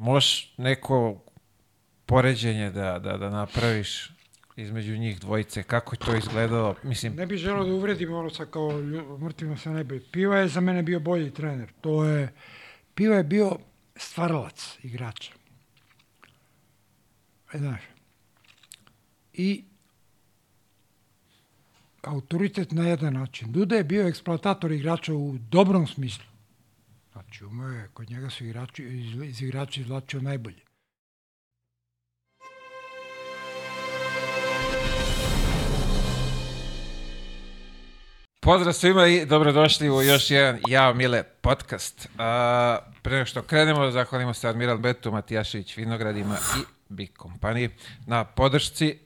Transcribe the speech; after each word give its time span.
možeš 0.00 0.54
neko 0.56 1.20
poređenje 2.06 2.70
da, 2.70 2.98
da, 2.98 3.16
da 3.16 3.30
napraviš 3.30 4.10
između 4.56 4.98
njih 4.98 5.20
dvojice, 5.20 5.62
kako 5.62 5.94
je 5.94 5.98
to 5.98 6.16
izgledalo, 6.16 6.74
mislim... 6.82 7.14
Ne 7.14 7.26
bih 7.26 7.38
želeo 7.38 7.64
da 7.64 7.72
uvredim 7.72 8.14
ono 8.14 8.30
sa 8.30 8.46
kao 8.46 8.70
mrtvima 9.18 9.56
se 9.56 9.70
ne 9.70 9.84
bi. 9.84 10.00
Piva 10.12 10.38
je 10.38 10.48
za 10.48 10.60
mene 10.60 10.82
bio 10.82 11.00
bolji 11.00 11.30
trener. 11.30 11.72
To 11.80 12.04
je, 12.04 12.32
Piva 12.94 13.16
je 13.16 13.24
bio 13.24 13.58
stvaralac 13.96 14.78
igrača. 14.82 15.32
E, 17.52 17.58
znaš. 17.58 17.80
I 19.32 19.64
autoritet 22.02 22.72
na 22.72 22.88
jedan 22.88 23.14
način. 23.14 23.52
Duda 23.52 23.76
je 23.76 23.84
bio 23.84 24.08
eksploatator 24.08 24.72
igrača 24.72 25.14
u 25.14 25.38
dobrom 25.50 25.86
smislu. 25.86 26.29
Znači, 27.12 27.44
umeo 27.44 27.68
je, 27.68 27.88
kod 27.92 28.10
njega 28.10 28.30
su 28.30 28.44
igrači, 28.44 28.84
iz, 28.84 29.42
igrača 29.42 29.80
izvlačio 29.80 30.20
najbolje. 30.20 30.62
Pozdrav 38.40 38.72
svima 38.72 39.06
i 39.06 39.26
dobrodošli 39.26 39.90
u 39.90 40.02
još 40.02 40.30
jedan 40.30 40.58
Jao 40.68 40.94
Mile 40.94 41.22
podcast. 41.22 42.08
A, 42.18 42.78
pre 43.02 43.12
nego 43.12 43.26
što 43.26 43.42
krenemo, 43.42 43.90
zahvalimo 43.90 44.34
se 44.34 44.48
Admiral 44.48 44.78
Betu, 44.78 45.12
Matijašević, 45.12 45.76
Vinogradima 45.76 46.36
i 46.36 46.62
Big 46.88 47.12
kompaniji 47.16 47.70
na 48.06 48.24
podršci. 48.24 48.98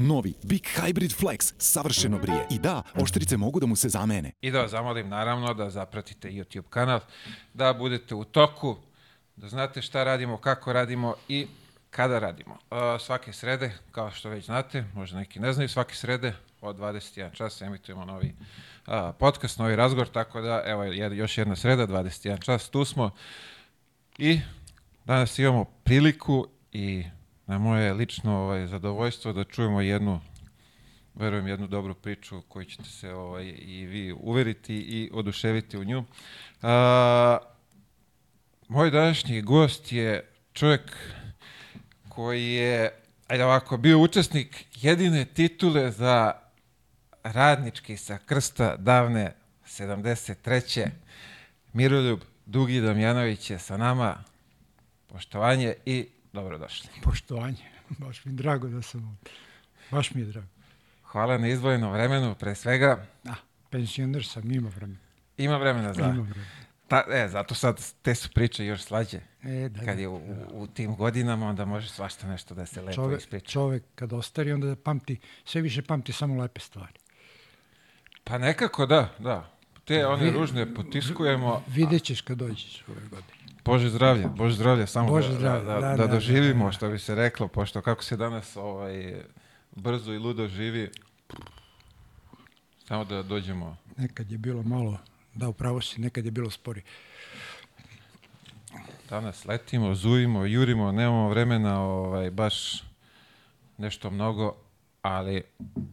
Novi 0.00 0.34
Big 0.42 0.62
Hybrid 0.76 1.20
Flex 1.20 1.54
savršeno 1.58 2.18
brije. 2.18 2.46
I 2.50 2.58
da, 2.58 2.82
oštrice 2.94 3.36
mogu 3.36 3.60
da 3.60 3.66
mu 3.66 3.76
se 3.76 3.88
zamene. 3.88 4.32
I 4.40 4.50
da 4.50 4.68
zamolim 4.68 5.08
naravno 5.08 5.54
da 5.54 5.70
zapratite 5.70 6.28
YouTube 6.28 6.68
kanal, 6.70 7.00
da 7.54 7.72
budete 7.72 8.14
u 8.14 8.24
toku, 8.24 8.76
da 9.36 9.48
znate 9.48 9.82
šta 9.82 10.04
radimo, 10.04 10.36
kako 10.36 10.72
radimo 10.72 11.14
i 11.28 11.46
kada 11.90 12.18
radimo. 12.18 12.58
A, 12.70 12.98
svake 13.00 13.32
srede, 13.32 13.72
kao 13.92 14.10
što 14.10 14.28
već 14.28 14.44
znate, 14.44 14.84
možda 14.94 15.18
neki 15.18 15.40
ne 15.40 15.52
znaju, 15.52 15.68
svake 15.68 15.94
srede 15.94 16.34
od 16.60 16.76
21 16.76 17.32
čas 17.32 17.62
emitujemo 17.62 18.04
novi 18.04 18.34
a, 18.86 19.12
podcast, 19.12 19.58
novi 19.58 19.76
razgovor, 19.76 20.08
tako 20.08 20.40
da 20.40 20.62
evo 20.66 20.84
je, 20.84 21.16
još 21.16 21.38
jedna 21.38 21.56
sreda, 21.56 21.86
21 21.86 22.44
čas, 22.44 22.68
tu 22.68 22.84
smo 22.84 23.10
i 24.18 24.40
danas 25.04 25.38
imamo 25.38 25.64
priliku 25.64 26.46
i 26.72 27.04
na 27.48 27.58
moje 27.58 27.92
lično 27.92 28.38
ovaj, 28.38 28.66
zadovoljstvo 28.66 29.32
da 29.32 29.44
čujemo 29.44 29.80
jednu 29.80 30.20
verujem 31.14 31.46
jednu 31.46 31.66
dobru 31.66 31.94
priču 31.94 32.42
koju 32.48 32.64
ćete 32.64 32.84
se 32.84 33.12
ovaj, 33.12 33.54
i 33.58 33.86
vi 33.86 34.12
uveriti 34.12 34.74
i 34.74 35.10
oduševiti 35.12 35.78
u 35.78 35.84
nju. 35.84 36.04
A, 36.62 37.38
moj 38.68 38.90
današnji 38.90 39.42
gost 39.42 39.92
je 39.92 40.30
čovjek 40.52 40.96
koji 42.08 42.52
je 42.52 42.90
ajde 43.28 43.44
ovako, 43.44 43.76
bio 43.76 43.98
učesnik 43.98 44.64
jedine 44.74 45.24
titule 45.24 45.90
za 45.90 46.32
radnički 47.22 47.96
sa 47.96 48.18
krsta 48.18 48.76
davne 48.76 49.34
73. 49.66 50.88
Miroljub 51.72 52.20
Dugi 52.46 52.80
Damjanović 52.80 53.50
je 53.50 53.58
sa 53.58 53.76
nama. 53.76 54.24
Poštovanje 55.06 55.74
i 55.86 56.08
dobrodošli. 56.32 56.88
Poštovanje. 57.04 57.64
Baš 57.88 58.24
mi 58.24 58.32
je 58.32 58.36
drago 58.36 58.68
da 58.68 58.82
sam 58.82 59.08
ovdje. 59.08 59.32
Baš 59.90 60.14
mi 60.14 60.20
je 60.20 60.26
drago. 60.26 60.46
Hvala 61.02 61.38
na 61.38 61.48
izdvojenom 61.48 61.92
vremenu, 61.92 62.34
pre 62.34 62.54
svega. 62.54 63.06
A, 63.24 63.34
pensioner 63.70 64.26
sam, 64.26 64.52
ima 64.52 64.68
vremena. 64.68 64.98
Ima 65.36 65.56
vremena 65.56 65.92
za... 65.94 66.02
Ima 66.02 66.10
vremena. 66.22 66.44
Ta, 66.88 67.04
e, 67.10 67.28
zato 67.28 67.54
sad 67.54 67.92
te 68.02 68.14
su 68.14 68.28
priče 68.30 68.66
još 68.66 68.82
slađe. 68.82 69.20
E, 69.42 69.68
da, 69.68 69.78
Kad 69.78 69.94
da, 69.96 70.00
je 70.00 70.08
u, 70.08 70.14
u, 70.16 70.22
u 70.52 70.66
tim 70.66 70.96
godinama, 70.96 71.46
onda 71.48 71.64
može 71.64 71.88
svašta 71.88 72.26
nešto 72.28 72.54
da 72.54 72.66
se 72.66 72.80
lepo 72.82 72.92
čovek, 72.94 73.20
ispriča. 73.20 73.46
čovek 73.46 73.82
kad 73.94 74.12
ostari, 74.12 74.52
onda 74.52 74.76
pamti, 74.76 75.16
sve 75.44 75.60
više 75.60 75.82
pamti 75.82 76.12
samo 76.12 76.42
lepe 76.42 76.60
stvari. 76.60 76.98
Pa 78.24 78.38
nekako 78.38 78.86
da, 78.86 79.14
da. 79.18 79.50
Te 79.84 80.06
one 80.06 80.24
Vi- 80.24 80.30
ružne 80.30 80.74
potiskujemo. 80.74 81.62
Vidjet 81.66 82.02
ćeš 82.02 82.20
kad 82.20 82.38
dođeš 82.38 82.84
ove 82.88 83.00
godine. 83.10 83.37
Bože 83.68 83.90
zdravlje, 83.90 84.28
Bože 84.36 84.54
zdravlje, 84.56 84.86
samo 84.86 85.08
Bože 85.08 85.28
da, 85.28 85.34
zdravlje, 85.34 85.64
da, 85.64 85.74
da, 85.74 85.80
da, 85.80 85.96
da, 85.96 86.06
da, 86.06 86.14
doživimo, 86.14 86.64
da. 86.64 86.72
što 86.72 86.88
bi 86.88 86.98
se 86.98 87.14
reklo, 87.14 87.48
pošto 87.48 87.82
kako 87.82 88.04
se 88.04 88.16
danas 88.16 88.56
ovaj, 88.56 89.22
brzo 89.76 90.12
i 90.12 90.18
ludo 90.18 90.48
živi, 90.48 90.90
samo 92.88 93.04
da 93.04 93.22
dođemo. 93.22 93.76
Nekad 93.96 94.30
je 94.30 94.38
bilo 94.38 94.62
malo, 94.62 94.98
da 95.34 95.48
upravo 95.48 95.80
si, 95.80 96.00
nekad 96.00 96.24
je 96.24 96.30
bilo 96.30 96.50
spori. 96.50 96.82
Danas 99.10 99.44
letimo, 99.44 99.94
zujimo, 99.94 100.44
jurimo, 100.44 100.92
nemamo 100.92 101.28
vremena 101.28 101.82
ovaj, 101.82 102.30
baš 102.30 102.84
nešto 103.78 104.10
mnogo, 104.10 104.56
ali 105.02 105.42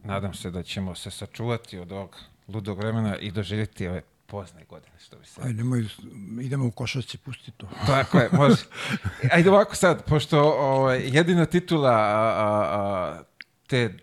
nadam 0.04 0.34
se 0.34 0.50
da 0.50 0.62
ćemo 0.62 0.94
se 0.94 1.10
sačuvati 1.10 1.78
od 1.78 1.92
ovog 1.92 2.16
ludog 2.48 2.78
vremena 2.78 3.18
i 3.18 3.30
doživjeti 3.30 3.88
ove 3.88 4.02
pozne 4.26 4.64
godine, 4.68 4.98
što 4.98 5.18
bi 5.18 5.26
se 5.26 5.40
Ajde, 5.42 5.54
nemoj, 5.54 5.84
idemo 6.42 6.66
u 6.66 6.70
košarci, 6.70 7.18
pusti 7.18 7.50
to. 7.50 7.68
Tako 7.86 8.18
je, 8.18 8.28
može. 8.32 8.62
Ajde 9.32 9.50
ovako 9.50 9.76
sad, 9.76 10.04
pošto 10.04 10.40
ovaj, 10.42 11.00
jedina 11.04 11.46
titula 11.46 11.90
a, 11.90 12.34
a, 12.36 12.62
a, 12.70 13.22
te 13.66 13.94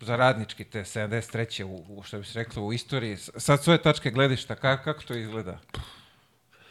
za 0.00 0.16
radnički, 0.16 0.64
te 0.64 0.80
73. 0.80 1.64
U, 1.64 1.84
u, 1.88 2.02
što 2.02 2.18
bi 2.18 2.24
se 2.24 2.38
reklo 2.38 2.62
u 2.62 2.72
istoriji, 2.72 3.16
sad 3.16 3.62
svoje 3.62 3.82
tačke 3.82 4.10
gledišta, 4.10 4.54
kako, 4.54 4.84
kako 4.84 5.02
to 5.02 5.14
izgleda? 5.14 5.58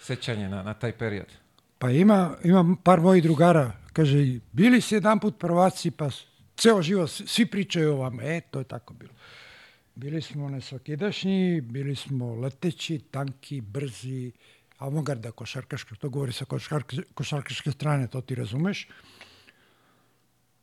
Sećanje 0.01 0.49
na, 0.49 0.63
na 0.63 0.73
taj 0.73 0.91
period. 0.91 1.27
Pa 1.79 1.89
ima, 1.89 2.35
ima 2.43 2.75
par 2.83 3.01
mojih 3.01 3.23
drugara, 3.23 3.71
kaže, 3.93 4.39
bili 4.51 4.81
si 4.81 4.95
jedan 4.95 5.19
put 5.19 5.39
prvaci, 5.39 5.91
pa 5.91 6.09
ceo 6.57 6.81
život, 6.81 7.09
svi 7.09 7.45
pričaju 7.45 7.93
o 7.93 7.97
vama. 7.97 8.23
E, 8.23 8.41
to 8.41 8.59
je 8.59 8.65
tako 8.65 8.93
bilo. 8.93 9.13
Bili 9.97 10.21
smo 10.21 10.49
nesvakidašnji, 10.49 11.61
bili 11.61 11.95
smo 11.95 12.35
leteći, 12.35 12.99
tanki, 13.11 13.61
brzi, 13.61 14.31
avangarda 14.77 15.31
košarkaška, 15.31 15.95
to 15.95 16.09
govori 16.09 16.33
sa 16.33 16.45
košarka, 16.45 16.97
košarkaške 17.13 17.71
strane, 17.71 18.07
to 18.07 18.21
ti 18.21 18.35
razumeš. 18.35 18.87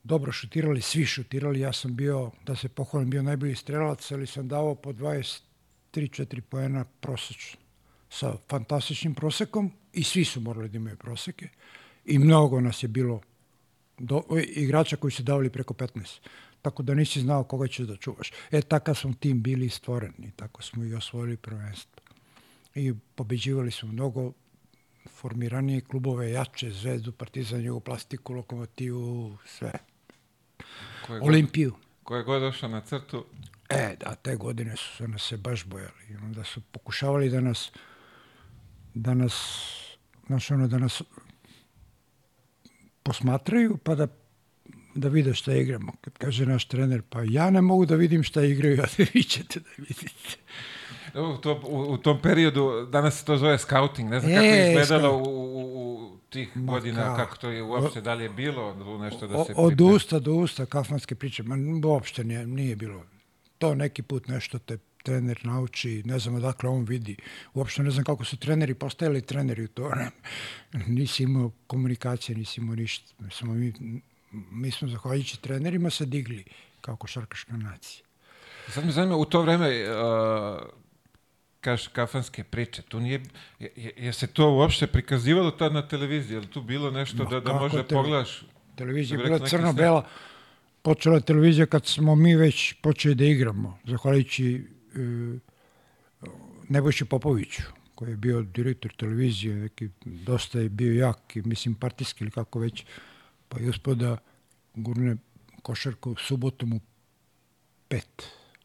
Dobro 0.04 0.32
šutirali, 0.32 0.80
svi 0.80 1.04
šutirali, 1.06 1.60
ja 1.60 1.72
sam 1.72 1.96
bio, 1.96 2.30
da 2.46 2.56
se 2.56 2.68
pohvalim, 2.68 3.10
bio 3.10 3.22
najbolji 3.22 3.54
strelac, 3.54 4.12
ali 4.12 4.26
sam 4.26 4.48
dao 4.48 4.74
po 4.74 4.92
23-4 4.92 6.40
poena 6.40 6.84
prosečno 6.84 7.60
sa 8.10 8.36
fantastičnim 8.48 9.14
prosekom 9.14 9.72
i 9.92 10.04
svi 10.04 10.24
su 10.24 10.40
morali 10.40 10.68
da 10.68 10.76
imaju 10.76 10.96
proseke 10.96 11.48
i 12.04 12.18
mnogo 12.18 12.60
nas 12.60 12.82
je 12.82 12.88
bilo 12.88 13.20
do, 13.98 14.22
igrača 14.56 14.96
koji 14.96 15.10
su 15.10 15.22
davali 15.22 15.50
preko 15.50 15.74
15. 15.74 16.20
Tako 16.64 16.82
da 16.82 16.94
nisi 16.94 17.20
znao 17.20 17.44
koga 17.44 17.68
ćeš 17.68 17.86
da 17.86 17.96
čuvaš. 17.96 18.32
E, 18.50 18.62
takav 18.62 18.94
smo 18.94 19.12
tim 19.20 19.42
bili 19.42 19.68
stvoren 19.68 20.12
i 20.18 20.30
tako 20.30 20.62
smo 20.62 20.84
i 20.84 20.94
osvojili 20.94 21.36
prvenstvo. 21.36 22.02
I 22.74 22.94
pobeđivali 23.14 23.70
smo 23.70 23.88
mnogo 23.92 24.32
formiranije 25.10 25.80
klubove, 25.80 26.30
jače, 26.30 26.70
Zvezdu, 26.70 27.12
Partizan, 27.12 27.64
Jugoplastiku, 27.64 28.32
Lokomotivu, 28.32 29.36
sve. 29.46 29.72
Ko 31.06 31.14
je, 31.14 31.20
god, 31.20 31.28
Olimpiju. 31.28 31.74
ko 32.02 32.16
je 32.16 32.22
god 32.22 32.42
došao 32.42 32.68
na 32.68 32.80
crtu, 32.80 33.24
E, 33.68 33.96
da, 34.00 34.14
te 34.14 34.36
godine 34.36 34.76
su 34.76 34.96
se 34.96 35.08
nas 35.08 35.22
se 35.22 35.36
baš 35.36 35.64
bojali. 35.64 36.04
I 36.10 36.16
onda 36.16 36.44
su 36.44 36.60
pokušavali 36.60 37.30
da 37.30 37.40
nas, 37.40 37.72
da 38.94 39.14
nas, 39.14 39.34
znaš 40.26 40.50
ono, 40.50 40.68
da 40.68 40.78
nas 40.78 41.02
posmatraju, 43.02 43.76
pa 43.76 43.94
da, 43.94 44.06
da 44.94 45.08
vide 45.08 45.34
šta 45.34 45.54
igramo. 45.54 45.92
Kad 46.00 46.18
kaže 46.18 46.46
naš 46.46 46.64
trener, 46.64 47.02
pa 47.02 47.22
ja 47.22 47.50
ne 47.50 47.60
mogu 47.60 47.86
da 47.86 47.94
vidim 47.96 48.22
šta 48.22 48.42
igraju, 48.42 48.82
a 48.82 48.86
vi 49.14 49.22
ćete 49.22 49.60
da 49.60 49.70
vidite. 49.78 50.36
u, 51.14 51.36
to, 51.36 51.60
u, 51.66 51.92
u 51.92 51.98
tom 51.98 52.22
periodu, 52.22 52.88
danas 52.92 53.18
se 53.18 53.24
to 53.24 53.36
zove 53.36 53.58
scouting, 53.58 54.10
ne 54.10 54.20
znam 54.20 54.32
E, 54.32 54.34
kako 54.34 54.46
je 54.46 54.68
izgledalo 54.70 55.08
scout. 55.14 55.26
u, 55.26 55.30
u, 55.30 55.64
u 56.04 56.18
tih 56.30 56.56
Ma 56.56 56.72
godina, 56.72 57.02
kako? 57.02 57.16
kako 57.16 57.36
to 57.36 57.50
je 57.50 57.62
uopšte, 57.62 58.00
da 58.00 58.14
li 58.14 58.24
je 58.24 58.30
bilo 58.30 58.74
nešto 58.98 59.26
da 59.26 59.36
O, 59.36 59.44
se... 59.44 59.52
od 59.56 59.68
pripremi? 59.68 59.92
usta 59.92 60.18
do 60.18 60.32
usta 60.32 60.66
kafanske 60.66 61.14
priče, 61.14 61.42
ma 61.42 61.56
uopšte 61.88 62.24
nije, 62.24 62.46
nije 62.46 62.76
bilo. 62.76 63.04
To 63.58 63.74
neki 63.74 64.02
put 64.02 64.28
nešto 64.28 64.58
te 64.58 64.76
trener 65.02 65.40
nauči, 65.42 66.02
ne 66.04 66.18
znam 66.18 66.34
odakle 66.34 66.68
on 66.70 66.84
vidi. 66.84 67.16
Uopšte 67.54 67.82
ne 67.82 67.90
znam 67.90 68.04
kako 68.04 68.24
su 68.24 68.36
treneri 68.36 68.74
postajali 68.74 69.22
treneri 69.22 69.64
u 69.64 69.68
to 69.68 69.88
vreme. 69.88 70.10
Nisi 70.96 71.22
imao 71.22 71.50
komunikacije, 71.66 72.36
nisi 72.36 72.60
imao 72.60 72.74
ništa. 72.76 73.12
Samo 73.30 73.54
mi, 73.54 73.72
mi 74.50 74.70
smo, 74.70 74.88
zahvaljujući 74.88 75.42
trenerima, 75.42 75.90
se 75.90 76.06
digli 76.06 76.44
kao 76.80 76.96
košarkaška 76.96 77.56
nacija. 77.56 78.04
Sad 78.68 78.84
me 78.86 78.92
zanima, 78.92 79.16
u 79.16 79.24
to 79.24 79.42
vreme, 79.42 79.68
uh, 79.68 80.62
kažeš 81.60 81.88
kafanske 81.88 82.44
priče, 82.44 82.82
tu 82.82 83.00
nije, 83.00 83.22
je, 83.58 83.92
je, 83.96 84.12
se 84.12 84.26
to 84.26 84.50
uopšte 84.50 84.86
prikazivalo 84.86 85.50
tad 85.50 85.72
na 85.72 85.88
televiziji, 85.88 86.36
je 86.36 86.40
li 86.40 86.46
tu 86.46 86.62
bilo 86.62 86.90
nešto 86.90 87.24
Ma 87.24 87.30
da, 87.30 87.40
da 87.40 87.52
može 87.52 87.76
da 87.76 87.82
te- 87.82 87.94
pogledaš? 87.94 88.42
Televizija 88.76 89.16
Da 89.16 89.22
je 89.22 89.28
bila 89.28 89.48
crno-bela. 89.48 90.06
Počela 90.82 91.20
televizija 91.20 91.66
kad 91.66 91.86
smo 91.86 92.14
mi 92.14 92.36
već 92.36 92.72
počeli 92.72 93.14
da 93.14 93.24
igramo, 93.24 93.78
zahvaljujući 93.84 94.66
e, 94.94 95.38
Nebojši 96.68 97.04
Popoviću. 97.04 97.62
koji 97.94 98.10
je 98.10 98.16
bio 98.16 98.42
direktor 98.42 98.92
televizije, 98.96 99.54
neki 99.54 99.88
dosta 100.04 100.58
je 100.58 100.68
bio 100.68 100.92
jak 101.06 101.36
i 101.36 101.42
mislim 101.42 101.74
partijski 101.74 102.24
ili 102.24 102.30
kako 102.30 102.58
već, 102.58 102.84
pa 103.54 103.60
je 103.60 103.70
uspio 103.70 103.94
da 103.94 104.16
gurne 104.74 105.16
košarku 105.62 106.16
subotom 106.18 106.72
u 106.72 106.80
pet. 107.88 108.22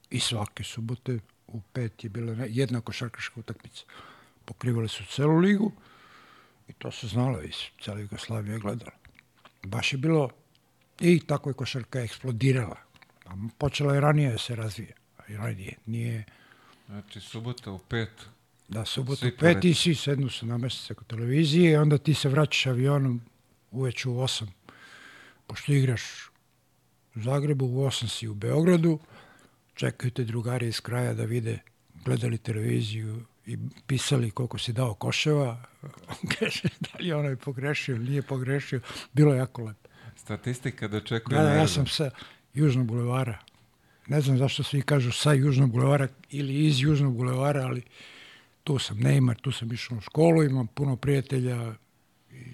I 0.09 0.19
svake 0.19 0.63
subote 0.63 1.19
u 1.47 1.61
pet 1.73 2.03
je 2.03 2.09
bila 2.09 2.45
jedna 2.45 2.81
košarkaška 2.81 3.39
utakmica. 3.39 3.83
Pokrivali 4.45 4.89
su 4.89 5.03
celu 5.05 5.37
ligu 5.37 5.71
i 6.67 6.73
to 6.73 6.91
se 6.91 7.07
znalo 7.07 7.41
iz 7.41 7.55
cele 7.81 8.01
Jugoslavije 8.01 8.53
je 8.53 8.59
gledala. 8.59 8.91
Baš 9.63 9.93
je 9.93 9.97
bilo 9.97 10.29
i 10.99 11.19
tako 11.19 11.49
je 11.49 11.53
košarka 11.53 12.01
eksplodirala. 12.01 12.77
A 13.25 13.31
počela 13.57 13.93
je 13.93 14.01
ranije 14.01 14.31
da 14.31 14.37
se 14.37 14.55
razvija. 14.55 14.93
I 15.27 15.37
ranije. 15.37 15.77
Nije, 15.85 16.25
Znači, 16.87 17.19
subota 17.19 17.71
u 17.71 17.79
pet. 17.79 18.09
da, 18.67 18.85
subotu 18.85 19.19
Svi 19.19 19.27
u 19.27 19.37
pet 19.39 19.65
i 19.65 19.73
svi 19.73 19.95
sednu 19.95 20.29
se 20.29 20.45
nameste 20.45 20.81
se 20.81 20.93
kod 20.93 21.07
televizije 21.07 21.71
i 21.71 21.75
onda 21.75 21.97
ti 21.97 22.13
se 22.13 22.29
vraćaš 22.29 22.65
avionom 22.65 23.21
uveče 23.71 24.09
u 24.09 24.19
osam. 24.19 24.58
Pošto 25.49 25.73
igraš 25.73 26.01
u 27.15 27.21
Zagrebu, 27.21 27.65
u 27.65 27.85
osam 27.85 28.09
si 28.09 28.27
u 28.27 28.33
Beogradu, 28.33 28.99
čekaju 29.73 30.11
te 30.11 30.23
drugari 30.23 30.67
iz 30.67 30.81
kraja 30.81 31.13
da 31.13 31.23
vide, 31.23 31.59
gledali 32.05 32.37
televiziju 32.37 33.25
i 33.45 33.57
pisali 33.87 34.31
koliko 34.31 34.57
si 34.57 34.73
dao 34.73 34.93
koševa. 34.93 35.63
Kaže, 36.39 36.69
da 36.79 36.99
li 36.99 37.07
je 37.07 37.15
onaj 37.15 37.35
pogrešio 37.35 37.95
ili 37.95 38.09
nije 38.09 38.21
pogrešio. 38.21 38.81
Bilo 39.13 39.33
je 39.33 39.37
jako 39.37 39.63
lepo. 39.63 39.89
Statistika 40.15 40.87
dočekuje 40.87 41.37
Da, 41.37 41.43
da, 41.43 41.53
ja 41.53 41.67
sam 41.67 41.87
sa 41.87 42.09
Južnog 42.53 42.85
bulevara. 42.85 43.37
Ne 44.07 44.21
znam 44.21 44.37
zašto 44.37 44.63
svi 44.63 44.81
kažu 44.81 45.11
sa 45.11 45.33
Južnog 45.33 45.71
bulevara 45.71 46.07
ili 46.29 46.65
iz 46.65 46.81
Južnog 46.81 47.15
bulevara, 47.15 47.61
ali 47.61 47.81
tu 48.63 48.79
sam 48.79 48.97
Neymar, 48.97 49.41
tu 49.41 49.51
sam 49.51 49.73
išao 49.73 49.97
u 49.97 50.01
školu, 50.01 50.43
imam 50.43 50.67
puno 50.67 50.95
prijatelja 50.95 51.73
i 52.31 52.45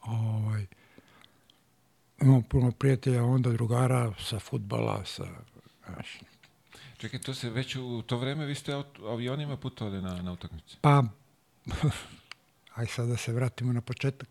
ovaj, 0.00 0.66
imam 2.22 2.42
puno 2.42 2.72
prijatelja, 2.72 3.24
onda 3.24 3.50
drugara 3.50 4.12
sa 4.18 4.38
futbala, 4.38 5.04
sa, 5.04 5.24
znaš, 5.86 6.18
Čekaj, 6.98 7.20
to 7.20 7.34
se 7.34 7.50
već 7.50 7.76
u 7.76 8.02
to 8.06 8.18
vreme 8.18 8.46
vi 8.46 8.54
ste 8.54 8.82
avionima 9.08 9.56
putovali 9.56 10.02
na, 10.02 10.22
na 10.22 10.32
utakmice. 10.32 10.76
Pa, 10.80 11.04
aj 12.74 12.86
sad 12.86 13.08
da 13.08 13.16
se 13.16 13.32
vratimo 13.32 13.72
na 13.72 13.80
početak. 13.80 14.28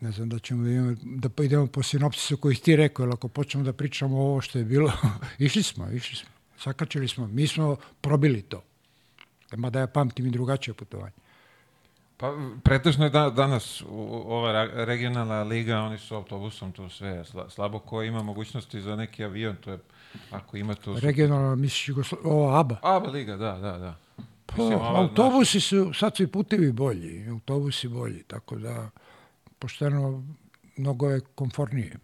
Ne 0.00 0.12
znam 0.12 0.28
da 0.28 0.38
ćemo 0.38 0.64
da, 0.64 0.70
idemo, 0.70 0.96
da 1.02 1.28
pa 1.28 1.44
idemo 1.44 1.66
po 1.66 1.82
sinopsisu 1.82 2.36
koji 2.36 2.56
ti 2.56 2.76
rekao, 2.76 3.04
jer 3.04 3.12
ako 3.12 3.28
počnemo 3.28 3.64
da 3.64 3.72
pričamo 3.72 4.18
ovo 4.18 4.40
što 4.40 4.58
je 4.58 4.64
bilo, 4.64 4.92
išli 5.38 5.62
smo, 5.62 5.90
išli 5.90 6.16
smo. 6.16 6.28
Sakačili 6.58 7.08
smo, 7.08 7.26
mi 7.26 7.46
smo 7.46 7.76
probili 8.00 8.42
to. 8.42 8.62
Mada 9.56 9.80
ja 9.80 9.86
pamtim 9.86 10.26
i 10.26 10.30
drugačije 10.30 10.74
putovanje. 10.74 11.25
Pa, 12.16 12.32
pretežno 12.64 13.04
je 13.04 13.10
da, 13.10 13.30
danas 13.30 13.82
u, 13.82 13.86
ova 14.26 14.64
regionalna 14.84 15.42
liga, 15.42 15.78
oni 15.78 15.98
su 15.98 16.14
autobusom 16.14 16.72
tu 16.72 16.88
sve, 16.88 17.24
sla, 17.24 17.50
slabo 17.50 17.78
ko 17.78 18.02
ima 18.02 18.22
mogućnosti 18.22 18.80
za 18.80 18.96
neki 18.96 19.24
avion, 19.24 19.56
to 19.56 19.70
je, 19.70 19.78
ako 20.30 20.56
ima 20.56 20.74
to... 20.74 21.00
Regionalno, 21.00 21.56
misliš, 21.56 21.88
Jugosla... 21.88 22.18
ovo 22.24 22.58
ABA. 22.58 22.76
ABA 22.82 23.10
liga, 23.10 23.36
da, 23.36 23.52
da, 23.52 23.78
da. 23.78 23.94
Pa, 24.46 24.54
Mislim, 24.58 24.78
ova 24.78 25.00
autobusi 25.00 25.60
su, 25.60 25.92
sad 25.94 26.16
su 26.16 26.22
i 26.22 26.26
putevi 26.26 26.72
bolji, 26.72 27.28
autobusi 27.30 27.88
bolji, 27.88 28.22
tako 28.22 28.56
da 28.56 28.90
pošteno 29.58 30.24
mnogo 30.76 31.10
je 31.10 31.20
komfornije. 31.34 31.96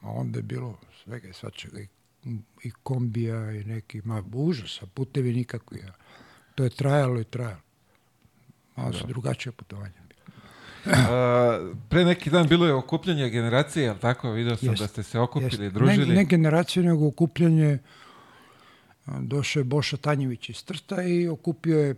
A 0.00 0.10
onda 0.10 0.38
je 0.38 0.42
bilo 0.42 0.78
svega 1.04 1.28
i 1.28 1.32
svačega 1.32 1.80
i, 1.80 1.88
i 2.62 2.70
kombija 2.82 3.52
i 3.52 3.64
neki, 3.64 4.02
ma 4.04 4.22
užas, 4.32 4.82
a 4.82 4.86
putevi 4.94 5.32
nikakvi. 5.32 5.82
To 6.54 6.64
je 6.64 6.70
trajalo 6.70 7.20
i 7.20 7.24
trajalo. 7.24 7.69
Malo 8.82 8.92
su 8.92 9.06
drugačije 9.06 9.52
putovanja. 9.52 10.00
A, 10.86 11.72
pre 11.88 12.04
neki 12.04 12.30
dan 12.30 12.48
bilo 12.48 12.66
je 12.66 12.74
okupljanje 12.74 13.30
generacije, 13.30 13.84
jel 13.84 13.98
tako? 13.98 14.30
Video 14.30 14.56
sam 14.56 14.68
Jest, 14.68 14.82
da 14.82 14.88
ste 14.88 15.02
se 15.02 15.18
okupili, 15.18 15.64
Jeste. 15.64 15.70
družili. 15.70 16.08
Ne, 16.08 16.14
ne 16.14 16.24
generaciju, 16.24 16.82
nego 16.82 17.06
okupljanje. 17.06 17.78
Došao 19.06 19.60
je 19.60 19.64
Boša 19.64 19.96
Tanjević 19.96 20.48
iz 20.48 20.64
Trsta 20.64 21.02
i 21.02 21.28
okupio 21.28 21.78
je 21.78 21.94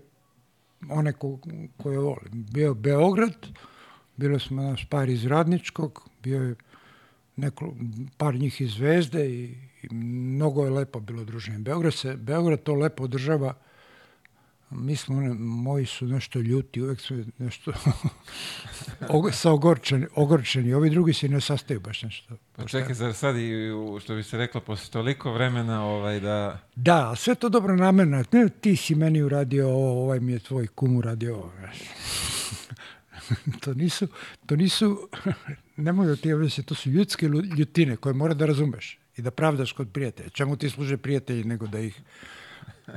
one 0.90 1.12
ko, 1.12 1.38
koje 1.76 1.98
vole. 1.98 2.22
Bio 2.32 2.68
je 2.68 2.74
Beograd, 2.74 3.46
bilo 4.16 4.38
smo 4.38 4.62
nas 4.62 4.80
par 4.90 5.08
iz 5.08 5.26
Radničkog, 5.26 6.08
bio 6.22 6.42
je 6.42 6.54
neko, 7.36 7.74
par 8.16 8.34
njih 8.34 8.60
iz 8.60 8.70
Zvezde 8.70 9.30
i, 9.30 9.54
i 9.82 9.94
mnogo 9.94 10.64
je 10.64 10.70
lepo 10.70 11.00
bilo 11.00 11.24
druženje. 11.24 11.58
Beograd, 11.58 11.94
se, 11.94 12.16
Beograd 12.16 12.62
to 12.62 12.74
lepo 12.74 13.04
održava 13.04 13.54
Mi 14.74 14.96
smo, 14.96 15.16
one, 15.16 15.34
moji 15.38 15.86
su 15.86 16.06
nešto 16.06 16.38
ljuti, 16.38 16.82
uvek 16.82 17.00
su 17.00 17.24
nešto 17.38 17.72
sa 19.32 19.50
ogorčeni, 19.50 20.06
ogorčeni. 20.14 20.74
Ovi 20.74 20.90
drugi 20.90 21.12
se 21.12 21.28
ne 21.28 21.40
sastaju 21.40 21.80
baš 21.80 22.02
nešto. 22.02 22.36
Pa 22.56 22.64
čekaj, 22.64 22.94
zar 22.94 23.14
sad 23.14 23.36
i, 23.36 23.70
što 24.00 24.14
bi 24.14 24.22
se 24.22 24.38
reklo, 24.38 24.60
posle 24.60 24.90
toliko 24.90 25.32
vremena, 25.32 25.84
ovaj, 25.84 26.20
da... 26.20 26.58
Da, 26.76 27.16
sve 27.16 27.34
to 27.34 27.48
dobro 27.48 27.76
namerno. 27.76 28.24
Ne, 28.32 28.48
ti 28.48 28.76
si 28.76 28.94
meni 28.94 29.22
uradio 29.22 29.68
ovo, 29.68 30.02
ovaj 30.02 30.20
mi 30.20 30.32
je 30.32 30.38
tvoj 30.38 30.66
kum 30.66 30.96
uradio 30.96 31.36
ovo. 31.36 31.52
to 33.62 33.74
nisu, 33.74 34.08
to 34.46 34.56
nisu, 34.56 35.08
nemoj 35.76 36.06
da 36.06 36.16
ti 36.16 36.32
objasniti, 36.32 36.68
to 36.68 36.74
su 36.74 36.90
ljudske 36.90 37.26
ljutine 37.56 37.96
koje 37.96 38.14
mora 38.14 38.34
da 38.34 38.46
razumeš 38.46 38.98
i 39.16 39.22
da 39.22 39.30
pravdaš 39.30 39.72
kod 39.72 39.88
prijatelja. 39.92 40.28
Čemu 40.28 40.56
ti 40.56 40.70
služe 40.70 40.96
prijatelji 40.96 41.44
nego 41.44 41.66
da 41.66 41.78
ih, 41.78 42.00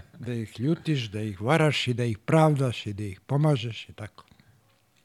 da 0.25 0.33
ih 0.33 0.59
ljutiš, 0.59 1.03
da 1.03 1.21
ih 1.21 1.41
varaš 1.41 1.87
i 1.87 1.93
da 1.93 2.03
ih 2.03 2.17
pravdaš 2.17 2.85
i 2.85 2.93
da 2.93 3.03
ih 3.03 3.19
pomažeš 3.19 3.89
i 3.89 3.93
tako. 3.93 4.23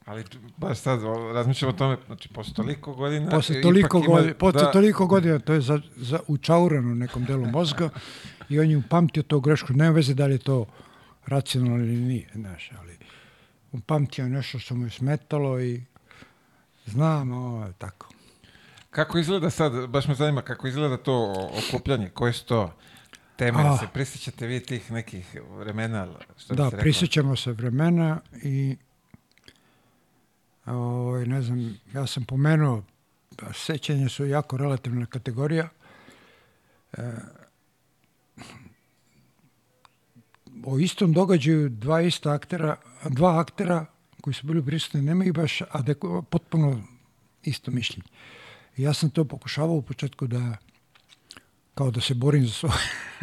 Ali 0.05 0.23
baš 0.57 0.77
sad 0.77 1.03
o, 1.03 1.33
razmišljam 1.33 1.69
o 1.69 1.73
tome, 1.73 1.97
znači, 2.05 2.29
posle 2.29 2.53
toliko 2.53 2.93
godina... 2.93 3.29
Posle 3.29 3.55
ipak 3.55 3.63
toliko, 3.63 3.97
ima- 3.97 4.07
godina, 4.07 4.33
posle 4.33 4.61
da, 4.61 4.71
toliko 4.71 5.07
godina, 5.07 5.39
to 5.39 5.53
je 5.53 5.61
za, 5.61 5.81
za 5.95 6.19
učaurano 6.27 6.95
nekom 6.95 7.25
delu 7.25 7.45
mozga 7.45 7.89
i 8.49 8.59
on 8.59 8.69
je 8.69 8.77
upamtio 8.77 9.23
to 9.23 9.39
grešku. 9.39 9.73
Nema 9.73 9.91
veze 9.91 10.13
da 10.13 10.25
li 10.25 10.33
je 10.33 10.37
to 10.37 10.65
racionalno 11.25 11.77
ili 11.77 11.95
nije, 11.95 12.29
znaš, 12.35 12.71
ali 12.79 12.97
upamtio 13.71 14.29
nešto 14.29 14.59
što 14.59 14.75
mu 14.75 14.85
je 14.85 14.89
smetalo 14.89 15.61
i 15.61 15.83
znam, 16.85 17.31
ovo 17.31 17.65
je 17.65 17.73
tako. 17.73 18.09
Kako 18.89 19.17
izgleda 19.17 19.49
sad, 19.49 19.87
baš 19.87 20.07
me 20.07 20.15
zanima, 20.15 20.41
kako 20.41 20.67
izgleda 20.67 20.97
to 20.97 21.13
o- 21.13 21.51
okupljanje, 21.59 22.09
koje 22.09 22.33
su 22.33 22.45
to 22.45 22.73
teme, 23.41 23.63
A. 23.65 23.77
se 23.77 23.87
prisjećate 23.93 24.47
vi 24.47 24.59
tih 24.59 24.91
nekih 24.91 25.37
vremena, 25.57 26.07
što 26.37 26.55
Da, 26.55 26.71
prisjećamo 26.71 27.35
se 27.35 27.51
vremena 27.51 28.19
i 28.43 28.77
ovaj, 30.65 31.25
ne 31.25 31.41
znam, 31.41 31.77
ja 31.93 32.07
sam 32.07 32.23
pomenuo, 32.23 32.83
da 33.31 33.53
sećanje 33.53 34.09
su 34.09 34.25
jako 34.25 34.57
relativna 34.57 35.05
kategorija. 35.05 35.69
E, 36.97 37.11
o 40.65 40.79
istom 40.79 41.13
događaju 41.13 41.69
dva 41.69 42.01
ista 42.01 42.33
aktera, 42.33 42.75
dva 43.09 43.39
aktera 43.39 43.85
koji 44.21 44.33
su 44.33 44.47
bili 44.47 44.65
prisutni, 44.65 45.01
nema 45.01 45.25
ih 45.25 45.33
baš 45.33 45.61
adeko, 45.71 46.21
potpuno 46.21 46.81
isto 47.43 47.71
mišljenje. 47.71 48.07
I 48.77 48.83
ja 48.83 48.93
sam 48.93 49.09
to 49.09 49.25
pokušavao 49.25 49.75
u 49.75 49.81
početku 49.81 50.27
da 50.27 50.57
kao 51.75 51.91
da 51.91 52.01
se 52.01 52.13
borim 52.13 52.45
za 52.45 52.53
svoje 52.53 52.73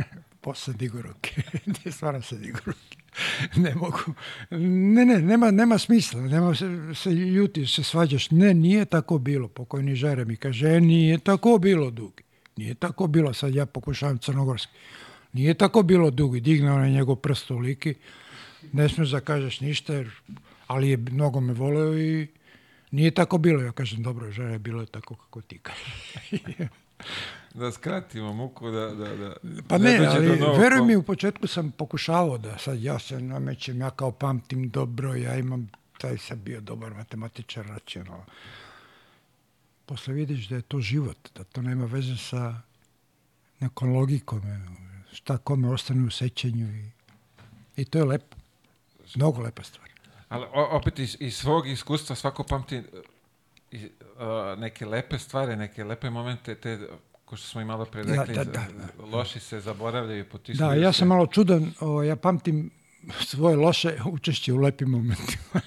posle 0.40 0.74
digu 0.74 1.02
ruke. 1.02 1.42
ne, 1.84 1.92
stvarno 1.92 2.22
se 2.22 2.38
digu 2.38 2.58
ruke. 2.66 2.96
ne 3.56 3.74
mogu. 3.74 3.98
Ne, 4.94 5.04
ne, 5.04 5.20
nema, 5.20 5.50
nema 5.50 5.78
smisla. 5.78 6.20
Nema 6.20 6.54
se, 6.54 6.66
se 6.94 7.10
ljutiš, 7.10 7.74
se 7.74 7.82
svađaš. 7.82 8.30
Ne, 8.30 8.54
nije 8.54 8.84
tako 8.84 9.18
bilo. 9.18 9.48
Pokojni 9.48 9.94
Žare 9.94 10.24
mi 10.24 10.36
kaže, 10.36 10.68
e, 10.68 10.80
nije 10.80 11.18
tako 11.18 11.58
bilo 11.58 11.90
dugi. 11.90 12.22
Nije 12.56 12.74
tako 12.74 13.06
bilo. 13.06 13.34
Sad 13.34 13.54
ja 13.54 13.66
pokušavam 13.66 14.18
crnogorski. 14.18 14.72
Nije 15.32 15.54
tako 15.54 15.82
bilo 15.82 16.10
dugi. 16.10 16.40
Digne 16.40 16.72
onaj 16.72 16.90
njegov 16.90 17.16
prst 17.16 17.50
u 17.50 17.58
liki. 17.58 17.94
Ne 18.72 18.88
smiješ 18.88 19.10
da 19.10 19.20
kažeš 19.20 19.60
ništa, 19.60 19.94
jer, 19.94 20.10
ali 20.66 20.90
je 20.90 20.96
mnogo 20.96 21.40
me 21.40 21.52
voleo 21.52 21.98
i 21.98 22.26
nije 22.90 23.10
tako 23.10 23.38
bilo. 23.38 23.62
Ja 23.62 23.72
kažem, 23.72 24.02
dobro, 24.02 24.30
Žare, 24.30 24.58
bilo 24.58 24.80
je 24.80 24.86
tako 24.86 25.14
kako 25.14 25.40
ti 25.40 25.58
kažeš. 25.58 26.12
Da 27.54 27.72
skratimo 27.72 28.32
muku, 28.32 28.70
da... 28.70 28.94
da, 28.94 29.16
da 29.16 29.34
Pa 29.68 29.78
ne, 29.78 29.98
do 29.98 30.04
ali 30.06 30.58
veruj 30.60 30.86
mi, 30.86 30.96
u 30.96 31.02
početku 31.02 31.46
sam 31.46 31.70
pokušavao 31.70 32.38
da 32.38 32.58
sad 32.58 32.82
ja 32.82 32.98
se 32.98 33.20
namećem, 33.20 33.80
ja 33.80 33.90
kao 33.90 34.12
pamtim 34.12 34.70
dobro, 34.70 35.14
ja 35.14 35.36
imam, 35.36 35.70
taj 35.98 36.18
sam 36.18 36.42
bio 36.42 36.60
dobar 36.60 36.94
matematičar, 36.94 37.66
racionalan. 37.66 38.26
Posle 39.86 40.14
vidiš 40.14 40.48
da 40.48 40.56
je 40.56 40.62
to 40.62 40.80
život, 40.80 41.28
da 41.34 41.44
to 41.44 41.62
nema 41.62 41.84
veze 41.84 42.16
sa 42.16 42.60
nekom 43.60 43.92
logikom, 43.92 44.38
e, 44.38 44.60
šta 45.12 45.38
kome 45.38 45.68
ostane 45.68 46.06
u 46.06 46.10
sećanju 46.10 46.76
i, 46.76 46.90
i 47.76 47.84
to 47.84 47.98
je 47.98 48.04
lepo. 48.04 48.36
Mnogo 49.16 49.42
lepa 49.42 49.62
stvar. 49.62 49.88
Ali 50.28 50.46
o- 50.52 50.76
opet 50.76 50.98
iz, 50.98 51.16
iz 51.20 51.36
svog 51.36 51.68
iskustva 51.68 52.16
svako 52.16 52.44
pamti 52.44 52.78
uh, 52.78 52.84
i, 53.70 53.84
uh, 53.84 54.58
neke 54.58 54.86
lepe 54.86 55.18
stvari, 55.18 55.56
neke 55.56 55.84
lepe 55.84 56.10
momente, 56.10 56.54
te, 56.54 56.88
ko 57.28 57.36
što 57.36 57.48
smo 57.48 57.60
i 57.60 57.64
malo 57.64 57.84
pre 57.84 58.04
Da, 58.04 58.14
rekli, 58.14 58.34
da, 58.34 58.44
za- 58.44 58.50
da, 58.52 59.04
loši 59.06 59.40
se 59.40 59.60
zaboravljaju, 59.60 60.28
potisuju 60.28 60.66
Da, 60.68 60.74
ja 60.74 60.92
sam 60.92 61.08
malo 61.08 61.26
čudan, 61.26 61.72
o, 61.80 62.02
ja 62.02 62.16
pamtim 62.16 62.70
svoje 63.20 63.56
loše 63.56 63.96
učešće 64.06 64.52
u 64.52 64.56
lepim 64.56 64.88
momentima. 64.88 65.60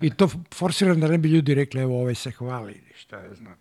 I 0.00 0.10
to 0.10 0.28
forsiram 0.54 1.00
da 1.00 1.08
ne 1.08 1.18
bi 1.18 1.28
ljudi 1.28 1.54
rekli, 1.54 1.80
evo, 1.80 2.00
ovaj 2.00 2.14
se 2.14 2.30
hvali, 2.30 2.82
šta 2.96 3.16
je 3.18 3.34
znam. 3.34 3.54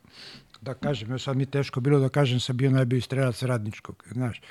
Da 0.62 0.74
kažem, 0.74 1.10
evo 1.10 1.20
sad 1.20 1.38
mi 1.38 1.46
teško 1.46 1.80
bilo 1.80 2.00
da 2.00 2.10
kažem 2.10 2.40
sam 2.40 2.58
bio 2.58 2.72
najbolji 2.72 3.02
strelac 3.02 3.42
radničkog, 3.44 4.04
znaš. 4.12 4.42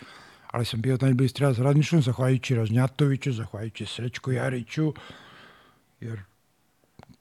Ali 0.51 0.65
sam 0.65 0.81
bio 0.81 0.99
najbolji 1.01 1.29
strelac 1.29 1.59
radničkog, 1.59 2.01
zahvaljujući 2.01 2.55
Raznjatoviću, 2.55 3.33
zahvaljujući 3.33 3.87
Srećko 3.87 4.33
Jariću, 4.33 4.95
jer 6.01 6.21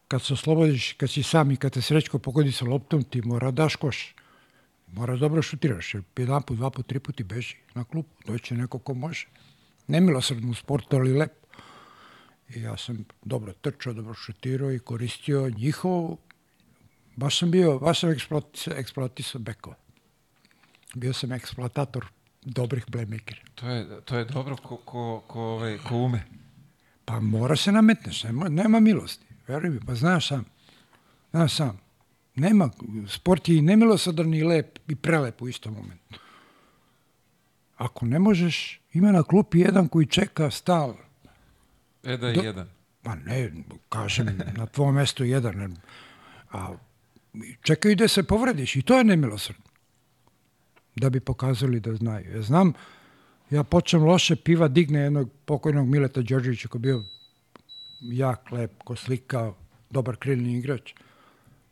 kad 0.08 0.22
se 0.22 0.34
oslobodiš, 0.34 0.94
kad 0.94 1.10
si 1.10 1.24
sam 1.24 1.52
i 1.52 1.58
kad 1.58 1.72
te 1.72 1.82
Srećko 1.82 2.20
pogodi 2.20 2.52
sa 2.52 2.66
loptom, 2.66 3.04
ti 3.04 3.22
mora 3.22 3.52
daš 3.52 3.76
koš. 3.76 4.16
Moraš 4.94 5.20
dobro 5.20 5.42
šutiraš, 5.42 5.94
jer 5.94 6.04
jedan 6.18 6.42
put, 6.42 6.58
dva 6.58 6.70
put, 6.70 6.88
tri 6.88 7.00
put 7.00 7.20
i 7.20 7.24
beži 7.24 7.56
na 7.74 7.84
klupu. 7.84 8.10
Doće 8.26 8.56
neko 8.56 8.80
ko 8.80 8.94
može. 8.94 9.28
Nemilosrdno 9.88 10.52
u 10.52 10.54
sportu, 10.54 10.96
ali 10.96 11.14
lepo. 11.14 11.48
I 12.50 12.62
ja 12.62 12.78
sam 12.78 13.06
dobro 13.24 13.54
trčao, 13.54 13.94
dobro 13.94 14.14
šutirao 14.14 14.72
i 14.72 14.80
koristio 14.80 15.50
njihov, 15.50 16.18
baš 17.16 17.40
sam 17.40 17.52
bio, 17.52 17.80
baš 17.80 18.00
sam 18.00 18.10
eksploatisao, 18.10 18.74
eksploatisao 18.74 19.42
bekova. 19.42 19.76
Bio 20.96 21.14
sam 21.14 21.32
eksploatator 21.32 22.06
dobrih 22.42 22.86
playmakera. 22.86 23.40
To 23.56 23.70
je, 23.70 24.02
to 24.06 24.18
je 24.18 24.26
dobro 24.26 24.56
ko, 24.56 24.78
ko, 24.78 25.24
ko, 25.28 25.42
ovaj, 25.42 25.78
ko 25.78 25.96
ume. 25.96 26.26
Pa 27.06 27.20
mora 27.20 27.56
se 27.56 27.72
nametneš, 27.72 28.24
nema, 28.24 28.50
nema 28.50 28.80
milosti. 28.80 29.26
Veruj 29.48 29.70
mi, 29.70 29.80
pa 29.86 29.96
znaš 29.96 30.28
sam. 30.28 30.46
Znaš 31.32 31.56
sam. 31.56 31.89
Nema, 32.40 32.70
sport 33.08 33.50
je 33.50 33.58
i 33.58 33.62
nemilosadan 33.62 34.34
i 34.34 34.44
lep 34.44 34.80
i 34.88 34.96
prelep 34.96 35.42
u 35.42 35.48
istom 35.48 35.74
momentu. 35.74 36.20
Ako 37.78 38.06
ne 38.06 38.20
možeš, 38.20 38.82
ima 38.94 39.12
na 39.12 39.24
klupi 39.24 39.60
jedan 39.60 39.88
koji 39.88 40.06
čeka 40.06 40.52
stal. 40.52 40.96
E 42.04 42.18
da 42.18 42.28
je 42.28 42.34
Do- 42.34 42.42
jedan. 42.42 42.70
Pa 43.04 43.16
ne, 43.16 43.52
kažem, 43.90 44.40
na 44.58 44.66
tvom 44.66 44.96
mestu 44.96 45.24
jedan. 45.24 45.78
A 46.52 46.76
čekaju 47.62 47.96
da 47.96 48.08
se 48.08 48.24
povrediš 48.24 48.76
i 48.76 48.82
to 48.82 48.98
je 48.98 49.04
nemilosrdno. 49.04 49.64
Da 50.96 51.10
bi 51.10 51.20
pokazali 51.20 51.80
da 51.80 51.96
znaju. 51.96 52.36
Ja 52.36 52.42
znam, 52.42 52.74
ja 53.50 53.64
počnem 53.64 54.04
loše, 54.04 54.36
piva 54.36 54.68
digne 54.68 55.00
jednog 55.00 55.30
pokojnog 55.46 55.88
Mileta 55.88 56.22
Đorđevića 56.22 56.68
koji 56.68 56.80
je 56.80 56.82
bio 56.82 57.04
jak, 58.02 58.52
lep, 58.52 58.84
ko 58.84 58.96
slika, 58.96 59.54
dobar 59.90 60.16
krilni 60.16 60.58
igrač. 60.58 60.94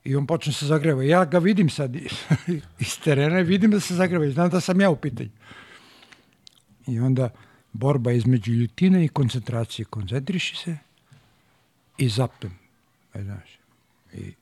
I 0.08 0.16
on 0.16 0.28
počne 0.28 0.54
se 0.54 0.66
zagreva. 0.66 1.04
Ja 1.04 1.26
ga 1.26 1.40
vidim 1.40 1.70
sad 1.70 1.96
iz 2.86 3.00
terena 3.04 3.40
i 3.40 3.44
vidim 3.44 3.72
da 3.72 3.80
se 3.80 3.96
zagreva 3.96 4.26
i 4.26 4.32
znam 4.32 4.50
da 4.50 4.62
sam 4.62 4.82
ja 4.82 4.90
u 4.90 4.96
pitanju. 4.96 5.30
I 6.88 7.00
onda 7.00 7.30
borba 7.74 8.12
između 8.12 8.52
ljutine 8.52 9.06
i 9.06 9.08
koncentracije. 9.08 9.86
Koncentriši 9.86 10.56
se 10.56 10.78
i 11.98 12.10
zapnem. 12.10 12.54
E, 13.14 13.24
znaš. 13.24 13.60
I 14.14 14.34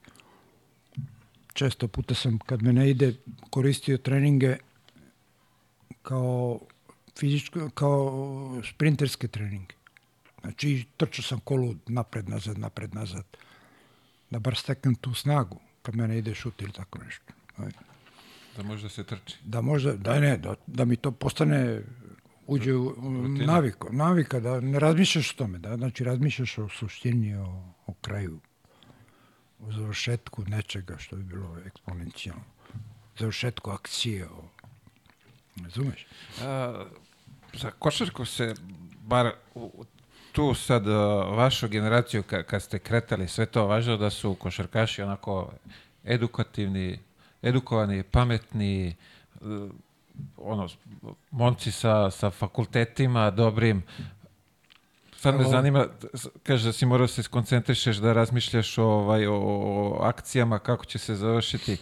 često 1.54 1.88
puta 1.88 2.16
sam, 2.16 2.40
kad 2.40 2.62
me 2.62 2.74
ne 2.74 2.90
ide, 2.90 3.14
koristio 3.50 3.98
treninge 3.98 4.58
kao 6.02 6.60
fizičko, 7.20 7.70
kao 7.70 8.62
sprinterske 8.70 9.28
treninge. 9.28 9.76
Znači, 10.42 10.86
trčao 10.98 11.24
sam 11.24 11.40
kolu 11.40 11.76
napred, 11.88 12.30
nazad, 12.30 12.58
napred, 12.58 12.96
nazad. 12.96 13.26
Da 14.36 14.40
bar 14.40 14.56
steknem 14.56 14.96
tu 14.96 15.14
snagu, 15.14 15.60
kad 15.82 15.96
me 15.96 16.08
ne 16.08 16.18
ide 16.18 16.34
šut 16.36 16.62
ili 16.62 16.72
tako 16.72 17.00
nešto. 17.00 17.34
Aj. 17.58 17.70
Da 18.58 18.64
može 18.64 18.84
da 18.84 18.90
se 18.90 19.04
trči. 19.04 19.38
Da 19.44 19.62
možda, 19.62 19.94
da 19.94 20.20
ne, 20.20 20.38
da, 20.38 20.56
da 20.68 20.86
mi 20.86 20.96
to 20.96 21.12
postane 21.12 21.82
uđe 22.48 22.74
u 22.76 22.96
naviku, 23.28 23.88
navika, 23.94 24.40
da 24.40 24.60
ne 24.60 24.80
razmišljaš 24.80 25.32
o 25.32 25.38
tome, 25.38 25.60
da 25.60 25.78
znači 25.78 26.04
razmišljaš 26.04 26.58
o 26.58 26.70
suštini, 26.70 27.36
o, 27.36 27.64
o 27.88 27.94
kraju, 28.02 28.40
o 29.60 29.72
završetku 29.72 30.44
nečega 30.48 30.98
što 30.98 31.16
bi 31.16 31.24
bilo 31.24 31.58
eksponencijalno, 31.66 32.44
završetku 33.20 33.72
akcije, 33.72 34.26
o, 34.28 34.44
razumeš? 35.64 36.08
A, 36.42 36.86
za 37.54 37.72
košarku 37.72 38.26
se, 38.26 38.54
bar 39.02 39.32
u- 39.56 39.86
tu 40.36 40.54
sad 40.54 40.88
a, 40.88 40.92
vašu 41.36 41.68
generaciju, 41.68 42.24
ka, 42.24 42.44
kad 42.44 42.62
ste 42.62 42.80
kretali 42.80 43.28
sve 43.28 43.46
to, 43.46 43.66
važno 43.68 43.98
da 43.98 44.10
su 44.10 44.36
košarkaši 44.36 45.02
onako 45.02 45.52
edukativni, 46.04 47.00
edukovani, 47.42 48.04
pametni, 48.04 48.88
e, 48.88 48.94
ono, 50.38 50.68
momci 51.32 51.72
sa, 51.72 52.12
sa 52.12 52.30
fakultetima 52.30 53.32
dobrim. 53.32 53.84
Sad 55.18 55.36
me 55.36 55.44
zanima, 55.44 55.88
kaže 56.44 56.66
da 56.66 56.74
si 56.74 56.86
morao 56.86 57.08
se 57.08 57.24
skoncentrišeš 57.24 57.98
da 57.98 58.14
razmišljaš 58.14 58.78
o, 58.78 58.84
ovaj, 58.84 59.28
o, 59.28 59.36
o 59.36 60.00
akcijama, 60.02 60.60
kako 60.60 60.86
će 60.86 60.98
se 60.98 61.16
završiti. 61.16 61.78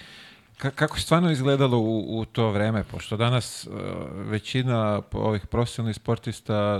Ka, 0.58 0.70
kako 0.72 0.98
je 0.98 1.02
stvarno 1.02 1.32
izgledalo 1.32 1.78
u, 1.78 2.20
u 2.20 2.26
to 2.26 2.52
vreme? 2.52 2.84
Pošto 2.84 3.18
danas 3.18 3.68
uh, 3.68 3.74
većina 4.14 5.02
ovih 5.12 5.48
profesionalnih 5.48 5.96
sportista 5.96 6.80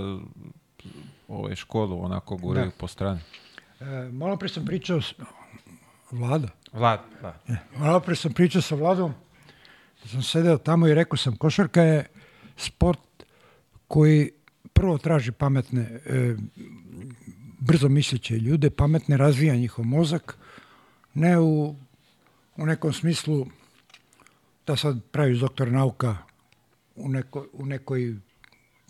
ovaj, 1.28 1.54
školu 1.54 2.04
onako 2.04 2.36
guraju 2.36 2.66
Da. 2.66 2.76
po 2.78 2.88
strani. 2.88 3.20
E, 3.80 3.84
malo 4.12 4.36
pre 4.36 4.48
sam 4.48 4.64
pričao 4.64 5.00
s 5.00 5.14
Vlada, 6.10 6.48
Vlad, 6.72 7.00
da. 7.22 7.38
E, 7.48 7.56
malo 7.76 8.00
pre 8.00 8.16
sam 8.16 8.32
pričao 8.32 8.62
sa 8.62 8.74
Vladom, 8.74 9.14
sam 10.06 10.22
sedeo 10.22 10.58
tamo 10.58 10.88
i 10.88 10.94
rekao 10.94 11.16
sam, 11.16 11.36
košarka 11.36 11.82
je 11.82 12.06
sport 12.56 13.00
koji 13.88 14.30
prvo 14.72 14.98
traži 14.98 15.32
pametne, 15.32 16.00
e, 16.06 16.36
brzo 17.60 17.88
misleće 17.88 18.38
ljude, 18.38 18.70
pametne 18.70 19.16
razvija 19.16 19.56
njihov 19.56 19.84
mozak, 19.84 20.36
ne 21.14 21.38
u, 21.38 21.74
u 22.56 22.66
nekom 22.66 22.92
smislu 22.92 23.46
da 24.66 24.76
sad 24.76 25.00
praviš 25.10 25.38
doktor 25.38 25.72
nauka 25.72 26.16
u, 26.96 27.08
neko, 27.08 27.46
u 27.52 27.66
nekoj 27.66 28.14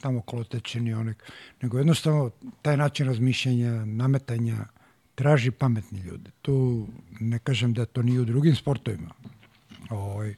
tamo 0.05 0.21
kolotečeni 0.21 0.95
onek, 0.95 1.33
nego 1.63 1.79
jednostavno 1.79 2.31
taj 2.63 2.77
način 2.77 3.07
razmišljanja, 3.07 3.85
nametanja, 3.85 4.57
traži 5.15 5.51
pametni 5.51 6.01
ljude. 6.01 6.31
Tu 6.43 6.87
ne 7.21 7.39
kažem 7.39 7.73
da 7.73 7.87
to 7.87 8.03
nije 8.03 8.21
u 8.21 8.25
drugim 8.25 8.57
sportovima, 8.57 9.15
ovaj, 9.91 10.35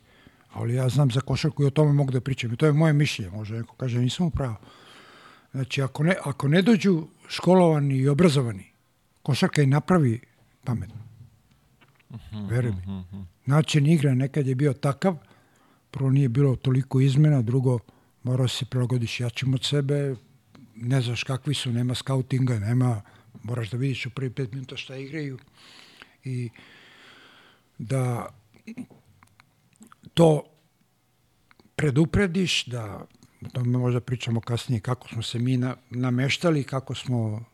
ali 0.52 0.74
ja 0.74 0.88
znam 0.88 1.10
za 1.10 1.20
košarku 1.20 1.62
i 1.62 1.66
o 1.66 1.70
tome 1.70 1.92
mogu 1.92 2.12
da 2.12 2.20
pričam. 2.20 2.52
I 2.52 2.56
to 2.56 2.66
je 2.66 2.72
moje 2.72 2.92
mišljenje, 2.92 3.30
možda 3.30 3.58
neko 3.58 3.74
kaže 3.74 3.98
nisam 3.98 4.26
u 4.26 4.30
pravu. 4.30 4.54
Znači, 5.50 5.82
ako 5.82 6.02
ne, 6.02 6.14
ako 6.24 6.48
ne 6.48 6.62
dođu 6.62 6.94
školovani 7.28 7.96
i 7.96 8.08
obrazovani, 8.08 8.70
košarka 9.22 9.62
i 9.62 9.66
napravi 9.66 10.20
pametno. 10.64 11.02
Veruj 12.50 12.72
mi. 12.72 13.04
Način 13.46 13.86
igre 13.86 14.14
nekad 14.14 14.46
je 14.46 14.54
bio 14.54 14.72
takav, 14.72 15.16
prvo 15.90 16.10
nije 16.10 16.28
bilo 16.28 16.56
toliko 16.56 17.00
izmena, 17.00 17.42
drugo 17.42 17.78
morao 18.26 18.48
se 18.48 18.64
prilagodiš 18.64 19.20
jačim 19.20 19.54
od 19.54 19.64
sebe, 19.64 20.16
ne 20.74 21.00
znaš 21.00 21.22
kakvi 21.24 21.54
su, 21.54 21.72
nema 21.72 21.94
skautinga, 21.94 22.58
nema, 22.58 23.02
moraš 23.42 23.70
da 23.70 23.76
vidiš 23.76 24.06
u 24.06 24.10
prvi 24.10 24.30
pet 24.30 24.52
minuta 24.52 24.76
šta 24.76 24.96
igraju. 24.96 25.38
I 26.24 26.50
da 27.78 28.26
to 30.14 30.42
preduprediš, 31.76 32.64
da 32.66 33.06
o 33.46 33.48
tome 33.52 33.78
možda 33.78 34.00
pričamo 34.00 34.40
kasnije 34.40 34.80
kako 34.80 35.08
smo 35.08 35.22
se 35.22 35.38
mi 35.38 35.56
na, 35.56 35.76
nameštali, 35.90 36.64
kako 36.64 36.94
smo 36.94 37.44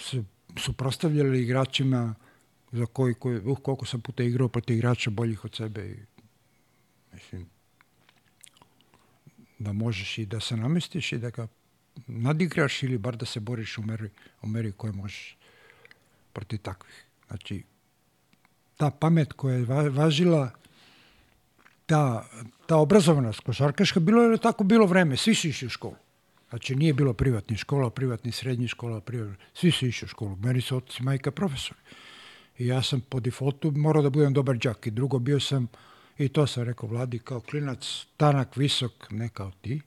se 0.00 0.24
suprostavljali 0.56 1.42
igračima 1.42 2.14
za 2.72 2.86
koji, 2.86 3.14
koji 3.14 3.38
uh, 3.38 3.58
koliko 3.58 3.86
sam 3.86 4.00
puta 4.00 4.22
igrao 4.22 4.48
protiv 4.48 4.76
igrača 4.76 5.10
boljih 5.10 5.44
od 5.44 5.56
sebe 5.56 5.88
i 5.90 5.96
mislim 7.12 7.59
da 9.60 9.72
možeš 9.72 10.18
i 10.18 10.26
da 10.26 10.40
se 10.40 10.56
namestiš 10.56 11.12
i 11.12 11.18
da 11.18 11.30
ga 11.30 11.46
nadigraš 12.06 12.82
ili 12.82 12.98
bar 12.98 13.16
da 13.16 13.26
se 13.26 13.40
boriš 13.40 13.78
u 13.78 13.82
meri, 13.82 14.08
u 14.42 14.48
meri 14.48 14.72
koje 14.72 14.92
možeš 14.92 15.36
protiv 16.32 16.58
takvih. 16.58 17.04
Znači, 17.28 17.62
ta 18.76 18.90
pamet 18.90 19.32
koja 19.32 19.56
je 19.56 19.64
va- 19.64 19.88
važila, 19.88 20.50
ta, 21.86 22.28
ta 22.66 22.76
obrazovanost 22.76 23.40
košarkaška, 23.40 24.00
bilo 24.00 24.22
je 24.22 24.38
tako 24.38 24.64
bilo 24.64 24.86
vreme, 24.86 25.16
svi 25.16 25.34
su 25.34 25.48
išli 25.48 25.66
u 25.66 25.70
školu. 25.70 25.96
Znači, 26.50 26.76
nije 26.76 26.94
bilo 26.94 27.12
privatnih 27.12 27.58
škola, 27.58 27.90
privatnih 27.90 28.34
srednjih 28.36 28.70
škola, 28.70 29.00
privatnih, 29.00 29.38
svi 29.54 29.70
su 29.70 29.86
išli 29.86 30.06
u 30.06 30.08
školu. 30.08 30.36
Meni 30.36 30.60
su 30.60 30.76
otac 30.76 31.00
i 31.00 31.02
majka 31.02 31.30
profesori. 31.30 31.80
I 32.58 32.66
ja 32.66 32.82
sam 32.82 33.00
po 33.00 33.20
defaultu 33.20 33.70
morao 33.70 34.02
da 34.02 34.10
budem 34.10 34.32
dobar 34.32 34.56
đak. 34.56 34.86
I 34.86 34.90
drugo, 34.90 35.18
bio 35.18 35.40
sam, 35.40 35.68
i 36.24 36.28
to 36.28 36.46
sam 36.46 36.62
rekao 36.62 36.88
vladi, 36.88 37.18
kao 37.18 37.40
klinac, 37.40 38.06
tanak, 38.16 38.56
visok, 38.56 38.92
ne 39.10 39.28
kao 39.28 39.50
ti, 39.60 39.80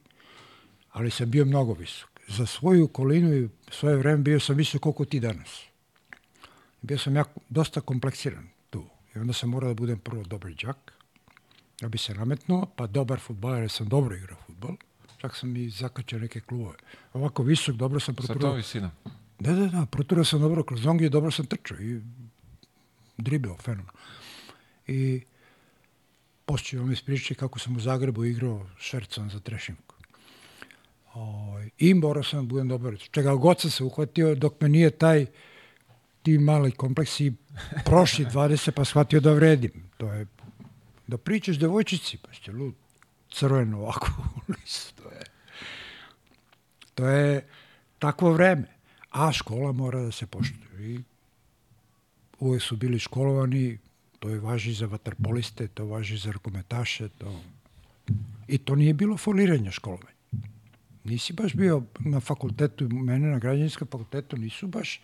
ali 0.92 1.10
sam 1.10 1.30
bio 1.30 1.44
mnogo 1.44 1.72
visok. 1.72 2.10
Za 2.28 2.46
svoju 2.46 2.84
okolinu 2.84 3.34
i 3.34 3.48
svoje 3.70 3.96
vreme 3.96 4.18
bio 4.22 4.40
sam 4.40 4.56
visok 4.56 4.82
koliko 4.82 5.04
ti 5.04 5.20
danas. 5.20 5.62
Bio 6.82 6.98
sam 6.98 7.16
jako, 7.16 7.40
dosta 7.48 7.80
kompleksiran 7.80 8.48
tu. 8.70 8.84
I 9.14 9.18
onda 9.18 9.32
sam 9.32 9.50
morao 9.50 9.68
da 9.70 9.74
budem 9.74 9.98
prvo 9.98 10.22
dobar 10.22 10.52
đak, 10.52 10.92
da 11.80 11.88
bi 11.88 11.98
se 11.98 12.14
nametnuo, 12.14 12.66
pa 12.76 12.86
dobar 12.86 13.20
futbaler, 13.20 13.62
jer 13.62 13.70
sam 13.70 13.88
dobro 13.88 14.16
igrao 14.16 14.38
futbol. 14.46 14.76
čak 15.18 15.36
sam 15.36 15.56
i 15.56 15.70
zakačio 15.70 16.18
neke 16.18 16.40
klubove. 16.40 16.76
Ovako 17.12 17.42
visok, 17.42 17.74
dobro 17.76 18.00
sam 18.00 18.14
Sa 18.14 18.22
proturao. 18.22 18.50
tom 18.50 18.56
visinom. 18.56 18.90
Da, 19.38 19.52
da, 19.52 19.66
da, 19.66 19.86
proturao 19.86 20.24
sam 20.24 20.40
dobro 20.40 20.62
kroz 20.62 20.80
zongi 20.80 21.08
dobro 21.08 21.30
sam 21.30 21.46
trčao 21.46 21.78
i 21.80 22.00
dribao, 23.16 23.56
fenomenalno. 23.58 23.92
I 24.86 25.22
poslije 26.46 26.80
vam 26.80 26.92
ispričati 26.92 27.34
kako 27.34 27.58
sam 27.58 27.76
u 27.76 27.80
Zagrebu 27.80 28.24
igrao 28.24 28.66
šercom 28.78 29.30
za 29.30 29.40
trešinku. 29.40 29.94
Ovaj, 31.14 31.70
I 31.78 31.94
morao 31.94 32.22
sam 32.22 32.46
da 32.46 32.48
budem 32.48 32.68
dobar. 32.68 32.96
Čega 33.10 33.34
god 33.34 33.60
sam 33.60 33.70
se 33.70 33.84
uhvatio 33.84 34.34
dok 34.34 34.60
me 34.60 34.68
nije 34.68 34.90
taj 34.90 35.26
ti 36.22 36.38
mali 36.38 36.72
kompleksi 36.72 37.32
prošli 37.84 38.24
20 38.34 38.70
pa 38.70 38.84
shvatio 38.84 39.20
da 39.20 39.32
vredim. 39.32 39.90
To 39.96 40.12
je 40.12 40.26
da 41.06 41.18
pričaš 41.18 41.56
devojčici, 41.56 42.18
pa 42.18 42.32
ste 42.32 42.52
lud, 42.52 42.74
crveno 43.30 43.78
ovako 43.78 44.10
u 44.36 44.52
listu, 44.52 45.02
to 45.02 45.10
je. 45.10 45.22
To 46.94 47.08
je 47.08 47.48
takvo 47.98 48.32
vreme. 48.32 48.66
A 49.10 49.32
škola 49.32 49.72
mora 49.72 50.00
da 50.00 50.12
se 50.12 50.26
poštuje. 50.26 50.90
I 50.94 51.00
uvek 52.38 52.62
su 52.62 52.76
bili 52.76 52.98
školovani, 52.98 53.78
to 54.24 54.30
je 54.32 54.40
važi 54.40 54.72
za 54.72 54.86
vaterpoliste, 54.86 55.66
to 55.68 55.84
važi 55.84 56.16
za 56.16 56.32
rukometaše, 56.32 57.08
to... 57.08 57.40
I 58.48 58.58
to 58.58 58.74
nije 58.74 58.94
bilo 58.94 59.16
foliranje 59.16 59.70
školovanja. 59.70 60.16
Nisi 61.04 61.32
baš 61.32 61.54
bio 61.54 61.82
na 61.98 62.20
fakultetu, 62.20 62.88
mene 62.88 63.28
na 63.28 63.38
građanskom 63.38 63.88
fakultetu 63.88 64.36
nisu 64.36 64.66
baš 64.66 65.00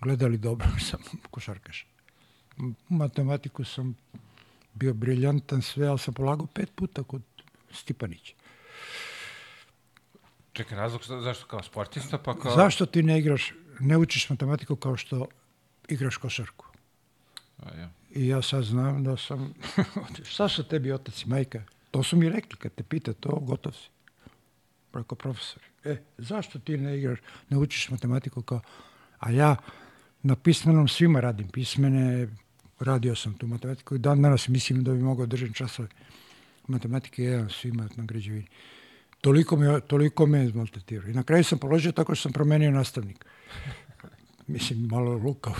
gledali 0.00 0.38
dobro, 0.38 0.68
sam 0.90 1.00
košarkaš. 1.30 1.86
Matematiku 2.88 3.64
sam 3.64 3.94
bio 4.74 4.94
briljantan 4.94 5.62
sve, 5.62 5.86
ali 5.86 5.98
sam 5.98 6.14
polagao 6.14 6.46
pet 6.46 6.72
puta 6.74 7.02
kod 7.02 7.22
Stipanića. 7.72 8.34
Čekaj, 10.52 10.78
razlog 10.78 11.04
za- 11.04 11.20
zašto 11.20 11.46
kao 11.46 11.62
sportista, 11.62 12.18
pa 12.18 12.38
kao... 12.38 12.56
Zašto 12.56 12.86
ti 12.86 13.02
ne 13.02 13.18
igraš, 13.18 13.52
ne 13.80 13.98
učiš 13.98 14.30
matematiku 14.30 14.76
kao 14.76 14.96
što 14.96 15.26
igraš 15.88 16.16
košarku? 16.16 16.66
A, 17.62 17.76
ja. 17.76 17.90
I 18.14 18.28
ja 18.28 18.42
sad 18.42 18.64
znam 18.64 19.04
da 19.04 19.16
sam... 19.16 19.54
Šta 20.32 20.48
su 20.48 20.64
tebi 20.64 20.92
otac 20.92 21.22
i 21.22 21.28
majka? 21.28 21.62
To 21.90 22.02
su 22.02 22.16
mi 22.16 22.28
rekli, 22.28 22.58
kad 22.58 22.72
te 22.74 22.82
pita 22.82 23.12
to, 23.12 23.30
gotov 23.30 23.72
si. 23.72 23.88
Preko 24.90 25.14
profesor. 25.14 25.62
E, 25.84 25.96
zašto 26.18 26.58
ti 26.58 26.76
ne 26.76 26.98
igraš, 26.98 27.18
ne 27.50 27.58
učiš 27.58 27.90
matematiku 27.90 28.42
kao... 28.42 28.60
A 29.18 29.30
ja 29.30 29.56
na 30.22 30.36
pismenom 30.36 30.88
svima 30.88 31.20
radim 31.20 31.48
pismene, 31.48 32.28
radio 32.80 33.14
sam 33.14 33.34
tu 33.34 33.46
matematiku 33.46 33.94
i 33.94 33.98
dan 33.98 34.22
danas 34.22 34.48
mislim 34.48 34.84
da 34.84 34.92
bi 34.92 34.98
mogao 34.98 35.26
držati 35.26 35.54
časove 35.54 35.88
matematike 36.66 37.22
jedan 37.22 37.50
svima 37.50 37.88
na 37.96 38.04
građevini. 38.04 38.46
Toliko 39.20 39.56
me, 39.56 39.80
toliko 39.80 40.26
me 40.26 40.52
maltretirao. 40.54 41.08
I 41.08 41.12
na 41.12 41.22
kraju 41.22 41.44
sam 41.44 41.58
položio 41.58 41.92
tako 41.92 42.14
što 42.14 42.22
sam 42.22 42.32
promenio 42.32 42.70
nastavnik. 42.70 43.24
Mislim, 44.46 44.88
malo 44.90 45.12
lukavo. 45.12 45.56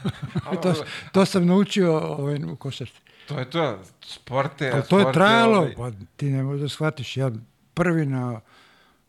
to, 0.62 0.74
to 1.12 1.24
sam 1.24 1.46
naučio 1.46 1.98
ovaj, 1.98 2.44
u 2.44 2.56
košarci. 2.56 3.00
To 3.28 3.38
je 3.38 3.50
to, 3.50 3.78
sporte... 4.02 4.70
Ali 4.74 4.82
to 4.88 4.98
je 4.98 5.12
trajalo, 5.12 5.58
ovaj- 5.58 5.74
pa 5.76 5.90
ti 6.16 6.30
ne 6.30 6.42
možeš 6.42 6.60
da 6.60 6.68
shvatiš. 6.68 7.16
Ja 7.16 7.30
prvi 7.74 8.06
na, 8.06 8.40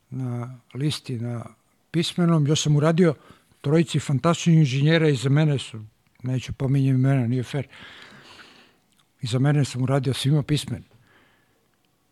na 0.09 0.59
listi 0.73 1.19
na 1.19 1.45
pismenom, 1.91 2.47
još 2.47 2.61
sam 2.61 2.75
uradio 2.75 3.13
trojici 3.61 3.99
fantastičnih 3.99 4.57
inženjera 4.57 5.09
iza 5.09 5.29
mene 5.29 5.59
su, 5.59 5.81
neću 6.23 6.53
pominjem 6.53 6.95
imena, 6.95 7.27
nije 7.27 7.43
fair. 7.43 7.67
Iza 9.21 9.39
mene 9.39 9.65
sam 9.65 9.83
uradio 9.83 10.13
svima 10.13 10.43
pismen. 10.43 10.83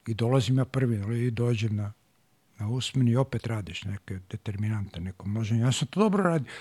I 0.08 0.14
dolazim 0.14 0.58
ja 0.58 0.66
prvi, 0.66 1.02
ali 1.04 1.28
i 1.28 1.32
dođem 1.32 1.76
na, 1.76 1.94
na 2.60 2.70
usmeni 2.70 3.12
i 3.12 3.16
opet 3.16 3.48
radiš 3.48 3.84
neke 3.84 4.20
determinante, 4.30 5.00
neko 5.00 5.28
može. 5.28 5.56
Ja 5.56 5.72
sam 5.72 5.88
to 5.88 6.00
dobro 6.00 6.24
radio. 6.24 6.52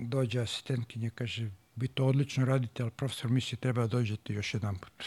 Dođe 0.00 0.40
asistentkinja, 0.40 1.10
kaže, 1.10 1.50
vi 1.76 1.88
to 1.88 2.06
odlično 2.06 2.44
radite, 2.44 2.82
ali 2.82 2.90
profesor 2.90 3.30
misli 3.30 3.58
treba 3.58 3.80
da 3.80 3.86
dođete 3.86 4.32
još 4.32 4.54
jedan 4.54 4.76
put. 4.78 5.04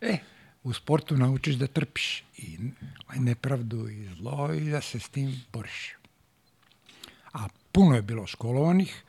e, 0.00 0.18
u 0.62 0.72
sportu 0.72 1.16
naučiš 1.16 1.54
da 1.54 1.66
trpiš 1.66 2.24
i 2.36 2.58
nepravdu 3.16 3.88
i 3.88 4.08
zlo 4.16 4.52
i 4.52 4.70
da 4.70 4.80
se 4.80 5.00
s 5.00 5.08
tim 5.08 5.40
boriš. 5.52 5.94
A 7.32 7.48
puno 7.72 7.96
je 7.96 8.02
bilo 8.02 8.26
školovanih, 8.26 9.02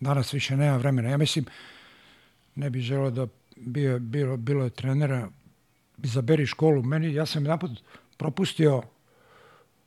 danas 0.00 0.34
više 0.34 0.56
nema 0.56 0.76
vremena. 0.76 1.08
Ja 1.08 1.16
mislim, 1.16 1.44
ne 2.54 2.70
bi 2.70 2.80
želeo 2.80 3.10
da 3.10 3.26
bio, 3.56 3.98
bilo, 3.98 4.36
bilo 4.36 4.64
je 4.64 4.70
trenera, 4.70 5.28
izaberi 6.02 6.46
školu. 6.46 6.82
Meni, 6.82 7.14
ja 7.14 7.26
sam 7.26 7.44
jedan 7.44 7.58
put 7.58 7.70
propustio 8.16 8.82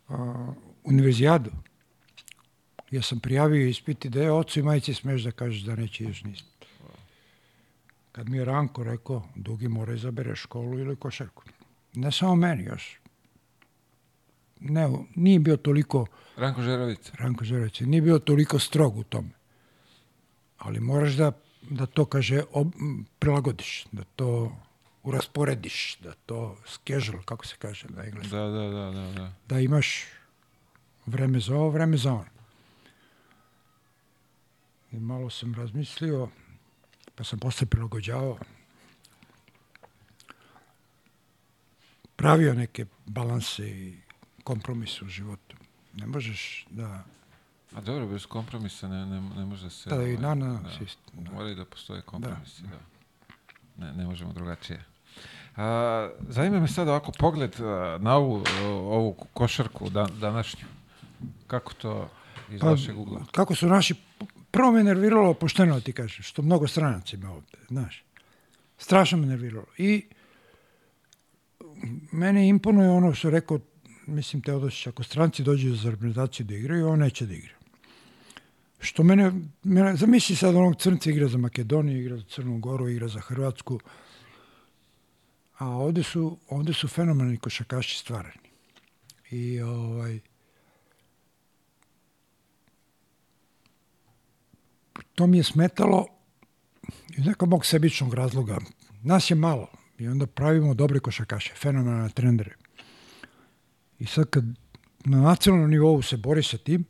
uh, 0.09 0.17
univerzijadu. 0.83 1.51
Ja 2.91 3.01
sam 3.01 3.19
prijavio 3.19 3.67
ispit 3.67 4.05
i 4.05 4.09
da 4.09 4.21
je 4.21 4.31
ocu 4.31 4.59
i 4.59 4.63
majici 4.63 4.93
smeš 4.93 5.21
da 5.21 5.31
kažeš 5.31 5.61
da 5.61 5.75
neće 5.75 6.03
još 6.03 6.23
ni 6.23 6.31
ispit. 6.31 6.65
Kad 8.11 8.29
mi 8.29 8.37
je 8.37 8.45
Ranko 8.45 8.83
rekao, 8.83 9.23
Dugi 9.35 9.67
mora 9.67 9.93
izabere 9.93 10.35
školu 10.35 10.79
ili 10.79 10.95
košarku. 10.95 11.43
Ne 11.93 12.11
samo 12.11 12.35
meni 12.35 12.63
još. 12.63 12.99
Ne, 14.59 14.89
nije 15.15 15.39
bio 15.39 15.57
toliko, 15.57 16.05
Ranko 16.35 16.61
Žerovica. 16.61 17.11
Ranko 17.19 17.43
Žerović, 17.43 17.79
nije 17.79 18.01
bio 18.01 18.19
toliko 18.19 18.59
strog 18.59 18.97
u 18.97 19.03
tome. 19.03 19.29
Ali 20.57 20.79
moraš 20.79 21.13
da, 21.13 21.31
da 21.61 21.85
to, 21.85 22.05
kaže, 22.05 22.43
ob, 22.51 22.73
prilagodiš, 23.19 23.85
da 23.91 24.03
to 24.15 24.55
urasporediš, 25.03 25.97
da 26.03 26.13
to 26.25 26.57
schedule, 26.67 27.23
kako 27.25 27.45
se 27.45 27.55
kaže 27.59 27.87
na 27.89 28.03
engleskom. 28.03 28.39
Da, 28.39 28.45
da, 28.45 28.69
da, 28.69 28.91
da, 28.91 29.11
da. 29.11 29.33
da 29.47 29.59
imaš 29.59 30.05
vreme 31.05 31.39
za 31.39 31.55
ovo, 31.55 31.69
vreme 31.69 31.97
za 31.97 32.13
ono. 32.13 32.38
I 34.91 34.99
malo 34.99 35.29
sam 35.29 35.55
razmislio, 35.55 36.29
pa 37.15 37.23
sam 37.23 37.39
posle 37.39 37.67
prilagođavao. 37.67 38.37
Pravio 42.15 42.53
neke 42.53 42.85
balanse 43.05 43.69
i 43.69 43.97
kompromise 44.43 45.05
u 45.05 45.07
životu. 45.07 45.55
Ne 45.93 46.07
možeš 46.07 46.65
da... 46.69 47.03
A 47.75 47.81
dobro, 47.81 48.07
bez 48.07 48.25
kompromisa 48.25 48.87
ne, 48.87 49.05
ne, 49.05 49.21
ne 49.21 49.45
može 49.45 49.69
se... 49.69 49.89
Da, 49.89 49.95
i 49.95 49.99
ovaj, 49.99 50.17
na, 50.17 50.35
na, 50.35 50.53
da. 50.53 50.69
sist- 50.69 51.13
da. 51.13 51.31
Moraju 51.31 51.55
da 51.55 51.65
postoje 51.65 52.01
kompromisi, 52.01 52.63
da. 52.63 52.79
Ne, 53.85 53.93
ne 53.93 54.05
možemo 54.05 54.33
drugačije. 54.33 54.85
A, 55.55 56.09
zanima 56.29 56.59
me 56.59 56.67
sad 56.67 56.87
ovako 56.87 57.11
pogled 57.19 57.55
na 57.99 58.15
ovu, 58.15 58.43
ovu 58.67 59.13
košarku 59.33 59.89
da, 59.89 60.07
današnju. 60.19 60.65
Kako 61.47 61.73
to 61.73 62.09
iz 62.51 62.61
Pa, 62.61 62.69
vašeg 62.69 62.97
ugla? 62.99 63.25
kako 63.31 63.55
su 63.55 63.67
naši... 63.67 63.95
Prvo 64.51 64.71
me 64.71 64.83
nerviralo, 64.83 65.33
pošteno 65.33 65.81
ti 65.81 65.93
kažem, 65.93 66.23
što 66.23 66.41
mnogo 66.41 66.67
stranaca 66.67 67.15
ima 67.15 67.31
ovde, 67.31 67.57
znaš. 67.67 68.03
Strašno 68.77 69.17
me 69.17 69.27
nerviralo. 69.27 69.65
I 69.77 70.05
mene 72.11 72.47
imponuje 72.47 72.89
ono 72.89 73.13
što 73.13 73.29
rekao, 73.29 73.59
mislim, 74.07 74.41
Teodosić, 74.41 74.87
ako 74.87 75.03
stranci 75.03 75.43
dođu 75.43 75.75
za 75.75 75.89
reprezentaciju 75.89 76.45
da 76.45 76.55
igraju, 76.55 76.87
on 76.87 76.99
neće 76.99 77.25
da 77.25 77.33
igra. 77.33 77.53
Što 78.79 79.03
mene, 79.03 79.31
mene 79.63 79.95
zamisli 79.95 80.35
sad 80.35 80.55
onog 80.55 80.75
crnca 80.81 81.09
igra 81.09 81.27
za 81.27 81.37
Makedoniju, 81.37 81.99
igra 81.99 82.17
za 82.17 82.23
Crnu 82.23 82.59
Goru, 82.59 82.89
igra 82.89 83.07
za 83.07 83.19
Hrvatsku, 83.19 83.79
a 85.57 85.67
ovde 85.67 86.03
su, 86.03 86.37
ovde 86.49 86.73
su 86.73 86.87
fenomenalni 86.87 87.37
košakaši 87.37 87.99
stvarani. 87.99 88.49
I 89.31 89.61
ovaj, 89.61 90.19
to 95.15 95.27
mi 95.27 95.37
je 95.37 95.43
smetalo 95.43 96.07
iz 97.17 97.25
nekog 97.25 97.49
mog 97.49 97.65
sebičnog 97.65 98.13
razloga. 98.13 98.57
Nas 99.03 99.31
je 99.31 99.35
malo 99.35 99.67
i 99.97 100.07
onda 100.07 100.25
pravimo 100.25 100.73
dobre 100.73 100.99
košakaše, 100.99 101.53
fenomenalne 101.55 102.09
trenere. 102.09 102.55
I 103.99 104.05
sad 104.05 104.29
kad 104.29 104.43
na 105.05 105.21
nacionalnom 105.21 105.69
nivou 105.69 106.01
se 106.01 106.17
bori 106.17 106.43
sa 106.43 106.57
tim, 106.57 106.85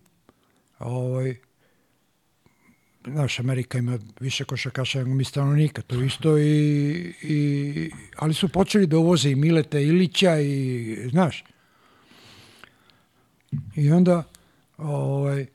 ovaj, 0.80 1.36
znaš, 3.08 3.40
Amerika 3.40 3.78
ima 3.78 4.00
više 4.20 4.44
košakaša 4.44 5.00
nego 5.00 5.16
mi 5.16 5.24
stanovnika, 5.24 5.82
to 5.82 6.04
isto 6.04 6.38
i, 6.38 7.14
i, 7.22 7.92
ali 8.16 8.34
su 8.34 8.50
počeli 8.50 8.88
da 8.88 8.98
uvoze 8.98 9.32
i 9.32 9.36
Mileta 9.36 9.80
Ilića 9.80 10.40
i, 10.40 10.98
znaš, 11.12 11.44
i 13.76 13.92
onda, 13.92 14.24
ovaj, 14.78 15.48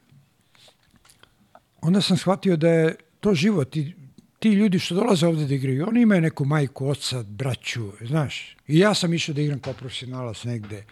onda 1.84 2.00
sam 2.00 2.16
shvatio 2.16 2.56
da 2.56 2.68
je 2.68 2.96
to 3.20 3.34
život 3.34 3.76
i 3.76 3.94
ti 4.38 4.50
ljudi 4.50 4.78
što 4.78 4.94
dolaze 4.94 5.26
ovde 5.26 5.46
da 5.46 5.54
igraju, 5.54 5.88
oni 5.88 6.02
imaju 6.02 6.20
neku 6.20 6.44
majku, 6.44 6.88
oca, 6.88 7.22
braću, 7.22 7.92
znaš. 8.00 8.56
I 8.66 8.78
ja 8.78 8.94
sam 8.94 9.14
išao 9.14 9.34
da 9.34 9.40
igram 9.40 9.60
kao 9.60 9.72
profesionalac 9.72 10.44
negde. 10.44 10.84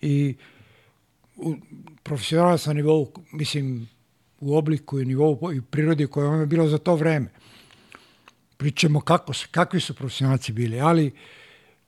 I 0.00 0.34
u, 1.36 1.54
profesionalac 2.02 2.66
na 2.66 2.72
nivou, 2.72 3.12
mislim, 3.32 3.88
u 4.40 4.56
obliku 4.56 5.00
i 5.00 5.04
nivou 5.04 5.52
i 5.54 5.60
prirodi 5.60 6.06
koja 6.06 6.30
vam 6.30 6.40
je 6.40 6.46
bilo 6.46 6.68
za 6.68 6.78
to 6.78 6.94
vreme. 6.94 7.30
Pričamo 8.56 9.00
kako 9.00 9.32
kakvi 9.50 9.80
su 9.80 9.94
profesionalci 9.94 10.52
bili, 10.52 10.80
ali 10.80 11.12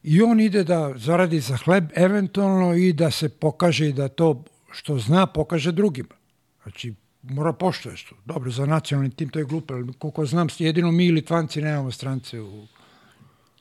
I 0.02 0.22
on 0.22 0.40
ide 0.40 0.64
da 0.64 0.92
zaradi 0.96 1.40
za 1.40 1.56
hleb 1.56 1.90
eventualno 1.94 2.74
i 2.74 2.92
da 2.92 3.10
se 3.10 3.28
pokaže 3.28 3.88
i 3.88 3.92
da 3.92 4.08
to 4.08 4.44
što 4.72 4.98
zna 4.98 5.26
pokaže 5.26 5.72
drugima. 5.72 6.14
Znači, 6.62 6.94
mora 7.22 7.52
poštuješ 7.52 8.04
to. 8.04 8.14
Dobro, 8.24 8.50
za 8.50 8.66
nacionalni 8.66 9.10
tim 9.10 9.28
to 9.28 9.38
je 9.38 9.44
glupo, 9.44 9.74
ali 9.74 9.92
koliko 9.92 10.26
znam, 10.26 10.48
jedino 10.58 10.92
mi 10.92 11.10
Litvanci 11.10 11.62
nemamo 11.62 11.90
strance 11.90 12.40
u... 12.40 12.66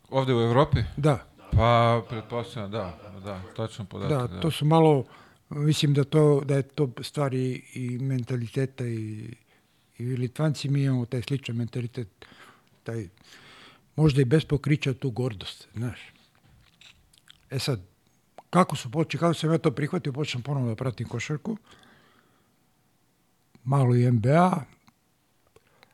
Ovde 0.09 0.33
u 0.33 0.41
Evropi? 0.41 0.79
Da. 0.97 1.25
Pa, 1.51 2.01
pretpostavljam, 2.09 2.71
da, 2.71 2.99
da, 3.23 3.41
točno 3.55 3.85
podatak. 3.85 4.29
Da, 4.29 4.35
Da, 4.35 4.41
to 4.41 4.51
su 4.51 4.65
malo, 4.65 5.05
mislim 5.49 5.93
da, 5.93 6.03
to, 6.03 6.41
da 6.45 6.55
je 6.55 6.61
to 6.61 6.89
stvari 7.01 7.63
i 7.73 7.97
mentaliteta 7.99 8.85
i, 8.85 9.33
i 9.97 10.03
Litvanci 10.03 10.69
mi 10.69 10.83
imamo 10.83 11.05
taj 11.05 11.21
sličan 11.21 11.55
mentalitet, 11.55 12.07
taj, 12.83 13.07
možda 13.95 14.21
i 14.21 14.25
bez 14.25 14.45
pokrića 14.45 14.93
tu 14.93 15.11
gordost, 15.11 15.67
znaš. 15.75 15.99
E 17.49 17.59
sad, 17.59 17.81
kako 18.49 18.75
su 18.75 18.91
počeli, 18.91 19.19
kako 19.19 19.33
sam 19.33 19.51
ja 19.51 19.57
to 19.57 19.71
prihvatio, 19.71 20.13
počnem 20.13 20.43
ponovno 20.43 20.69
da 20.69 20.75
pratim 20.75 21.07
košarku, 21.07 21.57
malo 23.63 23.95
i 23.95 24.11
NBA, 24.11 24.65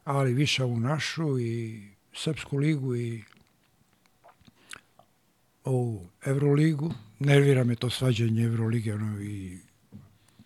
ali 0.04 0.34
više 0.34 0.64
u 0.64 0.80
našu 0.80 1.40
i 1.40 1.84
Srpsku 2.14 2.58
ligu 2.58 2.96
i 2.96 3.24
ovu 5.64 6.08
Euroligu. 6.26 6.94
Nervira 7.20 7.64
me 7.64 7.76
to 7.76 7.90
svađanje 7.90 8.44
Eurolige 8.44 8.94
ono, 8.94 9.22
i 9.22 9.58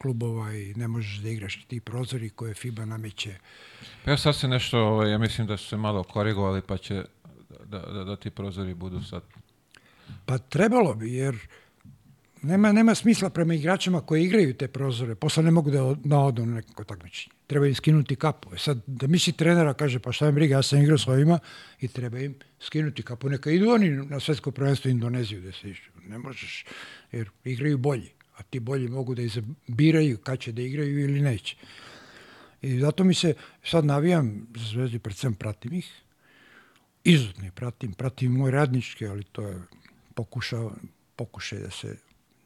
klubova 0.01 0.53
i 0.53 0.73
ne 0.73 0.87
možeš 0.87 1.17
da 1.17 1.29
igraš 1.29 1.65
ti 1.67 1.79
prozori 1.79 2.29
koje 2.29 2.53
FIBA 2.53 2.85
nameće. 2.85 3.35
Pa 4.05 4.11
ja 4.11 4.17
sad 4.17 4.35
se 4.35 4.47
nešto, 4.47 4.79
ovaj, 4.79 5.11
ja 5.11 5.17
mislim 5.17 5.47
da 5.47 5.57
su 5.57 5.67
se 5.67 5.77
malo 5.77 6.03
korigovali, 6.03 6.61
pa 6.61 6.77
će 6.77 7.05
da, 7.65 7.79
da, 7.79 8.03
da 8.03 8.15
ti 8.15 8.29
prozori 8.29 8.73
budu 8.73 9.01
sad. 9.03 9.23
Pa 10.25 10.37
trebalo 10.37 10.93
bi, 10.93 11.13
jer 11.13 11.47
nema, 12.41 12.71
nema 12.71 12.95
smisla 12.95 13.29
prema 13.29 13.53
igračima 13.53 14.01
koji 14.01 14.23
igraju 14.23 14.53
te 14.53 14.67
prozore, 14.67 15.15
posle 15.15 15.43
ne 15.43 15.51
mogu 15.51 15.71
da, 15.71 15.95
da 16.03 16.17
odu 16.17 16.45
na 16.45 16.55
neko 16.55 16.83
takmičenje. 16.83 17.33
Treba 17.47 17.67
im 17.67 17.75
skinuti 17.75 18.15
kapu. 18.15 18.55
E 18.55 18.57
sad, 18.57 18.81
da 18.87 19.07
misli 19.07 19.33
trenera 19.33 19.73
kaže, 19.73 19.99
pa 19.99 20.11
šta 20.11 20.27
im 20.29 20.35
briga, 20.35 20.55
ja 20.55 20.63
sam 20.63 20.81
igrao 20.81 20.97
s 20.97 21.07
ovima 21.07 21.39
i 21.79 21.87
treba 21.87 22.19
im 22.19 22.35
skinuti 22.59 23.03
kapu. 23.03 23.29
Neka 23.29 23.51
idu 23.51 23.69
oni 23.69 23.89
na 23.89 24.19
svetsko 24.19 24.51
prvenstvo 24.51 24.91
Indoneziju 24.91 25.41
da 25.41 25.51
se 25.51 25.69
išću. 25.69 25.91
Ne 26.07 26.17
možeš, 26.17 26.65
jer 27.11 27.29
igraju 27.43 27.77
bolji. 27.77 28.09
A 28.37 28.43
ti 28.43 28.59
bolji 28.59 28.87
mogu 28.87 29.15
da 29.15 29.21
izabiraju 29.21 30.17
kad 30.17 30.39
će 30.39 30.51
da 30.51 30.61
igraju 30.61 30.99
ili 30.99 31.21
neće. 31.21 31.55
I 32.61 32.79
zato 32.79 33.03
mi 33.03 33.13
se, 33.13 33.33
sad 33.63 33.85
navijam 33.85 34.47
za 34.55 34.65
zvezdu, 34.65 34.99
pred 34.99 35.15
svem 35.15 35.33
pratim 35.33 35.73
ih. 35.73 35.91
Izuzetno 37.03 37.45
ih 37.45 37.51
pratim, 37.51 37.93
pratim 37.93 38.31
moj 38.31 38.51
radnički, 38.51 39.07
ali 39.07 39.23
to 39.23 39.41
je 39.41 39.61
pokušao, 40.13 40.75
pokušaj 41.15 41.59
da 41.59 41.71
se 41.71 41.95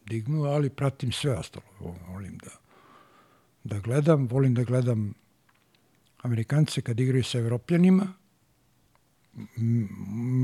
dignu, 0.05 0.43
ali 0.43 0.69
pratim 0.69 1.11
sve 1.11 1.31
ostalo. 1.33 1.65
Vo- 1.79 1.95
Volim 2.07 2.37
da, 2.37 2.49
da 3.65 3.79
gledam, 3.79 4.27
volim 4.27 4.53
da 4.53 4.63
gledam 4.63 5.13
Amerikance 6.19 6.81
kad 6.81 6.99
igraju 6.99 7.23
sa 7.23 7.39
Evropljanima. 7.39 8.07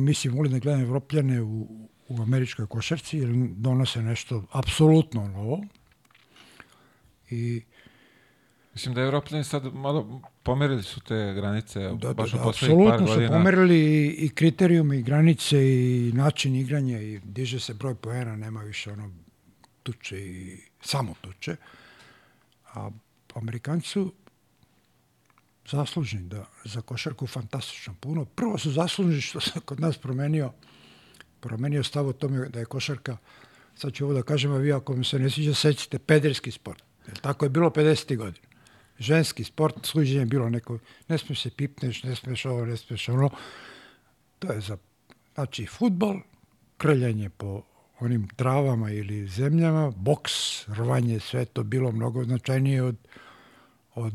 Mislim, 0.04 0.34
volim 0.34 0.52
da 0.52 0.60
gledam 0.60 0.82
Evropljane 0.82 1.42
u, 1.42 1.68
u 2.08 2.22
američkoj 2.22 2.68
košarci, 2.68 3.18
jer 3.18 3.30
donose 3.50 4.02
nešto 4.02 4.44
apsolutno 4.52 5.28
novo. 5.28 5.64
I 7.30 7.62
Mislim 8.74 8.96
da 8.96 9.02
Evropljani 9.02 9.44
sad 9.44 9.74
malo 9.74 10.22
pomerili 10.44 10.84
su 10.84 11.02
te 11.02 11.34
granice, 11.34 11.80
Da, 11.80 11.92
da, 11.94 12.14
baš 12.14 12.34
u 12.34 12.38
da, 12.38 12.44
poslednjih 12.44 12.78
par 12.78 12.94
apsolutno 12.94 13.08
su 13.08 13.14
godina. 13.14 13.32
pomerili 13.32 13.78
i, 13.78 14.26
i 14.26 14.30
kriterijume 14.30 15.00
i 15.00 15.04
granice 15.04 15.58
i 15.70 16.12
način 16.14 16.56
igranja 16.56 17.02
i 17.02 17.20
diže 17.20 17.60
se 17.60 17.74
broj 17.74 17.96
poena, 17.96 18.36
nema 18.36 18.62
više 18.62 18.92
ono 18.92 19.12
tuče 19.84 20.20
i 20.20 20.62
samo 20.82 21.14
tuče. 21.22 21.56
A 22.74 22.90
Amerikanci 23.36 23.88
su 23.88 24.14
zaslužni 25.72 26.20
da 26.20 26.46
za 26.66 26.82
košarku 26.82 27.28
fantastično 27.28 27.96
puno. 28.00 28.26
Prvo 28.26 28.58
su 28.58 28.72
zaslužni 28.72 29.22
što 29.22 29.40
se 29.40 29.60
kod 29.60 29.80
nas 29.80 29.98
promenio 29.98 30.52
promenio 31.40 31.84
stav 31.84 32.08
o 32.08 32.14
tome 32.14 32.50
da 32.50 32.60
je 32.60 32.66
košarka 32.66 33.18
sad 33.80 33.94
ću 33.94 34.06
ovo 34.06 34.14
da 34.14 34.24
kažem, 34.24 34.52
a 34.52 34.58
vi 34.58 34.74
ako 34.74 34.96
mi 34.96 35.06
se 35.06 35.20
ne 35.20 35.30
sviđa, 35.30 35.54
sećate, 35.54 36.00
pederski 36.00 36.52
sport. 36.52 36.84
Jer 37.08 37.20
tako 37.20 37.46
je 37.46 37.50
bilo 37.50 37.70
50. 37.70 38.18
godina. 38.18 38.48
Ženski 39.00 39.44
sport, 39.44 39.86
služenje 39.86 40.20
je 40.20 40.26
bilo 40.26 40.50
neko, 40.50 40.80
ne 41.08 41.18
smiješ 41.18 41.42
se 41.42 41.50
pipneš, 41.50 42.04
ne 42.04 42.16
smiješ 42.16 42.46
ovo, 42.46 42.66
ne 42.66 42.78
smiješ 42.78 43.10
ono. 43.10 43.30
To 44.40 44.52
je 44.52 44.62
za, 44.62 44.78
znači, 45.34 45.66
futbol, 45.66 46.20
krljanje 46.78 47.30
po 47.30 47.64
onim 48.00 48.28
travama 48.36 48.92
ili 48.92 49.28
zemljama, 49.28 49.92
boks, 49.96 50.68
rvanje, 50.68 51.20
sve 51.20 51.46
to 51.46 51.64
bilo 51.64 51.92
mnogo 51.92 52.24
značajnije 52.24 52.84
od, 52.84 52.96
od 53.96 54.14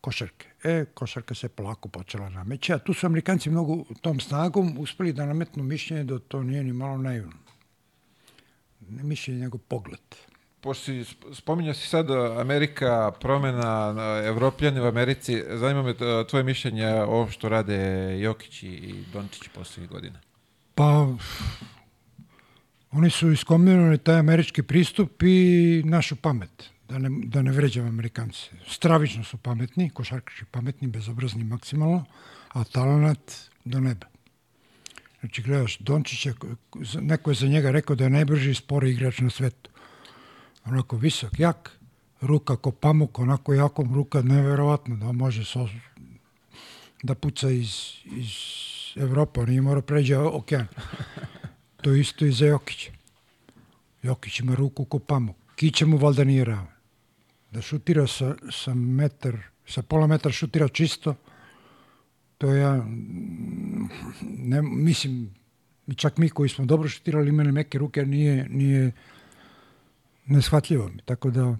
košarke. 0.00 0.48
E, 0.64 0.84
košarka 0.94 1.34
se 1.34 1.48
polako 1.48 1.88
počela 1.88 2.28
nameći, 2.28 2.72
a 2.72 2.78
tu 2.78 2.94
su 2.94 3.06
Amerikanci 3.06 3.50
mnogo 3.50 3.84
tom 4.00 4.20
snagom 4.20 4.78
uspeli 4.78 5.12
da 5.12 5.26
nametnu 5.26 5.62
mišljenje 5.62 6.04
da 6.04 6.18
to 6.18 6.42
nije 6.42 6.64
ni 6.64 6.72
malo 6.72 6.98
naivno. 6.98 7.32
Ne 8.88 9.02
mišljenje, 9.02 9.40
nego 9.40 9.58
pogled. 9.58 10.00
Pošto 10.60 10.92
spominjao 11.32 11.74
si 11.74 11.88
sad 11.88 12.10
uh, 12.10 12.40
Amerika, 12.40 13.12
promena 13.20 13.90
uh, 13.90 14.26
Evropljani 14.26 14.80
u 14.80 14.84
Americi, 14.84 15.42
zanima 15.50 15.82
me 15.82 15.90
uh, 15.90 16.26
tvoje 16.30 16.44
mišljenje 16.44 16.86
o 16.86 17.04
ovom 17.04 17.30
što 17.30 17.48
rade 17.48 17.76
Jokić 18.20 18.62
i 18.62 19.04
Dončić 19.12 19.48
poslednjih 19.54 19.90
godina. 19.90 20.20
Pa, 20.74 21.08
oni 22.94 23.10
su 23.10 23.32
iskombinirali 23.32 23.98
taj 23.98 24.18
američki 24.18 24.62
pristup 24.62 25.22
i 25.22 25.82
našu 25.84 26.16
pamet, 26.16 26.70
da 26.88 26.98
ne, 26.98 27.10
da 27.24 27.42
ne 27.42 27.52
vređam 27.52 27.86
Amerikanci. 27.86 28.50
Stravično 28.68 29.24
su 29.24 29.36
pametni, 29.36 29.90
košarkaši 29.90 30.44
pametni, 30.50 30.88
bezobrazni 30.88 31.44
maksimalno, 31.44 32.04
a 32.52 32.64
talenat 32.64 33.32
do 33.64 33.80
neba. 33.80 34.06
Znači, 35.20 35.42
gledaš, 35.42 35.78
Dončića, 35.78 36.32
neko 37.00 37.30
je 37.30 37.34
za 37.34 37.46
njega 37.46 37.70
rekao 37.70 37.96
da 37.96 38.04
je 38.04 38.10
najbrži 38.10 38.50
i 38.50 38.54
spori 38.54 38.90
igrač 38.90 39.18
na 39.18 39.30
svetu. 39.30 39.70
Onako 40.64 40.96
visok, 40.96 41.40
jak, 41.40 41.78
ruka 42.20 42.56
ko 42.56 42.70
pamuk, 42.70 43.18
onako 43.18 43.54
jakom 43.54 43.94
ruka, 43.94 44.22
neverovatno 44.22 44.96
da 44.96 45.12
može 45.12 45.44
so, 45.44 45.68
da 47.02 47.14
puca 47.14 47.50
iz, 47.50 47.70
iz 48.04 48.30
Evropa, 48.96 49.40
on 49.40 49.48
nije 49.48 49.60
morao 49.60 49.82
pređe 49.82 50.18
okean. 50.18 50.66
To 51.84 51.90
je 51.92 52.00
isto 52.00 52.24
i 52.24 52.32
za 52.32 52.46
Jokića. 52.46 52.90
Jokić 54.02 54.40
ima 54.40 54.54
ruku 54.54 54.84
ko 54.84 54.98
pamuk. 54.98 55.36
Kića 55.56 55.86
mu 55.86 55.96
valjda 55.96 56.24
nije 56.24 56.44
ravan. 56.44 56.72
Da 57.50 57.62
šutira 57.62 58.06
sa, 58.06 58.34
sa 58.50 58.74
metar, 58.74 59.36
sa 59.66 59.82
pola 59.82 60.06
metra 60.06 60.32
šutira 60.32 60.68
čisto, 60.68 61.14
to 62.38 62.54
ja, 62.54 62.86
ne, 64.22 64.62
mislim, 64.62 65.34
čak 65.96 66.16
mi 66.16 66.28
koji 66.28 66.48
smo 66.48 66.64
dobro 66.64 66.88
šutirali 66.88 67.28
imali 67.28 67.52
meke 67.52 67.78
ruke, 67.78 68.06
nije, 68.06 68.48
nije 68.48 68.92
neshvatljivo 70.26 70.88
mi. 70.88 71.02
Tako 71.04 71.30
da, 71.30 71.56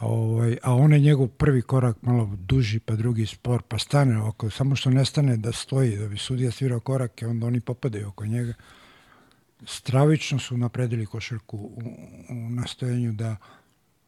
ovaj, 0.00 0.58
a 0.62 0.74
on 0.74 0.92
je 0.92 0.98
njegov 0.98 1.28
prvi 1.28 1.62
korak 1.62 2.02
malo 2.02 2.36
duži, 2.38 2.80
pa 2.80 2.96
drugi 2.96 3.26
spor, 3.26 3.62
pa 3.68 3.78
stane 3.78 4.22
oko, 4.22 4.50
samo 4.50 4.76
što 4.76 4.90
ne 4.90 5.04
stane 5.04 5.36
da 5.36 5.52
stoji, 5.52 5.96
da 5.96 6.08
bi 6.08 6.18
sudija 6.18 6.50
svirao 6.50 6.80
korake, 6.80 7.26
onda 7.26 7.46
oni 7.46 7.60
popadaju 7.60 8.08
oko 8.08 8.26
njega. 8.26 8.54
Stravično 9.66 10.38
su 10.38 10.56
napredili 10.56 11.06
košarku 11.06 11.56
u, 11.56 11.82
u 12.28 12.50
nastojanju 12.50 13.12
da 13.12 13.36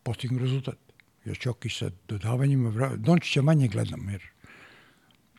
postignu 0.02 0.38
rezultat. 0.38 0.78
Još 1.24 1.38
Ćokić 1.38 1.78
sa 1.78 1.90
dodavanjima, 2.08 2.96
Dončića 2.96 3.42
manje 3.42 3.68
gledam, 3.68 4.08
jer 4.08 4.22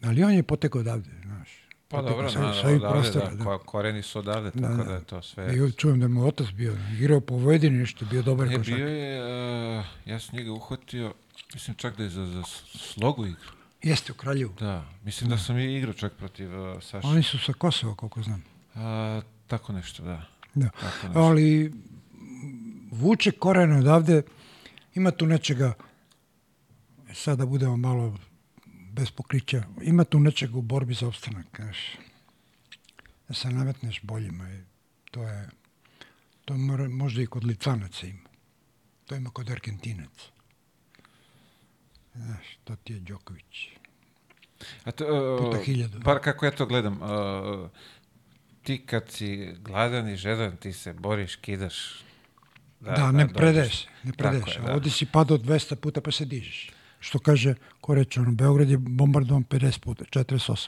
ali 0.01 0.23
on 0.23 0.33
je 0.33 0.43
potekao 0.43 0.81
odavde, 0.81 1.09
znaš. 1.23 1.66
Pa 1.89 1.97
Potekao 1.97 2.11
dobro, 2.11 2.29
sa- 2.29 2.39
na, 2.39 2.53
sa 2.53 2.67
ovih 2.67 2.81
prostora, 2.81 3.29
da, 3.29 3.43
ko- 3.43 3.57
koreni 3.59 4.03
su 4.03 4.19
odavde, 4.19 4.51
tako 4.51 4.73
da, 4.73 4.83
da. 4.83 4.93
je 4.93 5.03
to 5.03 5.21
sve... 5.21 5.55
I 5.67 5.71
čujem 5.71 5.99
da 5.99 6.07
mu 6.07 6.25
otac 6.27 6.47
bio, 6.47 6.77
igrao 6.93 7.19
po 7.19 7.33
Vojvodini 7.33 7.77
nešto, 7.77 8.05
bio 8.05 8.21
dobar 8.21 8.47
Je, 8.47 8.57
košarkaš. 8.57 8.75
bio 8.75 8.87
je, 8.87 9.21
uh, 9.79 9.85
ja 10.05 10.19
sam 10.19 10.35
njega 10.35 10.51
uhvatio, 10.51 11.13
mislim 11.53 11.75
čak 11.75 11.97
da 11.97 12.03
je 12.03 12.09
za, 12.09 12.25
za 12.25 12.43
slogu 12.69 13.25
igrao. 13.25 13.51
Jeste 13.83 14.11
u 14.11 14.15
Kraljevu. 14.15 14.53
Da, 14.59 14.85
mislim 15.03 15.29
da 15.29 15.37
sam 15.37 15.57
i 15.57 15.77
igrao 15.77 15.93
čak 15.93 16.13
protiv 16.13 16.61
uh, 16.61 16.83
Saša. 16.83 17.07
Oni 17.07 17.23
su 17.23 17.39
sa 17.39 17.53
Kosova, 17.53 17.95
koliko 17.95 18.21
znam. 18.21 18.43
A, 18.75 19.21
tako 19.47 19.73
nešto, 19.73 20.03
da. 20.03 20.25
Da. 20.55 20.69
Tako 20.71 21.07
nešto. 21.07 21.19
Ali 21.19 21.73
vuče 22.91 23.31
korene 23.31 23.77
odavde, 23.77 24.21
ima 24.95 25.11
tu 25.11 25.25
nečega, 25.25 25.73
sada 27.13 27.45
budemo 27.45 27.77
malo 27.77 28.17
bez 28.97 29.11
pokrića, 29.11 29.63
ima 29.81 30.03
tu 30.03 30.19
nečega 30.19 30.57
u 30.57 30.61
borbi 30.61 30.93
za 30.93 31.07
opstanak, 31.07 31.45
znaš. 31.55 31.77
Da 33.27 33.33
se 33.33 33.49
nametneš 33.49 34.01
boljima. 34.03 34.49
i 34.49 34.59
To 35.11 35.23
je, 35.23 35.49
to 36.45 36.57
mora, 36.57 36.89
možda 36.89 37.21
i 37.21 37.25
kod 37.25 37.43
Litvanaca 37.43 38.07
ima. 38.07 38.29
To 39.05 39.15
ima 39.15 39.29
kod 39.29 39.49
Argentinaca. 39.49 40.25
Znaš, 42.15 42.57
to 42.63 42.75
ti 42.75 42.93
je 42.93 42.99
Đoković. 42.99 43.67
A 44.83 44.91
to, 44.91 45.05
uh, 45.05 45.39
Puta 45.45 45.63
hiljadu. 45.63 45.99
Bar 45.99 46.19
kako 46.23 46.45
ja 46.45 46.51
to 46.51 46.65
gledam, 46.65 47.01
uh, 47.01 47.69
ti 48.63 48.85
kad 48.85 49.09
si 49.09 49.53
gladan 49.59 50.09
i 50.09 50.15
žedan, 50.15 50.57
ti 50.57 50.73
se 50.73 50.93
boriš, 50.93 51.35
kidaš. 51.35 52.03
Da, 52.79 53.11
ne 53.11 53.23
dođeš. 53.23 53.37
predaješ 53.37 53.81
se, 53.81 53.87
ne 54.03 54.11
Tako 54.11 54.17
predaješ. 54.17 54.55
je, 54.55 54.61
da. 54.61 54.73
Ovdje 54.73 54.91
si 54.91 55.05
padao 55.05 55.37
200 55.37 55.75
puta 55.75 56.01
pa 56.01 56.11
se 56.11 56.25
dižeš. 56.25 56.71
Što 57.07 57.19
kaže, 57.19 57.53
ko 57.81 57.95
reče, 57.95 58.19
ono, 58.21 58.31
Beograd 58.31 58.69
je 58.69 58.77
bombardovan 58.77 59.43
50 59.43 59.79
puta, 59.79 60.05
48. 60.05 60.67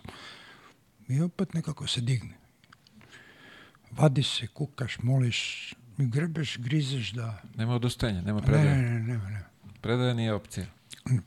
I 1.08 1.22
opet 1.22 1.54
nekako 1.54 1.88
se 1.88 2.02
digne. 2.02 2.38
Vadi 3.92 4.24
se, 4.24 4.48
kukaš, 4.48 4.98
moliš, 5.04 5.72
i 5.98 6.06
grebeš, 6.06 6.58
grizeš 6.58 7.12
da... 7.12 7.42
Nema 7.56 7.76
odustajanja, 7.76 8.22
nema 8.22 8.40
Ne, 8.40 8.46
predaje. 8.46 8.76
ne, 8.76 8.82
ne, 8.82 9.00
nema, 9.00 9.30
nema. 9.30 9.46
Predaja 9.82 10.14
nije 10.14 10.34
opcija. 10.34 10.66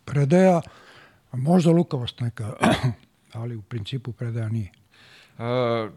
Predaja, 0.04 0.60
možda 1.32 1.70
lukavost 1.70 2.20
neka, 2.20 2.52
ali 3.40 3.56
u 3.56 3.62
principu 3.62 4.12
predaja 4.12 4.48
nije. 4.48 4.70
A, 5.38 5.90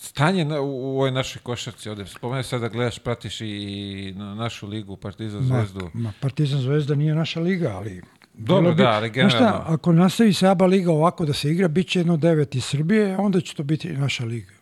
stanje 0.00 0.44
na, 0.44 0.60
u, 0.60 0.66
u 0.66 0.96
ovoj 0.96 1.10
našoj 1.10 1.42
košarci 1.42 1.88
ovde. 1.88 2.06
Spomenu 2.06 2.42
sad 2.42 2.60
da 2.60 2.68
gledaš, 2.68 2.98
pratiš 2.98 3.40
i 3.40 4.14
na 4.16 4.34
našu 4.34 4.66
ligu, 4.66 4.96
Partizan, 4.96 5.42
Zvezdu. 5.42 5.90
Ma, 5.94 6.00
ma, 6.00 6.12
Partizan 6.20 6.60
Zvezda 6.60 6.94
nije 6.94 7.14
naša 7.14 7.40
liga, 7.40 7.68
ali... 7.68 8.02
Dobro, 8.34 8.62
bilo 8.62 8.74
bi- 8.74 8.82
da, 8.82 8.90
ali 8.90 9.10
Znaš 9.10 9.32
šta, 9.32 9.38
generalno. 9.38 9.64
ako 9.68 9.92
nastavi 9.92 10.32
se 10.32 10.48
ABA 10.48 10.66
liga 10.66 10.90
ovako 10.92 11.24
da 11.24 11.32
se 11.32 11.50
igra, 11.50 11.68
bit 11.68 11.88
će 11.88 11.98
jedno 12.00 12.16
devet 12.16 12.54
iz 12.54 12.64
Srbije, 12.64 13.16
onda 13.16 13.40
će 13.40 13.54
to 13.54 13.62
biti 13.62 13.88
naša 13.88 14.24
liga. 14.24 14.52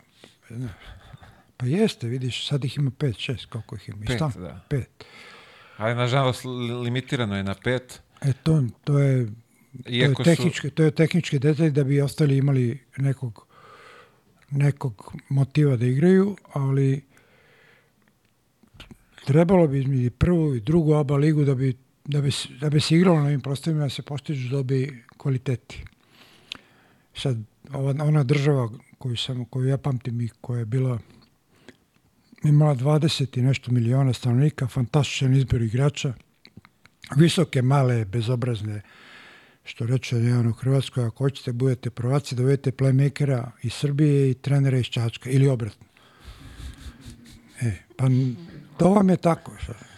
Pa 1.57 1.65
jeste, 1.65 2.07
vidiš, 2.07 2.47
sad 2.47 2.65
ih 2.65 2.77
ima 2.77 2.91
pet, 2.91 3.17
šest, 3.17 3.45
koliko 3.45 3.75
ih 3.75 3.89
ima. 3.89 3.97
Pet, 4.07 4.15
stalno, 4.15 4.33
da. 4.37 4.59
Pet. 4.69 5.05
Ali, 5.77 5.95
nažalost, 5.95 6.45
li- 6.45 6.51
limitirano 6.73 7.37
je 7.37 7.43
na 7.43 7.55
pet. 7.55 8.01
E, 8.21 8.33
to, 8.33 8.63
to 8.83 8.99
je, 8.99 9.25
to 9.83 9.89
je, 9.89 9.97
Iako 9.99 10.23
su... 10.23 10.29
tehnički, 10.29 10.69
to 10.69 10.83
je 10.83 10.91
tehnički 10.91 11.39
detalj 11.39 11.69
da 11.69 11.83
bi 11.83 12.01
ostali 12.01 12.37
imali 12.37 12.79
nekog, 12.97 13.45
nekog 14.51 15.13
motiva 15.29 15.75
da 15.75 15.85
igraju, 15.85 16.35
ali 16.53 17.01
trebalo 19.25 19.67
bi 19.67 20.09
prvu 20.09 20.55
i 20.55 20.59
drugu 20.59 20.93
ABA 20.93 21.15
ligu 21.15 21.43
da 21.43 21.55
bi, 21.55 21.77
da 22.11 22.21
bi, 22.21 22.31
da 22.59 22.69
bi 22.69 22.79
se 22.79 22.95
igralo 22.95 23.19
na 23.19 23.25
ovim 23.25 23.41
prostorima 23.41 23.83
da 23.83 23.89
se 23.89 24.01
postižu 24.01 24.49
dobi 24.49 25.03
kvaliteti. 25.17 25.83
Sad, 27.15 27.37
ova, 27.73 27.95
ona 28.03 28.23
država 28.23 28.69
koju, 28.97 29.17
sam, 29.17 29.45
koju 29.45 29.67
ja 29.67 29.77
pamtim 29.77 30.21
i 30.21 30.29
koja 30.41 30.59
je 30.59 30.65
bila 30.65 30.99
imala 32.43 32.75
20 32.75 33.39
i 33.39 33.41
nešto 33.41 33.71
miliona 33.71 34.13
stanovnika, 34.13 34.67
fantastičan 34.67 35.35
izbor 35.35 35.61
igrača, 35.61 36.13
visoke, 37.15 37.61
male, 37.61 38.05
bezobrazne, 38.05 38.81
što 39.63 39.85
reče 39.85 40.15
jedan 40.15 40.47
u 40.47 40.53
Hrvatskoj, 40.53 41.05
ako 41.05 41.23
hoćete 41.23 41.53
budete 41.53 41.89
prvaci, 41.89 42.35
dovedete 42.35 42.71
playmakera 42.71 43.51
iz 43.63 43.73
Srbije 43.73 44.31
i 44.31 44.33
trenera 44.33 44.77
iz 44.77 44.85
Čačka, 44.85 45.29
ili 45.29 45.47
obratno. 45.47 45.85
E, 47.61 47.71
pa 47.95 48.07
to 48.77 48.89
vam 48.89 49.09
je 49.09 49.17
tako. 49.17 49.51
Sad. 49.65 49.90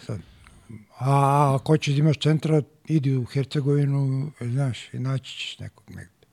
A 1.05 1.55
ako 1.55 1.73
hoćeš 1.73 1.93
da 1.93 1.99
imaš 1.99 2.19
centra, 2.19 2.61
idi 2.87 3.17
u 3.17 3.25
Hercegovinu, 3.25 4.31
znaš, 4.41 4.93
i 4.93 4.99
naći 4.99 5.37
ćeš 5.37 5.59
nekog 5.59 5.89
negde. 5.89 6.27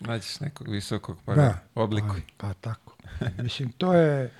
Nađeš 0.00 0.40
nekog 0.40 0.68
visokog 0.68 1.18
pa 1.24 1.34
Da. 1.34 1.58
oblikuj. 1.74 2.22
Pa, 2.36 2.46
pa 2.46 2.54
tako. 2.54 2.96
Mislim, 3.42 3.72
to 3.72 3.94
je... 3.94 4.32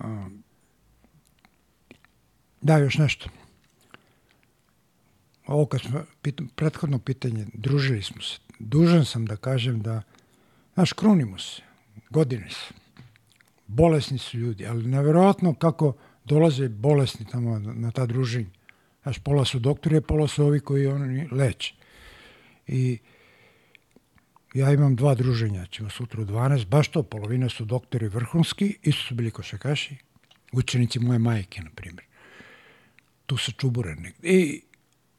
um, 0.00 0.42
da, 2.60 2.78
još 2.78 2.98
nešto. 2.98 3.28
Ovo 5.46 5.66
kad 5.66 5.80
smo, 5.80 6.02
pit, 6.22 6.40
prethodno 6.56 6.98
pitanje, 6.98 7.46
družili 7.54 8.02
smo 8.02 8.22
se. 8.22 8.38
Dužan 8.58 9.04
sam 9.04 9.26
da 9.26 9.36
kažem 9.36 9.82
da, 9.82 10.02
znaš, 10.74 10.92
krunimo 10.92 11.38
se, 11.38 11.62
godine 12.10 12.50
su. 12.50 12.74
Bolesni 13.66 14.18
su 14.18 14.38
ljudi, 14.38 14.66
ali 14.66 14.86
nevjerojatno 14.86 15.54
kako 15.54 15.92
dolaze 16.30 16.68
bolesni 16.68 17.26
tamo 17.26 17.58
na, 17.58 17.90
ta 17.90 18.06
druženja. 18.06 18.50
Znaš, 19.02 19.18
pola 19.18 19.44
su 19.44 19.58
doktori, 19.58 19.96
a 19.96 20.00
pola 20.00 20.28
su 20.28 20.44
ovi 20.44 20.60
koji 20.60 20.86
oni 20.86 21.28
leče. 21.32 21.74
I 22.66 22.98
ja 24.54 24.72
imam 24.72 24.96
dva 24.96 25.14
druženja, 25.14 25.66
ćemo 25.66 25.90
sutra 25.90 26.22
u 26.22 26.24
12, 26.24 26.66
baš 26.66 26.88
to, 26.88 27.02
polovina 27.02 27.48
su 27.48 27.64
doktori 27.64 28.08
vrhunski, 28.08 28.76
isto 28.82 29.02
su 29.02 29.14
bili 29.14 29.30
košakaši, 29.30 29.96
učenici 30.52 30.98
moje 30.98 31.18
majke, 31.18 31.62
na 31.62 31.70
primjer. 31.74 32.04
Tu 33.26 33.36
se 33.36 33.52
čubure 33.52 33.94
negdje. 33.94 34.30
I 34.30 34.62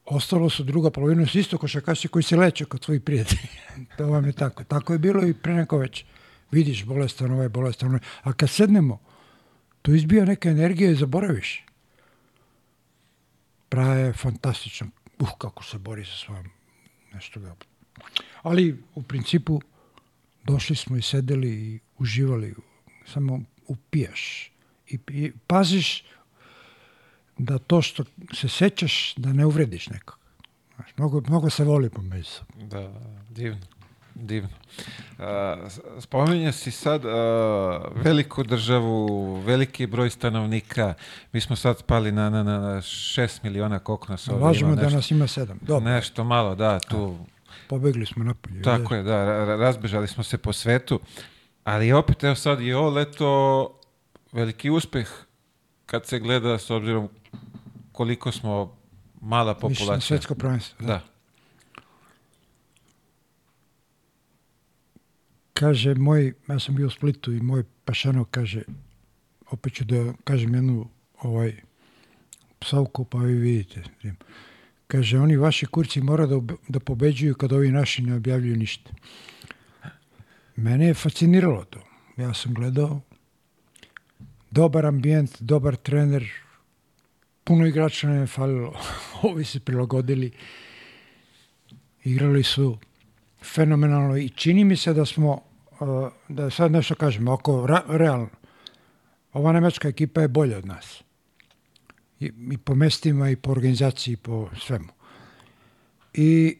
ostalo 0.04 0.50
su 0.50 0.64
druga 0.64 0.90
polovina 0.90 1.26
su 1.26 1.38
isto 1.38 1.58
košakaši 1.58 2.08
koji 2.08 2.22
se 2.22 2.36
leče 2.36 2.64
kod 2.64 2.84
svojih 2.84 3.02
prijatelja. 3.02 3.48
to 3.98 4.06
vam 4.06 4.26
je 4.26 4.32
tako. 4.32 4.64
Tako 4.64 4.92
je 4.92 4.98
bilo 4.98 5.26
i 5.26 5.34
pre 5.34 5.54
neko 5.54 5.78
već. 5.78 6.04
Vidiš 6.50 6.84
bolestan 6.84 7.32
ovaj, 7.32 7.48
bolestan 7.48 7.88
ovaj. 7.88 8.00
A 8.22 8.32
kad 8.32 8.50
sednemo, 8.50 9.00
to 9.82 9.94
izbija 9.94 10.24
neka 10.24 10.48
energija 10.48 10.90
i 10.90 10.94
zaboraviš. 10.94 11.64
Praja 13.68 13.94
je 13.94 14.12
fantastičan. 14.12 14.90
Uh, 15.18 15.30
kako 15.38 15.64
se 15.64 15.78
bori 15.78 16.04
sa 16.04 16.16
svojom 16.16 16.50
nešto 17.12 17.40
ga... 17.40 17.54
Ali 18.42 18.82
u 18.94 19.02
principu 19.02 19.60
došli 20.44 20.76
smo 20.76 20.96
i 20.96 21.02
sedeli 21.02 21.50
i 21.50 21.80
uživali. 21.98 22.54
Samo 23.06 23.40
upijaš. 23.66 24.52
I, 24.88 24.98
i 25.08 25.32
paziš 25.46 26.04
da 27.38 27.58
to 27.58 27.82
što 27.82 28.04
se 28.34 28.48
sećaš 28.48 29.14
da 29.16 29.32
ne 29.32 29.46
uvrediš 29.46 29.88
nekog. 29.88 30.18
Znaš, 30.74 30.90
mnogo, 30.96 31.20
mnogo 31.20 31.50
se 31.50 31.64
voli 31.64 31.90
po 31.90 32.02
među. 32.02 32.30
Da, 32.56 32.80
da, 32.80 33.24
divno. 33.30 33.66
Divno. 34.14 34.48
A, 35.18 35.56
s- 35.68 35.80
spominje 35.98 36.52
si 36.52 36.70
sad 36.70 37.04
a, 37.04 37.10
veliku 37.94 38.42
državu, 38.44 39.06
veliki 39.36 39.86
broj 39.86 40.10
stanovnika. 40.10 40.94
Mi 41.32 41.40
smo 41.40 41.56
sad 41.56 41.78
spali 41.78 42.12
na, 42.12 42.30
na, 42.30 42.42
na 42.42 42.58
na 42.60 42.80
šest 42.82 43.42
miliona 43.42 43.78
koliko 43.78 44.06
nas 44.08 44.28
ovdje 44.28 44.44
Lažemo 44.44 44.66
ima. 44.66 44.76
da 44.76 44.82
Nešto, 44.82 44.96
nas 44.96 45.10
ima 45.10 45.26
sedam. 45.26 45.58
Dobro, 45.62 45.84
nešto 45.84 46.24
malo, 46.24 46.54
da, 46.54 46.78
tu. 46.80 47.16
pobegli 47.68 48.06
smo 48.06 48.24
napolje. 48.24 48.62
Tako 48.62 48.94
je, 48.94 49.02
da, 49.02 49.12
ra- 49.16 49.46
ra- 49.46 49.56
razbežali 49.56 50.08
smo 50.08 50.22
se 50.22 50.38
po 50.38 50.52
svetu. 50.52 51.00
Ali 51.64 51.92
opet, 51.92 52.24
evo 52.24 52.34
sad 52.34 52.60
i 52.60 52.72
ovo 52.72 52.90
leto 52.90 53.74
veliki 54.32 54.70
uspeh 54.70 55.08
kad 55.86 56.06
se 56.06 56.18
gleda 56.18 56.58
s 56.58 56.70
obzirom 56.70 57.08
koliko 57.92 58.32
smo 58.32 58.76
mala 59.20 59.54
populacija. 59.54 60.00
svetsko 60.00 60.34
prvenstvo. 60.34 60.86
Da. 60.86 61.00
Kaže 65.62 65.94
moj, 65.94 66.32
ja 66.48 66.58
sam 66.58 66.74
bio 66.74 66.86
u 66.86 66.90
Splitu 66.90 67.32
i 67.32 67.40
moj 67.40 67.62
pašanov 67.84 68.24
kaže, 68.24 68.62
opet 69.50 69.74
ću 69.74 69.84
da 69.84 70.12
kažem 70.24 70.54
jednu 70.54 70.88
ovaj, 71.20 71.52
psovku, 72.58 73.04
pa 73.04 73.18
vi 73.18 73.34
vidite. 73.34 73.82
Kaže, 74.86 75.18
oni 75.18 75.36
vaši 75.36 75.66
kurci 75.66 76.00
mora 76.00 76.26
da, 76.26 76.40
da 76.68 76.80
pobeđuju 76.80 77.34
kad 77.34 77.52
ovi 77.52 77.70
naši 77.70 78.02
ne 78.02 78.14
objavljuju 78.14 78.56
ništa. 78.56 78.90
Mene 80.56 80.86
je 80.86 80.94
fasciniralo 80.94 81.64
to. 81.64 81.80
Ja 82.16 82.34
sam 82.34 82.54
gledao 82.54 83.00
dobar 84.50 84.86
ambijent, 84.86 85.42
dobar 85.42 85.76
trener, 85.76 86.26
puno 87.44 87.66
igrača 87.66 88.08
nam 88.08 88.20
je 88.20 88.26
falilo. 88.26 88.74
Ovi 89.30 89.44
se 89.44 89.60
prilagodili. 89.60 90.32
Igrali 92.04 92.42
su 92.42 92.78
fenomenalno 93.42 94.16
i 94.16 94.28
čini 94.28 94.64
mi 94.64 94.76
se 94.76 94.94
da 94.94 95.06
smo, 95.06 95.51
da 96.28 96.50
sad 96.50 96.72
nešto 96.72 96.94
kažemo, 96.94 97.32
ako 97.32 97.66
ra- 97.66 97.96
realno, 97.96 98.28
ova 99.32 99.52
nemačka 99.52 99.88
ekipa 99.88 100.20
je 100.20 100.28
bolja 100.28 100.58
od 100.58 100.66
nas. 100.66 101.02
I, 102.20 102.32
I 102.50 102.58
po 102.58 102.74
mestima, 102.74 103.30
i 103.30 103.36
po 103.36 103.50
organizaciji, 103.50 104.12
i 104.12 104.16
po 104.16 104.48
svemu. 104.60 104.88
I 106.14 106.56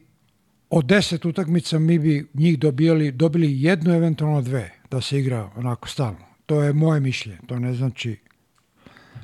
od 0.71 0.85
deset 0.85 1.25
utakmica 1.25 1.79
mi 1.79 1.99
bi 1.99 2.27
njih 2.35 2.59
dobijali, 2.59 3.13
dobili 3.13 3.63
jednu, 3.63 3.95
eventualno 3.95 4.43
dve, 4.43 4.71
da 4.91 5.01
se 5.01 5.19
igra 5.19 5.51
onako 5.57 5.89
stalno. 5.89 6.27
To 6.47 6.63
je 6.63 6.73
moje 6.73 7.01
mišljenje, 7.01 7.39
to 7.47 7.59
ne 7.59 7.75
znači, 7.75 8.17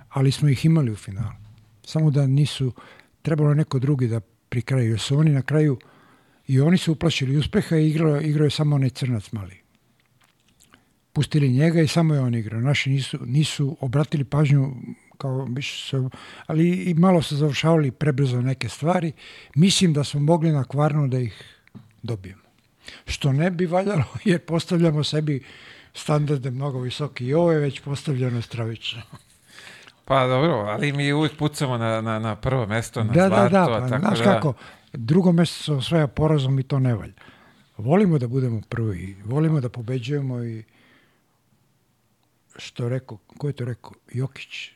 ali 0.08 0.32
smo 0.32 0.48
ih 0.48 0.64
imali 0.64 0.90
u 0.90 0.96
finalu. 0.96 1.34
Samo 1.84 2.10
da 2.10 2.26
nisu, 2.26 2.72
trebalo 3.22 3.54
neko 3.54 3.78
drugi 3.78 4.08
da 4.08 4.20
pri 4.20 4.62
kraju, 4.62 4.90
jer 4.90 5.00
su 5.00 5.18
oni 5.18 5.30
na 5.30 5.42
kraju, 5.42 5.78
i 6.46 6.60
oni 6.60 6.78
su 6.78 6.92
uplašili 6.92 7.36
uspeha 7.36 7.76
i 7.76 7.88
igrao, 7.88 8.20
igrao 8.20 8.44
je 8.44 8.50
samo 8.50 8.76
onaj 8.76 8.90
crnac 8.90 9.32
mali. 9.32 9.56
Pustili 11.18 11.48
njega 11.48 11.82
i 11.82 11.88
samo 11.88 12.14
je 12.14 12.20
on 12.20 12.34
igrao. 12.34 12.60
Naši 12.60 12.90
nisu, 12.90 13.18
nisu 13.26 13.76
obratili 13.80 14.24
pažnju 14.24 14.74
kao 15.18 15.44
više 15.50 15.88
su, 15.88 16.10
ali 16.46 16.68
i 16.68 16.94
malo 16.94 17.22
su 17.22 17.36
završavali 17.36 17.90
prebrzo 17.90 18.40
neke 18.40 18.68
stvari. 18.68 19.12
Mislim 19.54 19.92
da 19.92 20.04
smo 20.04 20.20
mogli 20.20 20.52
na 20.52 20.64
kvarnu 20.64 21.08
da 21.08 21.18
ih 21.18 21.58
dobijemo. 22.02 22.42
Što 23.06 23.32
ne 23.32 23.50
bi 23.50 23.66
valjalo 23.66 24.04
jer 24.24 24.40
postavljamo 24.40 25.04
sebi 25.04 25.44
standarde 25.94 26.50
mnogo 26.50 26.80
visoki 26.80 27.26
i 27.26 27.34
ovo 27.34 27.52
je 27.52 27.58
već 27.58 27.80
postavljeno 27.80 28.42
stravično. 28.42 29.02
Pa 30.04 30.26
dobro, 30.26 30.52
ali 30.52 30.92
mi 30.92 31.12
uvijek 31.12 31.36
pucamo 31.36 31.78
na, 31.78 32.00
na, 32.00 32.18
na 32.18 32.36
prvo 32.36 32.66
mesto, 32.66 33.04
na 33.04 33.12
Da, 33.12 33.28
da, 33.28 33.28
zlato. 33.28 33.50
da, 33.50 33.66
pa, 33.66 33.88
tako 33.88 34.00
znaš 34.00 34.18
da, 34.18 34.24
kako, 34.24 34.54
drugo 34.92 35.32
mesto 35.32 35.64
se 35.64 35.72
osvaja 35.72 36.06
porazom 36.06 36.58
i 36.58 36.62
to 36.62 36.78
ne 36.78 36.94
valja. 36.94 37.12
Volimo 37.78 38.18
da 38.18 38.28
budemo 38.28 38.60
prvi, 38.68 39.16
volimo 39.24 39.60
da 39.60 39.68
pobeđujemo 39.68 40.44
i 40.44 40.64
što 42.58 42.88
rekao, 42.88 43.18
ko 43.38 43.46
je 43.46 43.52
to 43.52 43.64
rekao? 43.64 43.92
Jokić. 44.12 44.70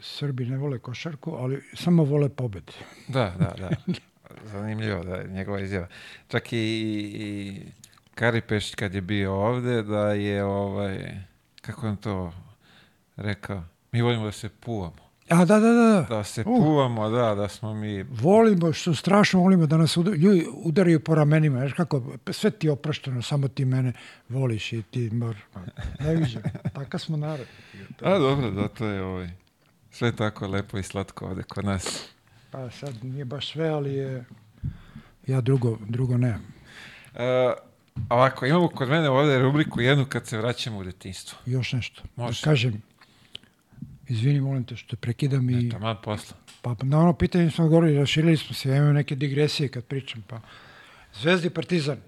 Srbi 0.00 0.44
ne 0.46 0.56
vole 0.58 0.78
košarku, 0.78 1.34
ali 1.34 1.62
samo 1.74 2.04
vole 2.04 2.28
pobede. 2.28 2.72
Da, 3.08 3.34
da, 3.38 3.54
da. 3.58 3.70
Zanimljivo 4.52 5.04
da 5.04 5.14
je 5.14 5.28
njegova 5.28 5.60
izjava. 5.60 5.88
Čak 6.28 6.52
i, 6.52 6.56
i 6.56 7.62
Kari 8.14 8.40
Pešić 8.40 8.74
kad 8.74 8.94
je 8.94 9.00
bio 9.00 9.34
ovde, 9.34 9.82
da 9.82 10.12
je 10.12 10.44
ovaj, 10.44 11.18
kako 11.60 11.86
je 11.86 11.90
on 11.90 11.96
to 11.96 12.32
rekao, 13.16 13.64
mi 13.92 14.02
volimo 14.02 14.24
da 14.24 14.32
se 14.32 14.48
puvamo. 14.48 15.01
A 15.32 15.44
da, 15.44 15.60
da, 15.60 15.72
da. 15.72 15.82
da. 15.84 16.06
Da 16.08 16.24
se 16.24 16.40
Uh. 16.40 16.46
puvamo, 16.46 17.10
da, 17.10 17.34
da 17.34 17.48
smo 17.48 17.74
mi... 17.74 18.02
Volimo, 18.02 18.72
što 18.72 18.94
strašno 18.94 19.40
volimo 19.40 19.66
da 19.66 19.76
nas 19.76 19.96
uda- 19.96 20.14
ljudi 20.14 20.46
udaraju 20.54 21.00
po 21.00 21.14
ramenima. 21.14 21.58
Znaš 21.58 21.72
kako, 21.72 22.02
sve 22.30 22.50
ti 22.50 22.66
je 22.66 22.70
oprošteno, 22.70 23.22
samo 23.22 23.48
ti 23.48 23.64
mene 23.64 23.92
voliš 24.28 24.72
i 24.72 24.82
ti 24.82 25.10
mor... 25.10 25.36
Ne 26.00 26.14
viđem, 26.14 26.42
takav 26.74 27.00
smo 27.00 27.16
narod. 27.16 27.46
A 28.00 28.18
dobro, 28.18 28.50
da, 28.50 28.68
to 28.68 28.86
je 28.86 29.02
ovaj, 29.02 29.30
sve 29.90 30.16
tako 30.16 30.46
lepo 30.46 30.78
i 30.78 30.82
slatko 30.82 31.26
ovde 31.26 31.42
kod 31.42 31.64
nas. 31.64 32.08
Pa 32.50 32.70
sad 32.70 33.04
nije 33.04 33.24
baš 33.24 33.52
sve, 33.52 33.68
ali 33.68 33.94
je... 33.94 34.24
Ja 35.26 35.40
drugo, 35.40 35.78
drugo 35.88 36.16
nemam. 36.16 36.54
E, 37.14 37.52
ovako, 38.08 38.46
imamo 38.46 38.68
kod 38.68 38.88
mene 38.88 39.08
ovde 39.10 39.38
rubriku 39.38 39.80
jednu 39.80 40.06
kad 40.08 40.26
se 40.26 40.38
vraćamo 40.38 40.78
u 40.78 40.84
detinjstvo. 40.84 41.38
Još 41.46 41.72
nešto. 41.72 42.02
Može. 42.16 42.40
Da 42.40 42.44
kažem, 42.44 42.82
izvini, 44.12 44.40
molim 44.40 44.64
te 44.64 44.76
što 44.76 44.96
prekidam 44.96 45.50
i... 45.50 45.68
Taman 45.68 45.96
posla. 46.04 46.36
Pa 46.62 46.76
na 46.82 47.00
ono 47.00 47.12
pitanje 47.12 47.50
smo 47.50 47.68
govorili, 47.68 47.98
raširili 47.98 48.36
smo 48.36 48.54
se, 48.54 48.68
ja 48.68 48.76
imam 48.76 48.94
neke 48.94 49.14
digresije 49.14 49.68
kad 49.68 49.84
pričam. 49.84 50.22
Pa. 50.28 50.40
Zvezda 51.20 51.46
i 51.46 51.50
Partizan 51.50 51.98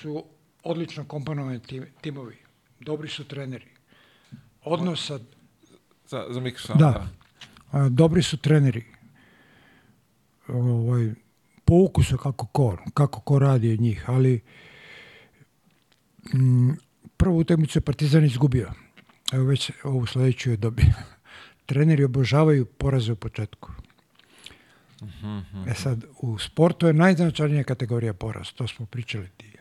su 0.00 0.24
odlično 0.62 1.04
komponovani 1.04 1.60
tim, 1.60 1.86
timovi. 2.00 2.36
Dobri 2.80 3.08
su 3.08 3.24
treneri. 3.24 3.66
Odnos 4.62 5.06
sa... 5.06 5.18
Za, 6.08 6.26
za 6.30 6.40
mikrofon. 6.40 6.78
Da. 6.78 7.08
A, 7.72 7.88
dobri 7.88 8.22
su 8.22 8.36
treneri. 8.36 8.84
Ovaj, 10.48 11.12
pouku 11.64 12.02
su 12.02 12.16
kako 12.16 12.46
ko, 12.46 12.76
kako 12.94 13.20
ko 13.20 13.38
radi 13.38 13.72
od 13.72 13.80
njih, 13.80 14.04
ali 14.06 14.40
mm, 16.34 16.70
prvu 17.16 17.38
utakmicu 17.38 17.78
je 17.78 17.82
Partizan 17.82 18.24
izgubio. 18.24 18.72
Evo 19.32 19.44
već 19.44 19.70
ovu 19.84 20.06
sledeću 20.06 20.50
je 20.50 20.56
dobio. 20.56 20.92
Treneri 21.66 22.04
obožavaju 22.04 22.64
poraze 22.64 23.12
u 23.12 23.16
početku. 23.16 23.70
E 25.66 25.74
sad, 25.74 26.04
u 26.20 26.38
sportu 26.38 26.86
je 26.86 26.92
najznačajnija 26.92 27.64
kategorija 27.64 28.14
poraz, 28.14 28.52
to 28.52 28.68
smo 28.68 28.86
pričali 28.86 29.28
ti. 29.36 29.52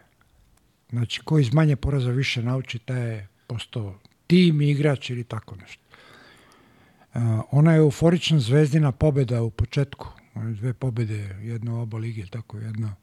Znači, 0.89 1.21
ko 1.21 1.39
iz 1.39 1.53
manje 1.53 1.75
poraza 1.75 2.11
više 2.11 2.43
nauči, 2.43 2.79
taj 2.79 3.09
je 3.09 3.27
postao 3.47 3.99
tim, 4.27 4.61
igrač 4.61 5.09
ili 5.09 5.23
tako 5.23 5.55
nešto. 5.55 5.83
A, 7.13 7.41
ona 7.51 7.73
je 7.73 7.77
euforična 7.77 8.39
zvezdina 8.39 8.91
pobeda 8.91 9.41
u 9.41 9.49
početku. 9.49 10.07
Dve 10.35 10.73
pobede, 10.73 11.37
jedna 11.41 11.75
u 11.75 11.81
oba 11.81 11.97
lige, 11.97 12.25
tako 12.25 12.57
jedna. 12.57 12.95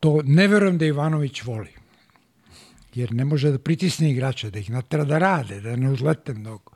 To 0.00 0.20
ne 0.24 0.48
verujem 0.48 0.78
da 0.78 0.86
Ivanović 0.86 1.42
voli. 1.42 1.81
Jer 2.94 3.14
ne 3.14 3.24
može 3.24 3.50
da 3.50 3.58
pritisne 3.58 4.10
igrače, 4.10 4.50
da 4.50 4.58
ih 4.58 4.70
natera 4.70 5.04
da 5.04 5.18
rade, 5.18 5.60
da 5.60 5.76
ne 5.76 5.90
uzlete 5.90 6.34
mnogo. 6.34 6.72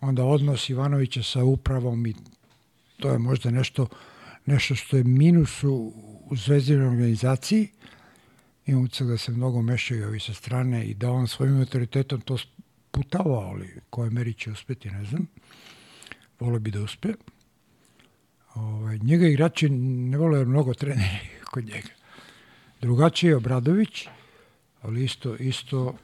Onda 0.00 0.24
odnos 0.24 0.68
Ivanovića 0.68 1.22
sa 1.22 1.44
upravom 1.44 2.06
i 2.06 2.14
to 2.96 3.10
je 3.10 3.18
možda 3.18 3.50
nešto, 3.50 3.86
nešto 4.46 4.74
što 4.74 4.96
je 4.96 5.04
minus 5.04 5.64
u, 5.64 5.92
u 6.30 6.36
zvezdinoj 6.36 6.86
organizaciji. 6.86 7.68
Imam 8.66 8.84
utisak 8.84 9.08
da 9.08 9.18
se 9.18 9.32
mnogo 9.32 9.62
mešaju 9.62 10.06
ovi 10.06 10.20
sa 10.20 10.34
strane 10.34 10.86
i 10.86 10.94
da 10.94 11.10
on 11.10 11.28
svojim 11.28 11.58
autoritetom 11.58 12.20
to 12.20 12.36
putava, 12.90 13.38
ali 13.38 13.80
koje 13.90 14.10
meri 14.10 14.34
će 14.34 14.50
uspeti, 14.50 14.90
ne 14.90 15.04
znam. 15.04 15.26
Vole 16.40 16.58
bi 16.58 16.70
da 16.70 16.82
uspe. 16.82 17.08
Ovaj, 18.54 18.98
njega 18.98 19.26
igrači 19.26 19.68
ne 19.68 20.18
vole 20.18 20.44
mnogo 20.44 20.74
treneri 20.74 21.28
kod 21.52 21.64
njega. 21.64 21.88
Drugačiji 22.80 23.28
je 23.28 23.36
Obradović, 23.36 24.06
ali 24.86 25.04
isto, 25.04 25.36
isto, 25.36 25.94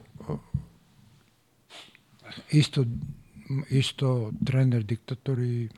isto, 2.51 2.85
isto 3.69 4.31
trener, 4.45 4.83
diktator 4.83 5.39
i 5.39 5.69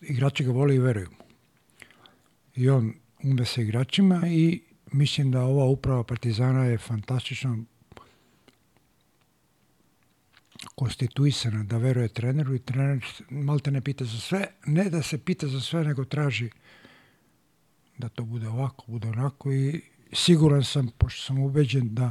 igrači 0.00 0.44
ga 0.44 0.52
vole 0.52 0.74
i 0.74 0.78
veruju 0.78 1.10
mu. 1.10 1.24
I 2.54 2.68
on 2.70 2.94
ume 3.22 3.44
sa 3.44 3.60
igračima 3.60 4.22
i 4.26 4.62
mislim 4.92 5.30
da 5.30 5.42
ova 5.42 5.64
uprava 5.64 6.04
Partizana 6.04 6.64
je 6.64 6.78
fantastično 6.78 7.64
konstituisana 10.74 11.64
da 11.64 11.78
veruje 11.78 12.08
treneru 12.08 12.54
i 12.54 12.58
trener 12.58 13.04
malte 13.30 13.70
ne 13.70 13.80
pita 13.80 14.04
za 14.04 14.18
sve, 14.18 14.46
ne 14.66 14.90
da 14.90 15.02
se 15.02 15.18
pita 15.18 15.48
za 15.48 15.60
sve, 15.60 15.84
nego 15.84 16.04
traži 16.04 16.50
da 17.98 18.08
to 18.08 18.24
bude 18.24 18.48
ovako, 18.48 18.84
bude 18.88 19.08
onako 19.08 19.52
i 19.52 19.80
siguran 20.16 20.64
sam, 20.64 20.88
pošto 20.98 21.22
sam 21.22 21.38
ubeđen 21.38 21.94
da 21.94 22.10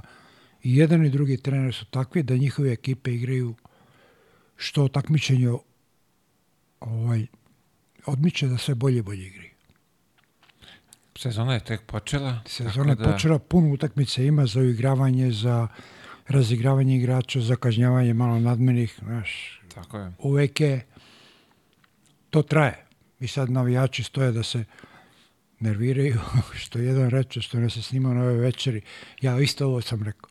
i 0.63 0.76
jedan 0.78 1.06
i 1.06 1.10
drugi 1.10 1.38
trener 1.38 1.74
su 1.74 1.86
takvi 1.86 2.24
da 2.24 2.38
njihove 2.38 2.72
ekipe 2.72 3.13
igraju 3.13 3.56
što 4.56 4.88
takmičenje 4.88 5.52
ovaj, 6.80 7.26
odmiče 8.06 8.48
da 8.48 8.58
sve 8.58 8.76
bolje 8.76 8.98
i 8.98 9.02
bolje 9.02 9.28
igraju. 9.28 9.50
Sezona 11.18 11.54
je 11.54 11.60
tek 11.60 11.82
počela. 11.86 12.41
Sezona 12.46 12.89
je 12.89 12.96
da- 12.96 13.12
počela, 13.12 13.39
puno 13.39 13.74
utakmice 13.74 14.26
ima 14.26 14.46
za 14.46 14.60
uigravanje, 14.60 15.32
za 15.32 15.68
razigravanje 16.28 16.96
igrača, 16.98 17.41
za 17.41 17.56
kažnjavanje 17.56 18.13
malo 18.13 18.39
nadmenih, 18.39 18.96
znaš, 19.00 19.62
Tako 19.74 19.98
je. 19.98 20.13
uvek 20.20 20.62
je, 20.62 20.86
to 22.30 22.41
traje. 22.41 22.86
I 23.20 23.28
sad 23.28 23.50
navijači 23.50 24.04
stoje 24.04 24.32
da 24.32 24.44
se 24.44 24.63
nerviraju, 25.60 26.20
što 26.62 26.80
jedan 26.80 27.10
reče, 27.10 27.41
što 27.41 27.60
ne 27.60 27.70
se 27.70 27.82
snima 27.82 28.13
na 28.13 28.22
ove 28.22 28.34
večeri. 28.34 28.82
Ja 29.22 29.39
isto 29.39 29.65
ovo 29.65 29.82
sam 29.82 30.04
rekao, 30.04 30.30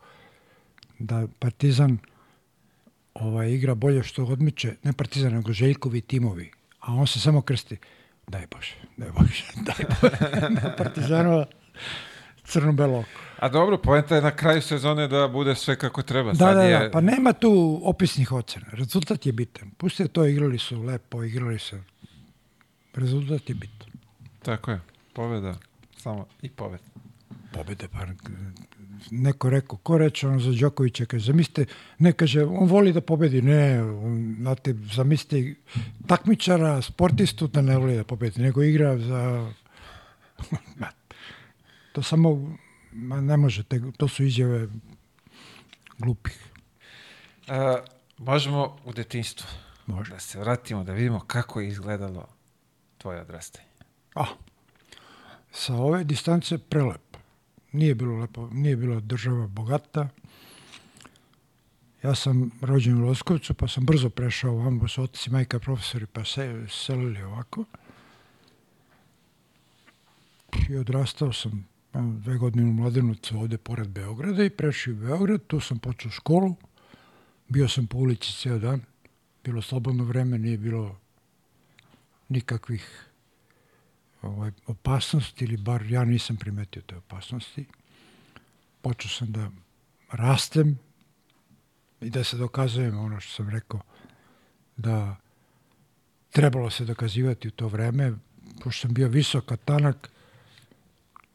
da 0.98 1.26
Partizan 1.38 1.98
ovaj, 3.14 3.50
igra 3.50 3.74
bolje 3.74 4.02
što 4.02 4.24
odmiče, 4.24 4.74
ne 4.82 4.92
Partizan, 4.92 5.32
nego 5.32 5.52
Željkovi 5.52 6.00
timovi, 6.00 6.50
a 6.80 6.92
on 6.92 7.06
se 7.06 7.20
samo 7.20 7.42
krsti. 7.42 7.76
Daj 8.26 8.46
Bože, 8.50 8.74
daj 8.96 9.10
Bože, 9.10 9.44
daj 9.68 9.84
Bože. 10.00 10.76
Partizanova 10.76 11.46
crno-belo 12.44 12.98
oko. 12.98 13.08
A 13.38 13.48
dobro, 13.48 13.78
poenta 13.78 14.16
je 14.16 14.22
na 14.22 14.36
kraju 14.36 14.62
sezone 14.62 15.08
da 15.08 15.28
bude 15.28 15.54
sve 15.54 15.76
kako 15.76 16.02
treba. 16.02 16.30
Da, 16.30 16.36
Sad 16.36 16.56
da, 16.56 16.62
je, 16.62 16.78
da, 16.78 16.90
pa 16.90 17.00
nema 17.00 17.32
tu 17.32 17.80
opisnih 17.84 18.32
ocena. 18.32 18.66
Rezultat 18.72 19.26
je 19.26 19.32
bitan. 19.32 19.70
Pustite 19.70 20.08
to, 20.08 20.26
igrali 20.26 20.58
su 20.58 20.82
lepo, 20.82 21.24
igrali 21.24 21.58
su. 21.58 21.76
Rezultat 22.94 23.48
je 23.48 23.54
bitan. 23.54 23.88
Tako 24.42 24.70
je. 24.70 24.80
Pobjeda. 25.14 25.54
Samo 25.96 26.26
i 26.42 26.48
pobjeda. 26.48 26.84
Pobede, 27.52 27.88
pa 27.88 28.06
neko 29.10 29.50
rekao, 29.50 29.78
ko 29.78 29.98
reče 29.98 30.28
ono 30.28 30.40
za 30.40 30.52
Đokovića, 30.60 31.06
kaže, 31.06 31.26
zamislite, 31.26 31.66
ne 31.98 32.12
kaže, 32.12 32.44
on 32.44 32.68
voli 32.68 32.92
da 32.92 33.00
pobedi, 33.00 33.42
ne, 33.42 33.82
on, 33.82 34.36
znate, 34.38 34.74
zamislite 34.94 35.54
takmičara, 36.06 36.82
sportistu 36.82 37.46
da 37.46 37.62
ne 37.62 37.78
voli 37.78 37.96
da 37.96 38.04
pobedi, 38.04 38.42
nego 38.42 38.62
igra 38.62 38.98
za... 38.98 39.52
To 41.92 42.02
samo, 42.02 42.56
ma, 42.92 43.20
ne 43.20 43.36
možete, 43.36 43.80
to 43.96 44.08
su 44.08 44.24
izjave 44.24 44.68
glupih. 45.98 46.38
A, 47.48 47.76
možemo 48.18 48.76
u 48.84 48.92
detinjstvo. 48.92 49.46
Može. 49.86 50.10
Da 50.10 50.18
se 50.18 50.40
vratimo, 50.40 50.84
da 50.84 50.92
vidimo 50.92 51.20
kako 51.20 51.60
je 51.60 51.68
izgledalo 51.68 52.26
tvoje 52.98 53.20
odrastanje. 53.20 53.68
A, 54.14 54.24
sa 55.54 55.74
ove 55.74 56.04
distance 56.04 56.58
prelepo. 56.58 57.18
Nije 57.72 57.94
bilo 57.94 58.18
lepo, 58.18 58.48
nije 58.52 58.76
bilo 58.76 59.00
država 59.00 59.46
bogata. 59.46 60.08
Ja 62.02 62.14
sam 62.14 62.50
rođen 62.60 63.02
u 63.02 63.06
Loskovcu, 63.06 63.54
pa 63.54 63.68
sam 63.68 63.84
brzo 63.84 64.10
prešao 64.10 64.52
ovamo, 64.52 64.80
pa 64.80 64.88
su 64.88 65.02
otac 65.02 65.26
i 65.26 65.30
majka 65.30 65.58
profesori, 65.58 66.06
pa 66.06 66.24
se 66.24 66.66
selili 66.68 67.22
ovako. 67.22 67.64
I 70.68 70.76
odrastao 70.76 71.32
sam 71.32 71.68
dve 71.94 72.36
godine 72.38 72.68
u 72.68 72.72
Mladenovcu 72.72 73.38
ovde 73.38 73.58
pored 73.58 73.88
Beograda 73.88 74.44
i 74.44 74.50
prešao 74.50 74.92
u 74.92 74.96
Beograd, 74.96 75.46
tu 75.46 75.60
sam 75.60 75.78
počeo 75.78 76.10
školu. 76.10 76.54
Bio 77.48 77.68
sam 77.68 77.86
po 77.86 77.98
ulici 77.98 78.32
ceo 78.32 78.58
dan. 78.58 78.80
Bilo 79.44 79.62
slobodno 79.62 80.04
vreme, 80.04 80.38
nije 80.38 80.58
bilo 80.58 80.98
nikakvih 82.28 83.13
ovaj, 84.24 84.50
opasnosti, 84.66 85.44
ili 85.44 85.56
bar 85.56 85.82
ja 85.82 86.04
nisam 86.04 86.36
primetio 86.36 86.82
te 86.82 86.96
opasnosti. 86.96 87.64
Počeo 88.82 89.10
sam 89.10 89.32
da 89.32 89.50
rastem 90.10 90.78
i 92.00 92.10
da 92.10 92.24
se 92.24 92.36
dokazujem 92.36 92.98
ono 92.98 93.20
što 93.20 93.32
sam 93.32 93.48
rekao, 93.48 93.80
da 94.76 95.16
trebalo 96.30 96.70
se 96.70 96.84
dokazivati 96.84 97.48
u 97.48 97.50
to 97.50 97.68
vreme, 97.68 98.12
pošto 98.62 98.80
sam 98.80 98.94
bio 98.94 99.08
visok, 99.08 99.52
tanak, 99.64 100.10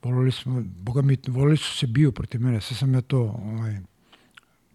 volili 0.03 0.31
smo, 0.31 0.63
boga 0.65 1.01
mi, 1.01 1.17
volili 1.27 1.57
su 1.57 1.77
se 1.77 1.87
biju 1.87 2.11
protiv 2.11 2.41
mene, 2.41 2.61
sve 2.61 2.75
sam 2.77 2.93
ja 2.93 3.01
to 3.01 3.19
ovaj, 3.19 3.79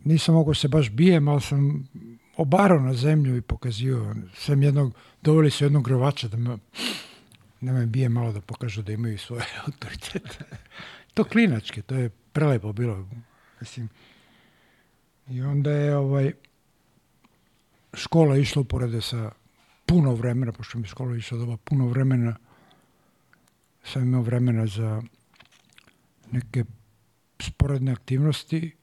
nisam 0.05 0.35
mogao 0.35 0.55
se 0.55 0.69
baš 0.69 0.91
bijem, 0.91 1.29
ali 1.29 1.41
sam 1.41 1.89
obarao 2.37 2.81
na 2.81 2.95
zemlju 2.95 3.37
i 3.37 3.41
pokazio. 3.41 4.15
Sam 4.37 4.63
jednog, 4.63 4.95
doveli 5.23 5.51
su 5.51 5.65
jednog 5.65 5.85
grovača 5.85 6.29
da 6.29 6.37
me, 6.37 6.57
da 7.65 7.73
me 7.73 7.87
bije 7.87 8.09
malo 8.09 8.33
da 8.33 8.41
pokažu 8.41 8.83
da 8.83 8.93
imaju 8.93 9.19
svoje 9.19 9.45
autoritete. 9.67 10.45
to 11.15 11.25
klinačke, 11.25 11.83
to 11.83 11.95
je 11.95 12.09
prelepo 12.09 12.73
bilo. 12.73 13.09
Mislim. 13.61 13.89
I 15.29 15.43
onda 15.43 15.71
je 15.71 15.97
ovaj, 15.97 16.33
škola 17.95 18.37
išla 18.37 18.63
uporede 18.63 19.01
sa 19.01 19.31
puno 19.87 20.15
vremena, 20.15 20.53
pošto 20.53 20.79
mi 20.79 20.87
škola 20.87 21.17
išla 21.17 21.39
doba 21.39 21.57
puno 21.57 21.87
vremena, 21.87 22.37
sam 23.85 24.03
imao 24.03 24.23
vremena 24.23 24.67
za 24.67 25.03
neke 26.31 26.65
sporedne 27.41 27.93
aktivnosti 27.93 28.77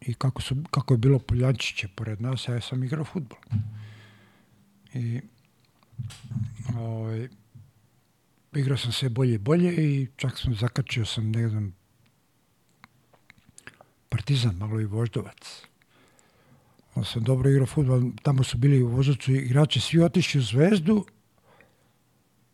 i 0.00 0.14
kako, 0.14 0.42
su, 0.42 0.56
kako 0.70 0.94
je 0.94 0.98
bilo 0.98 1.18
Poljančiće 1.18 1.88
pored 1.88 2.20
nas, 2.20 2.48
ja 2.48 2.60
sam 2.60 2.84
igrao 2.84 3.04
futbol. 3.04 3.38
I 4.94 5.20
ovaj, 6.76 7.28
igrao 8.54 8.76
sam 8.76 8.92
sve 8.92 9.08
bolje 9.08 9.34
i 9.34 9.38
bolje 9.38 9.74
i 9.76 10.08
čak 10.16 10.38
sam 10.38 10.54
zakačio 10.54 11.04
sam, 11.04 11.30
ne 11.30 11.48
znam, 11.48 11.74
Partizan, 14.08 14.56
malo 14.56 14.80
i 14.80 14.84
Voždovac. 14.84 15.62
Onda 16.94 17.08
sam 17.08 17.22
dobro 17.24 17.50
igrao 17.50 17.66
futbol, 17.66 18.02
tamo 18.22 18.44
su 18.44 18.58
bili 18.58 18.82
u 18.82 18.88
Voždovcu 18.88 19.32
igrači, 19.32 19.80
svi 19.80 20.02
otišli 20.02 20.40
u 20.40 20.42
Zvezdu, 20.42 21.04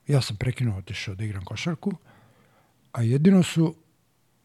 ja 0.06 0.20
sam 0.20 0.36
prekinuo 0.36 0.78
otišao 0.78 1.14
da 1.14 1.24
igram 1.24 1.44
košarku, 1.44 1.92
a 2.92 3.02
jedino 3.02 3.42
su 3.42 3.74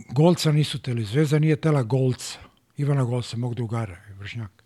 Golca 0.09 0.51
nisu 0.51 0.79
teli, 0.81 1.05
Zvezda 1.05 1.39
nije 1.39 1.61
tela 1.61 1.83
Golca, 1.83 2.39
Ivana 2.77 3.03
Golca, 3.03 3.37
mog 3.37 3.55
drugara, 3.55 3.97
vršnjak, 4.19 4.63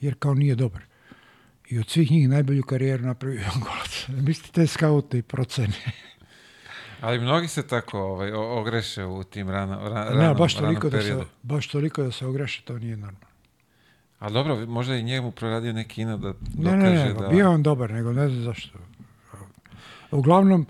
jer 0.00 0.14
kao 0.18 0.34
nije 0.34 0.54
dobar. 0.54 0.82
I 1.68 1.78
od 1.78 1.88
svih 1.88 2.10
njih 2.10 2.28
najbolju 2.28 2.62
karijeru 2.62 3.06
napravio 3.06 3.40
Ivan 3.40 3.60
Golac. 3.60 4.06
Mislite 4.26 4.52
te 4.52 4.66
skaute 4.66 5.18
i 5.18 5.22
procene. 5.22 5.74
Ali 7.00 7.20
mnogi 7.20 7.48
se 7.48 7.66
tako 7.66 7.98
ovaj, 7.98 8.32
ogreše 8.32 9.04
u 9.04 9.24
tim 9.24 9.50
rano, 9.50 9.88
ra, 9.88 10.04
ne, 10.04 10.10
ranom, 10.10 10.36
baš 10.36 10.54
ranom 10.54 10.74
toliko, 10.74 10.90
da 10.90 11.02
se, 11.02 11.08
periodu. 11.08 11.26
baš 11.42 11.68
toliko 11.68 12.02
da 12.02 12.12
se 12.12 12.26
ogreše, 12.26 12.62
to 12.64 12.78
nije 12.78 12.96
normalno. 12.96 13.26
A 14.18 14.30
dobro, 14.30 14.66
možda 14.66 14.96
i 14.96 15.02
njemu 15.02 15.30
proradio 15.30 15.72
neki 15.72 16.02
ino 16.02 16.16
da 16.16 16.28
Ne, 16.28 16.34
dokaže 16.56 16.80
ne, 16.80 17.04
ne, 17.04 17.12
da... 17.14 17.28
bio 17.28 17.50
on 17.50 17.62
dobar, 17.62 17.90
nego 17.90 18.12
ne 18.12 18.28
znam 18.28 18.42
zašto. 18.42 18.78
Uglavnom, 20.10 20.66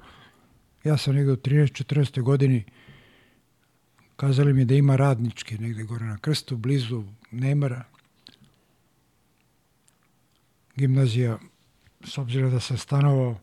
ja 0.84 0.96
sam 0.96 1.14
negdje 1.14 1.32
u 1.32 1.36
13-14. 1.36 2.22
godini 2.22 2.64
kazali 4.16 4.52
mi 4.52 4.64
da 4.64 4.74
ima 4.74 4.96
radnički 4.96 5.58
negdje 5.58 5.84
gore 5.84 6.04
na 6.04 6.18
krstu, 6.18 6.56
blizu 6.56 7.04
Nemara. 7.30 7.84
Gimnazija, 10.76 11.38
s 12.04 12.18
obzirom 12.18 12.50
da 12.50 12.60
sam 12.60 12.78
stanovao 12.78 13.38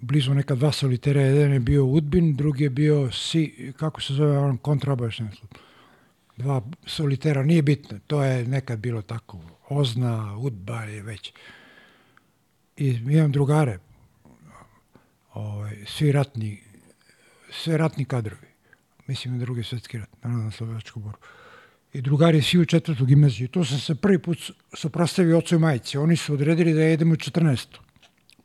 blizu 0.00 0.34
neka 0.34 0.54
dva 0.54 0.72
solitera, 0.72 1.20
jedan 1.20 1.52
je 1.52 1.60
bio 1.60 1.84
Udbin, 1.84 2.36
drugi 2.36 2.64
je 2.64 2.70
bio 2.70 3.12
si, 3.12 3.72
kako 3.76 4.00
se 4.00 4.14
zove 4.14 4.38
on 4.38 4.56
kontrabašni 4.56 5.28
dva 6.36 6.62
solitera, 6.86 7.42
nije 7.42 7.62
bitno, 7.62 7.98
to 8.06 8.24
je 8.24 8.46
nekad 8.46 8.78
bilo 8.78 9.02
tako, 9.02 9.40
Ozna, 9.68 10.36
Udba 10.38 10.82
je 10.82 11.02
već. 11.02 11.32
I 12.76 12.88
imam 12.88 13.32
drugare, 13.32 13.78
ovaj, 15.34 15.76
svi 15.86 16.12
ratni, 16.12 16.62
sve 17.50 17.76
ratni 17.78 18.04
kadrovi, 18.04 18.46
mislim 19.06 19.34
na 19.34 19.40
drugi 19.40 19.62
svjetski 19.62 19.98
rat, 19.98 20.08
naravno 20.22 20.44
na 20.44 20.50
Slovačku 20.50 21.00
boru. 21.00 21.18
I 21.92 22.00
drugari 22.00 22.42
svi 22.42 22.58
u 22.58 22.64
četvrtu 22.64 23.04
gimnaziju. 23.04 23.48
Tu 23.48 23.64
sam 23.64 23.78
se 23.78 23.94
prvi 23.94 24.18
put 24.18 24.38
suprostavio 24.74 25.38
ocu 25.38 25.54
i 25.54 25.58
majici. 25.58 25.98
Oni 25.98 26.16
su 26.16 26.34
odredili 26.34 26.74
da 26.74 26.80
ja 26.80 26.92
idem 26.92 27.12
u 27.12 27.16
14. 27.16 27.66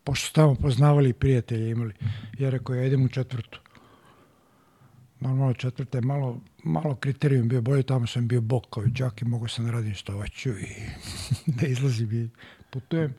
Pošto 0.04 0.34
tamo 0.34 0.56
poznavali 0.56 1.10
i 1.10 1.14
prijatelje 1.14 1.70
imali. 1.70 1.94
Ja 2.40 2.50
rekao, 2.50 2.76
ja 2.76 2.84
idem 2.84 3.06
u 3.06 3.10
četvrtu. 3.10 3.60
Normalno 5.20 5.54
četvrta 5.54 5.98
je 5.98 6.02
malo, 6.02 6.42
malo 6.64 6.96
kriterijum 6.96 7.48
bio 7.48 7.62
bolje, 7.62 7.84
tamo 7.84 8.08
sam 8.08 8.28
bio 8.28 8.42
bok 8.42 8.64
kao 8.74 8.84
i 8.84 8.90
đak 8.90 9.22
i 9.22 9.26
mogu 9.26 9.48
sam 9.48 9.66
da 9.66 9.72
radim 9.72 9.94
što 9.94 10.14
hoću 10.14 10.50
i 10.50 10.68
da 11.60 11.68
izlazim 11.68 12.12
i 12.12 12.30
putujem. 12.70 13.14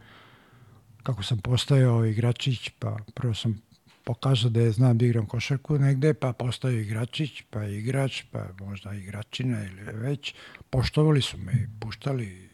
Kako 1.02 1.22
sam 1.22 1.38
postajao 1.38 2.04
igračić, 2.04 2.70
pa 2.78 2.96
prvo 3.14 3.34
sam 3.34 3.60
pokazao 4.06 4.50
da 4.50 4.60
je 4.60 4.72
znam 4.72 4.98
da 4.98 5.04
igram 5.06 5.26
košarku 5.26 5.78
negde, 5.78 6.14
pa 6.14 6.32
postao 6.32 6.70
igračić, 6.70 7.42
pa 7.50 7.64
igrač, 7.64 8.22
pa 8.22 8.44
možda 8.60 8.92
igračina 8.92 9.64
ili 9.64 9.82
već. 9.92 10.34
Poštovali 10.70 11.22
su 11.22 11.38
me 11.38 11.52
i 11.52 11.80
puštali 11.80 12.48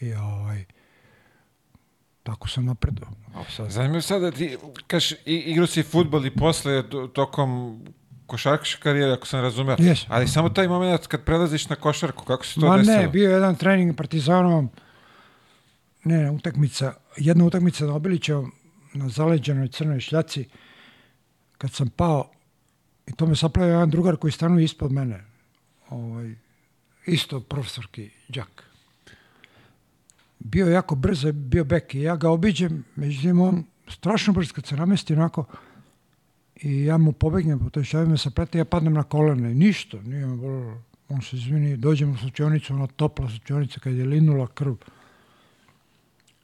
i 0.00 0.12
ovaj, 0.12 0.64
tako 2.22 2.48
sam 2.48 2.64
napredao. 2.64 3.08
A 3.34 3.44
sad, 3.46 3.70
Zanimljivo 3.70 4.02
sad 4.02 4.22
da 4.22 4.30
ti, 4.30 4.56
kaš, 4.86 5.12
igrao 5.26 5.66
si 5.66 5.82
futbol 5.82 6.26
i 6.26 6.30
posle, 6.32 6.88
to- 6.90 7.06
tokom 7.06 7.80
košarkaške 8.26 8.82
karijere, 8.82 9.12
ako 9.12 9.26
sam 9.26 9.40
razumeo. 9.40 9.76
Jesam. 9.78 10.06
Ali 10.10 10.28
samo 10.28 10.48
taj 10.48 10.68
moment 10.68 11.06
kad 11.06 11.24
prelaziš 11.24 11.68
na 11.68 11.76
košarku, 11.76 12.24
kako 12.24 12.46
se 12.46 12.60
to 12.60 12.66
Ma 12.66 12.76
desilo? 12.76 12.96
ne, 12.96 13.08
bio 13.08 13.28
je 13.28 13.34
jedan 13.34 13.56
trening 13.56 13.96
Partizanom, 13.96 14.70
ne, 16.04 16.16
ne, 16.16 16.30
utakmica, 16.30 16.94
jedna 17.16 17.44
utakmica 17.44 17.86
na 17.86 17.94
Obilićevom, 17.94 18.52
na 18.94 19.08
zaleđenoj 19.08 19.68
crnoj 19.68 20.00
šljaci, 20.00 20.44
kad 21.58 21.72
sam 21.72 21.88
pao, 21.88 22.30
i 23.06 23.12
to 23.12 23.26
me 23.26 23.36
saplavio 23.36 23.72
jedan 23.72 23.90
drugar 23.90 24.16
koji 24.16 24.32
stanuje 24.32 24.64
ispod 24.64 24.92
mene, 24.92 25.24
ovaj, 25.88 26.34
isto 27.06 27.40
profesorki 27.40 28.10
đak. 28.28 28.64
Bio 30.38 30.66
jako 30.66 30.94
brzo, 30.94 31.32
bio 31.32 31.64
bek 31.64 31.94
i 31.94 32.00
ja 32.00 32.16
ga 32.16 32.30
obiđem, 32.30 32.84
međutim 32.96 33.40
on 33.40 33.64
strašno 33.88 34.32
brzo 34.32 34.54
kad 34.54 34.66
se 34.66 34.76
namesti 34.76 35.12
onako, 35.12 35.44
i 36.62 36.84
ja 36.84 36.98
mu 36.98 37.12
pobegnem 37.12 37.58
po 37.58 37.70
toj 37.70 37.84
šljavi, 37.84 38.08
me 38.08 38.18
saplete, 38.18 38.58
ja 38.58 38.64
padnem 38.64 38.94
na 38.94 39.02
kolene, 39.02 39.54
ništa, 39.54 40.02
nije 40.02 40.26
me 40.26 40.36
bolilo. 40.36 40.82
On 41.08 41.22
se 41.22 41.36
izvini, 41.36 41.76
dođem 41.76 42.10
u 42.12 42.16
slučionicu, 42.16 42.74
ona 42.74 42.86
topla 42.86 43.30
slučionica 43.30 43.80
kad 43.80 43.94
je 43.94 44.04
linula 44.04 44.46
krv. 44.46 44.74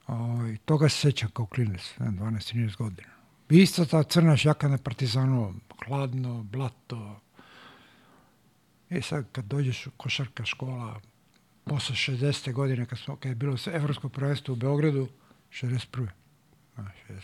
O, 0.06 0.46
I 0.46 0.56
toga 0.56 0.88
se 0.88 0.96
sećam 0.96 1.30
kao 1.30 1.46
klinac, 1.46 1.94
ne, 1.98 2.06
12-13 2.06 2.76
godina. 2.76 3.08
Isto 3.48 3.84
ta 3.84 4.02
crna 4.02 4.36
šjaka 4.36 4.68
na 4.68 4.78
partizanu, 4.78 5.54
hladno, 5.86 6.42
blato. 6.42 7.20
I 8.90 9.02
sad 9.02 9.26
kad 9.32 9.44
dođeš 9.44 9.86
u 9.86 9.90
košarka 9.96 10.44
škola, 10.44 11.00
posle 11.64 11.96
60. 11.96 12.52
godine, 12.52 12.86
kad, 12.86 12.98
smo, 12.98 13.16
kad 13.16 13.28
je 13.30 13.34
bilo 13.34 13.56
evropsko 13.72 14.08
prvenstvo 14.08 14.52
u 14.52 14.56
Beogradu, 14.56 15.08
61. 15.50 16.08
A, 16.76 16.82
61. 17.08 17.18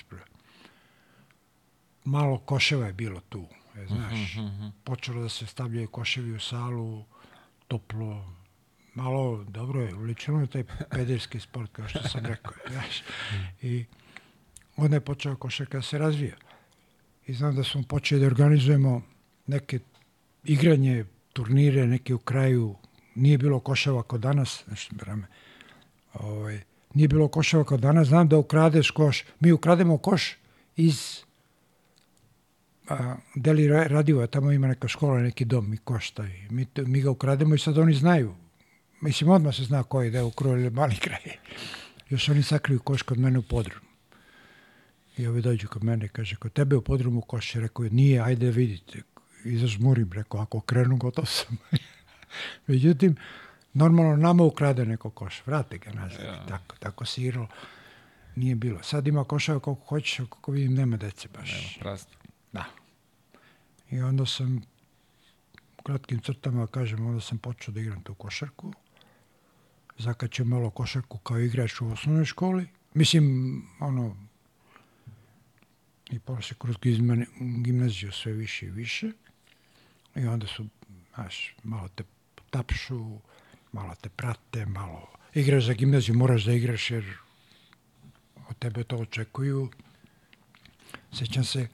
Malo 2.05 2.39
koševa 2.39 2.87
je 2.87 2.93
bilo 2.93 3.21
tu, 3.21 3.47
je, 3.77 3.87
znaš. 3.87 4.37
Počelo 4.85 5.23
da 5.23 5.29
se 5.29 5.47
stavljaju 5.47 5.89
koševi 5.89 6.33
u 6.33 6.41
salu, 6.41 7.05
toplo, 7.69 8.33
malo, 8.95 9.45
dobro 9.45 9.81
je, 9.81 9.95
uličeno 9.95 10.41
je 10.41 10.47
taj 10.47 10.65
pederski 10.91 11.41
sport, 11.41 11.73
kao 11.73 11.89
što 11.89 12.09
sam 12.09 12.27
rekao, 12.27 12.53
znaš. 12.73 13.03
I 13.63 13.85
onda 14.77 14.97
je 14.97 15.01
počeo 15.01 15.37
košarka 15.37 15.83
se 15.83 15.99
razvija. 15.99 16.37
I 17.27 17.35
znam 17.35 17.57
da 17.57 17.65
smo 17.65 17.83
počeli 17.83 18.21
da 18.21 18.27
organizujemo 18.27 19.03
neke 19.47 19.79
igranje, 20.45 21.05
turnire, 21.33 21.87
neke 21.87 22.15
u 22.15 22.19
kraju, 22.19 22.75
nije 23.15 23.39
bilo 23.39 23.61
koševa 23.61 24.03
kao 24.03 24.19
danas, 24.19 24.65
nešto 24.67 24.97
vreme, 25.01 25.27
ovaj, 26.15 26.61
nije 26.95 27.09
bilo 27.09 27.29
koševa 27.29 27.65
kao 27.65 27.79
danas, 27.79 28.09
znam 28.09 28.29
da 28.29 28.39
ukradeš 28.39 28.91
koš, 28.91 29.25
mi 29.41 29.53
ukrademo 29.53 29.99
koš 29.99 30.37
iz 30.77 31.21
a, 32.89 33.17
Deli 33.35 33.69
Ra- 33.69 33.89
Radiva, 33.89 34.27
tamo 34.27 34.53
ima 34.53 34.67
neka 34.67 34.89
škola, 34.89 35.23
neki 35.23 35.45
dom, 35.45 35.71
mi 35.71 35.77
košta 35.77 36.27
i 36.27 36.49
mi, 36.51 36.67
mi 36.77 37.01
ga 37.01 37.11
ukrademo 37.11 37.55
i 37.55 37.59
sad 37.59 37.79
oni 37.79 37.95
znaju. 37.95 38.35
Mislim, 39.01 39.31
odmah 39.31 39.55
se 39.55 39.65
zna 39.65 39.83
koji 39.83 40.13
je 40.13 40.23
u 40.23 40.31
kroju 40.31 40.61
ili 40.61 40.71
mali 40.71 40.97
kraj. 40.97 41.21
Još 42.11 42.29
oni 42.29 42.43
sakriju 42.43 42.81
koš 42.81 43.03
kod 43.03 43.19
mene 43.19 43.39
u 43.39 43.43
podrumu. 43.43 43.91
I 45.17 45.27
ovi 45.27 45.43
dođu 45.43 45.69
kod 45.69 45.85
mene 45.85 46.07
i 46.07 46.09
kaže, 46.09 46.37
kod 46.37 46.53
tebe 46.53 46.77
u 46.77 46.83
podrumu 46.83 47.21
koš 47.21 47.55
je, 47.55 47.61
rekao, 47.61 47.85
nije, 47.85 48.21
ajde 48.21 48.51
vidite. 48.51 49.03
I 49.45 49.59
zažmurim, 49.59 50.13
rekao, 50.13 50.41
ako 50.41 50.61
krenu, 50.61 50.97
gotov 50.97 51.25
sam. 51.27 51.59
Međutim, 52.67 53.17
normalno 53.75 54.17
nama 54.17 54.43
ukrade 54.43 54.85
neko 54.85 55.11
koš, 55.11 55.43
vrate 55.47 55.79
ga 55.79 55.93
nazad. 55.93 56.25
Ja. 56.25 56.47
Tako, 56.47 56.77
tako 56.79 57.05
se 57.05 57.23
igralo. 57.23 57.49
Nije 58.37 58.55
bilo. 58.55 58.83
Sad 58.83 59.07
ima 59.07 59.25
koševa 59.25 59.61
koliko 59.61 59.85
hoćeš, 59.85 60.21
a 60.21 60.27
koliko 60.27 60.53
vidim 60.53 60.75
nema 60.75 60.97
dece 60.97 61.29
baš. 61.29 61.53
Evo, 61.53 61.81
prazno. 61.81 62.11
Da. 62.53 62.65
I 63.91 64.01
onda 64.01 64.27
sam, 64.27 64.63
u 65.79 65.83
kratkim 65.83 66.21
crtama 66.21 66.67
kažem, 66.67 67.07
onda 67.07 67.21
sam 67.21 67.39
počeo 67.39 67.75
da 67.75 67.81
igram 67.81 68.03
tu 68.03 68.15
košarku. 68.15 68.73
Zakačio 70.01 70.45
malo 70.45 70.71
košarku 70.71 71.19
kao 71.19 71.39
igrač 71.39 71.81
u 71.81 71.87
osnovnoj 71.87 72.25
školi. 72.25 72.69
Mislim, 72.95 73.25
ono, 73.81 74.17
i 76.11 76.19
posle 76.19 76.57
kroz 76.59 76.77
gimnaziju 77.65 78.13
sve 78.13 78.33
više 78.33 78.67
i 78.67 78.71
više. 78.71 79.13
I 80.17 80.27
onda 80.27 80.47
su 80.47 80.67
Znaš, 81.15 81.55
malo 81.63 81.89
te 81.89 82.05
tapšu, 82.51 83.19
malo 83.73 83.95
te 84.01 84.09
prate, 84.09 84.67
malo 84.67 85.07
igraš 85.35 85.65
za 85.65 85.73
gimnaziju, 85.73 86.15
moraš 86.15 86.45
da 86.45 86.53
igraš 86.53 86.91
jer 86.91 87.05
od 88.49 88.59
tebe 88.59 88.85
to 88.85 88.97
očekuju. 88.97 89.69
Sećam 91.13 91.45
se, 91.45 91.69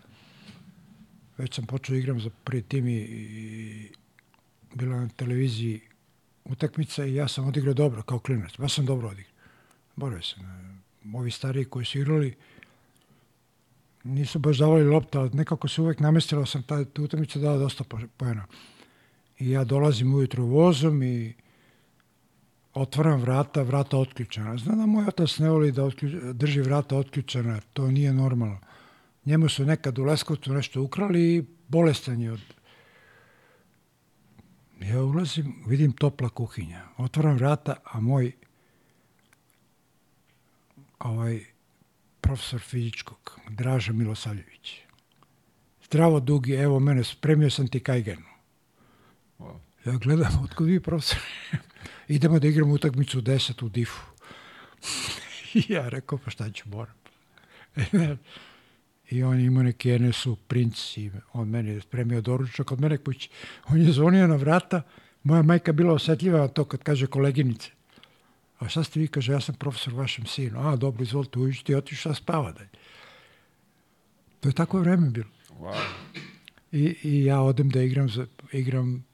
već 1.39 1.55
sam 1.55 1.67
počeo 1.67 1.95
da 1.95 1.99
igram 1.99 2.21
za 2.21 2.31
prvi 2.45 2.63
tim 2.63 2.89
i, 2.89 2.97
i 2.97 3.91
bila 4.75 5.01
na 5.01 5.09
televiziji 5.09 5.81
utakmica 6.49 7.05
i 7.05 7.15
ja 7.15 7.29
sam 7.29 7.49
odigrao 7.49 7.75
dobro 7.75 8.03
kao 8.03 8.19
klinac. 8.19 8.53
Baš 8.59 8.75
sam 8.75 8.87
dobro 8.87 9.09
odigrao. 9.09 9.33
Borio 9.97 10.23
sam. 10.23 10.83
Ovi 11.15 11.31
stariji 11.31 11.65
koji 11.65 11.85
su 11.85 11.99
igrali 11.99 12.35
nisu 14.07 14.39
baš 14.39 14.59
davali 14.59 14.85
lopta, 14.85 15.21
ali 15.21 15.31
nekako 15.31 15.69
se 15.69 15.83
uvek 15.83 16.01
namestilo 16.01 16.47
sam 16.47 16.63
ta, 16.63 16.85
tu 16.85 17.05
utakmicu 17.05 17.39
dao 17.39 17.59
dosta 17.59 17.85
pojena. 18.17 18.47
I 19.39 19.51
ja 19.51 19.65
dolazim 19.65 20.15
ujutro 20.15 20.45
vozom 20.45 21.03
i 21.03 21.35
otvaram 22.75 23.21
vrata, 23.21 23.63
vrata 23.63 23.99
otključena. 23.99 24.59
Znam 24.59 24.79
da 24.79 24.87
moj 24.87 25.07
otac 25.09 25.39
ne 25.39 25.51
voli 25.51 25.73
da 25.73 25.85
otključ, 25.85 26.13
drži 26.33 26.61
vrata 26.61 26.97
otključena, 26.97 27.61
to 27.73 27.91
nije 27.91 28.13
normalno. 28.13 28.59
Njemu 29.25 29.49
su 29.49 29.65
nekad 29.65 29.99
u 29.99 30.05
Leskovcu 30.05 30.53
nešto 30.53 30.83
ukrali 30.83 31.35
i 31.35 31.45
bolestan 31.69 32.21
je 32.21 32.33
od... 32.33 32.41
Ja 34.81 35.03
ulazim, 35.03 35.55
vidim 35.67 35.93
topla 35.93 36.29
kuhinja. 36.29 36.83
Otvaram 36.97 37.37
vrata, 37.37 37.77
a 37.85 38.01
moj 38.01 38.33
ovaj 40.99 41.41
profesor 42.21 42.61
fizičkog, 42.61 43.41
Draža 43.49 43.93
Milosavljević. 43.93 44.81
Zdravo 45.85 46.21
dugi, 46.21 46.53
evo 46.53 46.81
mene, 46.81 47.05
spremio 47.05 47.51
sam 47.51 47.69
ti 47.69 47.81
kajgenu. 47.81 48.27
Ja 49.85 49.93
gledam, 49.93 50.45
otkud 50.45 50.67
vi 50.67 50.81
profesor? 50.81 51.19
Idemo 52.09 52.39
da 52.39 52.49
igramo 52.49 52.75
utakmicu 52.75 53.21
10 53.21 53.65
u 53.65 53.69
difu. 53.69 54.03
I 55.55 55.65
ja 55.73 55.89
rekao, 55.89 56.19
pa 56.19 56.31
šta 56.31 56.51
ću, 56.51 56.69
moram. 56.69 56.95
I 59.11 59.23
on 59.23 59.41
ima 59.41 59.63
neki 59.63 59.99
NSU 59.99 60.37
princ 60.37 60.97
i 60.97 61.11
on 61.33 61.49
meni 61.49 61.71
je 61.71 61.81
spremio 61.81 62.21
doručak 62.21 62.73
od 62.73 62.81
mene 62.81 62.97
kući. 62.99 63.29
On 63.69 63.81
je 63.81 63.93
zvonio 63.93 64.27
na 64.27 64.37
vrata, 64.37 64.83
moja 65.23 65.43
majka 65.43 65.73
bila 65.73 65.95
osetljiva 65.95 66.39
na 66.39 66.49
to 66.49 66.65
kad 66.65 66.83
kaže 66.83 67.07
koleginice. 67.07 67.71
A 68.59 68.69
šta 68.69 68.85
ste 68.85 69.01
vi, 69.01 69.09
kaže, 69.09 69.33
ja 69.33 69.41
sam 69.41 69.55
profesor 69.55 69.95
vašem 69.95 70.27
sinu. 70.27 70.69
A, 70.69 70.77
dobro, 70.77 71.03
izvolite, 71.03 71.39
uđite 71.39 71.73
i 71.73 71.77
otišao 71.77 72.15
spava 72.15 72.53
dalje. 72.53 72.69
To 74.41 74.49
je 74.49 74.53
tako 74.53 74.81
vreme 74.81 75.11
bilo. 75.11 75.29
Wow. 75.61 75.75
I, 76.73 76.97
I 77.03 77.25
ja 77.25 77.41
odem 77.41 77.69
da 77.69 77.83
igram, 77.83 78.09
za, 78.09 78.27
igram 78.53 79.05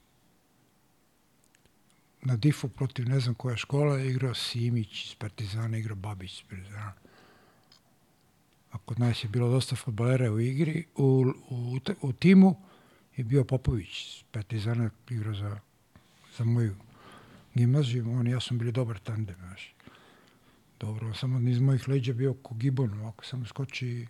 na 2.23 2.37
difu 2.37 2.69
protiv 2.69 3.09
ne 3.09 3.21
znam 3.21 3.35
koja 3.35 3.57
škola, 3.57 4.01
igrao 4.01 4.35
Simić 4.35 5.07
iz 5.07 5.15
Partizana, 5.15 5.79
igrao 5.79 5.97
Babić 5.97 6.33
iz 6.33 6.49
Partizana. 6.49 6.93
A 8.73 8.79
kod 8.79 9.01
nas 9.01 9.25
je 9.25 9.29
bilo 9.29 9.51
dosta 9.51 9.77
futbolera 9.77 10.33
u 10.33 10.41
igri, 10.41 10.85
u, 10.97 11.25
u, 11.51 11.79
u 12.01 12.13
timu 12.13 12.57
je 13.17 13.25
bio 13.25 13.45
Popović 13.45 14.17
iz 14.17 14.23
Partizana, 14.31 14.91
igrao 15.11 15.35
za, 15.35 15.59
za 16.39 16.45
moju 16.45 16.75
gimnaziju, 17.55 18.13
on 18.13 18.27
i 18.27 18.31
ja 18.31 18.41
sam 18.41 18.59
bili 18.59 18.73
dobar 18.73 18.99
tandem, 18.99 19.37
znaš. 19.39 19.75
Dobro, 20.81 21.15
samo 21.15 21.49
iz 21.49 21.61
mojih 21.61 21.89
leđa 21.89 22.13
bio 22.13 22.35
ko 22.35 22.55
gibon, 22.55 23.07
ako 23.07 23.25
samo 23.25 23.47
skoči 23.47 24.07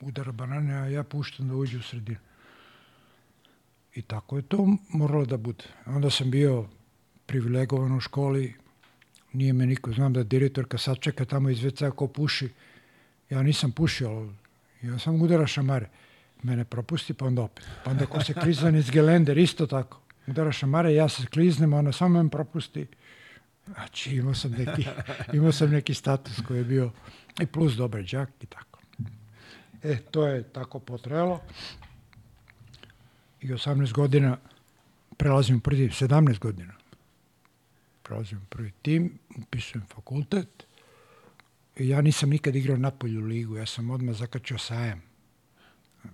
udara 0.00 0.32
banane, 0.32 0.74
a 0.74 0.86
ja 0.86 1.02
puštam 1.02 1.48
da 1.48 1.54
uđe 1.54 1.78
u 1.78 1.82
sredinu. 1.82 2.18
I 3.94 4.02
tako 4.02 4.36
je 4.36 4.42
to 4.42 4.76
moralo 4.88 5.24
da 5.24 5.36
bude. 5.36 5.64
Onda 5.86 6.10
sam 6.10 6.30
bio 6.30 6.68
privilegovan 7.26 7.96
u 7.96 8.00
školi, 8.00 8.54
nije 9.32 9.52
me 9.52 9.66
niko, 9.66 9.92
znam 9.92 10.12
da 10.12 10.22
direktorka 10.22 10.78
sad 10.78 10.98
čeka 10.98 11.24
tamo 11.24 11.50
iz 11.50 11.58
WC 11.58 11.90
ko 11.90 12.06
puši, 12.06 12.48
ja 13.30 13.42
nisam 13.42 13.72
pušio, 13.72 14.32
ja 14.82 14.98
sam 14.98 15.22
udara 15.22 15.46
šamare. 15.46 15.88
Mene 16.42 16.64
propusti, 16.64 17.14
pa 17.14 17.26
onda 17.26 17.42
opet. 17.42 17.66
Pa 17.84 17.90
onda 17.90 18.06
ko 18.06 18.24
se 18.24 18.34
klizan 18.34 18.76
iz 18.76 18.90
gelender, 18.90 19.38
isto 19.38 19.66
tako. 19.66 20.00
Udara 20.26 20.52
šamare, 20.52 20.94
ja 20.94 21.08
se 21.08 21.26
kliznem, 21.26 21.72
ona 21.72 21.92
samo 21.92 22.22
me 22.22 22.30
propusti. 22.30 22.86
Znači, 23.66 24.16
imao 24.16 24.34
sam 24.34 24.50
neki, 24.50 24.86
imao 25.36 25.52
sam 25.52 25.70
neki 25.70 25.94
status 25.94 26.40
koji 26.48 26.58
je 26.58 26.64
bio 26.64 26.90
i 27.40 27.46
plus 27.46 27.74
dobar 27.74 28.02
džak 28.02 28.30
i 28.42 28.46
tako. 28.46 28.80
E, 29.82 29.96
to 30.10 30.26
je 30.26 30.42
tako 30.42 30.78
potrelo. 30.78 31.40
I 33.40 33.48
18 33.48 33.92
godina 33.92 34.36
prelazim 35.16 35.56
u 35.56 35.60
prvi, 35.60 35.88
17 35.88 36.38
godina 36.38 36.72
prelazim 38.02 38.38
u 38.38 38.46
prvi 38.48 38.72
tim, 38.82 39.18
upisujem 39.38 39.86
fakultet. 39.94 40.66
I 41.76 41.88
ja 41.88 42.00
nisam 42.00 42.30
nikad 42.30 42.56
igrao 42.56 42.76
napolju 42.76 43.20
ligu, 43.20 43.56
ja 43.56 43.66
sam 43.66 43.90
odmah 43.90 44.14
zakačio 44.14 44.58
sajam. 44.58 45.02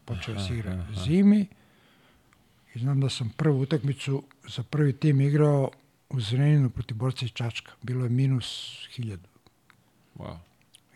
Počeo 0.05 0.41
se 0.41 0.55
igra 0.59 0.87
zimi. 1.05 1.47
I 2.75 2.79
znam 2.79 3.01
da 3.01 3.09
sam 3.09 3.33
prvu 3.37 3.61
utakmicu 3.61 4.23
za 4.49 4.63
prvi 4.63 4.93
tim 4.93 5.21
igrao 5.21 5.71
u 6.09 6.21
Zreninu 6.21 6.71
protiv 6.71 6.97
borca 6.97 7.25
iz 7.25 7.31
Čačka. 7.31 7.73
Bilo 7.83 8.05
je 8.05 8.11
minus 8.11 8.79
hiljadu. 8.91 9.29
Wow. 10.17 10.37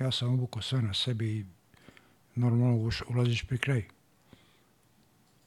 Ja 0.01 0.11
sam 0.11 0.35
obukao 0.35 0.63
sve 0.63 0.83
na 0.83 0.95
sebi 0.95 1.39
i 1.39 1.45
normalno 2.35 2.91
ulaziš 3.09 3.45
pri 3.45 3.59
kraju. 3.59 3.85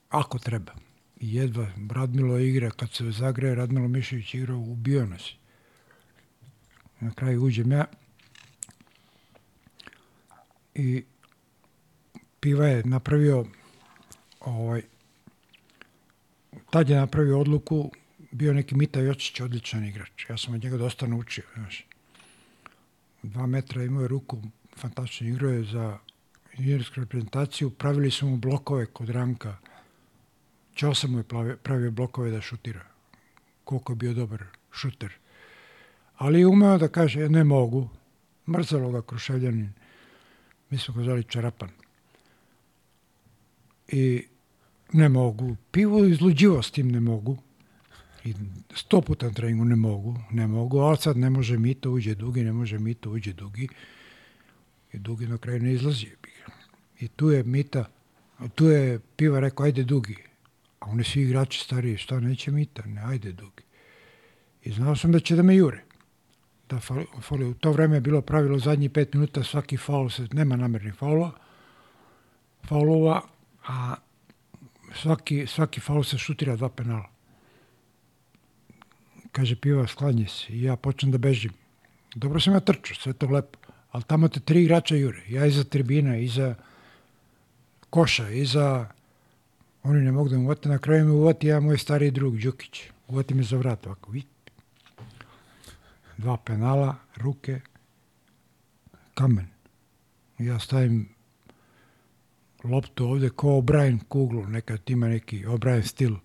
Ako 0.10 0.40
treba. 0.40 0.72
I 1.20 1.36
jedva 1.36 1.72
Radmilo 1.92 2.38
igra, 2.38 2.72
kad 2.72 2.92
se 2.92 3.12
zagreje, 3.12 3.56
Radmilo 3.56 3.88
Mišević 3.88 4.34
igrao, 4.34 4.58
ubio 4.58 5.06
nas. 5.06 5.32
Na 7.00 7.12
kraju 7.14 7.44
uđem 7.44 7.72
ja 7.72 7.86
i 10.76 11.04
Piva 12.40 12.68
je 12.68 12.84
napravio 12.86 13.46
ovaj, 14.40 14.82
tad 16.70 16.90
je 16.90 16.96
napravio 16.96 17.40
odluku, 17.40 17.92
bio 18.32 18.54
neki 18.54 18.76
Mita 18.76 19.00
Jočić, 19.00 19.40
odličan 19.40 19.86
igrač. 19.86 20.30
Ja 20.30 20.38
sam 20.38 20.54
od 20.54 20.64
njega 20.64 20.78
dosta 20.78 21.08
naučio, 21.08 21.44
znaš. 21.56 21.86
Dva 23.24 23.46
metra 23.48 23.84
imao 23.84 24.02
je 24.02 24.08
ruku, 24.08 24.42
fantastično 24.78 25.28
igrao 25.28 25.52
je 25.52 25.64
za 25.64 25.98
juniorsku 26.58 27.00
reprezentaciju, 27.00 27.70
pravili 27.70 28.12
su 28.12 28.28
mu 28.28 28.38
blokove 28.38 28.86
kod 28.86 29.10
Ranka. 29.10 29.58
Ćosa 30.76 31.08
mu 31.08 31.18
je 31.18 31.58
pravio 31.64 31.92
blokove 31.92 32.32
da 32.32 32.42
šutira. 32.42 32.86
Koliko 33.64 33.92
je 33.92 33.96
bio 33.96 34.14
dobar 34.14 34.44
šuter. 34.72 35.14
Ali 36.18 36.40
je 36.40 36.48
umeo 36.48 36.78
da 36.78 36.88
kaže, 36.88 37.30
ne 37.30 37.44
mogu. 37.44 37.90
Mrzalo 38.48 38.92
ga 38.92 39.02
Kruševljanin. 39.02 39.74
Mi 40.74 40.80
smo 40.80 40.94
ga 40.94 41.04
zvali 41.04 41.24
Čarapan. 41.24 41.70
I 43.88 44.24
ne 44.94 45.10
mogu. 45.10 45.56
Pivo 45.72 46.06
izluđivo 46.06 46.62
s 46.64 46.72
tim 46.72 46.92
ne 46.92 47.00
mogu. 47.00 47.38
I 48.26 48.34
sto 48.76 49.02
puta 49.02 49.28
na 49.28 49.34
treningu 49.34 49.66
ne 49.66 49.76
mogu, 49.76 50.20
ne 50.32 50.48
mogu, 50.48 50.80
ali 50.80 50.98
sad 50.98 51.18
ne 51.18 51.30
može 51.30 51.58
mito, 51.58 51.92
uđe 51.92 52.16
dugi, 52.16 52.44
ne 52.44 52.54
može 52.54 52.80
mito, 52.80 53.12
uđe 53.12 53.34
dugi. 53.34 53.68
I 54.94 54.98
dugi 55.00 55.28
na 55.28 55.38
kraju 55.38 55.60
ne 55.60 55.74
izlazi. 55.74 56.08
I 57.00 57.08
tu 57.08 57.30
je 57.30 57.44
mita, 57.44 57.86
tu 58.56 58.66
je 58.66 59.00
piva 59.16 59.40
rekao, 59.40 59.66
ajde 59.66 59.84
dugi. 59.84 60.18
A 60.80 60.90
oni 60.90 61.04
svi 61.04 61.22
igrači 61.22 61.60
stariji, 61.60 61.98
šta 61.98 62.20
neće 62.20 62.52
mita? 62.52 62.84
Ne, 62.86 63.02
ajde 63.06 63.32
dugi. 63.32 63.64
I 64.64 64.72
znao 64.72 64.96
sam 64.96 65.12
da 65.12 65.20
će 65.20 65.36
da 65.36 65.44
me 65.44 65.56
jure. 65.56 65.84
Da 66.74 66.80
fali, 66.80 67.46
u 67.46 67.54
to 67.54 67.72
vreme 67.72 67.98
je 67.98 68.02
bilo 68.02 68.22
pravilo 68.22 68.60
zadnji 68.60 68.90
pet 68.90 69.14
minuta 69.14 69.44
svaki 69.44 69.78
faul 69.78 70.10
se, 70.10 70.28
nema 70.34 70.56
namernih 70.56 70.94
faulova, 70.94 71.32
faulova, 72.66 73.22
a 73.68 73.96
svaki, 75.02 75.46
svaki 75.48 75.80
faul 75.80 76.04
se 76.04 76.18
šutira 76.18 76.56
dva 76.56 76.70
penala. 76.70 77.10
Kaže 79.32 79.56
piva, 79.56 79.86
sklanji 79.88 80.26
se. 80.28 80.54
I 80.54 80.64
ja 80.64 80.76
počnem 80.76 81.12
da 81.12 81.18
bežim. 81.18 81.54
Dobro 82.16 82.40
sam 82.40 82.54
ja 82.54 82.60
trčao, 82.60 82.96
sve 82.96 83.14
to 83.14 83.30
lepo. 83.30 83.60
Ali 83.92 84.04
tamo 84.04 84.28
te 84.28 84.40
tri 84.40 84.64
igrača 84.64 84.96
jure. 84.96 85.24
Ja 85.30 85.46
iza 85.46 85.64
tribina, 85.64 86.18
iza 86.18 86.56
koša, 87.90 88.30
iza... 88.30 88.90
Oni 89.84 90.02
ne 90.02 90.12
mogu 90.12 90.30
da 90.30 90.38
me 90.38 90.44
uvate. 90.44 90.70
Na 90.70 90.78
kraju 90.78 91.06
me 91.06 91.12
uvati 91.12 91.48
ja 91.48 91.60
moj 91.60 91.78
stari 91.78 92.12
drug, 92.12 92.38
Đukić. 92.38 92.84
Uvati 93.08 93.34
me 93.34 93.44
za 93.44 93.58
vrat, 93.58 93.86
ovako, 93.86 94.12
vidi. 94.12 94.33
Dva 96.18 96.38
penala, 96.38 96.96
ruke, 97.18 97.62
kamen. 99.14 99.48
Ja 100.40 100.60
stavim 100.60 101.10
loptu 102.64 103.08
ovde 103.08 103.30
ko 103.30 103.58
O'Brien 103.60 104.00
kuglu, 104.08 104.46
nekad 104.48 104.90
ima 104.90 105.08
neki 105.08 105.46
O'Brien 105.46 105.82
stil. 105.88 106.16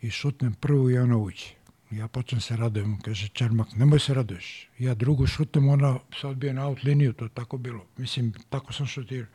I 0.00 0.10
šutnem 0.10 0.54
prvu 0.54 0.90
i 0.90 0.98
ona 0.98 1.16
uđe. 1.16 1.58
Ja 1.90 2.08
počnem 2.08 2.40
se 2.40 2.56
radujem, 2.56 2.98
kaže 3.00 3.28
Čermak, 3.28 3.72
nemoj 3.76 3.98
se 3.98 4.14
raduješ. 4.14 4.68
Ja 4.78 4.94
drugu 4.94 5.26
šutnem, 5.26 5.68
ona 5.68 5.98
se 6.20 6.26
odbije 6.26 6.52
na 6.54 6.66
out 6.66 6.82
liniju, 6.84 7.12
to 7.12 7.28
tako 7.28 7.58
bilo. 7.58 7.86
Mislim, 7.96 8.32
tako 8.48 8.72
sam 8.72 8.86
šutirao. 8.86 9.30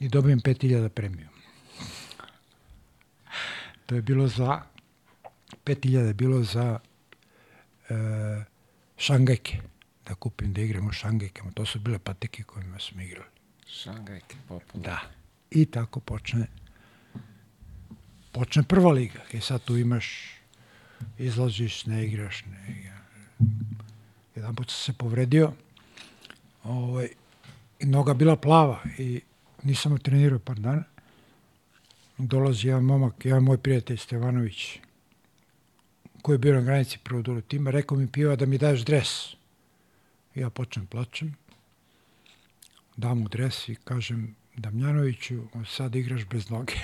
I 0.00 0.08
dobijem 0.08 0.40
5000 0.40 0.88
premiju. 0.88 1.28
to 3.86 3.94
je 3.94 4.02
bilo 4.02 4.28
za 4.28 4.62
5000 5.64 6.06
je 6.06 6.14
bilo 6.14 6.42
za 6.42 6.78
šangajke. 8.96 9.58
Da 10.06 10.14
kupim 10.14 10.52
da 10.52 10.60
igram 10.60 10.86
u 10.88 10.92
šangajkama. 10.92 11.50
To 11.50 11.66
su 11.66 11.78
bile 11.78 11.98
patike 11.98 12.42
kojima 12.42 12.78
smo 12.78 13.02
igrali. 13.02 13.30
Šangajke, 13.66 14.36
popularno. 14.48 14.82
Da. 14.82 15.00
I 15.50 15.66
tako 15.66 16.00
počne 16.00 16.46
počne 18.32 18.62
prva 18.62 18.92
liga. 18.92 19.20
I 19.32 19.40
sad 19.40 19.64
tu 19.64 19.76
imaš 19.76 20.34
izlaziš, 21.18 21.86
ne 21.86 22.04
igraš, 22.06 22.44
ne 22.44 22.76
igraš. 22.80 22.98
Jedan 24.34 24.54
put 24.54 24.70
sam 24.70 24.78
se 24.78 24.98
povredio, 24.98 25.52
ovaj, 26.64 27.08
noga 27.80 28.14
bila 28.14 28.36
plava 28.36 28.82
i 28.98 29.20
nisam 29.62 29.98
trenirao 29.98 30.38
par 30.38 30.58
dana. 30.58 30.84
Dolazi 32.18 32.68
jedan 32.68 32.84
momak, 32.84 33.24
jedan 33.24 33.42
moj 33.42 33.58
prijatelj 33.58 33.96
Stevanović, 33.96 34.78
koji 36.28 36.34
je 36.34 36.38
bio 36.38 36.54
na 36.54 36.60
granici 36.60 36.98
prvog 36.98 37.22
dolu 37.22 37.40
tima, 37.40 37.70
rekao 37.70 37.98
mi 37.98 38.06
piva 38.06 38.36
da 38.36 38.46
mi 38.46 38.58
daješ 38.58 38.80
dres. 38.80 39.08
Ja 40.34 40.50
počnem 40.50 40.86
plačem, 40.86 41.34
dam 42.96 43.18
mu 43.18 43.28
dres 43.28 43.68
i 43.68 43.74
kažem 43.74 44.34
Damjanoviću, 44.56 45.42
sad 45.66 45.96
igraš 45.96 46.24
bez 46.24 46.50
noge. 46.50 46.74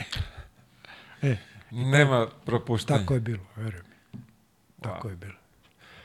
e, 1.22 1.36
Nema 1.70 2.28
propuštanja. 2.44 3.00
tako 3.00 3.14
je 3.14 3.20
bilo, 3.20 3.44
verujem. 3.56 3.84
Tako 4.80 5.08
Wow. 5.08 5.10
je 5.10 5.16
bilo. 5.16 5.34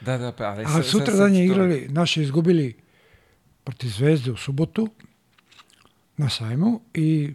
Da, 0.02 0.18
da, 0.18 0.32
pa, 0.32 0.44
ali 0.44 0.64
A 0.68 0.84
sutra 0.84 1.16
dan 1.16 1.36
je 1.36 1.46
igrali, 1.46 1.88
naši 1.90 2.22
izgubili 2.22 2.76
protiv 3.64 3.90
Zvezde 3.90 4.32
u 4.32 4.38
subotu 4.38 4.90
na 6.18 6.30
sajmu 6.30 6.82
i 6.94 7.34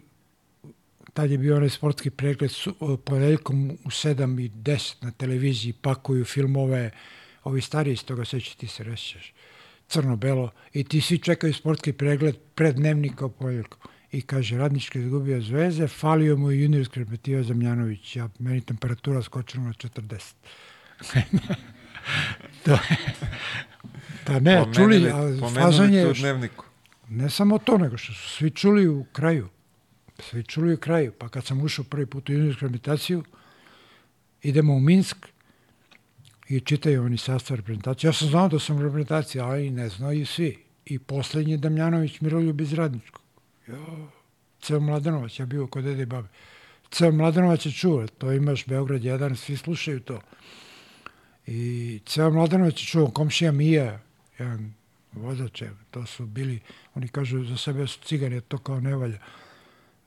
tad 1.15 1.31
je 1.31 1.37
bio 1.37 1.55
onaj 1.55 1.69
sportski 1.69 2.09
pregled 2.09 2.51
su, 2.51 2.97
ponedeljkom 3.05 3.71
u 3.71 3.89
7 3.89 4.45
i 4.45 4.49
10 4.49 4.95
na 5.01 5.11
televiziji 5.11 5.73
pakuju 5.73 6.25
filmove, 6.25 6.91
ovi 7.43 7.61
stariji 7.61 7.97
s 7.97 8.03
toga 8.03 8.25
seći 8.25 8.57
ti 8.57 8.67
se 8.67 8.83
rećeš, 8.83 9.33
crno-belo 9.87 10.51
i 10.73 10.83
ti 10.83 11.01
svi 11.01 11.17
čekaju 11.17 11.53
sportski 11.53 11.93
pregled 11.93 12.35
pred 12.55 12.75
dnevnika 12.75 13.25
u 13.25 13.29
ponedeljkom. 13.29 13.79
I 14.11 14.21
kaže, 14.21 14.57
radnički 14.57 14.99
izgubio 14.99 15.41
zvezde, 15.41 15.87
falio 15.87 16.37
mu 16.37 16.51
i 16.51 16.61
juniorski 16.61 16.99
repetivo 16.99 17.43
Zamjanović. 17.43 18.15
Ja, 18.15 18.29
meni 18.39 18.61
temperatura 18.61 19.21
skočila 19.21 19.63
na 19.63 19.73
40. 19.73 20.33
to, 22.65 22.77
pa 24.25 24.39
ne, 24.39 24.57
Pomenuli- 24.57 24.75
čuli, 24.75 25.09
a 25.09 25.49
fazon 25.53 25.87
tu 25.87 25.93
je, 25.93 26.07
u 26.09 26.13
dnevniku. 26.13 26.65
ne 27.09 27.29
samo 27.29 27.57
to, 27.57 27.77
nego 27.77 27.97
što 27.97 28.13
su 28.13 28.29
svi 28.29 28.51
čuli 28.51 28.87
u 28.87 29.05
kraju. 29.13 29.49
Svi 30.19 30.43
čuli 30.43 30.73
u 30.73 30.77
kraju. 30.77 31.11
Pa 31.11 31.29
kad 31.29 31.45
sam 31.45 31.61
ušao 31.61 31.85
prvi 31.85 32.05
put 32.05 32.29
u 32.29 32.33
juniorsku 32.33 32.65
reprezentaciju, 32.65 33.23
idemo 34.41 34.73
u 34.73 34.79
Minsk 34.79 35.17
i 36.47 36.59
čitaju 36.59 37.03
oni 37.03 37.17
sastav 37.17 37.57
reprezentacije. 37.57 38.07
Ja 38.07 38.13
sam 38.13 38.27
znao 38.27 38.47
da 38.47 38.59
sam 38.59 38.77
u 38.77 38.81
reprezentaciji, 38.81 39.41
ali 39.41 39.69
ne 39.69 39.89
znaju 39.89 40.25
svi. 40.25 40.57
I 40.85 40.99
poslednji 40.99 41.57
Damjanović 41.57 42.21
Miroljub 42.21 42.61
iz 42.61 42.73
Radničkog. 42.73 43.21
Jo, 43.67 44.07
ceo 44.61 44.79
Mladenovac, 44.79 45.39
ja 45.39 45.45
bio 45.45 45.67
kod 45.67 45.83
dede 45.83 46.05
babe. 46.05 46.27
Ceo 46.91 47.11
Mladenovac 47.11 47.65
je 47.65 47.71
čuo, 47.71 48.07
to 48.07 48.31
imaš 48.31 48.65
Beograd 48.65 49.01
1, 49.01 49.35
svi 49.35 49.57
slušaju 49.57 49.99
to. 49.99 50.21
I 51.47 51.99
ceo 52.05 52.31
Mladenovac 52.31 52.73
je 52.73 52.85
čuo, 52.85 53.11
komšija 53.11 53.51
Mija, 53.51 53.99
jedan 54.39 54.73
vozač, 55.11 55.61
je, 55.61 55.73
to 55.91 56.05
su 56.05 56.25
bili, 56.25 56.59
oni 56.95 57.07
kažu 57.07 57.43
za 57.43 57.57
sebe 57.57 57.87
su 57.87 57.99
cigani, 57.99 58.41
to 58.41 58.57
kao 58.57 58.79
ne 58.79 58.95
valja. 58.95 59.19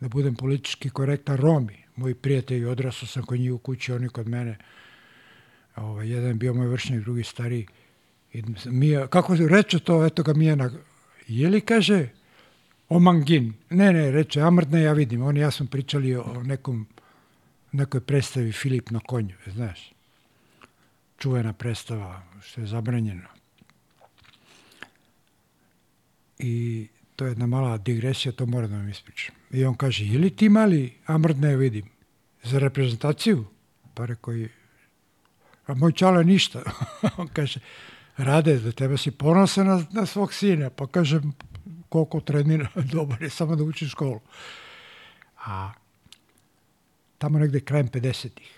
Da 0.01 0.09
budem 0.09 0.35
politički 0.35 0.91
korektan, 0.91 1.37
Romi, 1.37 1.77
moji 1.97 2.15
prijatelji, 2.15 2.65
odrasao 2.65 3.07
sam 3.07 3.23
kod 3.23 3.41
njih 3.41 3.53
u 3.53 3.59
kući, 3.59 3.93
oni 3.93 4.09
kod 4.09 4.29
mene. 4.29 4.59
Ovaj, 5.77 6.09
jedan 6.11 6.29
je 6.29 6.35
bio 6.35 6.55
moj 6.55 6.67
vršnjak, 6.67 7.03
drugi 7.03 7.25
stariji. 7.25 7.67
I 8.33 8.43
Mija, 8.65 9.07
kako 9.07 9.37
reče 9.49 9.79
to, 9.79 10.07
eto 10.07 10.23
ga 10.23 10.33
Mija, 10.33 10.57
na, 10.57 10.71
je 11.27 11.49
li 11.49 11.61
kaže, 11.61 12.09
Omangin. 12.89 13.53
Ne, 13.71 13.93
ne, 13.93 14.11
reče, 14.11 14.41
Amrdne 14.41 14.83
ja 14.83 14.93
vidim. 14.93 15.23
On 15.23 15.37
i 15.37 15.41
ja 15.41 15.51
smo 15.51 15.67
pričali 15.67 16.17
o 16.17 16.43
nekom, 16.43 16.87
nekoj 17.73 18.01
predstavi 18.01 18.53
Filip 18.53 18.91
na 18.91 19.01
konju, 19.01 19.35
znaš. 19.47 19.93
Čuvena 21.19 21.53
predstava, 21.53 22.23
što 22.43 22.61
je 22.61 22.67
zabranjeno. 22.67 23.29
I 26.39 26.87
to 27.17 27.25
je 27.25 27.31
jedna 27.31 27.47
mala 27.47 27.79
digresija, 27.79 28.33
to 28.33 28.47
moram 28.47 28.71
da 28.71 28.77
vam 28.77 28.89
ispričam. 28.89 29.38
I 29.51 29.65
on 29.65 29.75
kaže, 29.75 30.05
je 30.05 30.19
li 30.19 30.31
ti 30.31 30.49
mali 30.49 30.95
Amrdne 31.07 31.51
ja 31.51 31.57
vidim? 31.57 31.89
Za 32.43 32.59
reprezentaciju? 32.59 33.45
Pa 33.95 34.07
rekao 34.07 34.35
a 35.67 35.75
moj 35.75 35.93
čalo 35.93 36.23
ništa. 36.23 36.63
on 37.21 37.29
kaže, 37.29 37.61
Rade, 38.17 38.59
da 38.59 38.73
tebe 38.73 38.97
si 38.99 39.11
ponosan 39.11 39.67
na, 39.67 39.85
na 39.93 40.07
svog 40.07 40.33
sina. 40.35 40.71
Pa 40.71 40.87
kažem, 40.87 41.33
koliko 41.89 42.21
trenira, 42.21 42.69
dobar 42.93 43.23
je, 43.23 43.31
samo 43.31 43.57
da 43.57 43.65
uči 43.65 43.89
školu. 43.89 44.21
A 45.47 45.73
tamo 47.19 47.39
negde 47.39 47.61
krajem 47.61 47.89
50-ih. 47.89 48.55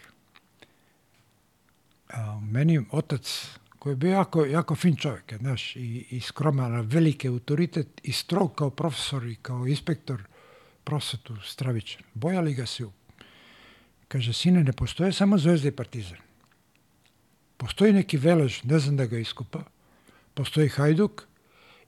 a, 2.09 2.41
Meni 2.41 2.80
otac, 2.91 3.49
koji 3.78 3.93
je 3.93 3.97
bio 3.97 4.11
jako, 4.11 4.45
jako 4.45 4.74
fin 4.74 4.97
čovjek, 4.97 5.34
znaš, 5.38 5.76
i, 5.76 6.07
i 6.11 6.20
skroman, 6.20 6.74
a 6.74 6.80
veliki 6.80 7.28
autoritet, 7.28 8.01
i 8.03 8.12
strog 8.12 8.55
kao 8.55 8.70
profesor 8.70 9.26
i 9.26 9.34
kao 9.34 9.66
inspektor 9.66 10.22
prosvetu 10.91 11.36
stravičan. 11.47 12.03
Bojali 12.14 12.55
ga 12.55 12.66
se. 12.66 12.84
Kaže, 14.09 14.32
sine, 14.34 14.64
ne 14.64 14.72
postoje 14.72 15.12
samo 15.12 15.38
Zvezda 15.38 15.68
i 15.68 15.76
Partizan. 15.76 16.18
Postoji 17.57 17.93
neki 17.93 18.18
velež, 18.18 18.62
ne 18.64 18.78
znam 18.78 18.97
da 18.97 19.07
ga 19.07 19.18
iskupa, 19.18 19.61
postoji 20.34 20.68
Hajduk 20.68 21.22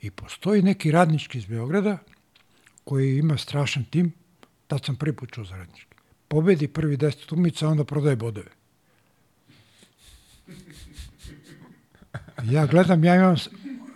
i 0.01 0.11
postoji 0.11 0.63
neki 0.63 0.91
radnički 0.91 1.39
iz 1.39 1.47
Beograda 1.47 1.99
koji 2.85 3.19
ima 3.19 3.39
strašan 3.39 3.85
tim, 3.91 4.13
tad 4.67 4.85
sam 4.85 4.97
prvi 4.97 5.17
put 5.17 5.33
čuo 5.33 5.45
za 5.45 5.57
radnički. 5.57 5.97
Pobedi 6.29 6.69
prvi 6.69 6.97
deset 6.97 7.33
umica, 7.33 7.69
onda 7.69 7.85
prodaje 7.85 8.17
bodove. 8.17 8.51
Ja 12.45 12.67
gledam, 12.67 13.05
ja 13.05 13.17
imam, 13.17 13.37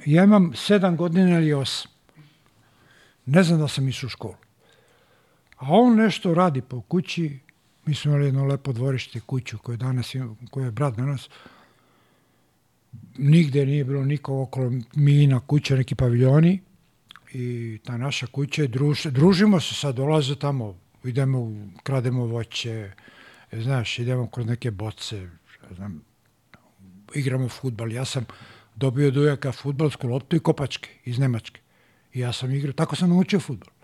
ja 0.06 0.24
imam 0.24 0.50
sedam 0.54 0.96
godina 0.96 1.38
ili 1.38 1.54
osam. 1.54 1.90
Ne 3.26 3.42
znam 3.42 3.60
da 3.60 3.68
sam 3.68 3.88
išao 3.88 4.06
u 4.06 4.10
školu. 4.10 4.45
A 5.56 5.66
on 5.68 5.96
nešto 5.96 6.34
radi 6.34 6.62
po 6.62 6.80
kući, 6.80 7.38
mi 7.86 7.94
smo 7.94 8.10
imali 8.10 8.26
jedno 8.26 8.44
lepo 8.44 8.72
dvorište 8.72 9.20
kuću 9.20 9.58
koju 9.58 9.76
danas 9.76 10.14
koju 10.50 10.64
je 10.64 10.70
brat 10.70 10.96
danas, 10.96 11.28
nigde 13.18 13.66
nije 13.66 13.84
bilo 13.84 14.04
niko 14.04 14.42
okolo 14.42 14.72
Mina 14.94 15.40
kuća, 15.40 15.76
neki 15.76 15.94
paviljoni 15.94 16.60
i 17.32 17.78
ta 17.84 17.96
naša 17.96 18.26
kuća 18.26 18.62
je 18.62 18.68
druž, 18.68 19.06
družimo 19.06 19.60
se 19.60 19.74
sad, 19.74 19.94
dolaze 19.94 20.34
tamo, 20.34 20.76
idemo, 21.04 21.68
krademo 21.82 22.26
voće, 22.26 22.92
znaš, 23.52 23.98
idemo 23.98 24.26
kroz 24.26 24.46
neke 24.46 24.70
boce, 24.70 25.28
znam, 25.76 26.02
igramo 27.14 27.48
futbal. 27.48 27.92
Ja 27.92 28.04
sam 28.04 28.24
dobio 28.76 29.08
od 29.08 29.16
ujaka 29.16 29.52
futbalsku 29.52 30.08
loptu 30.08 30.36
i 30.36 30.40
kopačke 30.40 30.88
iz 31.04 31.18
Nemačke. 31.18 31.60
I 32.14 32.20
ja 32.20 32.32
sam 32.32 32.50
igrao, 32.50 32.72
tako 32.72 32.96
sam 32.96 33.10
naučio 33.10 33.40
futbal. 33.40 33.75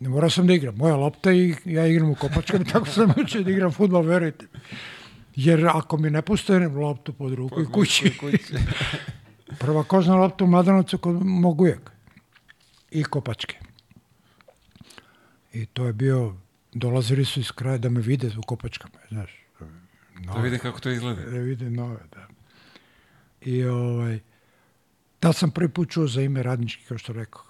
Ne 0.00 0.08
morao 0.08 0.30
sam 0.30 0.46
da 0.46 0.54
igram. 0.54 0.76
Moja 0.76 0.96
lopta 0.96 1.32
i 1.32 1.54
ja 1.64 1.86
igram 1.86 2.10
u 2.10 2.14
kopačkama, 2.14 2.64
tako 2.72 2.86
sam 2.86 3.12
naučio 3.16 3.42
da 3.42 3.50
igram 3.50 3.72
futbal, 3.72 4.02
verujte. 4.02 4.46
Jer 5.36 5.66
ako 5.66 5.96
mi 5.96 6.10
ne 6.10 6.22
puste 6.22 6.58
loptu 6.58 7.12
pod 7.12 7.32
ruku 7.32 7.62
i 7.62 7.66
kući, 7.72 8.16
kući. 8.20 8.54
prva 9.58 9.84
kožna 9.84 10.16
lopta 10.16 10.44
u 10.44 10.46
Mladenovcu 10.46 10.98
kod 10.98 11.26
mog 11.26 11.60
ujaka. 11.60 11.92
I 12.90 13.04
kopačke. 13.04 13.56
I 15.52 15.66
to 15.66 15.86
je 15.86 15.92
bio, 15.92 16.34
dolazili 16.72 17.24
su 17.24 17.40
iz 17.40 17.52
kraja 17.52 17.78
da 17.78 17.88
me 17.88 18.00
vide 18.00 18.30
u 18.38 18.42
kopačkama, 18.42 18.98
znaš. 19.08 19.44
Da 20.34 20.40
vidi 20.40 20.58
kako 20.58 20.80
to 20.80 20.90
izgleda. 20.90 21.22
Da 21.22 21.38
vide 21.38 21.70
nove, 21.70 22.00
da. 22.12 22.26
I 23.40 23.64
ovaj, 23.64 24.18
tad 25.20 25.36
sam 25.36 25.50
prvi 25.50 25.68
put 25.68 25.90
čuo 25.90 26.06
za 26.06 26.22
ime 26.22 26.42
radnički, 26.42 26.84
kao 26.84 26.98
što 26.98 27.12
rekao. 27.12 27.42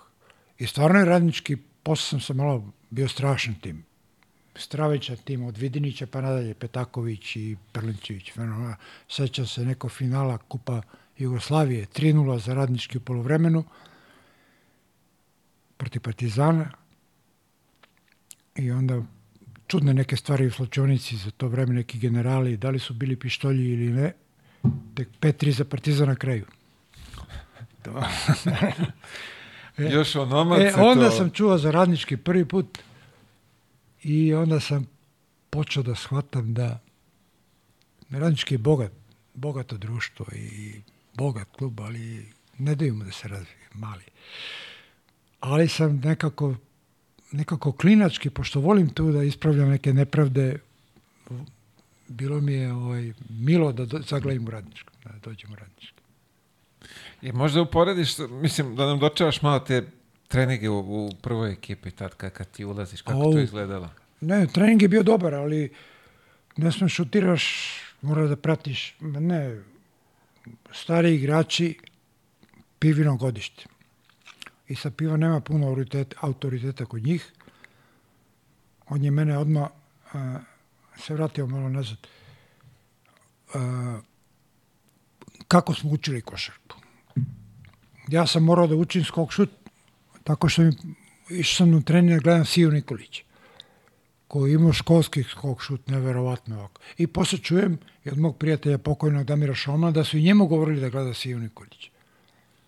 I 0.59 0.67
stvarno 0.67 0.99
je 0.99 1.05
radnički, 1.05 1.57
posle 1.83 2.07
sam 2.07 2.21
se 2.21 2.35
malo 2.35 2.73
bio 2.91 3.09
strašan 3.09 3.55
tim. 3.55 3.85
Stravičan 4.55 5.17
tim, 5.17 5.45
od 5.45 5.57
Vidinića 5.57 6.07
pa 6.07 6.21
nadalje, 6.21 6.55
Petaković 6.55 7.37
i. 7.37 7.57
Fenomenalno. 8.35 8.77
Sećam 9.09 9.47
se 9.47 9.65
neko 9.65 9.89
finala 9.89 10.39
Kupa 10.39 10.83
Jugoslavije, 11.19 11.87
3-0 11.87 12.39
za 12.39 12.55
radnički 12.55 12.99
u 12.99 13.01
polovremenu, 13.01 13.65
protiv 15.77 16.01
Partizana. 16.01 16.71
I 18.57 18.71
onda 18.71 19.03
čudne 19.67 19.95
neke 19.95 20.17
stvari 20.17 20.47
u 20.47 20.51
slučajnici 20.51 21.17
za 21.17 21.31
to 21.31 21.49
vreme, 21.49 21.75
neki 21.75 21.99
generali, 21.99 22.57
da 22.57 22.71
li 22.71 22.79
su 22.79 22.95
bili 22.95 23.17
pištolji 23.17 23.73
ili 23.73 23.93
ne, 23.93 24.13
tek 24.95 25.09
5-3 25.21 25.51
za 25.51 25.65
Partizan 25.65 26.09
na 26.09 26.15
kraju. 26.17 26.47
To. 27.83 28.03
Još 29.79 30.17
onomac 30.17 30.61
E, 30.61 30.75
onda 30.77 31.11
to... 31.11 31.17
sam 31.17 31.31
čuo 31.31 31.59
za 31.59 31.71
radnički 31.71 32.17
prvi 32.17 32.45
put 32.45 32.79
i 34.03 34.35
onda 34.35 34.61
sam 34.61 34.87
počeo 35.51 35.83
da 35.83 35.95
shvatam 35.95 36.55
da 36.55 36.79
radnički 38.11 38.55
je 38.55 38.59
bogat, 38.59 38.93
bogato 39.35 39.77
društvo 39.77 40.27
i 40.35 40.81
bogat 41.15 41.49
klub, 41.51 41.81
ali 41.81 42.33
ne 42.59 42.75
daju 42.75 42.95
mu 42.95 43.05
da 43.05 43.13
se 43.13 43.29
razvije, 43.29 43.69
mali. 43.73 44.05
Ali 45.41 45.69
sam 45.69 46.01
nekako, 46.05 46.55
nekako 47.33 47.73
klinački, 47.73 48.31
pošto 48.31 48.61
volim 48.61 48.89
tu 48.89 49.13
da 49.13 49.23
ispravljam 49.23 49.69
neke 49.69 49.93
nepravde, 49.93 50.59
bilo 52.09 52.41
mi 52.41 52.53
je 52.53 52.73
ovaj, 52.73 53.13
milo 53.29 53.73
da 53.73 53.85
do, 53.85 54.01
zaglavim 54.09 54.47
u 54.47 54.51
radničkom, 54.51 54.95
da 55.05 55.11
dođem 55.25 55.53
u 55.53 55.55
radnički. 55.55 55.98
Je 57.23 57.33
možda 57.33 57.63
uporediš, 57.63 58.19
mislim, 58.31 58.77
da 58.77 58.87
nam 58.87 58.99
dočevaš 58.99 59.43
malo 59.43 59.59
te 59.59 59.87
treninge 60.29 60.69
u, 60.69 60.79
u 60.79 61.11
prvoj 61.23 61.53
ekipi 61.53 61.91
tad 61.91 62.15
kad, 62.15 62.33
kad 62.33 62.51
ti 62.51 62.65
ulaziš, 62.65 63.03
kako 63.03 63.19
Au. 63.19 63.33
to 63.33 63.39
izgledalo? 63.39 63.91
Ne, 64.21 64.47
trening 64.47 64.83
je 64.83 64.89
bio 64.89 65.03
dobar, 65.03 65.35
ali 65.35 65.73
ne 66.57 66.73
smeš 66.73 66.95
šutiraš, 66.95 67.45
mora 68.03 68.27
da 68.27 68.37
pratiš. 68.37 68.95
Ne, 69.01 69.63
stari 70.73 71.15
igrači, 71.15 71.79
pivino 72.79 73.17
godište. 73.17 73.65
I 74.69 74.75
sa 74.75 74.91
piva 74.91 75.17
nema 75.17 75.41
puno 75.41 75.69
autoriteta, 75.69 76.17
autoriteta 76.21 76.85
kod 76.87 77.03
njih. 77.03 77.33
On 78.89 79.05
je 79.05 79.11
mene 79.11 79.39
odmah 79.39 79.69
a, 80.13 80.39
se 80.97 81.15
vratio 81.15 81.47
malo 81.47 81.69
nazad. 81.69 82.07
A, 83.55 84.01
kako 85.49 85.75
smo 85.75 85.91
učili 85.91 86.21
košarku. 86.21 86.78
Ja 88.09 88.27
sam 88.27 88.45
morao 88.45 88.67
da 88.67 88.77
učim 88.77 89.05
skok 89.05 89.33
šut 89.33 89.51
tako 90.25 90.49
što 90.49 90.63
mi 90.63 90.73
išao 91.31 91.67
sam 91.67 91.75
u 91.75 91.83
trening 91.83 92.15
da 92.15 92.23
gledam 92.23 92.45
Siju 92.45 92.71
Nikolića 92.71 93.23
koji 94.29 94.51
je 94.51 94.55
imao 94.55 94.73
školski 94.73 95.23
skok 95.23 95.63
šut, 95.63 95.87
neverovatno 95.87 96.59
ovako. 96.59 96.81
I 96.99 97.07
posle 97.07 97.39
čujem 97.39 97.79
i 98.05 98.11
od 98.11 98.19
mog 98.19 98.37
prijatelja 98.39 98.79
pokojnog 98.79 99.25
Damira 99.27 99.55
Šoma 99.55 99.91
da 99.91 100.05
su 100.05 100.19
i 100.19 100.23
njemu 100.23 100.47
govorili 100.47 100.81
da 100.81 100.89
gleda 100.89 101.15
Siju 101.15 101.39
Nikolić 101.39 101.91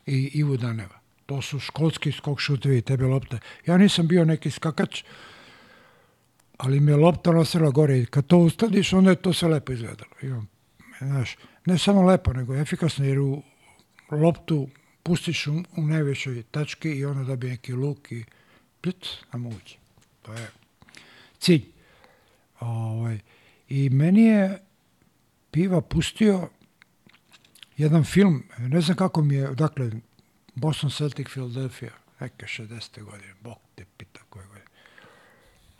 i 0.06 0.30
Ivu 0.34 0.56
Daneva. 0.56 1.00
To 1.26 1.42
su 1.42 1.58
školski 1.58 2.12
skok 2.12 2.40
šutevi, 2.40 2.82
tebe 2.82 3.04
lopte. 3.04 3.38
Ja 3.66 3.76
nisam 3.76 4.08
bio 4.08 4.24
neki 4.24 4.50
skakač, 4.50 5.02
ali 6.56 6.80
mi 6.80 6.92
je 6.92 6.96
lopta 6.96 7.32
nosila 7.32 7.70
gore 7.70 7.98
i 7.98 8.06
kad 8.06 8.26
to 8.26 8.38
uskladiš, 8.38 8.92
onda 8.92 9.10
je 9.10 9.16
to 9.16 9.32
sve 9.32 9.48
lepo 9.48 9.72
izgledalo. 9.72 10.10
Imam, 10.22 10.48
znaš, 10.98 11.36
ne 11.66 11.78
samo 11.78 12.02
lepo, 12.02 12.32
nego 12.32 12.54
efikasno, 12.56 13.04
jer 13.04 13.18
u 13.18 13.42
loptu 14.10 14.68
pustiš 15.02 15.46
u, 15.46 15.62
u 15.76 15.82
najvećoj 15.82 16.42
tački 16.42 16.90
i 16.90 17.04
ona 17.04 17.24
dobije 17.24 17.50
neki 17.50 17.72
luk 17.72 18.12
i 18.12 18.24
pljut, 18.80 19.08
nam 19.32 19.46
uđe. 19.46 19.76
To 20.22 20.32
je 20.32 20.50
cilj. 21.38 21.64
Ovaj, 22.60 23.18
I 23.68 23.90
meni 23.90 24.22
je 24.22 24.62
Piva 25.50 25.80
pustio 25.80 26.48
jedan 27.76 28.04
film, 28.04 28.44
ne 28.58 28.80
znam 28.80 28.96
kako 28.96 29.22
mi 29.22 29.34
je, 29.34 29.54
dakle, 29.54 29.90
Boston 30.54 30.90
Celtic 30.90 31.28
Philadelphia, 31.28 31.92
neke 32.20 32.46
60. 32.46 33.02
godine, 33.02 33.34
Bog 33.40 33.58
te 33.74 33.84
pita 33.96 34.20
koje 34.28 34.46
godine. 34.46 34.66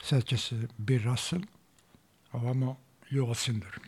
Seća 0.03 0.37
se 0.37 0.69
Bill 0.77 1.05
Russell, 1.05 1.43
ovamo 2.33 2.81
Lou 3.11 3.29
Alcindor. 3.29 3.81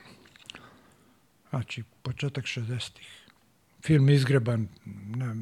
Znači, 1.50 1.82
početak 2.02 2.44
60-ih. 2.44 3.21
Film 3.84 4.08
izgreban, 4.08 4.68
ne, 5.16 5.34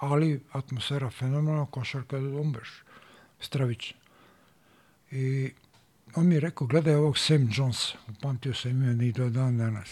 ali 0.00 0.40
atmosfera 0.52 1.10
fenomenalna, 1.10 1.66
košarka 1.66 2.18
da 2.18 2.40
umreš. 2.40 2.82
Stravično. 3.40 3.98
I 5.10 5.50
on 6.14 6.26
mi 6.26 6.34
je 6.34 6.40
rekao, 6.40 6.66
gledaj 6.66 6.94
ovog 6.94 7.18
Sam 7.18 7.48
Jonesa, 7.56 7.98
upamtio 8.08 8.54
sam 8.54 8.70
ime 8.70 8.94
ni 8.94 9.12
do 9.12 9.30
dan 9.30 9.58
danas. 9.58 9.90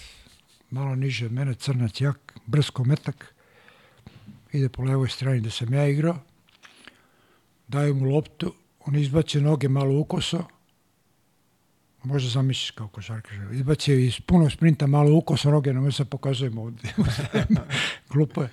Malo 0.70 0.94
niže 0.94 1.26
od 1.26 1.32
mene, 1.32 1.54
crnac 1.54 2.00
jak, 2.00 2.34
brsko 2.46 2.84
metak, 2.84 3.34
ide 4.52 4.68
po 4.68 4.82
levoj 4.82 5.08
strani 5.08 5.40
da 5.40 5.50
sam 5.50 5.74
ja 5.74 5.88
igrao, 5.88 6.18
daju 7.68 7.94
mu 7.94 8.10
loptu, 8.10 8.54
on 8.80 8.96
izbaci 8.96 9.40
noge 9.40 9.68
malo 9.68 9.98
ukoso, 9.98 10.44
možda 12.06 12.30
zamisliš 12.30 12.70
kao 12.70 12.88
košarkaš, 12.88 13.36
izbacio 13.52 13.98
iz 13.98 14.20
punog 14.20 14.52
sprinta 14.52 14.86
malo 14.86 15.16
ukoso 15.16 15.50
noge, 15.50 15.72
no 15.72 15.92
se 15.92 16.04
pokazujem 16.04 16.58
ovdje, 16.58 16.94
glupo 18.12 18.42
je. 18.42 18.48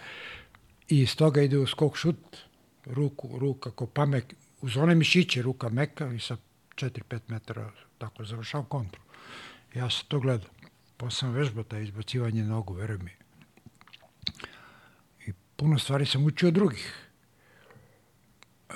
I 0.89 0.99
iz 0.99 1.15
toga 1.15 1.41
ide 1.41 1.57
u 1.57 1.67
skok 1.67 1.97
šut, 1.97 2.37
ruku, 2.85 3.39
ruka 3.39 3.71
ko 3.71 3.85
pamek, 3.87 4.33
uz 4.61 4.77
one 4.77 4.95
mišiće 4.95 5.41
ruka 5.41 5.69
meka 5.69 6.13
i 6.13 6.19
sa 6.19 6.37
4-5 6.75 7.19
metara 7.27 7.71
tako 7.97 8.25
završao 8.25 8.63
kontru. 8.63 9.01
Ja 9.75 9.89
sam 9.89 10.05
to 10.07 10.19
gledao. 10.19 10.49
Posle 10.97 11.19
sam 11.19 11.31
vežbao 11.31 11.63
taj 11.63 11.83
izbacivanje 11.83 12.43
nogu, 12.43 12.73
veruj 12.73 12.97
mi. 12.97 13.11
I 15.27 15.33
puno 15.55 15.79
stvari 15.79 16.05
sam 16.05 16.25
učio 16.25 16.47
od 16.47 16.53
drugih. 16.53 17.09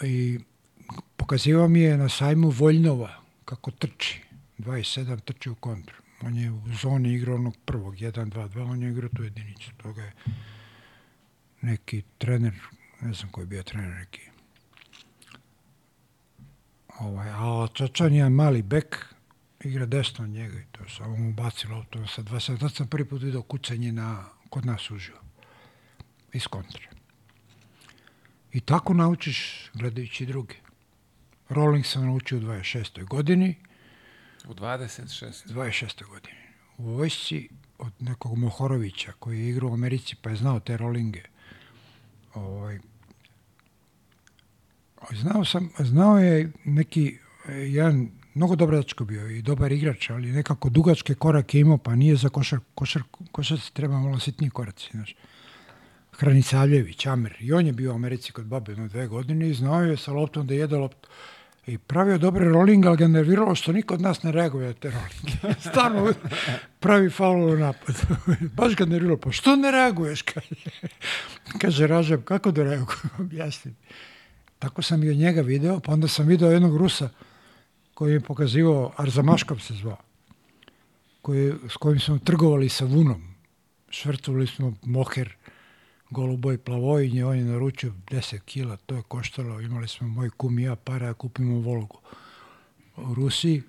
I 0.03 0.39
pokazivao 1.17 1.67
mi 1.67 1.79
je 1.79 1.97
na 1.97 2.09
sajmu 2.09 2.49
Voljnova 2.49 3.21
kako 3.45 3.71
trči. 3.71 4.26
27 4.59 5.21
trči 5.21 5.49
u 5.49 5.55
kontru. 5.55 5.95
On 6.21 6.35
je 6.35 6.51
u 6.51 6.61
zoni 6.81 7.13
igrao 7.13 7.35
onog 7.35 7.57
prvog, 7.65 7.95
1-2-2, 7.95 8.71
on 8.71 8.83
je 8.83 8.89
igrao 8.91 9.09
tu 9.09 9.23
jedinicu. 9.23 9.71
Toga 9.77 10.01
je 10.01 10.13
neki 11.61 12.03
trener, 12.17 12.53
ne 13.01 13.13
znam 13.13 13.31
koji 13.31 13.43
je 13.43 13.47
bio 13.47 13.63
trener, 13.63 13.89
neki 13.89 14.21
ovaj, 16.99 17.29
a 17.29 17.67
Čačan 17.73 18.13
je 18.13 18.29
mali 18.29 18.61
bek, 18.61 19.05
igra 19.63 19.85
desno 19.85 20.23
od 20.23 20.29
njega 20.29 20.59
i 20.59 20.65
to 20.71 20.89
samo 20.89 21.17
mu 21.17 21.33
baci 21.33 21.67
loptu 21.67 22.07
sa 22.07 22.21
20. 22.23 22.59
Tad 22.59 22.73
sam 22.73 22.87
prvi 22.87 23.05
put 23.05 23.21
vidio 23.21 23.41
kucanje 23.41 23.91
na, 23.91 24.25
kod 24.49 24.65
nas 24.65 24.91
uživo. 24.91 25.19
Iz 26.33 26.47
kontre. 26.47 26.87
I 28.53 28.59
tako 28.59 28.93
naučiš 28.93 29.69
gledajući 29.73 30.25
druge. 30.25 30.55
Rolling 31.49 31.85
sam 31.85 32.05
naučio 32.05 32.37
u 32.37 32.41
26. 32.41 33.05
godini, 33.05 33.55
U 34.49 34.53
26. 34.53 35.53
26. 35.53 36.05
godini. 36.05 36.37
U 36.77 36.83
vojsci 36.83 37.49
od 37.77 37.91
nekog 37.99 38.37
Mohorovića 38.37 39.11
koji 39.19 39.39
je 39.39 39.49
igrao 39.49 39.69
u 39.69 39.73
Americi 39.73 40.15
pa 40.21 40.29
je 40.29 40.35
znao 40.35 40.59
te 40.59 40.77
rolinge. 40.77 41.23
Ovaj, 42.33 42.79
znao 45.11 45.45
sam, 45.45 45.69
znao 45.79 46.17
je 46.17 46.51
neki 46.65 47.17
e, 47.47 47.53
jedan 47.53 48.09
mnogo 48.33 48.55
dobar 48.55 48.75
dečko 48.75 49.05
bio 49.05 49.29
i 49.29 49.41
dobar 49.41 49.71
igrač, 49.71 50.09
ali 50.09 50.31
nekako 50.31 50.69
dugačke 50.69 51.15
korake 51.15 51.59
imao, 51.59 51.77
pa 51.77 51.95
nije 51.95 52.15
za 52.15 52.29
košar, 52.29 52.59
košar, 52.75 53.03
košarci 53.31 53.73
treba 53.73 53.99
malo 53.99 54.19
sitniji 54.19 54.49
koraci, 54.49 54.89
znaš. 54.91 55.15
Hranicavljević, 56.11 57.05
Amer, 57.05 57.35
i 57.39 57.53
on 57.53 57.65
je 57.67 57.73
bio 57.73 57.91
u 57.91 57.95
Americi 57.95 58.31
kod 58.31 58.45
babe 58.45 58.71
jedno 58.71 58.87
dve 58.87 59.07
godine 59.07 59.49
i 59.49 59.53
znao 59.53 59.81
je 59.81 59.97
sa 59.97 60.11
loptom 60.11 60.47
da 60.47 60.53
jede 60.53 60.77
loptu. 60.77 61.09
I 61.67 61.77
pravio 61.77 62.17
dobre 62.17 62.49
rolling, 62.49 62.85
ali 62.85 62.97
ga 62.97 63.07
nerviralo 63.07 63.55
što 63.55 63.71
niko 63.71 63.93
od 63.93 64.01
nas 64.01 64.23
ne 64.23 64.31
reaguje 64.31 64.67
na 64.67 64.73
te 64.73 64.91
rollinge. 64.91 65.61
Stvarno 65.69 66.13
pravi 66.79 67.09
faul 67.09 67.49
u 67.49 67.57
napadu. 67.57 67.99
Baš 68.57 68.75
ga 68.75 68.85
nerviralo. 68.85 69.17
Pa 69.17 69.31
što 69.31 69.55
ne 69.55 69.71
reaguješ? 69.71 70.23
Kaže, 71.61 71.87
Ražab, 71.93 72.23
kako 72.23 72.51
da 72.51 72.63
reagujem? 72.63 73.09
Objasni. 73.19 73.73
Tako 74.59 74.81
sam 74.81 75.03
i 75.03 75.09
od 75.09 75.17
njega 75.17 75.41
video, 75.41 75.79
pa 75.79 75.91
onda 75.91 76.07
sam 76.07 76.27
video 76.27 76.51
jednog 76.51 76.77
Rusa 76.77 77.09
koji 77.93 78.13
je 78.13 78.19
pokazivao, 78.19 78.93
Arzamaškov 78.97 79.59
se 79.59 79.73
zvao, 79.73 79.97
koji, 81.21 81.53
s 81.69 81.77
kojim 81.77 81.99
smo 81.99 82.19
trgovali 82.19 82.69
sa 82.69 82.85
vunom. 82.85 83.33
Švrcovali 83.89 84.47
smo 84.47 84.73
moher, 84.83 85.35
goluboj 86.09 86.57
plavojnje, 86.57 87.25
on 87.25 87.37
je 87.37 87.43
naručio 87.43 87.93
10 88.11 88.39
kila, 88.39 88.77
to 88.77 88.95
je 88.95 89.01
koštalo, 89.07 89.61
imali 89.61 89.87
smo 89.87 90.07
moj 90.07 90.29
kum 90.29 90.59
i 90.59 90.63
ja 90.63 90.75
para 90.75 91.13
kupimo 91.13 91.59
Volgu 91.59 91.97
u 92.95 93.13
Rusiji. 93.13 93.63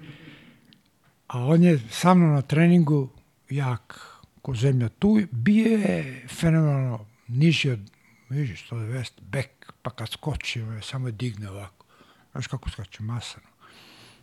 A 1.26 1.44
on 1.44 1.62
je 1.62 1.80
sa 1.90 2.14
mnom 2.14 2.32
na 2.32 2.42
treningu 2.42 3.08
jak 3.50 4.00
ko 4.42 4.54
zemlja. 4.54 4.88
Tu 4.88 5.20
bije 5.30 5.80
je 5.80 6.26
fenomenalno 6.28 7.06
niži 7.28 7.70
od 7.70 7.80
vidiš, 8.28 8.70
190, 8.70 9.10
bek, 9.20 9.72
pa 9.82 9.90
kad 9.90 10.08
skoči, 10.08 10.62
samo 10.82 11.08
je 11.08 11.12
digne 11.12 11.50
ovako. 11.50 11.86
Znaš 12.32 12.46
kako 12.46 12.70
skače, 12.70 13.02
masano. 13.02 13.46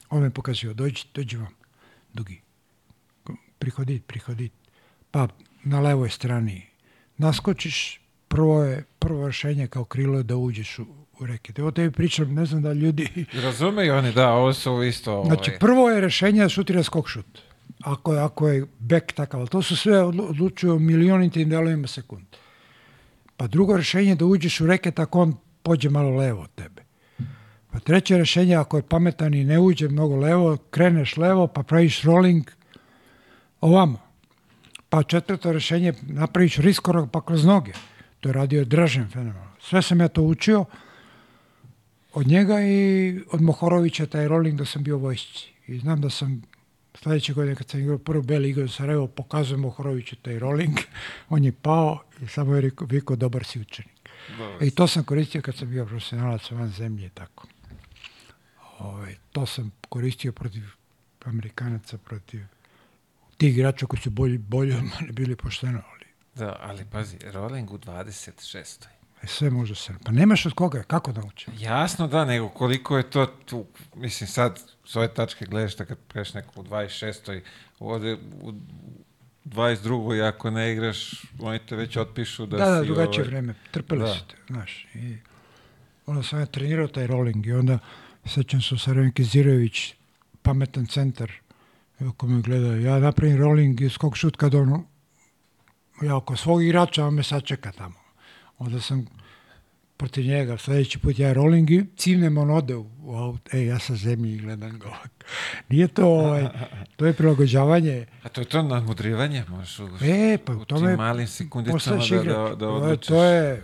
On 0.10 0.22
me 0.22 0.30
pokazio, 0.30 0.74
dođi, 0.74 1.04
dođi 1.14 1.38
vam, 1.38 1.54
dugi. 2.14 2.42
Prihodit, 3.60 4.08
prihodit. 4.08 4.54
Pa 5.12 5.28
na 5.64 5.80
levoj 5.80 6.10
strani 6.10 6.68
naskočiš, 7.18 8.02
prvo 8.36 8.64
je, 8.64 8.84
prvo 9.00 9.28
rešenje 9.28 9.68
kao 9.68 9.84
krilo 9.84 10.24
da 10.24 10.36
uđeš 10.36 10.80
u, 10.80 10.86
u 11.20 11.26
reket. 11.26 11.60
Evo 11.60 11.72
tebi 11.72 11.92
pričam, 11.92 12.34
ne 12.34 12.46
znam 12.46 12.62
da 12.62 12.74
ljudi... 12.74 13.26
Razumeju 13.44 13.94
oni, 13.94 14.12
da, 14.12 14.32
ovo 14.32 14.54
su 14.54 14.84
isto... 14.84 15.14
Ovaj, 15.14 15.26
Znači, 15.26 15.52
prvo 15.60 15.90
je 15.90 16.02
rešenje 16.02 16.42
da 16.42 16.50
šutira 16.50 16.84
skok 16.84 17.08
šut. 17.08 17.40
Ako 17.84 18.14
je, 18.14 18.20
ako 18.20 18.48
je 18.48 18.66
bek 18.80 19.12
takav, 19.12 19.40
ali 19.40 19.50
to 19.50 19.62
su 19.62 19.76
sve 19.76 20.04
odlu- 20.04 20.30
odlučuju 20.30 20.80
milijonitim 20.80 21.50
delovima 21.50 21.88
sekund. 21.88 22.26
Pa 23.38 23.48
drugo 23.48 23.78
rešenje 23.78 24.10
je 24.10 24.16
da 24.16 24.26
uđeš 24.26 24.62
u 24.62 24.68
reket 24.68 25.00
ako 25.00 25.22
on 25.22 25.36
pođe 25.64 25.90
malo 25.90 26.10
levo 26.10 26.42
od 26.42 26.52
tebe. 26.56 26.84
Pa 27.72 27.80
treće 27.80 28.18
rešenje, 28.18 28.56
ako 28.56 28.78
je 28.78 28.84
pametan 28.84 29.34
i 29.34 29.44
ne 29.44 29.60
uđe 29.60 29.90
mnogo 29.90 30.16
levo, 30.16 30.58
kreneš 30.70 31.18
levo, 31.18 31.48
pa 31.48 31.64
praviš 31.64 32.02
rolling 32.02 32.52
ovamo. 33.62 34.00
Pa 34.90 35.04
četvrto 35.04 35.52
rešenje, 35.52 35.94
napraviš 36.02 36.58
riskorak 36.58 37.12
pa 37.12 37.22
kroz 37.22 37.46
noge. 37.46 37.72
To 38.26 38.30
je 38.30 38.34
radio 38.34 38.66
Dražen 38.66 39.10
fenomenalno. 39.10 39.52
Sve 39.62 39.82
sam 39.82 40.00
ja 40.02 40.08
to 40.08 40.22
učio 40.22 40.66
od 42.14 42.28
njega 42.28 42.62
i 42.62 43.20
od 43.32 43.42
Mohorovića 43.42 44.06
taj 44.06 44.28
rolling 44.28 44.58
da 44.58 44.66
sam 44.66 44.84
bio 44.84 44.96
u 44.96 45.00
vojsci. 45.00 45.54
I 45.68 45.80
znam 45.80 46.02
da 46.02 46.10
sam 46.10 46.42
sledeće 46.94 47.34
godine 47.34 47.56
kad 47.56 47.70
sam 47.70 47.80
igrao 47.80 47.98
prvu 47.98 48.24
beli 48.24 48.50
igru 48.50 48.68
sa 48.68 48.76
Sarajevo, 48.76 49.08
pokazujem 49.08 49.62
Mohoroviću 49.62 50.16
taj 50.16 50.40
rolling, 50.40 50.78
on 51.30 51.44
je 51.44 51.52
pao 51.52 52.04
i 52.22 52.28
samo 52.28 52.56
je 52.56 52.62
rekao, 52.62 52.88
Viko, 52.88 53.16
dobar 53.16 53.44
si 53.44 53.60
učenik. 53.60 54.10
I 54.62 54.72
to 54.72 54.88
sam 54.88 55.04
koristio 55.04 55.42
kad 55.42 55.56
sam 55.56 55.70
bio 55.70 55.86
profesionalac 55.86 56.52
van 56.52 56.70
zemlje 56.70 57.06
i 57.06 57.10
tako. 57.10 57.48
Ove, 58.80 59.16
to 59.32 59.46
sam 59.46 59.72
koristio 59.90 60.32
protiv 60.32 60.64
Amerikanaca, 61.26 61.98
protiv 61.98 62.42
tih 63.38 63.54
igrača 63.54 63.86
koji 63.86 64.02
su 64.02 64.10
bolji, 64.10 64.38
bolji 64.38 64.74
od 64.74 64.84
mene 64.84 65.12
bili 65.12 65.36
pošteno, 65.36 65.82
Da, 66.36 66.56
ali 66.62 66.86
pazi, 66.92 67.18
rolling 67.24 67.72
u 67.72 67.78
26. 67.78 68.86
e, 69.22 69.28
sve 69.28 69.50
može 69.50 69.76
se. 69.76 69.94
Pa 70.06 70.12
nemaš 70.12 70.46
od 70.46 70.54
koga, 70.54 70.84
kako 70.84 71.12
da 71.12 71.22
uče? 71.22 71.52
Jasno 71.58 72.08
da, 72.08 72.26
nego 72.26 72.50
koliko 72.50 72.98
je 72.98 73.10
to 73.10 73.26
tu, 73.26 73.66
mislim 73.96 74.28
sad 74.28 74.60
s 74.86 74.96
ove 74.96 75.14
tačke 75.14 75.46
gledaš 75.46 75.76
da 75.76 75.86
kad 75.86 75.98
preš 75.98 76.34
neko 76.34 76.62
u 76.62 76.64
26. 76.64 77.42
ovde 77.80 78.18
u 78.42 78.54
22. 79.46 80.28
ako 80.28 80.50
ne 80.50 80.72
igraš, 80.72 81.26
oni 81.40 81.60
te 81.60 81.76
već 81.76 81.98
otpišu 81.98 82.46
da, 82.46 82.58
Da, 82.58 82.66
da, 82.66 82.82
si... 82.82 82.86
drugačije 82.86 83.22
ovaj, 83.22 83.28
vreme. 83.28 83.54
Trpeli 83.72 84.02
da. 84.02 84.14
su 84.14 84.26
te, 84.28 84.36
znaš. 84.48 84.88
I 84.94 85.18
onda 86.06 86.24
sam 86.24 86.40
ja 86.40 86.46
trenirao 86.46 86.88
taj 86.88 87.08
rolling 87.08 87.46
i 87.48 87.54
onda 87.54 87.80
sećam 88.26 88.62
se 88.62 88.78
Sarajevo 88.78 89.12
Kizirović, 89.14 89.94
pametan 90.42 90.86
centar, 90.86 91.32
ako 92.00 92.28
me 92.28 92.42
gleda, 92.42 92.76
ja 92.76 93.00
napravim 93.00 93.38
rolling 93.38 93.82
i 93.82 93.90
skok 93.90 94.16
šut 94.16 94.36
kad 94.36 94.56
ono, 94.56 94.84
ja 96.02 96.16
oko 96.16 96.36
svog 96.36 96.64
igrača, 96.64 97.06
on 97.06 97.14
me 97.14 97.24
sad 97.24 97.44
čeka 97.44 97.72
tamo. 97.72 97.96
Onda 98.58 98.80
sam 98.82 99.06
protiv 99.98 100.26
njega, 100.26 100.58
sledeći 100.58 101.00
put 101.00 101.20
ja 101.20 101.34
rolling 101.34 101.72
i 101.72 101.86
cimnem 101.98 102.38
on 102.38 102.50
ode 102.52 102.76
u, 102.76 102.90
u 103.00 103.16
aut, 103.16 103.54
e, 103.54 103.66
ja 103.66 103.80
sa 103.80 103.96
zemlji 103.96 104.34
i 104.34 104.38
gledam 104.38 104.80
ga 104.80 104.88
ovako. 104.90 105.10
Nije 105.70 105.88
to, 105.88 106.08
ovaj, 106.08 106.48
to 106.96 107.06
je 107.06 107.14
prilagođavanje, 107.14 108.06
A 108.24 108.30
to 108.30 108.42
je 108.42 108.46
to 108.46 108.62
nadmudrivanje, 108.64 109.44
možeš 109.50 109.80
u, 109.80 109.90
E, 110.02 110.38
pa 110.38 110.54
u 110.54 110.66
tome 110.66 110.88
tim 110.88 110.98
malim 110.98 111.28
sekundicama 111.28 111.98
da, 112.24 112.24
da, 112.24 112.50
da 112.50 112.58
To 112.58 112.74
je- 112.74 112.84
odlučiš. 112.84 113.08
To 113.08 113.24
je, 113.24 113.64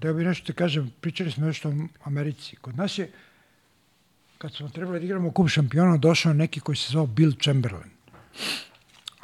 teo 0.00 0.14
bi 0.14 0.24
nešto 0.24 0.46
ti 0.46 0.52
kažem, 0.52 0.90
pričali 1.00 1.30
smo 1.30 1.46
nešto 1.46 1.68
o 1.68 1.72
Americi. 2.04 2.56
Kod 2.56 2.76
nas 2.76 2.98
je, 2.98 3.10
kad 4.38 4.54
smo 4.54 4.68
trebali 4.68 4.98
da 4.98 5.04
igramo 5.04 5.30
kup 5.30 5.48
šampiona, 5.48 5.96
došao 5.96 6.32
neki 6.32 6.60
koji 6.60 6.76
se 6.76 6.90
zvao 6.90 7.06
Bill 7.06 7.32
Chamberlain. 7.34 7.90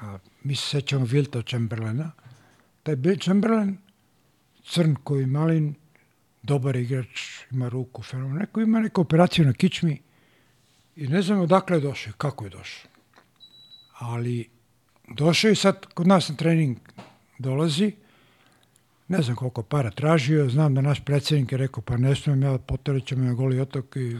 A, 0.01 0.19
mi 0.47 0.55
se 0.57 0.67
sećamo 0.67 1.07
Wilta 1.07 1.43
Chamberlaina. 1.51 2.11
Taj 2.83 2.97
Bill 2.97 3.19
Chamberlain, 3.19 3.79
crn 4.65 4.95
koji 5.05 5.27
malin, 5.27 5.75
dobar 6.43 6.77
igrač, 6.77 7.21
ima 7.51 7.69
ruku, 7.69 8.03
fenomen. 8.03 8.37
Neko 8.37 8.61
ima 8.61 8.81
neku 8.81 9.01
operaciju 9.01 9.47
na 9.47 9.53
kičmi 9.53 10.03
i 10.97 11.09
ne 11.09 11.23
znam 11.23 11.41
odakle 11.41 11.77
je 11.77 11.81
došao, 11.81 12.13
kako 12.19 12.45
je 12.45 12.51
došao. 12.51 12.91
Ali 13.99 14.49
došao 15.09 15.49
je 15.49 15.55
sad 15.55 15.87
kod 15.87 16.07
nas 16.07 16.29
na 16.29 16.37
trening 16.37 16.77
dolazi, 17.39 17.93
ne 19.09 19.23
znam 19.23 19.37
koliko 19.37 19.63
para 19.63 19.91
tražio, 19.91 20.49
znam 20.49 20.75
da 20.75 20.81
naš 20.81 21.05
predsjednik 21.05 21.53
je 21.53 21.59
rekao, 21.59 21.83
pa 21.83 21.97
ne 21.97 22.15
smijem 22.17 22.43
ja, 22.43 22.59
poterat 22.59 23.05
ćemo 23.05 23.25
na 23.25 23.35
goli 23.35 23.61
otok 23.61 23.97
i 23.97 24.17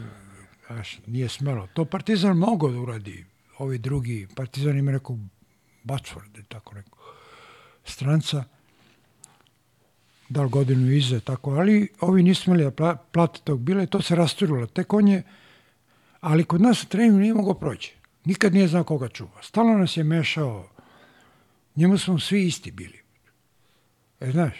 znaš, 0.67 0.99
nije 1.07 1.29
smelo. 1.29 1.67
To 1.73 1.85
Partizan 1.85 2.37
mogao 2.37 2.71
da 2.71 2.79
uradi, 2.79 3.25
ovi 3.57 3.77
drugi, 3.77 4.27
Partizan 4.35 4.77
ima 4.77 4.91
nekog 4.91 5.19
Bačford, 5.87 6.37
tako 6.47 6.75
rekao, 6.75 6.99
stranca, 7.83 8.43
da 10.29 10.43
li 10.43 10.49
godinu 10.49 10.91
iza, 10.91 11.19
tako, 11.19 11.51
ali 11.51 11.87
ovi 11.99 12.23
nisu 12.23 12.43
smeli 12.43 12.63
da 12.63 12.71
pla- 12.71 12.97
plate 13.11 13.39
tog 13.43 13.59
bila 13.59 13.83
i 13.83 13.87
to 13.87 14.01
se 14.01 14.15
rasturilo. 14.15 14.67
Tek 14.67 14.93
on 14.93 15.07
je, 15.07 15.23
ali 16.19 16.43
kod 16.43 16.61
nas 16.61 16.83
u 16.83 16.87
treningu 16.87 17.17
nije 17.17 17.33
mogao 17.33 17.53
proći. 17.53 17.95
Nikad 18.25 18.53
nije 18.53 18.67
znao 18.67 18.83
koga 18.83 19.07
čuva. 19.07 19.41
Stalno 19.41 19.77
nas 19.77 19.97
je 19.97 20.03
mešao, 20.03 20.69
njemu 21.75 21.97
smo 21.97 22.19
svi 22.19 22.45
isti 22.45 22.71
bili. 22.71 22.99
E, 24.19 24.31
znaš, 24.31 24.53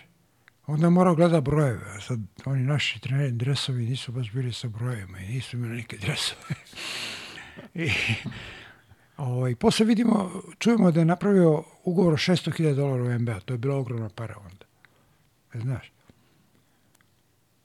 onda 0.67 0.89
morao 0.89 1.15
gleda 1.15 1.41
brojeve, 1.41 1.91
a 1.95 2.01
sad 2.01 2.19
oni 2.45 2.63
naši 2.63 2.99
treneri 2.99 3.31
dresovi 3.31 3.85
nisu 3.85 4.11
baš 4.11 4.31
bili 4.31 4.53
sa 4.53 4.67
brojevima 4.67 5.19
i 5.19 5.27
nisu 5.27 5.57
imali 5.57 5.75
neke 5.75 5.97
dresove. 5.97 6.55
I, 7.85 7.91
ovaj, 9.17 9.55
posle 9.55 9.85
vidimo, 9.85 10.41
čujemo 10.59 10.91
da 10.91 10.99
je 10.99 11.05
napravio 11.05 11.63
ugovor 11.83 12.13
o 12.13 12.17
600.000 12.17 12.75
dolara 12.75 13.03
u 13.03 13.19
NBA, 13.19 13.39
to 13.39 13.53
je 13.53 13.57
bila 13.57 13.75
ogromna 13.75 14.09
para 14.09 14.35
onda. 14.37 14.65
E, 15.53 15.59
znaš. 15.59 15.91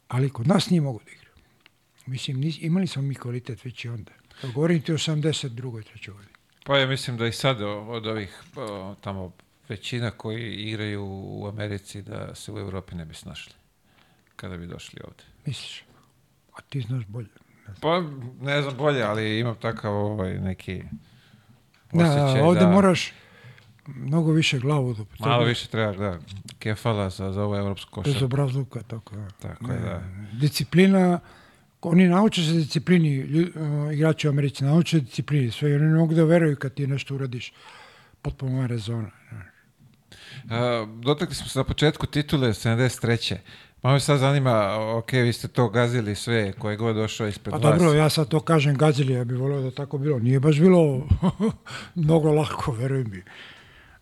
Ali 0.09 0.31
kod 0.31 0.47
nas 0.47 0.71
nije 0.71 0.81
mogo 0.81 0.99
da 1.05 1.11
igra. 1.11 1.31
Mislim, 2.07 2.41
nis, 2.41 2.57
imali 2.61 2.87
smo 2.87 3.03
mi 3.03 3.15
kvalitet 3.15 3.65
već 3.65 3.85
i 3.85 3.89
onda. 3.89 4.13
Evo, 4.43 4.53
Govorim 4.53 4.83
ti 4.83 4.93
o 4.93 4.99
82. 4.99 5.85
trećoj 5.85 6.15
godini. 6.15 6.33
Pa 6.65 6.79
ja 6.79 6.87
mislim 6.87 7.17
da 7.17 7.27
i 7.27 7.33
sad 7.33 7.63
od 7.63 8.07
ovih 8.07 8.43
o, 8.57 8.95
tamo 9.01 9.33
većina 9.69 10.11
koji 10.11 10.55
igraju 10.55 11.05
u 11.25 11.47
Americi 11.47 12.03
da 12.03 12.35
se 12.35 12.53
u 12.53 12.59
Evropi 12.59 12.95
ne 12.95 13.05
bi 13.05 13.15
snašli 13.15 13.55
kada 14.37 14.57
bi 14.57 14.67
došli 14.67 15.01
ovde. 15.05 15.25
Misliš? 15.47 15.85
A 16.53 16.61
ti 16.61 16.81
znaš 16.81 17.05
bolje. 17.07 17.29
Ne 17.69 17.75
znam. 17.75 17.77
Pa 17.81 18.01
ne 18.45 18.63
znam 18.63 18.77
bolje, 18.77 19.03
ali 19.03 19.39
imam 19.39 19.55
takav 19.55 19.95
ovaj 19.95 20.39
neki 20.39 20.83
Da, 21.93 22.45
ovde 22.45 22.61
da 22.61 22.71
moraš 22.71 23.13
mnogo 23.87 24.33
više 24.33 24.59
glavu 24.59 24.95
da 24.95 25.05
malo 25.27 25.45
više 25.45 25.69
treba 25.69 25.93
da 25.93 26.19
kefala 26.59 27.11
za, 27.11 27.33
za 27.33 27.43
ovu 27.43 27.55
evropsku 27.57 27.91
košarku. 27.91 28.15
Bez 28.15 28.23
obrazluka, 28.23 28.83
tako 28.83 29.17
je. 29.17 29.27
Tako 29.43 29.73
je, 29.73 29.79
da. 29.79 30.03
Disciplina, 30.33 31.21
oni 31.83 32.09
nauče 32.09 32.43
se 32.43 32.53
disciplini, 32.53 33.23
lju- 33.27 33.87
uh, 33.87 33.95
igrači 33.95 34.27
u 34.29 34.31
Americi 34.31 34.65
nauče 34.65 35.01
disciplini, 35.01 35.51
sve 35.51 35.75
oni 35.77 35.85
ne 35.85 35.99
mogu 35.99 36.15
da 36.15 36.25
veruju 36.25 36.57
kad 36.57 36.75
ti 36.75 36.87
nešto 36.87 37.15
uradiš 37.15 37.53
potpuno 38.23 38.59
van 38.59 38.69
rezona. 38.69 39.11
A, 40.51 40.87
dotakli 41.03 41.35
smo 41.35 41.47
se 41.47 41.59
na 41.59 41.65
početku 41.65 42.07
titule 42.07 42.49
73. 42.49 43.37
Malo 43.83 43.95
me 43.95 44.01
sad 44.01 44.19
zanima, 44.19 44.77
ok, 44.97 45.13
vi 45.13 45.33
ste 45.33 45.49
to 45.49 45.69
gazili 45.69 46.15
sve, 46.15 46.53
koje 46.53 46.77
god 46.77 46.97
došao 46.97 47.29
ispred 47.29 47.53
Pa 47.53 47.59
vas. 47.59 47.79
dobro, 47.79 47.95
ja 47.95 48.11
sad 48.11 48.29
to 48.29 48.41
kažem 48.41 48.77
gazili, 48.77 49.13
ja 49.13 49.25
bih 49.25 49.39
volio 49.39 49.61
da 49.61 49.71
tako 49.71 49.99
bilo. 49.99 50.19
Nije 50.19 50.41
baš 50.41 50.61
bilo 50.61 51.09
mnogo 51.95 52.33
lako, 52.33 52.73
veruj 52.73 53.05
mi. 53.05 53.23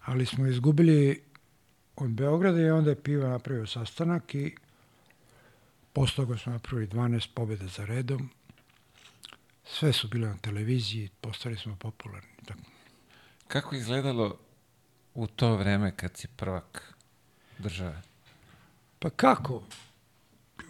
Ali 0.05 0.27
smo 0.27 0.47
izgubili 0.47 1.23
od 1.97 2.11
Beograda 2.11 2.61
i 2.61 2.71
onda 2.71 2.91
je 2.91 3.03
Piva 3.03 3.29
napravio 3.29 3.67
sastanak 3.67 4.35
i 4.35 4.55
posle 5.93 6.17
toga 6.17 6.39
smo 6.39 6.53
napravili 6.53 6.89
12 6.89 7.29
pobjeda 7.35 7.67
za 7.67 7.85
redom. 7.85 8.31
Sve 9.65 9.93
su 9.93 10.09
bile 10.09 10.29
na 10.29 10.37
televiziji, 10.37 11.11
postali 11.21 11.57
smo 11.57 11.77
popularni. 11.77 12.29
Tako. 12.47 12.61
Kako 13.49 13.75
izgledalo 13.75 14.39
u 15.15 15.27
to 15.27 15.57
vreme 15.57 15.97
kad 15.97 16.17
si 16.17 16.29
prvak 16.37 16.95
države? 17.59 18.10
Pa 19.03 19.11
kako? 19.11 19.63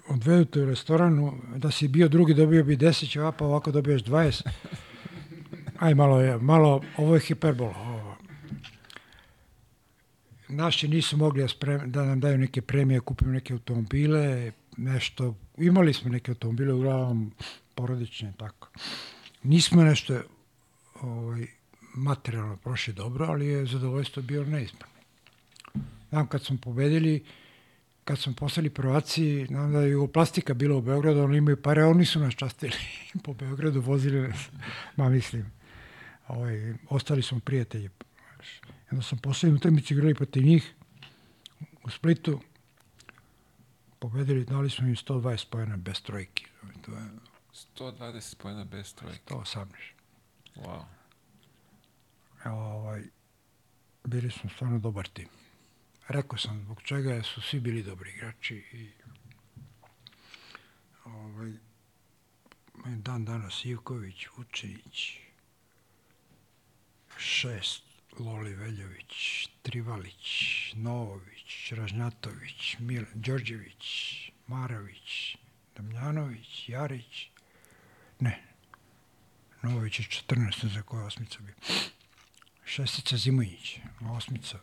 Odvedu 0.09 0.45
te 0.45 0.61
u 0.61 0.66
restoranu, 0.66 1.39
da 1.57 1.70
si 1.70 1.89
bio 1.89 2.09
drugi 2.09 2.35
dobio 2.35 2.64
bi 2.64 2.76
10 2.76 3.11
ćevapa, 3.11 3.45
ovako 3.45 3.70
dobiješ 3.70 4.03
20. 4.03 4.49
Aj 5.81 5.95
malo 5.95 6.20
je, 6.20 6.39
malo, 6.39 6.83
ovo 6.97 7.14
je 7.14 7.20
hiperbola. 7.20 7.78
Ovo. 7.78 8.16
Naši 10.49 10.89
nisu 10.89 11.16
mogli 11.16 11.47
da, 11.61 11.78
da 11.87 12.05
nam 12.05 12.20
daju 12.20 12.39
neke 12.39 12.62
premije, 12.62 13.01
kupimo 13.01 13.33
neke 13.33 13.53
automobile, 13.53 14.53
nešto, 14.76 15.35
imali 15.57 15.93
smo 15.93 16.11
neke 16.11 16.31
automobile, 16.31 16.72
uglavnom 16.72 17.33
porodične, 17.74 18.33
tako. 18.39 18.68
Nismo 19.43 19.83
nešto 19.83 20.20
ovaj, 21.01 21.47
materijalno 21.95 22.57
prošli 22.57 22.93
dobro, 22.93 23.26
ali 23.26 23.47
je 23.47 23.66
zadovoljstvo 23.66 24.22
bio 24.22 24.45
neispravno. 24.45 24.97
Znam, 26.11 26.26
kad 26.26 26.45
smo 26.45 26.57
pobedili, 26.62 27.24
kad 28.11 28.18
smo 28.18 28.32
postali 28.34 28.70
prvaci, 28.70 29.46
znam 29.46 29.72
da 29.72 29.80
je 29.80 29.90
Jugoplastika 29.90 30.54
bila 30.54 30.76
u 30.76 30.80
Beogradu, 30.80 31.20
oni 31.20 31.38
imaju 31.38 31.62
pare, 31.62 31.84
oni 31.84 32.04
su 32.04 32.20
nas 32.20 32.34
častili 32.34 32.72
po 33.24 33.34
Beogradu, 33.34 33.80
vozili 33.80 34.28
nas, 34.28 34.48
ma 34.96 35.08
mislim, 35.08 35.52
ovaj, 36.28 36.74
ostali 36.88 37.22
smo 37.22 37.40
prijatelji. 37.40 37.90
Onda 38.90 39.02
sam 39.02 39.18
poslednju 39.18 39.56
utakmicu 39.56 39.94
igrali 39.94 40.14
protiv 40.14 40.42
njih 40.42 40.74
u 41.84 41.90
Splitu, 41.90 42.40
pobedili, 43.98 44.44
dali 44.44 44.70
smo 44.70 44.86
im 44.86 44.96
120 44.96 45.46
pojena 45.50 45.76
bez 45.76 46.02
trojki. 46.02 46.46
To 46.86 46.92
je 46.92 47.11
120 47.78 48.36
pojena 48.36 48.64
bez 48.64 48.94
trojke. 48.94 49.34
118. 49.34 49.66
Wow. 50.56 50.84
Evo, 52.44 52.56
ovaj, 52.56 53.02
bili 54.04 54.30
smo 54.30 54.50
stvarno 54.50 54.78
dobar 54.78 55.08
tim. 55.08 55.28
Rekao 56.11 56.38
sam 56.38 56.62
zbog 56.64 56.82
čega 56.82 57.22
su 57.22 57.40
svi 57.40 57.61
bili 57.61 57.82
dobri 57.82 58.11
igrači 58.11 58.54
i 58.54 58.90
ovaj, 61.04 61.52
dan 62.84 63.24
danas 63.24 63.64
Ivković, 63.64 64.26
Vučinić, 64.36 65.16
šest, 67.18 67.82
Loli 68.18 68.54
Veljović, 68.54 69.48
Trivalić, 69.62 70.26
Novović, 70.74 71.72
Ražnjatović, 71.72 72.76
Mil, 72.78 73.04
Đorđević, 73.14 74.30
Maravić, 74.46 75.36
Damjanović, 75.76 76.68
Jarić, 76.68 77.30
ne, 78.20 78.42
Novović 79.62 79.98
je 79.98 80.04
14, 80.04 80.64
ne 80.64 80.70
znam 80.70 80.82
koja 80.82 81.04
osmica 81.04 81.38
bio. 81.40 81.54
Šestica 82.64 83.16
Zimojić, 83.16 83.78
osmica. 84.00 84.58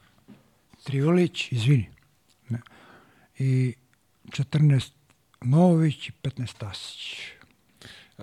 Trivalić, 0.88 1.52
izvini. 1.52 1.90
Ne. 2.50 2.62
I 3.40 3.74
14 4.26 4.92
Novović 5.42 6.10
i 6.10 6.12
15 6.24 6.58
Tasić. 6.58 7.22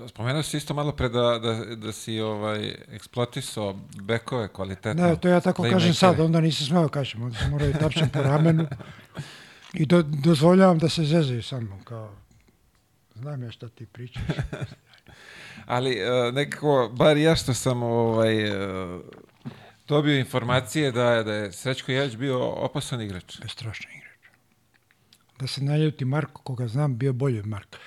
Spomenuo 0.08 0.42
si 0.42 0.56
isto 0.56 0.74
malo 0.74 0.92
pre 0.92 1.08
da, 1.08 1.38
da, 1.38 1.76
da 1.76 1.92
si 1.92 2.20
ovaj, 2.20 2.74
eksploatisao 2.88 3.76
bekove 4.02 4.48
kvalitetno. 4.48 5.08
Da, 5.08 5.16
to 5.16 5.28
ja 5.28 5.40
tako 5.40 5.62
kažem 5.62 5.94
sad, 5.94 6.20
onda 6.20 6.40
nisam 6.40 6.66
smeo 6.66 6.88
kažem, 6.88 7.22
onda 7.22 7.38
sam 7.38 7.50
morao 7.50 7.68
i 7.68 7.72
tapšem 7.72 8.08
po 8.08 8.22
ramenu. 8.22 8.66
I 9.80 9.86
do, 9.86 10.02
dozvoljavam 10.02 10.78
da 10.78 10.88
se 10.88 11.04
zezaju 11.04 11.42
sa 11.42 11.60
mnom, 11.60 11.84
kao, 11.84 12.14
znam 13.14 13.42
ja 13.42 13.50
šta 13.50 13.68
ti 13.68 13.86
pričaš. 13.86 14.22
Ali 15.66 15.98
e, 15.98 16.32
nekako, 16.32 16.90
bar 16.92 17.16
ja 17.16 17.36
što 17.36 17.54
sam 17.54 17.82
ovaj, 17.82 18.44
e, 18.44 18.98
dobio 19.88 20.18
informacije 20.18 20.92
da, 20.92 21.10
je- 21.10 21.24
da 21.24 21.34
je 21.34 21.52
Srećko 21.52 21.92
Jelić 21.92 22.16
bio 22.16 22.38
opasan 22.40 23.00
igrač. 23.00 23.40
Je 23.42 23.48
strašan 23.48 23.90
igrač. 23.92 24.18
Da 25.38 25.46
se 25.46 25.64
naljuti 25.64 26.04
Marko, 26.04 26.42
koga 26.42 26.68
znam, 26.68 26.98
bio 26.98 27.12
bolji 27.12 27.38
od 27.38 27.46
Marka. 27.46 27.78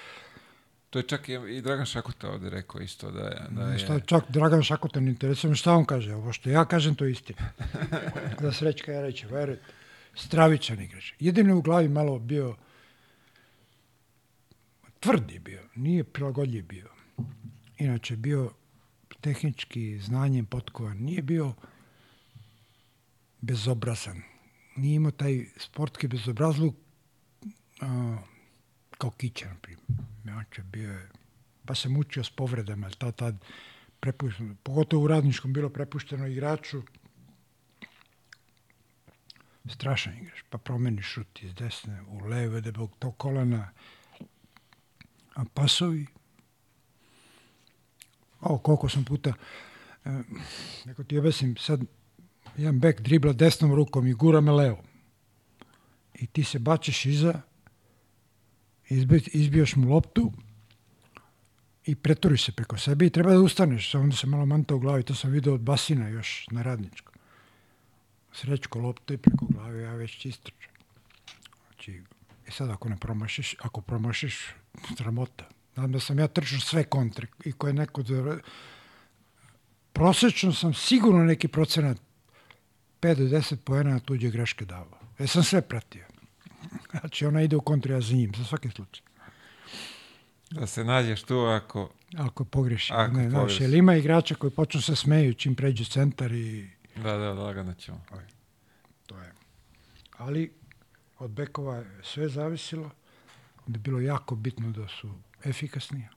To 0.89 0.99
je 0.99 1.03
čak 1.03 1.29
i, 1.29 1.33
i 1.33 1.61
Dragan 1.61 1.85
Šakuta 1.85 2.29
ovde 2.29 2.49
rekao 2.49 2.81
isto 2.81 3.11
da 3.11 3.21
je... 3.21 3.41
Da 3.49 3.63
je 3.63 3.79
Šta, 3.79 3.99
čak 3.99 4.23
Dragan 4.29 4.63
Šakuta 4.63 4.99
ne 4.99 5.09
interesuje 5.09 5.55
šta 5.55 5.73
on 5.73 5.85
kaže, 5.85 6.15
ovo 6.15 6.33
što 6.33 6.49
ja 6.49 6.65
kažem 6.65 6.95
to 6.95 7.05
je 7.05 7.11
istina. 7.11 7.49
da 8.41 8.51
Srećka 8.51 9.01
reći, 9.01 9.27
verujte, 9.27 9.63
stravičan 10.15 10.81
igrač. 10.81 11.13
Jedino 11.19 11.49
je 11.49 11.55
u 11.55 11.61
glavi 11.61 11.89
malo 11.89 12.19
bio 12.19 12.55
tvrd 14.99 15.31
je 15.31 15.39
bio, 15.39 15.61
nije 15.75 16.03
prilagodljiv 16.03 16.65
bio. 16.65 16.89
Inače, 17.77 18.15
bio 18.15 18.51
tehnički 19.21 19.99
znanjem 19.99 20.45
potkovan, 20.45 20.97
nije 20.97 21.21
bio 21.21 21.53
bezobrazan. 23.41 24.21
Nije 24.75 24.95
imao 24.95 25.11
taj 25.11 25.45
sportski 25.57 26.07
bezobrazluk 26.07 26.75
a, 27.81 28.17
kao 28.97 29.11
Kića, 29.11 29.49
na 29.49 29.55
primjer. 29.61 30.63
Bio 30.63 30.91
je, 30.91 31.09
pa 31.65 31.75
se 31.75 31.89
mučio 31.89 32.23
s 32.23 32.29
povredama, 32.29 32.87
jer 32.87 33.13
tad, 33.13 33.35
prepušteno, 33.99 34.55
pogotovo 34.63 35.03
u 35.03 35.07
radničkom 35.07 35.53
bilo 35.53 35.69
prepušteno 35.69 36.27
igraču, 36.27 36.81
strašan 39.69 40.17
igrač, 40.17 40.41
pa 40.49 40.57
promeni 40.57 41.01
šut 41.01 41.43
iz 41.43 41.53
desne 41.53 42.01
u 42.07 42.19
leve, 42.25 42.61
da 42.61 42.71
bog 42.71 42.95
to 42.99 43.11
kolena, 43.11 43.69
a 45.35 45.45
pasovi, 45.53 46.05
o, 48.41 48.57
koliko 48.57 48.89
sam 48.89 49.05
puta, 49.05 49.33
e, 50.05 50.09
neko 50.85 51.03
ti 51.03 51.17
objasnim, 51.17 51.55
sad 51.57 51.81
jedan 52.57 52.79
bek 52.79 53.01
dribla 53.01 53.33
desnom 53.33 53.73
rukom 53.75 54.07
i 54.07 54.13
gura 54.13 54.41
me 54.41 54.51
levo. 54.51 54.83
I 56.13 56.27
ti 56.27 56.43
se 56.43 56.59
bačeš 56.59 57.05
iza, 57.05 57.41
izbi, 58.89 59.23
izbiješ 59.33 59.75
mu 59.75 59.89
loptu 59.89 60.31
i 61.85 61.95
preturiš 61.95 62.45
se 62.45 62.51
preko 62.51 62.77
sebe 62.77 63.05
i 63.05 63.09
treba 63.09 63.31
da 63.31 63.39
ustaneš, 63.39 63.95
onda 63.95 64.15
se 64.15 64.27
malo 64.27 64.45
manta 64.45 64.75
u 64.75 64.79
glavi, 64.79 65.03
to 65.03 65.15
sam 65.15 65.31
video 65.31 65.53
od 65.53 65.61
Basina 65.61 66.07
još 66.07 66.47
na 66.51 66.61
radničko. 66.61 67.13
Srećko 68.33 68.79
loptu 68.79 69.13
i 69.13 69.17
preko 69.17 69.45
glave, 69.45 69.81
ja 69.81 69.93
već 69.93 70.25
istrčam. 70.25 70.73
Znači, 71.67 72.01
i 72.47 72.51
sad 72.51 72.69
ako 72.69 72.89
ne 72.89 72.97
promašiš, 72.97 73.55
ako 73.59 73.81
promašiš, 73.81 74.45
sramota. 74.97 75.49
Znam 75.73 75.91
da 75.91 75.99
sam 75.99 76.19
ja 76.19 76.27
trčao 76.27 76.59
sve 76.59 76.83
kontre 76.83 77.27
i 77.45 77.51
koje 77.51 77.73
neko... 77.73 78.03
Prosečno 79.93 80.53
sam 80.53 80.73
sigurno 80.73 81.23
neki 81.23 81.47
procenat 81.47 82.06
5 83.01 83.15
do 83.15 83.23
10 83.37 83.55
poena 83.55 83.89
na 83.89 83.99
tuđe 83.99 84.29
greške 84.29 84.65
davao. 84.65 84.99
Ja 85.19 85.27
sam 85.27 85.43
sve 85.43 85.61
pratio. 85.61 86.05
Znači, 86.91 87.25
ona 87.25 87.41
ide 87.41 87.55
u 87.55 87.61
kontru, 87.61 87.93
ja 87.93 88.01
za 88.01 88.13
njim, 88.13 88.31
za 88.37 88.43
svaki 88.43 88.69
slučaj. 88.69 89.03
Da 90.51 90.67
se 90.67 90.83
nađeš 90.83 91.23
tu 91.23 91.37
ako... 91.39 91.89
Ako 92.17 92.45
pogreši. 92.45 92.93
Ako 92.95 93.17
ne, 93.17 93.31
pogreši. 93.31 93.63
jer 93.63 93.73
ima 93.73 93.95
igrača 93.95 94.35
koji 94.35 94.51
počnu 94.51 94.81
se 94.81 94.95
smeju 94.95 95.33
čim 95.33 95.55
pređu 95.55 95.85
centar 95.85 96.31
i 96.31 96.69
Da, 96.95 97.17
da, 97.17 97.33
lagano 97.33 97.73
ćemo. 97.73 98.01
to 99.05 99.17
je. 99.19 99.31
Ali 100.17 100.53
od 101.19 101.31
bekova 101.31 101.75
je 101.75 101.99
sve 102.03 102.29
zavisilo. 102.29 102.91
Onda 103.67 103.77
je 103.77 103.81
bilo 103.81 103.99
jako 103.99 104.35
bitno 104.35 104.71
da 104.71 104.87
su 104.87 105.13
efikasni. 105.43 106.07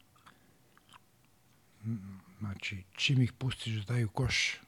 Znači, 2.38 2.82
čim 2.92 3.22
ih 3.22 3.32
pustiš 3.32 3.74
da 3.74 3.92
daju 3.92 4.08
koš 4.08 4.60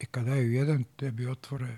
i 0.00 0.06
kad 0.06 0.24
daju 0.24 0.52
jedan, 0.52 0.84
tebi 0.96 1.26
otvore. 1.26 1.76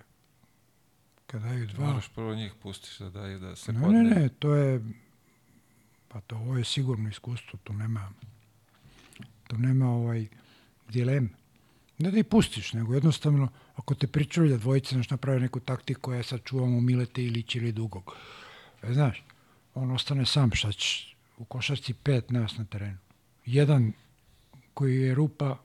Kad 1.26 1.42
daju 1.42 1.66
dva, 1.66 1.86
Moraš 1.86 2.08
prvo 2.14 2.34
njih 2.34 2.52
pustiš 2.62 2.98
da 2.98 3.10
daju 3.10 3.38
da 3.38 3.56
se 3.56 3.72
Ne, 3.72 3.80
podne. 3.82 4.02
ne, 4.02 4.10
ne, 4.14 4.28
to 4.28 4.54
je, 4.54 4.80
pa 6.08 6.20
to 6.20 6.36
ovo 6.36 6.56
je 6.56 6.64
sigurno 6.64 7.08
iskustvo, 7.08 7.58
tu 7.64 7.72
nema, 7.72 8.12
tu 9.46 9.58
nema 9.58 9.90
ovaj 9.90 10.26
dileme. 10.88 11.28
Ne 11.98 12.10
da 12.10 12.18
ih 12.18 12.24
pustiš, 12.24 12.72
nego 12.72 12.94
jednostavno, 12.94 13.48
ako 13.76 13.94
te 13.94 14.06
pričulja 14.06 14.56
dvojice, 14.56 14.94
znaš, 14.94 15.10
naprave 15.10 15.40
neku 15.40 15.60
taktiku, 15.60 16.12
ja 16.12 16.22
sad 16.22 16.40
čuvamo 16.44 16.80
Milete 16.80 17.22
Ilić 17.24 17.54
ili 17.54 17.72
Dugog. 17.72 18.12
E, 18.82 18.92
znaš, 18.92 19.24
on 19.74 19.90
ostane 19.90 20.26
sam, 20.26 20.50
šta 20.52 20.72
ćeš, 20.72 21.16
u 21.38 21.44
košarci 21.44 21.94
pet 21.94 22.30
nas 22.30 22.56
na 22.58 22.64
terenu. 22.64 22.98
Jedan 23.46 23.92
koji 24.74 24.96
je 24.96 25.14
rupa, 25.14 25.58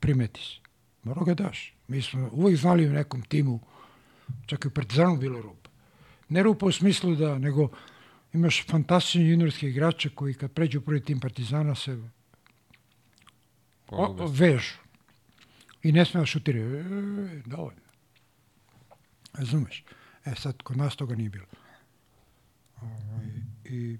primeti 0.00 0.40
se. 0.40 0.56
Mora 1.02 1.24
ga 1.24 1.34
daš. 1.34 1.74
Mi 1.92 2.02
smo 2.02 2.30
uvijek 2.32 2.60
znali 2.60 2.88
u 2.88 2.92
nekom 2.92 3.22
timu, 3.22 3.60
čak 4.46 4.64
i 4.64 4.68
u 4.68 4.70
Partizanu 4.70 5.16
bilo 5.16 5.40
rupa. 5.40 5.70
Ne 6.28 6.42
rupa 6.42 6.66
u 6.66 6.72
smislu 6.72 7.14
da, 7.14 7.38
nego 7.38 7.68
imaš 8.32 8.66
fantastične 8.66 9.28
juniorske 9.28 9.68
igrače 9.68 10.08
koji 10.08 10.34
kad 10.34 10.52
pređu 10.52 10.78
u 10.78 10.82
prvi 10.82 11.02
tim 11.04 11.20
Partizana 11.20 11.74
se 11.74 11.92
o, 13.88 14.06
o, 14.06 14.26
vežu. 14.26 14.78
I 15.82 15.92
ne 15.92 16.04
smije 16.04 16.22
da 16.22 16.26
šutiraju. 16.26 16.76
E, 16.76 17.42
dovoljno. 17.46 17.82
Razumeš? 19.32 19.84
E 20.24 20.34
sad, 20.34 20.62
kod 20.62 20.76
nas 20.76 20.96
toga 20.96 21.14
nije 21.14 21.30
bilo. 21.30 21.46
Ovaj, 22.82 23.26
I 23.64 23.98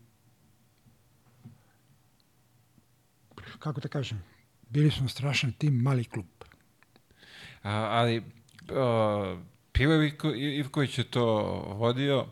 kako 3.59 3.81
da 3.81 3.89
kažem, 3.89 4.23
bili 4.71 4.91
smo 4.91 5.09
strašan 5.09 5.53
tim, 5.53 5.75
mali 5.75 6.05
klub. 6.05 6.27
A, 7.63 7.71
ali 7.71 8.23
Pivo 9.73 10.03
Ivko, 10.03 10.35
Ivković 10.35 10.99
je 10.99 11.05
to 11.05 11.25
vodio. 11.77 12.27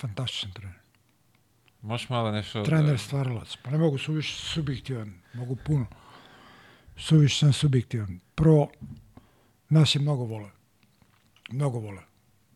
Fantastičan 0.00 0.52
trener. 0.52 0.78
Možeš 1.82 2.08
malo 2.08 2.30
nešto... 2.30 2.62
Trener 2.62 2.98
stvaralac. 2.98 3.56
Pa 3.62 3.70
ne 3.70 3.78
mogu 3.78 3.98
suviše 3.98 4.36
subjektivan, 4.36 5.14
mogu 5.34 5.56
puno. 5.56 5.86
Suviše 6.96 7.38
sam 7.38 7.52
subjektivan. 7.52 8.20
Prvo, 8.34 8.70
nas 9.68 9.94
je 9.94 10.00
mnogo 10.00 10.24
vole. 10.24 10.50
Mnogo 11.50 11.78
vole. 11.78 12.02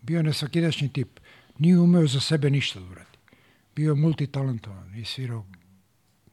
Bio 0.03 0.17
je 0.17 0.23
nesvakidašnji 0.23 0.93
tip. 0.93 1.21
Nije 1.59 1.79
umeo 1.79 2.07
za 2.07 2.21
sebe 2.21 2.51
ništa 2.51 2.81
da 2.81 2.87
uradi. 2.87 3.19
Bio 3.77 3.91
je 3.91 3.95
multitalentovan 3.95 4.95
i 4.95 5.05
svirao 5.05 5.47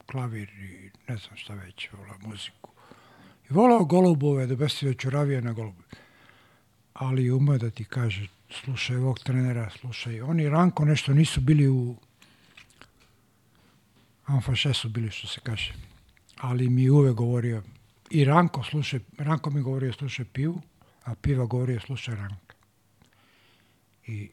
klavir 0.05 0.49
i 0.49 0.89
ne 1.07 1.17
znam 1.17 1.37
šta 1.37 1.53
već, 1.53 1.89
volao 1.91 2.17
muziku. 2.21 2.71
I 3.49 3.53
volao 3.53 3.85
golubove, 3.85 4.47
da 4.47 4.55
bestivio 4.55 4.93
čuravije 4.93 5.41
na 5.41 5.53
golubove. 5.53 5.87
Ali 6.93 7.31
umeo 7.31 7.57
da 7.57 7.69
ti 7.69 7.83
kaže, 7.83 8.27
slušaj 8.49 8.95
ovog 8.95 9.19
trenera, 9.19 9.69
slušaj. 9.69 10.21
Oni 10.21 10.49
Ranko 10.49 10.85
nešto 10.85 11.13
nisu 11.13 11.41
bili 11.41 11.67
u 11.67 11.95
Amfaše 14.25 14.73
su 14.73 14.89
bili, 14.89 15.11
što 15.11 15.27
se 15.27 15.39
kaže. 15.43 15.73
Ali 16.37 16.69
mi 16.69 16.83
je 16.83 16.91
uvek 16.91 17.15
govorio, 17.15 17.63
i 18.09 18.25
Ranko, 18.25 18.63
slušaj, 18.63 18.99
Ranko 19.17 19.49
mi 19.49 19.61
govorio 19.61 19.93
slušaj 19.93 20.25
pivu, 20.25 20.61
a 21.03 21.15
piva 21.15 21.45
govorio 21.45 21.79
slušaj 21.79 22.15
Ranka. 22.15 22.55
I 24.07 24.29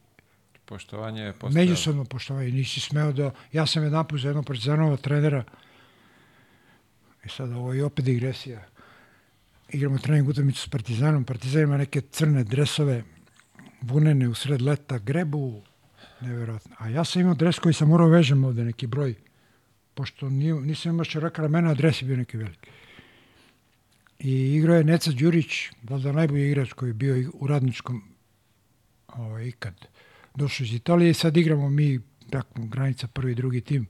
Poštovanje 0.65 1.23
je 1.23 1.33
postao... 1.33 1.63
međusobno 1.63 2.05
poštovanje, 2.05 2.51
nisi 2.51 2.81
smeo 2.81 3.13
da... 3.13 3.31
Ja 3.53 3.67
sam 3.67 3.85
jedan 3.85 4.09
put 4.09 4.21
za 4.21 4.29
jednog 4.29 4.47
partizanova 4.47 4.97
trenera, 4.97 5.45
i 7.25 7.29
sad 7.29 7.53
ovo 7.53 7.73
je 7.73 7.85
opet 7.85 8.05
digresija, 8.05 8.67
igramo 9.73 9.99
trening 9.99 10.29
utakmicu 10.29 10.63
s 10.63 10.69
Partizanom, 10.69 11.25
Partizan 11.25 11.63
ima 11.63 11.77
neke 11.77 12.01
crne 12.01 12.45
dresove, 12.45 13.03
vunene 13.81 14.29
u 14.29 14.35
sred 14.35 14.63
leta, 14.63 14.99
grebu, 14.99 15.63
nevjerojatno. 16.21 16.77
A 16.79 16.89
ja 16.89 17.05
sam 17.05 17.23
imao 17.23 17.35
dres 17.35 17.59
koji 17.59 17.75
sam 17.75 17.89
morao 17.89 18.09
vežem 18.09 18.45
ovde, 18.45 18.65
neki 18.65 18.87
broj, 18.87 19.15
pošto 19.95 20.29
nije, 20.29 20.55
nisam 20.55 20.93
imao 20.93 21.05
širaka 21.05 21.43
ramena, 21.43 21.71
a 21.71 21.75
dres 21.75 22.03
je 22.03 22.07
bio 22.07 22.17
neki 22.17 22.37
veliki. 22.37 22.71
I 24.19 24.55
igrao 24.55 24.77
je 24.77 24.85
Neca 24.85 25.13
Đurić, 25.13 25.71
valjda 25.83 26.13
najbolji 26.13 26.47
igrač 26.47 26.73
koji 26.73 26.91
je 26.91 26.95
bio 26.95 27.31
u 27.35 27.47
radničkom 27.47 28.03
ovaj, 29.09 29.47
ikad 29.47 29.87
došao 30.35 30.65
iz 30.65 30.75
Italije 30.75 31.11
i 31.11 31.15
sad 31.15 31.37
igramo 31.37 31.69
mi, 31.69 32.01
tako, 32.31 32.63
granica 32.63 33.07
prvi 33.07 33.33
i 33.33 33.35
drugi 33.35 33.61
tim, 33.61 33.87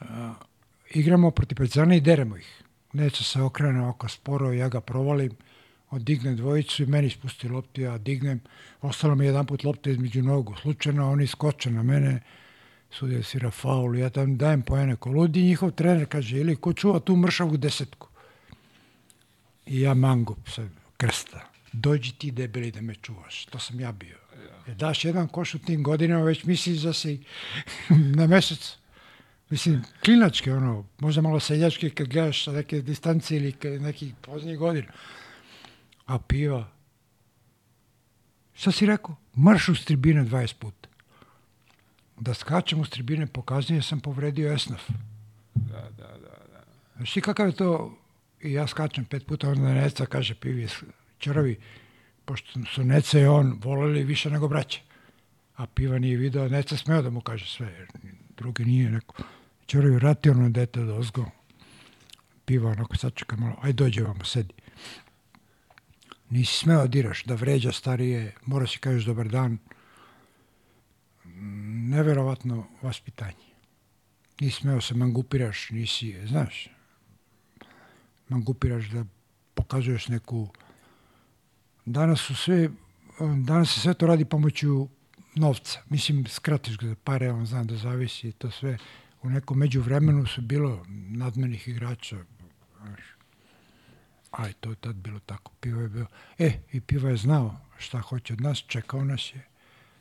a, 0.00 0.34
igramo 0.90 1.30
protiv 1.30 1.56
Partizana 1.56 1.94
i 1.94 2.00
deremo 2.00 2.36
ih. 2.36 2.62
Neca 2.92 3.24
se 3.24 3.42
okrene 3.42 3.88
oko 3.88 4.08
sporo, 4.08 4.52
ja 4.52 4.68
ga 4.68 4.80
provalim, 4.80 5.32
on 5.90 6.04
digne 6.04 6.34
dvojicu 6.34 6.82
i 6.82 6.86
meni 6.86 7.10
spusti 7.10 7.48
loptu, 7.48 7.80
ja 7.80 7.98
dignem, 7.98 8.40
ostalo 8.80 9.14
mi 9.14 9.26
jedan 9.26 9.46
put 9.46 9.64
lopta 9.64 9.90
između 9.90 10.22
nogu, 10.22 10.56
slučajno 10.62 11.10
oni 11.10 11.26
skoče 11.26 11.70
na 11.70 11.82
mene, 11.82 12.20
sudija 12.90 13.22
svira 13.22 13.50
faul, 13.50 13.96
ja 13.96 14.10
tam 14.10 14.36
dajem 14.36 14.62
poene 14.62 14.96
ko 14.96 15.10
ludi, 15.10 15.42
njihov 15.42 15.70
trener 15.70 16.06
kaže, 16.08 16.36
ili 16.36 16.56
ko 16.56 16.72
čuva 16.72 17.00
tu 17.00 17.16
mršavu 17.16 17.56
desetku? 17.56 18.08
I 19.66 19.80
ja 19.80 19.94
mangup 19.94 20.48
se 20.48 20.68
krsta. 20.96 21.48
Dođi 21.72 22.12
ti 22.12 22.30
debeli 22.30 22.70
da 22.70 22.80
me 22.80 22.94
čuvaš. 22.94 23.44
To 23.44 23.58
sam 23.58 23.80
ja 23.80 23.92
bio. 23.92 24.16
Jer 24.66 24.76
daš 24.76 25.04
jedan 25.04 25.28
koš 25.28 25.54
u 25.54 25.58
tim 25.58 25.82
godinama, 25.82 26.24
već 26.24 26.44
misliš 26.44 26.78
da 26.78 26.92
si 26.92 27.20
na 28.16 28.26
mesec. 28.26 28.76
Mislim, 29.50 29.82
klinačke, 30.04 30.52
ono, 30.52 30.84
možda 30.98 31.22
malo 31.22 31.40
seljačke 31.40 31.90
kad 31.90 32.08
gledaš 32.08 32.44
sa 32.44 32.52
neke 32.52 32.82
distance 32.82 33.36
ili 33.36 33.54
nekih 33.80 34.14
poznijih 34.20 34.58
godina. 34.58 34.92
A 36.06 36.18
piva, 36.18 36.68
šta 38.54 38.72
si 38.72 38.86
rekao? 38.86 39.16
Marš 39.34 39.68
uz 39.68 39.84
tribine 39.84 40.24
20 40.24 40.54
puta. 40.54 40.88
Da 42.20 42.34
skačem 42.34 42.80
uz 42.80 42.90
tribine, 42.90 43.26
pokazuje 43.26 43.82
sam 43.82 44.00
povredio 44.00 44.52
esnaf. 44.52 44.82
Da, 45.54 45.88
da, 45.98 46.06
da, 46.06 46.36
da. 46.52 46.64
Znaš 46.96 47.12
ti 47.12 47.20
kakav 47.20 47.46
je 47.46 47.56
to, 47.56 47.98
i 48.42 48.52
ja 48.52 48.66
skačem 48.66 49.04
pet 49.04 49.26
puta, 49.26 49.48
onda 49.48 49.74
Neca 49.74 50.06
kaže 50.06 50.34
pivi 50.34 50.68
čaravi, 51.18 51.58
pošto 52.24 52.60
su 52.74 52.84
Neca 52.84 53.20
i 53.20 53.26
on 53.26 53.58
voleli 53.62 54.04
više 54.04 54.30
nego 54.30 54.48
braće. 54.48 54.80
A 55.56 55.66
piva 55.66 55.98
nije 55.98 56.16
video, 56.16 56.48
Neca 56.48 56.76
smeo 56.76 57.02
da 57.02 57.10
mu 57.10 57.20
kaže 57.20 57.46
sve, 57.46 57.66
jer 57.66 57.88
drugi 58.36 58.64
nije 58.64 58.90
neko. 58.90 59.22
Čaravi 59.68 59.94
vratio 59.94 60.32
ono 60.32 60.48
dete 60.48 60.80
do 60.80 60.94
ozgo. 60.96 61.26
Piva 62.44 62.70
onako 62.70 62.96
sačeka 62.96 63.36
malo, 63.36 63.56
aj 63.62 63.72
dođe 63.72 64.02
vamo, 64.02 64.24
sedi. 64.24 64.54
Nisi 66.30 66.54
smeo 66.54 66.80
da 66.80 66.86
diraš, 66.86 67.24
da 67.24 67.34
vređa 67.34 67.72
starije, 67.72 68.34
mora 68.46 68.66
si 68.66 68.78
kažeš 68.78 69.04
dobar 69.04 69.28
dan. 69.28 69.58
Neverovatno 71.92 72.66
vaspitanje. 72.82 73.52
Nisi 74.40 74.56
smeo 74.60 74.80
se 74.80 74.94
mangupiraš, 74.94 75.70
nisi, 75.70 76.26
znaš, 76.26 76.68
mangupiraš 78.28 78.88
da 78.88 79.04
pokazuješ 79.54 80.08
neku... 80.08 80.48
Danas 81.84 82.20
su 82.20 82.34
sve, 82.34 82.70
danas 83.44 83.74
se 83.74 83.80
sve 83.80 83.94
to 83.94 84.06
radi 84.06 84.24
pomoću 84.24 84.88
novca. 85.34 85.82
Mislim, 85.88 86.26
skratiš 86.26 86.78
ga 86.78 86.86
za 86.86 86.94
pare, 87.04 87.30
on 87.30 87.46
zna 87.46 87.64
da 87.64 87.76
zavisi 87.76 88.32
to 88.32 88.50
sve. 88.50 88.78
U 89.22 89.30
nekom 89.30 89.58
međuvremenu 89.58 90.26
su 90.26 90.42
bilo 90.42 90.86
nadmenih 90.88 91.68
igrača, 91.68 92.16
znaš. 92.80 93.00
Ali 94.30 94.52
to 94.52 94.70
je 94.70 94.76
tad 94.76 94.96
bilo 94.96 95.18
tako. 95.18 95.52
Pivo 95.60 95.80
je 95.80 95.88
bilo... 95.88 96.06
E, 96.38 96.52
i 96.72 96.80
Piva 96.80 97.10
je 97.10 97.16
znao 97.16 97.60
šta 97.78 98.00
hoće 98.00 98.32
od 98.32 98.40
nas, 98.40 98.64
čekao 98.66 99.04
nas 99.04 99.34
je, 99.34 99.46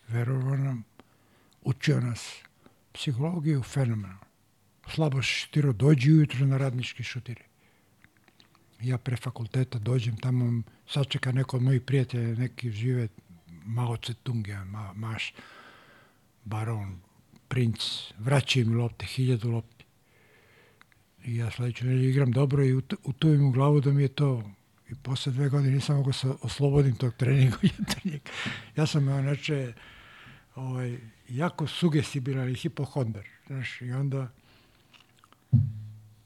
verovao 0.08 0.58
nam, 0.58 0.84
učio 1.62 2.02
nas 2.02 2.36
psihologiju 2.94 3.64
fenomenalno. 3.64 4.28
Slabo 4.90 5.22
šutiro, 5.22 5.74
dođi 5.74 6.12
ujutro 6.12 6.46
na 6.46 6.58
radnički 6.58 7.04
šutiri. 7.04 7.44
Ja 8.82 8.98
pre 8.98 9.18
fakulteta 9.18 9.80
dođem 9.80 10.18
tamo, 10.18 10.62
sačeka 10.88 11.32
neko 11.32 11.58
od 11.58 11.64
mojih 11.64 11.82
prijatelja, 11.82 12.36
neki 12.36 12.72
žive 12.72 13.08
Mao 13.66 13.98
Tse-tung, 13.98 14.48
ja, 14.48 14.66
ma, 14.66 14.94
Maš, 14.94 15.34
Baron, 16.46 17.00
Princ, 17.48 18.12
vraćaju 18.18 18.66
mi 18.66 18.76
lopte, 18.76 19.06
hiljadu 19.06 19.52
lopti. 19.52 19.86
I 21.26 21.36
ja 21.36 21.52
sledeću 21.52 21.86
nedelju 21.86 22.10
igram 22.10 22.32
dobro 22.32 22.64
i 22.66 22.74
ut- 22.74 22.96
utuvim 23.04 23.46
u 23.46 23.52
glavu 23.52 23.82
da 23.82 23.92
mi 23.92 24.02
je 24.02 24.08
to 24.08 24.52
i 24.90 24.96
posle 24.96 25.32
dve 25.32 25.50
godine 25.50 25.74
nisam 25.74 25.96
mogao 25.96 26.14
se 26.14 26.28
oslobodim 26.42 26.96
tog 26.96 27.14
treninga 27.14 27.58
jutarnjeg. 27.78 28.22
Ja 28.76 28.86
sam 28.86 29.10
inače 29.10 29.74
ovaj, 30.56 30.98
jako 31.30 31.68
sugestibilan 31.68 32.50
i 32.50 32.56
hipohondar. 32.56 33.28
Znaš, 33.48 33.82
i 33.82 33.92
onda 33.92 34.32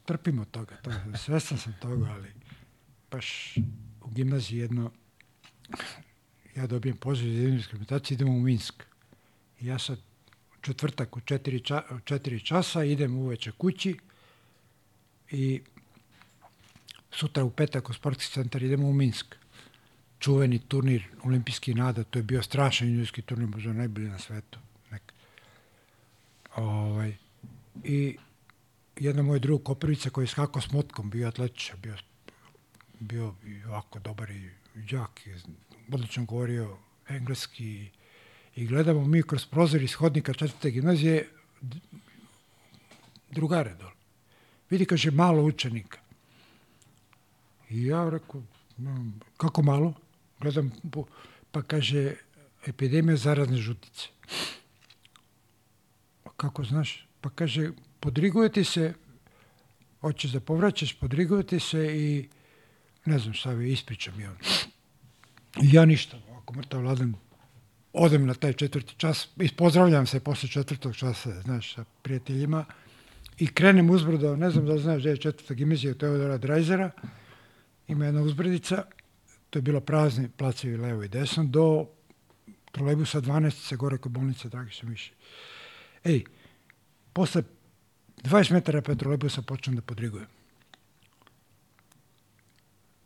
trpim 0.06 0.40
od 0.40 0.52
toga. 0.52 0.76
To, 0.76 0.92
svestan 1.18 1.58
sam 1.58 1.76
toga, 1.82 2.12
ali 2.12 2.28
baš 3.12 3.58
u 4.02 4.12
gimnaziji 4.12 4.60
jedno 4.60 4.92
ja 6.56 6.68
dobijem 6.68 6.98
poziv 6.98 7.34
za 7.34 7.40
jednu 7.40 7.58
diskriminaciju, 7.58 8.16
idemo 8.16 8.32
u 8.32 8.40
Minsk. 8.40 8.84
I 9.60 9.66
ja 9.66 9.80
sad 9.80 10.00
četvrtak 10.62 11.18
u 11.18 11.22
četiri, 11.22 11.60
ča, 11.60 11.84
u 11.92 12.00
četiri 12.00 12.40
časa 12.40 12.84
idem 12.84 13.18
uveče 13.18 13.52
kući 13.52 13.98
i 15.32 15.62
sutra 17.12 17.44
u 17.44 17.50
petak 17.50 17.90
u 17.90 17.94
sportski 17.94 18.34
centar 18.34 18.64
idemo 18.64 18.88
u 18.88 18.94
Minsk. 18.94 19.36
Čuveni 20.20 20.60
turnir 20.60 21.04
olimpijski 21.24 21.74
nada, 21.74 22.04
to 22.04 22.20
je 22.20 22.24
bio 22.24 22.44
strašan 22.44 22.88
juniorski 22.88 23.22
turnir, 23.22 23.48
možda 23.48 23.74
najbolji 23.74 24.10
na 24.10 24.20
svetu. 24.20 24.60
Nek. 24.92 25.14
Ovaj, 26.56 27.16
I 27.84 28.18
jedan 28.96 29.26
moj 29.26 29.40
drug 29.40 29.64
Koprivica 29.64 30.10
koji 30.10 30.24
je 30.24 30.28
skakao 30.28 30.62
s 30.62 30.72
motkom, 30.72 31.10
bio 31.10 31.28
atletičar, 31.28 31.78
bio, 31.78 31.96
bio 33.00 33.34
ovako 33.68 34.00
dobar 34.00 34.32
i 34.32 34.50
i 34.76 35.94
odlično 35.94 36.26
govorio 36.26 36.78
engleski 37.08 37.90
i 38.62 38.66
gledamo 38.68 39.06
mi 39.06 39.24
kroz 39.24 39.46
prozor 39.46 39.82
iz 39.82 39.94
hodnika 39.94 40.34
četvrte 40.34 40.72
gimnazije 40.72 41.28
drugare 43.32 43.76
dole. 43.76 43.92
Vidi, 44.70 44.86
kaže, 44.86 45.12
malo 45.12 45.44
učenika. 45.44 46.00
I 47.70 47.86
ja 47.86 48.12
"No, 48.78 49.06
kako 49.38 49.62
malo? 49.62 49.94
Gledam, 50.40 50.72
pa 51.52 51.62
kaže, 51.62 52.14
epidemija 52.68 53.18
zarazne 53.18 53.58
žutice. 53.58 54.08
"A 56.26 56.30
Kako 56.38 56.64
znaš? 56.64 57.08
Pa 57.22 57.30
kaže, 57.30 57.72
podrigujete 58.00 58.64
se, 58.64 58.94
hoćeš 60.02 60.32
da 60.32 60.40
povraćaš, 60.40 60.94
podrigujete 60.94 61.60
se 61.60 61.98
i 61.98 62.30
ne 63.06 63.20
znam 63.20 63.34
šta 63.34 63.52
vi, 63.52 63.72
ispričam 63.72 64.20
je 64.20 64.30
on. 64.30 64.38
I 65.64 65.74
ja 65.74 65.86
ništa, 65.86 66.18
ako 66.38 66.54
mrtav 66.54 66.84
ladan, 66.86 67.16
odem 67.94 68.26
na 68.26 68.34
taj 68.34 68.54
četvrti 68.54 68.96
čas, 68.98 69.28
i 69.38 69.50
pozdravljam 69.56 70.06
se 70.06 70.20
posle 70.20 70.50
četvrtog 70.50 70.96
časa, 70.96 71.42
znaš, 71.42 71.76
sa 71.76 71.86
prijateljima, 72.02 72.66
i 73.38 73.48
krenem 73.48 73.90
uzbrdo, 73.90 74.36
ne 74.36 74.52
znam 74.52 74.66
da 74.66 74.78
znaš 74.78 75.02
gde 75.02 75.10
je 75.10 75.18
četvrta 75.18 75.54
gimnazija 75.54 75.94
Teodora 75.94 76.38
Drajzera, 76.38 76.92
ima 77.88 78.06
jedna 78.06 78.22
uzbrdica, 78.22 78.84
to 79.50 79.60
je 79.60 79.64
bilo 79.64 79.80
prazni 79.80 80.30
placevi 80.30 80.78
levo 80.78 81.04
i 81.04 81.08
desno, 81.08 81.44
do 81.44 81.88
trolejbusa 82.72 83.22
12 83.22 83.52
se 83.52 83.76
gore 83.76 83.98
kod 83.98 84.12
bolnice 84.12 84.50
Dragiša 84.50 84.88
Miše. 84.88 85.14
Ej, 86.04 86.24
posle 87.14 87.44
20 88.24 88.54
metara 88.54 88.82
pre 88.82 88.96
trolejbusa 88.96 89.42
počnem 89.42 89.76
da 89.76 89.82
podrigujem. 89.82 90.28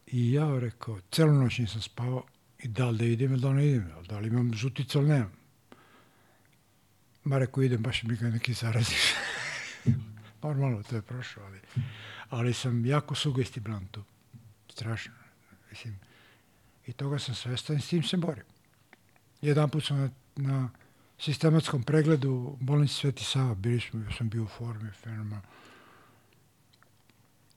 I 0.07 0.31
ja 0.31 0.59
rekao, 0.59 0.99
celu 1.11 1.33
noć 1.33 1.57
nisam 1.57 1.81
spavao 1.81 2.23
i 2.59 2.67
da 2.67 2.89
li 2.89 2.97
da 2.97 3.05
idem 3.05 3.31
ili 3.31 3.41
da 3.41 3.53
ne 3.53 3.67
idem, 3.67 3.91
da 4.09 4.19
li 4.19 4.27
imam 4.27 4.53
žuticu 4.53 4.99
ili 4.99 5.09
nemam. 5.09 5.31
Ma 7.23 7.37
rekao, 7.37 7.63
idem, 7.63 7.81
baš 7.81 8.03
mi 8.03 8.15
ga 8.15 8.29
neki 8.29 8.53
zarazi. 8.53 8.95
Normalno, 10.43 10.83
to 10.89 10.95
je 10.95 11.01
prošlo, 11.01 11.43
ali, 11.43 11.59
ali 12.29 12.53
sam 12.53 12.85
jako 12.85 13.15
sugestibilan 13.15 13.87
tu. 13.87 14.03
Strašno. 14.69 15.13
Mislim, 15.69 15.99
I 16.87 16.93
toga 16.93 17.19
sam 17.19 17.35
svestan 17.35 17.77
i 17.77 17.81
s 17.81 17.87
tim 17.87 18.03
se 18.03 18.17
borim. 18.17 18.43
Jedan 19.41 19.69
put 19.69 19.85
sam 19.85 19.97
na, 19.97 20.09
na 20.35 20.69
sistematskom 21.19 21.83
pregledu 21.83 22.57
bolnici 22.59 22.93
Sveti 22.93 23.23
Sava, 23.23 23.55
bili 23.55 23.79
smo, 23.79 23.99
ja 23.99 24.11
sam 24.17 24.29
bio 24.29 24.43
u 24.43 24.47
formi, 24.47 24.91
fenomenalno. 24.91 25.41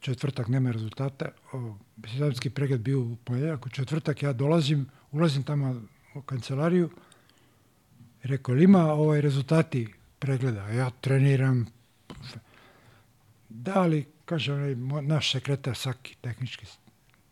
Četvrtak 0.01 0.49
nema 0.49 0.71
rezultata, 0.71 1.29
sistematski 2.05 2.51
pregled 2.51 2.81
bio 2.81 3.01
u 3.01 3.17
ponedjeljak, 3.25 3.67
u 3.67 3.69
četvrtak 3.69 4.23
ja 4.23 4.33
dolazim, 4.33 4.87
ulazim 5.13 5.43
tamo 5.43 5.83
u 6.15 6.23
kancelariju, 6.23 6.91
rekao, 8.23 8.55
"Jel 8.55 8.63
ima 8.63 8.93
ovaj 8.93 9.21
rezultati 9.21 9.95
pregleda, 10.19 10.69
ja 10.69 10.91
treniram, 10.91 11.67
da 13.49 13.83
li, 13.83 14.07
kaže 14.25 14.53
onaj 14.53 14.75
naš 15.03 15.33
sekretar 15.33 15.77
Saki, 15.77 16.17
tehnički 16.21 16.67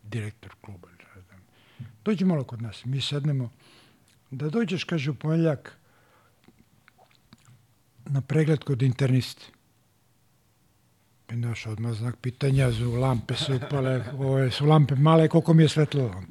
direktor 0.02 0.54
kluba, 0.60 0.88
dođi 2.06 2.24
malo 2.24 2.44
kod 2.44 2.62
nas, 2.62 2.84
mi 2.84 3.00
sednemo, 3.00 3.50
da 4.30 4.50
dođeš, 4.50 4.84
kaže, 4.84 5.10
u 5.10 5.14
ponedjeljak 5.14 5.78
na 8.04 8.20
pregled 8.20 8.64
kod 8.64 8.82
interniste. 8.82 9.46
Znaš, 11.32 11.66
odmah 11.66 11.92
znak 11.92 12.16
pitanja, 12.16 12.70
zu 12.70 12.90
lampe 12.90 13.34
su 13.34 13.56
upale, 13.56 14.04
ove 14.18 14.50
su 14.50 14.66
lampe 14.66 14.94
male, 14.94 15.28
koliko 15.28 15.54
mi 15.54 15.62
je 15.62 15.68
svetlo. 15.68 16.22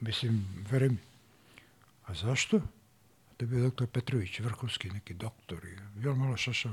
Mislim, 0.00 0.46
veruj 0.70 0.88
mi. 0.88 0.98
A 2.06 2.14
zašto? 2.14 2.58
To 3.36 3.44
je 3.44 3.46
bio 3.46 3.62
doktor 3.62 3.86
Petrović, 3.86 4.40
vrhunski 4.40 4.90
neki 4.90 5.14
doktor. 5.14 5.58
i 5.64 6.06
malo 6.06 6.36
šašav, 6.36 6.72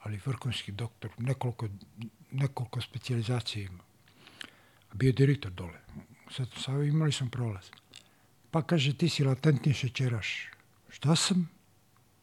ali 0.00 0.20
vrhunski 0.26 0.72
doktor. 0.72 1.10
Nekoliko, 1.18 1.68
nekoliko 2.30 2.80
specijalizacija 2.80 3.64
ima. 3.64 3.82
Bio 4.92 5.12
direktor 5.12 5.52
dole. 5.52 5.78
Sad, 6.30 6.48
sad 6.56 6.84
imali 6.84 7.12
sam 7.12 7.30
prolaz. 7.30 7.70
Pa 8.50 8.62
kaže, 8.62 8.96
ti 8.96 9.08
si 9.08 9.24
latentni 9.24 9.74
šećeraš. 9.74 10.48
Šta 10.88 11.16
sam? 11.16 11.48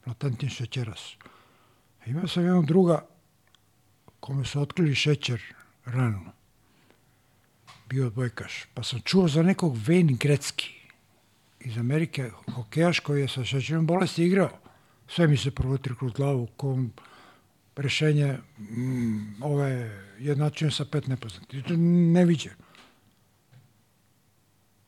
Latentni 0.05 0.49
šećeras. 0.49 1.13
Imao 2.05 2.27
sam 2.27 2.45
jednog 2.45 2.65
druga 2.65 3.05
kome 4.25 4.45
su 4.45 4.61
otkrili 4.61 4.95
šećer 4.95 5.41
rano. 5.85 6.31
Bio 7.89 8.07
odbojkaš. 8.07 8.63
Pa 8.73 8.83
sam 8.83 9.01
čuo 9.01 9.27
za 9.27 9.43
nekog 9.43 9.75
Wayne 9.77 10.17
Gretzky 10.17 10.69
iz 11.59 11.77
Amerike, 11.77 12.31
hokejaš 12.55 12.99
koji 12.99 13.21
je 13.21 13.27
sa 13.27 13.45
šećerom 13.45 13.85
bolesti 13.85 14.23
igrao. 14.23 14.49
Sve 15.07 15.27
mi 15.27 15.37
se 15.37 15.51
provotri 15.51 15.95
kroz 15.99 16.13
glavu, 16.13 16.47
ko 16.57 16.79
rešenje 17.75 18.37
mm, 18.57 19.43
ove 19.43 20.01
jednačine 20.19 20.71
sa 20.71 20.85
pet 20.85 21.07
nepoznatih. 21.07 21.63
To 21.63 21.73
viđe. 22.25 22.49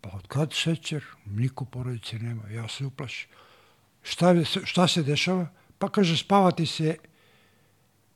Pa 0.02 0.10
od 0.10 0.28
kad 0.28 0.54
šećer? 0.54 1.06
Niko 1.26 1.66
porodice 1.66 2.20
nema. 2.20 2.50
Ja 2.50 2.68
se 2.68 2.86
uplašim. 2.86 3.30
Šta, 4.04 4.36
šta 4.64 4.88
se 4.88 5.04
dešava? 5.04 5.48
Pa 5.78 5.90
kaže, 5.90 6.18
spavati 6.18 6.66
se 6.66 6.96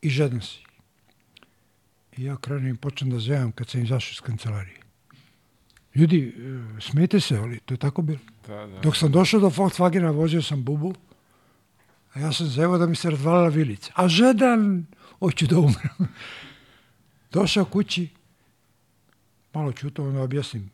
i 0.02 0.10
žedan 0.10 0.41
si. 0.41 0.70
I 2.18 2.24
ja 2.24 2.38
krenem 2.38 2.76
i 2.76 2.78
počnem 2.78 3.10
da 3.10 3.20
zevam 3.20 3.52
kad 3.52 3.70
sam 3.70 3.84
izašao 3.84 4.12
iz 4.12 4.22
kancelarije. 4.22 4.82
Ljudi, 5.96 6.36
e, 6.38 6.82
smijete 6.82 7.20
se, 7.20 7.38
ali 7.38 7.60
to 7.60 7.74
je 7.74 7.78
tako 7.78 8.02
bilo. 8.02 8.20
Da, 8.48 8.68
da. 8.68 8.80
Dok 8.80 8.98
sam 8.98 9.12
došao 9.12 9.40
do 9.40 9.50
Volkswagena, 9.50 10.12
vozio 10.12 10.42
sam 10.42 10.64
bubu, 10.64 10.94
a 12.14 12.20
ja 12.20 12.32
sam 12.34 12.48
zevao 12.48 12.78
da 12.78 12.86
mi 12.86 12.96
se 12.96 13.10
razvalila 13.10 13.48
vilica. 13.48 13.92
A 13.96 14.08
žedan, 14.08 14.86
hoću 15.20 15.48
da 15.48 15.60
umrem. 15.60 15.98
Došao 17.32 17.66
kući, 17.66 18.10
malo 19.54 19.74
čuto, 19.74 20.04
onda 20.04 20.22
objasnim 20.22 20.72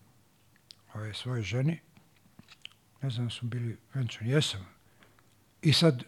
ove 0.94 1.14
svoje 1.14 1.44
ženi. 1.44 1.80
Ne 3.02 3.10
znam 3.10 3.26
da 3.26 3.30
su 3.30 3.46
bili 3.46 3.78
venčani, 3.94 4.32
jesam. 4.32 4.66
I 5.62 5.74
sad 5.74 6.04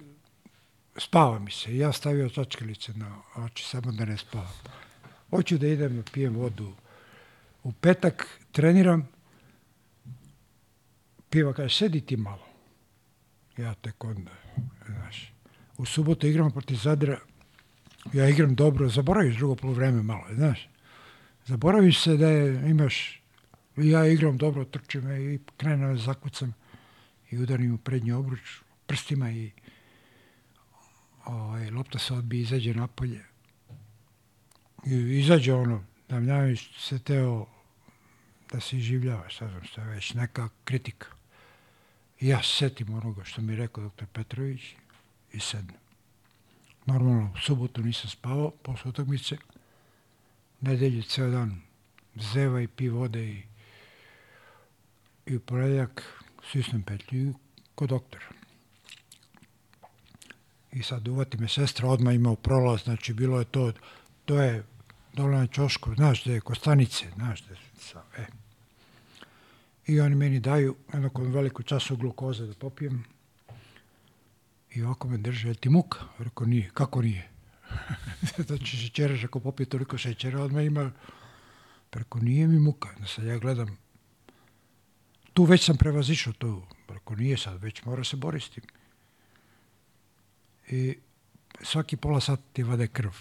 spava 0.98 1.40
mi 1.40 1.52
se. 1.52 1.78
Ja 1.78 1.92
stavio 1.92 2.30
čačkalice 2.30 2.94
na 2.94 3.22
oči, 3.36 3.64
samo 3.64 3.92
da 3.92 4.06
ne 4.06 4.18
spavam. 4.18 4.54
Hoću 5.30 5.58
da 5.58 5.68
idem 5.68 5.96
da 5.96 6.04
pijem 6.14 6.36
vodu. 6.36 6.74
U 7.64 7.72
petak 7.72 8.28
treniram, 8.52 9.08
piva 11.30 11.54
kaže, 11.54 11.78
sedi 11.78 12.02
ti 12.02 12.18
malo. 12.18 12.46
Ja 13.58 13.74
tek 13.74 14.04
onda, 14.04 14.32
znaš. 14.86 15.34
U 15.78 15.86
subotu 15.86 16.28
igramo 16.28 16.50
protiv 16.50 16.76
Zadra, 16.76 17.20
ja 18.14 18.30
igram 18.30 18.56
dobro, 18.56 18.90
zaboraviš 18.90 19.36
drugo 19.36 19.56
polovreme 19.56 20.04
malo, 20.04 20.24
znaš. 20.34 20.70
Zaboraviš 21.46 22.04
se 22.04 22.18
da 22.18 22.28
je, 22.28 22.70
imaš, 22.70 23.22
ja 23.78 24.06
igram 24.06 24.38
dobro, 24.38 24.66
trčim 24.66 25.12
i 25.12 25.40
krenem 25.58 25.96
da 25.96 26.02
zakucam 26.02 26.54
i 27.32 27.38
udarim 27.38 27.74
u 27.74 27.78
prednji 27.78 28.12
obruč 28.12 28.62
prstima 28.86 29.32
i 29.32 29.52
ovaj, 31.26 31.70
lopta 31.70 32.00
se 32.00 32.14
odbije, 32.14 32.42
izađe 32.42 32.74
napolje. 32.74 33.29
I 34.86 35.20
izađe 35.20 35.54
ono, 35.54 35.84
Damljanović 36.10 36.70
se 36.78 37.00
teo 37.00 37.46
da 38.52 38.60
se 38.60 38.78
iživljava, 38.78 39.30
sad 39.30 39.50
znam 39.74 39.88
je 39.88 39.96
već, 39.96 40.14
neka 40.14 40.50
kritika. 40.64 41.08
I 42.20 42.28
ja 42.28 42.44
se 42.44 42.56
setim 42.56 42.94
onoga 42.94 43.24
što 43.24 43.42
mi 43.42 43.54
je 43.54 43.58
rekao 43.58 43.84
doktor 43.84 44.08
Petrović 44.14 44.62
i 45.34 45.40
sednem. 45.40 45.78
Normalno, 46.86 47.32
u 47.36 47.40
subotu 47.40 47.82
nisam 47.82 48.10
spavao 48.10 48.52
posle 48.52 48.90
utakmice. 48.90 49.38
Nedelju 50.62 51.04
ceo 51.04 51.30
dan 51.30 51.62
zeva 52.34 52.62
i 52.62 52.68
pi 52.68 52.90
vode 52.90 53.24
i, 53.24 53.44
i 55.26 55.36
u 55.36 55.40
ponedeljak 55.40 56.24
sisnem 56.52 56.84
petlju 56.84 57.34
kod 57.76 57.90
doktora. 57.90 58.26
I 60.72 60.84
sad 60.84 61.08
uvati 61.08 61.38
me 61.38 61.48
sestra, 61.48 61.88
odmah 61.88 62.16
imao 62.16 62.36
prolaz, 62.36 62.84
znači 62.84 63.14
bilo 63.14 63.40
je 63.40 63.46
to, 63.46 63.72
to 64.30 64.42
je 64.42 64.64
dole 65.14 65.38
na 65.38 65.48
čošku, 65.48 65.96
znaš 65.96 66.24
da 66.24 66.34
je 66.34 66.42
kod 66.42 66.58
stanice, 66.58 67.06
znaš 67.16 67.42
da 67.42 67.54
je, 67.54 67.60
sa, 67.82 68.04
e. 68.18 68.26
I 69.88 70.02
oni 70.02 70.16
meni 70.16 70.40
daju 70.40 70.76
jednako 70.94 71.24
veliku 71.24 71.64
času 71.64 71.98
glukoze 71.98 72.46
da 72.46 72.54
popijem. 72.54 73.04
I 74.72 74.84
ovako 74.84 75.08
me 75.08 75.18
drže, 75.18 75.48
jel 75.48 75.56
ti 75.56 75.70
muka? 75.70 76.00
Rekao, 76.20 76.48
nije. 76.48 76.70
Kako 76.74 77.02
nije? 77.02 77.30
znači, 78.48 78.78
šećeraš 78.78 79.24
ako 79.24 79.40
popije 79.40 79.66
toliko 79.66 79.98
šećera, 79.98 80.44
odmah 80.44 80.66
ima... 80.66 80.92
Preko 81.90 82.20
nije 82.20 82.48
mi 82.48 82.60
muka. 82.60 82.90
Da 83.00 83.08
sad 83.08 83.26
ja 83.26 83.38
gledam, 83.38 83.78
tu 85.34 85.44
već 85.44 85.66
sam 85.66 85.78
prevazišao 85.78 86.34
to. 86.34 86.68
Preko 86.88 87.16
nije 87.16 87.38
sad, 87.38 87.64
već 87.64 87.84
mora 87.86 88.04
se 88.04 88.18
tim. 88.54 88.64
I 90.68 90.98
svaki 91.62 91.98
pola 91.98 92.22
sata 92.22 92.44
ti 92.54 92.64
vade 92.64 92.88
krv. 92.88 93.12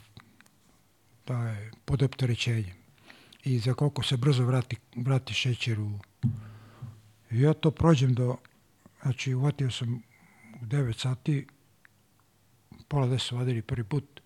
To 1.29 1.43
je 1.43 1.71
pod 1.85 2.03
opterećenjem. 2.03 2.77
I 3.45 3.59
za 3.59 3.75
koliko 3.75 4.03
se 4.03 4.17
brzo 4.17 4.45
vrati, 4.45 4.77
vrati 4.97 5.35
šećer 5.35 5.81
u... 5.81 5.99
Ja 7.31 7.55
to 7.55 7.71
prođem 7.71 8.15
do... 8.15 8.37
Znači, 9.03 9.35
uvatio 9.35 9.71
sam 9.71 9.95
u 10.63 10.65
9 10.65 10.99
sati, 10.99 11.47
pola 12.89 13.07
10 13.07 13.35
vadili 13.35 13.63
prvi 13.63 13.85
put, 13.85 14.21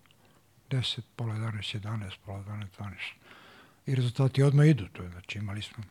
10, 0.71 1.01
pola 1.17 1.35
11, 1.35 1.81
11, 1.81 2.11
pola 2.25 2.45
12, 2.45 2.67
12. 2.79 2.95
I 3.87 3.95
rezultati 3.95 4.43
odmah 4.43 4.67
idu, 4.67 4.89
to 4.93 5.03
je, 5.03 5.11
znači 5.11 5.39
imali 5.39 5.63
smo. 5.63 5.85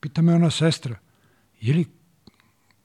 Pita 0.00 0.22
me 0.22 0.34
ona 0.34 0.50
sestra, 0.50 0.96
je 1.60 1.74
li, 1.74 1.86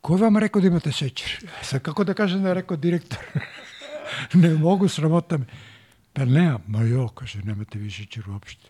ko 0.02 0.16
je 0.16 0.22
vam 0.22 0.38
rekao 0.38 0.62
da 0.62 0.68
imate 0.68 0.92
šećer? 0.92 1.50
Sad 1.70 1.82
kako 1.82 2.04
da 2.04 2.14
kažem 2.14 2.42
da 2.42 2.48
je 2.48 2.54
rekao 2.54 2.78
direktor? 2.78 3.20
ne 4.34 4.54
mogu, 4.54 4.88
sramota 4.88 5.38
me. 5.38 5.46
Pa 6.20 6.26
nema, 6.26 6.60
ma 6.68 6.82
jo, 6.82 7.08
kaže, 7.08 7.40
nemate 7.44 7.80
vi 7.80 7.90
šećer 7.90 8.30
uopšte. 8.30 8.70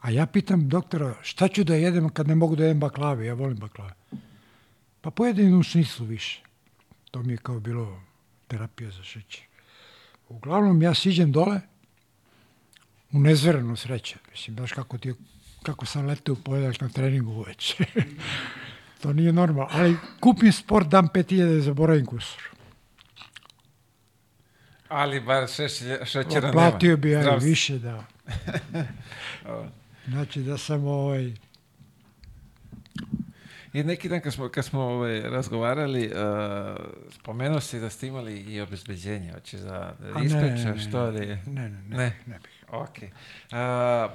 A 0.00 0.10
ja 0.10 0.26
pitam 0.26 0.68
doktora, 0.68 1.14
šta 1.22 1.48
ću 1.48 1.64
da 1.64 1.74
jedem 1.74 2.08
kad 2.08 2.28
ne 2.28 2.34
mogu 2.34 2.56
da 2.56 2.62
jedem 2.64 2.80
baklave? 2.80 3.26
Ja 3.26 3.34
volim 3.34 3.56
baklave. 3.56 3.92
Pa 5.00 5.10
pojedem 5.10 5.58
u 5.58 5.62
šniclu 5.62 6.06
više. 6.06 6.42
To 7.10 7.22
mi 7.22 7.32
je 7.32 7.36
kao 7.36 7.60
bilo 7.60 8.02
terapija 8.46 8.90
za 8.90 9.02
šećer. 9.02 9.42
Uglavnom, 10.28 10.82
ja 10.82 10.94
siđem 10.94 11.32
dole, 11.32 11.60
u 13.12 13.18
nezverenu 13.18 13.76
sreće. 13.76 14.16
Mislim, 14.30 14.56
baš 14.56 14.72
kako, 14.72 14.98
ti, 14.98 15.14
kako 15.62 15.86
sam 15.86 16.06
letao 16.06 16.32
u 16.32 16.42
pojedak 16.44 16.80
na 16.80 16.88
treningu 16.88 17.30
uveče. 17.30 17.84
to 19.02 19.12
nije 19.12 19.32
normalno. 19.32 19.68
Ali 19.72 19.96
kupim 20.20 20.52
sport, 20.52 20.88
dam 20.88 21.08
5000 21.08 21.58
i 21.58 21.62
zaboravim 21.62 22.06
kusur. 22.06 22.57
Ali 24.88 25.20
bar 25.20 25.48
šešelja, 25.48 26.04
šećera 26.04 26.40
nema. 26.40 26.52
Platio 26.52 26.96
bi 26.96 27.10
ja 27.10 27.36
i 27.36 27.44
više, 27.44 27.78
da. 27.78 28.04
Znači 30.08 30.40
da 30.40 30.58
sam 30.58 30.86
ovaj... 30.86 31.32
I 33.72 33.82
neki 33.82 34.08
dan 34.08 34.20
kad 34.20 34.32
smo, 34.32 34.48
kad 34.48 34.64
smo 34.64 34.80
ovaj, 34.80 35.20
razgovarali, 35.20 36.06
uh, 36.06 36.12
spomenuo 37.10 37.60
si 37.60 37.80
da 37.80 37.90
ste 37.90 38.06
imali 38.06 38.40
i 38.40 38.60
obezbeđenje. 38.60 39.32
Hoćeš 39.32 39.60
da 39.60 39.96
A 40.14 40.18
ne, 40.18 40.26
ispričaš 40.26 40.64
ne, 40.64 40.72
ne, 40.72 40.78
što 40.78 41.04
li... 41.04 41.26
Ne, 41.26 41.38
ne, 41.46 41.68
ne. 41.68 41.96
Ne. 41.96 42.16
ne 42.26 42.38
bih. 42.38 42.64
Ok. 42.68 42.96
Uh, 43.00 44.12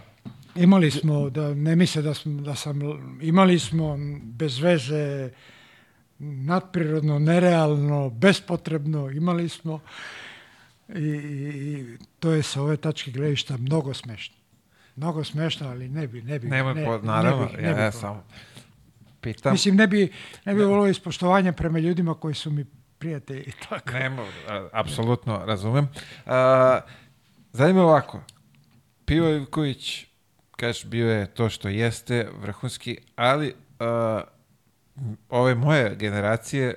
Imali 0.55 0.91
smo, 0.91 1.29
da 1.29 1.53
ne 1.53 1.75
misle 1.75 2.01
da, 2.01 2.13
sam, 2.13 2.43
da 2.43 2.55
sam, 2.55 2.79
imali 3.21 3.59
smo 3.59 3.97
bez 4.23 4.59
veze, 4.59 5.29
nadprirodno, 6.19 7.19
nerealno, 7.19 8.09
bespotrebno, 8.09 9.09
imali 9.09 9.49
smo 9.49 9.79
i, 10.89 10.99
i, 10.99 11.97
to 12.19 12.31
je 12.31 12.43
sa 12.43 12.61
ove 12.61 12.77
tačke 12.77 13.11
gledišta 13.11 13.57
mnogo 13.57 13.93
smešno. 13.93 14.35
Mnogo 14.95 15.23
smešno, 15.23 15.69
ali 15.69 15.89
ne 15.89 16.07
bi, 16.07 16.21
ne 16.21 16.39
bi. 16.39 16.47
nemoj 16.47 16.73
ne, 16.73 16.85
po, 16.85 16.97
ne 16.97 17.03
naravno, 17.03 17.45
ne 17.45 17.63
ja, 17.63 17.73
bih 17.73 17.81
ja 17.81 17.91
to. 17.91 17.97
samo 17.99 18.23
pitam. 19.23 19.51
Mislim, 19.51 19.75
ne 19.75 19.87
bi, 19.87 20.11
ne 20.45 20.53
bi 20.53 20.63
volio 20.63 20.91
ispoštovanja 20.91 21.53
prema 21.53 21.79
ljudima 21.79 22.13
koji 22.13 22.33
su 22.33 22.51
mi 22.51 22.65
prijatelji 22.99 23.51
tako. 23.69 23.91
Nemo, 23.91 24.25
a, 24.49 24.69
apsolutno 24.71 25.45
razumem. 25.45 25.87
A, 26.25 26.79
zanima 27.53 27.81
ovako. 27.81 28.23
Pivo 29.05 29.29
Ivković, 29.29 30.05
kažeš, 30.55 30.85
bio 30.85 31.11
je 31.11 31.27
to 31.27 31.49
što 31.49 31.69
jeste, 31.69 32.29
vrhunski, 32.41 32.97
ali 33.15 33.53
a, 33.79 34.21
ove 35.29 35.55
moje 35.55 35.95
generacije 35.95 36.75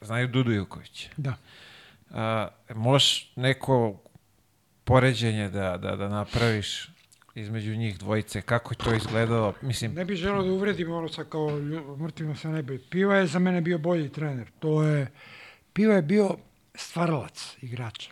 znaju 0.00 0.28
Dudu 0.28 0.52
Ivkovića. 0.52 1.08
Da. 1.16 1.34
A, 2.12 2.48
možeš 2.74 3.32
neko 3.36 4.02
poređenje 4.84 5.48
da, 5.48 5.76
da, 5.76 5.96
da 5.96 6.08
napraviš 6.08 6.88
između 7.34 7.76
njih 7.76 7.98
dvojice, 7.98 8.42
kako 8.42 8.72
je 8.72 8.78
to 8.78 8.94
izgledalo, 8.94 9.54
mislim, 9.62 9.94
Ne 9.94 10.04
bih 10.04 10.16
želeo 10.16 10.42
da 10.42 10.52
uvredim 10.52 10.92
ono 10.92 11.08
sad 11.08 11.28
kao 11.28 11.50
mrtvima 11.98 12.36
se 12.36 12.48
ne 12.48 12.62
bi. 12.62 12.78
Piva 12.90 13.16
je 13.16 13.26
za 13.26 13.38
mene 13.38 13.60
bio 13.60 13.78
bolji 13.78 14.08
trener. 14.08 14.50
To 14.58 14.82
je, 14.82 15.06
Piva 15.72 15.94
je 15.94 16.02
bio 16.02 16.36
stvaralac 16.74 17.56
igrača. 17.60 18.10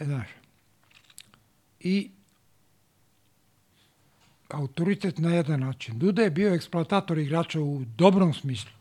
E, 0.00 0.04
znaš. 0.04 0.28
I 1.80 2.10
autoritet 4.48 5.18
na 5.18 5.34
jedan 5.34 5.60
način. 5.60 5.98
Duda 5.98 6.22
je 6.22 6.30
bio 6.30 6.54
eksploatator 6.54 7.18
igrača 7.18 7.60
u 7.60 7.84
dobrom 7.96 8.34
smislu. 8.34 8.79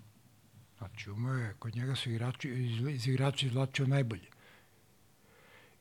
Znači, 0.80 1.10
umeo 1.12 1.34
je, 1.34 1.54
kod 1.60 1.76
njega 1.76 1.96
su 1.96 2.10
igrači, 2.10 2.50
iz, 2.50 3.08
igrača 3.08 3.46
izvlačio 3.46 3.88
najbolje. 3.88 4.28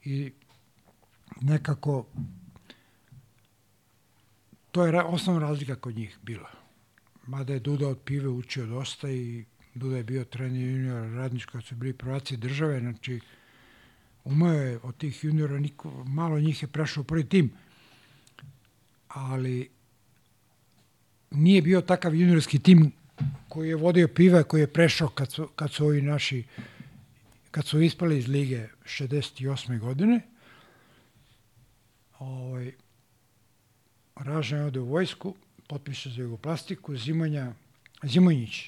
I 0.05 0.33
nekako 1.41 2.07
to 4.71 4.87
je 4.87 5.03
osnovna 5.03 5.41
razlika 5.41 5.77
kod 5.77 5.97
njih 5.97 6.19
bila. 6.23 6.51
Mada 7.27 7.53
je 7.53 7.61
Duda 7.61 7.89
od 7.89 7.99
pive 8.05 8.29
učio 8.29 8.67
dosta 8.67 9.11
i 9.11 9.45
Duda 9.75 9.97
je 9.97 10.05
bio 10.05 10.25
trener 10.25 10.61
juniora 10.61 11.15
radnička 11.15 11.61
su 11.61 11.75
bili 11.75 11.93
prvaci 11.93 12.37
države, 12.37 12.81
znači 12.81 13.21
umeo 14.25 14.63
je 14.63 14.79
od 14.83 14.97
tih 14.97 15.25
juniora, 15.25 15.59
niko, 15.59 16.05
malo 16.05 16.41
njih 16.41 16.63
je 16.63 16.69
prešao 16.69 17.05
prvi 17.05 17.29
tim, 17.29 17.53
ali 19.09 19.71
nije 21.31 21.63
bio 21.63 21.81
takav 21.81 22.15
juniorski 22.15 22.59
tim 22.59 22.93
koji 23.49 23.69
je 23.69 23.77
vodio 23.77 24.09
pive, 24.09 24.45
koji 24.45 24.61
je 24.61 24.73
prešao 24.73 25.09
kad 25.09 25.33
su, 25.33 25.49
kad 25.57 25.71
su 25.71 25.85
ovi 25.87 26.03
naši, 26.03 26.45
kad 27.51 27.67
su 27.67 27.81
ispali 27.81 28.19
iz 28.19 28.29
lige 28.29 28.69
68. 28.85 29.79
godine, 29.79 30.21
ovaj, 32.19 32.73
Ražan 34.17 34.61
ode 34.61 34.81
u 34.81 34.87
vojsku, 34.87 35.35
potpiše 35.67 36.11
za 36.11 36.23
jugoplastiku, 36.23 36.97
Zimanja, 36.97 37.53
Zimonjić, 38.03 38.67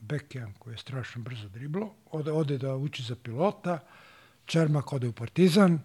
Bekijan 0.00 0.52
koji 0.58 0.74
je 0.74 0.78
strašno 0.78 1.22
brzo 1.22 1.48
driblo, 1.48 1.94
ode, 2.10 2.32
ode 2.32 2.58
da 2.58 2.76
uči 2.76 3.02
za 3.02 3.16
pilota, 3.16 3.78
Čermak 4.46 4.92
ode 4.92 5.08
u 5.08 5.12
Partizan, 5.12 5.80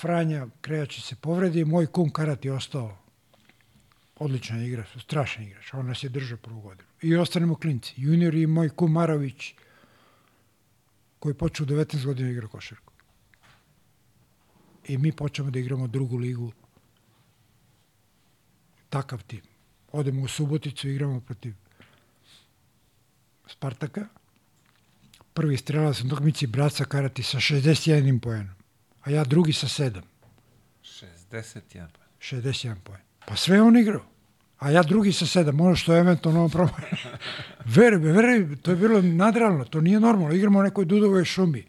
Franja 0.00 0.46
Krejači 0.60 1.00
se 1.00 1.16
povredi, 1.16 1.64
moj 1.64 1.86
kum 1.86 2.10
Karat 2.10 2.44
je 2.44 2.52
ostao 2.52 3.01
odličan 4.22 4.62
igrač, 4.62 4.94
strašan 5.00 5.44
igrač, 5.44 5.74
on 5.74 5.86
nas 5.86 6.02
je 6.02 6.08
držao 6.08 6.38
prvu 6.38 6.60
godinu. 6.60 6.88
I 7.02 7.16
ostanemo 7.16 7.54
klinci. 7.54 7.94
Junior 7.96 8.34
i 8.34 8.46
moj 8.46 8.68
kum 8.68 8.92
Marović, 8.92 9.54
koji 11.18 11.34
počeo 11.34 11.64
u 11.64 11.68
19 11.68 12.04
godina 12.04 12.30
igra 12.30 12.48
košarku. 12.48 12.92
I 14.88 14.98
mi 14.98 15.12
počnemo 15.12 15.50
da 15.50 15.58
igramo 15.58 15.86
drugu 15.86 16.16
ligu. 16.16 16.52
Takav 18.90 19.22
tim. 19.22 19.42
Odemo 19.92 20.22
u 20.22 20.28
Suboticu, 20.28 20.88
igramo 20.88 21.20
protiv 21.20 21.54
Spartaka. 23.46 24.06
Prvi 25.34 25.56
strelac 25.56 26.00
na 26.00 26.06
utakmici 26.06 26.46
Braca 26.46 26.84
Karati 26.84 27.22
sa 27.22 27.38
61 27.38 28.20
poenom, 28.20 28.54
a 29.00 29.10
ja 29.10 29.24
drugi 29.24 29.52
sa 29.52 29.66
7. 29.66 30.02
61 30.82 31.86
pa. 31.92 32.00
61 32.20 32.76
poen. 32.84 33.00
Pa 33.26 33.36
sve 33.36 33.56
je 33.56 33.62
on 33.62 33.76
igrao. 33.76 34.11
A 34.62 34.70
ja 34.70 34.82
drugi 34.82 35.12
sa 35.12 35.26
sedam, 35.26 35.60
ono 35.60 35.76
što 35.76 35.94
je 35.94 36.00
eventualno 36.00 36.48
probao. 36.54 36.76
veruj, 37.66 37.98
veruj, 38.02 38.56
to 38.56 38.70
je 38.70 38.76
bilo 38.76 39.02
nadralno, 39.02 39.64
to 39.64 39.80
nije 39.80 40.00
normalno. 40.00 40.34
Igramo 40.34 40.58
u 40.58 40.62
nekoj 40.62 40.84
Dudovoj 40.84 41.24
šumi. 41.24 41.64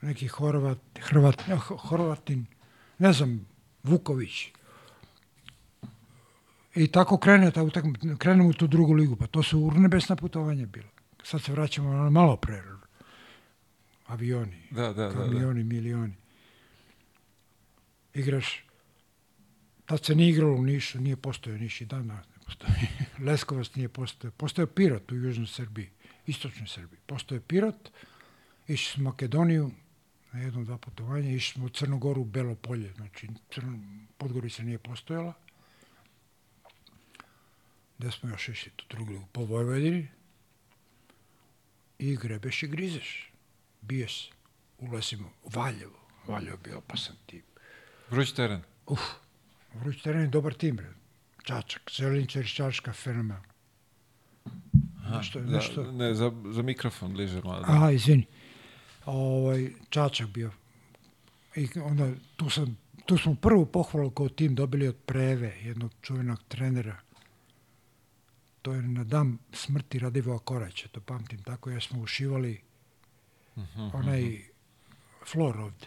Neki 0.00 0.28
Horvat, 0.28 0.78
Hrvat, 1.00 1.46
ne, 1.48 1.56
Ho- 1.56 1.76
Horvatin, 1.78 2.46
ne 2.98 3.12
znam, 3.12 3.46
Vuković. 3.82 4.48
I 6.74 6.86
tako 6.86 7.16
krene 7.16 7.50
ta 7.50 7.62
utakmica, 7.62 8.16
krenemo 8.18 8.48
u 8.48 8.52
tu 8.52 8.66
drugu 8.66 8.92
ligu, 8.92 9.16
pa 9.16 9.26
to 9.26 9.42
su 9.42 9.60
urnebesna 9.60 10.16
putovanja 10.16 10.66
bilo. 10.66 10.88
Sad 11.22 11.42
se 11.42 11.52
vraćamo 11.52 11.92
na 11.92 12.10
malo 12.10 12.36
pre. 12.36 12.62
Avioni, 14.06 14.56
Da, 14.70 14.82
da, 14.82 14.92
da, 14.92 15.08
da. 15.08 15.14
kamioni, 15.14 15.64
milioni. 15.64 16.12
Igraš 18.14 18.64
Tad 19.86 20.04
se 20.04 20.14
nije 20.14 20.30
igralo 20.30 20.54
u 20.54 20.62
Nišu, 20.62 21.00
nije 21.00 21.16
postojao 21.16 21.58
Niš 21.58 21.80
i 21.80 21.84
dan 21.84 22.08
danas 22.08 22.26
ne 22.26 22.44
postoji. 22.44 22.72
Leskovac 23.26 23.74
nije 23.74 23.88
postojao. 23.88 24.32
Postojao 24.32 24.66
Pirot 24.66 25.12
u 25.12 25.16
južnoj 25.16 25.46
Srbiji, 25.46 25.90
istočnoj 26.26 26.66
Srbiji. 26.66 27.00
Postojao 27.06 27.42
Pirot, 27.42 27.90
išli 28.68 28.92
smo 28.92 29.02
u 29.02 29.04
Makedoniju 29.04 29.70
na 30.32 30.40
jedno, 30.40 30.64
dva 30.64 30.78
putovanja, 30.78 31.30
išli 31.30 31.52
smo 31.52 31.64
u 31.64 31.68
Crnogoru, 31.68 32.20
u 32.20 32.24
Belo 32.24 32.54
polje, 32.54 32.92
znači 32.92 33.28
Crno, 33.54 33.78
Podgorica 34.18 34.62
nije 34.62 34.78
postojala. 34.78 35.32
Gde 37.98 38.10
smo 38.10 38.28
još 38.28 38.48
išli 38.48 38.72
tu 38.76 38.84
drugu 38.90 39.12
ligu? 39.12 39.26
Po 39.32 39.44
Vojvodini. 39.44 40.08
I 41.98 42.16
grebeš 42.16 42.62
i 42.62 42.68
grizeš. 42.68 43.32
Biješ. 43.80 44.30
Ulazimo 44.78 45.32
u 45.42 45.48
Valjevo. 45.48 45.98
Valjevo 46.26 46.52
je 46.52 46.60
bio 46.64 46.78
opasan 46.78 47.16
tip. 47.26 47.44
Vruć 48.10 48.32
teren. 48.32 48.62
Uf, 48.86 49.00
Vruć 49.74 50.02
teren 50.02 50.20
je 50.20 50.28
dobar 50.28 50.54
tim, 50.54 50.76
bre. 50.76 50.92
Čačak, 51.42 51.82
Zelinčar, 51.96 52.44
Čačka, 52.46 52.92
fenomen. 52.92 53.40
Nešto, 55.10 55.40
Da, 55.40 55.50
nešto. 55.50 55.92
ne, 55.92 56.14
za, 56.14 56.32
za 56.52 56.62
mikrofon 56.62 57.12
bliže 57.12 57.40
malo. 57.44 57.64
Aha, 57.66 57.90
izvini. 57.90 58.26
Ovaj, 59.06 59.70
Čačak 59.88 60.28
bio. 60.28 60.50
I 61.56 61.68
onda, 61.80 62.10
tu, 62.36 62.50
sam, 62.50 62.78
tu 63.06 63.18
smo 63.18 63.34
prvu 63.34 63.66
pohvalu 63.66 64.10
kao 64.10 64.28
tim 64.28 64.54
dobili 64.54 64.88
od 64.88 64.96
Preve, 65.06 65.56
jednog 65.62 65.92
čuvenog 66.02 66.38
trenera. 66.48 66.96
To 68.62 68.72
je 68.72 68.82
na 68.82 69.04
dan 69.04 69.38
smrti 69.52 69.98
Radivoja 69.98 70.38
Koraća, 70.38 70.88
to 70.88 71.00
pamtim 71.00 71.42
tako, 71.42 71.70
jer 71.70 71.82
smo 71.82 72.00
ušivali 72.02 72.60
onaj 73.92 74.40
flor 75.26 75.60
ovde. 75.60 75.86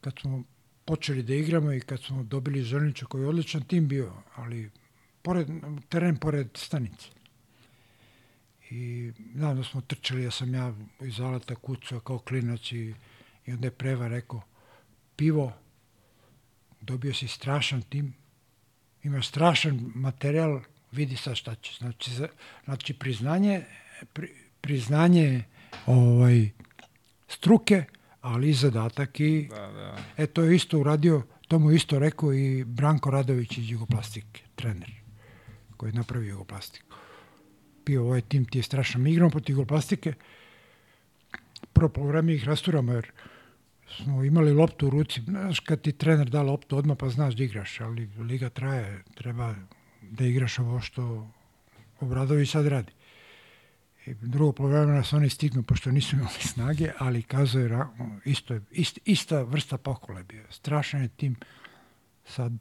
Kad 0.00 0.12
smo 0.20 0.42
počeli 0.84 1.22
da 1.22 1.34
igramo 1.34 1.72
i 1.72 1.80
kad 1.80 2.02
smo 2.02 2.22
dobili 2.22 2.64
Zrnića 2.64 3.06
koji 3.06 3.22
je 3.22 3.28
odličan 3.28 3.62
tim 3.62 3.88
bio, 3.88 4.12
ali 4.34 4.70
pored, 5.22 5.48
teren 5.88 6.16
pored 6.16 6.48
stanice. 6.54 7.08
I 8.70 9.12
znam 9.34 9.56
da 9.56 9.64
smo 9.64 9.80
trčali, 9.80 10.22
ja 10.22 10.30
sam 10.30 10.54
ja 10.54 10.74
iz 11.00 11.20
alata 11.20 11.54
kucao 11.54 12.00
kao 12.00 12.18
klinac 12.18 12.72
i, 12.72 12.94
i 13.46 13.52
onda 13.52 13.66
je 13.66 13.70
Preva 13.70 14.08
rekao, 14.08 14.42
pivo, 15.16 15.52
dobio 16.80 17.14
si 17.14 17.28
strašan 17.28 17.82
tim, 17.82 18.14
ima 19.02 19.22
strašan 19.22 19.92
materijal, 19.94 20.60
vidi 20.92 21.16
sad 21.16 21.36
šta 21.36 21.54
će. 21.54 21.74
Znači, 21.78 22.14
za, 22.14 22.28
znači 22.64 22.94
priznanje, 22.94 23.64
pri, 24.12 24.28
priznanje 24.60 25.44
ovaj, 25.86 26.50
struke, 27.28 27.84
ali 28.22 28.50
i 28.50 28.54
zadatak 28.54 29.20
i 29.20 29.48
Da, 29.50 29.56
da. 29.56 29.96
E, 30.16 30.26
to 30.26 30.42
je 30.42 30.56
isto 30.56 30.78
uradio, 30.78 31.22
to 31.48 31.58
mu 31.58 31.70
isto 31.70 31.98
rekao 31.98 32.34
i 32.34 32.64
Branko 32.64 33.10
Radović 33.10 33.58
iz 33.58 33.70
Jugoplastike, 33.70 34.42
trener, 34.54 34.90
koji 35.76 35.90
je 35.90 35.94
napravio 35.94 36.30
Jugoplastiku. 36.30 36.96
Pio 37.84 38.04
ovaj 38.04 38.20
tim, 38.20 38.44
ti 38.44 38.58
je 38.58 38.62
strašno 38.62 39.08
igramo 39.08 39.30
protiv 39.30 39.52
Jugoplastike. 39.52 40.14
Prvo 41.72 41.88
po 41.88 42.06
vreme 42.06 42.34
ih 42.34 42.44
rasturamo, 42.44 42.92
jer 42.92 43.10
smo 43.96 44.24
imali 44.24 44.52
loptu 44.52 44.86
u 44.86 44.90
ruci. 44.90 45.20
Znaš, 45.20 45.60
kad 45.60 45.80
ti 45.80 45.92
trener 45.92 46.30
da 46.30 46.42
loptu 46.42 46.76
odmah, 46.76 46.96
pa 46.96 47.08
znaš 47.08 47.34
da 47.34 47.44
igraš, 47.44 47.80
ali 47.80 48.10
liga 48.18 48.48
traje, 48.48 49.02
treba 49.14 49.54
da 50.02 50.24
igraš 50.24 50.58
ovo 50.58 50.80
što 50.80 51.28
Obradović 52.00 52.50
sad 52.50 52.66
radi. 52.66 52.92
Drugo 54.06 54.52
polovremena 54.52 54.94
nas 54.94 55.12
oni 55.12 55.30
stignu, 55.30 55.62
pošto 55.62 55.90
nisu 55.90 56.16
imali 56.16 56.30
snage, 56.40 56.92
ali 56.98 57.22
kazao 57.22 57.62
je, 57.62 57.78
isto 58.24 58.58
ist, 58.70 58.98
ista 59.04 59.42
vrsta 59.42 59.78
pokola 59.78 60.18
je 60.18 60.24
bio. 60.24 60.44
Strašan 60.50 61.02
je 61.02 61.08
tim 61.08 61.36
sad, 62.24 62.52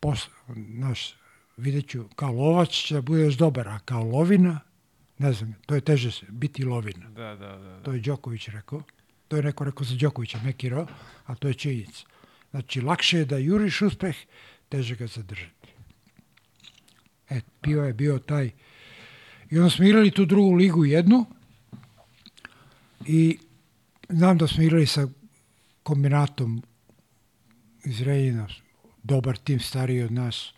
pos, 0.00 0.28
naš, 0.56 1.14
vidjet 1.56 1.88
ću, 1.88 2.08
kao 2.16 2.32
lovac 2.32 2.68
će 2.68 2.94
da 2.94 3.00
budeš 3.00 3.34
dobar, 3.34 3.68
a 3.68 3.78
kao 3.78 4.04
lovina, 4.04 4.60
ne 5.18 5.32
znam, 5.32 5.54
to 5.66 5.74
je 5.74 5.80
teže 5.80 6.10
se- 6.10 6.26
biti 6.28 6.64
lovina. 6.64 7.08
Da, 7.10 7.34
da, 7.36 7.56
da. 7.56 7.82
To 7.82 7.92
je 7.92 8.00
Đoković 8.00 8.48
rekao. 8.48 8.82
To 9.28 9.36
je 9.36 9.42
neko 9.42 9.64
rekao 9.64 9.84
za 9.84 9.96
Đokovića, 9.96 10.40
Mekiro, 10.44 10.86
a 11.26 11.34
to 11.34 11.48
je 11.48 11.54
činjenica. 11.54 12.04
Znači, 12.50 12.80
lakše 12.80 13.18
je 13.18 13.24
da 13.24 13.38
juriš 13.38 13.82
uspeh, 13.82 14.16
teže 14.68 14.96
ga 14.96 15.06
zadržati. 15.06 15.68
E, 17.30 17.40
bio 17.62 17.84
je 17.84 17.92
bio 17.92 18.18
taj... 18.18 18.50
I 19.50 19.58
onda 19.58 19.70
smo 19.70 19.84
igrali 19.84 20.10
tu 20.10 20.24
drugu 20.24 20.54
ligu 20.54 20.84
jednu 20.84 21.24
i 23.06 23.38
znam 24.08 24.38
da 24.38 24.46
smo 24.46 24.62
igrali 24.62 24.86
sa 24.86 25.08
kombinatom 25.82 26.62
iz 27.84 28.00
Rejina, 28.00 28.48
dobar 29.02 29.36
tim, 29.36 29.60
stariji 29.60 30.02
od 30.02 30.12
nas. 30.12 30.52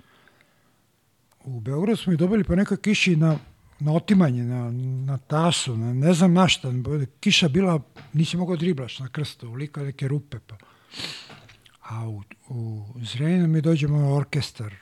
U 1.44 1.60
Beogradu 1.60 1.96
smo 1.96 2.12
ih 2.12 2.18
dobili 2.18 2.44
po 2.44 2.56
nekoj 2.56 2.76
kiši 2.76 3.16
na 3.16 3.38
na 3.80 3.92
otimanje, 3.92 4.44
na, 4.44 4.70
na 5.06 5.18
tasu, 5.18 5.76
na 5.76 5.92
ne 5.94 6.12
znam 6.12 6.32
na 6.32 6.48
šta. 6.48 6.72
Kiša 7.20 7.48
bila, 7.48 7.80
nisi 8.12 8.36
mogao 8.36 8.56
driblaš 8.56 8.98
na 8.98 9.08
krstu, 9.08 9.48
ulika 9.48 9.82
neke 9.82 10.08
rupe. 10.08 10.38
Pa. 10.46 10.56
A 11.82 12.08
u, 12.08 12.22
u 12.48 12.86
Zrenjaninu 13.02 13.48
mi 13.48 13.60
dođemo 13.60 13.98
na 13.98 14.14
orkestar, 14.14 14.74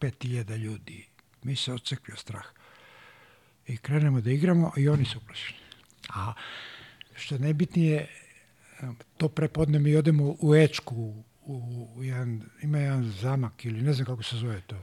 5000 0.00 0.56
ljudi. 0.56 1.06
Mi 1.42 1.56
se 1.56 1.72
odsekli 1.72 2.16
strah. 2.16 2.44
I 3.70 3.76
krenemo 3.76 4.20
da 4.20 4.30
igramo 4.30 4.72
i 4.76 4.88
oni 4.88 5.04
su 5.04 5.18
uplašeni. 5.18 5.58
A 6.14 6.32
što 7.14 7.34
je 7.34 7.38
najbitnije, 7.38 8.06
to 9.16 9.28
prepodne 9.28 9.78
mi 9.78 9.96
odemo 9.96 10.36
u 10.40 10.54
Ečku, 10.54 10.94
u, 11.42 11.86
u 11.96 12.02
jedan, 12.02 12.42
ima 12.62 12.78
jedan 12.78 13.04
zamak 13.04 13.64
ili 13.64 13.82
ne 13.82 13.92
znam 13.92 14.06
kako 14.06 14.22
se 14.22 14.36
zove 14.36 14.60
to. 14.60 14.76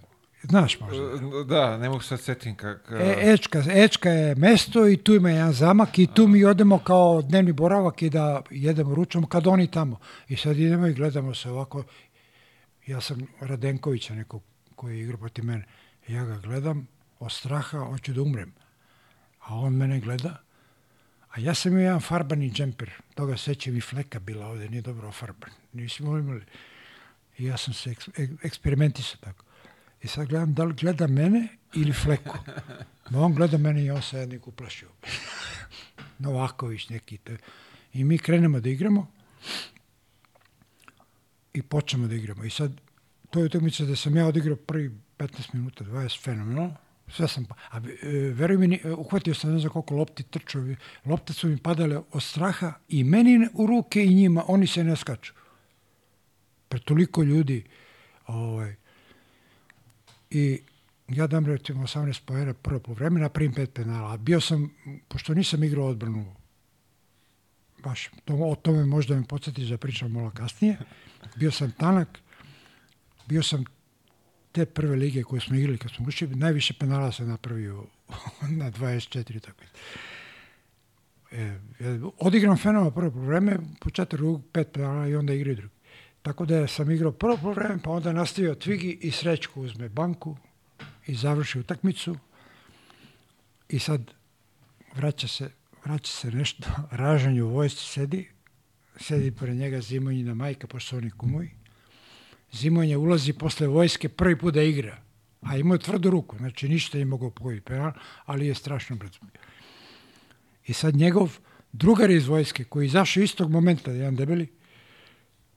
Znaš 0.43 0.79
možda. 0.79 1.03
Da, 1.43 1.77
ne 1.77 1.89
mogu 1.89 2.01
sad 2.01 2.21
setim 2.21 2.55
kak... 2.55 2.91
E, 2.91 3.33
Ečka, 3.33 3.63
Ečka 3.73 4.09
je 4.09 4.35
mesto 4.35 4.87
i 4.87 4.97
tu 4.97 5.13
ima 5.13 5.29
jedan 5.29 5.53
zamak 5.53 5.99
i 5.99 6.07
tu 6.07 6.27
mi 6.27 6.45
odemo 6.45 6.79
kao 6.79 7.21
dnevni 7.21 7.51
boravak 7.51 8.01
i 8.01 8.09
da 8.09 8.41
jedemo 8.49 8.95
ručom 8.95 9.25
kad 9.25 9.47
oni 9.47 9.71
tamo. 9.71 9.99
I 10.27 10.35
sad 10.35 10.57
idemo 10.57 10.87
i 10.87 10.93
gledamo 10.93 11.35
se 11.35 11.49
ovako. 11.49 11.83
Ja 12.87 13.01
sam 13.01 13.27
Radenkovića 13.39 14.15
nekog 14.15 14.43
koji 14.75 14.97
je 14.97 15.03
igrao 15.03 15.17
protiv 15.17 15.45
mene. 15.45 15.65
Ja 16.07 16.25
ga 16.25 16.37
gledam 16.37 16.87
od 17.19 17.31
straha, 17.31 17.79
hoću 17.79 18.13
da 18.13 18.21
umrem. 18.21 18.53
A 19.47 19.55
on 19.55 19.73
mene 19.73 19.99
gleda. 19.99 20.43
A 21.29 21.39
ja 21.39 21.53
sam 21.53 21.71
imao 21.71 21.83
jedan 21.83 21.99
farbani 21.99 22.51
džemper. 22.51 22.91
Toga 23.15 23.37
sećam 23.37 23.77
i 23.77 23.81
fleka 23.81 24.19
bila 24.19 24.47
ovde, 24.47 24.69
nije 24.69 24.81
dobro 24.81 25.11
farban. 25.11 25.49
Nismo 25.73 26.17
imali. 26.17 26.45
I 27.37 27.45
ja 27.45 27.57
sam 27.57 27.73
se 27.73 27.91
eks, 27.91 28.09
eksperimentisao 28.43 29.17
tako. 29.21 29.43
I 30.01 30.07
sad 30.07 30.27
gledam 30.27 30.53
da 30.53 30.63
li 30.63 30.73
gleda 30.73 31.07
mene 31.07 31.47
ili 31.73 31.93
fleku. 31.93 32.37
Ma 33.09 33.21
on 33.21 33.33
gleda 33.33 33.57
mene 33.57 33.85
i 33.85 33.91
on 33.91 34.01
se 34.01 34.17
jednik 34.17 34.47
uplašio. 34.47 34.89
Novaković 36.19 36.89
neki. 36.89 37.17
To. 37.17 37.31
I 37.93 38.03
mi 38.03 38.17
krenemo 38.17 38.59
da 38.59 38.69
igramo 38.69 39.11
i 41.53 41.61
počnemo 41.61 42.07
da 42.07 42.15
igramo. 42.15 42.43
I 42.43 42.49
sad, 42.49 42.71
to 43.29 43.39
je 43.39 43.45
utakmica 43.45 43.85
da 43.85 43.95
sam 43.95 44.15
ja 44.17 44.27
odigrao 44.27 44.55
prvi 44.55 44.91
15 45.17 45.53
minuta, 45.53 45.83
20, 45.83 46.23
fenomenalno. 46.23 46.75
Sve 47.07 47.27
sam, 47.27 47.45
pa, 47.45 47.55
a 47.71 47.77
e, 47.77 48.07
veruj 48.33 48.57
mi, 48.57 48.79
e, 48.83 48.91
uhvatio 48.91 49.33
sam 49.33 49.53
ne 49.53 49.59
znam 49.59 49.71
koliko 49.71 49.95
lopti 49.95 50.23
trčao, 50.23 50.63
lopte 51.05 51.33
su 51.33 51.47
mi 51.47 51.57
padale 51.57 52.01
od 52.11 52.23
straha 52.23 52.73
i 52.89 53.03
meni 53.03 53.47
u 53.53 53.67
ruke 53.67 54.05
i 54.05 54.13
njima, 54.13 54.43
oni 54.47 54.67
se 54.67 54.83
ne 54.83 54.95
skaču. 54.95 55.33
Pre 56.69 56.79
toliko 56.79 57.23
ljudi, 57.23 57.63
ovaj, 58.27 58.75
i 60.29 60.61
ja 61.07 61.27
dam 61.27 61.45
recimo 61.45 61.83
18 61.83 62.21
pojena 62.25 62.53
prvo 62.53 62.79
po 62.79 62.93
vreme, 62.93 63.19
napravim 63.19 63.53
pet 63.53 63.73
penala. 63.73 64.17
Bio 64.17 64.41
sam, 64.41 64.69
pošto 65.07 65.33
nisam 65.33 65.63
igrao 65.63 65.87
odbranu, 65.87 66.35
baš, 67.83 68.09
to, 68.25 68.33
o 68.33 68.55
tome 68.55 68.85
možda 68.85 69.15
me 69.15 69.23
podsjetiš 69.23 69.67
da 69.67 69.77
pričam 69.77 70.11
malo 70.11 70.31
kasnije, 70.31 70.77
bio 71.35 71.51
sam 71.51 71.71
tanak, 71.71 72.19
bio 73.25 73.43
sam 73.43 73.65
te 74.57 74.65
prve 74.65 74.95
lige 74.95 75.23
koje 75.23 75.41
smo 75.41 75.55
igrali 75.55 75.77
kad 75.77 75.91
smo 75.91 76.07
ušli, 76.07 76.27
najviše 76.27 76.73
penala 76.73 77.11
sam 77.11 77.27
napravio 77.27 77.85
na 78.59 78.71
24 78.71 79.39
tako. 79.39 79.63
E, 81.31 81.59
odigram 82.17 82.57
fenoma 82.57 82.91
prvo 82.91 83.11
po 83.11 83.19
vreme, 83.19 83.57
početak 83.79 84.19
drugog, 84.19 84.41
pet 84.51 84.71
penala 84.73 85.07
i 85.07 85.15
onda 85.15 85.33
igraju 85.33 85.55
drugi. 85.55 85.73
Tako 86.21 86.45
da 86.45 86.67
sam 86.67 86.91
igrao 86.91 87.11
prvo 87.11 87.37
po 87.37 87.51
vreme, 87.51 87.79
pa 87.83 87.89
onda 87.89 88.13
nastavio 88.13 88.55
Tvigi 88.55 88.97
i 89.01 89.11
Srećko 89.11 89.61
uzme 89.61 89.89
banku 89.89 90.37
i 91.07 91.15
završi 91.15 91.59
utakmicu. 91.59 92.17
I 93.69 93.79
sad 93.79 94.11
vraća 94.95 95.27
se, 95.27 95.49
vraća 95.85 96.11
se 96.11 96.31
nešto, 96.31 96.69
ražanju 96.91 97.45
u 97.45 97.49
vojsci 97.49 97.85
sedi, 97.85 98.29
sedi 98.95 99.31
pored 99.31 99.55
njega 99.55 99.81
Zimonjina 99.81 100.33
majka, 100.33 100.67
pošto 100.67 100.97
oni 100.97 101.11
kumovi. 101.11 101.56
Zimonja 102.51 102.99
ulazi 102.99 103.33
posle 103.33 103.67
vojske 103.67 104.09
prvi 104.09 104.37
put 104.37 104.53
da 104.53 104.61
igra, 104.61 104.97
a 105.41 105.57
imao 105.57 105.75
je 105.75 105.79
tvrdu 105.79 106.09
ruku, 106.09 106.37
znači 106.37 106.69
ništa 106.69 106.97
je 106.97 107.05
mogao 107.05 107.29
pogoditi 107.29 107.65
penal, 107.65 107.91
ali 108.25 108.47
je 108.47 108.55
strašno 108.55 108.95
brzo. 108.95 109.19
I 110.67 110.73
sad 110.73 110.95
njegov 110.95 111.37
drugar 111.71 112.11
iz 112.11 112.27
vojske, 112.27 112.63
koji 112.63 112.85
je 112.85 112.87
izašao 112.87 113.23
istog 113.23 113.51
momenta, 113.51 113.91
jedan 113.91 114.15
debeli, 114.15 114.47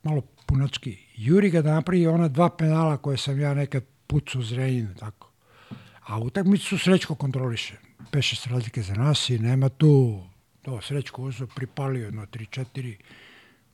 malo 0.02 0.22
punački, 0.46 0.98
juri 1.16 1.50
ga 1.50 1.62
da 1.62 1.74
napravi 1.74 2.06
ona 2.06 2.28
dva 2.28 2.50
penala 2.50 2.96
koje 2.96 3.16
sam 3.16 3.40
ja 3.40 3.54
nekad 3.54 3.84
pucao 4.06 4.42
zrenjinu, 4.42 4.94
tako. 4.94 5.30
A 6.06 6.18
utakmicu 6.18 6.78
Srećko 6.78 7.14
kontroliše. 7.14 7.74
Peše 8.10 8.36
se 8.36 8.50
razlike 8.50 8.82
za 8.82 8.94
nas 8.94 9.30
i 9.30 9.38
nema 9.38 9.68
tu, 9.68 10.24
to 10.62 10.80
Srećko 10.80 11.22
uzo 11.22 11.46
pripalio 11.46 12.04
jedno 12.04 12.26
3-4. 12.26 12.96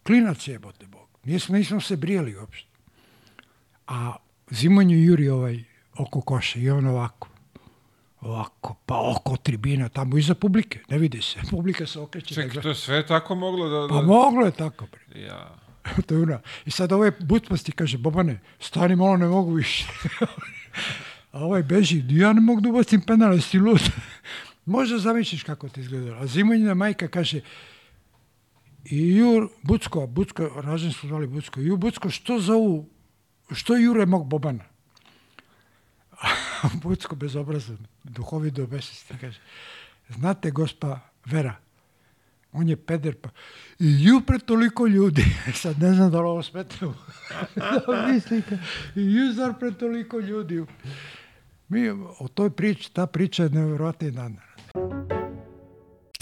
Klinac 0.03 0.49
je, 0.49 0.59
bote 0.59 0.87
Bog. 0.87 1.09
Nismo, 1.25 1.57
nismo 1.57 1.81
se 1.81 1.97
brijali 1.97 2.37
uopšte. 2.37 2.76
A 3.87 4.17
Zimonju 4.51 4.99
juri 4.99 5.29
ovaj 5.29 5.65
oko 5.99 6.21
koša 6.21 6.59
i 6.59 6.71
on 6.71 6.87
ovako. 6.87 7.29
Ovako, 8.21 8.77
pa 8.87 9.11
oko 9.11 9.37
tribina, 9.37 9.89
tamo 9.89 10.19
iza 10.19 10.35
publike, 10.35 10.81
ne 10.89 10.99
vidi 10.99 11.23
se. 11.23 11.41
Publika 11.51 11.87
se 11.87 12.01
okreće. 12.01 12.35
Čekaj, 12.35 12.55
da 12.55 12.61
to 12.61 12.75
sve 12.75 13.07
tako 13.07 13.35
moglo 13.35 13.69
da... 13.69 13.81
da... 13.81 13.89
Pa 13.89 14.03
moglo 14.03 14.47
je 14.47 14.53
tako, 14.53 14.87
bre. 14.87 15.21
Ja. 15.21 15.57
to 16.07 16.15
je 16.15 16.21
una. 16.21 16.41
I 16.67 16.71
sad 16.71 16.93
ovaj 16.93 17.11
butpasti 17.21 17.73
kaže, 17.73 17.99
Bobane, 17.99 18.41
stani 18.61 18.97
malo, 18.97 19.17
ne 19.17 19.27
mogu 19.27 19.53
više. 19.53 19.87
A 21.33 21.45
ovaj 21.45 21.63
beži, 21.63 22.05
ja 22.09 22.33
ne 22.33 22.41
mogu 22.41 22.61
da 22.61 22.69
ubacim 22.69 23.01
penal, 23.01 23.35
jesi 23.35 23.59
lud. 23.59 23.81
Možda 24.65 24.99
zamisliš 24.99 25.43
kako 25.43 25.69
ti 25.69 25.81
izgledalo. 25.81 26.17
A 26.17 26.27
Zimonjina 26.27 26.75
majka 26.75 27.09
kaže, 27.09 27.41
i 28.85 29.17
Jur, 29.17 29.49
Bucko, 29.63 30.07
Bucko, 30.07 30.51
ražen 30.57 30.93
su 30.93 31.09
zvali 31.09 31.27
Bucko, 31.27 31.61
Ju, 31.61 31.77
Bucko, 31.77 32.11
što 32.11 32.39
zovu, 32.39 32.89
što 33.55 33.77
jure 33.77 34.07
mog 34.07 34.29
Bobana? 34.29 34.65
Bucko 36.83 37.17
bezobrazan, 37.17 37.79
duhovi 38.05 38.51
do 38.51 38.67
besesti, 38.67 39.15
kaže, 39.21 39.41
znate, 40.09 40.51
gospa 40.51 41.01
Vera, 41.25 41.55
on 42.53 42.69
je 42.69 42.77
peder, 42.77 43.15
pa 43.15 43.29
i 43.79 44.05
ju 44.05 44.21
pre 44.21 44.39
toliko 44.39 44.87
ljudi, 44.87 45.25
sad 45.63 45.79
ne 45.79 45.95
znam 45.95 46.11
da 46.11 46.21
li 46.21 46.27
ovo 46.27 46.43
smete 46.43 46.77
da 47.87 48.07
mislika, 48.13 48.59
i 48.95 49.01
ju 49.01 49.33
zar 49.33 49.59
pre 49.59 49.73
toliko 49.73 50.19
ljudi. 50.19 50.65
Mi 51.69 51.89
o 52.19 52.29
toj 52.35 52.51
priči, 52.51 52.93
ta 52.93 53.07
priča 53.07 53.43
je 53.43 53.51
nevjerojatna 53.51 54.09
i 54.09 54.11
dan. 54.11 54.37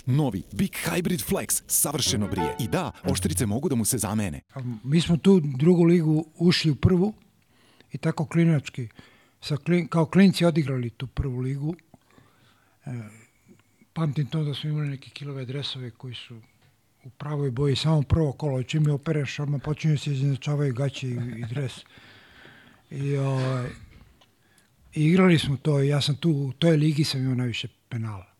Novi 0.06 0.42
Big 0.52 0.72
Hybrid 0.86 1.24
Flex 1.30 1.62
savršeno 1.66 2.28
brije. 2.28 2.56
I 2.60 2.68
da, 2.68 2.92
oštrice 3.04 3.46
mogu 3.46 3.68
da 3.68 3.74
mu 3.74 3.84
se 3.84 3.98
zamene. 3.98 4.40
Mi 4.84 5.00
smo 5.00 5.16
tu 5.16 5.40
drugu 5.40 5.84
ligu 5.84 6.26
ušli 6.36 6.70
u 6.70 6.74
prvu 6.74 7.14
i 7.92 7.98
tako 7.98 8.26
klinački, 8.26 8.88
sa 9.40 9.56
klin, 9.56 9.88
kao 9.88 10.06
klinci 10.06 10.44
odigrali 10.44 10.90
tu 10.90 11.06
prvu 11.06 11.40
ligu. 11.40 11.74
E, 12.86 12.90
pamtim 13.92 14.26
to 14.26 14.44
da 14.44 14.54
smo 14.54 14.70
imali 14.70 14.88
neke 14.88 15.10
kilove 15.10 15.44
dresove 15.44 15.90
koji 15.90 16.14
su 16.14 16.40
u 17.04 17.10
pravoj 17.10 17.50
boji, 17.50 17.76
samo 17.76 18.02
prvo 18.02 18.32
kolo, 18.32 18.62
čim 18.62 18.86
je 18.86 18.92
opereš, 18.92 19.38
odmah 19.38 19.60
počinju 19.64 19.98
se 19.98 20.12
izjednačavaju 20.12 20.74
gaće 20.74 21.08
i, 21.08 21.12
i 21.12 21.44
dres. 21.50 21.72
I, 22.90 23.16
o, 23.16 23.30
ovaj, 23.30 23.68
I 24.94 25.04
igrali 25.04 25.38
smo 25.38 25.56
to, 25.56 25.80
ja 25.80 26.00
sam 26.00 26.16
tu, 26.16 26.30
u 26.30 26.52
toj 26.52 26.76
ligi 26.76 27.04
sam 27.04 27.20
imao 27.20 27.34
najviše 27.34 27.68
penala. 27.88 28.33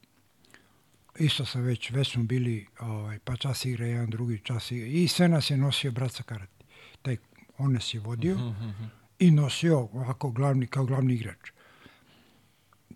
Isto 1.19 1.45
sam 1.45 1.63
već, 1.63 1.91
već 1.91 2.13
smo 2.13 2.23
bili, 2.23 2.67
ovaj, 2.81 3.19
pa 3.19 3.37
čas 3.37 3.65
igra 3.65 3.87
jedan, 3.87 4.11
drugi 4.11 4.39
čas 4.39 4.71
igra. 4.71 4.87
I 4.87 5.09
sve 5.09 5.29
nas 5.29 5.51
je 5.51 5.57
nosio 5.57 5.93
brat 5.93 6.13
Sakarati. 6.13 6.65
Taj, 7.03 7.17
on 7.59 7.73
nas 7.73 7.95
je 7.95 8.01
vodio 8.01 8.35
uh 8.35 8.41
-huh. 8.41 8.89
i 9.19 9.31
nosio 9.31 9.79
ovako 9.79 10.31
glavni, 10.31 10.67
kao 10.67 10.85
glavni 10.85 11.15
igrač. 11.15 11.51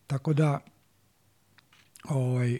Tako 0.07 0.33
da, 0.33 0.61
ovaj, 2.05 2.59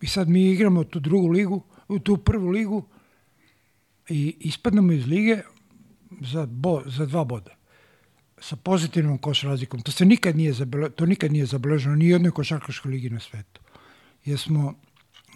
i 0.00 0.06
sad 0.06 0.28
mi 0.28 0.50
igramo 0.50 0.84
tu 0.84 1.00
drugu 1.00 1.28
ligu, 1.28 1.64
u 1.88 1.98
tu 1.98 2.16
prvu 2.16 2.48
ligu 2.48 2.88
i 4.08 4.36
ispadnemo 4.40 4.92
iz 4.92 5.06
lige 5.06 5.42
za, 6.20 6.46
bo, 6.46 6.82
za 6.86 7.06
dva 7.06 7.24
boda 7.24 7.59
sa 8.40 8.56
pozitivnom 8.56 9.18
koš 9.18 9.42
razlikom. 9.42 9.80
To 9.80 9.92
se 9.92 10.04
nikad 10.04 10.36
nije 10.36 10.52
zabele, 10.52 10.90
to 10.90 11.06
nikad 11.06 11.32
nije 11.32 11.46
zabeleženo 11.46 11.96
ni 11.96 12.08
jednoj 12.08 12.30
košarkaškoj 12.30 12.90
ligi 12.90 13.10
na 13.10 13.20
svetu. 13.20 13.60
Jer 14.24 14.38
smo 14.38 14.74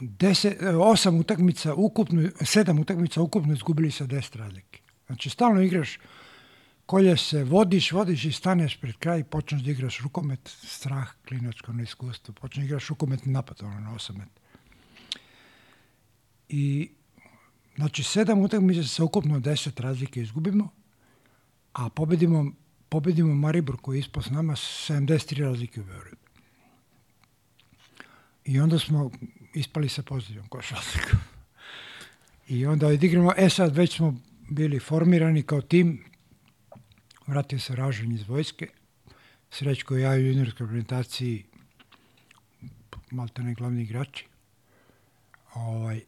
deset, 0.00 0.62
osam 0.62 1.18
utakmica 1.18 1.74
ukupno, 1.74 2.28
sedam 2.40 2.78
utakmica 2.78 3.20
ukupno 3.20 3.52
izgubili 3.52 3.90
sa 3.90 4.06
10 4.06 4.36
razlike. 4.36 4.80
Znači, 5.06 5.30
stalno 5.30 5.60
igraš, 5.62 5.98
kolje 6.86 7.16
se, 7.16 7.44
vodiš, 7.44 7.92
vodiš 7.92 8.24
i 8.24 8.32
staneš 8.32 8.76
pred 8.80 8.96
kraj 8.96 9.20
i 9.20 9.24
počneš 9.24 9.62
da 9.62 9.70
igraš 9.70 10.00
rukomet, 10.00 10.56
strah, 10.62 11.14
klinačko 11.28 11.72
neiskustvo, 11.72 12.34
počneš 12.34 12.62
da 12.62 12.66
igraš 12.66 12.88
rukomet 12.88 13.26
napad, 13.26 13.62
ono, 13.62 13.80
na 13.80 13.90
8 13.94 14.12
metara. 14.12 14.44
I, 16.48 16.90
znači, 17.76 18.02
sedam 18.02 18.40
utakmica 18.40 18.88
sa 18.88 19.04
ukupno 19.04 19.40
10 19.40 19.80
razlike 19.80 20.22
izgubimo, 20.22 20.68
a 21.72 21.88
pobedimo 21.88 22.52
pobedimo 22.88 23.34
Maribor 23.34 23.76
koji 23.82 23.96
je 23.96 24.00
ispod 24.00 24.24
s 24.24 24.30
nama 24.30 24.52
73 24.52 25.42
razlike 25.42 25.80
u 25.80 25.84
Beogradu. 25.84 26.16
I 28.44 28.60
onda 28.60 28.78
smo 28.78 29.10
ispali 29.54 29.88
sa 29.88 30.02
pozitivnom 30.02 30.48
košarkom. 30.48 31.18
I 32.48 32.66
onda 32.66 32.86
odigramo, 32.86 33.32
e 33.36 33.50
sad 33.50 33.76
već 33.76 33.96
smo 33.96 34.14
bili 34.50 34.80
formirani 34.80 35.42
kao 35.42 35.60
tim, 35.60 36.04
vratio 37.26 37.58
se 37.58 37.76
Ražanj 37.76 38.14
iz 38.14 38.28
vojske, 38.28 38.68
Srećko 39.50 39.96
ja 39.96 40.10
u 40.10 40.20
juniorskoj 40.20 40.66
reprezentaciji 40.66 41.44
malte 43.10 43.42
ne 43.42 43.54
glavni 43.54 43.82
igrači. 43.82 44.26
Ovaj, 45.54 46.00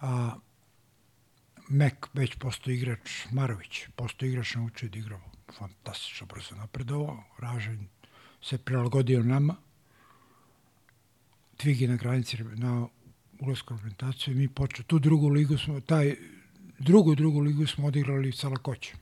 a 0.00 0.34
Mek 1.70 2.08
već 2.14 2.34
postoji 2.34 2.76
igrač, 2.76 3.26
Marović, 3.30 3.86
postoji 3.96 4.30
igrač 4.30 4.54
naučio 4.54 4.88
da 4.88 4.98
igrao 4.98 5.20
fantastično 5.58 6.26
brzo 6.26 6.56
napredovao, 6.56 7.24
Ražanj 7.38 7.84
se 8.42 8.58
prilagodio 8.58 9.22
nama, 9.22 9.56
Tvigi 11.56 11.88
na 11.88 11.96
granici 11.96 12.36
na 12.44 12.88
ulazku 13.40 13.74
reprezentaciju 13.74 14.36
mi 14.36 14.48
počeo 14.48 14.84
tu 14.84 14.98
drugu 14.98 15.28
ligu 15.28 15.58
smo 15.58 15.80
taj 15.80 16.16
drugu 16.78 17.14
drugu 17.14 17.40
ligu 17.40 17.66
smo 17.66 17.86
odigrali 17.86 18.32
sa 18.32 18.48
lakoćem. 18.48 18.96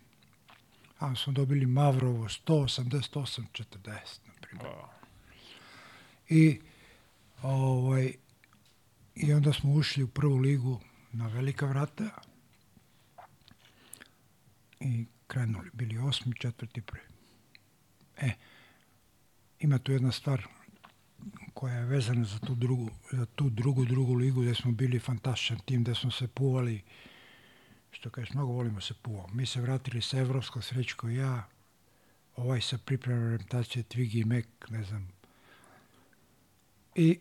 A 0.99 1.15
smo 1.15 1.33
dobili 1.33 1.67
Mavrovo 1.67 2.29
188 2.29 3.43
40 3.53 3.87
na 4.27 4.33
primjer. 4.41 4.73
I 6.29 6.61
ovaj 7.43 8.13
i 9.15 9.33
onda 9.33 9.53
smo 9.53 9.73
ušli 9.73 10.03
u 10.03 10.09
prvu 10.09 10.37
ligu 10.37 10.81
na 11.13 11.27
velika 11.27 11.67
vrata 11.67 12.11
i 14.81 15.07
krenuli, 15.27 15.71
bili 15.73 15.99
osmi, 15.99 16.35
četvrti, 16.39 16.81
prvi. 16.81 17.07
E, 18.17 18.31
ima 19.61 19.79
tu 19.79 19.93
jedna 19.93 20.13
stvar 20.13 20.47
koja 21.55 21.75
je 21.75 21.85
vezana 21.85 22.25
za 22.25 22.39
tu 22.39 22.55
drugu, 22.55 22.91
za 23.13 23.27
tu 23.27 23.51
drugu, 23.51 23.85
drugu 23.85 24.15
ligu 24.15 24.43
gde 24.43 24.55
smo 24.55 24.73
bili 24.73 24.99
fantastičan 24.99 25.59
tim, 25.59 25.83
gde 25.83 25.95
smo 25.95 26.11
se 26.11 26.29
puvali, 26.29 26.83
što 27.91 28.11
kažeš, 28.11 28.35
mnogo 28.35 28.53
volimo 28.53 28.81
se 28.81 28.95
puvao. 28.95 29.29
Mi 29.33 29.47
se 29.47 29.61
vratili 29.61 30.03
sa 30.03 30.19
Evropskog 30.19 30.65
srećko 30.65 31.09
ja, 31.09 31.49
ovaj 32.37 32.61
sa 32.61 32.79
pripremom 32.79 33.25
orientacije 33.25 33.83
Tvigi 33.83 34.19
i 34.19 34.25
Mek, 34.25 34.47
ne 34.71 34.85
znam. 34.85 35.09
I 36.95 37.19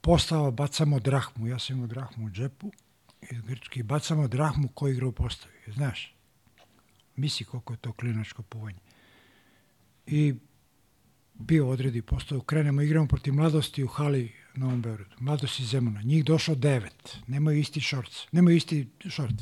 postava 0.00 0.50
bacamo 0.50 1.00
drahmu, 1.00 1.46
ja 1.46 1.58
sam 1.58 1.76
imao 1.76 1.86
drahmu 1.86 2.26
u 2.26 2.30
džepu, 2.30 2.72
iz 3.30 3.40
Grčke, 3.40 3.82
bacamo 3.82 4.28
drahmu 4.28 4.68
ko 4.68 4.88
igra 4.88 5.06
u 5.06 5.12
postavi, 5.12 5.54
znaš. 5.66 6.17
Misli 7.18 7.46
koliko 7.46 7.72
je 7.72 7.76
to 7.76 7.92
klinačko 7.92 8.42
puvanje. 8.42 8.78
I 10.06 10.34
bio 11.34 11.68
odredi 11.68 12.02
postavu, 12.02 12.40
krenemo, 12.40 12.82
igramo 12.82 13.06
protiv 13.06 13.34
mladosti 13.34 13.84
u 13.84 13.88
hali 13.88 14.32
na 14.54 14.66
Novom 14.66 14.82
Beogradu. 14.82 15.16
Mladost 15.20 15.60
iz 15.60 15.68
Zemuna. 15.68 16.02
Njih 16.02 16.24
došlo 16.24 16.54
devet. 16.54 17.16
Nemaju 17.26 17.58
isti 17.58 17.80
šorc. 17.80 18.26
Nemaju 18.32 18.56
isti 18.56 18.88
šorc. 19.08 19.40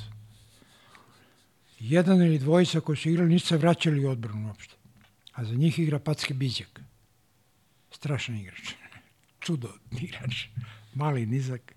Jedan 1.78 2.23
ili 2.23 2.39
dvojica 2.39 2.81
koji 2.81 2.97
su 2.97 3.11
igrali 3.11 3.31
nisu 3.31 3.47
se 3.47 3.57
vraćali 3.57 4.05
u 4.05 4.11
odbranu 4.11 4.48
uopšte. 4.48 4.74
A 5.32 5.44
za 5.44 5.55
njih 5.55 5.78
igra 5.78 5.98
Packe 5.98 6.35
Biđak. 6.35 6.81
Strašan 7.90 8.36
igrač. 8.36 8.73
Čudo 9.44 9.73
igrač. 10.01 10.47
Mali, 10.94 11.27
nizak. 11.27 11.74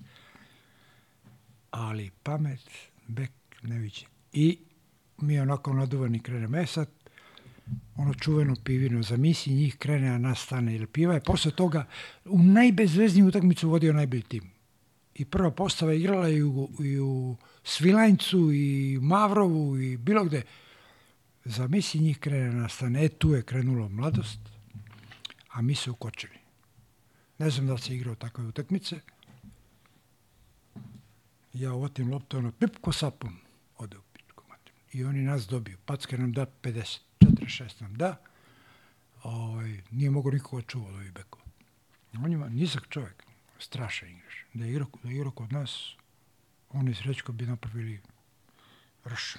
Ali 1.71 2.11
pamet, 2.23 2.69
bek, 3.07 3.31
neviđen. 3.61 4.07
I 4.33 4.57
mi 5.21 5.39
onako 5.39 5.73
naduvani 5.73 6.19
krenemo. 6.19 6.57
E 6.57 6.65
sad, 6.65 6.87
ono 7.95 8.13
čuveno 8.13 8.55
pivino, 8.63 9.03
zamisli 9.03 9.53
njih 9.53 9.77
krene, 9.77 10.09
a 10.09 10.17
nas 10.17 10.39
stane. 10.39 10.73
Jer 10.73 10.87
piva 10.87 11.13
je 11.13 11.23
posle 11.23 11.51
toga 11.51 11.85
u 12.25 12.43
najbezvezniju 12.43 13.27
utakmicu 13.27 13.69
vodio 13.69 13.93
najbolji 13.93 14.21
tim. 14.21 14.51
I 15.15 15.25
prva 15.25 15.51
postava 15.51 15.93
igrala 15.93 16.29
i 16.29 16.43
u, 16.43 16.69
i 16.79 16.99
u 16.99 17.35
Svilajncu, 17.63 18.51
i 18.53 18.99
Mavrovu, 19.01 19.79
i 19.81 19.97
bilo 19.97 20.23
gde. 20.23 20.41
Zamisli 21.45 21.99
njih 21.99 22.19
krene, 22.19 22.51
nas 22.51 22.73
stane. 22.73 23.05
E, 23.05 23.09
tu 23.09 23.33
je 23.33 23.43
krenulo 23.43 23.89
mladost, 23.89 24.39
a 25.49 25.61
mi 25.61 25.75
se 25.75 25.91
ukočili. 25.91 26.39
Ne 27.37 27.49
znam 27.49 27.67
da 27.67 27.77
se 27.77 27.95
igrao 27.95 28.15
takve 28.15 28.45
utakmice. 28.45 28.99
Ja 31.53 31.73
uvatim 31.73 32.11
loptu, 32.11 32.37
ono, 32.37 32.51
pip 32.51 32.77
ko 32.81 32.91
sapun, 32.91 33.37
ode 33.77 33.97
u 33.97 34.01
pičku 34.13 34.43
materinu. 34.49 34.78
I 34.93 35.03
oni 35.03 35.21
nas 35.21 35.47
dobiju. 35.47 35.77
Packe 35.85 36.17
nam 36.17 36.31
da 36.33 36.45
50. 36.61 36.99
46 37.19 37.81
nam 37.81 37.93
da, 37.93 38.15
ovaj, 39.23 39.81
nije 39.91 40.09
mogo 40.09 40.31
nikoga 40.31 40.63
čuva 40.67 40.87
od 40.87 40.95
ovih 40.95 41.13
bekova. 41.13 41.45
On 42.23 42.33
ima 42.33 42.49
nizak 42.49 42.87
čovjek, 42.89 43.23
strašan 43.59 44.09
igrač. 44.09 44.33
Da 44.53 44.65
je 44.65 44.71
igrao, 44.71 44.87
da 45.03 45.09
je 45.09 45.15
igrao 45.15 45.31
kod 45.31 45.53
nas, 45.53 45.95
oni 46.69 46.93
srećko 46.93 47.31
bi 47.31 47.45
napravili 47.45 47.99
rš. 49.05 49.35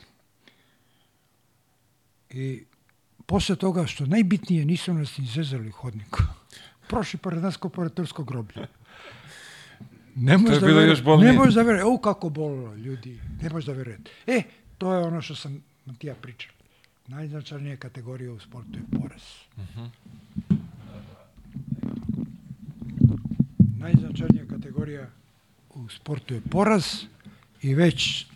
I 2.31 2.65
posle 3.27 3.57
toga, 3.57 3.87
što 3.87 4.07
najbitnije, 4.07 4.65
nisu 4.65 4.95
nas 4.95 5.19
ni 5.19 5.27
zezali 5.27 5.71
hodniku. 5.71 6.19
Prošli 6.89 7.19
pored 7.19 7.43
nas 7.43 7.57
kao 7.57 7.71
pored 7.71 7.95
Turskog 7.95 8.29
groblja. 8.29 8.67
Ne 10.15 10.33
je 10.33 10.39
da 10.97 11.03
bolnije. 11.03 11.33
Ne 11.33 11.39
možeš 11.39 11.55
da 11.55 11.63
verujete. 11.63 11.85
O, 11.85 11.99
kako 11.99 12.29
bolilo, 12.29 12.75
ljudi. 12.75 13.21
Ne 13.43 13.51
možeš 13.51 13.67
da 13.67 13.73
verujete. 13.73 14.11
E, 14.27 14.43
to 14.81 14.95
je 14.95 15.05
ono 15.05 15.23
što 15.23 15.35
sam 15.35 15.63
ti 15.99 16.07
ja 16.07 16.15
pričao. 16.15 16.53
Najznačajnija 17.07 17.77
kategorija 17.77 18.33
u 18.33 18.41
sportu 18.41 18.79
je 18.79 19.01
poraz. 19.01 19.23
Najznačajnija 23.79 24.47
kategorija 24.51 25.07
u 25.75 25.89
sportu 25.89 26.35
je 26.35 26.41
poraz 26.41 26.85
i 27.63 27.75
već 27.75 28.27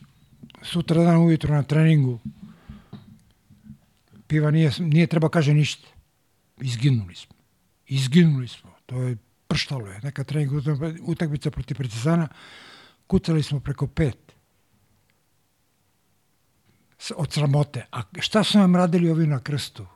sutra 0.62 1.04
dan 1.04 1.16
ujutro 1.16 1.54
na 1.54 1.62
treningu 1.62 2.18
piva 4.26 4.50
nije, 4.50 4.70
nije 4.78 5.06
treba 5.06 5.28
kaže 5.28 5.54
ništa. 5.54 5.88
Izginuli 6.60 7.14
smo. 7.14 7.34
Izginuli 7.86 8.48
smo. 8.48 8.70
To 8.86 9.02
je 9.02 9.16
prštalo 9.48 9.86
je. 9.86 10.00
Neka 10.02 10.24
trening 10.24 10.52
utakmica 11.06 11.50
protiv 11.50 11.76
Partizana. 11.76 12.28
Kucali 13.06 13.42
smo 13.42 13.60
preko 13.60 13.86
pet 13.86 14.23
od 17.16 17.32
sramote. 17.32 17.86
A 17.93 18.02
šta 18.20 18.44
su 18.44 18.59
nam 18.59 18.76
radili 18.76 19.10
ovi 19.10 19.26
na 19.26 19.40
krstu? 19.40 19.86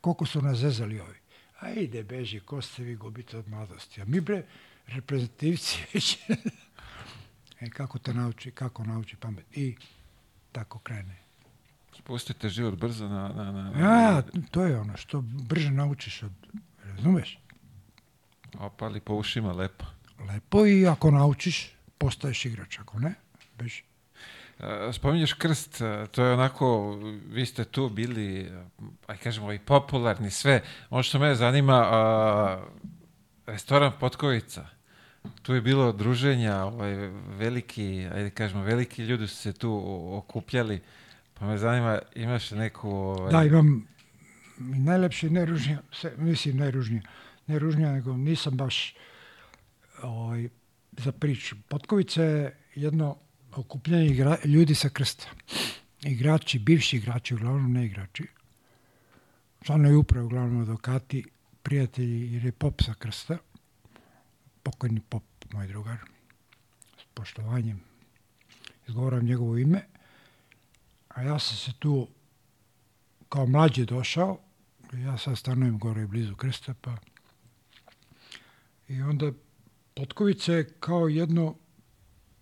Koliko 0.00 0.26
su 0.26 0.42
nas 0.42 0.58
zezali 0.58 1.00
ovi? 1.00 1.18
Ajde, 1.60 2.02
beži, 2.02 2.40
ko 2.40 2.62
ste 2.62 2.82
vi 2.82 2.96
gubite 2.96 3.38
od 3.38 3.48
mladosti? 3.48 4.02
A 4.02 4.04
mi 4.04 4.20
bre, 4.20 4.42
reprezentativci 4.86 5.78
već. 5.94 6.18
e, 7.60 7.70
kako 7.70 7.98
te 7.98 8.14
nauči, 8.14 8.50
kako 8.50 8.84
nauči 8.84 9.16
pamet. 9.16 9.56
I 9.56 9.76
tako 10.52 10.78
krene. 10.78 11.16
Spustite 11.98 12.48
život 12.48 12.74
brzo 12.74 13.08
na... 13.08 13.28
na, 13.28 13.52
na, 13.52 13.70
na 13.70 13.80
Ja, 13.80 14.22
to 14.50 14.64
je 14.64 14.80
ono 14.80 14.96
što 14.96 15.20
brže 15.20 15.70
naučiš 15.70 16.22
od, 16.22 16.32
razumeš? 16.84 17.38
Opali 18.58 19.00
po 19.00 19.14
ušima, 19.14 19.52
lepo. 19.52 19.84
Lepo 20.28 20.66
i 20.66 20.86
ako 20.86 21.10
naučiš, 21.10 21.72
postaješ 21.98 22.44
igrač, 22.44 22.78
ako 22.78 22.98
ne, 22.98 23.14
beži. 23.58 23.82
E, 24.62 24.92
Spominješ 24.92 25.32
krst, 25.32 25.80
e, 25.80 26.06
to 26.10 26.24
je 26.24 26.32
onako, 26.32 26.98
vi 27.26 27.46
ste 27.46 27.64
tu 27.64 27.88
bili, 27.88 28.40
e, 28.40 28.64
aj 29.06 29.16
kažemo, 29.16 29.52
i 29.52 29.58
popularni, 29.58 30.30
sve. 30.30 30.62
Ono 30.90 31.02
što 31.02 31.18
me 31.18 31.34
zanima, 31.34 31.88
a, 31.90 32.62
restoran 33.46 33.92
Potkovica, 34.00 34.66
tu 35.42 35.54
je 35.54 35.60
bilo 35.60 35.92
druženja, 35.92 36.64
ovaj, 36.64 36.94
veliki, 37.38 38.06
ajde 38.14 38.30
kažemo, 38.30 38.62
veliki 38.62 39.02
ljudi 39.02 39.26
su 39.28 39.36
se 39.36 39.52
tu 39.52 39.82
okupljali, 40.12 40.80
pa 41.34 41.46
me 41.46 41.58
zanima, 41.58 41.98
imaš 42.14 42.50
neku... 42.50 42.90
Ovaj, 42.90 43.32
Da, 43.32 43.44
imam 43.44 43.86
najlepše 44.58 45.26
i 45.26 45.30
najružnije, 45.30 45.78
se, 45.92 46.12
mislim 46.16 46.56
najružnije, 46.56 47.02
ne 47.46 47.58
ružnija, 47.58 47.92
nego 47.92 48.16
nisam 48.16 48.56
baš 48.56 48.94
ovaj, 50.02 50.48
za 50.92 51.12
priču. 51.12 51.56
Potkovica 51.68 52.22
je 52.22 52.56
jedno 52.74 53.16
okupljanje 53.56 54.06
igra, 54.06 54.38
ljudi 54.44 54.74
sa 54.74 54.88
krsta. 54.88 55.26
Igrači, 56.02 56.58
bivši 56.58 56.96
igrači, 56.96 57.34
uglavnom 57.34 57.72
ne 57.72 57.86
igrači. 57.86 58.26
Članovi 59.62 59.94
uprave, 59.94 60.24
uglavnom 60.24 60.62
advokati, 60.62 61.24
prijatelji, 61.62 62.32
jer 62.32 62.44
je 62.44 62.52
pop 62.52 62.82
sa 62.82 62.94
krsta. 62.94 63.38
Pokojni 64.62 65.00
pop, 65.08 65.22
moj 65.52 65.66
drugar. 65.66 65.98
S 66.98 67.04
poštovanjem 67.14 67.80
izgovaram 68.88 69.24
njegovo 69.24 69.58
ime. 69.58 69.86
A 71.08 71.22
ja 71.22 71.38
sam 71.38 71.56
se 71.56 71.72
tu 71.78 72.08
kao 73.28 73.46
mlađi 73.46 73.84
došao, 73.84 74.38
ja 74.92 75.18
sad 75.18 75.38
stanujem 75.38 75.78
gore 75.78 76.06
blizu 76.06 76.36
Krsta, 76.36 76.74
pa 76.80 76.96
i 78.88 79.02
onda 79.02 79.32
Potkovica 79.94 80.52
je 80.52 80.72
kao 80.80 81.08
jedno 81.08 81.56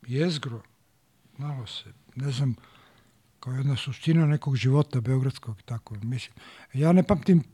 jezgro, 0.06 0.62
malo 1.38 1.66
se, 1.66 1.92
ne 2.14 2.32
znam, 2.32 2.54
kao 3.40 3.52
jedna 3.52 3.76
suština 3.76 4.26
nekog 4.26 4.56
života 4.56 5.00
beogradskog, 5.00 5.62
tako 5.62 5.94
mislim. 5.94 6.34
Ja 6.72 6.92
ne 6.92 7.02
pamtim, 7.02 7.44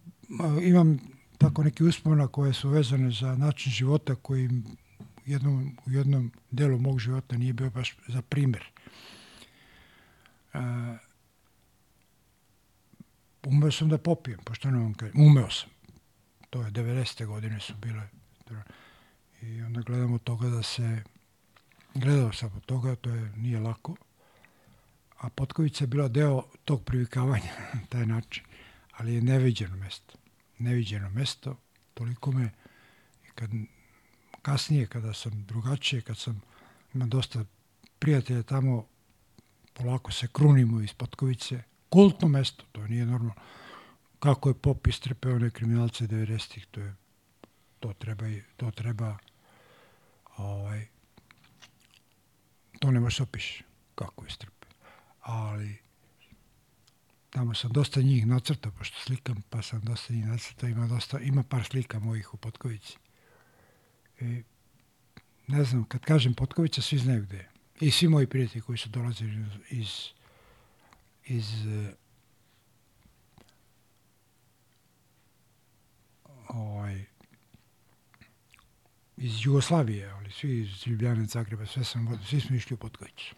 imam 0.62 0.98
tako 1.38 1.64
neki 1.64 1.84
uspomena 1.84 2.28
koje 2.28 2.52
su 2.52 2.68
vezane 2.68 3.10
za 3.10 3.36
način 3.36 3.72
života 3.72 4.14
koji 4.14 4.48
jednom, 5.26 5.78
u 5.86 5.90
jednom 5.90 6.32
delu 6.50 6.78
mog 6.78 7.00
života 7.00 7.36
nije 7.36 7.52
bio 7.52 7.70
baš 7.70 7.96
za 8.08 8.22
primjer. 8.22 8.64
E, 10.54 10.58
umeo 13.46 13.70
sam 13.70 13.88
da 13.88 13.98
popijem, 13.98 14.40
pošto 14.44 14.70
ne 14.70 14.78
vam 14.78 14.94
kažem, 14.94 15.20
umeo 15.20 15.50
sam. 15.50 15.70
To 16.50 16.62
je 16.62 16.70
90. 16.70 17.26
godine 17.26 17.60
su 17.60 17.74
bile. 17.74 18.08
I 19.42 19.62
onda 19.62 19.80
gledam 19.80 20.12
od 20.12 20.22
toga 20.22 20.48
da 20.48 20.62
se, 20.62 21.02
gledao 21.94 22.32
sam 22.32 22.50
od 22.56 22.64
toga, 22.64 22.96
to 22.96 23.10
je, 23.10 23.32
nije 23.36 23.60
lako, 23.60 23.96
a 25.18 25.28
Potkovica 25.28 25.84
je 25.84 25.88
bila 25.88 26.08
deo 26.08 26.42
tog 26.64 26.84
privikavanja 26.84 27.52
na 27.74 27.80
taj 27.88 28.06
način, 28.06 28.44
ali 28.92 29.14
je 29.14 29.22
neviđeno 29.22 29.76
mesto. 29.76 30.14
Neviđeno 30.58 31.10
mesto, 31.10 31.56
toliko 31.94 32.32
me, 32.32 32.50
kad, 33.34 33.50
kasnije 34.42 34.86
kada 34.86 35.12
sam 35.12 35.44
drugačije, 35.46 36.02
kad 36.02 36.18
sam, 36.18 36.42
imam 36.94 37.10
dosta 37.10 37.44
prijatelja 37.98 38.42
tamo, 38.42 38.86
polako 39.72 40.12
se 40.12 40.28
krunimo 40.32 40.80
iz 40.80 40.92
Potkovice, 40.92 41.62
kultno 41.88 42.28
mesto, 42.28 42.64
to 42.72 42.86
nije 42.86 43.06
normalno. 43.06 43.34
Kako 44.18 44.48
je 44.48 44.54
pop 44.54 44.86
istrpeo 44.86 45.34
one 45.36 45.50
kriminalce 45.50 46.06
90-ih, 46.06 46.66
to 46.70 46.80
je 46.80 46.94
to 47.84 47.92
treba 47.92 48.24
to 48.56 48.70
treba 48.70 49.16
ovaj 50.36 50.93
to 52.84 52.90
ne 52.90 53.00
može 53.00 53.22
opiši 53.22 53.64
kako 53.94 54.24
je 54.24 54.28
istrpeo. 54.28 54.70
Ali 55.20 55.76
tamo 57.30 57.54
sam 57.54 57.72
dosta 57.72 58.00
njih 58.00 58.26
nacrtao, 58.26 58.72
pošto 58.72 58.98
slikam, 59.00 59.42
pa 59.50 59.62
sam 59.62 59.80
dosta 59.80 60.12
njih 60.12 60.26
nacrtao, 60.26 60.68
ima, 60.68 60.86
dosta, 60.86 61.18
ima 61.20 61.42
par 61.42 61.64
slika 61.64 61.98
mojih 61.98 62.34
u 62.34 62.36
Potkovici. 62.36 62.96
I, 64.20 64.42
ne 65.46 65.64
znam, 65.64 65.84
kad 65.84 66.00
kažem 66.00 66.34
Potkovića, 66.34 66.82
svi 66.82 66.98
znaju 66.98 67.22
gde 67.22 67.36
je. 67.36 67.50
I 67.80 67.90
svi 67.90 68.08
moji 68.08 68.26
prijatelji 68.26 68.60
koji 68.60 68.78
su 68.78 68.88
dolazili 68.88 69.46
iz 69.70 69.88
iz 71.24 71.46
ovaj, 76.48 77.04
iz 79.16 79.46
Jugoslavije, 79.46 80.10
ali 80.10 80.30
svi 80.30 80.60
iz 80.60 80.86
Ljubljane, 80.86 81.24
Zagreba, 81.24 81.66
sve 81.66 81.84
sam, 81.84 82.20
svi 82.28 82.40
smo 82.40 82.56
išli 82.56 82.74
u 82.74 82.76
Podgoricu. 82.76 83.34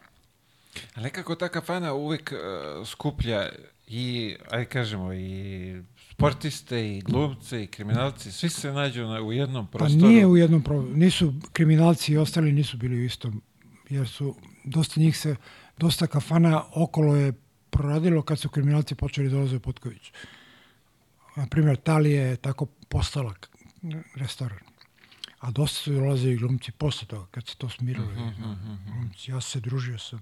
A 0.94 1.00
nekako 1.00 1.34
ta 1.34 1.48
kafana 1.48 1.92
uvijek 1.92 2.32
uh, 2.32 2.88
skuplja 2.88 3.48
i, 3.86 4.36
aj 4.50 4.64
kažemo, 4.64 5.12
i 5.12 5.82
sportiste, 6.10 6.96
i 6.96 7.00
glumce, 7.00 7.62
i 7.62 7.66
kriminalci, 7.66 8.32
svi 8.32 8.48
se 8.48 8.72
nađu 8.72 9.06
na, 9.06 9.22
u 9.22 9.32
jednom 9.32 9.66
pa 9.66 9.78
prostoru. 9.78 10.02
Pa 10.02 10.08
nije 10.08 10.26
u 10.26 10.36
jednom 10.36 10.62
prostoru, 10.62 10.96
nisu 10.96 11.32
kriminalci 11.52 12.12
i 12.12 12.18
ostali 12.18 12.52
nisu 12.52 12.76
bili 12.76 12.96
u 12.96 13.04
istom, 13.04 13.42
jer 13.88 14.08
su, 14.08 14.36
dosta 14.64 15.00
njih 15.00 15.18
se, 15.18 15.36
dosta 15.78 16.06
kafana 16.06 16.64
okolo 16.74 17.16
je 17.16 17.32
proradilo 17.70 18.22
kad 18.22 18.38
su 18.38 18.48
kriminalci 18.48 18.94
počeli 18.94 19.30
dolaziti 19.30 19.56
u 19.56 19.60
Potković. 19.60 20.12
Na 21.36 21.46
primjer, 21.46 21.76
Talija 21.76 22.22
je 22.22 22.36
tako 22.36 22.66
postala 22.88 23.34
restoran. 24.14 24.75
A 25.40 25.50
dosta 25.50 25.80
su 25.80 25.92
dolazili 25.92 26.36
glumci 26.36 26.72
posle 26.72 27.06
toga, 27.06 27.26
kad 27.30 27.48
se 27.48 27.56
to 27.56 27.68
smirilo. 27.68 28.06
Uh 28.06 28.12
-huh. 28.12 28.76
Glumci. 28.92 29.30
Ja 29.30 29.40
se 29.40 29.60
družio 29.60 29.98
sa 29.98 30.18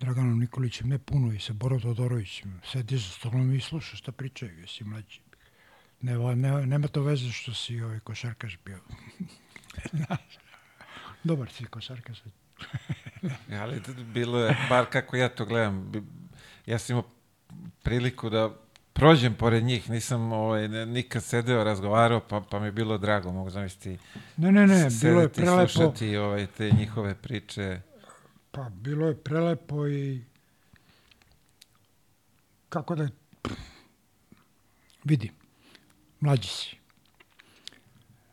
Draganom 0.00 0.38
Nikolićem, 0.38 0.88
ne 0.88 0.98
puno, 0.98 1.32
i 1.32 1.38
sa 1.38 1.52
Borom 1.52 1.80
Todorovićem. 1.80 2.60
Sedi 2.72 2.98
za 2.98 3.10
stolom 3.10 3.54
i 3.54 3.60
sluša 3.60 3.96
šta 3.96 4.12
pričaju, 4.12 4.60
jesi 4.60 4.84
mlađi. 4.84 5.20
Ne, 6.00 6.36
ne, 6.36 6.66
nema 6.66 6.88
to 6.88 7.02
veze 7.02 7.32
što 7.32 7.54
si 7.54 7.80
ovaj 7.80 8.00
košarkaš 8.00 8.58
bio. 8.64 8.78
Dobar 11.24 11.50
si 11.50 11.64
košarkaš. 11.64 12.18
ali 13.62 13.82
bilo 14.14 14.38
je, 14.38 14.56
bar 14.68 14.86
kako 14.90 15.16
ja 15.16 15.28
to 15.28 15.44
gledam, 15.44 15.92
ja 16.66 16.78
sam 16.78 16.94
imao 16.96 17.10
priliku 17.82 18.30
da 18.30 18.56
prođem 19.00 19.34
pored 19.34 19.64
njih, 19.64 19.90
nisam 19.90 20.32
ovaj, 20.32 20.68
nikad 20.68 21.24
sedeo, 21.24 21.64
razgovarao, 21.64 22.20
pa, 22.20 22.40
pa 22.40 22.60
mi 22.60 22.66
je 22.66 22.72
bilo 22.72 22.98
drago, 22.98 23.32
mogu 23.32 23.50
zamisliti 23.50 23.98
ne, 24.36 24.52
ne, 24.52 24.66
ne, 24.66 24.88
bilo 25.02 25.20
je 25.20 25.28
prelepo. 25.28 25.68
slušati 25.68 26.16
ovaj, 26.16 26.46
te 26.46 26.70
njihove 26.70 27.14
priče. 27.14 27.80
Pa 28.50 28.68
bilo 28.68 29.08
je 29.08 29.16
prelepo 29.16 29.88
i 29.88 30.20
kako 32.68 32.94
da 32.94 33.08
vidi, 35.04 35.30
mlađi 36.20 36.48
si. 36.48 36.76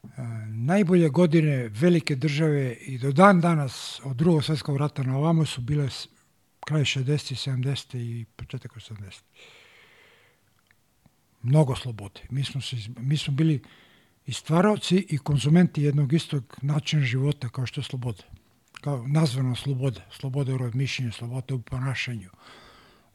E, 0.04 0.22
najbolje 0.48 1.10
godine 1.10 1.68
velike 1.68 2.16
države 2.16 2.74
i 2.74 2.98
do 2.98 3.12
dan 3.12 3.42
danas 3.42 4.02
od 4.04 4.16
drugog 4.16 4.44
svjetskog 4.44 4.78
rata 4.78 5.04
na 5.04 5.18
ovamo 5.18 5.46
su 5.46 5.62
bile 5.62 5.90
kraj 6.66 6.82
60. 6.82 7.52
70. 7.52 7.98
i 7.98 8.26
početak 8.36 8.72
80. 8.74 9.22
Mnogo 11.48 11.76
slobode. 11.76 12.22
Mi 12.30 12.44
smo, 12.44 12.62
se, 12.62 12.76
mi 12.98 13.18
smo 13.18 13.34
bili 13.34 13.64
i 14.26 14.34
stvaravci 14.34 15.06
i 15.10 15.18
konzumenti 15.18 15.82
jednog 15.84 16.14
istog 16.14 16.58
načina 16.62 17.04
života 17.04 17.50
kao 17.50 17.66
što 17.66 17.82
je 17.82 17.86
sloboda. 17.86 18.24
Kao 18.82 19.08
nazvano 19.08 19.56
sloboda. 19.56 20.02
Sloboda 20.12 20.54
u 20.54 20.58
razmišljenju, 20.58 21.12
sloboda 21.12 21.56
u 21.56 21.62
ponašanju. 21.62 22.30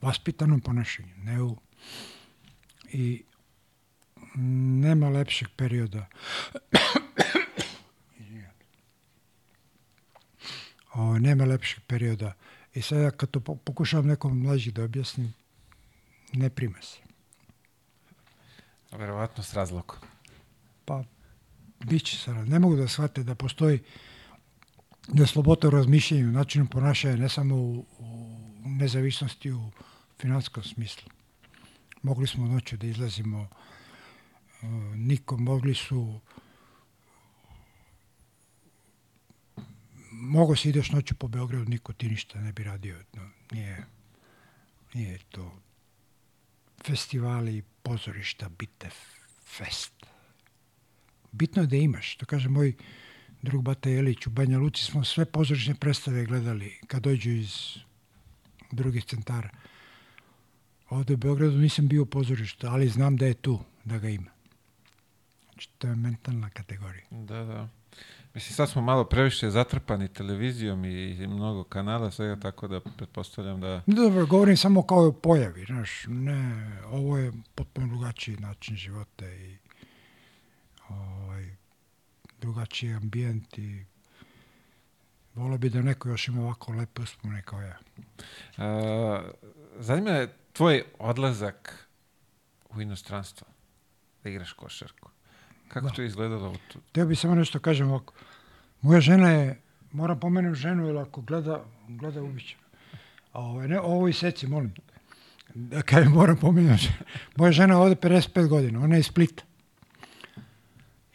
Vaspitanom 0.00 0.60
ponašanju. 0.60 1.14
Ne 1.16 1.42
u... 1.42 1.56
I 2.92 3.22
nema 4.34 5.08
lepšeg 5.08 5.48
perioda. 5.56 6.06
o, 10.94 11.18
nema 11.18 11.44
lepšeg 11.44 11.82
perioda 11.86 12.32
I 12.74 12.82
sad 12.82 13.02
ja 13.02 13.10
kad 13.10 13.30
to 13.30 13.40
pokušavam 13.40 14.06
nekom 14.06 14.38
mlađi 14.42 14.72
da 14.72 14.84
objasnim, 14.84 15.34
ne 16.32 16.50
prima 16.50 16.82
se. 16.82 17.01
Verovatno 18.92 19.42
s 19.42 19.54
razlogom. 19.54 19.98
Pa, 20.84 21.04
bit 21.84 22.04
će 22.04 22.16
sad. 22.16 22.48
Ne 22.48 22.58
mogu 22.58 22.76
da 22.76 22.88
shvate 22.88 23.22
da 23.22 23.34
postoji 23.34 23.80
da 25.08 25.26
sloboda 25.26 25.68
u 25.68 25.70
razmišljanju, 25.70 26.32
načinu 26.32 26.66
ponašanja, 26.66 27.16
ne 27.16 27.28
samo 27.28 27.56
u, 27.56 27.86
u 27.98 28.38
nezavisnosti 28.64 29.52
u 29.52 29.70
finanskom 30.20 30.62
smislu. 30.62 31.10
Mogli 32.02 32.26
smo 32.26 32.46
noću 32.46 32.76
da 32.76 32.86
izlazimo, 32.86 33.48
uh, 34.62 34.68
niko, 34.96 35.36
mogli 35.36 35.74
su 35.74 36.20
mogo 40.12 40.56
si 40.56 40.68
ideš 40.68 40.90
noću 40.90 41.14
po 41.14 41.28
Beogradu, 41.28 41.70
niko 41.70 41.92
ti 41.92 42.08
ništa 42.08 42.40
ne 42.40 42.52
bi 42.52 42.64
radio. 42.64 42.96
No, 43.12 43.28
nije, 43.52 43.86
nije 44.94 45.18
to 45.18 45.52
festivali, 46.86 47.62
pozorišta, 47.82 48.48
bite 48.48 48.90
fest. 49.46 49.92
Bitno 51.32 51.62
je 51.62 51.66
da 51.66 51.76
imaš. 51.76 52.16
To 52.16 52.26
kaže 52.26 52.48
moj 52.48 52.74
drug 53.42 53.62
Bata 53.62 53.90
Jelić, 53.90 54.26
u 54.26 54.30
Banja 54.30 54.58
Luci 54.58 54.84
smo 54.84 55.04
sve 55.04 55.24
pozorišne 55.24 55.74
predstave 55.74 56.24
gledali 56.24 56.78
kad 56.86 57.02
dođu 57.02 57.30
iz 57.30 57.78
drugih 58.70 59.04
centara. 59.04 59.50
Ovde 60.90 61.14
u 61.14 61.16
Beogradu 61.16 61.58
nisam 61.58 61.88
bio 61.88 62.02
u 62.02 62.06
pozorištu, 62.06 62.66
ali 62.66 62.88
znam 62.88 63.16
da 63.16 63.26
je 63.26 63.34
tu, 63.34 63.58
da 63.84 63.98
ga 63.98 64.08
ima. 64.08 64.30
Znači, 65.52 65.68
to 65.78 65.88
je 65.88 65.96
mentalna 65.96 66.50
kategorija. 66.50 67.04
Da, 67.10 67.44
da. 67.44 67.68
Mislim, 68.34 68.54
sad 68.54 68.70
smo 68.70 68.82
malo 68.82 69.04
previše 69.04 69.50
zatrpani 69.50 70.08
televizijom 70.08 70.84
i, 70.84 71.26
mnogo 71.26 71.64
kanala, 71.64 72.10
svega 72.10 72.40
tako 72.40 72.68
da 72.68 72.80
pretpostavljam 72.80 73.60
da... 73.60 73.82
Dobro, 73.86 74.26
govorim 74.26 74.56
samo 74.56 74.86
kao 74.86 75.06
o 75.06 75.12
pojavi, 75.12 75.64
znaš, 75.64 76.04
ne, 76.08 76.72
ovo 76.84 77.18
je 77.18 77.32
potpuno 77.54 77.86
drugačiji 77.86 78.36
način 78.36 78.76
života 78.76 79.26
i 79.28 79.56
ovaj, 80.88 81.56
drugačiji 82.40 82.92
ambijent 82.92 83.58
i 83.58 83.84
volio 85.34 85.58
bi 85.58 85.70
da 85.70 85.82
neko 85.82 86.08
još 86.08 86.28
ima 86.28 86.42
ovako 86.42 86.72
lepe 86.72 87.02
uspomene 87.02 87.42
kao 87.42 87.60
ja. 87.60 87.78
A, 88.56 89.22
zanima 89.78 90.10
je 90.10 90.34
tvoj 90.52 90.84
odlazak 90.98 91.88
u 92.70 92.80
inostranstvo 92.80 93.46
da 94.22 94.30
igraš 94.30 94.52
košarku. 94.52 95.10
Kako 95.72 95.86
da. 95.86 95.92
to 95.92 96.02
izgledalo? 96.02 96.54
Teo 96.92 97.06
bi 97.06 97.16
samo 97.16 97.34
nešto 97.34 97.58
kažem 97.58 97.88
ovako. 97.88 98.14
Moja 98.80 99.00
žena 99.00 99.30
je, 99.30 99.60
moram 99.92 100.20
pomenem 100.20 100.54
ženu, 100.54 100.86
jer 100.86 100.96
ako 100.96 101.20
gleda, 101.20 101.64
gleda 101.88 102.22
ubiće. 102.22 102.56
A 103.32 103.40
ovaj, 103.40 103.68
ne, 103.68 103.80
ovo 103.80 104.08
i 104.08 104.12
seci, 104.12 104.46
molim. 104.46 104.74
Da 105.54 105.82
kažem, 105.82 106.12
moram 106.12 106.36
pomenem 106.36 106.76
ženu. 106.76 106.96
Moja 107.36 107.52
žena 107.52 107.78
ovde 107.78 107.94
55 107.94 108.48
godina, 108.48 108.80
ona 108.80 108.94
je 108.94 109.00
iz 109.00 109.06
Splita. 109.06 109.44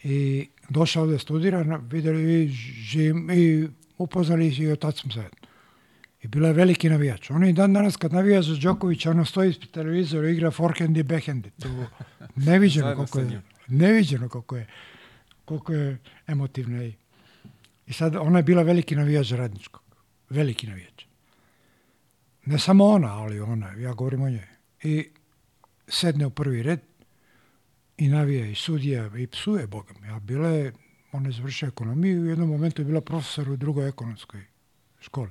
I 0.02 0.48
došla 0.68 1.02
ovde 1.02 1.18
studira, 1.18 1.80
videli 1.90 2.44
i 2.44 2.48
živim, 2.48 3.30
i 3.30 3.68
upoznali 3.98 4.48
i 4.48 4.52
smo 4.52 5.12
zajedno. 5.14 5.38
I 6.22 6.28
bila 6.28 6.48
je 6.48 6.54
veliki 6.54 6.88
navijač. 6.88 7.30
Ona 7.30 7.48
i 7.48 7.52
dan 7.52 7.72
danas 7.72 7.96
kad 7.96 8.12
navija 8.12 8.42
za 8.42 8.56
Đokovića, 8.62 9.10
ona 9.10 9.24
stoji 9.24 9.50
ispred 9.50 9.70
televizora 9.70 10.28
i 10.28 10.32
igra 10.32 10.50
forehand 10.50 10.96
i 10.96 11.02
backhand. 11.02 11.46
To 11.62 11.68
neviđeno 12.50 12.94
koliko 12.94 13.20
je 13.20 13.42
neviđeno 13.68 14.28
koliko 14.28 14.56
je, 14.56 14.66
koliko 15.44 15.72
je 15.72 15.98
emotivna. 16.26 16.84
I, 16.84 16.94
I 17.86 17.92
sad 17.92 18.16
ona 18.16 18.38
je 18.38 18.42
bila 18.42 18.62
veliki 18.62 18.96
navijač 18.96 19.30
radničkog. 19.30 19.82
Veliki 20.30 20.66
navijač. 20.66 21.04
Ne 22.46 22.58
samo 22.58 22.84
ona, 22.84 23.14
ali 23.14 23.40
ona, 23.40 23.72
ja 23.72 23.92
govorim 23.92 24.22
o 24.22 24.30
njoj. 24.30 24.48
I 24.82 25.08
sedne 25.88 26.26
u 26.26 26.30
prvi 26.30 26.62
red 26.62 26.80
i 27.96 28.08
navija 28.08 28.46
i 28.46 28.54
sudija 28.54 29.10
i 29.16 29.26
psuje, 29.26 29.66
Boga 29.66 29.94
mi. 30.00 30.08
A 30.08 30.18
bila 30.18 30.48
je, 30.48 30.72
ona 31.12 31.28
je 31.28 31.32
završila 31.32 31.68
ekonomiju 31.68 32.16
i 32.16 32.22
u 32.22 32.30
jednom 32.30 32.48
momentu 32.48 32.82
je 32.82 32.86
bila 32.86 33.00
profesor 33.00 33.50
u 33.50 33.56
drugoj 33.56 33.88
ekonomskoj 33.88 34.44
školi. 35.00 35.30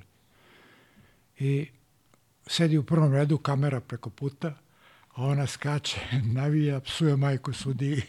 I 1.38 1.68
sedi 2.46 2.78
u 2.78 2.84
prvom 2.84 3.12
redu, 3.12 3.38
kamera 3.38 3.80
preko 3.80 4.10
puta, 4.10 4.54
ona 5.24 5.46
skače, 5.46 6.00
navija, 6.38 6.80
psuje 6.80 7.16
majku 7.16 7.52
sudi. 7.52 8.02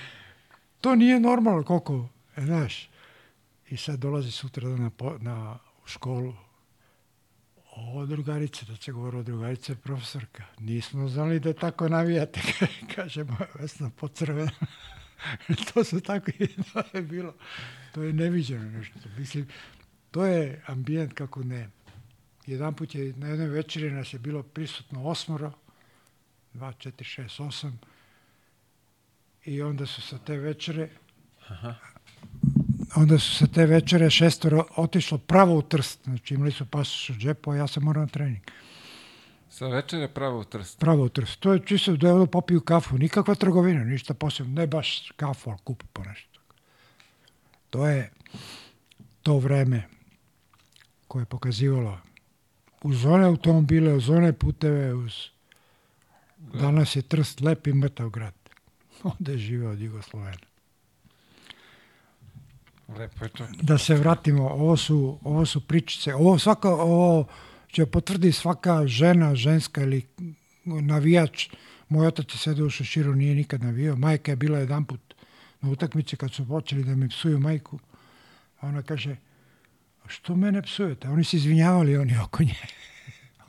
to 0.80 0.94
nije 0.94 1.20
normalno 1.20 1.62
koliko, 1.62 2.08
e, 2.36 2.42
znaš. 2.42 2.90
I 3.70 3.76
sad 3.76 3.98
dolazi 3.98 4.30
sutra 4.30 4.68
na, 4.68 4.90
na 5.20 5.58
u 5.84 5.86
školu, 5.86 6.34
o 7.76 8.06
drugarice, 8.06 8.66
da 8.66 8.76
se 8.76 8.92
govori 8.92 9.16
o 9.16 9.22
drugarice 9.22 9.74
profesorka. 9.74 10.44
Nismo 10.58 11.08
znali 11.08 11.40
da 11.40 11.52
tako 11.52 11.88
navijate, 11.88 12.40
kaže 12.94 13.24
moja 13.24 13.46
Vesna 13.54 13.90
pocrvena. 13.90 14.50
to 15.74 15.84
su 15.84 16.00
tako 16.00 16.30
to 16.72 16.82
je 16.98 17.02
bilo. 17.02 17.34
To 17.94 18.02
je 18.02 18.12
neviđeno 18.12 18.70
nešto. 18.70 18.98
Mislim, 19.18 19.48
to 20.10 20.26
je 20.26 20.62
ambijent 20.66 21.12
kako 21.12 21.42
ne. 21.42 21.70
Jedan 22.46 22.74
put 22.74 22.94
je 22.94 23.12
na 23.16 23.28
jednoj 23.28 23.48
večeri 23.48 23.90
nas 23.90 24.12
je 24.12 24.18
bilo 24.18 24.42
prisutno 24.42 25.04
osmoro, 25.04 25.52
2, 26.54 26.72
4, 26.72 27.22
6, 27.22 27.42
8. 27.42 27.72
I 29.44 29.62
onda 29.62 29.86
su 29.86 30.02
sa 30.02 30.18
te 30.18 30.36
večere 30.36 30.88
Aha. 31.48 31.74
onda 32.96 33.18
su 33.18 33.36
sa 33.36 33.46
te 33.46 33.66
večere 33.66 34.10
šestoro 34.10 34.66
otišlo 34.76 35.18
pravo 35.18 35.54
u 35.54 35.62
Trst. 35.62 36.00
Znači 36.04 36.34
imali 36.34 36.52
su 36.52 36.66
pasoš 36.66 37.10
u 37.10 37.14
džepu, 37.14 37.50
a 37.50 37.56
ja 37.56 37.66
sam 37.66 37.82
morao 37.82 38.02
na 38.02 38.08
trening. 38.08 38.42
Sa 39.48 39.66
večere 39.66 40.08
pravo 40.08 40.40
u 40.40 40.44
Trst? 40.44 40.78
Pravo 40.78 41.04
u 41.04 41.08
Trst. 41.08 41.40
To 41.40 41.52
je 41.52 41.66
čisto 41.66 41.96
da 41.96 42.08
je 42.08 42.26
popiju 42.26 42.60
kafu. 42.60 42.98
Nikakva 42.98 43.34
trgovina, 43.34 43.84
ništa 43.84 44.14
posebno. 44.14 44.54
Ne 44.54 44.66
baš 44.66 45.12
kafu, 45.16 45.50
ali 45.50 45.58
kupu 45.64 45.86
po 45.92 46.04
nešto. 46.04 46.40
To 47.70 47.86
je 47.86 48.12
to 49.22 49.38
vreme 49.38 49.88
koje 51.08 51.22
je 51.22 51.26
pokazivalo 51.26 51.98
uz 52.82 53.04
one 53.04 53.24
automobile, 53.24 53.94
uz 53.94 54.10
one 54.10 54.32
puteve, 54.32 54.94
uz... 54.94 55.12
Danas 56.40 56.96
je 56.96 57.02
Trst 57.02 57.40
lep 57.40 57.66
i 57.66 57.72
mrtav 57.72 58.10
grad. 58.10 58.34
Onda 59.18 59.32
je 59.32 59.38
živeo 59.38 59.70
od 59.70 59.80
Jugoslovena. 59.80 60.50
Lepo 62.88 63.24
je 63.24 63.28
to. 63.28 63.46
Da 63.62 63.78
se 63.78 63.94
vratimo, 63.94 64.48
ovo 64.48 64.76
su, 64.76 65.18
ovo 65.22 65.46
su 65.46 65.60
pričice. 65.60 66.14
Ovo, 66.14 66.38
svaka, 66.38 66.68
ovo 66.68 67.26
će 67.68 67.86
potvrdi 67.86 68.32
svaka 68.32 68.86
žena, 68.86 69.34
ženska 69.34 69.82
ili 69.82 70.06
navijač. 70.64 71.48
Moj 71.88 72.06
otac 72.06 72.34
je 72.34 72.38
sedao 72.38 72.66
u 72.66 72.70
šeširu, 72.70 73.14
nije 73.14 73.34
nikad 73.34 73.62
navijao. 73.62 73.96
Majka 73.96 74.32
je 74.32 74.36
bila 74.36 74.58
jedan 74.58 74.84
put 74.84 75.14
na 75.60 75.70
utakmici 75.70 76.16
kad 76.16 76.32
su 76.32 76.48
počeli 76.48 76.84
da 76.84 76.94
mi 76.94 77.08
psuju 77.08 77.38
majku. 77.38 77.78
A 78.60 78.66
ona 78.66 78.82
kaže, 78.82 79.16
što 80.06 80.36
mene 80.36 80.62
psujete? 80.62 81.08
Oni 81.08 81.24
se 81.24 81.36
izvinjavali, 81.36 81.96
oni 81.96 82.18
oko 82.18 82.42
nje. 82.42 82.56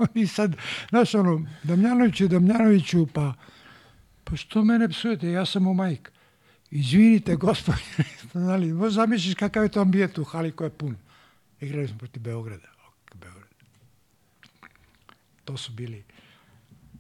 oni 0.16 0.28
sad, 0.28 0.56
znaš 0.90 1.16
ono, 1.16 1.48
Damjanoviću, 1.64 2.28
Damjanoviću, 2.28 3.08
pa, 3.14 3.34
pa 4.24 4.36
što 4.36 4.64
mene 4.64 4.90
psujete? 4.90 5.32
Ja 5.32 5.46
sam 5.46 5.68
u 5.68 5.74
majka. 5.74 6.12
Izvinite, 6.72 7.36
gospodine, 7.36 8.06
znali, 8.34 8.74
možeš 8.74 8.96
zamisliš 8.96 9.36
kakav 9.36 9.64
je 9.64 9.70
to 9.70 9.82
ambijent 9.82 10.18
u 10.18 10.24
hali 10.24 10.52
koja 10.52 10.66
je 10.66 10.78
pun. 10.78 10.96
Igrali 11.62 11.88
smo 11.88 11.98
protiv 11.98 12.24
Beograda. 12.24 12.68
Beograd. 13.14 13.50
To 15.46 15.58
su 15.58 15.72
bili. 15.72 16.04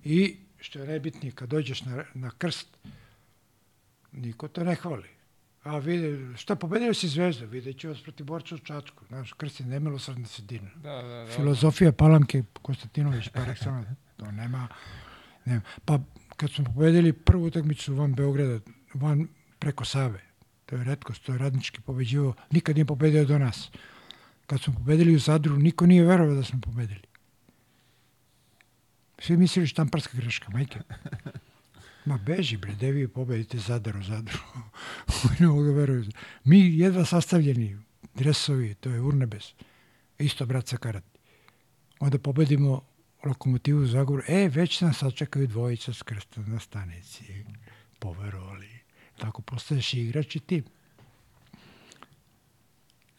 I, 0.03 0.36
što 0.60 0.80
je 0.80 0.88
najbitnije, 0.88 1.32
kad 1.32 1.49
dođeš 1.49 1.82
na, 1.82 2.03
na 2.14 2.32
krst, 2.38 2.68
niko 4.11 4.48
te 4.48 4.64
ne 4.64 4.76
hvali. 4.76 5.20
A 5.64 5.78
vide, 5.78 6.38
šta 6.38 6.56
pobedio 6.56 6.94
si 6.94 7.08
zvezda, 7.08 7.46
vidjet 7.46 7.80
ću 7.80 7.88
vas 7.88 8.02
protiv 8.02 8.26
borca 8.26 8.56
u 8.56 8.58
Čačku. 8.58 9.06
Znaš, 9.08 9.34
krst 9.34 9.60
je 9.60 9.66
nemilosrdna 9.66 10.28
sredina. 10.28 10.70
Da, 10.76 11.02
da, 11.02 11.24
da, 11.26 11.32
Filozofija 11.36 11.92
Palanke 11.92 12.44
Konstantinović, 12.62 13.30
par 13.30 13.48
excellence. 13.48 13.94
To 14.18 14.32
nema, 14.32 14.68
nema. 15.46 15.62
Pa 15.86 16.00
kad 16.38 16.52
smo 16.52 16.66
pobedili 16.66 17.14
prvu 17.14 17.46
utakmicu 17.46 17.96
van 17.96 18.14
Beograda, 18.14 18.60
van 18.94 19.28
preko 19.60 19.86
Save, 19.86 20.22
to 20.66 20.76
je 20.76 20.84
redkost, 20.84 21.26
to 21.26 21.32
je 21.32 21.38
radnički 21.38 21.82
pobeđivo, 21.82 22.34
nikad 22.52 22.76
nije 22.76 22.86
pobedio 22.86 23.26
do 23.26 23.40
nas. 23.40 23.72
Kad 24.48 24.62
smo 24.62 24.74
pobedili 24.74 25.16
u 25.16 25.20
Zadru, 25.20 25.58
niko 25.58 25.86
nije 25.86 26.06
verovao 26.06 26.36
da 26.36 26.44
smo 26.44 26.62
pobedili. 26.62 27.02
Svi 29.20 29.38
mislili 29.38 29.68
štamparska 29.68 30.18
greška, 30.18 30.50
majke. 30.50 30.80
Ma 32.06 32.18
beži 32.18 32.57
bre, 32.57 32.76
da 32.76 32.88
vi 32.88 33.07
pobedite 33.07 33.57
Zadar 33.57 33.98
u 33.98 34.03
Zadru. 34.03 34.40
ne 35.40 35.48
mogu 35.48 35.64
da 35.64 35.72
veruju. 35.72 36.06
Mi 36.44 36.78
jedva 36.78 37.06
sastavljeni, 37.06 37.78
dresovi, 38.15 38.73
to 38.73 38.90
je 38.90 39.02
urnebes. 39.02 39.53
Isto 40.19 40.45
brat 40.45 40.68
sa 40.68 40.78
karati. 40.78 41.19
Onda 41.99 42.19
pobedimo 42.19 42.82
lokomotivu 43.26 43.86
Zagor. 43.86 44.23
E, 44.28 44.49
već 44.49 44.82
nas 44.82 44.98
sačekaju 44.98 45.48
dvojica 45.48 45.94
s 45.94 46.03
krstom 46.03 46.52
na 46.52 46.60
stanici. 46.60 47.45
Poverovali. 47.99 48.69
Tako 49.18 49.41
postaješ 49.41 49.94
igrač 49.94 50.36
i 50.36 50.40
tim. 50.40 50.64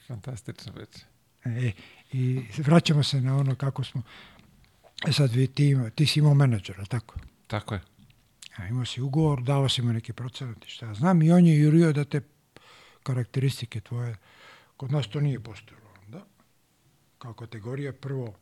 Fantastično 0.07 0.73
već. 0.73 0.89
E, 1.45 1.73
I 2.13 2.43
vraćamo 2.59 3.03
se 3.03 3.21
na 3.21 3.37
ono 3.37 3.55
kako 3.55 3.85
smo... 3.85 4.03
E 5.09 5.13
sad 5.13 5.33
vi, 5.33 5.47
ti, 5.47 5.77
ti 5.95 6.07
si 6.07 6.19
imao 6.19 6.35
menadžera, 6.35 6.85
tako? 6.85 7.15
Tako 7.47 7.75
je. 7.75 7.81
A 8.57 8.67
imao 8.67 8.85
si 8.85 9.01
ugovor, 9.01 9.43
dao 9.43 9.69
si 9.69 9.83
mu 9.83 9.93
neki 9.93 10.13
procenat 10.13 10.65
šta 10.67 10.87
ja 10.87 10.95
znam 10.95 11.23
i 11.23 11.33
on 11.33 11.47
je 11.47 11.59
jurio 11.59 11.93
da 11.93 12.05
te 12.05 12.21
karakteristike 13.03 13.81
tvoje, 13.81 14.17
kod 14.77 14.93
nas 14.93 15.09
to 15.09 15.21
nije 15.21 15.41
postojalo 15.41 15.89
onda. 16.05 16.27
Kao 17.19 17.35
kategorija 17.35 17.93
prvo 17.93 18.35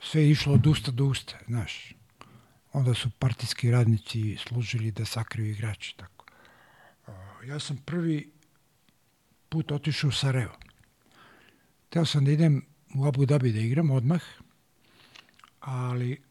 sve 0.00 0.22
je 0.22 0.30
išlo 0.30 0.54
od 0.54 0.66
usta 0.66 0.90
do 0.90 1.04
usta, 1.04 1.38
znaš 1.46 1.94
onda 2.72 2.94
su 2.94 3.10
partijski 3.10 3.70
radnici 3.70 4.36
služili 4.36 4.90
da 4.90 5.04
sakriju 5.04 5.50
igrače. 5.50 5.94
Tako. 5.96 6.24
Ja 7.46 7.60
sam 7.60 7.76
prvi 7.76 8.32
put 9.48 9.72
otišao 9.72 10.08
u 10.08 10.12
Sarajevo. 10.12 10.56
Teo 11.88 12.04
sam 12.04 12.24
da 12.24 12.30
idem 12.30 12.62
u 12.94 13.06
Abu 13.06 13.26
Dhabi 13.26 13.52
da 13.52 13.60
igram 13.60 13.90
odmah, 13.90 14.22
ali 15.60 16.22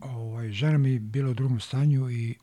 ovaj, 0.00 0.50
žena 0.52 0.78
mi 0.78 0.98
bila 0.98 1.30
u 1.30 1.34
drugom 1.34 1.60
stanju 1.60 2.10
i 2.10 2.34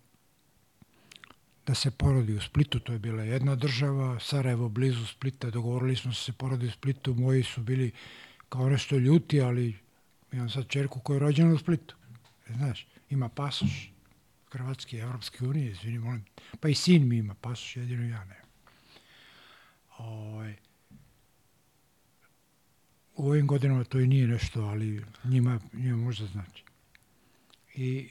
da 1.67 1.75
se 1.75 1.91
porodi 1.91 2.33
u 2.33 2.41
Splitu, 2.41 2.79
to 2.79 2.93
je 2.93 2.99
bila 2.99 3.23
jedna 3.23 3.55
država, 3.55 4.19
Sarajevo 4.19 4.69
blizu 4.69 5.05
Splita, 5.05 5.49
dogovorili 5.49 5.95
smo 5.95 6.13
se 6.13 6.33
porodi 6.33 6.67
u 6.67 6.71
Splitu, 6.71 7.13
moji 7.13 7.43
su 7.43 7.61
bili 7.61 7.91
kao 8.49 8.69
nešto 8.69 8.97
ljuti, 8.97 9.41
ali 9.41 9.75
imam 10.31 10.49
sad 10.49 10.67
čerku 10.67 10.99
koja 10.99 11.15
je 11.15 11.19
rođena 11.19 11.53
u 11.53 11.57
Splitu, 11.57 11.95
znaš 12.55 12.87
ima 13.09 13.29
pasoš 13.29 13.91
Hrvatske 14.51 14.97
i 14.97 14.99
Evropske 14.99 15.45
unije, 15.45 15.71
izvini, 15.71 15.99
molim. 15.99 16.25
Pa 16.59 16.69
i 16.69 16.75
sin 16.75 17.07
mi 17.07 17.17
ima 17.17 17.33
pasoš, 17.33 17.75
jedino 17.75 18.07
ja 18.07 18.25
ne. 18.25 18.41
Ovaj, 19.97 20.55
u 23.15 23.27
ovim 23.27 23.47
godinama 23.47 23.83
to 23.83 23.99
i 23.99 24.07
nije 24.07 24.27
nešto, 24.27 24.61
ali 24.61 25.05
njima, 25.23 25.59
njima 25.73 25.97
možda 25.97 26.25
znači. 26.25 26.64
I 27.75 28.09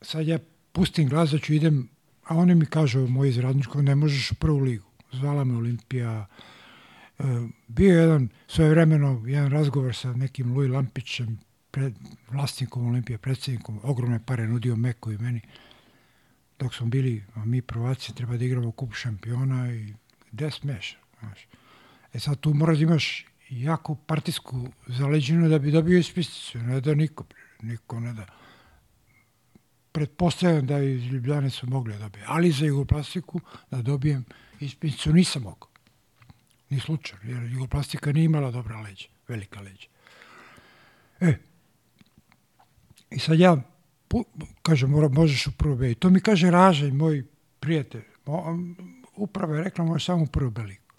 sad 0.00 0.26
ja 0.26 0.38
pustim 0.72 1.08
glas 1.08 1.30
da 1.30 1.38
ću 1.38 1.54
idem, 1.54 1.88
a 2.24 2.36
oni 2.36 2.54
mi 2.54 2.66
kažu, 2.66 3.08
moj 3.08 3.28
iz 3.28 3.38
radničkog, 3.38 3.82
ne 3.82 3.94
možeš 3.94 4.30
u 4.30 4.34
prvu 4.34 4.58
ligu. 4.58 4.84
Zvala 5.12 5.44
me 5.44 5.56
Olimpija. 5.56 6.26
E, 7.18 7.24
bio 7.68 7.94
je 7.94 8.00
jedan, 8.00 8.28
svoje 8.46 8.70
vremeno, 8.70 9.22
jedan 9.26 9.50
razgovor 9.50 9.94
sa 9.94 10.12
nekim 10.12 10.52
Luj 10.52 10.68
Lampićem, 10.68 11.38
pred 11.70 11.94
vlasnikom 12.30 12.86
Olimpije, 12.86 13.18
predsjednikom, 13.18 13.80
ogromne 13.82 14.20
pare 14.26 14.48
nudio 14.48 14.76
Meko 14.76 15.12
i 15.12 15.18
meni. 15.18 15.40
Dok 16.58 16.74
smo 16.74 16.86
bili, 16.86 17.24
a 17.34 17.44
mi 17.44 17.62
prvaci, 17.62 18.14
treba 18.14 18.36
da 18.36 18.44
igramo 18.44 18.70
kup 18.72 18.94
šampiona 18.94 19.72
i 19.72 19.94
gde 20.32 20.50
smeš, 20.50 20.98
znaš. 21.20 21.46
E 22.12 22.20
sad 22.20 22.40
tu 22.40 22.54
moraš 22.54 22.78
da 22.78 22.82
imaš 22.82 23.26
jako 23.50 23.94
partijsku 23.94 24.68
zaleđinu 24.86 25.48
da 25.48 25.58
bi 25.58 25.70
dobio 25.70 25.98
ispisnicu, 25.98 26.58
ne 26.58 26.80
da 26.80 26.94
niko, 26.94 27.24
niko 27.62 28.00
ne 28.00 28.12
da. 28.12 28.26
Pretpostavljam 29.94 30.66
da 30.66 30.78
iz 30.78 31.04
Ljubljane 31.04 31.50
su 31.50 31.66
mogli 31.66 31.92
da 31.92 31.98
dobije, 31.98 32.24
ali 32.28 32.50
za 32.50 32.66
jugoplastiku 32.66 33.40
da 33.70 33.82
dobijem 33.82 34.24
ispisnicu 34.60 35.12
nisam 35.12 35.42
mogao. 35.42 35.68
Ni 36.70 36.80
slučajno, 36.80 37.30
jer 37.30 37.52
jugoplastika 37.52 38.12
nije 38.12 38.24
imala 38.24 38.50
dobra 38.50 38.80
leđa, 38.80 39.08
velika 39.28 39.60
leđa. 39.60 39.86
E, 41.20 41.34
I 43.10 43.18
sad 43.18 43.38
ja, 43.38 43.56
pu, 44.08 44.24
kažem, 44.62 44.90
mora, 44.90 45.08
možeš 45.08 45.46
u 45.46 45.52
prvo 45.52 45.84
I 45.84 45.94
to 45.94 46.10
mi 46.10 46.20
kaže 46.20 46.50
Ražaj, 46.50 46.90
moj 46.90 47.24
prijatelj, 47.60 48.04
uprava 49.16 49.56
je 49.56 49.64
rekla 49.64 49.84
može 49.84 50.04
samo 50.04 50.26
prvu 50.26 50.50
beliku. 50.50 50.94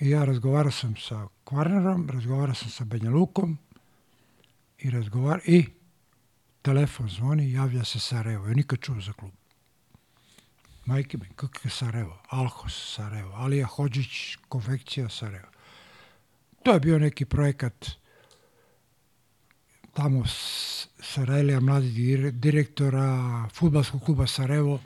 I 0.00 0.10
ja 0.10 0.24
razgovarao 0.24 0.70
sam 0.70 0.96
sa 0.96 1.28
Kvarnerom, 1.44 2.08
razgovarao 2.10 2.54
sam 2.54 2.70
sa 2.70 2.84
Banja 2.84 3.10
Lukom 3.10 3.58
i 4.78 4.90
razgovar 4.90 5.40
i 5.44 5.66
telefon 6.62 7.08
zvoni, 7.08 7.52
javlja 7.52 7.84
se 7.84 8.00
Sarajevo. 8.00 8.48
Ja 8.48 8.54
nikad 8.54 8.78
čuo 8.80 9.00
za 9.00 9.12
klub. 9.12 9.32
Majke 10.84 11.18
mi, 11.18 11.28
kako 11.36 11.60
je 11.64 11.70
Sarajevo? 11.70 12.22
Alhos 12.28 12.94
Sarajevo, 12.94 13.32
Alija 13.34 13.66
Hođić, 13.66 14.36
konfekcija 14.48 15.08
Sarajevo. 15.08 15.48
To 16.62 16.72
je 16.72 16.80
bio 16.80 16.98
neki 16.98 17.24
projekat 17.24 17.90
tamo 19.98 20.22
Sarajlija, 21.00 21.60
mladi 21.60 21.90
dire- 21.90 22.30
direktora 22.30 23.48
futbalskog 23.52 24.02
kluba 24.04 24.26
Sarajevo, 24.26 24.80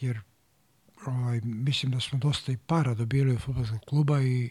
jer 0.00 0.20
ovaj, 1.06 1.40
mislim 1.44 1.92
da 1.92 2.00
smo 2.00 2.18
dosta 2.18 2.52
i 2.52 2.56
para 2.56 2.94
dobili 2.94 3.32
od 3.32 3.40
futbolskog 3.42 3.80
kluba 3.80 4.22
i 4.22 4.50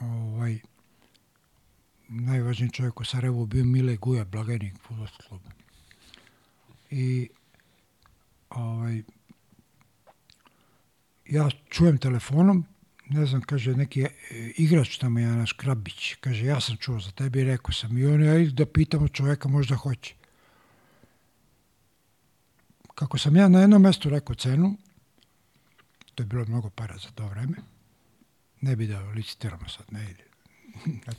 ovaj, 0.00 0.58
najvažniji 2.08 2.70
čovjek 2.70 3.00
u 3.00 3.04
Sarajevu 3.04 3.46
bio 3.46 3.64
Mile 3.64 3.96
Guja, 3.96 4.24
blagajnik 4.24 4.74
futbolskog 4.88 5.26
kluba. 5.28 5.50
I 6.90 7.28
ovaj, 8.50 9.02
ja 11.26 11.50
čujem 11.68 11.98
telefonom, 11.98 12.64
ne 13.08 13.26
znam, 13.26 13.42
kaže 13.42 13.74
neki 13.74 14.02
e, 14.02 14.08
igrač 14.56 14.98
tamo 14.98 15.20
je 15.20 15.26
naš 15.26 15.52
Krabić, 15.52 16.14
kaže 16.20 16.46
ja 16.46 16.60
sam 16.60 16.76
čuo 16.76 17.00
za 17.00 17.10
tebe 17.10 17.44
rekao 17.44 17.72
sam 17.72 17.98
i 17.98 18.06
on 18.06 18.24
ja 18.24 18.50
da 18.50 18.66
pitamo 18.66 19.08
čovjeka 19.08 19.48
možda 19.48 19.76
hoće. 19.76 20.14
Kako 22.94 23.18
sam 23.18 23.36
ja 23.36 23.48
na 23.48 23.60
jednom 23.60 23.82
mjestu 23.82 24.10
rekao 24.10 24.34
cenu, 24.34 24.76
to 26.14 26.22
je 26.22 26.26
bilo 26.26 26.44
mnogo 26.44 26.70
para 26.70 26.98
za 26.98 27.10
to 27.14 27.26
vreme, 27.26 27.56
ne 28.60 28.76
bi 28.76 28.86
da 28.86 29.00
licitiramo 29.00 29.68
sad, 29.68 29.92
ne 29.92 30.10
ide. 30.10 30.33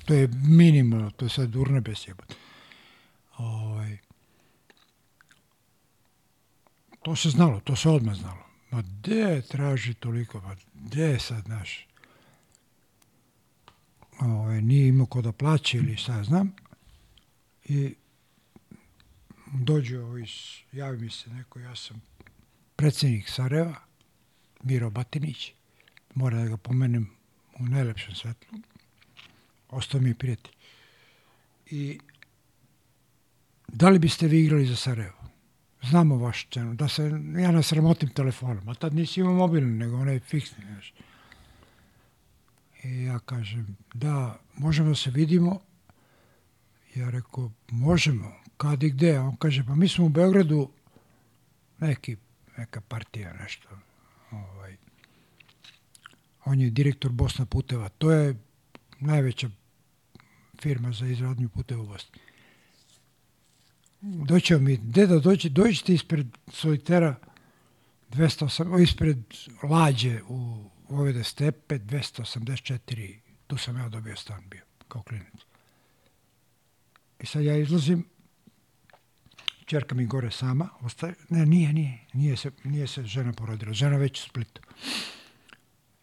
To 0.05 0.13
je 0.13 0.27
minimalno, 0.27 1.11
to 1.11 1.25
je 1.25 1.29
sad 1.29 1.55
urnebes 1.55 2.07
jebote. 2.07 2.35
Ovaj, 3.37 3.97
to 7.01 7.15
se 7.15 7.29
znalo, 7.29 7.59
to 7.59 7.75
se 7.75 7.89
odmah 7.89 8.15
znalo. 8.15 8.43
Ma 8.71 8.81
gde 8.81 9.41
traži 9.41 9.93
toliko, 9.93 10.41
ma 10.41 10.55
gde 10.75 11.19
sad 11.19 11.47
naš? 11.47 11.87
Ovaj, 14.19 14.61
nije 14.61 14.87
imao 14.87 15.05
ko 15.05 15.21
da 15.21 15.31
plaće 15.31 15.77
ili 15.77 15.97
ja 16.09 16.23
znam. 16.23 16.55
I 17.65 17.95
dođe 19.53 19.99
ovaj, 19.99 20.23
s- 20.23 20.59
javi 20.71 20.97
mi 20.97 21.09
se 21.09 21.29
neko, 21.29 21.59
ja 21.59 21.75
sam 21.75 22.01
predsjednik 22.75 23.29
Sarajeva, 23.29 23.75
Miro 24.63 24.89
Batinić, 24.89 25.51
mora 26.15 26.37
da 26.37 26.45
ga 26.45 26.57
pomenem 26.57 27.09
u 27.59 27.65
najlepšem 27.65 28.15
svetlu. 28.15 28.57
Ostao 29.75 30.01
mi 30.01 30.09
je 30.09 30.15
prijatelj. 30.15 30.53
I 31.65 31.99
da 33.67 33.89
li 33.89 33.99
biste 33.99 34.27
vi 34.27 34.39
igrali 34.39 34.65
za 34.65 34.75
Sarajevo? 34.75 35.25
Znamo 35.83 36.17
vašu 36.17 36.47
cenu, 36.51 36.73
da 36.73 36.87
se 36.87 37.03
ja 37.39 37.51
nasramotim 37.51 38.09
telefonom, 38.09 38.69
a 38.69 38.73
tad 38.73 38.93
nisi 38.93 39.19
imao 39.19 39.33
mobilni, 39.33 39.77
nego 39.77 39.97
onaj 39.97 40.19
fiksni, 40.19 40.63
znaš. 40.65 40.93
I 42.83 43.03
ja 43.03 43.19
kažem, 43.19 43.77
da, 43.93 44.39
možemo 44.57 44.89
da 44.89 44.95
se 44.95 45.11
vidimo. 45.11 45.59
Ja 46.95 47.09
rekao, 47.09 47.51
možemo, 47.71 48.31
kad 48.57 48.83
i 48.83 48.89
gde? 48.89 49.19
On 49.19 49.35
kaže, 49.37 49.63
pa 49.67 49.75
mi 49.75 49.87
smo 49.87 50.05
u 50.05 50.09
Beogradu 50.09 50.69
neki, 51.79 52.17
neka 52.57 52.81
partija, 52.81 53.33
nešto. 53.33 53.69
Ovaj. 54.31 54.77
On 56.45 56.61
je 56.61 56.69
direktor 56.69 57.11
Bosna 57.11 57.45
puteva. 57.45 57.89
To 57.89 58.11
je 58.11 58.35
najveća 58.99 59.49
firma 60.61 60.91
za 60.91 61.07
izradnju 61.07 61.49
puteva 61.49 61.81
u 61.81 61.85
Bosni. 61.85 62.19
Doćemo 64.01 64.59
mi, 64.59 64.77
deda, 64.77 65.19
dođi, 65.19 65.49
dođite 65.49 65.93
ispred 65.93 66.27
solitera 66.47 67.15
208, 68.11 68.73
o, 68.73 68.79
ispred 68.79 69.17
lađe 69.63 70.21
u 70.27 70.69
Vojvode 70.89 71.23
stepe 71.23 71.79
284. 71.79 73.15
Tu 73.47 73.57
sam 73.57 73.77
ja 73.77 73.89
dobio 73.89 74.15
stan 74.15 74.43
bio, 74.49 74.61
kao 74.87 75.03
klinac. 75.03 75.33
I 77.19 77.25
sad 77.25 77.43
ja 77.43 77.57
izlazim, 77.57 78.05
čerka 79.65 79.95
mi 79.95 80.05
gore 80.05 80.31
sama, 80.31 80.69
ostaje, 80.81 81.13
ne, 81.29 81.45
nije, 81.45 81.73
nije, 81.73 81.99
nije 82.13 82.37
se, 82.37 82.51
nije 82.63 82.87
se 82.87 83.03
žena 83.03 83.33
porodila, 83.33 83.73
žena 83.73 83.97
već 83.97 84.19
u 84.19 84.29
Splitu. 84.29 84.61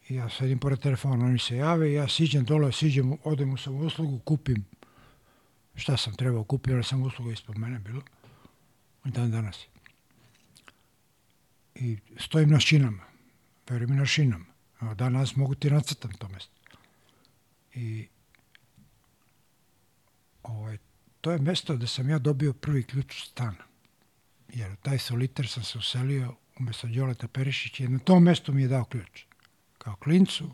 Ja 0.09 0.29
sedim 0.29 0.59
pored 0.59 0.79
telefona, 0.79 1.25
oni 1.25 1.39
se 1.39 1.55
jave, 1.55 1.93
ja 1.93 2.07
siđem 2.07 2.43
dole, 2.43 2.71
siđem, 2.71 3.17
odem 3.23 3.53
u 3.53 3.57
samouslugu, 3.57 4.19
kupim 4.19 4.65
šta 5.75 5.97
sam 5.97 6.15
trebao 6.15 6.43
kupiti, 6.43 6.71
jer 6.71 6.85
sam 6.85 7.03
usluga 7.03 7.31
ispod 7.31 7.57
mene 7.57 7.79
bilo. 7.79 8.01
Dan 9.03 9.31
danas. 9.31 9.65
I 11.75 11.97
stojim 12.17 12.49
na 12.49 12.59
šinama. 12.59 13.03
Verujem 13.69 13.93
i 13.93 13.95
na 13.95 14.05
šinama. 14.05 14.45
Evo, 14.81 14.93
danas 14.93 15.35
mogu 15.35 15.55
ti 15.55 15.71
nacrtam 15.71 16.11
to 16.11 16.27
mesto. 16.27 16.53
I 17.73 18.07
ovaj, 20.43 20.77
to 21.21 21.31
je 21.31 21.39
mesto 21.39 21.75
gde 21.75 21.87
sam 21.87 22.09
ja 22.09 22.19
dobio 22.19 22.53
prvi 22.53 22.83
ključ 22.83 23.23
stana. 23.23 23.63
Jer 24.49 24.75
taj 24.75 24.99
soliter 24.99 25.47
sam 25.47 25.63
se 25.63 25.77
uselio 25.77 26.35
umesto 26.59 26.87
Đoleta 26.87 27.27
Perišića 27.27 27.83
i 27.83 27.87
na 27.87 27.99
tom 27.99 28.23
mestu 28.23 28.53
mi 28.53 28.61
je 28.61 28.67
dao 28.67 28.85
ključ. 28.85 29.25
Kao 29.83 29.95
klincu, 29.95 30.49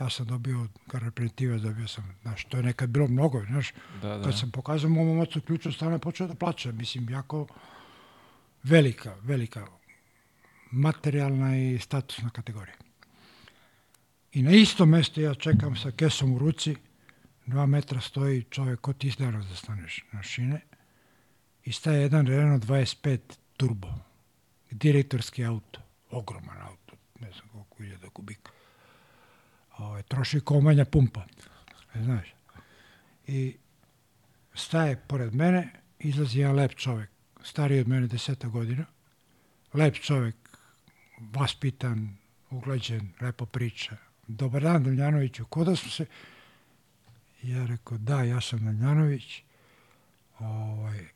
ja 0.00 0.10
sam 0.10 0.26
dobio 0.26 0.62
od 0.62 0.70
reprezentativac, 0.92 1.60
dobio 1.62 1.88
sam, 1.88 2.14
znaš, 2.22 2.44
to 2.44 2.56
je 2.56 2.62
nekad 2.62 2.90
bilo 2.90 3.08
mnogo, 3.08 3.44
znaš, 3.44 3.72
Da, 4.02 4.16
da. 4.18 4.24
kad 4.24 4.38
sam 4.38 4.50
pokazao 4.50 4.90
mom 4.90 5.18
ocu 5.18 5.40
ključ 5.40 5.66
od 5.66 5.74
stana, 5.74 5.98
počeo 5.98 6.26
da 6.26 6.34
plače, 6.34 6.72
mislim, 6.72 7.10
jako 7.10 7.46
velika, 8.62 9.16
velika 9.22 9.66
materijalna 10.70 11.56
i 11.56 11.78
statusna 11.78 12.30
kategorija. 12.30 12.76
I 14.32 14.42
na 14.42 14.50
isto 14.50 14.86
mesto 14.86 15.20
ja 15.20 15.34
čekam 15.34 15.76
sa 15.76 15.90
kesom 15.90 16.32
u 16.32 16.38
ruci, 16.38 16.76
dva 17.46 17.66
metra 17.66 18.00
stoji 18.00 18.44
čovjek, 18.50 18.80
ko 18.80 18.92
ti 18.92 19.12
danas 19.18 19.46
da 19.46 19.54
staneš 19.54 20.04
na 20.12 20.22
šine, 20.22 20.60
i 21.64 21.72
staje 21.72 22.02
jedan 22.02 22.26
Renault 22.26 22.64
25 22.64 23.18
turbo, 23.56 23.88
direktorski 24.70 25.44
auto, 25.44 25.80
ogroman 26.10 26.60
auto, 26.60 26.96
ne 27.20 27.32
znam 27.32 27.47
koliko 27.78 27.82
iljada 27.82 28.10
kubika. 28.10 28.50
Ovaj, 29.78 30.02
troši 30.02 30.40
kao 30.40 30.60
manja 30.60 30.84
pumpa, 30.84 31.24
e, 31.94 32.02
znaš. 32.02 32.34
I 33.26 33.56
staje 34.54 34.96
pored 34.96 35.34
mene, 35.34 35.72
izlazi 35.98 36.38
jedan 36.38 36.56
lep 36.56 36.74
čovjek, 36.74 37.10
stariji 37.42 37.80
od 37.80 37.88
mene 37.88 38.06
deseta 38.06 38.48
godina, 38.48 38.86
lep 39.74 39.94
čovjek, 39.94 40.36
vaspitan, 41.18 42.16
uglađen, 42.50 43.12
lepo 43.20 43.46
priča. 43.46 43.96
Dobar 44.26 44.62
dan, 44.62 44.84
Damljanoviću, 44.84 45.44
ko 45.44 45.64
da 45.64 45.76
smo 45.76 45.90
se... 45.90 46.06
Ja 47.42 47.66
rekao, 47.66 47.98
da, 47.98 48.22
ja 48.22 48.40
sam 48.40 48.64
Damljanović. 48.64 49.42
Ovaj, 50.38 51.06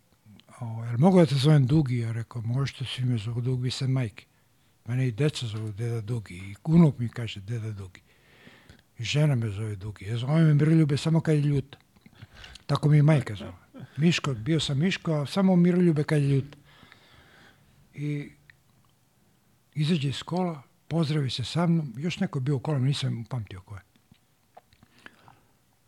ovaj, 0.60 0.96
mogu 0.96 1.18
da 1.18 1.26
te 1.26 1.34
zovem 1.34 1.66
Dugi? 1.66 1.98
Ja 1.98 2.12
rekao, 2.12 2.42
možete, 2.42 2.84
svi 2.84 3.04
me 3.04 3.18
zovu 3.18 3.40
Dugi, 3.40 3.70
sam 3.70 3.90
majke. 3.90 4.31
Mene 4.86 5.08
i 5.08 5.12
deca 5.12 5.46
zovu 5.46 5.72
Deda 5.72 6.00
Dugi. 6.00 6.36
I 6.36 6.54
unuk 6.64 6.98
mi 6.98 7.08
kaže 7.08 7.40
Deda 7.40 7.70
Dugi. 7.70 8.00
I 8.98 9.04
žena 9.04 9.34
me 9.34 9.50
zove 9.50 9.76
Dugi. 9.76 10.04
Ja 10.04 10.16
zovem 10.16 10.46
me 10.46 10.54
Miroljube 10.54 10.96
samo 10.96 11.20
kad 11.20 11.34
je 11.34 11.40
ljuta. 11.40 11.78
Tako 12.66 12.88
mi 12.88 12.96
je 12.96 13.02
majka 13.02 13.34
zove. 13.34 13.52
Miško, 13.96 14.34
bio 14.34 14.60
sam 14.60 14.78
Miško, 14.78 15.12
a 15.12 15.26
samo 15.26 15.56
Miroljube 15.56 16.04
kad 16.04 16.22
je 16.22 16.28
ljuta. 16.28 16.58
I 17.94 18.30
izađe 19.74 20.08
iz 20.08 20.22
kola, 20.22 20.62
pozdravi 20.88 21.30
se 21.30 21.44
sa 21.44 21.66
mnom, 21.66 21.94
još 21.96 22.20
neko 22.20 22.38
je 22.38 22.42
bio 22.42 22.56
u 22.56 22.60
kolom, 22.60 22.84
nisam 22.84 23.20
upamtio 23.20 23.60
ko 23.60 23.74
je. 23.74 23.82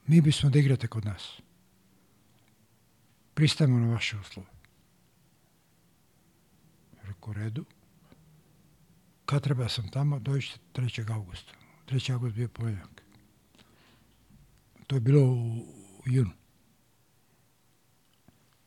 Mi 0.06 0.20
bismo 0.20 0.50
da 0.50 0.58
igrate 0.58 0.86
kod 0.86 1.04
nas. 1.04 1.40
Pristajemo 3.34 3.78
na 3.78 3.92
vaše 3.92 4.16
uslove. 4.18 4.48
Rekao, 7.02 7.32
redu. 7.32 7.64
Kad 9.26 9.42
treba 9.42 9.68
sam 9.68 9.90
tamo, 9.90 10.18
dođite 10.18 10.58
3. 10.74 11.12
augusta. 11.12 11.52
3. 11.86 12.12
august 12.12 12.36
bio 12.36 12.48
ponedjeljak. 12.48 13.02
To 14.86 14.96
je 14.96 15.00
bilo 15.00 15.20
u, 15.20 15.58
u 15.98 16.02
junu. 16.06 16.30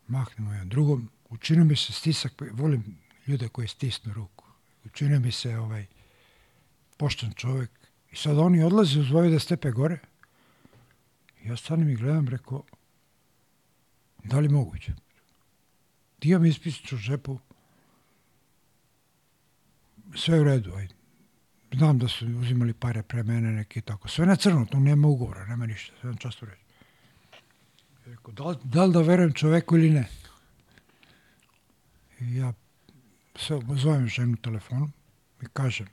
Mahnemo 0.08 0.54
jedan 0.54 0.70
drugom. 0.70 1.10
Učinio 1.30 1.66
mi 1.66 1.76
se 1.76 1.94
stisak, 1.94 2.42
volim 2.52 2.98
ljude 3.28 3.50
koji 3.50 3.68
stisnu 3.68 4.14
ruku. 4.14 4.46
Učinio 4.86 5.20
mi 5.20 5.32
se 5.32 5.58
ovaj 5.58 5.86
pošten 6.98 7.34
čovjek. 7.34 7.72
I 8.12 8.16
sad 8.16 8.38
oni 8.38 8.64
odlaze 8.64 9.00
uz 9.00 9.12
Vojvode 9.12 9.40
stepe 9.40 9.72
gore. 9.72 10.00
Ja 11.44 11.58
stanem 11.58 11.90
i 11.90 11.96
gledam, 11.96 12.28
rekao, 12.28 12.64
da 14.24 14.40
li 14.40 14.50
moguće? 14.50 14.94
Ti 16.20 16.30
imam 16.30 16.46
ispisač 16.46 16.94
u 16.94 16.98
žepu, 16.98 17.40
sve 20.16 20.40
u 20.40 20.44
redu, 20.44 20.74
ajde. 20.76 20.94
Znam 21.74 22.00
da 22.00 22.08
su 22.08 22.26
uzimali 22.28 22.74
pare 22.74 23.04
pre 23.04 23.24
mene 23.24 23.52
neki 23.52 23.82
tako. 23.82 24.08
Sve 24.08 24.26
na 24.26 24.36
crno, 24.36 24.66
tu 24.66 24.80
nema 24.80 25.08
ugovora, 25.08 25.46
nema 25.46 25.66
ništa, 25.66 25.94
sve 26.02 26.12
na 26.12 26.18
častu 26.18 26.46
reći. 26.46 26.62
Rekao, 28.06 28.32
da, 28.34 28.44
li- 28.44 28.58
da 28.64 28.86
li 28.86 28.94
da 28.94 29.02
verujem 29.02 29.34
čoveku 29.34 29.78
ili 29.78 29.90
ne? 29.90 30.08
I 32.20 32.36
ja 32.36 32.54
se 33.36 33.60
zovem 33.76 34.08
ženu 34.08 34.36
telefonom 34.38 34.92
i 35.42 35.46
kažem, 35.54 35.88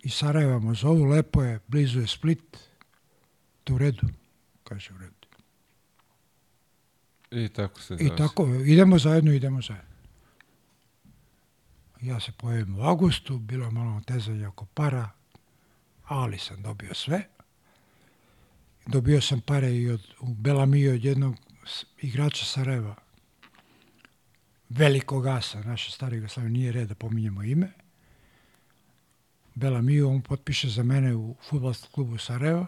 iz 0.00 0.14
Sarajeva 0.14 0.58
me 0.58 0.74
zovu, 0.74 1.04
lepo 1.04 1.42
je, 1.42 1.60
blizu 1.68 2.00
je 2.00 2.06
Split, 2.06 2.58
to 3.64 3.74
u 3.74 3.78
redu, 3.78 4.06
kaže 4.64 4.94
u 4.94 4.98
redu. 4.98 5.14
I 7.30 7.48
tako 7.48 7.80
se 7.80 7.96
I 8.00 8.08
tako, 8.16 8.46
idemo 8.54 8.98
zajedno, 8.98 9.32
idemo 9.32 9.62
zajedno. 9.62 9.93
Ja 12.04 12.20
se 12.20 12.32
pojavim 12.32 12.78
u 12.78 12.82
augustu, 12.82 13.38
bilo 13.38 13.64
je 13.64 13.70
malo 13.70 14.00
tezanja 14.06 14.48
oko 14.48 14.64
para, 14.64 15.10
ali 16.04 16.38
sam 16.38 16.62
dobio 16.62 16.94
sve. 16.94 17.28
Dobio 18.86 19.20
sam 19.20 19.40
pare 19.40 19.76
i 19.76 19.90
od, 19.90 20.14
u 20.20 20.36
od 20.94 21.04
jednog 21.04 21.36
igrača 22.00 22.44
Sarajeva, 22.44 22.94
velikog 24.68 25.26
asa, 25.26 25.62
naše 25.62 25.90
stari 25.90 26.16
Jugoslavije, 26.16 26.52
nije 26.52 26.72
red 26.72 26.88
da 26.88 26.94
pominjemo 26.94 27.42
ime. 27.42 27.72
Belamiju, 29.54 30.10
on 30.10 30.22
potpiše 30.22 30.68
za 30.68 30.82
mene 30.82 31.14
u 31.14 31.36
futbolskom 31.48 31.90
klubu 31.92 32.18
Sarajeva, 32.18 32.66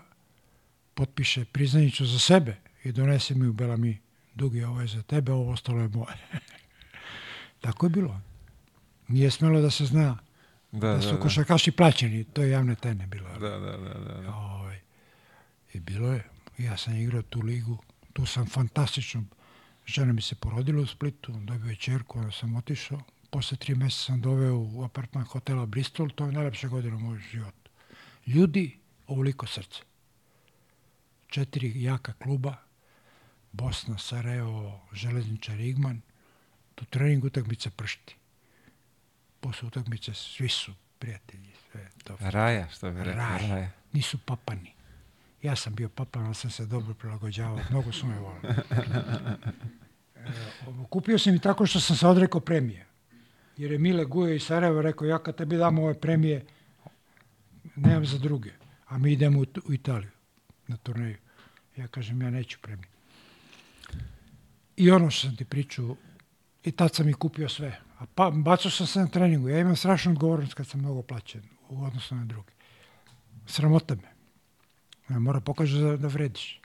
potpiše 0.95 1.45
priznanicu 1.45 2.07
za 2.07 2.19
sebe 2.19 2.57
i 2.85 2.93
donese 2.93 3.35
mi 3.35 3.47
u 3.47 3.53
Belamiju. 3.53 3.97
Dugi, 4.35 4.65
ovo 4.65 4.81
je 4.81 4.87
za 4.87 5.03
tebe, 5.03 5.33
ovo 5.33 5.53
ostalo 5.53 5.83
je 5.83 5.89
moje. 5.89 6.17
Tako 7.61 7.87
je 7.87 7.91
bilo. 7.91 8.21
Nije 9.09 9.31
smelo 9.31 9.61
da 9.61 9.71
se 9.71 9.85
zna 9.85 10.19
Da, 10.73 10.89
da, 10.89 10.95
da, 10.95 11.03
su 11.03 11.13
da. 11.13 11.21
košarkaši 11.21 11.71
plaćeni, 11.71 12.25
to 12.25 12.43
je 12.43 12.51
javne 12.51 12.75
tajne 12.75 13.07
bilo. 13.07 13.29
Da, 13.39 13.49
da, 13.49 13.59
da, 13.59 13.95
da, 13.95 14.23
da. 14.23 14.35
Ovaj, 14.35 14.81
I 15.73 15.81
bilo 15.81 16.13
je. 16.13 16.25
Ja 16.59 16.77
sam 16.77 16.97
igrao 16.97 17.23
tu 17.23 17.41
ligu, 17.41 17.79
tu 18.13 18.27
sam 18.27 18.47
fantastično, 18.47 19.25
žena 19.87 20.13
mi 20.13 20.23
se 20.23 20.35
porodila 20.35 20.83
u 20.83 20.87
Splitu, 20.87 21.33
dobio 21.33 21.71
je 21.71 21.77
čerku, 21.77 22.19
onda 22.19 22.33
sam 22.33 22.57
otišao. 22.57 23.01
Posle 23.31 23.57
tri 23.57 23.75
mjeseca 23.75 24.03
sam 24.05 24.21
doveo 24.21 24.57
u 24.59 24.85
apartman 24.85 25.25
hotela 25.25 25.67
Bristol, 25.67 26.09
to 26.11 26.27
je 26.27 26.33
najlepša 26.33 26.69
godina 26.69 26.97
u 26.97 27.01
moj 27.01 27.19
životu. 27.31 27.71
Ljudi, 28.27 28.79
ovoliko 29.07 29.47
srce. 29.47 29.81
Četiri 31.29 31.83
jaka 31.83 32.13
kluba, 32.13 32.55
Bosna, 33.53 33.99
Sarajevo, 33.99 34.81
Železničar, 34.93 35.61
Igman, 35.61 36.01
tu 36.75 36.85
trening 36.85 37.25
utakmice 37.25 37.71
pršti. 37.71 38.17
Posle 39.47 39.69
utakmice 39.69 40.15
svi 40.15 40.49
su 40.49 40.73
prijatelji, 40.99 41.51
sve 41.71 41.89
to 42.05 42.17
Raja, 42.21 42.69
što 42.69 42.91
bi 42.91 43.05
rekao, 43.05 43.15
Raj. 43.15 43.49
raja. 43.49 43.71
nisu 43.93 44.19
papani. 44.19 44.73
Ja 45.43 45.57
sam 45.57 45.75
bio 45.75 45.89
papan, 45.89 46.27
ali 46.27 46.35
sam 46.35 46.51
se 46.51 46.67
dobro 46.67 46.95
prilagođavao. 46.95 47.61
Mnogo 47.71 47.93
su 47.93 48.07
me 48.07 48.19
volili. 48.19 48.55
E, 50.17 50.29
kupio 50.91 51.19
sam 51.19 51.35
i 51.35 51.41
tako 51.41 51.67
što 51.67 51.81
sam 51.81 51.97
se 51.97 52.07
odrekao 52.07 52.41
premije. 52.41 52.87
Jer 53.57 53.73
je 53.73 53.79
Mile 53.79 54.05
Gujo 54.05 54.35
iz 54.35 54.43
Sarajeva 54.43 54.83
rekao, 54.83 55.07
ja 55.07 55.19
kad 55.19 55.37
tebi 55.37 55.57
dam 55.57 55.79
ove 55.79 56.01
premije, 56.01 56.45
nemam 57.77 58.07
za 58.07 58.19
druge. 58.19 58.51
A 58.87 58.99
mi 58.99 59.13
idemo 59.13 59.41
u, 59.41 59.47
u 59.69 59.73
Italiju 59.73 60.11
na 60.67 60.77
turneju. 60.77 61.17
Ja 61.77 61.89
kažem, 61.89 62.23
ja 62.23 62.31
neću 62.31 62.59
premije. 62.63 62.89
I 64.77 64.91
ono 64.91 65.11
što 65.11 65.29
sam 65.29 65.37
ti 65.37 65.45
pričao, 65.45 65.97
i 66.67 66.73
tad 66.73 66.95
sam 66.95 67.09
i 67.09 67.13
kupio 67.13 67.49
sve. 67.49 67.81
A 67.99 68.07
pa, 68.15 68.31
bacao 68.31 68.71
sam 68.71 68.87
se 68.87 69.01
na 69.01 69.07
treningu. 69.07 69.49
Ja 69.49 69.61
imam 69.61 69.77
strašnu 69.77 70.13
odgovornost 70.13 70.55
kad 70.55 70.67
sam 70.67 70.81
mnogo 70.81 71.03
plaćen 71.03 71.43
u 71.69 71.85
odnosu 71.85 72.15
na 72.15 72.25
druge. 72.25 72.53
Sramota 73.47 73.95
me. 73.95 74.15
Ja, 75.09 75.19
mora 75.19 75.41
pokaže 75.41 75.81
da, 75.81 75.97
da 75.97 76.09
vrediš. 76.09 76.61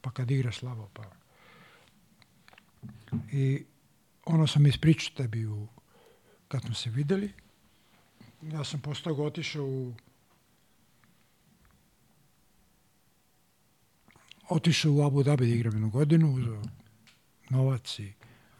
Pa 0.00 0.10
kad 0.10 0.30
igraš 0.30 0.58
slabo, 0.58 0.88
pa... 0.92 1.02
I 3.32 3.64
ono 4.24 4.46
sam 4.46 4.66
ispričao 4.66 5.16
tebi 5.16 5.46
u, 5.46 5.68
kad 6.48 6.62
smo 6.62 6.74
se 6.74 6.90
videli. 6.90 7.32
Ja 8.42 8.64
sam 8.64 8.80
posle 8.80 9.04
toga 9.04 9.22
otišao 9.22 9.64
u 9.64 9.94
otišao 14.48 14.92
u 14.92 15.02
Abu 15.02 15.22
Dhabi 15.22 15.46
da 15.46 15.54
igram 15.54 15.72
jednu 15.72 15.90
godinu, 15.90 16.34
uzeo 16.34 16.62
novac 17.50 17.98
i 17.98 18.12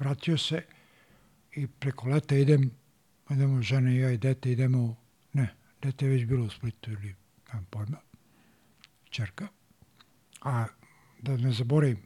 vratio 0.03 0.39
se 0.39 0.63
i 1.55 1.67
preko 1.67 2.09
leta 2.09 2.37
idem, 2.37 2.71
idemo 3.31 3.63
žena 3.63 3.91
i 3.91 3.97
ja 3.97 4.11
i 4.11 4.19
dete, 4.19 4.53
idemo, 4.53 4.97
ne, 5.33 5.55
dete 5.83 6.07
je 6.07 6.11
već 6.11 6.25
bilo 6.25 6.47
u 6.47 6.51
Splitu 6.51 6.91
ili 6.91 7.15
nemam 7.49 7.67
pojma, 7.71 7.99
čerka. 9.11 9.49
A 10.43 10.67
da 11.23 11.37
ne 11.37 11.53
zaboravim, 11.53 11.99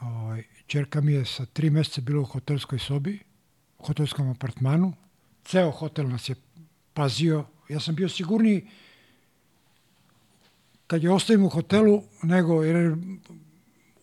ovaj, 0.00 0.42
čerka 0.66 1.00
mi 1.00 1.12
je 1.12 1.24
sa 1.24 1.46
tri 1.46 1.70
mjeseca 1.70 2.00
bila 2.00 2.20
u 2.20 2.24
hotelskoj 2.24 2.78
sobi, 2.78 3.18
u 3.78 3.86
hotelskom 3.86 4.28
apartmanu, 4.30 4.92
ceo 5.44 5.70
hotel 5.70 6.08
nas 6.08 6.28
je 6.28 6.34
pazio, 6.94 7.44
ja 7.68 7.80
sam 7.80 7.94
bio 7.94 8.08
sigurniji 8.08 8.68
kad 10.86 11.02
je 11.02 11.10
ostavim 11.10 11.44
u 11.44 11.48
hotelu, 11.48 12.02
nego 12.22 12.62
jer 12.62 12.96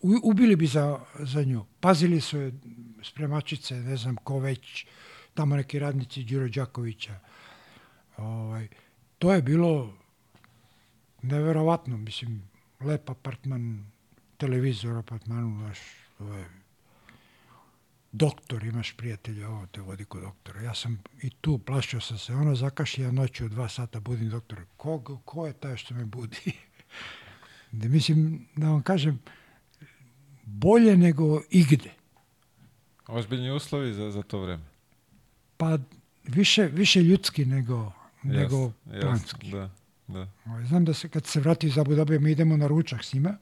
u- 0.04 0.20
ubili 0.22 0.56
bi 0.56 0.66
za, 0.66 1.00
za 1.18 1.42
nju. 1.42 1.64
Pazili 1.80 2.20
su 2.20 2.38
je 2.38 2.52
spremačice, 3.02 3.74
ne 3.74 3.96
znam 3.96 4.16
ko 4.16 4.38
već, 4.38 4.86
tamo 5.34 5.56
neki 5.56 5.78
radnici 5.78 6.24
Đuro 6.24 6.48
Đakovića. 6.48 7.18
Ovaj, 8.16 8.68
to 9.18 9.34
je 9.34 9.42
bilo 9.42 9.94
neverovatno, 11.22 11.96
mislim, 11.96 12.42
lep 12.80 13.10
apartman, 13.10 13.86
televizor 14.36 14.96
apartmanu, 14.96 15.70
to 16.18 16.34
je 16.34 16.44
doktor, 18.12 18.64
imaš 18.64 18.96
prijatelja, 18.96 19.48
ovo 19.48 19.66
te 19.66 19.80
vodi 19.80 20.04
kod 20.04 20.22
doktora. 20.22 20.60
Ja 20.60 20.74
sam 20.74 21.02
i 21.22 21.30
tu 21.30 21.58
plašio 21.58 22.00
sam 22.00 22.18
se, 22.18 22.34
ono 22.34 22.54
zakašlja 22.54 23.12
noću 23.12 23.44
u 23.44 23.48
dva 23.48 23.68
sata 23.68 24.00
budim 24.00 24.30
doktora. 24.30 24.64
Ko, 24.76 25.20
ko 25.24 25.46
je 25.46 25.52
taj 25.52 25.76
što 25.76 25.94
me 25.94 26.04
budi? 26.04 26.52
da 27.72 27.88
mislim, 27.96 28.46
da 28.56 28.68
vam 28.68 28.82
kažem, 28.82 29.18
bolje 30.46 30.96
nego 30.96 31.42
igde. 31.50 31.90
Ozbiljni 33.06 33.50
uslovi 33.50 33.92
za, 33.92 34.10
za 34.10 34.22
to 34.22 34.40
vreme. 34.40 34.64
Pa 35.56 35.78
više, 36.24 36.62
više 36.62 37.02
ljudski 37.02 37.44
nego, 37.44 37.92
Jasno, 38.22 38.40
nego 38.40 38.72
planski. 39.00 39.50
Da, 39.50 39.70
da. 40.06 40.28
Ovaj, 40.46 40.64
Znam 40.64 40.84
da 40.84 40.94
se 40.94 41.08
kad 41.08 41.26
se 41.26 41.40
vrati 41.40 41.66
iz 41.66 41.78
Abu 41.78 41.94
Dhabi, 41.94 42.18
mi 42.18 42.32
idemo 42.32 42.56
na 42.56 42.66
ručak 42.66 43.04
s 43.04 43.12
njima 43.12 43.36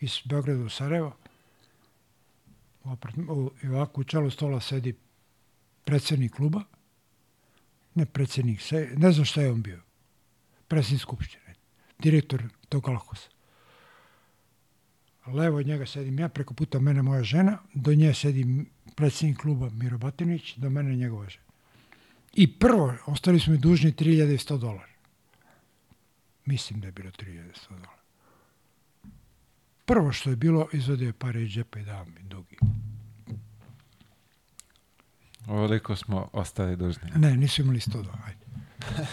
iz 0.00 0.20
Beograda 0.24 0.64
u 0.64 0.68
Sarajevo. 0.68 1.16
Ovako 3.62 4.00
u 4.00 4.04
čelu 4.04 4.30
stola 4.30 4.60
sedi 4.60 4.94
predsjednik 5.84 6.32
kluba. 6.32 6.62
Ne 7.94 8.06
predsjednik, 8.06 8.60
se, 8.60 8.90
ne 8.96 9.12
znam 9.12 9.24
šta 9.24 9.40
je 9.40 9.52
on 9.52 9.62
bio. 9.62 9.80
Predsjednik 10.68 11.02
skupštine. 11.02 11.54
Direktor 11.98 12.42
tog 12.68 12.88
Alhosa. 12.88 13.28
Levo 15.26 15.58
od 15.58 15.66
njega 15.66 15.86
sedim 15.86 16.18
ja, 16.18 16.28
preko 16.28 16.54
puta 16.54 16.80
mene 16.80 17.02
moja 17.02 17.22
žena, 17.22 17.58
do 17.74 17.94
nje 17.94 18.14
sedi 18.14 18.64
predsjednik 18.94 19.38
kluba 19.38 19.70
Miro 19.70 19.98
Batinić, 19.98 20.56
do 20.56 20.70
mene 20.70 20.96
njegova 20.96 21.28
žena. 21.28 21.46
I 22.32 22.58
prvo, 22.58 22.94
ostali 23.06 23.40
smo 23.40 23.52
mi 23.52 23.58
dužni 23.58 23.92
3100 23.92 24.58
dolara. 24.58 24.92
Mislim 26.44 26.80
da 26.80 26.88
je 26.88 26.92
bilo 26.92 27.10
3100 27.10 27.68
dolara. 27.68 27.96
Prvo 29.84 30.12
što 30.12 30.30
je 30.30 30.36
bilo, 30.36 30.68
izvadio 30.72 31.06
je 31.06 31.12
pare 31.12 31.42
iz 31.42 31.48
džepa 31.48 31.78
i 31.78 31.84
dao 31.84 32.04
mi 32.04 32.22
dugi. 32.22 32.56
Ovoliko 35.46 35.96
smo 35.96 36.28
ostali 36.32 36.76
dužni. 36.76 37.10
Ne, 37.16 37.36
nisu 37.36 37.62
imali 37.62 37.78
100 37.78 37.92
dolara. 37.92 38.22
Ajde. 38.26 38.46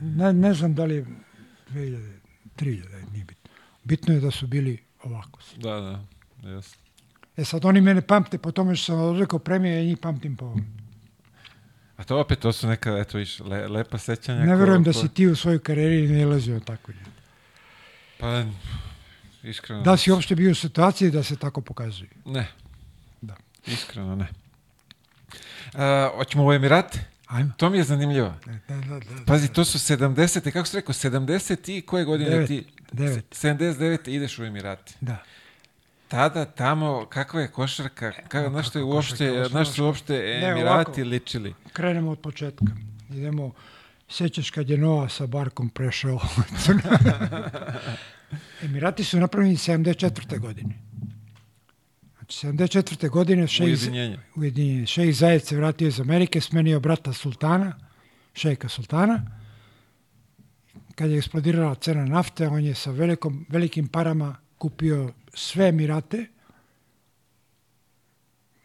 Ne, 0.00 0.32
ne 0.32 0.54
znam 0.54 0.74
da 0.74 0.84
li 0.84 0.94
je 0.94 1.06
2000, 1.70 2.18
3000, 2.56 3.12
nije 3.12 3.24
bitno. 3.24 3.50
Bitno 3.84 4.14
je 4.14 4.20
da 4.20 4.30
su 4.30 4.46
bili 4.46 4.87
ovako. 5.02 5.40
Da, 5.56 5.70
da, 5.70 6.00
jasno. 6.50 6.78
E 7.36 7.44
sad 7.44 7.64
oni 7.64 7.80
mene 7.80 8.00
pamte 8.00 8.38
po 8.38 8.50
tome 8.52 8.76
što 8.76 8.84
sam 8.86 9.00
odrekao 9.00 9.38
premije, 9.38 9.76
ja 9.76 9.84
njih 9.84 9.98
pamtim 9.98 10.36
po 10.36 10.44
ovom. 10.44 10.66
A 11.96 12.04
to 12.04 12.20
opet, 12.20 12.38
to 12.38 12.52
su 12.52 12.66
neka, 12.68 12.98
eto 12.98 13.18
viš, 13.18 13.40
le, 13.40 13.68
lepa 13.68 13.98
sećanja. 13.98 14.40
Ne 14.40 14.52
ko- 14.52 14.58
verujem 14.58 14.82
da 14.82 14.92
ko- 14.92 14.98
si 14.98 15.08
ti 15.08 15.26
u 15.26 15.36
svojoj 15.36 15.58
karijeri 15.58 16.08
ne 16.08 16.20
ilazio 16.20 16.60
tako. 16.60 16.92
ljudi. 16.92 17.10
Pa, 18.20 18.44
iskreno... 19.42 19.82
Da 19.82 19.96
si 19.96 20.12
uopšte 20.12 20.34
bio 20.34 20.50
u 20.50 20.54
situaciji 20.54 21.10
da 21.10 21.22
se 21.22 21.36
tako 21.36 21.60
pokazuje? 21.60 22.10
Ne. 22.24 22.48
Da. 23.20 23.34
Iskreno 23.66 24.16
ne. 24.16 24.28
A, 25.74 26.10
hoćemo 26.16 26.46
u 26.46 26.52
Emirate? 26.52 27.04
Ajmo. 27.26 27.52
To 27.56 27.70
mi 27.70 27.78
je 27.78 27.84
zanimljivo. 27.84 28.34
Da, 28.46 28.52
da, 28.68 28.80
da, 28.80 28.98
da. 28.98 29.24
Pazi, 29.26 29.48
to 29.48 29.64
su 29.64 29.78
70. 29.78 30.50
Kako 30.50 30.66
si 30.66 30.76
rekao, 30.76 30.92
70 30.92 31.72
i 31.72 31.82
koje 31.82 32.04
godine 32.04 32.30
Devet, 32.30 32.48
ti? 32.48 32.66
Devet. 32.92 33.26
Se- 33.30 33.48
79. 33.48 34.08
ideš 34.08 34.38
u 34.38 34.44
Emirate. 34.44 34.92
Da. 35.00 35.16
tada 36.08 36.44
tamo, 36.46 37.06
kakva 37.06 37.40
je 37.40 37.48
košarka, 37.48 38.12
kako, 38.28 38.50
na 38.50 38.62
što 38.62 38.78
je 38.78 38.84
uopšte, 38.84 39.44
na 39.50 39.64
što 39.64 39.84
uopšte 39.84 40.12
Ne, 40.14 40.46
Emirati 40.46 40.62
ovako. 40.62 41.00
ličili? 41.02 41.54
Krenemo 41.72 42.10
od 42.10 42.18
početka. 42.18 42.66
Idemo, 43.10 43.52
sećaš 44.08 44.50
kad 44.50 44.70
je 44.70 44.78
Noa 44.78 45.08
sa 45.08 45.26
Barkom 45.26 45.68
prešao. 45.68 46.20
Emirati 48.62 49.04
su 49.04 49.20
napravljeni 49.20 49.56
74. 49.56 50.38
godine. 50.38 50.74
Znači, 52.18 52.46
74. 52.46 53.08
godine 53.08 53.46
šejh, 53.46 53.66
Ujedinjenje. 53.68 54.18
ujedinjenje. 54.36 54.86
Šejh 54.86 55.14
Zajed 55.14 55.44
se 55.44 55.56
vratio 55.56 55.88
iz 55.88 56.00
Amerike, 56.00 56.40
smenio 56.40 56.80
brata 56.80 57.12
Sultana, 57.12 57.72
šejka 58.34 58.68
Sultana. 58.68 59.37
Kad 60.98 61.10
je 61.10 61.18
eksplodirala 61.18 61.74
cena 61.74 62.04
nafte, 62.04 62.48
on 62.48 62.64
je 62.64 62.74
sa 62.74 62.90
velikom, 62.90 63.46
velikim 63.48 63.88
parama 63.88 64.36
kupio 64.58 65.12
sve 65.34 65.68
Emirate, 65.68 66.26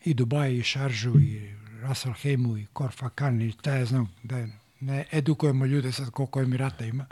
i 0.05 0.13
Dubaj, 0.13 0.55
i 0.55 0.63
Šaržu, 0.63 1.19
i 1.19 1.53
Ras 1.81 2.05
Al 2.05 2.13
Hejmu, 2.13 2.57
i 2.57 2.65
Korfa 2.73 3.09
Kan, 3.09 3.41
i 3.41 3.51
šta 3.51 3.75
ja 3.75 3.85
znam, 3.85 4.15
da 4.23 4.47
ne 4.79 5.05
edukujemo 5.11 5.65
ljude 5.65 5.91
sad 5.91 6.09
koliko 6.09 6.41
Emirata 6.41 6.85
ima. 6.85 7.05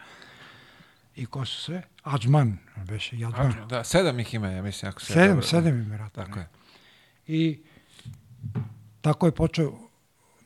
I 1.15 1.25
ko 1.25 1.45
su 1.45 1.61
sve? 1.61 1.83
Adžman, 2.03 2.57
beše, 2.87 3.15
i 3.17 3.25
Adžman. 3.25 3.67
Da, 3.69 3.83
sedam 3.83 4.19
ih 4.19 4.33
ima, 4.33 4.47
ja 4.47 4.61
mislim, 4.61 4.89
ako 4.89 5.01
se... 5.01 5.13
Sedam, 5.13 5.27
dobro- 5.29 5.47
sedam 5.47 5.73
Emirata. 5.81 6.25
Tako 6.25 6.39
ne. 6.39 6.41
je. 6.41 6.49
I 7.27 7.59
tako 9.01 9.25
je 9.25 9.31
počeo 9.31 9.79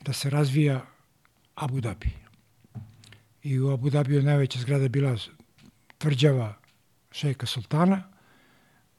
da 0.04 0.12
se 0.12 0.30
razvija 0.30 0.86
Abu 1.54 1.80
Dhabi. 1.80 2.25
I 3.46 3.60
u 3.60 3.70
Abu 3.70 3.90
Dhabiju 3.90 4.22
najveća 4.22 4.58
zgrada 4.58 4.88
bila 4.88 5.16
tvrđava 5.98 6.54
šejka 7.10 7.46
Sultana, 7.46 8.02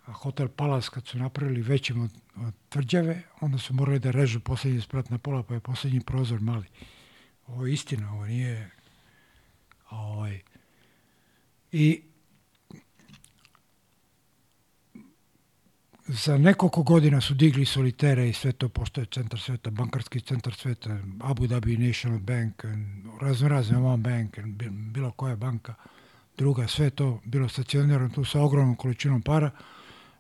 a 0.06 0.12
Hotel 0.12 0.48
Palace 0.48 0.90
kad 0.94 1.08
su 1.08 1.18
napravili 1.18 1.62
većim 1.62 2.02
od, 2.02 2.12
od 2.36 2.54
tvrđave, 2.70 3.22
onda 3.42 3.58
su 3.58 3.74
morali 3.74 4.00
da 4.00 4.12
režu 4.12 4.40
posljednji 4.40 4.82
sprat 4.82 5.10
na 5.10 5.18
pola, 5.18 5.44
pa 5.44 5.54
je 5.54 5.60
posljednji 5.60 6.00
prozor 6.00 6.40
mali. 6.42 6.66
Ovo 7.48 7.66
je 7.66 7.74
istina, 7.74 8.14
ovo 8.14 8.26
nije... 8.26 8.70
Ovaj, 9.90 10.40
I 11.72 12.02
za 16.08 16.38
nekoliko 16.38 16.84
godina 16.84 17.22
su 17.22 17.34
digli 17.34 17.66
solitere 17.66 18.30
i 18.30 18.34
sve 18.34 18.52
to 18.52 18.70
postoje 18.70 19.06
centar 19.06 19.40
sveta, 19.40 19.70
bankarski 19.70 20.22
centar 20.22 20.54
sveta, 20.54 21.00
Abu 21.20 21.48
Dhabi 21.48 21.78
National 21.78 22.20
Bank, 22.20 22.64
razno 23.22 23.48
razne 23.48 23.78
Oman 23.78 24.02
Bank, 24.04 24.40
bi- 24.40 24.70
bilo 24.70 25.12
koja 25.12 25.36
banka, 25.36 25.74
druga, 26.38 26.68
sve 26.68 26.90
to 26.90 27.22
bilo 27.26 27.50
stacionirano 27.50 28.10
tu 28.10 28.26
sa 28.26 28.42
ogromnom 28.42 28.76
količinom 28.76 29.22
para. 29.22 29.52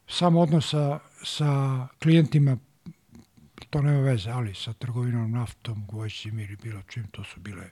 Sam 0.08 0.36
odnos 0.36 0.70
sa, 0.70 1.00
sa 1.24 1.88
klijentima, 2.00 2.58
to 3.70 3.82
nema 3.82 4.00
veze, 4.00 4.30
ali 4.30 4.56
sa 4.56 4.74
trgovinom 4.74 5.32
naftom, 5.32 5.86
gvožđima 5.88 6.42
ili 6.42 6.56
bilo 6.56 6.82
čim, 6.82 7.08
to 7.12 7.24
su 7.24 7.40
bile, 7.40 7.70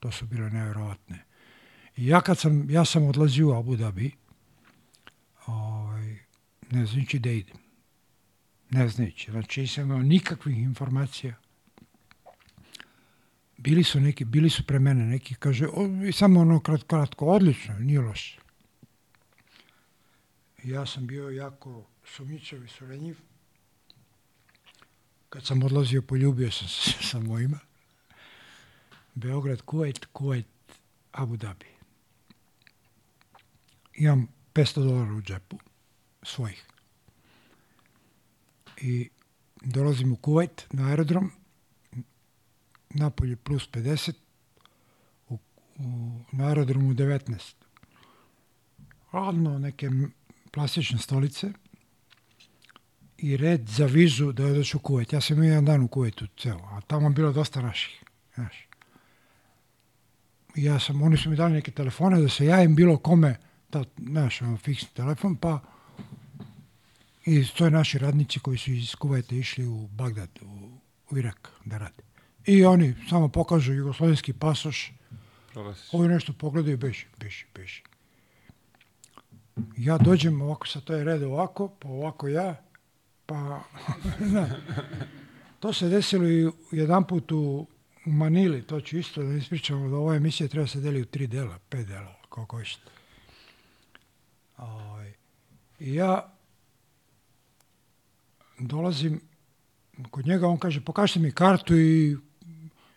to 0.00 0.10
su 0.10 0.26
bile 0.26 0.50
nevjerovatne. 0.50 1.24
I 1.96 2.06
ja 2.06 2.20
kad 2.20 2.38
sam, 2.38 2.70
ja 2.70 2.84
sam 2.84 3.04
odlazio 3.04 3.48
u 3.48 3.58
Abu 3.58 3.76
Dhabi, 3.76 4.10
ovaj, 5.46 5.93
ne 6.70 6.86
znajući 6.86 7.18
da 7.18 7.30
idem. 7.30 7.56
Ne 8.70 8.88
znajući. 8.88 9.30
Znači, 9.30 9.60
nisam 9.60 9.84
imao 9.84 10.02
nikakvih 10.02 10.58
informacija. 10.58 11.34
Bili 13.56 13.84
su 13.84 14.00
neki, 14.00 14.24
bili 14.24 14.50
su 14.50 14.66
pre 14.66 14.78
mene 14.78 15.06
neki, 15.06 15.34
kaže, 15.34 15.66
o, 15.66 15.88
samo 16.12 16.40
ono 16.40 16.60
kratko, 16.60 16.86
kratko, 16.86 17.26
odlično, 17.26 17.78
nije 17.78 18.00
loše. 18.00 18.38
Ja 20.64 20.86
sam 20.86 21.06
bio 21.06 21.30
jako 21.30 21.86
sumnjičav 22.04 22.64
i 22.64 22.68
surenjiv. 22.68 23.16
Kad 25.28 25.46
sam 25.46 25.62
odlazio, 25.62 26.02
poljubio 26.02 26.50
sam 26.50 26.68
se 26.68 26.90
sa 27.10 27.20
mojima. 27.20 27.58
Beograd, 29.14 29.62
Kuvajt, 29.62 30.06
Kuvajt, 30.12 30.46
Abu 31.12 31.36
Dhabi. 31.36 31.66
Imam 33.94 34.28
500 34.54 34.74
dolara 34.74 35.12
u 35.14 35.22
džepu 35.22 35.58
svojih. 36.24 36.64
I 38.76 39.08
dolazim 39.62 40.12
u 40.12 40.16
Kuvajt 40.16 40.66
na 40.70 40.88
aerodrom, 40.88 41.30
napolje 42.90 43.36
plus 43.36 43.70
50, 43.70 44.12
u, 45.28 45.34
u, 45.34 46.20
na 46.32 46.46
aerodromu 46.46 46.94
19. 46.94 47.54
Hladno, 49.10 49.58
neke 49.58 49.90
plastične 50.52 50.98
stolice 50.98 51.52
i 53.18 53.36
red 53.36 53.68
za 53.68 53.86
vizu 53.86 54.32
da 54.32 54.46
odeš 54.46 54.74
u 54.74 54.78
Kuvajt. 54.78 55.12
Ja 55.12 55.20
sam 55.20 55.36
imao 55.36 55.48
jedan 55.48 55.64
dan 55.64 55.82
u 55.82 55.88
Kuvajtu 55.88 56.26
ceo, 56.36 56.58
a 56.58 56.80
tamo 56.80 57.10
bilo 57.10 57.32
dosta 57.32 57.62
naših. 57.62 58.02
Znaš. 58.34 58.68
Ja 60.54 60.78
sam, 60.78 61.02
oni 61.02 61.16
su 61.16 61.30
mi 61.30 61.36
dali 61.36 61.52
neke 61.52 61.70
telefone 61.70 62.20
da 62.20 62.28
se 62.28 62.46
javim 62.46 62.74
bilo 62.74 62.96
kome, 62.96 63.36
da, 63.72 63.84
znaš, 63.98 64.40
fiksni 64.62 64.88
telefon, 64.94 65.36
pa 65.36 65.60
i 67.26 67.44
to 67.56 67.64
je 67.64 67.70
naši 67.70 67.98
radnici 67.98 68.40
koji 68.40 68.58
su 68.58 68.70
iz 68.70 68.94
Kuvajta 68.94 69.34
išli 69.34 69.66
u 69.66 69.86
Bagdad, 69.86 70.30
u, 70.42 70.78
u 71.10 71.18
Irak 71.18 71.50
da 71.64 71.78
rade. 71.78 72.02
I 72.46 72.64
oni 72.64 72.94
samo 73.08 73.28
pokažu 73.28 73.72
jugoslovenski 73.72 74.32
pasoš, 74.32 74.92
Prolaziš. 75.52 75.88
ovi 75.92 76.08
nešto 76.08 76.32
pogledaju, 76.32 76.76
beži, 76.76 77.06
beži, 77.18 77.44
beži. 77.54 77.82
Ja 79.76 79.98
dođem 79.98 80.42
ovako, 80.42 80.66
sa 80.66 80.80
to 80.80 80.94
je 80.94 81.04
red 81.04 81.22
ovako, 81.22 81.68
pa 81.68 81.88
ovako 81.88 82.28
ja, 82.28 82.62
pa... 83.26 83.62
ne. 84.34 84.50
To 85.60 85.72
se 85.72 85.88
desilo 85.88 86.28
i 86.28 86.50
jedan 86.70 87.06
put 87.06 87.32
u, 87.32 87.66
Manili, 88.06 88.62
to 88.62 88.80
ću 88.80 88.98
isto 88.98 89.22
da 89.22 89.34
ispričam, 89.34 89.90
da 89.90 89.96
ova 89.96 90.16
emisija 90.16 90.48
treba 90.48 90.66
se 90.66 90.80
deli 90.80 91.02
u 91.02 91.06
tri 91.06 91.26
dela, 91.26 91.58
pet 91.68 91.86
delova, 91.86 92.20
koliko 92.28 92.56
hoćete. 92.56 92.90
Ovaj, 94.56 95.12
I 95.80 95.94
ja 95.94 96.33
dolazim 98.58 99.20
kod 100.10 100.26
njega, 100.26 100.48
on 100.48 100.58
kaže, 100.58 100.80
pokažite 100.80 101.20
mi 101.20 101.32
kartu 101.32 101.76
i 101.76 102.16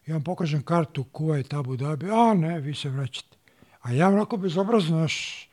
ja 0.05 0.13
vam 0.13 0.23
pokažem 0.23 0.61
kartu 0.63 1.03
Kuvajt, 1.03 1.53
Abu 1.53 1.77
Dhabi, 1.77 2.09
a 2.11 2.33
ne, 2.33 2.59
vi 2.59 2.75
se 2.75 2.89
vraćate. 2.89 3.37
A 3.81 3.91
ja 3.91 4.07
onako 4.07 4.37
bezobrazno, 4.37 4.97
naš 4.99 5.49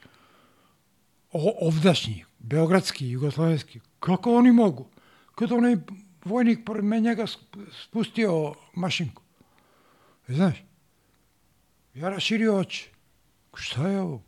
ovdašnji, 1.60 2.24
beogradski, 2.39 3.10
jugoslovenski, 3.10 3.81
kako 4.01 4.36
oni 4.36 4.52
mogu? 4.52 4.89
Kada 5.35 5.55
onaj 5.55 5.76
vojnik 6.24 6.64
pored 6.66 6.85
me 6.85 7.01
njega 7.01 7.22
sp- 7.22 7.66
spustio 7.85 8.55
mašinku. 8.74 9.22
E, 10.28 10.32
Znaš, 10.35 10.55
ja 11.94 12.09
raširio 12.09 12.56
oči. 12.56 12.90
Šta 13.55 13.89
je 13.89 14.01
ovo? 14.01 14.22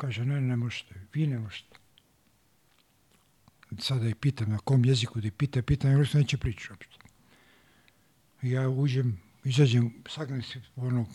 Kaže, 0.00 0.24
ne, 0.24 0.40
ne 0.40 0.56
možete, 0.56 0.94
vi 1.14 1.26
ne 1.26 1.38
možete. 1.38 1.76
Sada 3.78 4.08
i 4.08 4.14
pitam 4.14 4.50
na 4.50 4.58
kom 4.58 4.84
jeziku 4.84 5.20
da 5.20 5.28
i 5.28 5.30
pita, 5.30 5.62
pitam, 5.62 5.90
jer 5.90 6.14
neće 6.14 6.38
pričati 6.38 6.72
uopšte. 6.72 6.96
I 8.42 8.50
Ja 8.50 8.68
uđem, 8.68 9.20
izađem, 9.44 9.92
sagnem 10.08 10.42
se 10.42 10.60
ono, 10.76 11.06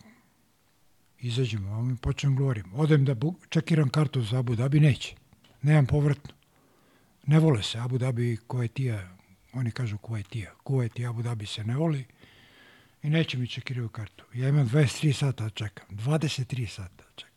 izađem, 1.20 1.68
a 1.68 1.78
on 1.78 1.98
počnem 1.98 2.36
govorim. 2.36 2.74
Odem 2.74 3.06
da 3.06 3.16
čekiram 3.49 3.90
kartu 3.90 4.22
za 4.22 4.40
Abu 4.40 4.56
Dhabi, 4.56 4.80
neće. 4.80 5.16
Nemam 5.62 5.86
povratno. 5.86 6.34
Ne 7.28 7.40
vole 7.40 7.64
se 7.64 7.80
Abu 7.80 7.98
Dhabi 7.98 8.34
i 8.34 8.38
Kuwaitija, 8.38 9.07
oni 9.53 9.72
kažu 9.72 9.98
Kuwaitija. 9.98 10.49
Kuwait 10.64 10.99
i 10.99 11.06
Abu 11.06 11.22
Dhabi 11.22 11.45
se 11.45 11.64
ne 11.64 11.76
voli 11.76 12.06
i 13.03 13.10
neće 13.10 13.38
mi 13.38 13.48
čekiraju 13.48 13.90
kartu. 13.90 14.26
Ja 14.34 14.49
imam 14.49 14.70
23 14.70 15.14
sata 15.14 15.44
da 15.44 15.49
čekam, 15.49 15.88
23 15.90 16.68
sata 16.68 17.03
da 17.03 17.12
čekam. 17.16 17.35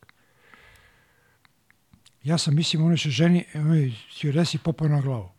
Ja 2.28 2.38
sam, 2.38 2.54
mislim, 2.54 2.84
ono 2.84 2.96
što 2.96 3.10
ženi, 3.10 3.44
onoj 3.54 3.92
stjuardesi 4.10 4.58
popao 4.58 4.88
na 4.88 5.00
glavu. 5.00 5.30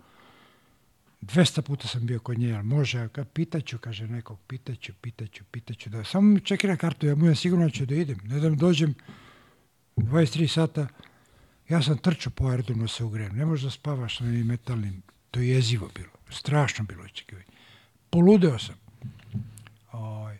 200 1.22 1.62
puta 1.62 1.88
sam 1.88 2.06
bio 2.06 2.20
kod 2.20 2.40
nje, 2.40 2.54
ali 2.54 2.64
može, 2.64 3.10
kad 3.10 3.28
pitaću, 3.28 3.78
kaže 3.78 4.08
nekog, 4.08 4.40
pitaću, 4.48 4.94
pitaću, 5.02 5.44
pitaću, 5.52 5.90
da 5.90 6.04
samo 6.04 6.30
mi 6.30 6.40
čekira 6.40 6.78
kartu, 6.78 7.08
ja 7.08 7.16
budem 7.16 7.36
sigurno 7.36 7.66
da 7.66 7.72
ću 7.72 7.86
da 7.86 7.96
idem. 7.96 8.20
Ne 8.24 8.40
da 8.40 8.50
dođem 8.50 8.96
23 9.96 10.48
sata, 10.48 10.88
ja 11.70 11.82
sam 11.82 11.98
trčao 11.98 12.34
po 12.36 12.48
aerodromu 12.48 12.82
da 12.82 12.88
se 12.88 13.04
ugrejem. 13.04 13.36
Ne 13.36 13.46
možeš 13.46 13.64
da 13.64 13.72
spavaš 13.72 14.20
na 14.20 14.28
onim 14.28 14.48
metalnim, 14.48 15.02
to 15.32 15.40
je 15.40 15.50
jezivo 15.50 15.90
bilo, 15.96 16.12
strašno 16.30 16.86
bilo 16.86 17.04
očekivanje. 17.04 17.48
Poludeo 18.10 18.60
sam. 18.60 18.76
Ovaj, 19.92 20.38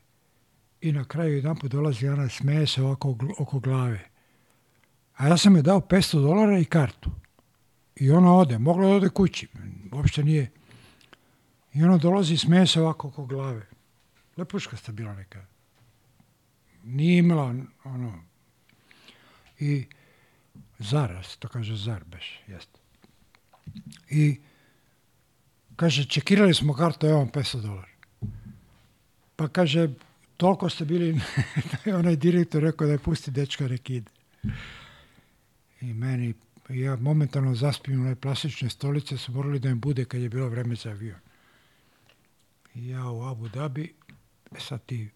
I 0.82 0.92
na 0.92 1.06
kraju 1.06 1.36
jedan 1.36 1.56
put 1.56 1.72
dolazi 1.72 2.08
ona, 2.08 2.30
smeje 2.30 2.68
se 2.68 2.82
ovako 2.82 3.18
oko 3.40 3.60
glave. 3.60 4.09
A 5.20 5.28
ja 5.28 5.38
sam 5.38 5.56
je 5.56 5.62
dao 5.62 5.80
500 5.80 6.22
dolara 6.22 6.60
i 6.60 6.66
kartu. 6.66 7.12
I 7.96 8.12
ona 8.12 8.36
ode, 8.36 8.58
mogla 8.58 8.88
da 8.88 8.94
ode 8.94 9.10
kući, 9.10 9.48
uopšte 9.92 10.24
nije. 10.24 10.52
I 11.74 11.84
ona 11.84 11.98
dolazi 11.98 12.34
i 12.34 12.38
smeje 12.38 12.68
se 12.68 12.82
ovako 12.82 13.08
oko 13.08 13.26
glave. 13.26 13.66
Lepuška 14.38 14.78
sta 14.78 14.92
bila 14.92 15.14
neka. 15.16 15.46
Nije 16.84 17.18
imala 17.18 17.56
ono... 17.84 18.24
I 19.60 19.86
Zar, 20.80 21.12
a 21.12 21.24
se 21.24 21.38
to 21.40 21.48
kaže 21.48 21.76
Zar, 21.76 22.04
beš, 22.04 22.40
jeste. 22.48 22.80
I 24.10 24.40
kaže, 25.76 26.06
čekirali 26.06 26.54
smo 26.54 26.74
kartu, 26.74 27.08
evo 27.08 27.18
vam 27.18 27.32
500 27.32 27.62
dolara. 27.62 27.88
Pa 29.36 29.48
kaže, 29.48 29.90
toliko 30.38 30.70
ste 30.70 30.86
bili, 30.86 31.22
onaj 32.00 32.16
direktor 32.16 32.64
rekao 32.64 32.88
da 32.88 32.94
je 32.94 33.00
pusti 33.00 33.32
dečka, 33.32 33.68
nek 33.68 33.90
ide. 33.90 34.12
I 35.82 35.94
meni, 35.94 36.34
ja 36.70 36.96
momentalno 36.96 37.56
zaspim 37.56 38.12
u 38.12 38.16
plastične 38.16 38.70
stolice, 38.70 39.18
su 39.18 39.32
morali 39.32 39.60
da 39.60 39.70
im 39.70 39.80
bude 39.80 40.06
kad 40.06 40.22
je 40.22 40.30
bilo 40.30 40.50
vreme 40.50 40.76
za 40.76 40.90
avion. 40.90 41.20
Ja 42.76 43.10
u 43.10 43.24
Abu 43.24 43.50
Dhabi, 43.50 43.94
e 44.52 44.60
sad 44.60 44.86
ti, 44.86 45.10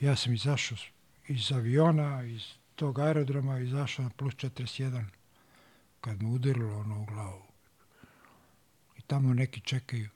ja 0.00 0.16
sam 0.16 0.34
izašao 0.34 0.78
iz 1.28 1.52
aviona, 1.52 2.22
iz 2.22 2.42
tog 2.76 2.98
aerodroma, 2.98 3.58
izašao 3.58 4.04
na 4.04 4.10
plus 4.10 4.34
41, 4.34 5.04
kad 6.00 6.22
me 6.22 6.28
udarilo 6.28 6.78
ono 6.78 7.02
u 7.02 7.04
glavu. 7.04 7.42
I 8.98 9.02
tamo 9.02 9.34
neki 9.34 9.60
čekaju. 9.60 10.08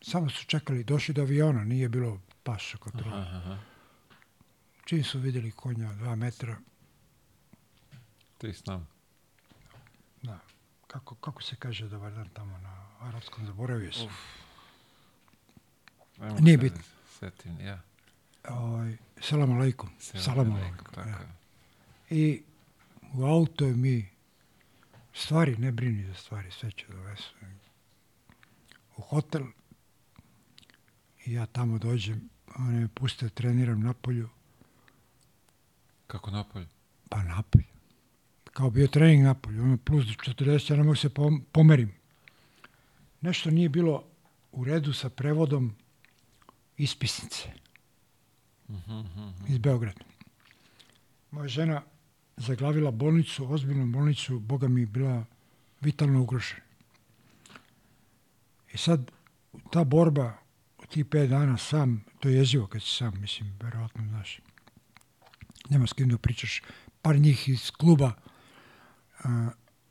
Samo 0.00 0.30
su 0.30 0.46
čekali, 0.46 0.84
došli 0.84 1.14
do 1.14 1.22
aviona, 1.22 1.64
nije 1.64 1.88
bilo 1.88 2.20
paša 2.42 2.78
kontrola. 2.78 3.16
Aha, 3.16 3.36
aha. 3.36 3.58
Čim 4.84 5.04
su 5.04 5.18
vidjeli 5.18 5.50
konja 5.50 5.92
dva 5.92 6.16
metra, 6.16 6.56
Ti 8.38 8.52
s 8.52 8.66
nama. 8.66 8.86
da, 10.22 10.38
kako, 10.86 11.14
kako 11.14 11.42
se 11.42 11.56
kaže 11.56 11.88
dobar 11.88 12.12
dan 12.14 12.28
tamo 12.28 12.58
na 12.58 12.86
arapskom, 13.00 13.46
zaboravio 13.46 13.92
sam. 13.92 14.08
Ajmo 16.20 16.36
Nije 16.40 16.56
se 16.58 16.62
bitno. 16.62 16.82
Setim, 17.18 17.60
ja. 17.60 17.80
Ovaj, 18.48 18.96
salam 19.20 19.52
alaikum. 19.52 19.90
Selam 19.98 20.24
Salam 20.24 20.52
alaikum, 20.52 20.64
alaikum. 20.68 20.94
Tako 20.94 21.08
ja. 21.08 21.18
je. 21.18 21.28
I 22.10 22.42
u 23.14 23.24
auto 23.24 23.64
mi 23.64 24.08
stvari, 25.14 25.56
ne 25.56 25.72
brini 25.72 26.04
za 26.06 26.14
stvari, 26.14 26.50
sve 26.50 26.70
će 26.70 26.86
dovesu. 26.88 27.34
U 28.96 29.02
hotel 29.02 29.42
i 31.24 31.32
ja 31.32 31.46
tamo 31.46 31.78
dođem, 31.78 32.28
oni 32.56 32.80
me 32.80 32.88
puste 32.88 33.24
da 33.26 33.30
treniram 33.34 33.80
napolju, 33.80 34.28
Kako 36.06 36.30
napolje? 36.30 36.66
pa 37.08 37.22
napolju. 37.22 37.64
Kao 38.58 38.70
bio 38.70 38.86
trening 38.86 39.22
napolju, 39.22 39.62
ono 39.62 39.76
plus 39.76 40.04
40, 40.04 40.70
ja 40.70 40.76
ne 40.76 40.82
mogu 40.82 40.96
se 40.96 41.08
pom- 41.08 41.42
pomerim. 41.52 41.92
Nešto 43.20 43.50
nije 43.50 43.68
bilo 43.68 44.04
u 44.52 44.64
redu 44.64 44.92
sa 44.92 45.08
prevodom 45.08 45.74
ispisnice 46.76 47.52
iz 49.48 49.58
Beograda. 49.58 50.00
Moja 51.30 51.48
žena 51.48 51.82
zaglavila 52.36 52.90
bolnicu, 52.90 53.52
ozbiljnu 53.52 53.86
bolnicu, 53.86 54.38
boga 54.38 54.68
mi 54.68 54.86
bila 54.86 55.24
vitalno 55.80 56.22
ugrožena. 56.22 56.60
I 58.72 58.78
sad 58.78 59.10
ta 59.70 59.84
borba 59.84 60.32
u 60.78 60.86
tih 60.86 61.06
pet 61.06 61.30
dana 61.30 61.58
sam, 61.58 62.04
to 62.20 62.28
je 62.28 62.36
jezivo 62.36 62.66
kad 62.66 62.82
si 62.82 62.88
sam, 62.88 63.20
mislim, 63.20 63.58
verovatno 63.62 64.04
znaš. 64.08 64.40
Nema 65.70 65.86
s 65.86 65.92
kim 65.92 66.08
da 66.08 66.18
pričaš. 66.18 66.62
Par 67.02 67.16
njih 67.16 67.48
iz 67.48 67.70
kluba, 67.70 68.12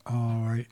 ovaj, 0.06 0.66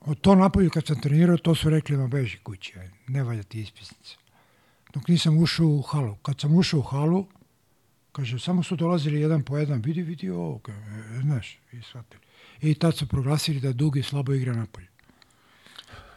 od 0.00 0.20
to 0.20 0.34
napolju 0.34 0.70
kad 0.70 0.86
sam 0.86 1.00
trenirao, 1.00 1.36
to 1.36 1.54
su 1.54 1.70
rekli, 1.70 1.96
ma 1.96 2.06
beži 2.06 2.38
kući, 2.38 2.74
ne 3.08 3.22
valja 3.22 3.42
ti 3.42 3.60
ispisnice. 3.60 4.16
Dok 4.94 5.08
nisam 5.08 5.38
ušao 5.38 5.66
u 5.66 5.82
halu. 5.82 6.16
Kad 6.16 6.40
sam 6.40 6.54
ušao 6.54 6.80
u 6.80 6.82
halu, 6.82 7.26
Kaže, 8.12 8.38
samo 8.38 8.62
su 8.62 8.76
dolazili 8.76 9.20
jedan 9.20 9.42
po 9.42 9.58
jedan, 9.58 9.80
vidi, 9.80 10.02
vidi 10.02 10.30
ovo, 10.30 10.58
ka- 10.58 11.18
e, 11.18 11.20
znaš, 11.20 11.58
i 11.72 11.82
shvatili. 11.82 12.22
I 12.60 12.74
tad 12.74 12.96
su 12.96 13.08
proglasili 13.08 13.60
da 13.60 13.72
Dugi 13.72 14.02
slabo 14.02 14.34
igra 14.34 14.52
napolje. 14.52 14.86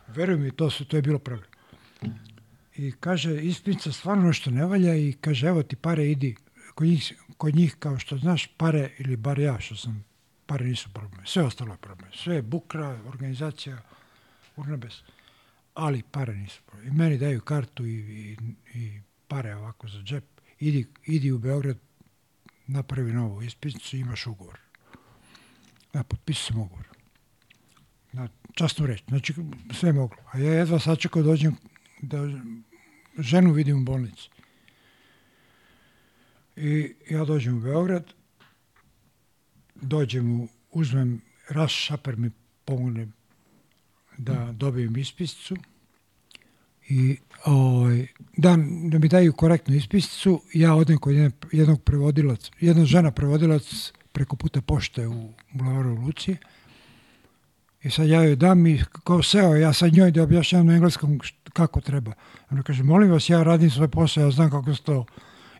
Veruj 0.07 0.37
mi, 0.37 0.51
to, 0.51 0.69
su, 0.69 0.85
to 0.85 0.95
je 0.97 1.01
bilo 1.01 1.19
problem. 1.19 1.49
I 2.75 2.91
kaže, 2.91 3.41
ispnica 3.41 3.91
stvarno 3.91 4.27
nešto 4.27 4.51
ne 4.51 4.65
valja 4.65 4.95
i 4.95 5.13
kaže, 5.21 5.47
evo 5.47 5.63
ti 5.63 5.75
pare, 5.75 6.11
idi. 6.11 6.35
Kod 6.75 6.87
njih, 6.87 7.13
kod 7.37 7.55
njih, 7.55 7.75
kao 7.79 7.99
što 7.99 8.17
znaš, 8.17 8.47
pare, 8.57 8.89
ili 8.99 9.15
bar 9.15 9.39
ja 9.39 9.59
što 9.59 9.75
sam, 9.75 10.03
pare 10.45 10.65
nisu 10.65 10.89
problem. 10.93 11.25
Sve 11.25 11.43
ostalo 11.43 11.73
je 11.73 11.77
problem. 11.77 12.11
Sve 12.13 12.35
je 12.35 12.41
bukra, 12.41 12.99
organizacija, 13.07 13.77
urnebes. 14.55 14.93
Ali 15.73 16.03
pare 16.11 16.35
nisu 16.35 16.61
problem. 16.65 16.87
I 16.87 16.97
meni 16.97 17.17
daju 17.17 17.41
kartu 17.41 17.85
i, 17.85 17.91
i, 17.93 18.37
i 18.73 19.01
pare 19.27 19.55
ovako 19.55 19.87
za 19.87 20.01
džep. 20.01 20.23
Idi, 20.59 20.87
idi 21.05 21.31
u 21.31 21.37
Beograd, 21.39 21.77
napravi 22.67 23.13
novu 23.13 23.41
ispisnicu 23.41 23.97
imaš 23.97 24.27
ugovor. 24.27 24.59
Ja 25.93 26.03
potpisao 26.03 26.45
sam 26.45 26.61
ugovor. 26.61 26.87
Na 28.11 28.27
časnu 28.53 28.85
reč. 28.85 29.03
Znači, 29.07 29.33
sve 29.73 29.89
je 29.89 29.93
moglo. 29.93 30.17
A 30.31 30.37
ja 30.37 30.53
jedva 30.53 30.79
sačekao 30.79 31.21
da 31.21 31.29
dođem 31.29 31.55
da 32.01 32.17
ženu 33.17 33.51
vidim 33.51 33.81
u 33.81 33.85
bolnici. 33.85 34.29
I 36.55 36.95
ja 37.09 37.25
dođem 37.25 37.57
u 37.57 37.61
Beograd, 37.61 38.13
dođem 39.75 40.41
u, 40.41 40.47
uzmem, 40.71 41.21
Ras 41.49 41.71
Šaper 41.71 42.17
mi 42.17 42.31
pomogne 42.65 43.07
da 44.17 44.51
dobijem 44.51 44.97
ispisnicu 44.97 45.55
i 46.89 47.17
ovaj, 47.45 48.07
da, 48.37 48.57
da 48.89 48.99
mi 48.99 49.07
daju 49.07 49.33
korektnu 49.33 49.75
ispisnicu, 49.75 50.41
ja 50.53 50.75
odem 50.75 50.97
kod 50.97 51.13
jedne, 51.13 51.31
jednog 51.51 51.83
prevodilaca, 51.83 52.51
jedna 52.59 52.85
žena 52.85 53.11
prevodilac 53.11 53.91
preko 54.11 54.35
puta 54.35 54.61
pošte 54.61 55.07
u 55.07 55.33
Bulevaru 55.51 55.95
Lucije. 55.95 56.37
I 57.83 57.89
sad 57.89 58.07
ja 58.07 58.23
joj 58.23 58.35
dam 58.35 58.67
i 58.67 58.81
kao 59.03 59.23
seo, 59.23 59.55
ja 59.55 59.73
sad 59.73 59.93
njoj 59.93 60.11
da 60.11 60.23
objašnjam 60.23 60.65
na 60.65 60.73
engleskom 60.73 61.19
kako 61.53 61.81
treba. 61.81 62.11
Ona 62.49 62.63
kaže, 62.63 62.83
molim 62.83 63.11
vas, 63.11 63.29
ja 63.29 63.43
radim 63.43 63.69
svoj 63.69 63.87
posao, 63.87 64.23
ja 64.23 64.31
znam 64.31 64.51
kako 64.51 64.75
se 64.75 64.83
to. 64.83 65.05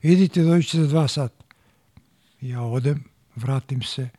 Idite, 0.01 0.43
dođite 0.43 0.77
za 0.77 0.87
dva 0.87 1.07
sata. 1.07 1.43
Ja 2.41 2.61
odem, 2.61 3.03
vratim 3.35 3.81
se, 3.81 4.09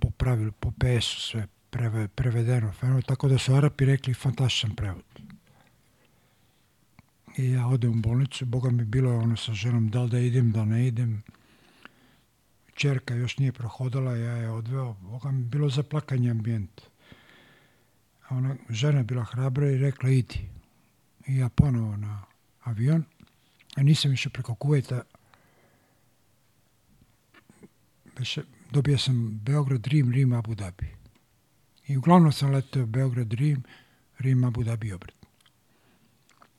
po 0.00 0.10
pravilu, 0.10 0.52
po 0.52 0.70
PS-u 0.70 1.20
sve 1.20 1.46
preve, 1.70 2.08
prevedeno, 2.08 2.72
fenomenalno, 2.72 3.02
tako 3.02 3.28
da 3.28 3.38
su 3.38 3.54
Arapi 3.54 3.84
rekli 3.84 4.14
fantastičan 4.14 4.76
prevod. 4.76 5.04
I 7.36 7.50
ja 7.50 7.66
odem 7.66 7.90
u 7.90 8.02
bolnicu, 8.02 8.44
Boga 8.46 8.70
mi 8.70 8.84
bilo 8.84 9.10
je 9.10 9.18
ono 9.18 9.36
sa 9.36 9.52
ženom, 9.52 9.90
da 9.90 10.02
li 10.02 10.10
da 10.10 10.18
idem, 10.18 10.52
da 10.52 10.64
ne 10.64 10.86
idem. 10.86 11.22
Čerka 12.74 13.14
još 13.14 13.38
nije 13.38 13.52
prohodala, 13.52 14.16
ja 14.16 14.32
je 14.32 14.50
odveo, 14.50 14.96
Boga 15.00 15.30
mi 15.30 15.44
bilo 15.44 15.68
za 15.68 15.82
plakanje 15.82 16.30
ambijent. 16.30 16.80
A 18.28 18.36
ona, 18.36 18.56
žena 18.68 18.98
je 18.98 19.04
bila 19.04 19.24
hrabra 19.24 19.70
i 19.70 19.78
rekla 19.78 20.10
idi. 20.10 20.48
I 21.26 21.36
ja 21.36 21.48
ponovo 21.48 21.96
na 21.96 22.22
avion, 22.62 23.04
a 23.76 23.82
nisam 23.82 24.12
išao 24.12 24.32
preko 24.32 24.54
Kuvajta. 24.54 25.02
Beše, 28.04 28.11
dobio 28.70 28.98
sam 28.98 29.40
Beograd, 29.42 29.86
Rim, 29.86 30.12
Rim, 30.12 30.32
Abu 30.32 30.54
Dhabi. 30.54 30.86
I 31.86 31.96
uglavnom 31.96 32.32
sam 32.32 32.50
letao 32.50 32.86
Beograd, 32.86 33.32
Rim, 33.32 33.62
Rim, 34.18 34.44
Abu 34.44 34.62
Dhabi 34.62 34.92
obrat. 34.92 35.14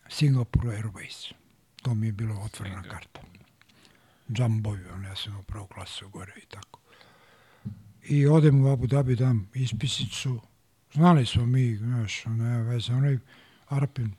Singapore 0.09 0.77
Airways. 0.77 1.33
To 1.81 1.93
mi 1.93 2.07
je 2.07 2.11
bilo 2.11 2.35
otvorena 2.41 2.83
karta. 2.83 3.21
Jumbo 4.27 4.69
avion, 4.69 5.03
ja 5.03 5.15
sam 5.15 5.39
u 5.39 5.43
prvu 5.43 5.67
klasu 5.67 6.09
gore 6.09 6.33
i 6.37 6.45
tako. 6.45 6.79
I 8.03 8.27
odem 8.27 8.65
u 8.65 8.71
Abu 8.71 8.87
Dhabi, 8.87 9.15
dam 9.15 9.49
ispisicu. 9.53 10.41
Znali 10.93 11.25
smo 11.25 11.45
mi, 11.45 11.75
znaš, 11.75 12.25
nema 12.25 12.61
veze, 12.61 12.93
onaj 12.93 13.17
Arapin 13.67 14.11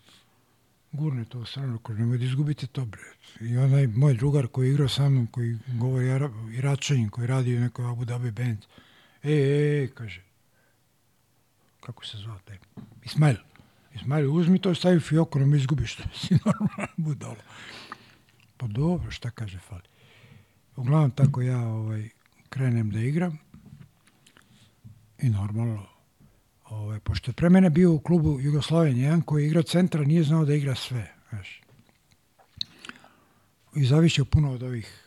gurne 0.95 1.25
to 1.25 1.39
u 1.39 1.45
stranu, 1.45 1.79
ko 1.79 1.93
nemoj 1.95 2.19
da 2.19 2.25
izgubite 2.25 2.67
to, 2.67 2.85
bre. 2.85 3.03
I 3.41 3.57
onaj 3.57 3.87
moj 3.87 4.15
drugar 4.15 4.47
koji 4.47 4.71
igrao 4.71 4.89
sa 4.89 5.09
mnom, 5.09 5.27
koji 5.27 5.59
govori 5.81 6.11
Arab, 6.11 6.33
koji 7.11 7.27
radi 7.27 7.57
u 7.57 7.61
nekoj 7.61 7.91
Abu 7.91 8.05
Dhabi 8.05 8.31
band. 8.31 8.59
E, 9.23 9.33
e, 9.33 9.85
e, 9.85 9.89
kaže, 9.95 10.23
kako 11.81 12.07
se 12.07 12.19
zvao 12.19 12.39
taj? 12.45 12.59
Ismail. 13.05 13.37
Ismail, 13.95 14.35
uzmi 14.35 14.59
to 14.59 14.75
stavi 14.75 15.01
fioku, 15.01 15.39
ne 15.39 15.47
mi 15.47 15.57
izgubiš 15.57 15.97
to. 15.97 16.03
Si 16.15 16.35
normalno 16.47 16.93
budalo. 16.97 17.43
Pa 18.57 18.67
dobro, 18.67 19.11
šta 19.11 19.31
kaže 19.31 19.59
fali. 19.59 19.89
Uglavnom 20.77 21.11
tako 21.11 21.43
ja 21.43 21.59
ovaj, 21.59 22.09
krenem 22.49 22.91
da 22.91 23.01
igram 23.01 23.39
i 25.19 25.29
normalno 25.31 25.94
ovaj, 26.75 27.01
pošto 27.01 27.31
je 27.31 27.35
pre 27.35 27.51
mene 27.51 27.71
bio 27.71 27.93
u 27.93 28.01
klubu 28.01 28.41
Jugoslovenije, 28.41 29.05
jedan 29.05 29.21
koji 29.21 29.43
je 29.43 29.47
igrao 29.47 29.63
centra, 29.63 30.05
nije 30.05 30.23
znao 30.23 30.45
da 30.45 30.55
igra 30.55 30.75
sve. 30.75 31.15
Znaš. 31.29 31.61
I 33.77 33.85
zavišao 33.85 34.25
puno 34.25 34.53
od 34.53 34.63
ovih 34.63 35.05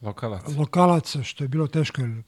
Lokalac. 0.00 0.42
lokalaca, 0.56 1.22
što 1.22 1.44
je 1.44 1.48
bilo 1.48 1.66
teško. 1.66 2.02
Jer, 2.02 2.22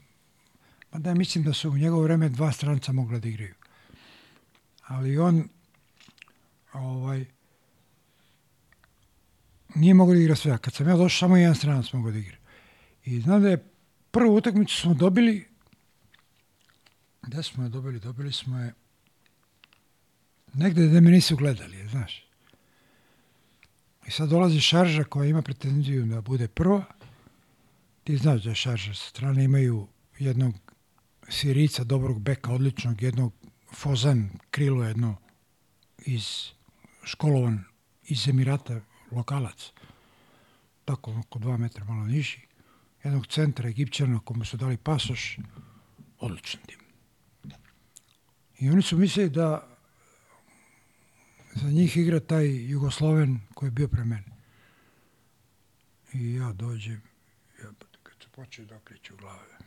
pa 0.91 0.99
da, 0.99 1.15
mislim 1.15 1.45
da 1.45 1.53
su 1.53 1.71
u 1.71 1.79
njegovo 1.79 2.03
vreme 2.03 2.29
dva 2.29 2.53
stranca 2.53 2.93
mogla 2.93 3.19
da 3.19 3.29
igraju. 3.29 3.55
Ali 4.87 5.19
on 5.19 5.49
ovaj, 6.73 7.25
nije 9.75 9.95
mogao 9.95 10.15
da 10.15 10.21
igra 10.21 10.37
sve. 10.37 10.59
Kad 10.59 10.75
sam 10.75 10.89
ja 10.89 10.97
došao, 10.97 11.27
samo 11.27 11.37
jedan 11.37 11.55
stranac 11.55 11.93
mogao 11.93 12.13
da 12.13 12.19
igra. 12.19 12.37
I 13.05 13.21
znam 13.21 13.43
da 13.43 13.49
je 13.49 13.65
prvu 14.11 14.37
utakmicu 14.37 14.77
smo 14.77 14.95
dobili, 14.95 15.48
gde 17.29 17.43
smo 17.43 17.65
je 17.65 17.69
dobili? 17.69 18.01
Dobili 18.01 18.33
smo 18.33 18.59
je 18.59 18.75
negde 20.55 20.87
gde 20.87 21.01
me 21.01 21.11
nisu 21.11 21.37
gledali, 21.37 21.89
znaš. 21.89 22.27
I 24.07 24.11
sad 24.11 24.29
dolazi 24.29 24.61
šarža 24.61 25.05
koja 25.05 25.29
ima 25.29 25.43
pretenziju 25.43 26.07
da 26.07 26.21
bude 26.21 26.49
prva. 26.49 26.85
Ti 28.05 28.17
znaš 28.17 28.43
da 28.43 28.51
je 28.51 28.55
šarža 28.55 28.95
sa 28.95 29.11
strane 29.11 29.45
imaju 29.45 29.89
jednog 30.19 30.55
sirica, 31.29 31.85
dobrog 31.85 32.21
beka, 32.21 32.53
odličnog, 32.53 33.03
jednog 33.03 33.33
fozan, 33.75 34.31
krilo 34.51 34.85
jedno 34.85 35.17
iz 35.99 36.49
školovan 37.03 37.65
iz 38.05 38.29
Emirata, 38.29 38.81
lokalac. 39.11 39.73
Tako, 40.85 41.21
oko 41.21 41.39
dva 41.39 41.57
metra 41.57 41.85
malo 41.85 42.07
niži. 42.07 42.41
Jednog 43.05 43.27
centra 43.27 43.69
Egipćana 43.69 44.21
komu 44.21 44.45
su 44.45 44.57
dali 44.57 44.77
pasoš. 44.77 45.39
Odličan 46.19 46.61
tim. 46.67 46.88
I 48.59 48.71
oni 48.71 48.83
su 48.83 48.97
mislili 48.97 49.31
da 49.31 49.69
za 51.55 51.71
njih 51.71 51.97
igra 51.97 52.21
taj 52.21 52.71
Jugosloven 52.71 53.41
koji 53.55 53.67
je 53.67 53.71
bio 53.71 53.89
pre 53.89 54.05
mene. 54.05 54.25
I 56.13 56.35
ja 56.35 56.53
dođem, 56.53 57.03
ja, 57.63 57.71
kad 58.03 58.15
se 58.23 58.29
počeo 58.29 58.65
da 58.65 58.77
okreću 58.77 59.17
glave. 59.17 59.59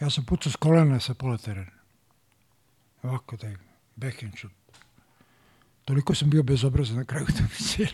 Ja 0.00 0.10
sam 0.10 0.24
pucao 0.24 0.52
s 0.52 0.56
kolena 0.56 1.00
sa 1.00 1.14
pola 1.14 1.38
terena. 1.38 1.80
Ovako 3.02 3.36
taj 3.36 3.56
backhand 3.96 4.38
shoot. 4.38 4.52
Toliko 5.84 6.14
sam 6.14 6.30
bio 6.30 6.42
bezobrazan 6.42 6.96
na 6.96 7.04
kraju 7.04 7.26
cijeli. 7.68 7.92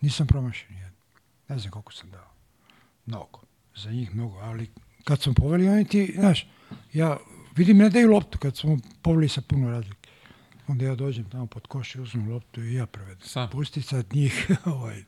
Nisam 0.00 0.26
promašio 0.26 0.70
nijedno. 0.70 0.98
Ne 1.48 1.58
znam 1.58 1.70
koliko 1.70 1.92
sam 1.92 2.10
dao. 2.10 2.30
Mnogo. 3.06 3.40
Za 3.76 3.90
njih 3.90 4.14
mnogo. 4.14 4.38
Ali 4.38 4.70
kad 5.04 5.22
sam 5.22 5.34
poveli, 5.34 5.68
oni 5.68 5.84
ti, 5.84 6.14
znaš, 6.18 6.46
ja 6.92 7.18
vidim 7.56 7.78
ne 7.78 7.90
daju 7.90 8.10
loptu 8.10 8.38
kad 8.38 8.56
smo 8.56 8.78
poveli 9.02 9.28
sa 9.28 9.40
puno 9.40 9.70
razlike. 9.70 10.08
Onda 10.66 10.84
ja 10.84 10.94
dođem 10.94 11.24
tamo 11.24 11.46
pod 11.46 11.66
koš 11.66 11.94
i 11.94 12.00
uzmem 12.00 12.30
loptu 12.32 12.62
i 12.62 12.74
ja 12.74 12.86
prevedem. 12.86 13.20
Sam. 13.22 13.50
Pusti 13.50 13.82
sad 13.82 14.06
njih. 14.12 14.50
ovaj. 14.64 15.02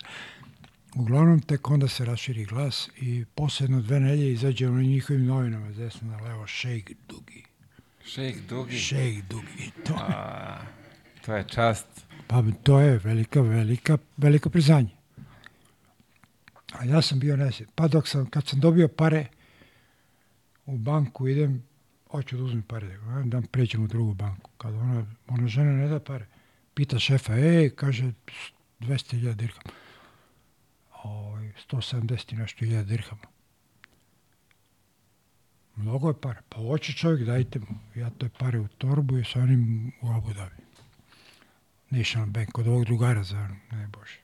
Uglavnom, 0.94 1.40
tek 1.40 1.70
onda 1.70 1.88
se 1.88 2.04
raširi 2.04 2.44
glas 2.44 2.88
i 3.00 3.24
posle 3.34 3.64
jedno 3.64 3.80
dve 3.80 4.00
nelje 4.00 4.32
izađe 4.32 4.68
ono 4.68 4.82
njihovim 4.82 5.26
novinama, 5.26 5.70
desno 5.70 6.08
na 6.10 6.16
levo, 6.16 6.46
šejk 6.46 6.90
dugi. 7.08 7.44
Šejk 8.04 8.36
dugi. 8.48 8.78
Šejk 8.78 9.24
dugi. 9.30 9.70
To, 9.86 9.94
A, 9.94 10.58
to 11.26 11.34
je 11.34 11.44
čast. 11.48 11.86
pa 12.26 12.42
to 12.62 12.80
je 12.80 12.98
velika, 12.98 13.40
velika, 13.40 13.98
veliko 14.16 14.50
priznanje. 14.50 14.90
A 16.72 16.84
ja 16.84 17.02
sam 17.02 17.18
bio 17.18 17.36
nesjet. 17.36 17.68
Pa 17.74 17.88
dok 17.88 18.08
sam, 18.08 18.26
kad 18.26 18.46
sam 18.46 18.60
dobio 18.60 18.88
pare 18.88 19.26
u 20.66 20.78
banku, 20.78 21.28
idem, 21.28 21.62
hoću 22.12 22.36
da 22.36 22.44
uzmem 22.44 22.62
pare, 22.62 22.98
da, 23.24 23.42
pređem 23.50 23.84
u 23.84 23.86
drugu 23.86 24.14
banku. 24.14 24.50
Kad 24.58 24.74
ona, 24.74 25.06
ona 25.28 25.48
žena 25.48 25.72
ne 25.72 25.88
da 25.88 26.00
pare, 26.00 26.26
pita 26.74 26.98
šefa, 26.98 27.34
ej, 27.34 27.70
kaže, 27.70 28.12
200.000 28.80 29.34
dirhama. 29.34 29.70
Ovaj, 31.02 31.52
170 31.70 32.32
i 32.32 32.36
nešto 32.36 32.64
hiljada 32.64 32.84
dirhama. 32.84 33.32
Mnogo 35.76 36.08
je 36.08 36.20
pare. 36.20 36.40
Pa 36.48 36.58
hoće 36.58 36.92
čovjek, 36.92 37.26
dajte 37.26 37.58
mu. 37.58 37.78
Ja 37.94 38.10
te 38.10 38.28
pare 38.38 38.60
u 38.60 38.68
torbu 38.68 39.18
i 39.18 39.24
sa 39.24 39.40
onim 39.40 39.92
u 40.02 40.12
Abu 40.12 40.32
Dhabi. 40.32 40.56
National 41.90 42.28
Bank, 42.28 42.52
kod 42.52 42.66
ovog 42.66 42.84
drugara 42.84 43.24
za 43.24 43.48
ne 43.70 43.86
bože. 43.86 44.18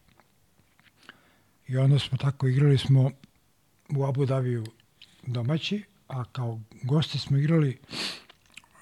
I 1.69 1.77
onda 1.77 1.98
smo 1.98 2.19
tako 2.19 2.48
igrali 2.48 2.78
smo 2.78 3.10
u 3.97 4.05
Abu 4.05 4.27
Dhabiju 4.27 4.65
domaći, 5.27 5.85
a 6.09 6.24
kao 6.24 6.60
gosti 6.82 7.18
smo 7.18 7.36
igrali 7.36 7.78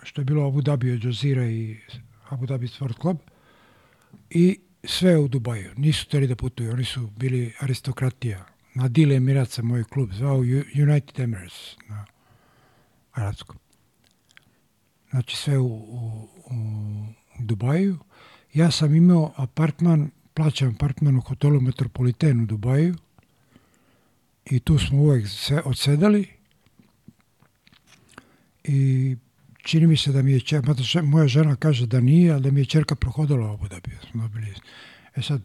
što 0.02 0.20
je 0.20 0.24
bilo 0.24 0.46
Abu 0.46 0.62
Dhabi 0.62 0.90
od 0.90 1.04
Jazeera 1.04 1.46
i 1.46 1.76
Abu 2.28 2.46
Dhabi 2.46 2.68
Sport 2.68 3.00
Club 3.00 3.18
i 4.30 4.58
sve 4.84 5.18
u 5.18 5.28
Dubaju. 5.28 5.70
Nisu 5.76 6.06
hteli 6.06 6.26
da 6.26 6.36
putuju, 6.36 6.72
oni 6.72 6.84
su 6.84 7.06
bili 7.06 7.52
aristokratija. 7.60 8.46
Na 8.74 8.88
Dile 8.88 9.16
Emiraca 9.16 9.62
moj 9.62 9.84
klub 9.84 10.12
zvao 10.12 10.38
United 10.82 11.20
Emirates 11.20 11.76
na 11.88 12.04
arabskom. 13.12 13.56
Znači 15.10 15.36
sve 15.36 15.58
u, 15.58 15.66
u, 15.66 16.28
u 16.50 16.54
Dubaju. 17.38 17.98
Ja 18.54 18.70
sam 18.70 18.94
imao 18.94 19.32
apartman, 19.36 20.10
plaćam 20.34 20.74
apartman 20.74 21.16
u 21.16 21.20
hotelu 21.20 21.60
Metropoliten 21.60 22.42
u 22.42 22.46
Dubaju 22.46 22.94
i 24.44 24.60
tu 24.60 24.78
smo 24.78 24.98
uvek 24.98 25.28
se 25.28 25.62
odsedali 25.64 26.35
i 28.68 29.16
čini 29.62 29.86
mi 29.86 29.96
se 29.96 30.12
da 30.12 30.22
mi 30.22 30.32
je 30.32 30.40
čer, 30.40 30.62
mada 30.66 30.82
moja 31.02 31.28
žena 31.28 31.56
kaže 31.56 31.86
da 31.86 32.00
nije, 32.00 32.32
ali 32.32 32.42
da 32.42 32.50
mi 32.50 32.60
je 32.60 32.64
čerka 32.64 32.94
prohodala 32.94 33.50
u 33.50 33.54
Abu 33.54 33.68
Dhabi. 33.68 33.90
da 33.90 34.10
Smo 34.10 34.22
dobili. 34.22 34.54
E 35.16 35.22
sad, 35.22 35.42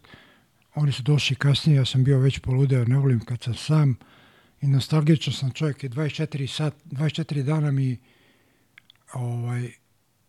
oni 0.74 0.92
su 0.92 1.02
došli 1.02 1.36
kasnije, 1.36 1.76
ja 1.76 1.84
sam 1.84 2.04
bio 2.04 2.18
već 2.18 2.38
poludeo, 2.38 2.84
ne 2.84 2.96
volim 2.96 3.20
kad 3.20 3.42
sam 3.42 3.54
sam 3.54 3.96
i 4.60 4.66
nostalgičan 4.66 5.34
sam 5.34 5.50
čovjek 5.50 5.84
i 5.84 5.88
24 5.88 6.46
sat, 6.46 6.74
24 6.84 7.42
dana 7.42 7.70
mi 7.70 7.98
ovaj, 9.12 9.70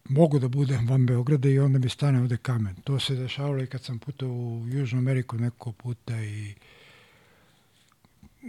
mogu 0.09 0.39
da 0.39 0.47
budem 0.47 0.87
van 0.87 1.05
Beograda 1.05 1.49
i 1.49 1.59
onda 1.59 1.79
mi 1.79 1.89
stane 1.89 2.21
ovde 2.21 2.37
kamen. 2.37 2.75
To 2.75 2.99
se 2.99 3.15
dešavalo 3.15 3.63
i 3.63 3.67
kad 3.67 3.83
sam 3.83 3.99
putao 3.99 4.29
u 4.29 4.67
Južnu 4.67 4.99
Ameriku 4.99 5.37
neko 5.37 5.71
puta 5.71 6.23
i 6.23 6.53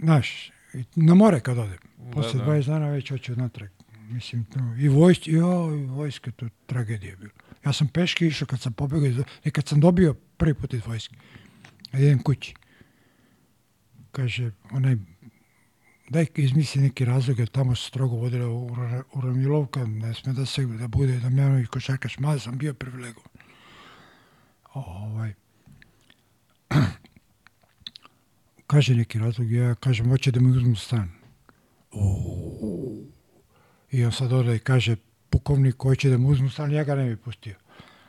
znaš, 0.01 0.51
na 0.95 1.13
more 1.13 1.39
kad 1.39 1.57
odem. 1.57 1.79
Posle 2.13 2.39
da. 2.39 2.45
20 2.45 2.65
dana 2.65 2.89
već 2.89 3.09
hoću 3.09 3.35
natrag. 3.35 3.69
Mislim, 4.09 4.45
to, 4.45 4.59
i 4.79 4.87
vojske, 4.87 5.31
jo, 5.31 5.75
i 5.75 5.85
vojske, 5.85 6.31
to 6.31 6.49
tragedija 6.65 7.15
bilo. 7.15 7.31
Ja 7.65 7.73
sam 7.73 7.87
peške 7.87 8.27
išao 8.27 8.47
kad 8.47 8.61
sam 8.61 8.73
pobegao, 8.73 9.07
iz, 9.09 9.17
i 9.43 9.51
kad 9.51 9.67
sam 9.67 9.79
dobio 9.79 10.13
prvi 10.13 10.53
put 10.53 10.73
iz 10.73 10.81
vojske. 10.85 11.15
Da 11.91 11.99
idem 11.99 12.23
kući. 12.23 12.53
Kaže, 14.11 14.51
onaj, 14.71 14.95
daj 16.09 16.25
izmisli 16.35 16.81
neki 16.81 17.05
razlog, 17.05 17.39
jer 17.39 17.47
tamo 17.47 17.75
se 17.75 17.87
strogo 17.87 18.15
vodila 18.15 18.47
ura- 18.47 19.03
uranilovka, 19.13 19.85
ne 19.85 20.13
sme 20.13 20.33
da 20.33 20.45
se 20.45 20.65
da 20.65 20.87
bude 20.87 21.19
Damjanović 21.19 21.67
košarkaš, 21.67 22.19
mada 22.19 22.39
sam 22.39 22.57
bio 22.57 22.73
privilegovan. 22.73 23.29
Ovaj, 24.73 25.33
kaže 28.67 28.95
neki 28.95 29.19
razlog, 29.19 29.51
ja 29.51 29.75
kažem, 29.75 30.09
hoće 30.09 30.31
da 30.31 30.39
mi 30.39 30.57
uzmu 30.57 30.75
stan. 30.75 31.11
O, 31.91 32.44
I 33.95 34.05
on 34.05 34.11
sad 34.11 34.33
ode 34.33 34.55
i 34.55 34.59
kaže, 34.59 34.95
pukovnik 35.29 35.75
hoće 35.81 36.09
da 36.09 36.17
mu 36.17 36.29
uzmu 36.29 36.49
stan, 36.49 36.71
ja 36.71 36.83
ga 36.83 36.95
ne 36.95 37.05
bi 37.09 37.15
pustio. 37.15 37.55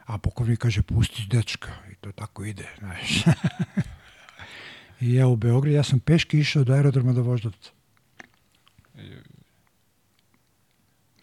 A 0.07 0.19
pukovnik 0.19 0.59
kaže, 0.59 0.83
pusti 0.83 1.27
dečka. 1.31 1.71
I 1.93 1.95
to 1.95 2.13
tako 2.13 2.45
ide, 2.45 2.67
znaš. 2.79 3.25
I 5.01 5.15
ja 5.15 5.27
u 5.27 5.37
Beograd, 5.37 5.75
ja 5.75 5.83
sam 5.83 6.01
peški 6.01 6.39
išao 6.39 6.65
do 6.65 6.73
aerodroma 6.73 7.13
do 7.13 7.23
Voždovca. 7.23 7.71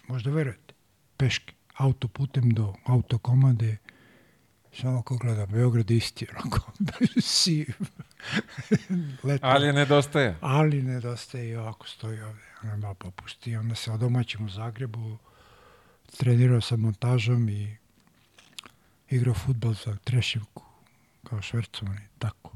Možda 0.07 0.31
verujete. 0.31 0.73
Peški. 1.17 1.53
Autoputem 1.77 2.49
do 2.51 2.73
autokomande. 2.85 3.77
Samo 4.73 5.01
ko 5.01 5.17
gleda, 5.17 5.45
Beograd 5.45 5.91
isti, 5.91 6.27
onako, 6.31 6.71
siv. 7.21 7.67
Ali 9.41 9.73
nedostaje. 9.73 10.37
Ali 10.41 10.81
nedostaje 10.81 11.49
i 11.49 11.55
ovako 11.55 11.87
stoji 11.87 12.21
ovde. 12.21 12.52
Onda 12.65 12.93
popusti. 12.93 13.55
Onda 13.55 13.75
se 13.75 13.91
odomaćim 13.91 14.45
u 14.45 14.49
Zagrebu. 14.49 15.17
Trenirao 16.17 16.61
sam 16.61 16.79
montažom 16.79 17.49
i 17.49 17.77
igrao 19.09 19.33
futbol 19.35 19.73
za 19.75 19.95
Trešivku 19.95 20.63
kao 21.23 21.41
švercovan 21.41 21.97
i 21.97 22.19
tako. 22.19 22.51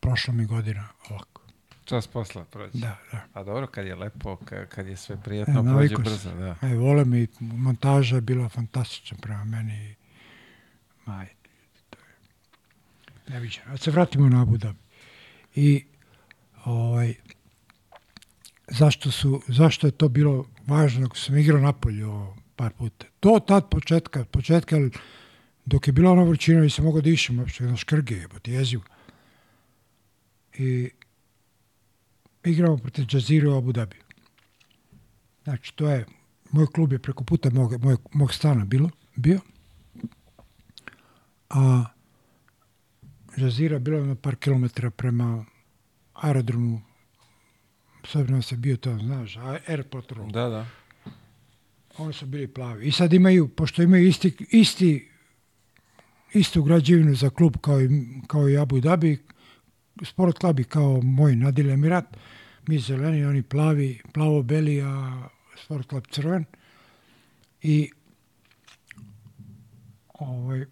Prošla 0.00 0.34
mi 0.34 0.46
godina 0.46 0.88
ovako. 1.10 1.42
Čas 1.84 2.06
posla 2.06 2.44
prođe. 2.44 2.70
Da, 2.74 2.98
da. 3.12 3.24
A 3.32 3.42
dobro, 3.44 3.66
kad 3.66 3.86
je 3.86 3.94
lepo, 3.94 4.36
ka- 4.36 4.66
kad 4.66 4.86
je 4.86 4.96
sve 4.96 5.14
E, 5.14 5.18
prijetno, 5.20 5.54
prođe 5.54 5.68
navikao 5.68 6.02
brzo, 6.04 6.30
da. 6.30 6.56
E, 6.62 6.74
vole 6.74 7.04
mi, 7.04 7.26
montaža 7.40 8.14
je 8.14 8.20
bila 8.20 8.48
fantastična 8.48 9.18
prema 9.20 9.44
meni. 9.44 9.94
Maj, 11.06 11.26
to 11.90 11.98
je 11.98 12.14
neviđeno. 13.28 13.72
A 13.72 13.76
se 13.76 13.90
vratimo 13.90 14.28
na 14.28 14.42
Abu 14.42 14.56
Dhabi. 14.56 14.78
I 15.54 15.84
ovaj, 16.64 17.14
zašto, 18.70 19.10
su, 19.10 19.42
zašto 19.48 19.86
je 19.86 19.90
to 19.90 20.08
bilo 20.08 20.46
važno 20.66 21.06
ako 21.06 21.16
sam 21.16 21.38
igrao 21.38 21.60
napolje 21.60 22.06
ovo 22.06 22.36
par 22.56 22.72
puta. 22.72 23.06
To 23.20 23.40
tad 23.40 23.70
početka, 23.70 24.24
početka, 24.24 24.76
dok 25.64 25.86
je 25.86 25.92
bila 25.92 26.12
ona 26.12 26.22
vrućina 26.22 26.60
nisam 26.60 26.84
mogao 26.84 27.00
da 27.00 27.10
išem 27.10 27.38
uopšte 27.38 27.64
na 27.64 27.76
škrge, 27.76 28.14
jebote, 28.14 28.52
jezivo. 28.52 28.82
I 30.58 30.90
igramo 32.44 32.76
protiv 32.76 33.06
Jazira 33.12 33.50
u 33.50 33.58
Abu 33.58 33.72
Dhabi. 33.72 33.96
Znači, 35.44 35.74
to 35.74 35.88
je, 35.88 36.06
moj 36.50 36.66
klub 36.66 36.92
je 36.92 36.98
preko 36.98 37.24
puta 37.24 37.50
mog, 37.50 37.84
moj, 37.84 37.96
mog 38.12 38.34
stana 38.34 38.64
bilo, 38.64 38.90
bio, 39.16 39.40
a 41.50 41.84
Jazira 43.36 43.78
bilo 43.78 44.04
na 44.04 44.14
par 44.14 44.36
kilometara 44.36 44.90
prema 44.90 45.44
aerodromu 46.14 46.87
da 48.14 48.42
se 48.42 48.56
bio 48.56 48.76
to, 48.76 48.98
znaš, 48.98 49.36
Air 49.66 49.88
Patrol. 49.88 50.30
Da, 50.30 50.48
da. 50.48 50.66
Oni 51.98 52.12
su 52.12 52.26
bili 52.26 52.48
plavi. 52.48 52.86
I 52.86 52.92
sad 52.92 53.12
imaju, 53.12 53.48
pošto 53.48 53.82
imaju 53.82 54.06
isti, 54.06 54.36
isti 54.50 55.08
istu 56.32 56.62
građevinu 56.62 57.14
za 57.14 57.30
klub 57.30 57.56
kao 57.60 57.80
i, 57.80 57.88
kao 58.26 58.48
i 58.48 58.58
Abu 58.58 58.80
Dhabi, 58.80 59.18
sport 60.04 60.38
klub 60.38 60.58
je 60.58 60.64
kao 60.64 61.00
moj 61.02 61.36
Nadil 61.36 61.70
Emirat, 61.70 62.16
mi 62.68 62.78
zeleni, 62.78 63.24
oni 63.24 63.42
plavi, 63.42 64.00
plavo-beli, 64.12 64.82
a 64.82 65.22
sport 65.64 65.88
klub 65.88 66.04
crven. 66.10 66.44
I 67.62 67.90
ovaj, 70.14 70.64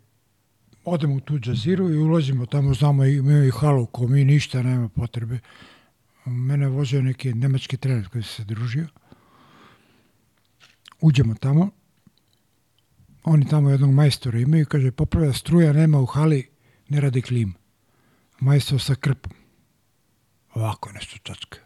odemo 0.85 1.15
u 1.15 1.21
tu 1.21 1.39
džaziru 1.39 1.91
i 1.91 1.99
ulazimo 1.99 2.47
tamo, 2.47 2.75
znamo, 2.75 3.05
imaju 3.05 3.49
i 3.49 3.51
halu, 3.51 3.87
ko 3.87 4.07
mi 4.07 4.25
ništa, 4.25 4.63
nema 4.63 4.89
potrebe. 4.89 5.39
Mene 6.27 6.69
vozio 6.69 7.03
neki 7.03 7.35
nemački 7.35 7.77
trener 7.77 8.09
koji 8.09 8.23
se 8.23 8.45
družio. 8.45 8.87
Uđemo 11.01 11.35
tamo, 11.35 11.71
oni 13.25 13.49
tamo 13.49 13.71
jednog 13.71 13.91
majstora 13.91 14.39
imaju, 14.39 14.67
kaže, 14.67 14.91
popravlja 14.91 15.33
struja, 15.33 15.73
nema 15.73 16.01
u 16.01 16.07
hali, 16.07 16.49
ne 16.89 17.01
radi 17.01 17.23
klim. 17.23 17.55
Majstor 18.41 18.81
sa 18.81 18.95
krpom. 18.95 19.33
Ovako 20.55 20.93
nešto 20.93 21.19
čačka. 21.23 21.59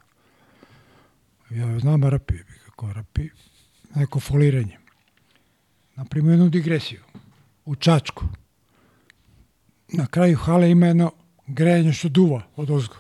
Ja 1.50 1.78
znam 1.78 2.04
Arapi, 2.04 2.34
kako 2.64 2.86
Arapi, 2.86 3.28
neko 3.94 4.20
foliranje. 4.20 4.78
Napravimo 5.96 6.30
jednu 6.30 6.48
digresiju. 6.48 7.00
U 7.64 7.76
Čačku. 7.76 8.24
Na 9.88 10.06
kraju 10.06 10.36
hale 10.36 10.70
ima 10.70 10.86
jedno 10.86 11.12
grejanje 11.46 11.92
što 11.92 12.08
duva 12.08 12.42
od 12.56 12.70
ozgo. 12.70 12.96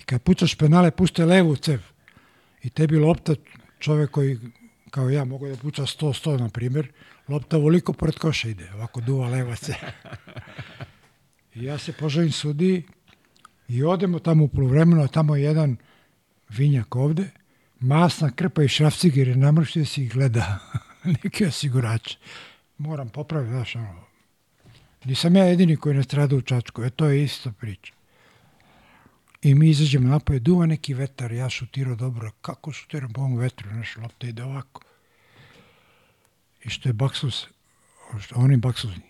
I 0.00 0.02
kad 0.04 0.22
pucaš 0.22 0.54
penale, 0.54 0.90
puste 0.90 1.24
levu 1.24 1.56
cev. 1.56 1.80
I 2.62 2.70
tebi 2.70 2.96
lopta, 2.96 3.34
čovek 3.78 4.10
koji 4.10 4.38
kao 4.90 5.10
ja 5.10 5.24
mogu 5.24 5.48
da 5.48 5.56
puca 5.56 5.82
100-100 5.82 6.40
na 6.40 6.48
primjer, 6.48 6.92
lopta 7.28 7.56
voliko 7.56 7.92
pored 7.92 8.18
koša 8.18 8.48
ide, 8.48 8.72
ovako 8.74 9.00
duva 9.00 9.28
leva 9.28 9.56
cev. 9.56 9.76
I 11.54 11.64
ja 11.64 11.78
se 11.78 11.92
poželim 11.92 12.32
sudi 12.32 12.82
i 13.68 13.82
odemo 13.84 14.18
tamo 14.18 14.44
u 14.44 14.48
polovremenu, 14.48 15.02
a 15.02 15.08
tamo 15.08 15.36
je 15.36 15.42
jedan 15.42 15.76
vinjak 16.48 16.96
ovde, 16.96 17.30
masna 17.80 18.30
krpa 18.30 18.62
i 18.62 18.68
šrafciger 18.68 19.28
je 19.28 19.36
namrštio 19.36 19.84
si 19.84 20.02
i 20.02 20.08
gleda 20.08 20.58
neki 21.22 21.46
osigurač. 21.46 22.16
Moram 22.78 23.08
popraviti, 23.08 23.52
znaš, 23.52 23.76
ono, 23.76 24.04
nisam 25.04 25.36
ja 25.36 25.44
jedini 25.44 25.76
koji 25.76 25.94
ne 25.94 26.02
strada 26.02 26.36
u 26.36 26.40
Čačku, 26.40 26.84
e 26.84 26.90
to 26.90 27.06
je 27.06 27.24
isto 27.24 27.52
priča. 27.52 27.92
I 29.42 29.54
mi 29.54 29.70
izađemo 29.70 30.08
napolje, 30.08 30.38
duva 30.38 30.66
neki 30.66 30.94
vetar, 30.94 31.32
ja 31.32 31.50
šutirao 31.50 31.94
dobro, 31.94 32.30
kako 32.40 32.72
šutiram 32.72 33.12
po 33.12 33.20
ovom 33.20 33.36
vetru, 33.36 33.68
znaš, 33.68 33.96
lopta 33.96 34.26
ide 34.26 34.44
ovako. 34.44 34.82
I 36.64 36.68
što 36.70 36.88
je 36.88 36.92
baksus, 36.92 37.46
što 38.20 38.34
oni 38.36 38.56
baksusni. 38.56 39.02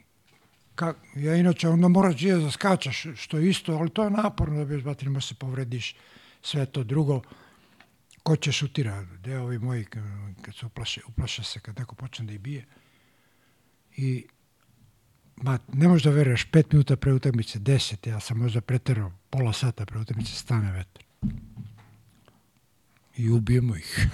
Ka, 0.74 0.94
ja 1.14 1.36
inače 1.36 1.68
onda 1.68 1.88
moraš 1.88 2.20
da 2.20 2.50
skačaš, 2.50 3.06
što 3.16 3.38
je 3.38 3.50
isto, 3.50 3.72
ali 3.72 3.90
to 3.90 4.04
je 4.04 4.10
naporno 4.10 4.58
da 4.58 4.64
bi 4.64 4.76
izbatili, 4.76 5.10
možda 5.10 5.28
se 5.28 5.34
povrediš 5.34 5.94
sve 6.42 6.66
to 6.66 6.84
drugo. 6.84 7.22
Ko 8.22 8.36
će 8.36 8.52
šutira? 8.52 9.02
Gde 9.02 9.38
ovi 9.38 9.58
moji, 9.58 9.84
kad 10.42 10.54
se 10.56 10.66
uplaše, 10.66 11.00
uplaše 11.08 11.44
se, 11.44 11.60
kad 11.60 11.78
neko 11.78 11.94
počne 11.94 12.26
da 12.26 12.32
ih 12.32 12.40
bije. 12.40 12.66
I 13.96 14.26
Ma, 15.42 15.58
ne 15.72 15.88
možeš 15.88 16.04
da 16.04 16.10
veruješ, 16.10 16.44
pet 16.44 16.72
minuta 16.72 16.96
pre 16.96 17.12
utakmice, 17.12 17.58
deset, 17.58 18.06
ja 18.06 18.20
sam 18.20 18.38
možda 18.38 18.60
preterao 18.60 19.12
pola 19.30 19.52
sata 19.52 19.86
pre 19.86 19.98
utakmice, 19.98 20.34
stane 20.34 20.72
vetar. 20.72 21.04
I 23.16 23.30
ubijemo 23.30 23.76
ih. 23.76 24.06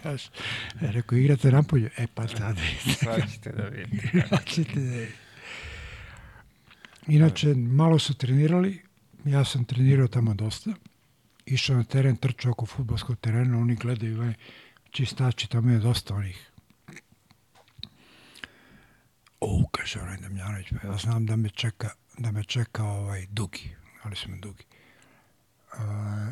rekao, 0.96 1.18
igrate 1.18 1.52
napolje? 1.52 1.90
E, 1.96 2.06
pa 2.14 2.26
tada. 2.26 2.60
Sad 3.04 3.32
ćete 3.32 3.52
da 3.52 3.68
vidite. 3.68 4.22
Hoćete 4.30 4.80
da 4.80 4.90
vidite. 4.90 5.12
Inače, 7.06 7.54
malo 7.54 7.98
su 7.98 8.14
trenirali, 8.14 8.82
ja 9.24 9.44
sam 9.44 9.64
trenirao 9.64 10.08
tamo 10.08 10.34
dosta. 10.34 10.70
Išao 11.46 11.76
na 11.76 11.84
teren, 11.84 12.16
trčao 12.16 12.52
oko 12.52 12.66
futbolskog 12.66 13.16
terena, 13.20 13.58
oni 13.58 13.74
gledaju, 13.74 14.20
ovaj, 14.20 14.34
čistači, 14.90 15.48
tamo 15.50 15.70
je 15.70 15.78
dosta 15.78 16.14
onih 16.14 16.53
O, 19.46 19.64
kaže 19.70 20.00
onaj 20.00 20.16
Damjanović, 20.16 20.66
pa 20.82 20.88
ja 20.88 20.96
znam 20.96 21.26
da 21.26 21.36
me 21.36 21.48
čeka, 21.48 21.90
da 22.18 22.30
me 22.30 22.44
čeka 22.44 22.84
ovaj 22.84 23.26
dugi, 23.30 23.70
ali 24.02 24.16
smo 24.16 24.36
dugi. 24.36 24.64
A, 25.72 26.30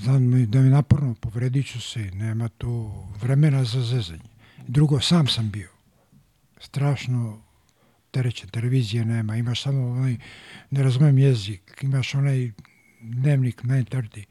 znam 0.00 0.50
da 0.50 0.60
mi 0.60 0.68
naporno 0.68 1.14
povredit 1.14 1.66
ću 1.66 1.80
se, 1.80 2.00
nema 2.00 2.48
tu 2.48 2.92
vremena 3.20 3.64
za 3.64 3.82
zezanje. 3.82 4.28
Drugo, 4.66 5.00
sam 5.00 5.28
sam 5.28 5.50
bio. 5.50 5.68
Strašno 6.60 7.42
terećen, 8.10 8.48
televizije 8.48 9.04
nema, 9.04 9.36
imaš 9.36 9.62
samo 9.62 9.90
onaj, 9.90 10.16
ne 10.70 10.82
razumem 10.82 11.18
jezik, 11.18 11.78
imaš 11.82 12.14
onaj 12.14 12.52
dnevnik 13.00 13.62
9.30, 13.62 14.24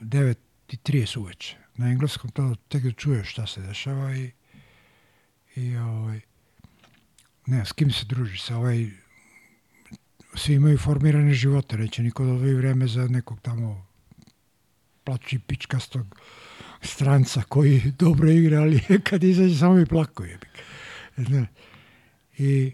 9 0.00 0.34
i 0.68 0.76
30 0.76 1.18
uveče. 1.18 1.56
Na 1.76 1.88
engleskom 1.88 2.30
to 2.30 2.54
tek 2.68 2.82
da 2.82 2.92
čuješ 2.92 3.30
šta 3.30 3.46
se 3.46 3.60
dešava 3.60 4.16
i, 4.16 4.30
i 5.54 5.76
ovaj, 5.76 6.20
ne, 7.48 7.64
s 7.64 7.72
kim 7.72 7.90
se 7.90 8.04
druži, 8.04 8.38
sa 8.38 8.56
ovaj, 8.56 8.86
svi 10.34 10.54
imaju 10.54 10.78
formirane 10.78 11.34
živote, 11.34 11.78
neće 11.78 12.02
niko 12.02 12.24
da 12.24 12.32
odvoji 12.32 12.54
vreme 12.54 12.86
za 12.86 13.06
nekog 13.08 13.40
tamo 13.40 13.86
plaći 15.04 15.38
pičkastog 15.38 16.20
stranca 16.82 17.42
koji 17.48 17.80
dobro 18.04 18.30
igra, 18.30 18.60
ali 18.60 18.80
kad 19.08 19.24
izađe 19.24 19.58
samo 19.58 19.74
mi 19.74 19.86
plako 19.86 20.24
je. 20.24 20.38
Ne. 21.16 21.46
I 22.38 22.72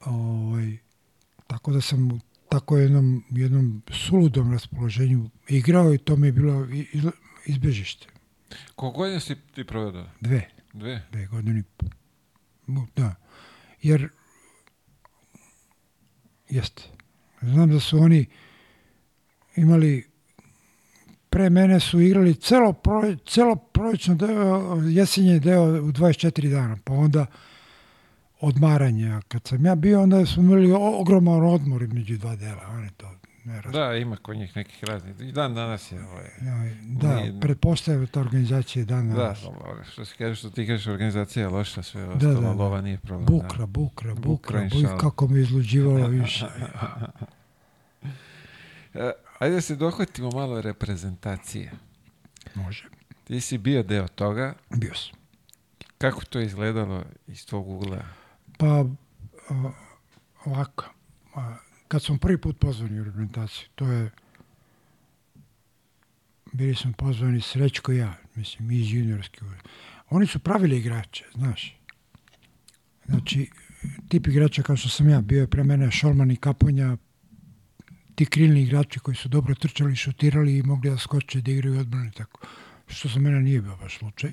ovaj, 0.00 0.76
tako 1.46 1.72
da 1.72 1.80
sam 1.80 2.12
u 2.12 2.20
tako 2.48 2.78
jednom, 2.78 3.24
jednom 3.30 3.82
suludom 3.92 4.52
raspoloženju 4.52 5.30
igrao 5.48 5.94
i 5.94 5.98
to 5.98 6.16
mi 6.16 6.28
je 6.28 6.32
bilo 6.32 6.66
iz- 6.70 7.12
izbežište. 7.46 8.06
Koliko 8.74 8.98
godina 8.98 9.20
si 9.20 9.36
ti 9.54 9.64
provedao? 9.64 10.06
Dve. 10.20 10.55
Dve? 10.76 11.02
dve 11.12 11.26
godine 11.26 11.62
Da. 12.96 13.14
Jer, 13.82 14.08
jeste, 16.48 16.82
znam 17.42 17.70
da 17.70 17.80
su 17.80 17.98
oni 17.98 18.26
imali, 19.56 20.06
pre 21.30 21.50
mene 21.50 21.80
su 21.80 22.00
igrali 22.00 22.34
celo, 22.34 22.72
prole, 22.72 23.16
celo 23.26 23.56
prolećno 23.56 24.14
deo, 24.14 24.80
jesenje 24.82 25.38
deo 25.38 25.62
u 25.62 25.92
24 25.92 26.50
dana, 26.50 26.76
pa 26.84 26.92
onda 26.92 27.26
odmaranje. 28.40 29.12
A 29.12 29.20
kad 29.28 29.46
sam 29.46 29.66
ja 29.66 29.74
bio, 29.74 30.02
onda 30.02 30.26
smo 30.26 30.42
imali 30.42 30.72
ogroman 30.72 31.42
odmor 31.42 31.82
između 31.82 32.18
dva 32.18 32.36
dela. 32.36 32.66
Oni 32.68 32.90
to 32.96 33.10
ne. 33.46 33.62
Da, 33.62 33.94
ima 33.94 34.16
kod 34.16 34.36
njih 34.36 34.56
nekih 34.56 34.84
raznih. 34.84 35.14
I 35.20 35.32
dan 35.32 35.54
danas 35.54 35.92
je 35.92 36.02
ovaj... 36.02 36.24
Ja, 36.24 36.74
da, 36.82 37.16
Nije- 37.16 37.40
pretpostavljam 37.40 38.06
ta 38.06 38.20
organizacija 38.20 38.84
dan 38.84 39.08
Da, 39.08 39.14
danas. 39.16 39.40
dobro, 39.40 39.84
što 39.84 40.04
se 40.04 40.14
kaže, 40.18 40.34
što 40.34 40.50
ti 40.50 40.66
kažeš, 40.66 40.86
organizacija 40.86 41.42
je 41.42 41.48
loša, 41.48 41.82
sve 41.82 42.02
Da, 42.02 42.10
ostalo, 42.10 42.34
da, 42.34 42.40
da. 42.40 42.52
lova 42.52 42.80
nije 42.80 42.98
problem. 42.98 43.26
Bukra, 43.26 43.66
bukra, 43.66 44.14
Bukra, 44.14 44.14
bukra, 44.22 44.58
buj, 44.60 44.80
inšala. 44.80 44.98
kako 44.98 45.28
me 45.28 45.40
izluđivalo 45.40 46.06
više. 46.20 46.46
Da. 46.58 47.12
E, 48.96 49.10
ajde 49.38 49.54
da 49.54 49.60
se 49.60 49.76
dohvatimo 49.76 50.30
malo 50.30 50.60
reprezentacije. 50.60 51.72
Može, 52.54 52.84
Ti 53.24 53.40
si 53.40 53.58
bio 53.58 53.82
deo 53.82 54.08
toga. 54.08 54.54
bio 54.70 54.94
sam. 54.94 55.18
Kako 55.98 56.24
to 56.24 56.40
izgledalo 56.40 57.04
iz 57.26 57.46
tvog 57.46 57.68
ugla? 57.68 58.02
Pa, 58.58 58.84
ovako, 60.44 60.84
kad 61.88 62.02
smo 62.02 62.18
prvi 62.18 62.38
put 62.38 62.58
pozvani 62.58 63.00
u 63.00 63.04
reprezentaciju, 63.04 63.68
to 63.74 63.86
je, 63.86 64.10
bili 66.52 66.74
smo 66.74 66.92
pozvani 66.92 67.40
Srećko 67.40 67.92
ja, 67.92 68.14
mislim, 68.34 68.68
mi 68.68 68.76
iz 68.76 68.92
juniorske. 68.92 69.40
Oni 70.10 70.26
su 70.26 70.38
pravili 70.38 70.78
igrače, 70.78 71.24
znaš. 71.34 71.76
Znači, 73.06 73.50
tip 74.08 74.26
igrača 74.26 74.62
kao 74.62 74.76
što 74.76 74.88
sam 74.88 75.08
ja, 75.08 75.20
bio 75.20 75.40
je 75.40 75.46
pre 75.46 75.64
mene 75.64 75.90
Šolman 75.90 76.30
i 76.30 76.36
Kaponja, 76.36 76.96
ti 78.14 78.26
krilni 78.26 78.62
igrači 78.62 78.98
koji 78.98 79.14
su 79.14 79.28
dobro 79.28 79.54
trčali, 79.54 79.96
šutirali 79.96 80.58
i 80.58 80.62
mogli 80.62 80.90
da 80.90 80.98
skoče, 80.98 81.40
da 81.40 81.50
igraju 81.50 81.80
odbrane, 81.80 82.10
tako. 82.10 82.46
Što 82.86 83.08
za 83.08 83.20
mene 83.20 83.40
nije 83.40 83.62
bio 83.62 83.76
baš 83.76 83.98
slučaj. 83.98 84.32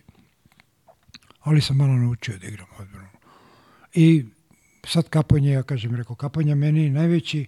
Ali 1.39 1.61
sam 1.61 1.77
malo 1.77 1.93
naučio 1.93 2.37
da 2.37 2.47
igram 2.47 2.67
odbranu. 2.79 3.07
I 3.93 4.25
sad 4.83 5.09
Kaponja, 5.09 5.51
ja 5.51 5.63
kažem, 5.63 5.95
rekao, 5.95 6.15
Kaponja 6.15 6.55
meni 6.55 6.89
najveći 6.89 7.45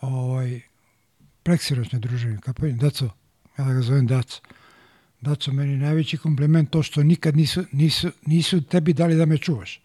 ovaj, 0.00 0.60
preksiročne 1.42 1.98
druženje. 1.98 2.38
Kaponja, 2.40 2.76
Daco, 2.76 3.10
ja 3.58 3.64
da 3.64 3.72
ga 3.72 3.82
zovem 3.82 4.06
Daco. 4.06 4.40
Daco, 5.20 5.52
meni 5.52 5.76
najveći 5.76 6.18
kompliment 6.18 6.70
to 6.70 6.82
što 6.82 7.02
nikad 7.02 7.36
nisu, 7.36 7.64
nisu, 7.72 8.10
nisu 8.26 8.62
tebi 8.62 8.92
dali 8.92 9.16
da 9.16 9.26
me 9.26 9.38
čuvaš. 9.38 9.80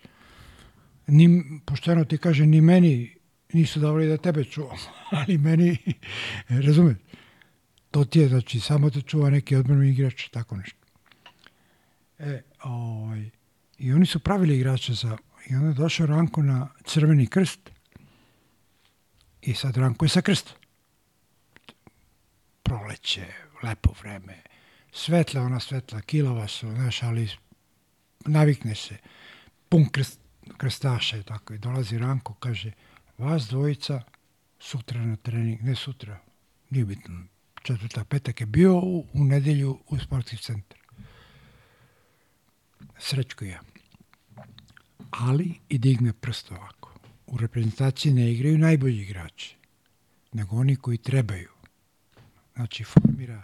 Ni, 1.07 1.43
pošteno 1.65 2.05
ti 2.05 2.17
kaže, 2.17 2.45
ni 2.45 2.61
meni 2.61 3.17
nisu 3.53 3.79
davali 3.79 4.07
da 4.07 4.17
tebe 4.17 4.43
čuvam, 4.43 4.77
ali 5.17 5.37
meni, 5.37 5.77
razumeš, 6.49 6.97
to 7.91 8.05
ti 8.05 8.19
je, 8.19 8.27
znači, 8.29 8.59
samo 8.59 8.89
te 8.89 9.01
čuva 9.01 9.29
neki 9.29 9.55
odbrani 9.55 9.89
igrač, 9.89 10.29
tako 10.29 10.57
nešto. 10.57 10.77
E, 12.19 12.41
ovaj, 12.63 13.29
i 13.77 13.93
oni 13.93 14.05
su 14.05 14.19
pravili 14.19 14.55
igrače 14.55 14.93
za, 14.93 15.17
i 15.49 15.55
onda 15.55 15.67
je 15.67 15.73
došao 15.73 16.05
Ranko 16.05 16.41
na 16.41 16.67
crveni 16.85 17.27
krst, 17.27 17.69
i 19.41 19.53
sad 19.53 19.77
Ranko 19.77 20.05
je 20.05 20.09
sa 20.09 20.21
krsta. 20.21 20.51
Proleće, 22.63 23.27
lepo 23.63 23.93
vreme, 24.01 24.41
svetla, 24.91 25.41
ona 25.41 25.59
svetla, 25.59 26.01
kilova 26.01 26.47
su, 26.47 26.71
znaš, 26.71 27.03
ali 27.03 27.29
navikne 28.25 28.75
se, 28.75 28.97
pun 29.69 29.89
krst, 29.89 30.19
krstaša 30.57 31.17
i 31.17 31.23
tako. 31.23 31.53
I 31.53 31.57
dolazi 31.57 31.97
Ranko, 31.97 32.33
kaže, 32.33 32.71
vas 33.17 33.47
dvojica 33.47 34.01
sutra 34.59 35.05
na 35.05 35.15
trening, 35.15 35.61
ne 35.61 35.75
sutra, 35.75 36.19
nije 36.69 36.85
bitno, 36.85 37.23
četvrta, 37.63 38.03
petak 38.03 38.41
je 38.41 38.45
bio 38.47 38.77
u, 38.77 39.05
u 39.13 39.23
nedelju 39.23 39.79
u 39.87 39.99
sportski 39.99 40.37
centar. 40.37 40.79
Srećko 42.99 43.45
ja. 43.45 43.61
Ali 45.19 45.53
i 45.69 45.77
digne 45.77 46.13
prst 46.13 46.51
ovako. 46.51 46.93
U 47.27 47.37
reprezentaciji 47.37 48.13
ne 48.13 48.31
igraju 48.31 48.57
najbolji 48.57 49.01
igrači, 49.01 49.55
nego 50.33 50.55
oni 50.55 50.75
koji 50.75 50.97
trebaju. 50.97 51.49
Znači, 52.55 52.83
formira 52.83 53.43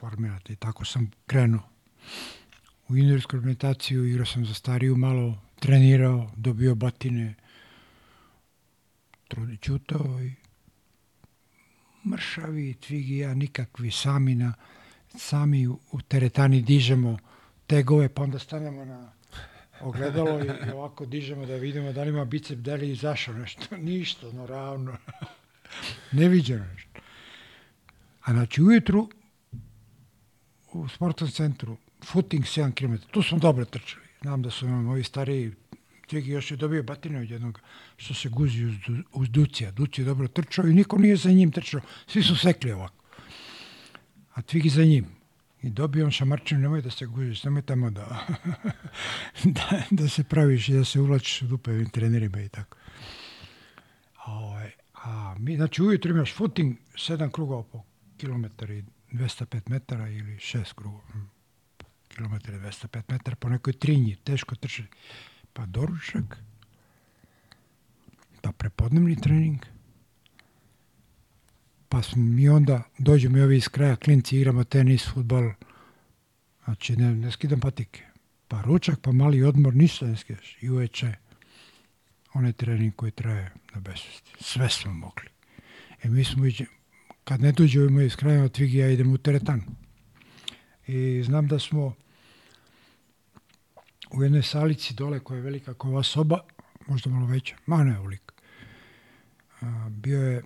formirate. 0.00 0.52
I 0.52 0.56
tako 0.56 0.84
sam 0.84 1.10
krenuo. 1.26 1.68
U 2.88 2.96
juniorsku 2.96 3.36
reprezentaciju 3.36 4.04
igrao 4.04 4.26
sam 4.26 4.46
za 4.46 4.54
stariju 4.54 4.96
malo, 4.96 5.42
trenirao, 5.60 6.30
dobio 6.36 6.74
batine, 6.74 7.34
trudi 9.28 9.56
čutao 9.56 10.20
i 10.22 10.32
mršavi, 12.08 12.74
tvigi 12.74 13.16
ja 13.16 13.34
nikakvi 13.34 13.90
sami 13.90 14.34
na 14.34 14.52
sami 15.16 15.68
u 15.68 16.00
teretani 16.08 16.62
dižemo 16.62 17.18
tegove, 17.66 18.08
pa 18.08 18.22
onda 18.22 18.38
stanemo 18.38 18.84
na 18.84 19.12
ogledalo 19.80 20.44
i, 20.44 20.70
ovako 20.72 21.06
dižemo 21.06 21.46
da 21.46 21.56
vidimo 21.56 21.92
da 21.92 22.02
li 22.02 22.08
ima 22.08 22.24
bicep, 22.24 22.58
da 22.58 22.74
li 22.74 22.86
je 22.86 22.92
izašao 22.92 23.34
nešto. 23.34 23.76
Ništa, 23.90 24.32
no 24.32 24.46
ravno. 24.46 24.96
Neviđeno 26.12 26.64
nešto. 26.74 27.00
A 28.22 28.32
znači 28.32 28.62
ujutru 28.62 29.08
u 30.72 30.88
sportnom 30.88 31.30
centru, 31.30 31.76
footing 32.04 32.44
7 32.44 32.74
km, 32.74 32.94
tu 33.10 33.22
smo 33.22 33.38
dobro 33.38 33.64
trčali. 33.64 34.06
Znam 34.22 34.42
da 34.42 34.50
su 34.50 34.68
moji 34.68 35.04
stariji 35.04 35.52
Tvigi 36.06 36.30
još 36.30 36.50
je 36.50 36.56
dobio 36.56 36.82
batine 36.82 37.20
od 37.20 37.30
jednog 37.30 37.60
što 37.96 38.14
se 38.14 38.28
guzi 38.28 38.64
uz, 38.64 38.74
uz 39.12 39.28
Ducija. 39.28 39.70
Ducija 39.70 40.02
je 40.02 40.06
dobro 40.06 40.28
trčao 40.28 40.66
i 40.66 40.74
niko 40.74 40.98
nije 40.98 41.16
za 41.16 41.30
njim 41.30 41.50
trčao. 41.50 41.80
Svi 42.06 42.22
su 42.22 42.36
sekli 42.36 42.72
ovako. 42.72 43.04
A 44.34 44.42
Tvigi 44.42 44.68
za 44.68 44.84
njim. 44.84 45.15
I 45.62 45.70
dobio 45.70 46.04
on 46.04 46.10
šamarčinu, 46.10 46.60
nemoj 46.60 46.82
da 46.82 46.90
se 46.90 47.06
guziš, 47.06 47.44
nemoj 47.44 47.62
tamo 47.62 47.90
da, 47.90 48.26
da, 49.56 49.82
da 49.90 50.08
se 50.08 50.24
praviš 50.24 50.68
i 50.68 50.72
da 50.72 50.84
se 50.84 51.00
uvlačiš 51.00 51.42
u 51.42 51.46
dupe 51.46 51.70
ovim 51.70 51.90
trenerima 51.90 52.40
i 52.40 52.48
tako. 52.48 52.76
A, 54.24 54.32
ovaj, 54.32 54.70
a 54.94 55.34
mi, 55.38 55.56
znači 55.56 55.82
ujutro 55.82 56.10
imaš 56.10 56.34
footing, 56.34 56.76
7 56.94 57.30
krugova 57.30 57.62
po 57.62 57.82
kilometar 58.16 58.70
i 58.70 58.84
205 59.12 59.70
metara 59.70 60.08
ili 60.08 60.36
6 60.36 60.74
krugova 60.74 61.02
kilometra 62.08 62.58
205 62.58 63.02
metara 63.08 63.36
po 63.36 63.48
nekoj 63.48 63.72
trinji, 63.72 64.16
teško 64.24 64.54
trčati 64.54 64.88
pa 65.52 65.66
doručak, 65.66 66.38
pa 68.40 68.52
prepodnevni 68.52 69.16
trening, 69.20 69.58
pa 71.88 72.02
smo 72.02 72.22
mi 72.22 72.48
onda, 72.48 72.82
dođemo 72.98 73.38
i 73.38 73.42
ovi 73.42 73.56
iz 73.56 73.68
kraja, 73.68 73.96
klinci, 73.96 74.36
igramo 74.36 74.64
tenis, 74.64 75.08
futbol, 75.14 75.52
znači 76.64 76.96
ne, 76.96 77.14
ne 77.14 77.30
skidam 77.30 77.60
patike. 77.60 78.02
Pa 78.48 78.62
ručak, 78.62 79.00
pa 79.02 79.12
mali 79.12 79.42
odmor, 79.42 79.74
ništa 79.74 80.06
ne 80.06 80.16
skidaš. 80.16 80.56
I 80.60 80.70
uveče, 80.70 81.12
onaj 82.34 82.52
trening 82.52 82.96
koji 82.96 83.10
traje 83.10 83.52
na 83.74 83.80
besvesti. 83.80 84.30
Sve 84.40 84.68
smo 84.68 84.92
mogli. 84.92 85.28
E 86.02 86.08
mi 86.08 86.24
smo 86.24 86.44
kad 87.24 87.40
ne 87.40 87.52
dođemo 87.52 88.00
iz 88.00 88.16
kraja 88.16 88.44
od 88.44 88.52
Tvigi, 88.52 88.78
ja 88.78 88.90
idem 88.90 89.12
u 89.12 89.18
teretan. 89.18 89.62
I 90.86 91.22
znam 91.22 91.48
da 91.48 91.58
smo 91.58 91.94
u 94.10 94.22
jednoj 94.22 94.42
salici 94.42 94.94
dole 94.94 95.20
koja 95.20 95.36
je 95.36 95.42
velika 95.42 95.74
kao 95.74 95.90
ova 95.90 96.02
soba, 96.02 96.38
možda 96.86 97.10
malo 97.10 97.26
veća, 97.26 97.56
ma 97.66 97.84
ne 97.84 97.98
ovoliko. 97.98 98.34
Bio 99.88 100.22
je 100.22 100.42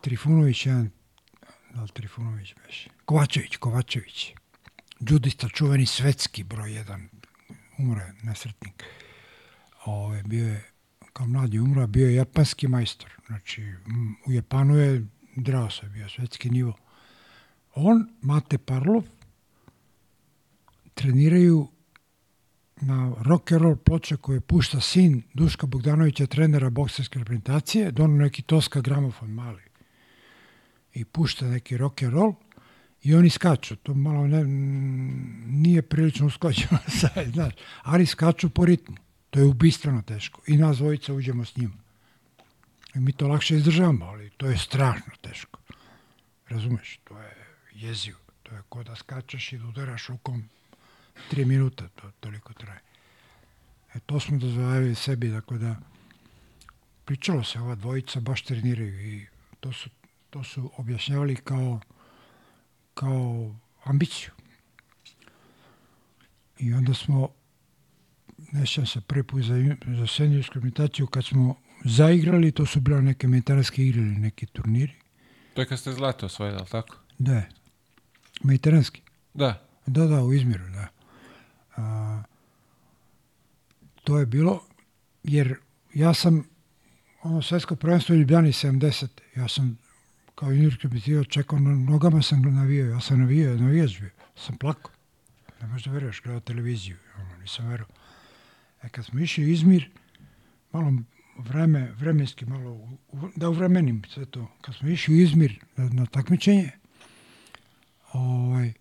Trifunović, 0.00 0.66
jedan, 0.66 0.90
da 1.74 1.82
li 1.82 1.88
Trifunović 1.88 2.54
beše? 2.66 2.90
Kovačević, 3.04 3.56
Kovačević. 3.56 4.32
Džudista, 5.04 5.48
čuveni 5.48 5.86
svetski 5.86 6.44
broj 6.44 6.72
jedan, 6.74 7.08
umre, 7.78 8.12
nesretnik. 8.22 8.84
Ove, 9.84 10.22
bio 10.22 10.48
je, 10.48 10.64
kao 11.12 11.26
mladi 11.26 11.58
umro, 11.58 11.86
bio 11.86 12.08
je 12.08 12.14
japanski 12.14 12.68
majstor. 12.68 13.10
Znači, 13.26 13.74
u 14.26 14.32
Japanu 14.32 14.76
je 14.76 15.06
drao 15.36 15.70
se, 15.70 15.88
bio 15.88 16.08
svetski 16.08 16.50
nivo. 16.50 16.76
On, 17.74 18.08
Mate 18.20 18.58
Parlov, 18.58 19.02
treniraju 20.94 21.68
na 22.80 23.12
rock 23.18 23.52
and 23.52 23.62
roll 23.62 23.76
ploče 23.76 24.16
koje 24.16 24.40
pušta 24.40 24.80
sin 24.80 25.22
Duška 25.34 25.66
Bogdanovića, 25.66 26.26
trenera 26.26 26.70
bokserske 26.70 27.18
reprezentacije, 27.18 27.90
dono 27.90 28.16
neki 28.16 28.42
Toska 28.42 28.80
gramofon 28.80 29.30
mali 29.30 29.69
i 30.94 31.04
pušta 31.04 31.46
neki 31.46 31.76
rock 31.76 32.02
and 32.02 32.12
roll 32.12 32.34
i 33.02 33.14
oni 33.14 33.30
skaču. 33.30 33.76
To 33.76 33.94
malo 33.94 34.26
ne, 34.26 34.44
nije 35.46 35.82
prilično 35.82 36.26
usklađeno 36.26 36.78
znaš, 37.34 37.54
ali 37.82 38.06
skaču 38.06 38.50
po 38.50 38.64
ritmu. 38.64 38.96
To 39.30 39.38
je 39.38 39.46
ubistveno 39.46 40.02
teško. 40.02 40.40
I 40.46 40.56
nas 40.56 40.76
dvojica 40.76 41.14
uđemo 41.14 41.44
s 41.44 41.56
njima. 41.56 41.74
I 42.94 43.00
mi 43.00 43.12
to 43.12 43.28
lakše 43.28 43.56
izdržavamo, 43.56 44.04
ali 44.04 44.30
to 44.30 44.46
je 44.46 44.58
strašno 44.58 45.12
teško. 45.20 45.60
Razumeš? 46.48 47.00
To 47.04 47.18
je 47.18 47.36
jezivo. 47.72 48.18
To 48.42 48.54
je 48.54 48.62
ko 48.68 48.82
da 48.82 48.96
skačeš 48.96 49.52
i 49.52 49.58
da 49.58 49.66
udaraš 49.66 50.08
rukom 50.08 50.44
tri 51.30 51.44
minuta, 51.44 51.88
to 51.88 52.10
toliko 52.20 52.52
traje. 52.52 52.80
E, 53.94 54.00
to 54.06 54.20
smo 54.20 54.38
dozvoljavili 54.38 54.94
sebi, 54.94 55.30
tako 55.30 55.58
da 55.58 55.76
pričalo 57.04 57.44
se, 57.44 57.60
ova 57.60 57.74
dvojica 57.74 58.20
baš 58.20 58.42
treniraju 58.42 59.00
i 59.00 59.26
to 59.60 59.72
su, 59.72 59.90
to 60.30 60.44
su 60.44 60.70
objašnjavali 60.76 61.36
kao, 61.36 61.80
kao 62.94 63.54
ambiciju. 63.84 64.30
I 66.58 66.72
onda 66.72 66.94
smo, 66.94 67.28
nećem 68.52 68.86
se 68.86 69.00
prvi 69.00 69.22
put 69.22 69.42
za, 69.42 69.54
za 69.86 70.06
seniorsku 70.06 70.58
imitaciju, 70.58 71.06
kad 71.06 71.24
smo 71.24 71.54
zaigrali, 71.84 72.52
to 72.52 72.66
su 72.66 72.80
bila 72.80 73.00
neke 73.00 73.28
mediteranske 73.28 73.86
igre 73.86 74.00
ili 74.00 74.16
neki 74.16 74.46
turniri. 74.46 74.92
To 75.54 75.60
je 75.60 75.66
kad 75.66 75.78
ste 75.78 75.92
zlato 75.92 76.26
osvojili, 76.26 76.66
tako? 76.70 76.96
Da. 77.18 77.42
Mediteranski? 78.42 79.02
Da. 79.34 79.66
Da, 79.86 80.06
da, 80.06 80.22
u 80.22 80.32
Izmiru, 80.32 80.64
da. 80.68 80.88
A, 81.76 82.22
to 84.04 84.18
je 84.18 84.26
bilo, 84.26 84.62
jer 85.22 85.54
ja 85.94 86.14
sam 86.14 86.48
ono 87.22 87.42
svetsko 87.42 87.76
prvenstvo 87.76 88.14
u 88.14 88.18
Ljubljani 88.18 88.52
70. 88.52 89.06
Ja 89.36 89.48
sam 89.48 89.78
kao 90.40 90.50
juniorski 90.50 90.88
repetitor 90.88 91.26
čekao, 91.28 91.58
na 91.58 91.70
nogama 91.70 92.22
sam 92.22 92.42
navijao, 92.42 92.88
ja 92.88 93.00
sam 93.00 93.20
navijao, 93.20 93.56
navijač 93.56 94.00
bio, 94.00 94.10
sam 94.36 94.56
plakao. 94.56 94.92
Ne 95.60 95.66
možeš 95.66 95.84
da 95.84 95.92
veruješ, 95.92 96.22
gledao 96.22 96.40
televiziju, 96.40 96.96
ono, 97.18 97.36
nisam 97.36 97.68
verovao. 97.68 97.96
E 98.82 98.88
kad 98.88 99.04
smo 99.04 99.20
išli 99.20 99.52
Izmir, 99.52 99.90
malo 100.72 100.92
vreme, 101.38 101.92
vremenski 101.98 102.46
malo, 102.46 102.70
u, 102.72 102.98
da 103.36 103.48
uvremenim 103.48 104.02
sve 104.08 104.24
to, 104.26 104.50
kad 104.60 104.74
smo 104.74 104.88
išli 104.88 105.22
Izmir 105.22 105.58
na, 105.76 105.88
na 105.88 106.06
takmičenje, 106.06 106.70
ovaj, 108.12 108.72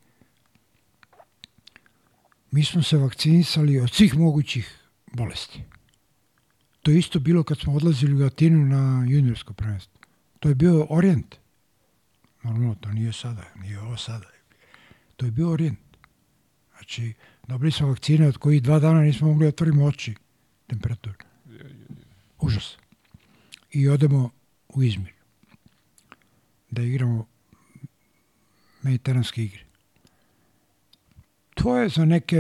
mi 2.52 2.64
smo 2.64 2.84
se 2.84 2.98
vakcinisali 2.98 3.80
od 3.80 3.92
svih 3.92 4.16
mogućih 4.16 4.80
bolesti. 5.14 5.64
To 6.82 6.92
je 6.92 7.00
isto 7.00 7.20
bilo 7.20 7.44
kad 7.44 7.60
smo 7.60 7.74
odlazili 7.74 8.24
u 8.24 8.26
Atinu 8.26 8.66
na 8.66 9.06
juniorsko 9.08 9.54
prvenstvo. 9.54 10.00
To 10.40 10.50
je 10.50 10.56
bio 10.56 10.88
orijent. 10.90 11.39
Normalno, 12.44 12.76
to 12.76 12.92
nije 12.92 13.14
sada, 13.14 13.44
nije 13.56 13.80
ovo 13.80 13.98
sada. 13.98 14.26
To 15.16 15.26
je 15.26 15.32
bio 15.32 15.52
orijent. 15.52 15.80
Znači, 16.72 17.14
dobili 17.48 17.72
smo 17.72 17.88
vakcine 17.88 18.28
od 18.28 18.38
kojih 18.38 18.64
dva 18.64 18.80
dana 18.80 19.02
nismo 19.02 19.28
mogli 19.28 19.46
da 19.46 19.50
otvorimo 19.50 19.86
oči 19.86 20.16
temperatur. 20.68 21.14
Užas. 22.40 22.78
I 23.72 23.88
odemo 23.88 24.30
u 24.70 24.84
Izmir 24.84 25.14
da 26.72 26.82
igramo 26.82 27.28
mediteranske 28.82 29.44
igre 29.44 29.70
to 31.64 31.78
je 31.78 31.90
za 31.90 32.06
neke 32.06 32.38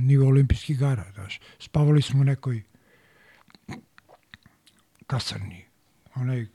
nivo 0.00 0.28
olimpijskih 0.28 0.78
gara. 0.78 1.04
Daš. 1.16 1.40
Spavali 1.58 2.02
smo 2.02 2.20
u 2.20 2.24
nekoj 2.24 2.62
kasarni. 5.06 5.64
Onaj 6.14 6.46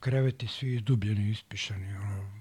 kreveti 0.00 0.46
svi 0.46 0.74
izdubljeni, 0.74 1.30
ispišani, 1.30 1.96
ono, 1.96 2.38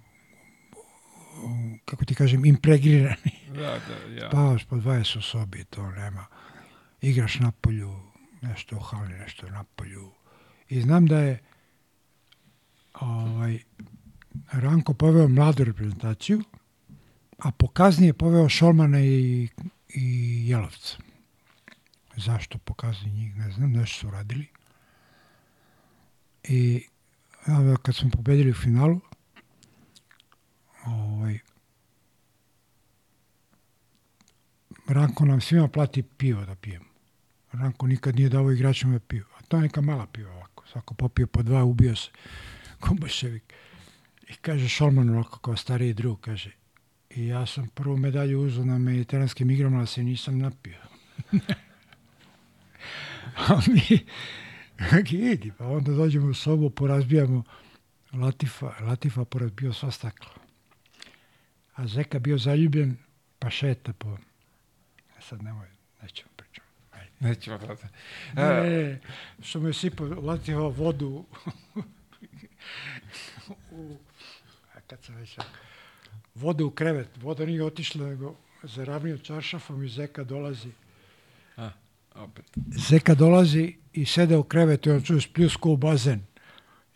kako 1.85 2.05
ti 2.05 2.15
kažem, 2.15 2.45
impregrirani. 2.45 3.31
Da, 3.47 3.79
da, 3.87 4.21
ja. 4.21 4.29
Spavaš 4.29 4.65
po 4.65 4.75
20 4.75 5.17
u 5.17 5.21
sobi, 5.21 5.63
to 5.63 5.91
nema. 5.91 6.25
Igraš 7.01 7.39
na 7.39 7.51
polju, 7.51 7.99
nešto 8.41 8.75
u 8.75 8.79
hali, 8.79 9.13
nešto 9.13 9.49
na 9.49 9.63
polju. 9.63 10.11
I 10.69 10.81
znam 10.81 11.05
da 11.05 11.19
je 11.19 11.39
ovaj, 12.93 13.59
Ranko 14.51 14.93
poveo 14.93 15.27
mladu 15.27 15.63
reprezentaciju, 15.63 16.43
a 17.37 17.51
po 17.51 17.67
kazni 17.67 18.07
je 18.07 18.13
poveo 18.13 18.49
Šolmana 18.49 18.99
i, 18.99 19.47
i 19.89 20.43
Jelovca. 20.49 20.97
Zašto 22.15 22.57
po 22.57 22.73
kazni 22.73 23.11
njih, 23.11 23.35
ne 23.35 23.51
znam, 23.51 23.71
nešto 23.71 23.99
su 23.99 24.11
radili. 24.11 24.47
I 26.43 26.87
onda 27.47 27.77
kad 27.77 27.95
smo 27.95 28.09
pobedili 28.09 28.51
u 28.51 28.53
finalu, 28.53 28.99
ovaj, 30.85 31.39
Ranko 34.87 35.25
nam 35.25 35.41
svima 35.41 35.67
plati 35.67 36.03
pivo 36.03 36.45
da 36.45 36.55
pijemo. 36.55 36.85
Ranko 37.51 37.87
nikad 37.87 38.15
nije 38.15 38.29
dao 38.29 38.51
igračima 38.51 38.99
pivo. 38.99 39.27
A 39.39 39.41
to 39.41 39.57
je 39.57 39.61
neka 39.61 39.81
mala 39.81 40.05
piva 40.05 40.31
ovako. 40.31 40.63
Svako 40.71 40.93
popio 40.93 41.27
po 41.27 41.43
dva, 41.43 41.63
ubio 41.63 41.95
se. 41.95 42.09
Ko 42.79 42.93
bolševik. 42.93 43.53
I 44.29 44.33
kaže 44.33 44.69
Šolman 44.69 45.09
ovako 45.09 45.39
kao 45.39 45.55
stariji 45.55 45.93
drug, 45.93 46.21
kaže, 46.21 46.51
i 47.09 47.27
ja 47.27 47.45
sam 47.45 47.67
prvu 47.67 47.97
medalju 47.97 48.41
uzeo 48.41 48.65
na 48.65 48.77
mediteranskim 48.77 49.49
igrama, 49.49 49.77
ali 49.77 49.87
se 49.87 50.03
nisam 50.03 50.37
napio. 50.37 50.77
A 53.47 53.61
mi, 53.67 54.05
idi, 55.33 55.51
pa 55.57 55.67
onda 55.67 55.91
dođemo 55.91 56.27
u 56.27 56.33
sobu, 56.33 56.69
porazbijamo 56.69 57.43
Latifa, 58.13 58.73
Latifa 58.81 59.25
porazbio 59.25 59.73
sva 59.73 59.91
stakla. 59.91 60.31
A 61.75 61.87
Zeka 61.87 62.19
bio 62.19 62.37
zaljubljen, 62.37 62.97
pa 63.39 63.49
šeta 63.49 63.93
po... 63.93 64.17
E 65.17 65.21
sad 65.21 65.43
nemoj, 65.43 65.67
nećemo 66.01 66.29
pričati. 66.35 66.67
Nećemo 67.19 67.57
da... 67.57 67.75
Ne, 68.35 68.99
što 69.41 69.59
me 69.59 69.73
sipao 69.73 70.07
Latifa 70.07 70.59
vodu 70.59 71.25
u, 73.71 73.97
a 74.73 74.79
kad 74.87 75.03
sam 75.03 75.15
već 75.15 75.37
vodu 76.35 76.65
u 76.65 76.71
krevet. 76.71 77.09
Voda 77.15 77.45
nije 77.45 77.63
otišla, 77.63 78.07
nego 78.07 78.35
zaravnio 78.63 79.17
čaršafom 79.17 79.83
i 79.83 79.89
Zeka 79.89 80.23
dolazi. 80.23 80.71
A, 81.57 81.69
opet. 82.15 82.45
Zeka 82.89 83.15
dolazi 83.15 83.75
i 83.97 84.05
sede 84.05 84.37
u 84.37 84.43
krevetu 84.43 84.89
i 84.89 84.93
on 84.93 85.01
čuje 85.03 85.21
spljusku 85.21 85.71
u 85.71 85.77
bazen. 85.77 86.21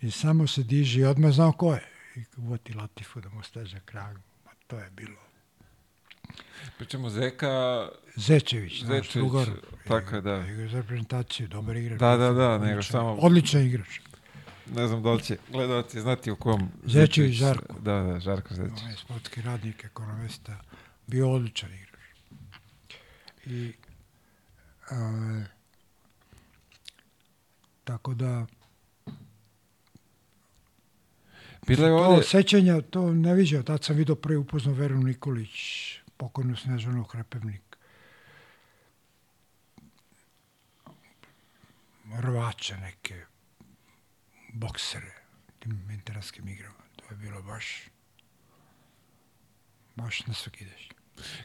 I 0.01 0.11
samo 0.11 0.47
se 0.47 0.63
diži 0.63 0.99
i 0.99 1.05
odmah 1.05 1.31
znao 1.31 1.51
ko 1.51 1.73
je. 1.73 1.83
I 2.15 2.23
uvoti 2.37 2.73
Latifu 2.73 3.21
da 3.21 3.29
mu 3.29 3.43
steže 3.43 3.79
krag. 3.85 4.17
Ma 4.45 4.51
to 4.67 4.79
je 4.79 4.89
bilo. 4.91 5.17
Pričamo 6.77 7.09
Zeka... 7.09 7.87
Zečević, 8.15 8.83
Zečević, 8.83 9.13
drugar. 9.13 9.49
tako 9.87 10.15
je, 10.15 10.21
da. 10.21 10.45
Igra 10.47 10.67
za 10.67 10.77
reprezentaciju, 10.77 11.47
dobar 11.47 11.77
igrač. 11.77 11.99
Da, 11.99 12.17
da, 12.17 12.31
da, 12.31 12.57
nego 12.57 12.79
Odličan- 12.79 12.91
samo- 12.91 13.13
Odličan 13.13 13.61
igrač. 13.61 13.99
Ne 14.75 14.87
znam 14.87 15.03
da 15.03 15.11
li 15.11 15.23
će 15.23 15.37
gledalci 15.49 16.01
znati 16.01 16.31
u 16.31 16.35
kom... 16.35 16.69
Zečević 16.83 17.33
Žarko. 17.35 17.73
Da, 17.79 18.01
da, 18.01 18.19
Žarko 18.19 18.53
Zečević. 18.53 18.81
On 18.83 18.89
je 18.89 18.97
sportski 18.97 19.41
radnik, 19.41 19.83
ekonomista, 19.85 20.57
bio 21.07 21.31
odličan 21.31 21.69
igrač. 21.73 22.01
I, 23.45 23.73
a, 24.89 24.95
tako 27.91 28.13
da, 28.13 28.45
Bilo 31.67 31.85
je 31.85 31.89
to 31.89 32.05
ovdje... 32.05 32.23
sećanja, 32.23 32.81
to 32.81 33.13
ne 33.13 33.33
viđao. 33.33 33.63
Tad 33.63 33.83
sam 33.83 33.95
vidio 33.95 34.15
prvi 34.15 34.37
upoznao 34.37 34.75
Veru 34.75 34.97
Nikolić, 34.97 35.55
pokojnu 36.17 36.55
Snežanu 36.55 37.03
Hrepevnik. 37.03 37.77
Rvače 42.19 42.77
neke, 42.77 43.25
boksere, 44.53 45.15
tim 45.59 45.83
menteranskim 45.87 46.47
igrama. 46.47 46.83
To 46.95 47.05
je 47.09 47.17
bilo 47.17 47.41
baš, 47.41 47.89
baš 49.95 50.27
na 50.27 50.33
svaki 50.33 50.63
ideš. 50.63 50.89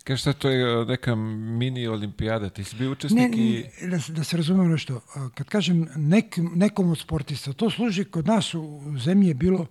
Kaže 0.04 0.20
šta 0.20 0.32
to 0.32 0.50
je 0.50 0.78
uh, 0.80 0.88
neka 0.88 1.14
mini 1.14 1.86
olimpijada, 1.86 2.50
ti 2.50 2.64
si 2.64 2.76
bio 2.76 2.86
Ne, 2.86 2.92
učesnik 2.92 3.34
i... 3.36 3.64
ne, 3.82 3.88
da, 3.88 4.00
se- 4.00 4.12
da 4.12 4.24
se 4.24 4.36
razumemo 4.36 4.68
nešto. 4.68 5.00
Kad 5.34 5.48
kažem 5.48 5.88
nek, 5.96 6.24
nekom 6.38 6.90
od 6.90 6.98
sportista, 6.98 7.52
to 7.52 7.70
služi 7.70 8.04
kod 8.04 8.26
nas 8.26 8.54
u, 8.54 8.62
u 8.62 8.98
zemlji 8.98 9.28
je 9.28 9.34
bilo 9.34 9.66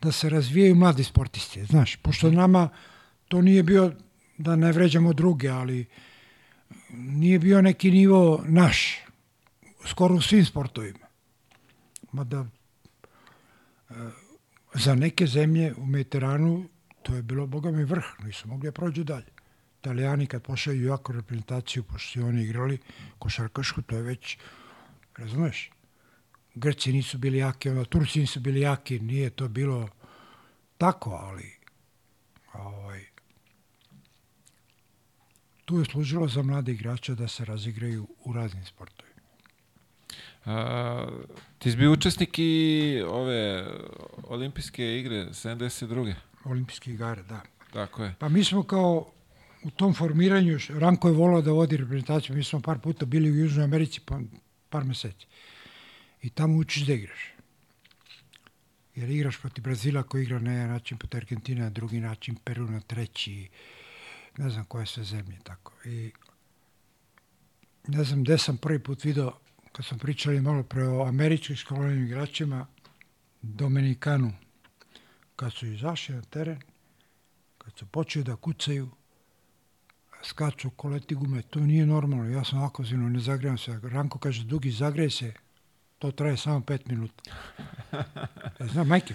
da 0.00 0.12
se 0.12 0.28
razvijaju 0.28 0.74
mladi 0.74 1.04
sportisti. 1.04 1.64
Znaš, 1.64 1.96
pošto 1.96 2.30
nama 2.30 2.68
to 3.28 3.42
nije 3.42 3.62
bio, 3.62 3.92
da 4.38 4.56
ne 4.56 4.72
vređamo 4.72 5.12
druge, 5.12 5.48
ali 5.48 5.86
nije 6.90 7.38
bio 7.38 7.62
neki 7.62 7.90
nivo 7.90 8.44
naš, 8.46 8.98
skoro 9.86 10.14
u 10.14 10.20
svim 10.20 10.44
sportovima. 10.44 11.06
Mada 12.12 12.46
e, 13.90 13.94
za 14.74 14.94
neke 14.94 15.26
zemlje 15.26 15.74
u 15.76 15.86
Mediteranu 15.86 16.68
to 17.06 17.14
je 17.14 17.22
bilo, 17.22 17.46
boga 17.46 17.70
mi, 17.70 17.84
vrh. 17.84 18.04
Nisu 18.24 18.48
mogli 18.48 18.68
da 18.68 18.72
prođu 18.72 19.04
dalje. 19.04 19.30
Italijani 19.80 20.26
kad 20.26 20.42
pošalju 20.42 20.86
jako 20.86 21.12
reprezentaciju, 21.12 21.82
pošto 21.82 22.20
su 22.20 22.26
oni 22.26 22.42
igrali 22.42 22.78
košarkašku, 23.18 23.82
to 23.82 23.96
je 23.96 24.02
već, 24.02 24.38
razumeš, 25.16 25.70
Grci 26.54 26.92
nisu 26.92 27.18
bili 27.18 27.38
jaki, 27.38 27.70
onda 27.70 27.84
Turci 27.84 28.20
nisu 28.20 28.40
bili 28.40 28.60
jaki, 28.60 28.98
nije 29.00 29.30
to 29.30 29.48
bilo 29.48 29.88
tako, 30.78 31.10
ali 31.10 31.52
ovaj, 32.52 33.04
tu 35.64 35.78
je 35.78 35.84
služilo 35.84 36.28
za 36.28 36.42
mlade 36.42 36.72
igrače 36.72 37.14
da 37.14 37.28
se 37.28 37.44
razigraju 37.44 38.08
u 38.24 38.32
raznim 38.32 38.64
sportovima. 38.64 39.20
A, 40.44 41.06
ti 41.58 41.70
si 41.70 41.76
bio 41.76 41.92
učesnik 41.92 42.38
i 42.38 43.02
ove 43.06 43.66
olimpijske 44.22 44.98
igre 44.98 45.26
72. 45.26 46.14
Olimpijske 46.46 46.90
igare, 46.92 47.22
da. 47.22 47.40
Tako 47.72 48.04
je. 48.04 48.14
Pa 48.18 48.28
mi 48.28 48.44
smo 48.44 48.62
kao 48.62 49.12
u 49.62 49.70
tom 49.70 49.94
formiranju, 49.94 50.58
Ranko 50.68 51.08
je 51.08 51.14
volao 51.14 51.42
da 51.42 51.52
vodi 51.52 51.76
reprezentaciju, 51.76 52.36
mi 52.36 52.44
smo 52.44 52.60
par 52.60 52.78
puta 52.78 53.06
bili 53.06 53.30
u 53.30 53.36
Južnoj 53.36 53.64
Americi 53.64 54.00
pa, 54.06 54.20
par 54.68 54.84
meseci. 54.84 55.26
I 56.22 56.30
tamo 56.30 56.58
učiš 56.58 56.86
da 56.86 56.92
igraš. 56.92 57.32
Jer 58.94 59.10
igraš 59.10 59.40
protiv 59.40 59.64
Brazila 59.64 60.02
koji 60.02 60.22
igra 60.22 60.38
na 60.38 60.52
jedan 60.52 60.70
način, 60.70 60.98
protiv 60.98 61.18
Argentina 61.18 61.64
na 61.64 61.70
drugi 61.70 62.00
način, 62.00 62.36
Peru 62.44 62.70
na 62.70 62.80
treći, 62.80 63.48
ne 64.38 64.50
znam 64.50 64.64
koje 64.64 64.86
sve 64.86 65.04
zemlje 65.04 65.38
tako. 65.42 65.72
I 65.84 66.12
ne 67.86 68.04
znam 68.04 68.24
gde 68.24 68.38
sam 68.38 68.56
prvi 68.56 68.78
put 68.78 69.04
video, 69.04 69.32
kad 69.72 69.84
smo 69.84 69.98
pričali 69.98 70.40
malo 70.40 70.62
pre 70.62 70.88
o 70.88 71.06
američkim 71.06 71.56
školovanim 71.56 72.06
igračima, 72.06 72.66
Dominikanu, 73.42 74.32
kad 75.36 75.52
su 75.52 75.66
izašli 75.66 76.14
na 76.14 76.22
teren, 76.22 76.60
kad 77.58 77.78
su 77.78 77.86
počeli 77.86 78.24
da 78.24 78.36
kucaju, 78.36 78.88
skaču 80.22 80.70
koleti 80.70 81.14
gume, 81.14 81.42
to 81.42 81.60
nije 81.60 81.86
normalno. 81.86 82.30
Ja 82.30 82.44
sam 82.44 82.58
ovako 82.58 82.84
zinu, 82.84 83.08
ne 83.08 83.20
zagrevam 83.20 83.58
se. 83.58 83.80
Ranko 83.82 84.18
kaže, 84.18 84.44
dugi, 84.44 84.70
zagrej 84.70 85.10
se, 85.10 85.32
to 85.98 86.10
traje 86.10 86.36
samo 86.36 86.60
pet 86.60 86.86
minuta. 86.86 87.22
Ja 88.60 88.66
znam, 88.66 88.88
majke. 88.88 89.14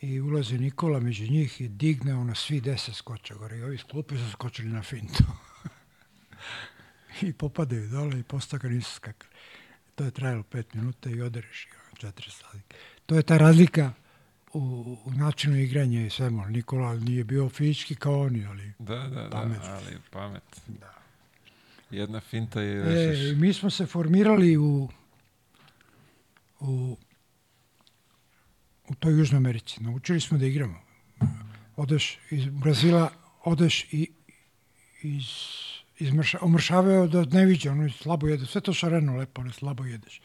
I 0.00 0.20
ulazi 0.20 0.58
Nikola 0.58 1.00
među 1.00 1.24
njih 1.24 1.60
i 1.60 1.68
digne 1.68 2.14
ono 2.14 2.34
svi 2.34 2.60
deset 2.60 2.94
skoča 2.94 3.34
gore. 3.34 3.58
I 3.58 3.62
ovi 3.62 3.74
iz 3.74 3.84
klupe 3.84 4.16
su 4.16 4.30
skočili 4.30 4.68
na 4.68 4.82
fintu. 4.82 5.24
I 7.22 7.32
popadaju 7.32 7.88
dole 7.88 8.20
i 8.20 8.22
postaka 8.22 8.68
nisu 8.68 8.94
skakali. 8.94 9.32
To 9.94 10.04
je 10.04 10.10
trajalo 10.10 10.42
pet 10.42 10.74
minuta 10.74 11.10
i 11.10 11.22
ono, 11.22 11.42
četiri 11.98 12.30
sladike. 12.30 12.76
To 13.06 13.16
je 13.16 13.22
ta 13.22 13.38
razlika 13.38 13.92
u, 14.54 14.96
u 15.04 15.10
načinu 15.10 15.56
igranja 15.56 16.06
i 16.06 16.10
svemu. 16.10 16.46
Nikola 16.46 16.94
nije 16.94 17.24
bio 17.24 17.48
fizički 17.48 17.94
kao 17.94 18.20
oni, 18.20 18.46
ali 18.46 18.72
Da, 18.78 18.94
da, 18.96 19.22
da, 19.22 19.30
Pamet. 19.30 19.60
ali 19.64 19.96
pamet. 20.10 20.42
Da. 20.66 20.94
Jedna 21.90 22.20
finta 22.20 22.62
i 22.62 22.66
E, 22.66 23.34
mi 23.36 23.52
smo 23.52 23.70
se 23.70 23.86
formirali 23.86 24.56
u, 24.56 24.88
u, 26.60 26.96
u 28.88 28.94
toj 28.94 29.12
Južnoj 29.18 29.36
Americi. 29.36 29.82
Naučili 29.82 30.20
smo 30.20 30.38
da 30.38 30.46
igramo. 30.46 30.80
Odeš 31.76 32.18
iz 32.30 32.44
Brazila, 32.46 33.10
odeš 33.44 33.86
i 33.92 34.10
iz, 35.02 35.24
izmrša, 35.98 36.38
omršavaju 36.40 37.08
do 37.08 37.24
neviđa, 37.24 37.72
ono 37.72 37.90
slabo 37.90 38.26
jede, 38.28 38.46
sve 38.46 38.60
to 38.60 38.72
šareno 38.72 39.16
lepo, 39.16 39.40
ali 39.42 39.52
slabo 39.52 39.84
jedeš. 39.84 40.20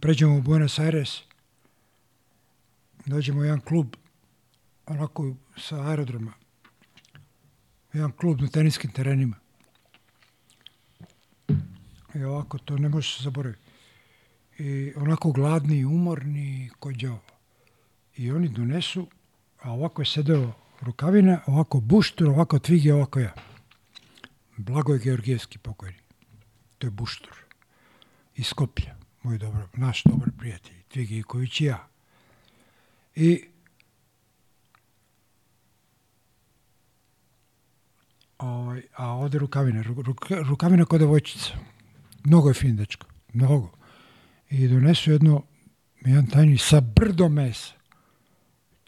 Pređemo 0.00 0.36
u 0.36 0.42
Buenos 0.42 0.78
Aires, 0.78 1.22
dođemo 3.06 3.40
u 3.40 3.44
jedan 3.44 3.60
klub, 3.60 3.96
onako 4.86 5.34
sa 5.56 5.88
aerodroma, 5.88 6.32
jedan 7.92 8.12
klub 8.12 8.40
na 8.40 8.48
teniskim 8.48 8.90
terenima. 8.90 9.36
I 12.14 12.24
ovako, 12.24 12.58
to 12.58 12.78
ne 12.78 12.88
možeš 12.88 13.20
zaboraviti. 13.20 13.62
i 14.58 14.92
onako 14.96 15.32
gladni, 15.32 15.84
umorni, 15.84 16.70
ko 16.78 16.92
đavo. 16.92 17.20
I 18.16 18.32
oni 18.32 18.48
donesu, 18.48 19.06
a 19.62 19.72
ovako 19.72 20.02
je 20.02 20.06
sedeo 20.06 20.52
rukavina, 20.80 21.40
ovako 21.46 21.80
buštur, 21.80 22.28
ovako 22.28 22.58
tvige, 22.58 22.94
ovako 22.94 23.20
ja. 23.20 23.34
Blagoj 24.56 24.98
Georgijevski 24.98 25.58
pokojni. 25.58 25.98
To 26.78 26.86
je 26.86 26.90
buštur. 26.90 27.36
Iz 28.36 28.46
Skoplja, 28.46 28.96
moj 29.22 29.38
dobro, 29.38 29.68
naš 29.74 30.02
dobar 30.04 30.28
prijatelj, 30.38 30.82
Tvige 30.88 31.18
Iković 31.18 31.60
i 31.60 31.64
ja. 31.64 31.91
I 33.14 33.44
ovaj, 38.38 38.82
a 38.96 39.06
ovde 39.08 39.38
rukavine, 39.38 39.82
ru, 39.82 39.94
ruka- 39.94 40.42
rukavina 40.48 40.84
kod 40.84 41.00
devojčica. 41.00 41.58
Mnogo 42.24 42.48
je 42.48 42.54
fin 42.54 42.76
dečko, 42.76 43.06
mnogo. 43.32 43.70
I 44.50 44.68
donesu 44.68 45.10
jedno, 45.10 45.42
jedan 46.00 46.26
tajni 46.26 46.58
sa 46.58 46.80
brdo 46.80 47.28
mesa. 47.28 47.74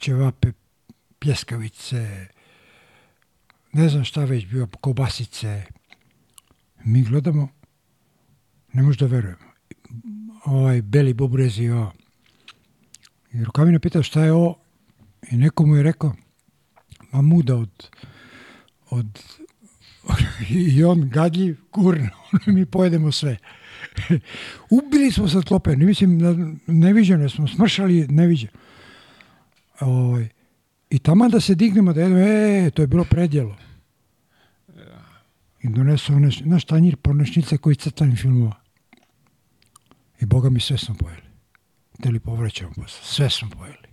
Ćevape, 0.00 0.52
pljeskavice, 1.18 2.26
ne 3.72 3.88
znam 3.88 4.04
šta 4.04 4.24
već 4.24 4.46
bio, 4.46 4.66
kobasice. 4.80 5.64
Mi 6.84 7.02
gledamo, 7.02 7.48
ne 8.72 8.82
možeš 8.82 8.98
da 8.98 9.06
verujemo. 9.06 9.52
Ovaj 10.44 10.82
beli 10.82 11.14
bubrezi, 11.14 11.68
ovo. 11.68 11.92
I 13.34 13.44
Rukavina 13.44 13.78
pitao 13.78 14.02
šta 14.02 14.24
je 14.24 14.32
ovo 14.32 14.58
i 15.30 15.36
neko 15.36 15.66
mu 15.66 15.76
je 15.76 15.82
rekao, 15.82 16.14
ma 17.12 17.22
muda 17.22 17.56
od, 17.56 17.88
od 18.90 19.22
i 20.50 20.84
on 20.84 21.08
gadljiv, 21.08 21.56
kurno, 21.70 22.08
mi 22.46 22.66
pojedemo 22.66 23.12
sve. 23.12 23.36
Ubili 24.70 25.12
smo 25.12 25.42
klope, 25.48 25.76
ne 25.76 25.86
mislim, 25.86 26.20
neviđeno 26.66 27.28
smo 27.28 27.48
smršali, 27.48 28.06
neviđeno. 28.08 28.52
Ovaj, 29.80 30.28
I 30.90 30.98
tamo 30.98 31.28
da 31.28 31.40
se 31.40 31.54
dignemo, 31.54 31.92
da 31.92 32.00
jedemo, 32.00 32.20
e, 32.20 32.70
to 32.70 32.82
je 32.82 32.86
bilo 32.86 33.04
predjelo. 33.04 33.56
I 35.62 35.68
donesu 35.68 36.14
one, 36.14 36.30
naš 36.44 36.64
tanjir 36.64 36.96
pornošnice 36.96 37.58
koji 37.58 37.76
crtanim 37.76 38.16
filmova. 38.16 38.54
I 40.20 40.26
boga 40.26 40.50
mi 40.50 40.60
sve 40.60 40.78
smo 40.78 40.94
pojeli. 40.94 41.23
Da 41.98 42.10
li 42.10 42.20
povraćamo 42.20 42.72
posle, 42.74 43.04
sve 43.04 43.30
smo 43.30 43.50
pojeli. 43.50 43.88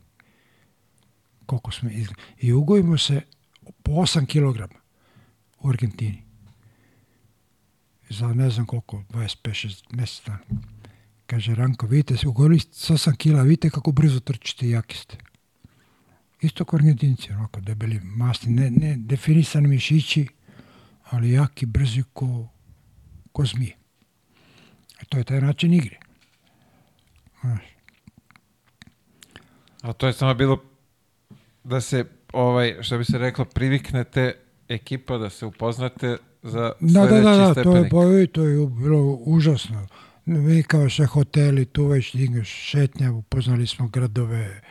Koliko 1.46 1.72
smo 1.72 1.90
izgledali. 1.90 2.28
I 2.38 2.54
ugojimo 2.54 2.98
se 2.98 3.22
po 3.84 3.92
8 3.92 4.26
kilograma 4.26 4.80
u 5.60 5.70
Argentini. 5.70 6.24
Za 8.10 8.34
ne 8.34 8.50
znam 8.50 8.66
koliko, 8.66 9.04
25-6 9.10 9.96
mjesec 9.96 10.26
dana. 10.26 10.62
Kaže 11.26 11.56
Ranko, 11.56 11.88
vidite 11.88 12.18
se, 12.18 12.28
ugojili 12.28 12.60
ste 12.60 12.74
s 12.74 12.90
8 12.90 13.18
kila, 13.18 13.44
vidite 13.44 13.70
kako 13.70 13.92
brzo 13.92 14.20
trčite 14.20 14.66
i 14.66 14.72
jaki 14.72 14.98
ste. 14.98 15.18
Isto 16.42 16.66
kao 16.66 16.78
Argentinci, 16.78 17.32
onako 17.32 17.62
debeli, 17.62 18.00
masni, 18.04 18.54
ne, 18.54 18.72
ne 18.72 18.98
definisani 18.98 19.68
mišići, 19.68 20.28
ali 21.04 21.32
jaki, 21.32 21.66
brzi 21.66 22.04
ko, 22.14 22.48
ko 23.32 23.46
zmije. 23.46 23.78
E 25.02 25.06
to 25.10 25.18
je 25.18 25.24
taj 25.24 25.42
način 25.42 25.74
igre. 25.74 26.00
Znaš, 27.42 27.62
A 29.82 29.94
to 29.94 30.08
je 30.08 30.14
samo 30.14 30.34
bilo 30.34 30.58
da 31.64 31.82
se, 31.82 32.06
ovaj, 32.34 32.78
što 32.82 32.98
bi 32.98 33.06
se 33.06 33.18
reklo, 33.18 33.46
priviknete 33.46 34.36
ekipa, 34.68 35.18
da 35.18 35.30
se 35.30 35.46
upoznate 35.46 36.18
za 36.44 36.74
Da, 36.80 37.02
da, 37.02 37.08
sledeći 37.08 37.24
da, 37.24 37.54
da, 37.54 37.64
to 37.64 38.12
je, 38.12 38.24
i 38.24 38.28
to 38.28 38.44
je 38.44 38.68
bilo 38.68 39.18
užasno. 39.26 39.88
Mi 40.26 40.64
kao 40.64 40.90
sve 40.90 41.06
hoteli, 41.06 41.66
tu 41.66 41.86
već 41.86 42.16
šetnja, 42.44 43.12
upoznali 43.12 43.68
smo 43.68 43.88
gradove, 43.88 44.62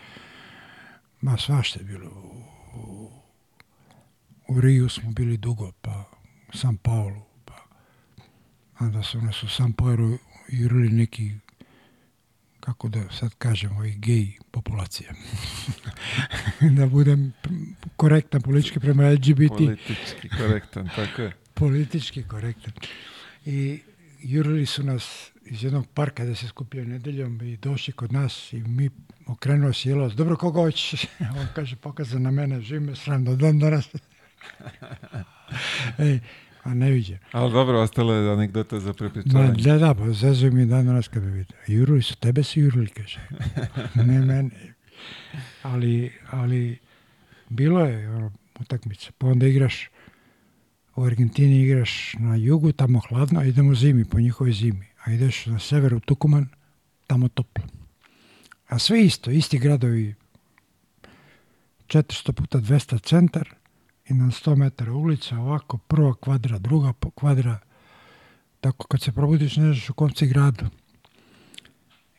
ma 1.20 1.36
svašta 1.36 1.80
je 1.80 1.84
bilo. 1.84 2.10
U, 2.10 2.80
u, 2.80 3.10
u 4.48 4.60
Riju 4.60 4.88
smo 4.88 5.10
bili 5.10 5.36
dugo, 5.36 5.72
pa 5.80 6.04
u 6.54 6.56
San 6.56 6.76
Paulu, 6.76 7.22
pa 7.44 7.54
onda 8.80 9.02
su 9.02 9.20
nas 9.20 9.42
u 9.42 9.48
San 9.48 9.72
Paulu 9.72 10.18
jurili 10.48 10.88
neki 10.88 11.30
kako 12.60 12.88
da 12.88 13.00
sad 13.10 13.34
kažemo, 13.38 13.84
i 13.84 13.94
gej 13.94 14.26
populacija. 14.50 15.12
da 16.76 16.86
budem 16.86 17.32
korektan 17.96 18.42
politički 18.42 18.80
prema 18.80 19.08
LGBT 19.10 19.56
Politički 19.56 20.28
korektan, 20.38 20.88
tako 20.96 21.22
je. 21.22 21.32
politički 21.54 22.22
korektan. 22.22 22.72
I 23.46 23.80
jurili 24.22 24.66
su 24.66 24.82
nas 24.82 25.30
iz 25.44 25.64
jednog 25.64 25.86
parka 25.94 26.24
da 26.24 26.34
se 26.34 26.48
skupio 26.48 26.84
nedeljom 26.84 27.40
i 27.42 27.56
došli 27.56 27.92
kod 27.92 28.12
nas 28.12 28.52
i 28.52 28.60
mi 28.60 28.90
okrenuo 29.26 29.72
se 29.72 29.88
jelos. 29.88 30.14
Dobro, 30.14 30.36
koga 30.36 30.60
hoćeš? 30.60 31.04
On 31.40 31.46
kaže, 31.54 31.76
pokaza 31.76 32.18
na 32.18 32.30
mene, 32.30 32.60
živi 32.60 32.80
me 32.80 32.96
sram 32.96 33.24
do 33.24 33.36
dan 33.36 33.58
danas. 33.58 33.88
Ej, 35.98 36.20
a 36.62 36.74
ne 36.74 36.90
viđe. 36.90 37.18
Ali 37.32 37.52
dobro, 37.52 37.80
ostalo 37.80 38.14
je 38.14 38.32
anegdota 38.32 38.80
za 38.80 38.92
prepričavanje. 38.92 39.62
da, 39.62 39.78
da, 39.78 39.94
pa 39.94 40.12
zezuju 40.12 40.52
mi 40.52 40.66
dan 40.66 40.86
danas 40.86 41.08
kad 41.08 41.22
me 41.22 41.30
vide. 41.30 41.54
Jurili 41.66 42.02
su, 42.02 42.16
tebe 42.16 42.42
su 42.42 42.60
jurili, 42.60 42.88
kaže. 42.88 43.20
ne 44.06 44.18
mene. 44.20 44.50
Ali, 45.62 46.12
ali 46.30 46.78
bilo 47.48 47.80
je 47.80 48.10
ono, 48.10 48.32
utakmice. 48.60 49.10
Pa 49.18 49.26
onda 49.26 49.46
igraš 49.46 49.88
u 50.96 51.04
Argentini 51.04 51.62
igraš 51.62 52.14
na 52.18 52.36
jugu, 52.36 52.72
tamo 52.72 53.00
hladno, 53.08 53.40
a 53.40 53.44
idemo 53.44 53.74
zimi, 53.74 54.04
po 54.04 54.20
njihovoj 54.20 54.52
zimi. 54.52 54.86
A 55.04 55.12
ideš 55.12 55.46
na 55.46 55.58
severu 55.58 56.00
Tukuman, 56.00 56.48
tamo 57.06 57.28
toplo. 57.28 57.64
A 58.68 58.78
sve 58.78 59.04
isto, 59.04 59.30
isti 59.30 59.58
gradovi, 59.58 60.14
400 61.86 62.32
puta 62.32 62.58
200 62.58 63.08
centar 63.08 63.59
i 64.10 64.14
na 64.14 64.26
100 64.26 64.56
metara 64.56 64.92
ulica, 64.92 65.38
ovako, 65.38 65.78
prva 65.78 66.14
kvadra, 66.14 66.58
druga 66.58 66.92
kvadra, 67.14 67.58
tako 68.60 68.86
kad 68.86 69.02
se 69.02 69.12
probudiš 69.12 69.56
ne 69.56 69.64
znaš 69.64 69.90
u 69.90 69.94
kom 69.94 70.14
si 70.14 70.26
gradu. 70.26 70.66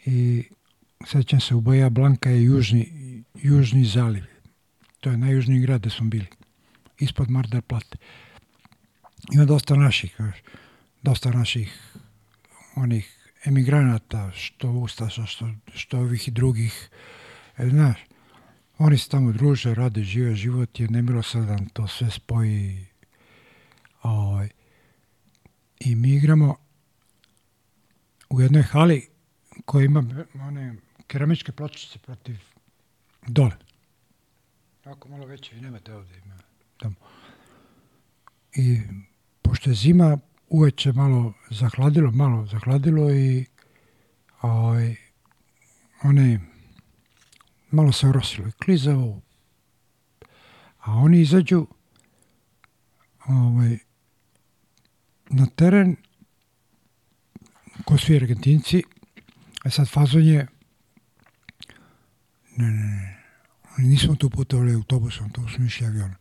I 0.05 0.43
sećam 1.05 1.39
se, 1.39 1.55
u 1.55 1.61
Baja 1.61 1.89
Blanka 1.89 2.29
je 2.29 2.43
južni, 2.43 3.23
južni 3.35 3.85
zaliv. 3.85 4.23
To 4.99 5.09
je 5.09 5.17
najjužniji 5.17 5.59
grad 5.59 5.81
gde 5.81 5.89
smo 5.89 6.05
bili. 6.05 6.27
Ispod 6.99 7.29
Mar 7.29 7.47
del 7.47 7.61
Plate. 7.61 7.97
Ima 9.33 9.45
dosta 9.45 9.75
naših, 9.75 10.17
dosta 11.01 11.31
naših 11.31 11.95
onih 12.75 13.33
emigranata, 13.45 14.31
što 14.31 14.71
Ustaša, 14.71 15.25
što, 15.25 15.49
što 15.73 15.99
ovih 15.99 16.27
i 16.27 16.31
drugih. 16.31 16.89
E, 17.57 17.69
znaš, 17.69 17.97
oni 18.81 18.97
se 18.97 19.09
tamo 19.09 19.31
druže, 19.31 19.75
rade, 19.75 20.03
žive, 20.03 20.35
život 20.35 20.79
je 20.79 20.87
nemilosredan, 20.87 21.69
to 21.73 21.87
sve 21.87 22.11
spoji. 22.11 22.85
Ovaj, 24.03 24.49
I 25.79 25.95
mi 25.95 26.15
igramo 26.15 26.55
u 28.29 28.41
jednoj 28.41 28.63
hali 28.63 29.07
koja 29.65 29.85
ima 29.85 30.03
one 30.33 30.75
keramičke 31.07 31.51
pločice 31.51 31.99
protiv 31.99 32.37
dole. 33.27 33.57
Ako 34.83 35.09
malo 35.09 35.25
veće, 35.25 35.55
vi 35.55 35.61
nemate 35.61 35.93
ovde, 35.93 36.21
ima 36.25 36.37
tamo. 36.77 36.95
I 38.55 38.81
pošto 39.41 39.69
je 39.69 39.75
zima, 39.75 40.17
uveče 40.49 40.93
malo 40.93 41.33
zahladilo, 41.49 42.11
malo 42.11 42.45
zahladilo 42.45 43.11
i 43.11 43.45
ovaj, 44.41 44.95
one 46.03 46.50
malo 47.71 47.91
se 47.91 48.07
orosilo 48.07 48.47
i 48.47 48.51
klizavo. 48.51 49.21
A 50.79 50.93
oni 50.93 51.21
izađu 51.21 51.67
ovaj, 53.27 53.77
na 55.29 55.45
teren 55.45 55.95
ko 57.85 57.97
svi 57.97 58.15
Argentinci, 58.15 58.83
a 59.63 59.69
sad 59.69 59.89
fazon 59.89 60.23
je 60.23 60.47
ne, 62.55 62.71
ne, 62.71 63.17
ne, 63.77 63.83
nismo 63.83 64.15
tu 64.15 64.29
putovali 64.29 64.73
autobusom, 64.73 65.29
tu 65.29 65.41
smo 65.55 65.65
išli 65.65 65.85
avionom. 65.87 66.15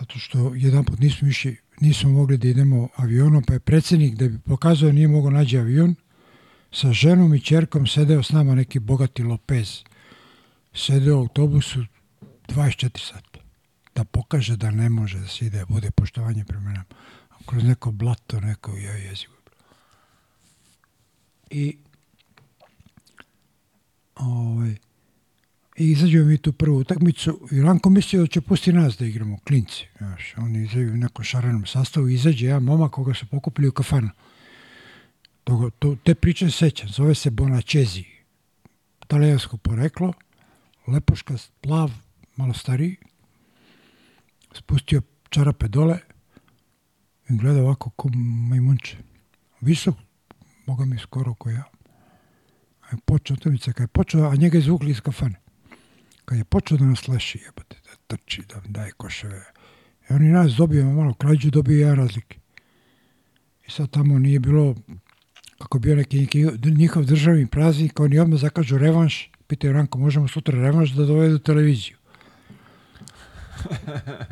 Zato 0.00 0.18
što 0.18 0.54
jedan 0.54 0.84
put 0.84 0.98
nismo 0.98 1.28
išli, 1.28 1.56
nismo 1.80 2.10
mogli 2.10 2.38
da 2.38 2.48
idemo 2.48 2.88
avionom, 2.96 3.42
pa 3.42 3.52
je 3.52 3.60
predsjednik 3.60 4.14
da 4.14 4.28
bi 4.28 4.38
pokazao 4.38 4.92
nije 4.92 5.08
mogao 5.08 5.30
nađi 5.30 5.58
avion, 5.58 5.94
sa 6.72 6.92
ženom 6.92 7.34
i 7.34 7.40
čerkom 7.40 7.86
sedeo 7.86 8.22
s 8.22 8.30
nama 8.30 8.54
neki 8.54 8.78
bogati 8.78 9.22
Lopez. 9.22 9.82
Sedeo 10.74 11.16
u 11.16 11.20
autobusu 11.20 11.84
24 12.48 12.98
sata. 12.98 13.40
Da 13.94 14.04
pokaže 14.04 14.56
da 14.56 14.70
ne 14.70 14.88
može 14.88 15.18
da 15.18 15.28
se 15.28 15.46
ide, 15.46 15.64
bude 15.68 15.90
poštovanje 15.90 16.44
prema 16.44 16.70
nama. 16.70 16.84
Kroz 17.46 17.64
neko 17.64 17.90
blato, 17.90 18.40
neko 18.40 18.70
joj 18.76 19.06
jezivo. 19.08 19.34
I 21.50 21.76
ovaj, 24.14 24.76
i 25.76 25.90
izađemo 25.90 26.24
mi 26.24 26.38
tu 26.38 26.52
prvu 26.52 26.76
utakmicu 26.76 27.48
i 27.52 27.62
Ranko 27.62 27.90
mislio 27.90 28.22
da 28.22 28.26
će 28.26 28.40
pusti 28.40 28.72
nas 28.72 28.96
da 28.98 29.06
igramo, 29.06 29.38
klinci. 29.38 29.86
Znaš, 29.98 30.34
oni 30.36 30.62
izađu 30.62 30.92
u 30.92 30.96
nekom 30.96 31.24
šarenom 31.24 31.66
sastavu, 31.66 32.08
izađe 32.08 32.46
jedan 32.46 32.62
momak 32.62 32.92
koga 32.92 33.14
su 33.14 33.26
pokupili 33.26 33.68
u 33.68 33.72
kafanu. 33.72 34.10
Toga, 35.44 35.70
to, 35.78 35.96
te 36.04 36.14
priče 36.14 36.50
se 36.50 36.56
sećam. 36.56 36.88
Zove 36.88 37.14
se 37.14 37.30
Bonačezi. 37.30 38.04
Talijansko 39.06 39.56
poreklo. 39.56 40.12
Lepoška, 40.90 41.34
plav, 41.60 41.90
malo 42.36 42.54
stariji. 42.54 42.96
Spustio 44.52 45.02
čarape 45.28 45.68
dole 45.68 45.98
i 47.28 47.36
gleda 47.36 47.60
ovako 47.60 47.90
ko 47.90 48.08
majmunče. 48.50 48.96
Visok, 49.60 49.94
moga 50.66 50.84
mi 50.84 50.98
skoro 50.98 51.34
ko 51.34 51.50
ja. 51.50 51.64
A 52.80 52.86
je 52.90 52.98
počeo 53.04 53.34
utakmica, 53.34 53.72
kad 53.72 53.84
je 53.84 53.88
počeo, 53.88 54.30
a 54.30 54.34
njega 54.34 54.58
izvukli 54.58 54.90
iz 54.90 55.00
kafane. 55.00 55.40
Kad 56.24 56.38
je 56.38 56.44
počeo 56.44 56.78
da 56.78 56.84
nas 56.84 57.08
leši, 57.08 57.38
jebate, 57.44 57.76
da 57.84 58.16
trči, 58.16 58.42
da 58.48 58.60
daje 58.68 58.92
koševe. 58.92 59.44
I 60.10 60.12
oni 60.12 60.28
nas 60.28 60.52
dobiju 60.52 60.90
malo 60.90 61.14
krađu, 61.14 61.50
dobiju 61.50 61.78
jedan 61.78 61.96
razlike. 61.96 62.38
I 63.66 63.70
sad 63.70 63.90
tamo 63.90 64.18
nije 64.18 64.40
bilo, 64.40 64.74
kako 65.58 65.78
bio 65.78 65.96
neki, 65.96 66.20
neki 66.20 66.46
njihov 66.64 67.04
državni 67.04 67.46
praznik, 67.46 68.00
oni 68.00 68.18
odmah 68.18 68.40
zakažu 68.40 68.78
revanš, 68.78 69.29
pitaju 69.50 69.72
Ranko, 69.72 69.98
možemo 69.98 70.28
sutra 70.28 70.62
revanš 70.62 70.90
da 70.90 71.04
dovedu 71.04 71.38
televiziju. 71.38 71.96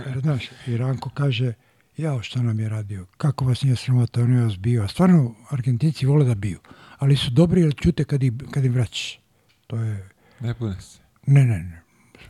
Jer, 0.07 0.21
znaš, 0.21 0.49
i 0.67 0.77
Ranko 0.77 1.11
kaže, 1.11 1.53
jao 1.97 2.23
što 2.23 2.43
nam 2.43 2.61
je 2.61 2.69
radio, 2.69 3.07
kako 3.17 3.45
vas 3.45 3.63
nije 3.63 3.77
sramota, 3.77 4.23
on 4.23 4.33
je 4.33 4.45
vas 4.45 4.59
bio. 4.59 4.83
A 4.83 4.89
stvarno, 4.89 5.35
Argentinci 5.51 6.07
vole 6.07 6.25
da 6.25 6.35
biju, 6.35 6.61
ali 6.99 7.17
su 7.17 7.31
dobri 7.31 7.61
jer 7.61 7.75
čute 7.75 8.05
kad, 8.05 8.23
i, 8.23 8.33
kad 8.51 8.65
im 8.65 8.73
vraćaš. 8.73 9.21
To 9.67 9.77
je, 9.77 10.09
Ne 10.41 10.55
bude 10.55 10.81
se. 10.81 10.99
ne, 11.27 11.45
ne, 11.45 11.59
ne, 11.59 11.83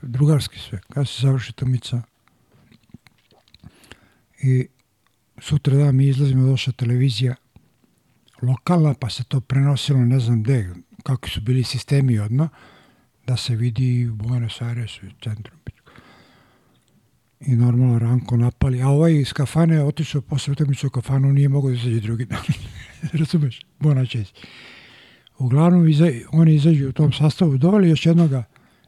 drugarski 0.03 0.59
sve. 0.59 0.81
Kad 0.93 1.09
se 1.09 1.23
završi 1.23 1.53
tomica 1.53 2.03
i 4.43 4.67
sutra 5.41 5.77
dan 5.77 5.97
mi 5.97 6.07
izlazimo, 6.07 6.47
došla 6.47 6.73
televizija 6.73 7.35
lokalna, 8.43 8.95
pa 8.95 9.11
se 9.11 9.25
to 9.25 9.41
prenosilo 9.41 9.99
ne 9.99 10.21
znam 10.21 10.43
gde, 10.43 10.75
kakvi 11.03 11.31
su 11.31 11.41
bili 11.41 11.65
sistemi 11.65 12.19
odmah, 12.19 12.49
da 13.29 13.37
se 13.37 13.57
vidi 13.57 14.09
u 14.09 14.15
Buenos 14.15 14.63
Airesu 14.63 15.07
i 15.07 15.11
centru. 15.25 15.55
I 17.41 17.57
normalno 17.57 17.99
Ranko 17.99 18.37
napali, 18.37 18.83
a 18.83 18.89
ovaj 18.89 19.21
iz 19.21 19.33
kafane 19.33 19.75
je 19.75 19.85
otišao 19.85 20.21
posle 20.21 20.53
utakmice 20.53 20.87
u 20.87 20.91
kafanu, 20.91 21.33
nije 21.33 21.49
mogao 21.49 21.71
da 21.71 21.77
izađe 21.77 22.01
drugi 22.01 22.25
dan. 22.25 22.43
Razumeš? 23.21 23.61
Bona 23.81 24.07
čest. 24.07 24.47
Uglavnom, 25.39 25.89
iza, 25.89 26.11
oni 26.33 26.55
izađu 26.55 26.89
u 26.89 26.93
tom 26.93 27.13
sastavu, 27.13 27.59
doveli 27.59 27.89
još 27.89 28.07
jednoga, 28.07 28.45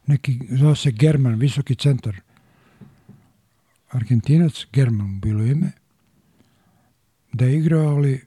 neki, 0.06 0.40
zvao 0.50 0.74
se 0.74 0.90
German, 0.90 1.34
visoki 1.34 1.74
centar. 1.74 2.16
Argentinac, 3.90 4.66
German 4.72 5.20
bilo 5.20 5.44
ime, 5.44 5.72
da 7.32 7.44
je 7.44 7.58
igrao, 7.58 7.88
ali 7.88 8.20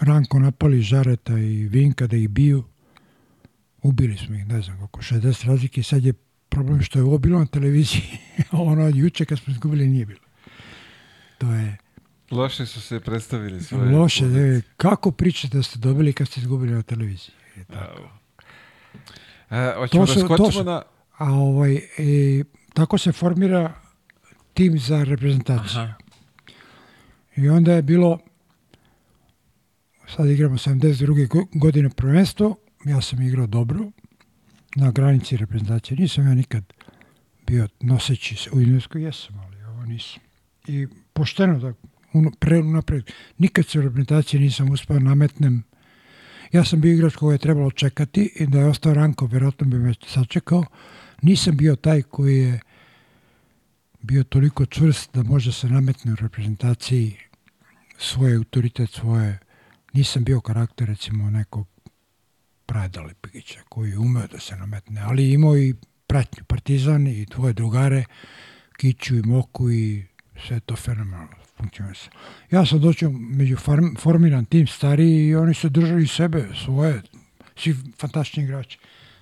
Ranko 0.00 0.38
napali 0.38 0.80
Žareta 0.80 1.38
i 1.38 1.68
Vinka 1.68 2.06
da 2.06 2.16
ih 2.16 2.28
biju. 2.28 2.64
Ubili 3.82 4.16
smo 4.16 4.34
ih, 4.36 4.46
ne 4.46 4.62
znam 4.62 4.76
koliko, 4.76 5.00
60 5.00 5.46
razlike 5.46 5.80
i 5.80 5.84
sad 5.84 6.04
je 6.04 6.12
problem 6.48 6.82
što 6.82 6.98
je 6.98 7.02
ovo 7.02 7.18
bilo 7.18 7.38
na 7.38 7.46
televiziji. 7.46 8.02
ono 8.52 8.84
od 8.84 8.96
juče 8.96 9.24
kad 9.24 9.38
smo 9.38 9.50
izgubili 9.50 9.86
nije 9.86 10.06
bilo. 10.06 10.20
To 11.38 11.46
je 11.48 11.76
Loše 12.30 12.66
su 12.66 12.80
se 12.80 13.00
predstavili 13.00 13.62
svoje. 13.62 13.90
loše. 13.90 14.24
Ne, 14.26 14.62
kako 14.76 15.10
pričate 15.10 15.56
da 15.56 15.62
ste 15.62 15.78
dobili 15.78 16.12
kad 16.12 16.28
ste 16.28 16.40
izgubili 16.40 16.72
na 16.72 16.82
televiziji? 16.82 17.34
E, 17.56 17.64
tako. 17.64 18.08
E, 19.50 19.74
hoćemo 19.76 20.06
To 20.06 20.14
da 20.14 20.20
to 20.20 20.26
skočimo 20.26 20.52
su- 20.52 20.64
na... 20.64 20.82
A 21.18 21.24
ovaj, 21.26 21.74
e, 21.74 21.80
tako 22.74 22.98
se 22.98 23.12
formira 23.12 23.72
tim 24.54 24.78
za 24.78 25.04
reprezentaciju. 25.04 25.80
Aha. 25.80 25.94
I 27.36 27.48
onda 27.48 27.72
je 27.72 27.82
bilo, 27.82 28.18
sad 30.08 30.26
igramo 30.28 30.56
72. 30.56 31.28
go- 31.28 31.46
godine 31.52 31.90
prvenstvo, 31.90 32.56
ja 32.84 33.00
sam 33.00 33.22
igrao 33.22 33.46
dobro, 33.46 33.90
na 34.76 34.90
granici 34.90 35.36
reprezentacije. 35.36 35.98
Nisam 35.98 36.26
ja 36.26 36.34
nikad 36.34 36.72
bio 37.46 37.68
noseći 37.80 38.36
se, 38.36 38.50
u 38.50 38.60
Juneskoj 38.60 39.02
jesam, 39.02 39.38
ali 39.38 39.64
ovo 39.64 39.84
nisam. 39.84 40.22
I 40.66 40.86
pošteno 41.12 41.58
da 41.58 41.74
pre, 42.38 42.62
napred, 42.62 43.10
nikad 43.38 43.66
se 43.66 43.78
u 43.78 43.82
reprezentaciji 43.82 44.40
nisam 44.40 44.70
uspio 44.70 45.00
nametnem. 45.00 45.62
Ja 46.52 46.64
sam 46.64 46.80
bio 46.80 46.92
igrač 46.92 47.16
koga 47.16 47.32
je 47.32 47.38
trebalo 47.38 47.70
čekati 47.70 48.32
i 48.36 48.46
da 48.46 48.58
je 48.58 48.66
ostao 48.66 48.94
Ranko, 48.94 49.26
vjerojatno 49.26 49.66
bi 49.66 49.78
me 49.78 49.94
sačekao. 50.06 50.64
Nisam 51.22 51.56
bio 51.56 51.76
taj 51.76 52.02
koji 52.02 52.38
je 52.38 52.60
bio 54.02 54.24
toliko 54.24 54.66
čvrst 54.66 55.14
da 55.14 55.22
može 55.22 55.52
se 55.52 55.68
nametne 55.68 56.12
u 56.12 56.16
reprezentaciji 56.16 57.16
svoj 57.98 58.36
autoritet, 58.36 58.90
svoje... 58.90 59.38
Nisam 59.92 60.24
bio 60.24 60.40
karakter, 60.40 60.88
recimo, 60.88 61.30
nekog 61.30 61.71
Prada 62.72 63.02
Lipigića, 63.02 63.60
koji 63.68 63.90
je 63.90 63.98
umeo 63.98 64.26
da 64.26 64.40
se 64.40 64.56
nametne, 64.56 65.00
ali 65.00 65.32
imao 65.32 65.58
i 65.58 65.74
pratnju 66.06 66.44
Partizan 66.44 67.06
i 67.06 67.26
tvoje 67.26 67.52
drugare, 67.52 68.04
Kiću 68.76 69.16
i 69.16 69.22
Moku 69.22 69.70
i 69.70 70.04
sve 70.46 70.60
to 70.60 70.76
fenomenalno 70.76 71.36
funkcionisalo. 71.56 72.16
Ja 72.50 72.66
sam 72.66 72.80
došao 72.80 73.10
među 73.10 73.56
farm, 73.56 73.94
formiran 73.98 74.44
tim 74.44 74.66
stariji 74.66 75.26
i 75.26 75.34
oni 75.34 75.54
su 75.54 75.68
držali 75.68 76.06
sebe, 76.06 76.48
svoje, 76.64 77.02
svi 77.56 77.74
fantastični 77.98 78.44
igrači. 78.44 78.78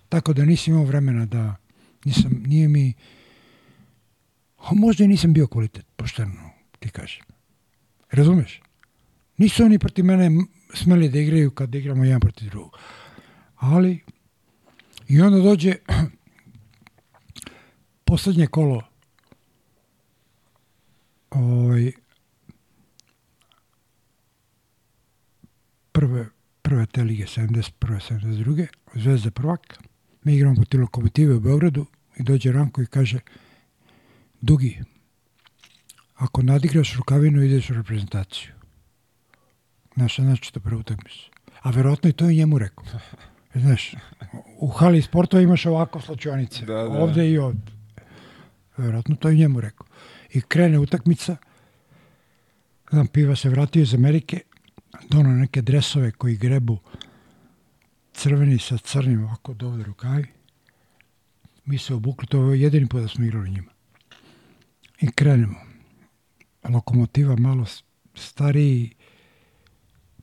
Tako 0.09 0.33
da 0.33 0.45
nisam 0.45 0.75
imao 0.75 0.87
vremena 0.87 1.27
da, 1.27 1.57
nisam, 2.05 2.43
nije 2.47 2.69
mi, 2.69 2.93
a 4.59 4.75
možda 4.75 5.05
i 5.05 5.09
nisam 5.09 5.33
bio 5.33 5.47
kvalitet, 5.47 5.87
pošteno 5.97 6.51
ti 6.79 6.89
kažem. 6.89 7.25
Razumeš? 8.11 8.61
Nisu 9.37 9.65
oni 9.65 9.79
protiv 9.79 10.05
mene 10.05 10.31
smeli 10.75 11.09
da 11.09 11.19
igraju 11.19 11.51
kad 11.51 11.75
igramo 11.75 12.05
jedan 12.05 12.21
protiv 12.21 12.51
drugog. 12.51 12.79
Ali, 13.61 14.01
i 15.09 15.21
onda 15.21 15.39
dođe 15.39 15.75
poslednje 18.05 18.47
kolo 18.47 18.83
ovaj, 21.31 21.93
prve, 25.93 26.29
prve 26.63 26.87
te 26.87 27.05
lige, 27.05 27.25
71. 27.25 27.71
72. 27.81 28.67
Zvezda 28.95 29.31
prvak. 29.31 29.79
Mi 30.25 30.35
igramo 30.35 30.55
protiv 30.55 30.81
lokomotive 30.81 31.35
u 31.35 31.41
Beogradu 31.41 31.87
i 32.17 32.23
dođe 32.23 32.53
Ranko 32.53 32.83
i 32.83 32.87
kaže 32.87 33.19
Dugi, 34.41 34.83
ako 36.15 36.43
nadigraš 36.43 36.97
rukavinu, 36.97 37.43
ideš 37.43 37.71
u 37.71 37.75
reprezentaciju. 37.75 38.53
Znaš, 39.95 40.13
šta 40.13 40.23
znači 40.23 40.53
to 40.53 40.61
prvu 40.61 40.81
utakmicu. 40.81 41.31
A 41.63 41.71
verovatno 41.71 42.11
i 42.11 42.13
to 42.13 42.25
je 42.25 42.35
njemu 42.35 42.59
rekao. 42.59 42.85
Znaš, 43.55 43.95
u 44.59 44.69
hali 44.69 45.03
sportova 45.03 45.43
imaš 45.43 45.67
ovako 45.67 46.01
slačionice. 46.01 46.65
Da, 46.67 46.75
da. 46.75 46.89
Ovde 46.89 47.31
i 47.31 47.39
ovde. 47.39 47.73
Verovatno 48.77 49.17
to 49.17 49.29
je 49.29 49.37
njemu 49.37 49.61
rekao. 49.61 49.87
I 50.33 50.41
krene 50.41 50.79
utakmica. 50.79 51.37
Znam, 52.91 53.07
piva 53.07 53.37
se 53.37 53.49
vratio 53.49 53.83
iz 53.83 53.95
Amerike, 53.95 54.41
dono 55.09 55.31
neke 55.31 55.63
dresove 55.63 56.11
koji 56.11 56.37
grebu 56.37 56.79
crveni 58.13 58.59
sa 58.59 58.79
crnim 58.79 59.25
ovako 59.25 59.55
do 59.55 59.69
ovde 59.69 59.85
rukavi. 59.85 60.27
Mi 61.65 61.79
se 61.79 61.95
obukli, 61.95 62.29
to 62.29 62.53
je 62.53 62.61
jedini 62.61 62.89
put 62.89 63.03
da 63.03 63.09
smo 63.09 63.25
igrali 63.25 63.51
njima. 63.51 63.73
I 65.01 65.13
krenemo. 65.13 65.61
Lokomotiva 66.69 67.37
malo 67.37 67.67
stariji, 68.15 68.95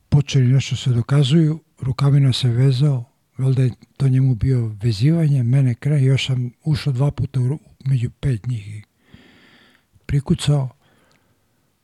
počeli 0.09 0.47
nešto 0.47 0.75
se 0.75 0.89
dokazuju, 0.89 1.59
rukavina 1.79 2.33
se 2.33 2.49
vezao, 2.49 3.06
valjda 3.37 3.63
je 3.63 3.71
to 3.97 4.07
njemu 4.07 4.35
bio 4.35 4.67
vezivanje, 4.67 5.43
mene 5.43 5.73
kraj, 5.73 6.03
još 6.03 6.27
sam 6.27 6.51
ušao 6.63 6.93
dva 6.93 7.11
puta 7.11 7.39
u, 7.39 7.59
među 7.85 8.09
pet 8.09 8.47
njih 8.47 8.67
i 8.67 8.83
prikucao 10.05 10.69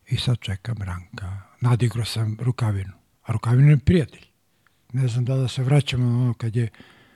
i 0.07 0.17
sad 0.17 0.37
čekam 0.39 0.77
Ranka. 0.77 1.41
Nadigrao 1.61 2.05
sam 2.05 2.37
rukavinu, 2.41 2.93
a 3.23 3.31
rukavina 3.31 3.69
je 3.69 3.77
prijatelj. 3.77 4.25
Ne 4.93 5.07
znam 5.07 5.25
da 5.25 5.35
da 5.35 5.47
se 5.47 5.63
vraćamo 5.63 6.05
na 6.05 6.23
ono 6.23 6.33
kad 6.33 6.55
je 6.55 6.69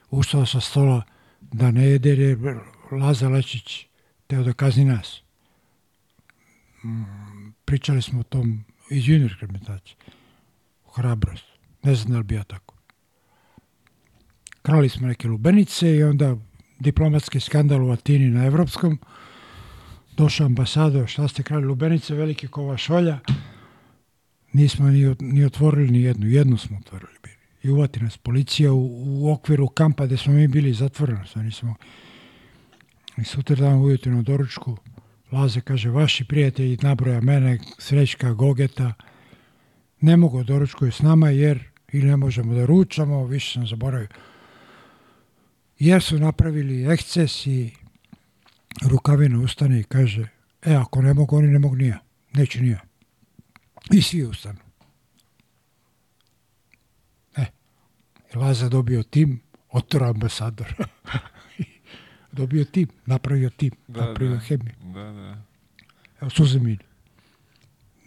ustao 0.09 0.45
sa 0.45 0.59
stola 0.59 1.01
da 1.41 1.72
ne 1.72 1.85
jede 1.85 2.09
jer 2.09 2.19
je 2.19 2.38
Laza 2.91 3.30
Lečić 3.30 3.85
teo 4.27 4.43
da 4.43 4.53
kazni 4.53 4.85
nas. 4.85 5.22
Mm, 6.83 7.49
pričali 7.66 8.01
smo 8.01 8.19
o 8.19 8.24
tom 8.24 8.64
iz 8.90 9.07
juniorske 9.07 9.41
reprezentacije. 9.41 9.95
Hrabrost. 10.95 11.45
Ne 11.83 11.95
znam 11.95 12.14
da 12.14 12.33
li 12.33 12.40
ja 12.40 12.43
tako. 12.43 12.66
Krali 14.67 14.89
smo 14.89 15.07
neke 15.07 15.27
lubenice 15.27 15.95
i 15.95 16.03
onda 16.03 16.35
diplomatski 16.79 17.39
skandal 17.39 17.85
u 17.87 17.91
Atini 17.91 18.29
na 18.29 18.45
evropskom. 18.45 18.99
Došao 20.17 20.45
ambasador, 20.45 21.07
šta 21.07 21.27
ste 21.27 21.43
krali 21.43 21.65
lubenice, 21.65 22.15
veliki 22.15 22.47
kova 22.47 22.77
šolja. 22.77 23.19
Nismo 24.53 24.89
ni, 24.89 25.15
ni 25.19 25.45
otvorili 25.45 25.91
ni 25.91 26.01
jednu, 26.01 26.27
jednu 26.27 26.57
smo 26.57 26.77
otvorili. 26.77 27.11
I 27.63 27.69
uvati 27.69 27.99
nas 27.99 28.17
policija 28.17 28.73
u, 28.73 28.89
u 29.05 29.31
okviru 29.31 29.67
kampa 29.67 30.05
gde 30.05 30.17
smo 30.17 30.33
mi 30.33 30.47
bili 30.47 30.73
zatvoreno. 30.73 31.25
Sve 31.25 31.43
nismo... 31.43 31.75
I 33.17 33.23
sutra 33.23 33.55
dan 33.55 33.81
ujutro 33.81 34.11
na 34.11 34.21
doručku 34.21 34.77
Laze 35.31 35.61
kaže, 35.61 35.89
vaši 35.89 36.25
prijatelji 36.25 36.77
nabroja 36.81 37.21
mene, 37.21 37.59
Srećka, 37.77 38.33
Gogeta, 38.33 38.93
ne 40.01 40.17
mogu 40.17 40.43
doručkuju 40.43 40.91
s 40.91 40.99
nama 40.99 41.29
jer 41.29 41.63
ili 41.91 42.07
ne 42.07 42.17
možemo 42.17 42.53
da 42.53 42.65
ručamo, 42.65 43.25
više 43.25 43.53
sam 43.53 43.67
zaboravio. 43.67 44.07
Jer 45.80 46.01
su 46.03 46.19
napravili 46.19 46.93
eksces 46.93 47.45
i 47.47 47.72
rukavina 48.89 49.39
ustane 49.39 49.80
i 49.80 49.83
kaže, 49.83 50.27
e, 50.61 50.73
ako 50.73 51.01
ne 51.01 51.14
mogu, 51.14 51.38
oni 51.38 51.47
ne 51.47 51.59
mogu 51.59 51.75
nija. 51.75 51.99
Neću 52.33 52.61
nija. 52.64 52.80
I 53.91 54.01
svi 54.01 54.23
ustanu. 54.23 54.59
E, 57.38 57.45
Laza 58.35 58.69
dobio 58.69 59.03
tim, 59.03 59.41
otora 59.69 60.09
ambasador. 60.09 60.73
dobio 62.31 62.65
tim, 62.65 62.88
napravio 63.06 63.49
tim, 63.49 63.72
Da, 63.88 64.06
napravio 64.06 64.33
da. 64.35 64.39
hemiju. 64.39 64.73
Da, 64.81 65.03
da. 65.11 65.41
Evo, 66.22 66.30
suze 66.30 66.59
mi. 66.59 66.77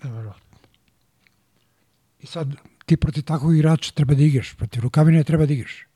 Neverovatno. 0.05 0.59
I 2.21 2.27
sad, 2.27 2.55
ti 2.87 2.97
protiv 2.97 3.23
takvog 3.23 3.57
igrača 3.57 3.93
treba 3.93 4.15
da 4.15 4.23
igraš, 4.23 4.55
protiv 4.55 4.83
Rukavine 4.83 5.25
treba 5.25 5.47
da 5.47 5.53
igraš. 5.53 5.87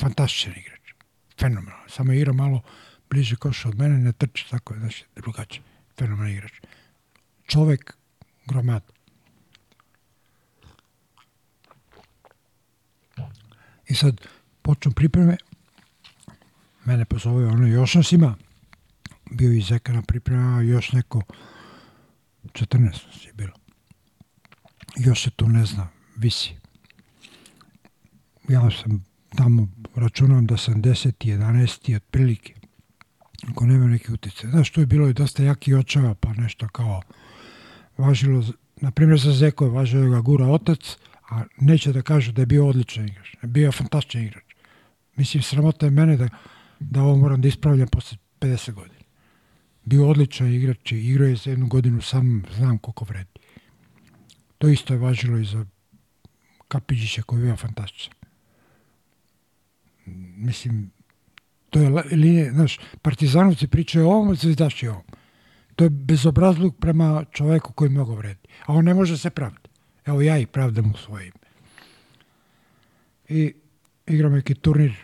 Fantastičan 0.00 0.52
igrač. 0.56 0.73
Fenomenalno. 1.40 1.88
Samo 1.88 2.12
igra 2.12 2.32
malo 2.32 2.62
bliže 3.10 3.36
koša 3.36 3.68
od 3.68 3.78
mene, 3.78 3.98
ne 3.98 4.12
trči 4.12 4.46
tako, 4.50 4.74
znaš, 4.78 5.02
drugačije. 5.16 5.62
Fenomenalan 5.98 6.32
igrač. 6.32 6.52
Čovek, 7.46 7.96
gromad. 8.46 8.82
I 13.88 13.94
sad, 13.94 14.20
počnu 14.62 14.92
pripreme, 14.92 15.36
mene 16.84 17.04
pozove 17.04 17.46
ono, 17.46 17.66
još 17.66 17.94
nas 17.94 18.12
ima, 18.12 18.36
bio 19.30 19.52
i 19.52 19.60
Zeka 19.60 19.92
na 19.92 20.02
pripremama, 20.02 20.62
još 20.62 20.92
neko, 20.92 21.22
14 22.44 22.82
nas 22.82 23.26
je 23.26 23.32
bilo. 23.32 23.52
Još 24.96 25.22
se 25.22 25.30
tu 25.30 25.48
ne 25.48 25.66
zna, 25.66 25.88
visi. 26.16 26.54
Ja 28.48 28.70
sam 28.70 29.04
tamo 29.36 29.68
računam 29.94 30.46
da 30.46 30.56
sam 30.56 30.82
10. 30.82 31.12
11. 31.36 31.96
otprilike. 31.96 32.54
Ako 33.50 33.66
nema 33.66 33.86
neki 33.86 34.12
utjecaj. 34.12 34.50
Znaš, 34.50 34.70
tu 34.70 34.80
je 34.80 34.86
bilo 34.86 35.08
i 35.08 35.12
dosta 35.12 35.42
jaki 35.42 35.74
očeva, 35.74 36.14
pa 36.14 36.32
nešto 36.32 36.68
kao 36.68 37.02
važilo, 37.98 38.44
na 38.76 38.90
primjer 38.90 39.20
za 39.20 39.32
Zeko 39.32 39.64
je 39.64 39.70
važilo 39.70 40.02
da 40.02 40.08
ga 40.08 40.20
gura 40.20 40.46
otac, 40.46 40.96
a 41.30 41.44
neće 41.60 41.92
da 41.92 42.02
kažu 42.02 42.32
da 42.32 42.42
je 42.42 42.46
bio 42.46 42.66
odličan 42.66 43.08
igrač. 43.08 43.36
Bio 43.42 43.66
je 43.66 43.72
fantastičan 43.72 44.22
igrač. 44.22 44.44
Mislim, 45.16 45.42
sramota 45.42 45.86
je 45.86 45.90
mene 45.90 46.16
da, 46.16 46.28
da 46.80 47.02
ovo 47.02 47.16
moram 47.16 47.40
da 47.40 47.48
ispravljam 47.48 47.88
posle 47.88 48.18
50 48.40 48.72
godina. 48.72 49.04
Bio 49.84 50.08
odličan 50.08 50.52
igrač 50.52 50.92
i 50.92 51.08
igrao 51.08 51.28
je 51.28 51.36
za 51.36 51.50
jednu 51.50 51.66
godinu 51.66 52.02
sam, 52.02 52.42
znam 52.56 52.78
koliko 52.78 53.04
vredi. 53.04 53.40
To 54.58 54.68
isto 54.68 54.94
je 54.94 54.98
važilo 54.98 55.38
i 55.38 55.44
za 55.44 55.66
Kapiđića 56.68 57.22
koji 57.22 57.40
je 57.40 57.44
bio 57.44 57.56
fantastičan. 57.56 58.23
Mislim, 60.36 60.90
to 61.70 61.80
je 61.80 61.90
linija, 62.12 62.52
znaš, 62.52 62.78
partizanovci 63.02 63.68
pričaju 63.68 64.08
o 64.08 64.12
ovom, 64.12 64.36
zvezdaši 64.36 64.88
o 64.88 64.92
ovom. 64.92 65.04
To 65.76 65.84
je 65.84 65.90
bezobrazluk 65.90 66.76
prema 66.80 67.24
čoveku 67.32 67.72
koji 67.72 67.90
mnogo 67.90 68.14
vredi. 68.14 68.48
A 68.66 68.72
on 68.72 68.84
ne 68.84 68.94
može 68.94 69.18
se 69.18 69.30
praviti. 69.30 69.70
Evo 70.06 70.20
ja 70.22 70.38
ih 70.38 70.48
pravdam 70.48 70.90
u 70.90 70.96
svoje 70.96 71.26
ime. 71.26 71.44
I 73.28 73.54
igram 74.06 74.32
neki 74.32 74.54
turnir, 74.54 74.94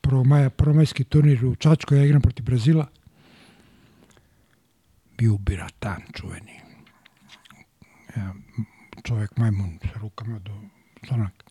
prvomaja, 0.00 0.50
prvomajski 0.50 1.04
turnir 1.04 1.44
u 1.44 1.54
Čačkoj, 1.54 1.98
ja 1.98 2.04
igram 2.04 2.22
protiv 2.22 2.44
Brazila. 2.44 2.86
Bio 5.18 5.38
biratan 5.38 6.02
čuveni. 6.12 6.60
Ja, 8.16 8.34
čovjek 9.02 9.36
majmun 9.36 9.78
sa 9.82 9.98
rukama 9.98 10.38
do 10.38 10.52
slanaka. 11.06 11.41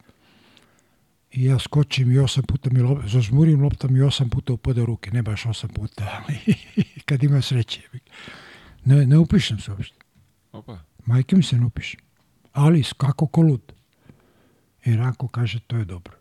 I 1.32 1.46
ja 1.46 1.60
skočim 1.60 2.12
i 2.12 2.20
osam 2.20 2.44
puta 2.44 2.70
mi 2.74 2.82
lop, 2.82 3.00
zažmurim 3.08 3.62
lopta 3.62 3.88
mi 3.88 4.02
osam 4.02 4.30
puta 4.30 4.54
upade 4.54 4.82
u 4.82 4.86
ruke, 4.86 5.12
ne 5.12 5.22
baš 5.22 5.46
osam 5.46 5.70
puta, 5.70 6.22
ali 6.24 6.56
kad 7.08 7.24
ima 7.24 7.42
sreće. 7.42 7.82
Ne, 8.86 9.06
ne 9.06 9.18
upišem 9.18 9.60
se 9.60 9.72
uopšte. 9.72 9.98
Opa. 10.52 10.80
Majke 11.06 11.36
mi 11.36 11.44
se 11.44 11.58
ne 11.58 11.66
upišem. 11.66 12.00
Ali 12.54 12.84
kako 12.98 13.28
ko 13.28 13.42
lud. 13.42 13.74
I 14.86 14.96
Ranko 14.96 15.28
kaže, 15.28 15.60
to 15.60 15.78
je 15.78 15.86
dobro. 15.86 16.14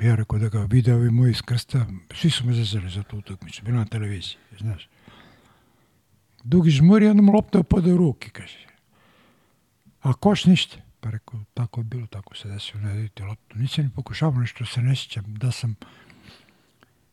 Ja 0.00 0.14
rekao 0.14 0.38
da 0.38 0.48
ga 0.48 0.66
vide 0.70 0.94
ovi 0.94 1.10
moji 1.10 1.30
iz 1.30 1.42
krsta, 1.42 1.86
svi 2.14 2.30
su 2.30 2.46
me 2.46 2.54
zezali 2.54 2.90
za 2.90 3.02
tu 3.02 3.18
utakmicu, 3.18 3.64
bilo 3.64 3.78
na 3.78 3.84
televiziji, 3.84 4.36
znaš. 4.58 4.88
Dugi 6.44 6.70
žmuri, 6.70 7.06
onda 7.06 7.22
mu 7.22 7.32
lopta 7.32 7.60
upade 7.60 7.92
u 7.92 7.96
ruke, 7.96 8.30
kaže. 8.30 8.66
A 10.02 10.12
koš 10.12 10.44
ništa. 10.44 10.85
Pa 11.06 11.10
rekao, 11.10 11.40
tako 11.54 11.80
je 11.80 11.84
bilo, 11.84 12.06
tako 12.06 12.36
se 12.36 12.48
desilo, 12.48 12.82
ne 12.82 12.92
vidite 12.92 13.24
loptu. 13.24 13.58
Nisam 13.58 13.84
ni 13.84 13.90
pokušavao 13.90 14.40
nešto, 14.40 14.66
se 14.66 14.82
ne 14.82 14.96
sjećam 14.96 15.34
da 15.34 15.52
sam... 15.52 15.74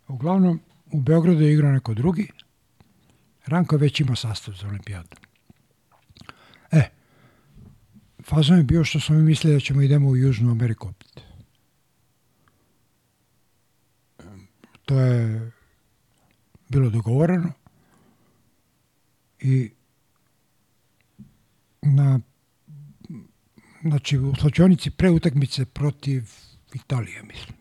Uglavnom, 0.08 0.62
u 0.92 1.02
Beogradu 1.02 1.42
je 1.42 1.54
igrao 1.54 1.72
neko 1.72 1.94
drugi. 1.94 2.28
Ranko 3.46 3.76
je 3.76 3.80
već 3.80 4.00
imao 4.00 4.16
sastav 4.16 4.54
za 4.54 4.68
olimpijadu. 4.68 5.10
E, 6.72 6.90
fazon 8.24 8.58
je 8.58 8.64
bio 8.64 8.84
što 8.84 9.00
smo 9.00 9.16
mi 9.16 9.24
mislili 9.24 9.56
da 9.56 9.60
ćemo 9.60 9.82
idemo 9.82 10.10
u 10.10 10.18
Južnu 10.18 10.52
Ameriku 10.52 10.88
opet. 10.88 11.22
To 14.86 15.00
je 15.00 15.52
bilo 16.70 16.90
dogovoreno 16.90 17.54
i 19.40 19.72
na 21.82 22.20
znači 23.84 24.18
u 24.18 24.36
slačionici 24.36 24.92
pre 24.92 25.10
utakmice 25.10 25.66
protiv 25.66 26.30
Italije, 26.74 27.24
mislim, 27.24 27.56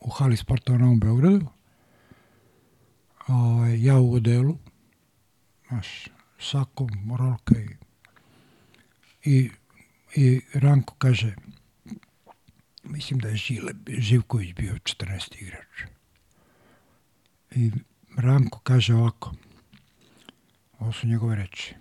u 0.00 0.10
hali 0.10 0.36
sporta 0.36 0.72
u 0.72 0.78
Novom 0.78 1.00
Beogradu. 1.00 1.46
O, 3.28 3.66
ja 3.66 3.98
u 3.98 4.14
odelu, 4.14 4.58
znaš, 5.68 6.08
sakom, 6.38 6.88
rolka 7.18 7.54
i, 7.60 7.68
i, 9.24 9.50
i 10.16 10.40
Ranko 10.54 10.94
kaže, 10.94 11.34
mislim 12.84 13.20
da 13.20 13.28
je 13.28 13.36
Žile, 13.36 13.72
Živković 13.88 14.54
bio 14.54 14.74
14 14.74 15.42
igrač. 15.42 15.82
I 17.50 17.70
Ranko 18.16 18.60
kaže 18.60 18.94
ovako, 18.94 19.34
ovo 20.78 20.92
su 20.92 21.06
njegove 21.06 21.36
reči. 21.36 21.74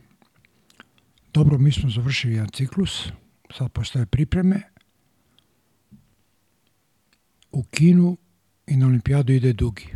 Dobro, 1.33 1.57
mi 1.57 1.72
smo 1.72 1.90
završili 1.90 2.33
jedan 2.33 2.49
ciklus, 2.49 3.11
sad 3.53 3.72
postoje 3.72 4.06
pripreme. 4.06 4.61
U 7.51 7.64
Kinu 7.64 8.17
i 8.67 8.77
na 8.77 8.88
olimpijadu 8.88 9.34
ide 9.34 9.53
dugi. 9.53 9.88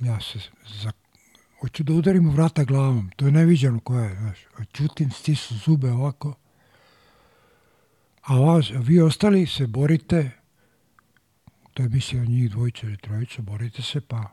Ja 0.00 0.20
se 0.20 0.38
za... 0.82 0.92
Hoću 1.60 1.82
da 1.82 1.92
udarim 1.92 2.28
u 2.28 2.30
vrata 2.30 2.64
glavom. 2.64 3.10
To 3.16 3.26
je 3.26 3.32
neviđeno 3.32 3.80
koje 3.80 4.08
je. 4.08 4.16
Znaš. 4.16 4.38
Čutim, 4.72 5.10
stisu 5.10 5.54
zube 5.54 5.90
ovako. 5.90 6.34
A 8.22 8.36
vas, 8.36 8.70
vi 8.70 9.00
ostali 9.00 9.46
se 9.46 9.66
borite, 9.66 10.30
to 11.74 11.82
je 11.82 11.88
mislio 11.88 12.24
njih 12.24 12.50
dvojica 12.50 12.86
ili 12.86 12.96
trojica, 12.96 13.42
borite 13.42 13.82
se 13.82 14.00
pa 14.00 14.24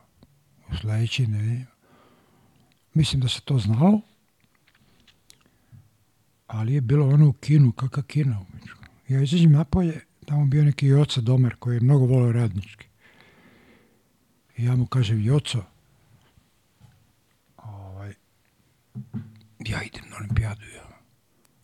u 0.71 0.75
sledeći 0.75 1.27
nedelji. 1.27 1.65
Mislim 2.93 3.21
da 3.21 3.27
se 3.27 3.41
to 3.41 3.59
znalo, 3.59 4.01
ali 6.49 6.73
je 6.73 6.81
bilo 6.81 7.09
ono 7.09 7.29
u 7.29 7.33
kinu, 7.33 7.71
kakva 7.71 8.03
kina. 8.03 8.39
Ja 9.07 9.21
izađem 9.21 9.51
napolje, 9.51 10.01
tamo 10.25 10.45
bio 10.45 10.63
neki 10.63 10.87
Joca 10.87 11.21
Domer 11.21 11.55
koji 11.55 11.75
je 11.75 11.81
mnogo 11.81 12.05
volio 12.05 12.31
radnički. 12.31 12.87
I 14.57 14.65
ja 14.65 14.75
mu 14.75 14.85
kažem, 14.85 15.23
Joco, 15.23 15.63
ovaj, 17.57 18.13
ja 19.59 19.83
idem 19.83 20.09
na 20.09 20.17
olimpijadu. 20.17 20.61
Ja. 20.61 20.89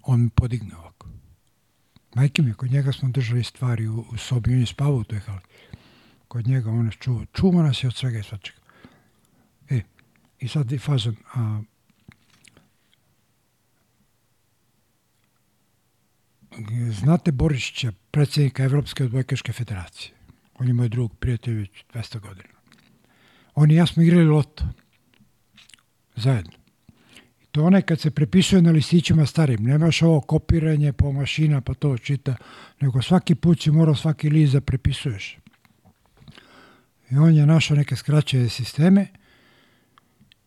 On 0.03 0.22
mi 0.23 0.30
podigne 0.30 0.75
ovako. 0.75 1.07
Majke 2.15 2.41
mi, 2.41 2.53
kod 2.53 2.72
njega 2.72 2.91
smo 2.91 3.09
držali 3.09 3.43
stvari 3.43 3.88
u, 3.88 4.05
u 4.11 4.17
sobi, 4.17 4.53
on 4.53 4.59
je 4.59 4.65
spavao 4.65 4.95
u 4.95 5.03
toj 5.03 5.19
hali. 5.19 5.41
Kod 6.27 6.47
njega 6.47 6.69
on 6.69 6.85
nas 6.85 6.95
čuva. 6.95 7.25
Čuva 7.33 7.64
nas 7.64 7.83
je 7.83 7.88
od 7.88 7.95
svega 7.95 8.19
i 8.19 8.23
svačega. 8.23 8.59
E, 9.69 9.81
i 10.39 10.47
sad 10.47 10.72
je 10.72 10.80
fazon, 10.80 11.15
a, 11.33 11.61
Znate 16.92 17.32
Borišića, 17.32 17.92
predsjednika 18.11 18.64
Evropske 18.64 19.03
odbojkaške 19.03 19.53
federacije. 19.53 20.11
On 20.59 20.67
je 20.67 20.74
moj 20.74 20.90
drug, 20.90 21.16
prijatelj 21.19 21.53
već 21.53 21.69
200 21.93 22.19
godina. 22.19 22.56
On 23.56 23.72
i 23.72 23.75
ja 23.75 23.85
smo 23.85 24.03
igrali 24.03 24.25
loto. 24.25 24.64
Zajedno. 26.16 26.51
I 27.42 27.45
to 27.51 27.64
onaj 27.64 27.82
kad 27.82 28.00
se 28.00 28.11
prepisuje 28.11 28.61
na 28.61 28.72
listićima 28.72 29.25
starim. 29.25 29.64
Nemaš 29.64 30.01
ovo 30.01 30.22
kopiranje 30.22 30.93
po 30.93 31.11
mašina 31.11 31.61
pa 31.61 31.74
to 31.74 31.98
čita. 31.98 32.35
Nego 32.80 33.01
svaki 33.01 33.35
put 33.35 33.61
si 33.61 33.72
morao 33.72 33.95
svaki 33.95 34.30
list 34.30 34.53
da 34.53 34.61
prepisuješ. 34.61 35.38
I 37.11 37.17
on 37.17 37.35
je 37.35 37.45
našao 37.45 37.77
neke 37.77 37.95
skraćene 37.95 38.50
sisteme 38.50 39.08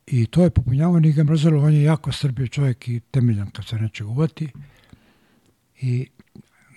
i 0.07 0.27
to 0.27 0.43
je 0.43 0.51
popunjavao, 0.51 1.01
nije 1.01 1.13
ga 1.13 1.25
mrzelo, 1.25 1.63
on 1.63 1.75
je 1.75 1.83
jako 1.83 2.13
srbio 2.13 2.47
čovjek 2.47 2.89
i 2.89 3.01
temeljan 3.01 3.51
kad 3.51 3.67
se 3.67 3.77
nečeg 3.77 4.09
uvati. 4.09 4.49
I 5.81 6.07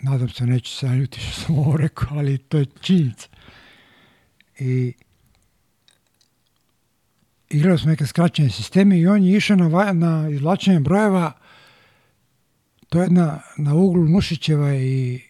nadam 0.01 0.29
se 0.29 0.45
neće 0.45 0.75
se 0.75 0.87
naljuti 0.87 1.19
što 1.19 1.41
sam 1.41 1.57
ovo 1.57 1.77
rekao, 1.77 2.17
ali 2.17 2.37
to 2.37 2.57
je 2.57 2.65
činjenica. 2.81 3.27
I 4.59 4.93
igrali 7.49 7.79
smo 7.79 7.89
neke 7.89 8.05
skraćene 8.05 8.49
sisteme 8.49 8.99
i 8.99 9.07
on 9.07 9.23
je 9.23 9.37
išao 9.37 9.57
na, 9.57 9.93
na 9.93 10.29
izvlačenje 10.29 10.79
brojeva 10.79 11.41
to 12.91 13.01
je 13.01 13.09
na, 13.09 13.39
na 13.57 13.73
uglu 13.73 14.05
Nušićeva 14.05 14.75
i 14.75 15.21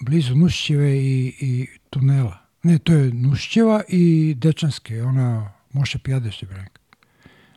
blizu 0.00 0.34
Nušićeve 0.34 0.96
i, 0.96 1.34
i 1.40 1.66
tunela. 1.90 2.38
Ne, 2.62 2.78
to 2.78 2.92
je 2.92 3.12
Nušićeva 3.12 3.82
i 3.88 4.34
Dečanske, 4.38 5.02
ona 5.02 5.52
Moše 5.72 5.98
Pijade 5.98 6.30
rekao. 6.40 6.84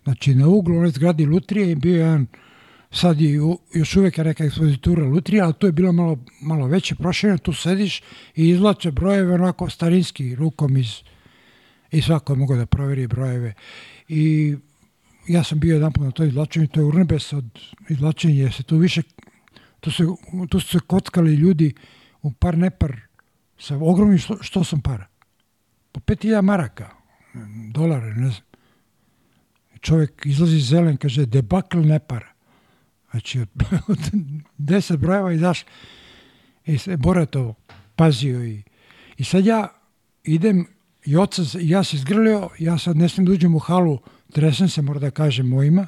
Znači, 0.03 0.35
na 0.35 0.47
uglu 0.47 0.77
one 0.77 0.89
zgradi 0.89 1.25
Lutrije 1.25 1.69
je 1.69 1.75
bio 1.75 1.97
jedan, 1.97 2.27
sad 2.91 3.21
je 3.21 3.39
još 3.73 3.95
uvijek 3.95 4.17
je 4.17 4.23
neka 4.23 4.43
ekspozitura 4.43 5.05
Lutrija, 5.05 5.45
ali 5.45 5.53
to 5.53 5.67
je 5.67 5.71
bilo 5.71 5.91
malo, 5.91 6.17
malo 6.41 6.67
veće 6.67 6.95
prošireno, 6.95 7.37
tu 7.37 7.53
sediš 7.53 8.01
i 8.35 8.49
izvlače 8.49 8.91
brojeve 8.91 9.33
onako 9.33 9.69
starinski, 9.69 10.35
rukom 10.35 10.77
iz, 10.77 11.01
i 11.91 12.01
svako 12.01 12.33
je 12.33 12.37
mogao 12.37 12.57
da 12.57 12.65
proveri 12.65 13.07
brojeve. 13.07 13.53
I 14.07 14.55
ja 15.27 15.43
sam 15.43 15.59
bio 15.59 15.73
jedan 15.73 15.91
na 15.97 16.11
to 16.11 16.23
izvlačenju, 16.23 16.67
to 16.67 16.79
je 16.79 16.85
urnebes 16.85 17.33
od 17.33 17.59
izvlačenja, 17.89 18.41
jer 18.41 18.53
se 18.53 18.63
tu 18.63 18.77
više, 18.77 19.01
tu, 19.79 19.91
se, 19.91 20.03
tu 20.49 20.59
su 20.59 20.67
se 20.67 20.79
kockali 20.87 21.35
ljudi 21.35 21.73
u 22.21 22.31
par 22.31 22.57
nepar 22.57 22.95
sa 23.57 23.75
ogromnim 23.75 24.17
što, 24.17 24.37
što 24.41 24.63
sam 24.63 24.81
para. 24.81 25.05
Po 25.91 25.99
5000 25.99 26.41
maraka, 26.41 26.89
dolara, 27.73 28.05
ne 28.05 28.29
znam. 28.29 28.47
Čovjek 29.81 30.25
izlazi 30.25 30.59
zelen, 30.59 30.97
kaže, 30.97 31.25
debakl 31.25 31.79
ne 31.79 31.99
para. 31.99 32.36
Znači, 33.17 33.39
od, 33.91 33.99
deset 34.57 34.99
brojeva 34.99 35.33
izaš 35.33 35.65
i 36.65 36.77
se 36.77 36.97
Bora 36.97 37.25
to 37.25 37.53
pazio 37.95 38.43
i, 38.43 38.63
i 39.17 39.23
sad 39.23 39.45
ja 39.45 39.67
idem 40.23 40.67
i 41.05 41.17
oca, 41.17 41.41
ja 41.59 41.83
se 41.83 41.95
izgrlio, 41.95 42.49
ja 42.59 42.77
sad 42.77 42.97
ne 42.97 43.09
smijem 43.09 43.25
da 43.25 43.31
uđem 43.31 43.55
u 43.55 43.59
halu, 43.59 43.99
tresem 44.31 44.69
se, 44.69 44.81
mora 44.81 44.99
da 44.99 45.11
kažem 45.11 45.47
mojima. 45.47 45.87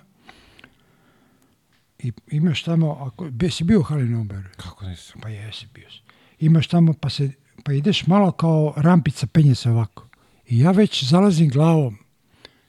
I 1.99 2.11
imaš 2.31 2.63
tamo, 2.63 2.91
ako, 2.91 3.29
be, 3.29 3.51
si 3.51 3.63
bio 3.63 3.79
u 3.79 3.83
hali 3.83 4.09
na 4.09 4.19
Umberu? 4.19 4.49
Kako 4.57 4.85
nisam? 4.85 5.21
Pa 5.21 5.29
jesi 5.29 5.67
bio 5.73 5.89
si. 5.89 6.01
Imaš 6.39 6.67
tamo, 6.67 6.93
pa, 6.93 7.09
se, 7.09 7.31
pa 7.65 7.73
ideš 7.73 8.07
malo 8.07 8.31
kao 8.31 8.73
rampica, 8.77 9.27
penje 9.27 9.55
se 9.55 9.69
ovako. 9.69 10.07
I 10.47 10.59
ja 10.59 10.71
već 10.71 11.03
zalazim 11.03 11.49
glavom. 11.49 11.97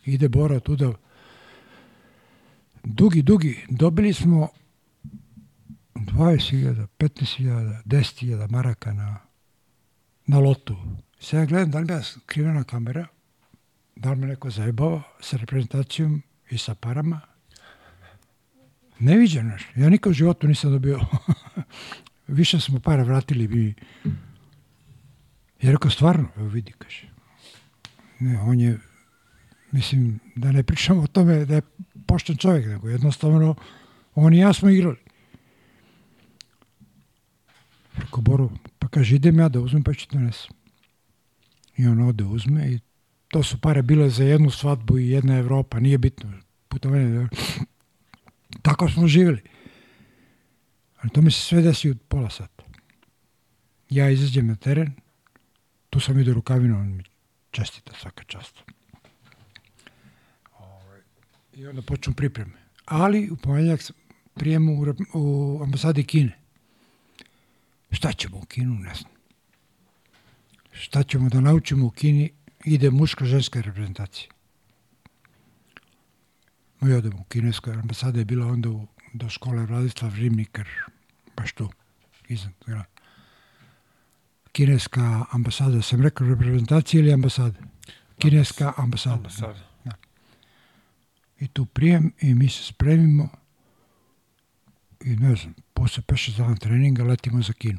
Ide 0.05 0.29
Bora 0.29 0.61
tuda. 0.61 0.93
Dugi, 2.85 3.23
dugi. 3.23 3.67
Dobili 3.69 4.13
smo 4.13 4.49
20.000, 5.95 6.87
15.000, 6.99 7.83
10.000 7.85 8.51
maraka 8.51 8.93
na, 8.93 9.17
na 10.27 10.39
lotu. 10.39 10.77
Sad 11.21 11.41
ja 11.41 11.47
gledam 11.47 11.71
da 11.71 11.79
li 11.79 11.85
mi 11.85 11.93
je 11.93 12.03
skrivena 12.03 12.65
kamera, 12.65 13.07
da 13.97 14.11
li 14.11 14.17
me 14.17 14.27
neko 14.27 14.51
zajebava 14.51 15.03
sa 15.21 15.37
reprezentacijom 15.37 16.23
i 16.51 16.59
sa 16.59 16.75
parama. 16.75 17.21
Neviđeno. 18.99 19.57
Ja 19.77 19.89
nikad 19.89 20.11
u 20.11 20.15
životu 20.15 20.49
nisam 20.49 20.71
dobio 20.73 21.01
više 22.27 22.61
smo 22.61 22.81
para 22.81 23.03
vratili 23.03 23.49
bi. 23.49 23.75
Ja 25.63 25.73
rekao, 25.73 25.91
stvarno, 25.91 26.29
evo 26.37 26.49
vidi, 26.49 26.73
kaže. 26.79 27.09
Ne, 28.19 28.41
on 28.41 28.61
je, 28.61 28.79
mislim, 29.73 30.21
da 30.37 30.53
ne 30.53 30.63
pričamo 30.63 31.03
o 31.03 31.07
tome 31.07 31.45
da 31.45 31.55
je 31.55 31.63
pošten 32.07 32.37
čovjek, 32.37 32.67
nego 32.67 32.89
jednostavno, 32.89 33.55
on 34.15 34.35
i 34.35 34.39
ja 34.39 34.53
smo 34.53 34.71
igrali. 34.71 34.97
Rekao, 37.97 38.21
Boro, 38.21 38.51
pa 38.79 38.89
kaže, 38.89 39.17
idem 39.17 39.39
ja 39.39 39.49
da 39.49 39.61
uzmem, 39.61 39.83
pa 39.83 39.95
ću 39.95 40.07
donesem. 40.13 40.51
I 41.77 41.87
on 41.87 42.01
ode, 42.01 42.25
uzme 42.25 42.73
i 42.73 42.81
to 43.29 43.43
su 43.43 43.61
pare 43.61 43.83
bile 43.83 44.11
za 44.11 44.25
jednu 44.25 44.51
svadbu 44.51 44.99
i 44.99 45.09
jedna 45.09 45.39
Evropa, 45.39 45.81
nije 45.81 45.99
bitno, 45.99 46.33
putovanje. 46.69 47.29
Tako 48.63 48.89
smo 48.89 49.09
živjeli. 49.09 49.43
Ali 51.01 51.11
to 51.11 51.23
mi 51.23 51.31
se 51.31 51.41
sve 51.41 51.63
desi 51.63 51.91
u 51.91 51.95
pola 51.95 52.31
sata. 52.31 52.65
Ja 53.91 54.11
izađem 54.11 54.47
na 54.47 54.57
teren, 54.57 54.93
tu 55.91 56.01
sam 56.01 56.19
ide 56.19 56.33
rukavinu, 56.33 56.79
on 56.79 56.97
mi 56.97 57.03
čestita 57.51 57.93
svaka 58.01 58.25
čast. 58.25 58.63
I 61.61 61.67
onda 61.67 61.83
počnu 61.83 62.13
pripreme. 62.15 62.53
Ali 62.85 63.31
u 63.31 63.37
ponedjeljak 63.37 63.83
sam 63.83 63.97
prijemu 64.35 64.73
u, 64.73 64.95
u 65.15 65.63
ambasadi 65.63 66.05
Kine. 66.05 66.39
Šta 67.91 68.13
ćemo 68.13 68.39
u 68.39 68.45
Kinu, 68.45 68.75
ne 68.75 68.95
znam. 68.95 69.13
Šta 70.73 71.03
ćemo 71.03 71.29
da 71.29 71.41
naučimo 71.41 71.87
u 71.87 71.91
Kini, 71.91 72.31
ide 72.65 72.91
muška 72.91 73.25
ženska 73.25 73.61
reprezentacija. 73.61 74.31
No 76.81 76.91
i 76.91 76.93
odemo 76.93 77.21
u 77.21 77.25
kinesku, 77.25 77.71
ambasada 77.71 78.19
je 78.19 78.25
bila 78.25 78.47
onda 78.47 78.69
u, 78.69 78.87
do 79.13 79.29
škole 79.29 79.67
Vladislav 79.67 80.15
Rimnikar, 80.15 80.69
baš 81.37 81.53
tu, 81.53 81.71
iznad 82.29 82.53
grada. 82.67 82.85
Kineska 84.53 85.25
ambasada, 85.31 85.83
sam 85.83 86.03
rekao 86.03 86.29
reprezentacija 86.29 87.01
ili 87.01 87.13
ambasada? 87.13 87.59
Kineska 88.19 88.73
ambasada. 88.77 89.17
Ambasada. 89.17 89.70
I 91.41 91.49
tu 91.49 91.67
prijem 91.67 92.13
i 92.21 92.35
mi 92.35 92.49
se 92.49 92.65
spremimo 92.65 93.29
i 95.05 95.17
ne 95.17 95.37
znam, 95.37 95.55
posle 95.75 96.03
5-6 96.03 96.37
dana 96.37 96.57
treninga 96.57 97.05
letimo 97.05 97.43
za 97.43 97.53
Kinu. 97.53 97.79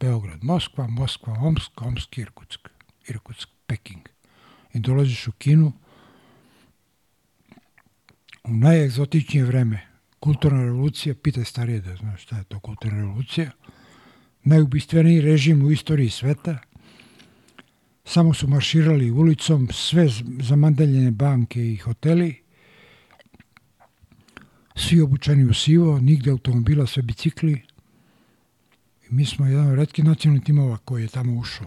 Beograd, 0.00 0.44
Moskva, 0.44 0.86
Moskva, 0.86 1.32
Omsk, 1.32 1.82
Omsk, 1.82 2.18
Irkutsk, 2.18 2.60
Irkutsk, 3.08 3.48
Peking. 3.66 4.08
I 4.72 4.78
dolaziš 4.78 5.28
u 5.28 5.32
Kinu 5.32 5.72
u 8.44 8.54
najegzotičnije 8.54 9.44
vreme. 9.44 9.86
Kulturna 10.20 10.62
revolucija, 10.62 11.14
pitaj 11.14 11.44
starije 11.44 11.80
da 11.80 11.96
znaš 11.96 12.22
šta 12.22 12.36
je 12.36 12.44
to 12.44 12.60
kulturna 12.60 12.98
revolucija. 12.98 13.50
Najubistveniji 14.44 15.20
režim 15.20 15.62
u 15.62 15.70
istoriji 15.70 16.10
sveta. 16.10 16.58
Samo 18.04 18.34
su 18.34 18.48
marširali 18.48 19.10
ulicom, 19.10 19.68
sve 19.72 20.08
zamandaljene 20.40 21.10
banke 21.10 21.72
i 21.72 21.76
hoteli. 21.76 22.39
Svi 24.88 25.00
obučeni 25.00 25.44
u 25.44 25.54
sivo, 25.54 25.98
nigde 25.98 26.30
automobila, 26.30 26.86
sve 26.86 27.02
bicikli. 27.02 27.52
I 29.02 29.14
mi 29.14 29.26
smo 29.26 29.46
jedan 29.46 29.66
od 29.66 29.78
retkih 29.78 30.04
nacionalnih 30.04 30.44
timova 30.44 30.76
koji 30.76 31.02
je 31.02 31.08
tamo 31.08 31.40
ušao 31.40 31.66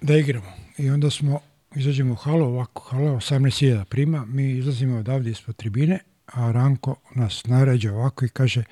da 0.00 0.16
igramo. 0.16 0.52
I 0.78 0.90
onda 0.90 1.10
smo, 1.10 1.40
izađemo 1.74 2.12
u 2.12 2.16
halu, 2.16 2.44
ovako 2.44 2.82
hala, 2.82 3.10
18.000 3.12 3.84
prima, 3.84 4.24
mi 4.26 4.50
izlazimo 4.50 4.96
odavde 4.96 5.30
ispod 5.30 5.56
tribine, 5.56 5.98
a 6.26 6.52
Ranko 6.52 6.96
nas 7.14 7.46
naređa 7.46 7.92
ovako 7.92 8.24
i 8.24 8.28
kaže, 8.28 8.64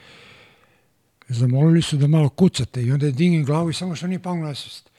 zamolili 1.28 1.82
su 1.82 1.96
da 1.96 2.06
malo 2.06 2.28
kucate 2.28 2.82
i 2.82 2.92
onda 2.92 3.10
dignem 3.10 3.44
glavu 3.44 3.70
i 3.70 3.74
samo 3.74 3.94
što 3.94 4.06
nije 4.06 4.22
palo 4.22 4.36
na 4.36 4.54
svest. 4.54 4.90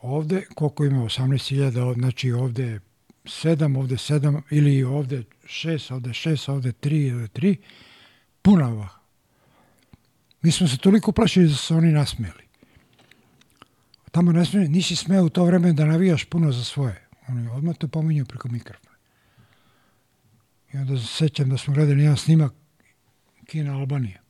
Ovde, 0.00 0.42
koliko 0.54 0.84
ima 0.84 0.98
18.000, 0.98 1.94
znači 1.94 2.32
ovde 2.32 2.80
7, 3.28 3.78
ovde 3.78 3.94
7, 3.94 4.42
ili 4.50 4.84
ovde 4.84 5.22
6, 5.44 5.94
ovde 5.94 6.10
6, 6.10 6.50
ovde 6.50 6.72
3, 6.72 7.14
ovde 7.14 7.28
3, 7.28 7.56
puna 8.42 8.68
ova. 8.68 8.88
Mi 10.42 10.52
smo 10.52 10.68
se 10.68 10.78
toliko 10.78 11.12
plašili 11.12 11.48
da 11.48 11.54
se 11.54 11.74
oni 11.74 11.92
nasmijeli 11.92 12.48
tamo 14.10 14.32
ne 14.32 14.44
smije, 14.44 14.68
nisi 14.68 14.96
smeo 14.96 15.24
u 15.24 15.28
to 15.28 15.44
vreme 15.44 15.72
da 15.72 15.86
navijaš 15.86 16.24
puno 16.24 16.52
za 16.52 16.64
svoje. 16.64 17.08
Oni 17.28 17.48
odmah 17.48 17.76
to 17.76 17.88
pominju 17.88 18.24
preko 18.24 18.48
mikrofona. 18.48 18.96
I 20.72 20.76
onda 20.76 20.98
se 20.98 21.06
sećam 21.06 21.48
da 21.48 21.58
smo 21.58 21.74
gledali 21.74 22.02
jedan 22.02 22.16
snimak 22.16 22.52
Kina 23.46 23.78
Albanija. 23.78 24.20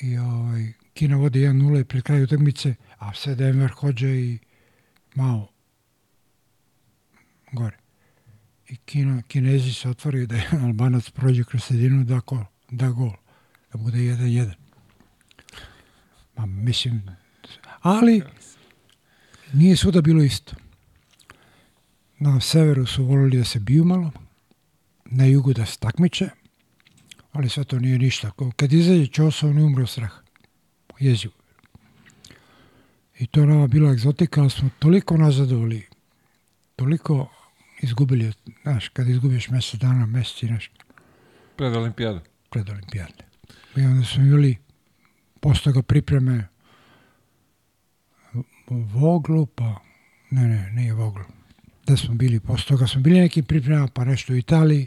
I 0.00 0.18
ovaj, 0.18 0.72
Kina 0.94 1.16
vodi 1.16 1.40
1-0 1.40 1.80
i 1.80 1.84
pred 1.84 2.02
kraju 2.02 2.24
utakmice, 2.24 2.74
a 2.98 3.14
sve 3.14 3.34
Denver 3.34 3.70
hođe 3.70 4.08
i 4.08 4.38
Mao 5.14 5.48
gore. 7.52 7.76
I 8.68 8.76
Kina, 8.76 9.22
Kinezi 9.22 9.72
se 9.74 9.88
otvaraju 9.88 10.26
da 10.26 10.36
jedan 10.36 10.64
Albanac 10.66 11.10
prođe 11.10 11.44
kroz 11.44 11.64
sredinu 11.64 12.04
da, 12.04 12.20
gol, 12.26 12.44
da 12.70 12.88
gol. 12.90 13.12
Da 13.72 13.78
bude 13.78 13.98
1-1. 13.98 14.52
Ma, 16.36 16.46
mislim, 16.46 17.02
ali 17.80 18.22
nije 19.52 19.76
svuda 19.76 20.00
bilo 20.00 20.22
isto. 20.22 20.56
Na 22.18 22.40
severu 22.40 22.86
su 22.86 23.04
volili 23.04 23.38
da 23.38 23.44
se 23.44 23.60
biju 23.60 23.84
malo, 23.84 24.10
na 25.04 25.24
jugu 25.24 25.52
da 25.52 25.66
se 25.66 25.78
takmiče, 25.78 26.28
ali 27.32 27.48
sve 27.48 27.64
to 27.64 27.78
nije 27.78 27.98
ništa. 27.98 28.30
Kad 28.56 28.72
izađe 28.72 29.06
čosa, 29.06 29.46
on 29.46 29.58
je 29.58 29.64
umro 29.64 29.82
od 29.82 29.88
straha. 29.88 30.22
Jezivo. 30.98 31.34
I 33.18 33.26
to 33.26 33.40
je 33.40 33.46
nama 33.46 33.66
bila 33.66 33.92
egzotika, 33.92 34.40
ali 34.40 34.50
smo 34.50 34.70
toliko 34.78 35.16
nazadovali, 35.16 35.86
toliko 36.76 37.28
izgubili, 37.80 38.32
znaš, 38.62 38.88
kad 38.88 39.08
izgubiš 39.08 39.48
mesec 39.48 39.80
dana, 39.80 40.06
mesec 40.06 40.42
i 40.42 40.46
nešto, 40.46 40.74
Pred 41.56 41.76
olimpijadu. 41.76 42.20
pred 42.50 42.68
olimpijade. 42.68 43.24
I 43.76 43.80
onda 43.80 44.06
smo 44.06 44.22
imali 44.24 44.56
posle 45.40 45.62
toga 45.64 45.82
pripreme 45.82 46.48
Voglu, 48.70 49.46
pa 49.46 49.74
ne, 50.30 50.42
ne, 50.42 50.70
nije 50.72 50.92
Voglu. 50.94 51.24
Da 51.86 51.96
smo 51.96 52.14
bili, 52.14 52.40
posle 52.40 52.66
toga 52.66 52.86
smo 52.86 53.00
bili 53.00 53.20
nekim 53.20 53.44
pripremama, 53.44 53.88
pa 53.94 54.04
nešto 54.04 54.32
u 54.32 54.36
Italiji, 54.36 54.86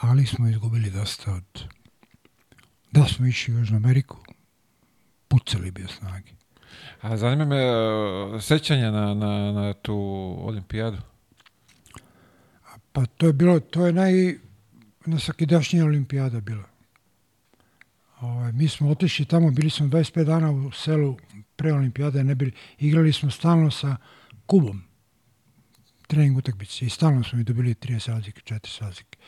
ali 0.00 0.26
smo 0.26 0.48
izgubili 0.48 0.90
dosta 0.90 1.32
od... 1.32 1.64
Da 2.90 3.04
smo 3.04 3.26
išli 3.26 3.54
u 3.54 3.58
Južnu 3.58 3.76
Ameriku, 3.76 4.16
pucali 5.28 5.70
bi 5.70 5.86
snage. 5.88 6.30
A 7.00 7.16
zanima 7.16 7.44
me 7.44 7.56
e, 7.56 8.40
sećanja 8.40 8.90
na, 8.90 9.14
na, 9.14 9.52
na 9.52 9.72
tu 9.72 9.94
olimpijadu. 10.38 10.98
Pa 12.92 13.06
to 13.06 13.26
je 13.26 13.32
bilo, 13.32 13.60
to 13.60 13.86
je 13.86 13.92
naj 13.92 14.12
nasvakidašnja 15.06 15.84
olimpijada 15.84 16.40
bila. 16.40 16.64
Ovaj, 18.20 18.52
mi 18.52 18.68
smo 18.68 18.90
otišli 18.90 19.24
tamo, 19.24 19.50
bili 19.50 19.70
smo 19.70 19.86
25 19.86 20.24
dana 20.24 20.50
u 20.50 20.70
selu 20.70 21.16
pre 21.56 21.72
olimpijade, 21.72 22.24
ne 22.24 22.34
bili, 22.34 22.52
igrali 22.78 23.12
smo 23.12 23.30
stalno 23.30 23.70
sa 23.70 23.96
Kubom, 24.46 24.82
trening 26.06 26.36
utakmice 26.36 26.86
i 26.86 26.90
stalno 26.90 27.24
smo 27.24 27.38
mi 27.38 27.44
dobili 27.44 27.74
30 27.74 28.08
razlike, 28.08 28.40
4 28.40 28.80
razlike. 28.80 29.18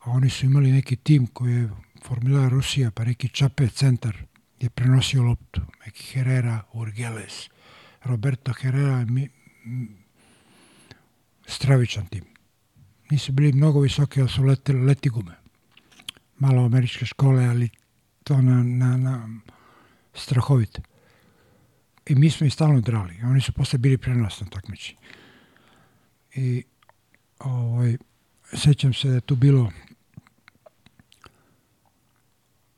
A 0.00 0.10
oni 0.10 0.30
su 0.30 0.46
imali 0.46 0.72
neki 0.72 0.96
tim 0.96 1.26
koji 1.26 1.54
je 1.54 1.70
formula 2.02 2.48
Rusija, 2.48 2.90
pa 2.90 3.04
neki 3.04 3.28
Čape 3.28 3.68
centar 3.68 4.16
je 4.60 4.70
prenosio 4.70 5.22
loptu, 5.22 5.60
neki 5.86 6.02
Herrera, 6.02 6.62
Urgeles, 6.72 7.48
Roberto 8.04 8.52
Herrera, 8.52 9.04
mi, 9.04 9.28
stravičan 11.46 12.06
tim. 12.06 12.24
Nisu 13.10 13.32
bili 13.32 13.52
mnogo 13.52 13.80
visoki, 13.80 14.20
ali 14.20 14.28
su 14.28 14.42
letili 14.42 14.84
leti 14.84 15.08
gume. 15.08 15.34
Malo 16.38 16.64
američke 16.64 17.06
škole, 17.06 17.44
ali 17.44 17.68
to 18.24 18.42
na, 18.42 18.62
na, 18.62 18.96
na 18.96 19.28
strahovite. 20.14 20.82
I 22.06 22.14
mi 22.14 22.30
smo 22.30 22.46
ih 22.46 22.52
stalno 22.52 22.80
drali. 22.80 23.20
Oni 23.24 23.40
su 23.40 23.52
posle 23.52 23.78
bili 23.78 23.98
prenosno 23.98 24.46
takmiči. 24.46 24.96
I 26.34 26.62
ovaj, 27.38 27.96
sećam 28.52 28.94
se 28.94 29.08
da 29.08 29.14
je 29.14 29.20
tu 29.20 29.36
bilo 29.36 29.72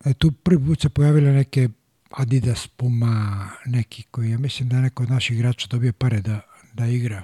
da 0.04 0.10
je 0.10 0.14
tu 0.14 0.32
prvi 0.32 0.66
put 0.66 0.80
se 0.80 0.88
pojavile 0.88 1.32
neke 1.32 1.68
Adidas, 2.10 2.66
Puma, 2.66 3.48
neki 3.66 4.02
koji, 4.10 4.30
ja 4.30 4.38
mislim 4.38 4.68
da 4.68 4.76
je 4.76 4.82
neko 4.82 5.02
od 5.02 5.10
naših 5.10 5.36
igrača 5.36 5.66
dobije 5.70 5.92
pare 5.92 6.20
da, 6.20 6.40
da 6.72 6.86
igra 6.86 7.22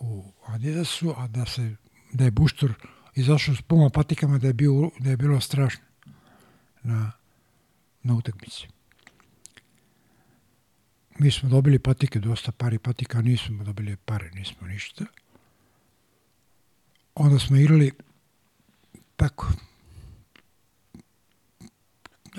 u 0.00 0.32
Adidasu, 0.46 1.14
a 1.16 1.26
da 1.26 1.46
se 1.46 1.76
da 2.12 2.24
je 2.24 2.30
Buštur 2.30 2.74
izašao 3.14 3.54
s 3.54 3.62
Puma 3.62 3.90
patikama 3.90 4.38
da 4.38 4.46
je, 4.46 4.52
bio, 4.52 4.90
da 4.98 5.10
je 5.10 5.16
bilo 5.16 5.40
strašno 5.40 5.84
na, 6.82 7.12
na 8.02 8.14
utakmici. 8.14 8.68
Mi 11.18 11.30
smo 11.30 11.48
dobili 11.48 11.78
patike, 11.78 12.18
dosta 12.18 12.52
pari 12.52 12.78
patika, 12.78 13.22
nismo 13.22 13.64
dobili 13.64 13.96
pare, 13.96 14.30
nismo 14.34 14.66
ništa. 14.66 15.04
Onda 17.14 17.38
smo 17.38 17.56
igrali 17.56 17.92
tako 19.16 19.52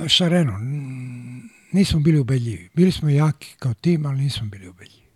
šareno. 0.07 0.57
Nismo 1.71 1.99
bili 1.99 2.19
ubedljivi. 2.19 2.69
Bili 2.73 2.91
smo 2.91 3.09
jaki 3.09 3.55
kao 3.59 3.73
tim, 3.73 4.05
ali 4.05 4.21
nismo 4.21 4.47
bili 4.47 4.67
ubedljivi. 4.67 5.09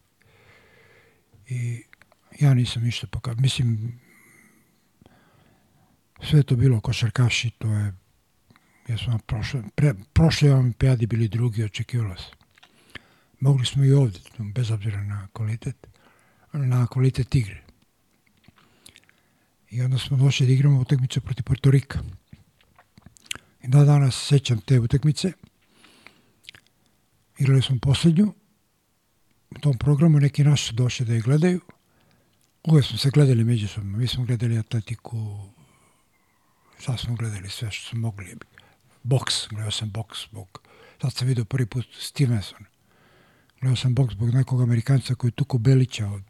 I 1.48 1.84
ja 2.40 2.54
nisam 2.54 2.84
ništa 2.84 3.08
pokazao. 3.08 3.42
Mislim, 3.42 4.00
sve 6.24 6.44
to 6.44 6.56
bilo 6.56 6.82
košarkaši, 6.82 7.50
to 7.50 7.68
je 7.68 7.94
ja 8.88 8.98
smo 8.98 9.20
prošle, 9.26 9.64
pre, 9.76 9.94
prošle 10.14 10.54
olimpijadi 10.54 11.08
bili 11.08 11.28
drugi, 11.28 11.64
očekivalo 11.64 12.16
se. 12.18 12.32
Mogli 13.40 13.66
smo 13.66 13.84
i 13.84 13.92
ovde, 13.92 14.20
bez 14.38 14.72
obzira 14.72 15.04
na 15.04 15.28
kvalitet, 15.34 15.88
na 16.54 16.88
kvalitet 16.88 17.36
igre. 17.36 17.64
I 19.70 19.82
onda 19.82 19.98
smo 19.98 20.18
došli 20.18 20.46
da 20.48 20.54
igramo 20.54 20.80
utakmicu 20.80 21.22
protiv 21.22 21.44
Portorika. 21.44 22.00
I 23.64 23.68
da 23.68 23.84
danas 23.84 24.28
sećam 24.28 24.62
te 24.62 24.80
utakmice. 24.80 25.32
Igrali 27.38 27.62
smo 27.62 27.78
poslednju. 27.82 28.34
U 29.52 29.60
tom 29.60 29.78
programu 29.78 30.20
neki 30.20 30.44
naši 30.44 30.68
su 30.68 30.74
došli 30.74 31.06
da 31.06 31.14
je 31.14 31.22
gledaju. 31.22 31.62
Uvijek 32.68 32.86
smo 32.86 32.98
se 32.98 33.10
gledali 33.10 33.44
međusobno. 33.44 33.98
Mi 33.98 34.08
smo 34.08 34.26
gledali 34.26 34.58
atletiku, 34.58 35.50
sad 36.80 37.00
smo 37.00 37.16
gledali 37.16 37.50
sve 37.50 37.72
što 37.72 37.90
smo 37.90 38.00
mogli. 38.00 38.36
Boks, 39.04 39.48
gledao 39.50 39.72
sam 39.72 39.92
boks 39.92 40.18
zbog, 40.30 40.62
sad 41.02 41.14
sam 41.14 41.28
vidio 41.28 41.46
prvi 41.46 41.66
put 41.66 41.86
Stevenson. 42.00 42.66
Gledao 43.62 43.76
sam 43.76 43.96
boks 43.96 44.14
zbog 44.14 44.34
nekog 44.34 44.62
Amerikanca 44.62 45.16
koji 45.16 45.30
je 45.30 45.36
tuko 45.36 45.58
Belića 45.58 46.08
od 46.08 46.24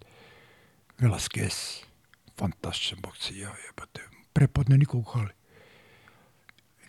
Velasquez. 1.00 1.84
Fantastičan 2.38 3.00
boks, 3.02 3.32
ja 3.32 3.56
jebate. 3.68 4.02
Prepodne 4.34 4.78
nikog 4.78 5.00
u 5.00 5.12
hali 5.12 5.30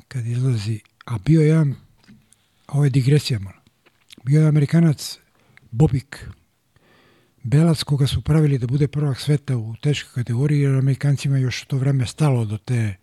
kad 0.09 0.27
izlazi, 0.27 0.81
a 1.05 1.19
bio 1.19 1.41
je 1.41 1.49
jedan, 1.49 1.75
ovo 2.67 2.85
je 2.85 2.91
digresija 2.91 3.39
malo, 3.39 3.57
bio 4.25 4.41
je 4.41 4.49
Amerikanac 4.49 5.19
Bobik, 5.71 6.29
Belac 7.45 7.83
koga 7.83 8.07
su 8.07 8.23
pravili 8.23 8.59
da 8.59 8.67
bude 8.67 8.89
prvak 8.89 9.21
sveta 9.21 9.57
u 9.57 9.75
teškoj 9.83 10.23
kategoriji, 10.23 10.61
jer 10.61 10.75
Amerikancima 10.75 11.39
još 11.39 11.63
u 11.63 11.67
to 11.67 11.77
vreme 11.77 12.07
stalo 12.07 12.45
do 12.45 12.59
te 12.59 12.97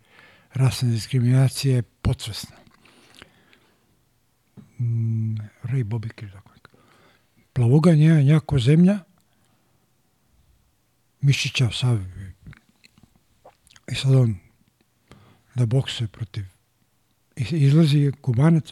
rasne 0.54 0.90
diskriminacije 0.90 1.82
podsvesno. 1.82 2.56
Mm, 4.78 5.34
Ray 5.62 6.22
je 6.22 6.32
tako 6.32 6.52
Plavogan 7.52 7.98
je 7.98 8.26
jako 8.26 8.58
zemlja, 8.58 8.98
mišića 11.20 11.70
sav. 11.70 11.98
I 13.92 13.94
sad 13.94 14.14
on 14.14 14.36
da 15.54 15.66
bokse 15.66 16.08
protiv 16.08 16.44
izlazi 17.36 18.12
Kubanac, 18.20 18.64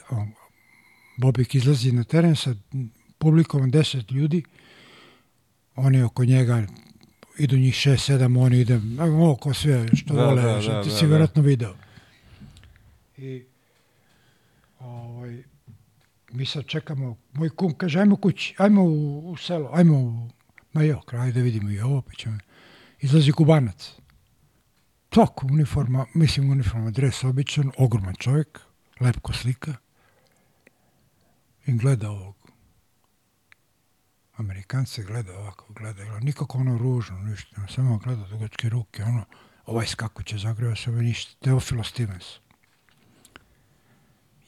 Bobik 1.16 1.54
izlazi 1.54 1.92
na 1.92 2.04
teren 2.04 2.36
sa 2.36 2.54
publikom 3.18 3.72
10 3.72 4.12
ljudi, 4.12 4.42
oni 5.80 6.02
oko 6.02 6.24
njega 6.24 6.66
idu 7.38 7.56
njih 7.56 7.74
6, 7.74 8.12
7, 8.12 8.44
oni 8.44 8.60
ide 8.60 8.80
oko 9.30 9.54
sve 9.54 9.88
što 9.96 10.14
da, 10.14 10.24
vole, 10.24 10.42
da, 10.42 10.60
što 10.60 10.72
da, 10.72 10.82
ti 10.82 10.88
da, 10.88 10.94
si 10.94 11.04
da. 11.04 11.08
vjerojatno 11.08 11.42
video. 11.42 11.74
I 13.16 13.44
ovaj, 14.80 15.42
mi 16.32 16.46
sad 16.46 16.66
čekamo, 16.66 17.16
moj 17.32 17.50
kum 17.50 17.74
kaže, 17.74 18.00
ajmo 18.00 18.16
kući, 18.16 18.54
ajmo 18.58 18.82
u, 18.82 19.30
u 19.30 19.36
selo, 19.36 19.70
ajmo 19.72 19.98
u, 19.98 20.28
ma 20.72 20.82
jo, 20.82 21.00
kraj 21.00 21.32
da 21.32 21.40
vidimo 21.40 21.70
i 21.70 21.80
ovo, 21.80 22.02
pa 22.02 22.12
ćemo. 22.12 22.38
Izlazi 23.00 23.32
Kubanac. 23.32 23.92
Tako, 25.08 25.46
uniforma, 25.46 26.06
mislim 26.14 26.50
uniforma, 26.50 26.90
dres 26.90 27.24
običan, 27.24 27.70
ogroman 27.78 28.14
čovjek, 28.14 28.60
lepko 29.00 29.32
slika 29.32 29.74
i 31.66 31.72
gleda 31.72 32.10
ovog. 32.10 32.39
Amerikance 34.40 35.02
gleda 35.02 35.38
ovako, 35.38 35.72
gleda, 35.72 36.04
gleda, 36.04 36.20
nikako 36.20 36.58
ono 36.58 36.78
ružno, 36.78 37.18
ništa, 37.18 37.66
samo 37.74 37.98
gleda 37.98 38.26
dugačke 38.30 38.68
ruke, 38.68 39.02
ono, 39.02 39.24
ovaj 39.66 39.86
skakuće, 39.86 40.38
zagreva 40.38 40.76
se 40.76 40.90
ovaj 40.90 41.02
ništa, 41.02 41.32
Teofilo 41.40 41.84
Stevens. 41.84 42.26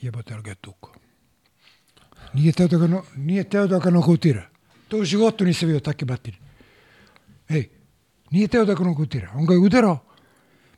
Jebote, 0.01 0.35
ali 0.35 0.43
ga 0.43 0.51
je 0.51 0.55
tuko. 0.55 0.95
Nije 2.33 2.53
teo 2.53 2.69
da 2.69 2.79
ga, 2.79 2.87
no, 2.87 3.05
nije 3.17 3.45
teo 3.45 3.67
da 3.67 3.79
ga 3.79 3.91
nokautira. 3.91 4.49
To 4.89 4.99
u 4.99 5.05
životu 5.05 5.45
nisam 5.45 5.67
vidio 5.69 5.81
takve 5.81 6.07
batine. 6.07 6.37
Ej, 7.49 7.69
nije 8.31 8.49
teo 8.49 8.65
da 8.65 8.75
ga 8.75 8.85
nokautira. 8.85 9.31
On 9.35 9.47
ga 9.47 9.55
je 9.55 9.59
udarao, 9.59 10.13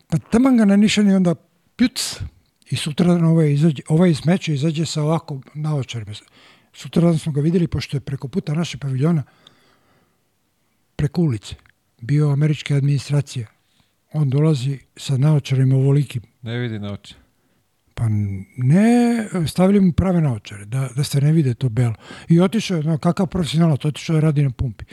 Pa 0.08 0.18
taman 0.18 0.56
ga 0.56 0.64
nanišan 0.64 1.10
i 1.10 1.14
onda 1.14 1.34
pjuc 1.76 2.20
i 2.70 2.76
sutradan 2.76 3.24
ovaj, 3.24 3.52
izađe, 3.52 3.82
ovaj 3.88 4.10
iz 4.10 4.26
meča 4.26 4.52
izađe 4.52 4.86
sa 4.86 5.02
ovako 5.02 5.40
naočarima. 5.54 6.12
Sutradan 6.74 7.18
smo 7.18 7.32
ga 7.32 7.40
videli, 7.40 7.66
pošto 7.66 7.96
je 7.96 8.00
preko 8.00 8.28
puta 8.28 8.54
naše 8.54 8.78
paviljona, 8.78 9.22
preko 10.96 11.22
ulice, 11.22 11.54
bio 12.00 12.30
američke 12.30 12.74
administracije. 12.74 13.46
On 14.12 14.30
dolazi 14.30 14.78
sa 14.96 15.16
naočarima 15.16 15.76
ovolikim. 15.76 16.22
Ne 16.42 16.58
vidi 16.58 16.78
naočar. 16.78 17.18
Pa 17.94 18.04
ne, 18.56 19.28
stavili 19.46 19.80
mu 19.80 19.92
prave 19.92 20.20
naočare, 20.20 20.64
da, 20.64 20.88
da 20.96 21.04
se 21.04 21.20
ne 21.20 21.32
vide 21.32 21.54
to 21.54 21.68
belo. 21.68 21.94
I 22.28 22.40
otišao, 22.40 22.82
no, 22.82 22.98
kakav 22.98 23.26
profesionalac, 23.26 23.84
otišao 23.84 24.16
je 24.16 24.20
radi 24.20 24.42
na 24.42 24.50
pumpi. 24.50 24.84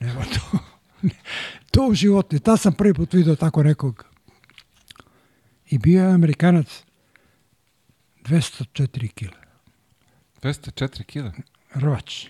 Nema 0.00 0.24
to. 0.24 0.58
to 1.72 1.86
u 1.88 1.94
životu. 1.94 2.38
Ta 2.38 2.56
sam 2.56 2.72
prvi 2.72 2.94
put 2.94 3.14
vidio 3.14 3.36
tako 3.36 3.62
nekog 3.62 4.04
i 5.70 5.78
bio 5.78 6.02
je 6.02 6.14
Amerikanac 6.14 6.84
204 8.24 9.08
kila. 9.08 9.43
204 10.44 11.02
kila? 11.02 11.32
Rvač. 11.74 12.26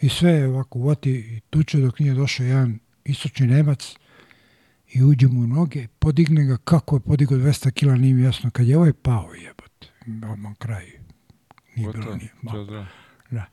I 0.00 0.08
sve 0.08 0.30
je 0.30 0.48
ovako 0.48 0.78
uvati 0.78 1.10
i 1.10 1.40
tuče 1.50 1.78
dok 1.78 1.98
nije 1.98 2.14
došao 2.14 2.46
jedan 2.46 2.78
istočni 3.04 3.46
Nemac 3.46 3.94
i 4.92 5.02
uđe 5.04 5.26
mu 5.28 5.40
u 5.40 5.46
noge, 5.46 5.86
podigne 5.98 6.44
ga, 6.44 6.56
kako 6.56 6.96
je 6.96 7.00
podigao 7.00 7.38
200 7.38 7.70
kila, 7.70 7.94
nije 7.96 8.14
mi 8.14 8.22
jasno, 8.22 8.50
kad 8.50 8.66
je 8.68 8.76
ovaj 8.76 8.92
pao 8.92 9.30
jebote, 9.34 9.88
odmah 10.32 10.52
kraj, 10.58 10.84
nije 10.84 10.98
bilo 11.76 11.92
Gotovo. 11.92 12.16
nije. 12.16 12.30
Ćao, 12.50 12.64
zdravo. 12.64 12.86
Da. 13.30 13.44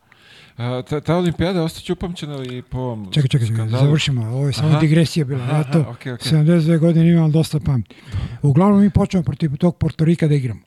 A, 0.58 0.82
ta, 0.82 1.02
ta 1.02 1.16
olimpijada 1.18 1.64
ostaće 1.64 1.94
upamćena 1.94 2.44
i 2.44 2.62
po 2.62 2.78
ovom 2.78 3.12
Čekaj, 3.12 3.28
čekaj, 3.28 3.48
čekaj, 3.48 3.56
skandalu? 3.56 3.86
završimo, 3.86 4.22
ovo 4.28 4.48
je 4.48 4.54
samo 4.54 4.68
Aha. 4.70 4.80
digresija 4.80 5.26
bila, 5.26 5.44
Aha, 5.44 5.58
ja 5.58 5.64
to 5.72 5.80
aha, 5.80 5.90
okej, 5.90 6.14
okej. 6.14 6.32
72 6.32 6.80
godine 6.80 7.12
imam 7.12 7.32
dosta 7.32 7.60
pamti. 7.60 7.96
Uglavnom 8.42 8.82
mi 8.82 8.90
počnemo 8.90 9.24
protiv 9.24 9.58
tog 9.58 9.78
Portorika 9.78 10.28
da 10.28 10.36
igramo. 10.36 10.62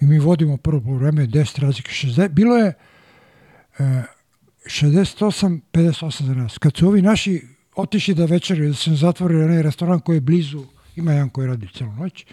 I 0.00 0.04
mi 0.06 0.18
vodimo 0.18 0.56
prvo 0.56 0.96
vreme 0.96 1.26
10 1.26 1.60
razlike, 1.60 1.90
60, 1.90 2.28
bilo 2.28 2.56
je 2.56 2.72
e, 3.78 4.02
68, 4.64 5.60
58 5.72 6.22
za 6.22 6.34
nas. 6.34 6.58
Kad 6.58 6.76
su 6.76 6.88
ovi 6.88 7.02
naši 7.02 7.42
otišli 7.76 8.14
da 8.14 8.24
večeri, 8.24 8.68
da 8.68 8.74
se 8.74 8.94
zatvori 8.94 9.42
onaj 9.42 9.62
restoran 9.62 10.00
koji 10.00 10.16
je 10.16 10.20
blizu, 10.20 10.64
ima 10.96 11.12
jedan 11.12 11.30
koji 11.30 11.46
radi 11.46 11.68
celu 11.74 11.92
noć, 11.92 12.24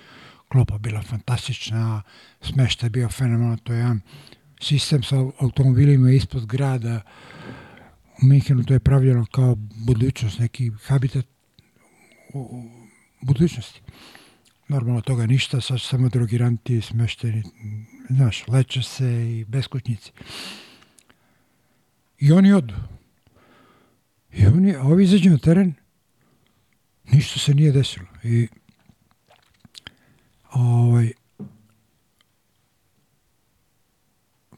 klopa 0.47 0.77
bila 0.77 1.01
fantastična, 1.01 2.01
smeštaj 2.41 2.87
je 2.87 2.89
bio 2.89 3.09
fenomenal, 3.09 3.57
to 3.63 3.73
je 3.73 3.79
jedan 3.79 4.01
sistem 4.61 5.03
sa 5.03 5.15
automobilima 5.39 6.11
ispod 6.11 6.45
grada, 6.45 7.01
u 8.23 8.25
Minhenu 8.25 8.63
to 8.63 8.73
je 8.73 8.79
pravljeno 8.79 9.25
kao 9.25 9.55
budućnost, 9.85 10.39
neki 10.39 10.71
habitat 10.83 11.25
u, 12.33 12.39
u 12.39 12.63
budućnosti. 13.21 13.81
Normalno 14.71 15.01
toga 15.01 15.25
ništa, 15.25 15.61
sad 15.61 15.81
su 15.81 15.87
samo 15.87 16.09
drogiranti, 16.09 16.81
smešteni, 16.81 17.43
znaš, 18.09 18.47
leče 18.47 18.83
se 18.83 19.05
i 19.05 19.45
beskućnici. 19.45 20.11
I 22.19 22.31
oni 22.31 22.53
odu. 22.53 22.73
I 24.33 24.45
oni, 24.45 24.75
a 24.75 24.83
ovi 24.83 25.03
izađu 25.03 25.29
na 25.29 25.37
teren, 25.37 25.73
ništa 27.03 27.39
se 27.39 27.53
nije 27.53 27.71
desilo. 27.71 28.05
I 28.23 28.47
ovaj, 30.51 31.11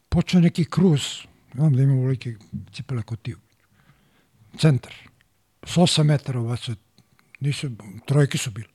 počeo 0.10 0.42
neki 0.42 0.66
kruz, 0.66 1.02
znam 1.54 1.74
da 1.74 1.82
ima 1.82 1.94
velike 1.94 2.36
cipele 2.72 3.04
kotiju, 3.04 3.40
centar, 4.60 4.94
s 5.64 5.76
8 5.78 6.04
metara 6.04 6.40
ubacuje, 6.40 6.76
nisu, 7.40 7.72
trojke 8.06 8.38
su 8.38 8.52
bile. 8.52 8.73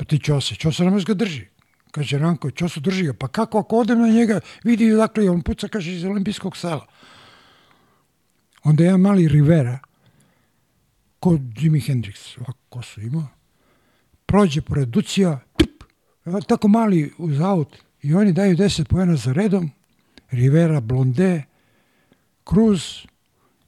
Pa 0.00 0.04
ti 0.04 0.18
Ćose, 0.18 0.54
Ćose 0.54 0.84
može 0.84 1.04
ga 1.04 1.14
drži. 1.14 1.44
Kaže 1.90 2.18
Ranko, 2.18 2.50
Ćosu 2.50 2.80
drži 2.80 3.04
ga. 3.04 3.12
Pa 3.12 3.28
kako 3.28 3.58
ako 3.58 3.76
odem 3.76 4.00
na 4.00 4.08
njega, 4.08 4.40
vidi 4.64 4.90
dakle, 4.90 5.30
on 5.30 5.42
puca, 5.42 5.68
kaže, 5.68 5.92
iz 5.92 6.04
olimpijskog 6.04 6.56
sala. 6.56 6.86
Onda 8.64 8.84
jedan 8.84 9.00
mali 9.00 9.28
Rivera, 9.28 9.78
ko 11.18 11.38
Jimi 11.56 11.80
Hendrix, 11.80 12.38
ovako 12.38 12.58
kosu 12.68 13.00
imao, 13.00 13.26
prođe 14.26 14.62
pored 14.62 14.88
Ducija, 14.88 15.40
tup, 15.56 15.84
tako 16.48 16.68
mali 16.68 17.12
uz 17.18 17.40
aut, 17.40 17.76
i 18.02 18.14
oni 18.14 18.32
daju 18.32 18.56
10 18.56 18.84
pojena 18.84 19.16
za 19.16 19.32
redom, 19.32 19.70
Rivera, 20.30 20.80
Blonde, 20.80 21.42
Cruz 22.48 22.82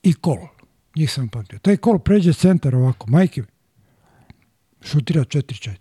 i 0.03 0.15
Kol. 0.15 0.49
Njih 0.97 1.13
sam 1.13 1.29
pamtio. 1.29 1.59
Taj 1.59 1.77
Kol 1.77 1.99
pređe 1.99 2.33
centar 2.33 2.75
ovako, 2.75 3.11
majke, 3.11 3.43
šutira 4.81 5.25
4-4. 5.25 5.77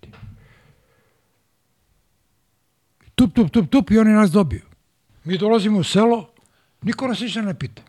Tup, 3.22 3.33
tup, 3.33 3.51
tup, 3.51 3.69
tup 3.69 3.91
i 3.91 3.98
oni 3.98 4.11
nas 4.11 4.32
dobiju. 4.32 4.61
Mi 5.24 5.38
dolazimo 5.38 5.80
u 5.80 5.83
selo, 5.83 6.30
niko 6.82 7.08
nas 7.08 7.19
ništa 7.19 7.41
ne 7.41 7.53
pita. 7.53 7.82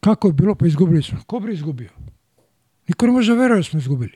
Kako 0.00 0.28
je 0.28 0.32
bilo? 0.32 0.54
Pa 0.54 0.66
izgubili 0.66 1.02
smo. 1.02 1.18
Ko 1.26 1.40
bi 1.40 1.52
izgubio? 1.52 1.90
Niko 2.88 3.06
ne 3.06 3.12
može 3.12 3.32
da 3.32 3.40
veruje 3.40 3.58
da 3.58 3.62
smo 3.62 3.78
izgubili. 3.78 4.12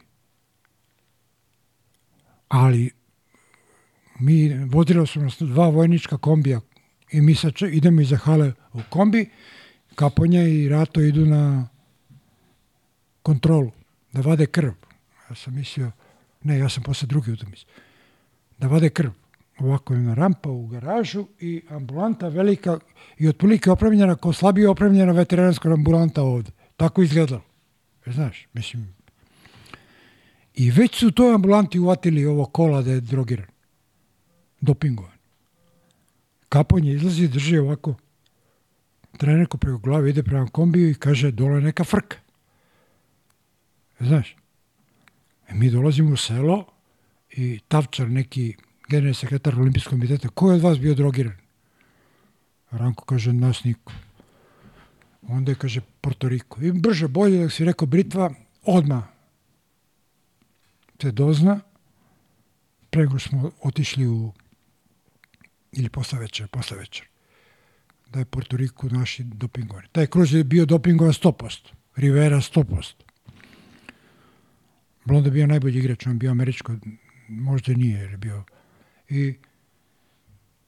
Ali 2.49 2.91
mi 4.20 4.65
vozilo 4.65 5.07
su 5.07 5.20
nas 5.20 5.39
dva 5.41 5.69
vojnička 5.69 6.19
kombija 6.19 6.61
i 7.11 7.20
mi 7.20 7.35
sad 7.35 7.52
idemo 7.73 8.01
iza 8.01 8.17
hale 8.17 8.52
u 8.73 8.81
kombi, 8.91 9.31
Kaponja 9.94 10.43
i 10.43 10.69
Rato 10.69 11.01
idu 11.01 11.27
na 11.27 11.69
kontrolu, 13.23 13.70
da 14.12 14.20
vade 14.20 14.47
krv. 14.47 14.73
Ja 15.31 15.35
sam 15.35 15.55
mislio, 15.55 15.91
ne, 16.43 16.59
ja 16.59 16.69
sam 16.69 16.83
posle 16.83 17.07
drugi 17.07 17.33
utakmice, 17.33 17.67
da 18.59 18.67
vade 18.67 18.91
krv. 18.91 19.22
Ovako 19.59 19.95
jedna 19.95 20.15
rampa 20.15 20.51
u 20.51 20.67
garažu 20.67 21.27
i 21.41 21.63
ambulanta 21.69 22.29
velika 22.29 22.79
i 23.19 23.29
otprilike 23.29 23.71
opremljena 23.71 24.17
kao 24.17 24.33
slabije 24.33 24.69
opremljena 24.69 25.13
veteranska 25.13 25.73
ambulanta 25.73 26.23
ovde. 26.23 26.51
Tako 26.77 27.03
izgledalo. 27.03 27.43
E, 28.07 28.13
Znaš, 28.13 28.47
mislim. 28.53 28.95
I 30.55 30.71
već 30.71 30.99
su 30.99 31.11
toj 31.11 31.35
ambulanti 31.35 31.79
uvatili 31.79 32.27
ovo 32.27 32.45
kola 32.45 32.83
da 32.83 32.91
je 32.93 33.01
drogiran. 33.01 33.47
Dopingovan. 34.61 35.13
Kaponje 36.49 36.93
izlazi, 36.93 37.29
drži 37.29 37.59
ovako 37.59 37.95
trenerku 39.19 39.59
preko 39.59 39.79
glave, 39.79 40.11
ide 40.11 40.23
prema 40.23 40.47
kombiju 40.47 40.91
i 40.91 40.95
kaže 40.95 41.31
dole 41.31 41.61
neka 41.61 41.85
frka. 41.85 42.17
E, 44.01 44.05
Znaš, 44.05 44.37
e, 45.49 45.55
mi 45.55 45.71
dolazimo 45.71 46.13
u 46.13 46.17
selo 46.17 46.65
i 47.31 47.61
Tavčar, 47.69 48.11
neki 48.11 48.57
generalni 48.93 49.15
sekretar 49.15 49.57
olimpijskog 49.59 49.97
komiteta, 49.97 50.29
ko 50.29 50.51
je 50.51 50.61
od 50.61 50.62
vas 50.62 50.79
bio 50.79 50.95
drogiran? 50.95 51.37
Ranko 52.71 53.05
kaže, 53.05 53.33
nas 53.33 53.65
niko. 53.65 53.93
Onda 55.29 55.53
je, 55.53 55.57
kaže, 55.57 55.81
Porto 56.01 56.29
Riko. 56.29 56.61
I 56.61 56.73
brže, 56.73 57.09
bolje, 57.09 57.43
da 57.45 57.51
si 57.51 57.65
rekao 57.65 57.87
Britva, 57.87 58.31
odma 58.62 59.03
se 61.03 61.11
dozna, 61.11 61.61
prego 62.91 63.19
smo 63.19 63.51
otišli 63.62 64.07
u, 64.07 64.33
ili 65.73 65.89
posle 65.89 66.19
večer, 66.19 66.47
posle 66.49 66.77
večer, 66.79 67.07
da 68.11 68.19
je 68.19 68.25
Porto 68.25 68.57
Riku 68.57 68.89
naši 68.89 69.25
dopingovani. 69.25 69.89
Taj 69.93 70.07
kruz 70.07 70.35
je 70.35 70.45
bio 70.45 70.67
dopingovan 70.67 71.12
100%, 71.12 71.73
Rivera 71.97 72.37
100%. 72.37 72.93
Blonda 75.05 75.29
je 75.29 75.33
bio 75.33 75.47
najbolji 75.47 75.79
igrač, 75.79 76.07
on 76.07 76.19
bio 76.19 76.31
američko, 76.31 76.77
možda 77.29 77.73
nije, 77.73 77.99
jer 77.99 78.11
je 78.11 78.17
bio. 78.17 78.45
I 79.12 79.34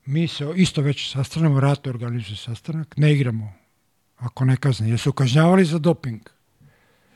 mi 0.07 0.29
se 0.29 0.45
isto 0.57 0.83
već 0.83 1.13
sastanemo, 1.13 1.61
Rato 1.61 1.91
organizuje 1.91 2.37
sastanak, 2.37 2.97
ne 2.97 3.13
igramo 3.13 3.53
ako 4.17 4.45
ne 4.45 4.57
kazne, 4.57 4.89
jer 4.89 4.99
su 4.99 5.13
kažnjavali 5.13 5.65
za 5.65 5.79
doping. 5.79 6.21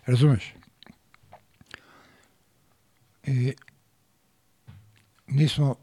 Razumeš? 0.07 0.55
I 3.27 3.53
nismo 5.27 5.77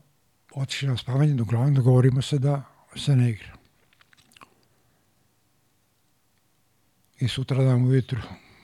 otišli 0.56 0.88
na 0.88 0.98
spavanje, 0.98 1.42
uglavnom 1.42 1.76
dogovorimo 1.76 2.22
se 2.22 2.40
da 2.40 2.64
se 2.96 3.16
ne 3.16 3.30
igra. 3.30 3.54
I 7.20 7.28
sutra 7.28 7.64
dan 7.64 7.86
ujutru 7.86 8.22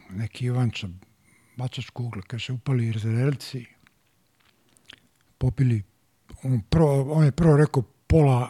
neki 0.10 0.46
Ivanča 0.46 0.88
bačač 1.58 1.90
kugle, 1.94 2.22
kaže, 2.28 2.54
upali 2.54 2.90
Izraelci, 2.90 3.66
popili, 5.38 5.82
on, 6.44 6.62
prvo, 6.70 7.14
on 7.14 7.26
je 7.26 7.32
prvo 7.32 7.58
rekao 7.58 7.84
pola 8.08 8.50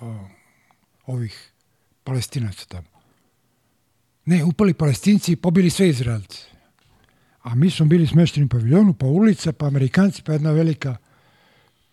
o, 0.00 0.28
ovih 1.06 1.52
palestinaca 2.04 2.66
tamo. 2.68 2.88
Ne, 4.24 4.44
upali 4.44 4.74
palestinci 4.74 5.32
i 5.32 5.36
pobili 5.36 5.70
sve 5.70 5.88
Izraelce. 5.88 6.38
A 7.42 7.54
mi 7.54 7.70
smo 7.70 7.86
bili 7.86 8.06
smešteni 8.06 8.46
u 8.46 8.48
paviljonu, 8.48 8.94
pa 8.94 9.06
ulica, 9.06 9.52
pa 9.52 9.66
Amerikanci, 9.66 10.22
pa 10.22 10.32
jedna 10.32 10.50
velika 10.50 10.96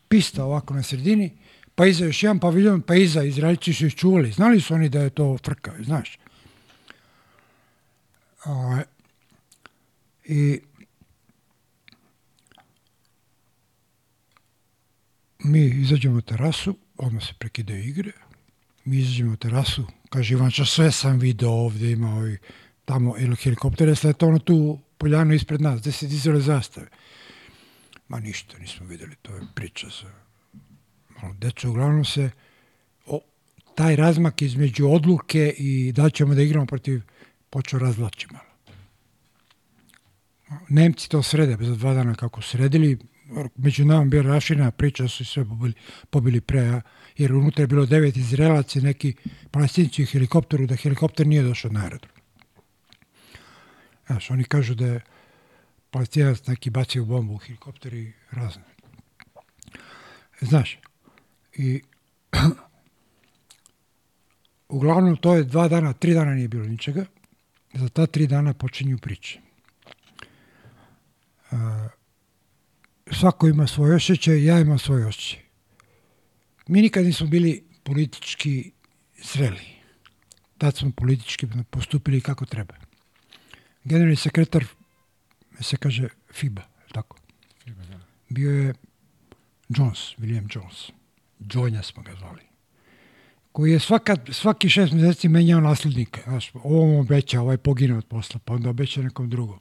pista 0.07 0.43
ovako 0.43 0.73
na 0.73 0.83
sredini, 0.83 1.38
pa 1.75 1.85
iza 1.85 2.06
još 2.06 2.23
jedan 2.23 2.39
paviljon, 2.39 2.81
pa 2.81 2.95
iza 2.95 3.23
Izraelci 3.23 3.73
su 3.73 3.89
čuvali. 3.89 4.31
Znali 4.31 4.61
su 4.61 4.73
oni 4.73 4.89
da 4.89 5.01
je 5.01 5.09
to 5.09 5.38
frka, 5.45 5.73
znaš. 5.80 6.19
O, 8.45 8.77
I 10.25 10.61
mi 15.48 15.66
izađemo 15.66 16.16
na 16.16 16.22
terasu, 16.22 16.77
odmah 16.98 17.24
se 17.24 17.34
prekidaju 17.40 17.84
igre, 17.84 18.11
mi 18.85 18.98
izađemo 18.98 19.32
na 19.32 19.38
terasu, 19.38 19.85
kaže 20.09 20.34
Ivanča, 20.34 20.66
sve 20.66 20.92
sam 20.92 21.19
video 21.19 21.51
ovde, 21.51 21.92
ima 21.92 22.16
ovi 22.16 22.38
tamo, 22.85 23.16
ili 23.17 23.35
helikopter 23.35 23.88
je 23.88 23.95
sletao 23.95 24.32
na 24.32 24.40
tu 24.40 24.80
poljanu 24.98 25.34
ispred 25.34 25.61
nas, 25.61 25.82
gde 25.82 25.92
se 25.92 26.08
dizale 26.08 26.40
zastave. 26.40 26.88
Ma 28.08 28.19
ništa 28.19 28.58
nismo 28.58 28.85
videli, 28.85 29.16
to 29.22 29.35
je 29.35 29.42
priča 29.56 29.90
sa 29.90 30.08
malo 31.22 31.34
deca. 31.34 31.69
Uglavnom 31.69 32.06
se 32.06 32.30
o, 33.06 33.19
taj 33.76 33.95
razmak 33.95 34.42
između 34.42 34.88
odluke 34.88 35.53
i 35.58 35.92
da 35.92 36.09
ćemo 36.09 36.35
da 36.35 36.42
igramo 36.42 36.66
protiv 36.66 37.01
počeo 37.50 37.80
razvlači 37.80 38.27
malo. 38.32 38.48
Nemci 40.69 41.09
to 41.09 41.24
srede 41.24 41.58
za 41.59 41.76
dva 41.76 41.93
dana 41.93 42.16
kako 42.16 42.42
sredili, 42.42 42.98
među 43.56 43.85
nama 43.85 44.06
bio 44.06 44.22
rašina, 44.22 44.72
priča 44.72 45.03
da 45.03 45.09
su 45.09 45.25
sve 45.25 45.45
pobili, 45.45 45.73
pobili 46.09 46.41
pre, 46.41 46.81
jer 47.17 47.33
unutra 47.33 47.64
je 47.64 47.67
bilo 47.67 47.85
devet 47.85 48.17
Izraelaca 48.17 48.80
i 48.80 48.81
neki 48.81 49.14
palestinci 49.51 50.03
u 50.03 50.06
helikopteru, 50.06 50.67
da 50.67 50.75
helikopter 50.75 51.27
nije 51.27 51.43
došao 51.43 51.72
na 51.72 51.83
aerodrom. 51.83 52.11
Znaš, 54.07 54.31
oni 54.31 54.43
kažu 54.43 54.75
da 54.75 54.85
je 54.85 55.01
palestinac 55.91 56.47
neki 56.47 56.69
bacio 56.69 57.06
bombu 57.06 57.33
u 57.33 57.38
helikopteri 57.38 58.14
razne. 58.31 58.64
Znaš, 60.41 60.80
i 61.53 61.81
uglavnom 64.69 65.17
to 65.17 65.35
je 65.35 65.43
dva 65.43 65.67
dana, 65.67 65.93
tri 65.93 66.14
dana 66.14 66.33
nije 66.33 66.47
bilo 66.47 66.65
ničega. 66.65 67.06
Za 67.73 67.89
ta 67.89 68.06
tri 68.06 68.27
dana 68.27 68.53
počinju 68.53 68.97
priče. 68.97 69.39
Uh, 71.51 71.57
svako 73.11 73.48
ima 73.48 73.68
svoj 73.68 73.95
osjećaj, 73.95 74.45
ja 74.45 74.60
imam 74.60 74.80
svoj 74.80 75.06
osjećaj. 75.06 75.40
Mi 76.68 76.82
nikad 76.82 77.06
nismo 77.06 77.27
bili 77.27 77.64
politički 77.84 78.72
zreli. 79.34 79.77
Tad 80.58 80.77
smo 80.77 80.92
politički 80.95 81.48
postupili 81.69 82.22
kako 82.22 82.45
treba. 82.45 82.74
Generalni 83.84 84.16
sekretar 84.16 84.66
se 85.60 85.77
kaže 85.77 86.10
FIBA, 86.34 86.61
tako? 86.92 87.18
FIBA, 87.64 87.84
da. 87.84 88.00
Bio 88.30 88.52
je 88.52 88.74
Jones, 89.69 90.00
William 90.18 90.48
Jones. 90.56 90.92
Džonja 91.48 91.84
smo 91.84 92.03
ga 92.03 92.16
zvali. 92.16 92.42
Koji 93.52 93.72
je 93.72 93.80
svaka, 93.80 94.16
svaki 94.32 94.69
šest 94.69 94.94
mjeseci 94.94 95.30
menjao 95.30 95.61
naslednika. 95.61 96.22
Znaš, 96.22 96.52
ovom 96.53 96.95
obeća, 96.95 97.42
ovaj 97.42 97.58
pogine 97.58 97.98
od 97.98 98.06
posla, 98.06 98.40
pa 98.45 98.53
onda 98.53 98.69
obeća 98.69 99.02
nekom 99.02 99.30
drugom. 99.30 99.60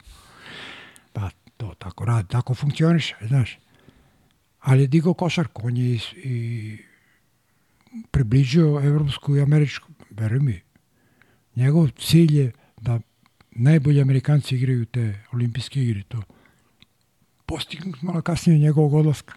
Pa 1.13 1.31
to 1.57 1.75
tako 1.79 2.05
radi, 2.05 2.29
tako 2.29 2.55
funkcioniše, 2.55 3.17
znaš. 3.29 3.59
Ali 4.61 4.81
je 4.81 4.87
digao 4.87 5.15
košarku, 5.15 5.67
on 5.67 5.77
je 5.77 5.85
i, 5.85 6.01
i 6.25 6.79
približio 8.11 8.81
evropsku 8.85 9.37
i 9.37 9.41
američku, 9.41 9.93
veruj 10.11 10.41
mi. 10.41 10.61
Njegov 11.57 11.89
cilj 11.91 12.39
je 12.39 12.53
da 12.81 13.01
najbolji 13.51 14.01
Amerikanci 14.01 14.55
igraju 14.55 14.85
te 14.85 15.23
olimpijske 15.33 15.83
igre, 15.83 16.03
to 16.09 16.23
postignut 17.47 18.03
malo 18.03 18.23
kasnije 18.23 18.59
njegovog 18.59 18.95
odlaska. 18.95 19.35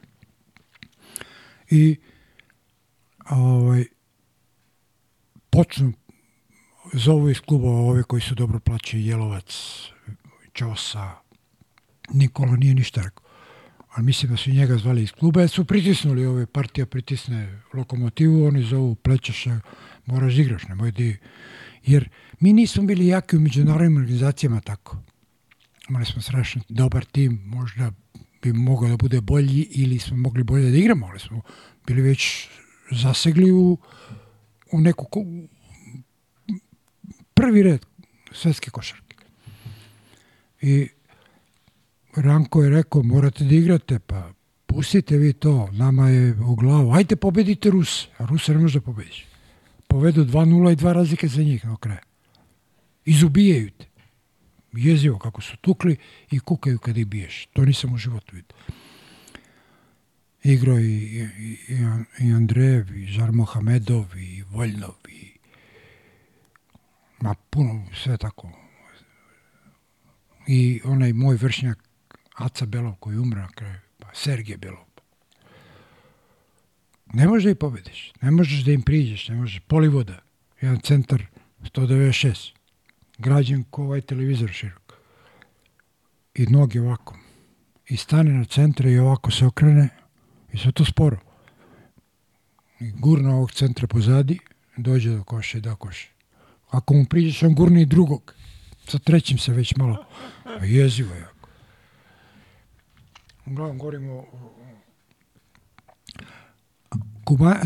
I 1.69 1.97
ovaj, 3.29 3.85
počnu 5.49 5.93
zovu 6.93 7.29
iz 7.29 7.41
kluba 7.41 7.67
ove 7.67 8.03
koji 8.03 8.21
su 8.21 8.35
dobro 8.35 8.59
plaćeni, 8.59 9.05
Jelovac, 9.05 9.55
Ćosa, 10.55 11.15
Nikola 12.13 12.55
nije 12.55 12.75
ništa 12.75 13.01
rekao. 13.01 13.23
Ali 13.89 14.05
mislim 14.05 14.31
da 14.31 14.37
su 14.37 14.51
njega 14.51 14.77
zvali 14.77 15.03
iz 15.03 15.11
kluba, 15.11 15.41
jer 15.41 15.49
su 15.49 15.65
pritisnuli 15.65 16.25
ove 16.25 16.45
partija, 16.45 16.85
pritisne 16.85 17.61
lokomotivu, 17.73 18.45
oni 18.45 18.63
zovu 18.63 18.95
plećaša, 18.95 19.59
moraš 20.05 20.33
da 20.33 20.41
igraš, 20.41 20.67
nemoj 20.67 20.91
di. 20.91 21.17
Jer 21.85 22.09
mi 22.39 22.53
nismo 22.53 22.83
bili 22.83 23.07
jaki 23.07 23.37
u 23.37 23.39
međunarodnim 23.39 23.97
organizacijama 23.97 24.61
tako. 24.61 24.97
Imali 25.89 26.05
smo 26.05 26.21
strašno 26.21 26.61
dobar 26.69 27.05
tim, 27.05 27.41
možda 27.45 27.91
bi 28.41 28.53
mogao 28.53 28.89
da 28.89 28.97
bude 28.97 29.21
bolji 29.21 29.67
ili 29.71 29.99
smo 29.99 30.17
mogli 30.17 30.43
bolje 30.43 30.71
da 30.71 30.77
igramo, 30.77 31.07
ali 31.07 31.19
smo 31.19 31.41
bili 31.87 32.01
već 32.01 32.47
zasegli 32.91 33.51
u, 33.51 33.77
u 34.71 34.81
neku 34.81 35.05
ko, 35.05 35.19
prvi 37.33 37.63
red 37.63 37.85
svetske 38.31 38.71
košarke. 38.71 39.15
I 40.61 40.89
Ranko 42.21 42.63
je 42.63 42.69
rekao, 42.69 43.03
morate 43.03 43.43
da 43.43 43.55
igrate, 43.55 43.99
pa 43.99 44.31
pustite 44.65 45.17
vi 45.17 45.33
to, 45.33 45.69
nama 45.71 46.09
je 46.09 46.35
u 46.41 46.55
glavu, 46.55 46.91
ajte 46.93 47.15
pobedite 47.15 47.69
Rus, 47.69 48.07
a 48.17 48.25
Rusa 48.25 48.53
ne 48.53 48.59
može 48.59 48.79
da 48.79 48.85
pobediš. 48.85 49.25
Povedu 49.87 50.25
2-0 50.25 50.71
i 50.71 50.75
dva 50.75 50.93
razlike 50.93 51.27
za 51.27 51.43
njih 51.43 51.65
na 51.65 51.77
kraju. 51.77 51.99
Izubijaju 53.05 53.71
te. 53.71 53.85
Jezivo 54.73 55.19
kako 55.19 55.41
su 55.41 55.57
tukli 55.57 55.97
i 56.31 56.39
kukaju 56.39 56.79
kad 56.79 56.97
ih 56.97 57.07
biješ. 57.07 57.47
To 57.53 57.65
nisam 57.65 57.93
u 57.93 57.97
životu 57.97 58.35
vidio. 58.35 58.55
Igro 60.43 60.79
i, 60.79 60.93
i, 61.39 61.57
i 62.19 62.33
Andrejev, 62.33 62.97
i 62.97 63.05
Žar 63.05 63.31
Mohamedov, 63.31 64.05
i 64.17 64.43
Voljnov, 64.43 64.95
i 65.09 65.31
ma 67.21 67.35
puno, 67.49 67.85
sve 68.03 68.17
tako. 68.17 68.51
I 70.47 70.81
onaj 70.83 71.13
moj 71.13 71.35
vršnjak 71.35 71.88
Aca 72.39 72.65
Belov 72.65 72.95
koji 72.99 73.17
umre 73.17 73.41
na 73.41 73.47
kraju, 73.47 73.79
pa 73.99 74.07
Sergije 74.13 74.57
Belov. 74.57 74.85
Ne 77.13 77.27
možeš 77.27 77.43
da 77.43 77.49
ih 77.49 77.57
pobediš, 77.57 78.13
ne 78.21 78.31
možeš 78.31 78.63
da 78.63 78.71
im 78.71 78.81
priđeš, 78.81 79.27
ne 79.27 79.35
možeš. 79.35 79.59
Polivoda, 79.67 80.19
jedan 80.61 80.79
centar 80.79 81.25
196, 81.61 82.51
građen 83.17 83.63
ko 83.63 83.83
ovaj 83.83 84.01
televizor 84.01 84.49
širok. 84.49 84.93
I 86.33 86.45
noge 86.45 86.81
ovako. 86.81 87.17
I 87.87 87.97
stane 87.97 88.33
na 88.33 88.45
centre 88.45 88.91
i 88.91 88.99
ovako 88.99 89.31
se 89.31 89.45
okrene 89.45 89.89
i 90.53 90.57
sve 90.57 90.71
to 90.71 90.85
sporo. 90.85 91.17
I 92.79 92.91
gurna 92.91 93.35
ovog 93.35 93.51
centra 93.51 93.87
pozadi, 93.87 94.39
dođe 94.77 95.09
do 95.09 95.23
koša 95.23 95.57
i 95.57 95.61
da 95.61 95.75
koša. 95.75 96.07
Ako 96.69 96.93
mu 96.93 97.05
priđeš, 97.05 97.43
on 97.43 97.55
gurni 97.55 97.81
i 97.81 97.85
drugog. 97.85 98.35
Sa 98.87 98.99
trećim 98.99 99.37
se 99.37 99.53
već 99.53 99.75
malo. 99.75 100.05
A 100.45 100.65
jezivo 100.65 101.13
je. 101.15 101.38
Uglavnom 103.51 103.77
govorimo 103.77 104.13
o, 104.13 104.25
Kuba, 107.23 107.51
e, 107.51 107.59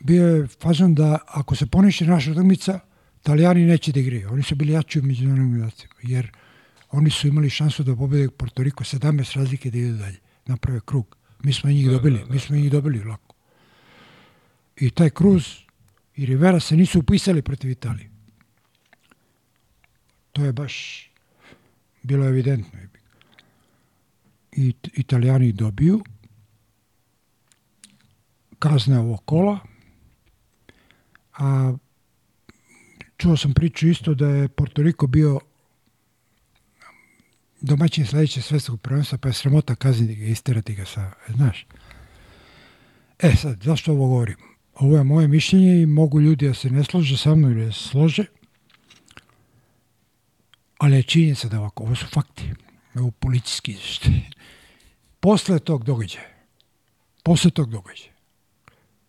bio 0.00 0.26
je 0.28 0.46
fazon 0.46 0.94
da 0.94 1.18
ako 1.26 1.56
se 1.56 1.66
poniši 1.66 2.06
naša 2.06 2.32
utakmica, 2.32 2.80
Italijani 3.20 3.64
neće 3.64 3.92
da 3.92 4.00
igraju. 4.00 4.32
Oni 4.32 4.42
su 4.42 4.54
bili 4.54 4.72
jači 4.72 4.98
u 4.98 5.02
međunarodnim 5.02 5.52
organizacijama, 5.52 5.94
jer 6.02 6.30
oni 6.90 7.10
su 7.10 7.28
imali 7.28 7.50
šansu 7.50 7.82
da 7.82 7.96
pobede 7.96 8.28
Porto 8.30 8.62
Riko 8.62 8.84
17 8.84 9.36
razlike 9.36 9.70
da 9.70 9.78
idu 9.78 9.96
dalje, 9.96 10.18
naprave 10.46 10.80
krug. 10.84 11.16
Mi 11.42 11.52
smo 11.52 11.70
njih 11.70 11.90
dobili, 11.90 12.24
mi 12.30 12.38
smo 12.38 12.56
njih 12.56 12.70
dobili 12.70 13.04
lako. 13.04 13.34
I 14.76 14.90
taj 14.90 15.10
Cruz 15.10 15.46
i 16.16 16.26
Rivera 16.26 16.60
se 16.60 16.76
nisu 16.76 16.98
upisali 16.98 17.42
protiv 17.42 17.70
Italije. 17.70 18.10
To 20.32 20.44
je 20.44 20.52
baš 20.52 21.10
bilo 22.02 22.26
evidentno. 22.26 22.78
I 24.56 24.74
Italijani 24.92 25.52
dobiju 25.52 26.02
kazne 28.58 28.98
ovog 28.98 29.24
kola, 29.24 29.58
a 31.38 31.72
čuo 33.16 33.36
sam 33.36 33.54
priču 33.54 33.88
isto 33.88 34.14
da 34.14 34.28
je 34.28 34.48
Porto 34.48 34.82
Riko 34.82 35.06
bio 35.06 35.40
domaćin 37.60 38.06
sledeće 38.06 38.42
svetskog 38.42 38.80
prvenstva, 38.80 39.18
pa 39.18 39.28
je 39.28 39.34
sramota 39.34 39.74
kazniti 39.74 40.14
ga, 40.14 40.24
isterati 40.24 40.74
ga 40.74 40.84
sa, 40.84 41.12
znaš. 41.28 41.66
E 43.18 43.36
sad, 43.36 43.62
zašto 43.62 43.92
ovo 43.92 44.08
govorim? 44.08 44.36
Ovo 44.74 44.96
je 44.96 45.04
moje 45.04 45.28
mišljenje 45.28 45.82
i 45.82 45.86
mogu 45.86 46.20
ljudi 46.20 46.48
da 46.48 46.54
se 46.54 46.70
ne 46.70 46.84
slože 46.84 47.16
sa 47.16 47.34
mnom 47.34 47.52
ili 47.52 47.66
da 47.66 47.72
se 47.72 47.88
slože, 47.88 48.24
ali 50.78 50.96
je 50.96 51.02
činjenica 51.02 51.48
da 51.48 51.60
ovako, 51.60 51.84
ovo 51.84 51.94
su 51.94 52.06
fakti, 52.06 52.52
ovo 52.94 53.10
policijski. 53.10 53.76
Posle 55.24 55.58
tog 55.58 55.84
događaja, 55.84 56.28
posle 57.22 57.50
tog 57.50 57.70
događaja, 57.70 58.12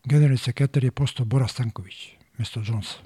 generalni 0.03 0.37
sekretar 0.37 0.83
je 0.83 0.91
postao 0.91 1.25
Bora 1.25 1.47
Stanković, 1.47 2.09
mesto 2.37 2.61
Jonesa. 2.65 2.97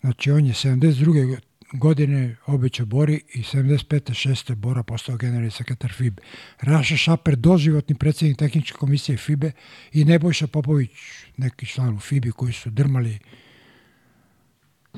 Znači, 0.00 0.30
on 0.30 0.46
je 0.46 0.52
72. 0.52 1.38
godine 1.72 2.36
obećao 2.46 2.86
Bori 2.86 3.20
i 3.34 3.42
75. 3.42 4.28
6. 4.28 4.54
Bora 4.54 4.82
postao 4.82 5.16
generalni 5.16 5.50
sekretar 5.50 5.92
FIBE. 5.92 6.22
Raša 6.60 6.96
Šaper, 6.96 7.36
doživotni 7.36 7.94
predsjednik 7.94 8.38
tehničke 8.38 8.78
komisije 8.78 9.18
FIBE 9.18 9.52
i 9.92 10.04
Nebojša 10.04 10.46
Popović, 10.46 10.90
neki 11.36 11.66
član 11.66 11.96
u 11.96 12.00
FIBE 12.00 12.30
koji 12.30 12.52
su 12.52 12.70
drmali 12.70 13.18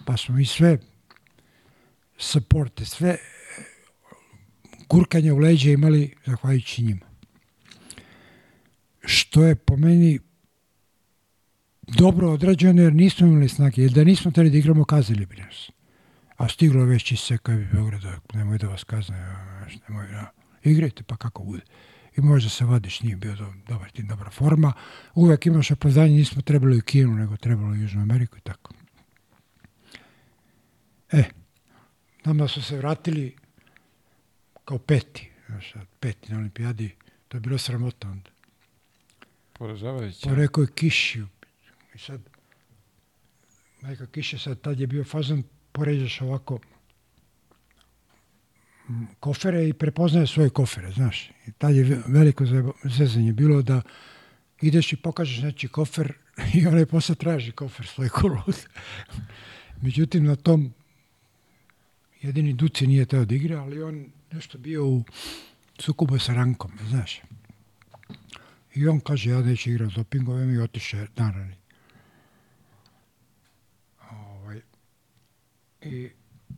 pa 0.07 0.17
smo 0.17 0.35
mi 0.35 0.47
sve 0.47 0.79
supporte, 2.19 2.85
sve 2.85 3.17
gurkanje 4.91 5.33
u 5.33 5.39
leđe 5.39 5.73
imali 5.73 6.15
zahvaljujući 6.27 6.83
njima. 6.83 7.07
Što 9.01 9.45
je 9.45 9.55
po 9.55 9.77
meni 9.77 10.19
dobro 11.83 12.31
odrađeno 12.31 12.83
jer 12.83 12.95
nismo 12.95 13.27
imali 13.27 13.49
snage. 13.49 13.83
Jer 13.83 13.93
da 13.93 14.05
nismo 14.05 14.31
teli 14.31 14.51
da 14.51 14.59
igramo, 14.59 14.85
kazali 14.85 15.27
bi 15.27 15.37
nas. 15.37 15.71
A 16.37 16.49
stiglo 16.49 16.85
već 16.85 17.13
iz 17.13 17.21
Seka 17.21 17.53
i 17.53 17.67
Beograda, 17.73 18.21
nemoj 18.35 18.59
da 18.59 18.69
vas 18.69 18.85
kazne, 18.85 19.37
nemoj 19.89 20.07
da... 20.09 20.31
Igrajte 20.63 21.03
pa 21.03 21.17
kako 21.17 21.45
bude. 21.45 21.63
I 22.17 22.21
možda 22.21 22.51
se 22.51 22.65
vadiš, 22.65 23.01
nije 23.01 23.17
bio 23.17 23.37
do, 23.37 23.53
dobar 23.69 23.91
tim, 23.91 24.07
dobra 24.07 24.31
forma. 24.31 24.73
Uvek 25.15 25.47
imaš 25.47 25.71
opravdanje, 25.71 26.15
nismo 26.15 26.43
trebali 26.43 26.79
u 26.79 26.83
Kinu, 26.83 27.15
nego 27.15 27.37
trebalo 27.37 27.71
u 27.71 27.77
Južnu 27.77 28.03
Ameriku 28.03 28.39
i 28.39 28.41
tako. 28.41 28.75
E, 31.13 31.25
nama 32.25 32.49
su 32.49 32.63
se 32.63 32.77
vratili 32.77 33.37
kao 34.71 34.79
peti, 34.79 35.31
znaš, 35.47 35.75
peti 36.01 36.33
na 36.33 36.39
olimpijadi, 36.39 36.91
to 37.29 37.37
je 37.37 37.41
bilo 37.41 37.59
sramota 37.59 38.09
onda. 38.09 38.31
Poražavajuće. 39.53 40.29
Pa 40.29 40.35
rekao 40.35 40.63
je 40.63 40.69
kiši. 40.75 41.23
I 41.95 41.99
sad, 41.99 42.21
majka 43.81 44.07
kiše 44.07 44.39
sad, 44.39 44.61
tad 44.61 44.81
je 44.81 44.87
bio 44.87 45.05
fazon, 45.05 45.43
poređaš 45.73 46.21
ovako 46.21 46.59
kofere 49.21 49.69
i 49.69 49.73
prepoznaje 49.73 50.27
svoje 50.27 50.51
kofere, 50.51 50.93
znaš. 50.93 51.31
I 51.47 51.53
tad 51.59 51.75
je 51.75 51.85
ve- 51.85 52.03
veliko 52.07 52.45
zezanje 52.85 53.33
bilo 53.33 53.63
da 53.63 53.83
ideš 54.63 54.93
i 54.93 54.97
pokažeš 54.97 55.43
neći 55.43 55.69
kofer 55.69 56.13
i 56.55 56.67
onaj 56.67 56.87
posle 56.87 57.15
traži 57.15 57.53
kofer 57.53 57.87
svoj 57.87 58.09
kolud. 58.09 58.67
Međutim, 59.83 60.25
na 60.25 60.37
tom 60.37 60.75
jedini 62.23 62.53
Duci 62.53 62.87
nije 62.87 63.07
teo 63.07 63.25
da 63.25 63.35
igra, 63.35 63.63
ali 63.63 63.83
on 63.83 64.20
nešto 64.33 64.59
bio 64.59 64.87
u 64.87 65.05
sukobu 65.79 66.19
sa 66.19 66.35
Rankom, 66.35 66.73
znaš. 66.89 67.21
I 68.75 68.89
on 68.89 69.01
kaže, 69.01 69.31
ja 69.31 69.41
neću 69.41 69.71
igrati 69.71 69.93
s 69.93 69.97
dopingom, 69.97 70.55
i 70.55 70.59
otiše 70.59 71.07
narani. 71.17 71.55
Ovaj, 74.11 74.61
I 75.83 76.11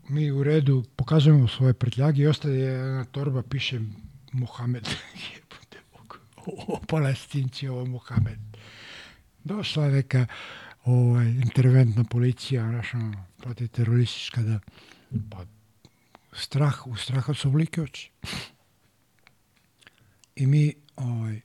mi 0.08 0.30
u 0.30 0.42
redu 0.42 0.84
pokazujemo 0.96 1.48
svoje 1.48 1.74
prtljage 1.74 2.22
i 2.22 2.26
ostaje 2.26 2.60
jedna 2.60 3.04
torba, 3.04 3.42
piše 3.42 3.80
Mohamed. 4.32 4.88
O, 6.46 6.80
palestinci, 6.88 7.68
ovo 7.68 7.84
Mohamed. 7.86 8.38
Došla 9.44 9.88
neka 9.88 10.26
ovaj, 10.84 11.30
interventna 11.30 12.04
policija, 12.04 12.64
ono, 12.64 12.82
protiteroristička, 13.36 14.42
da 14.42 14.58
pa, 15.30 15.44
strah, 16.32 16.86
u 16.86 16.96
straha 16.96 17.34
su 17.34 17.48
oblike 17.48 17.82
oči. 17.82 18.10
I 20.36 20.46
mi 20.46 20.74
ovaj, 20.96 21.40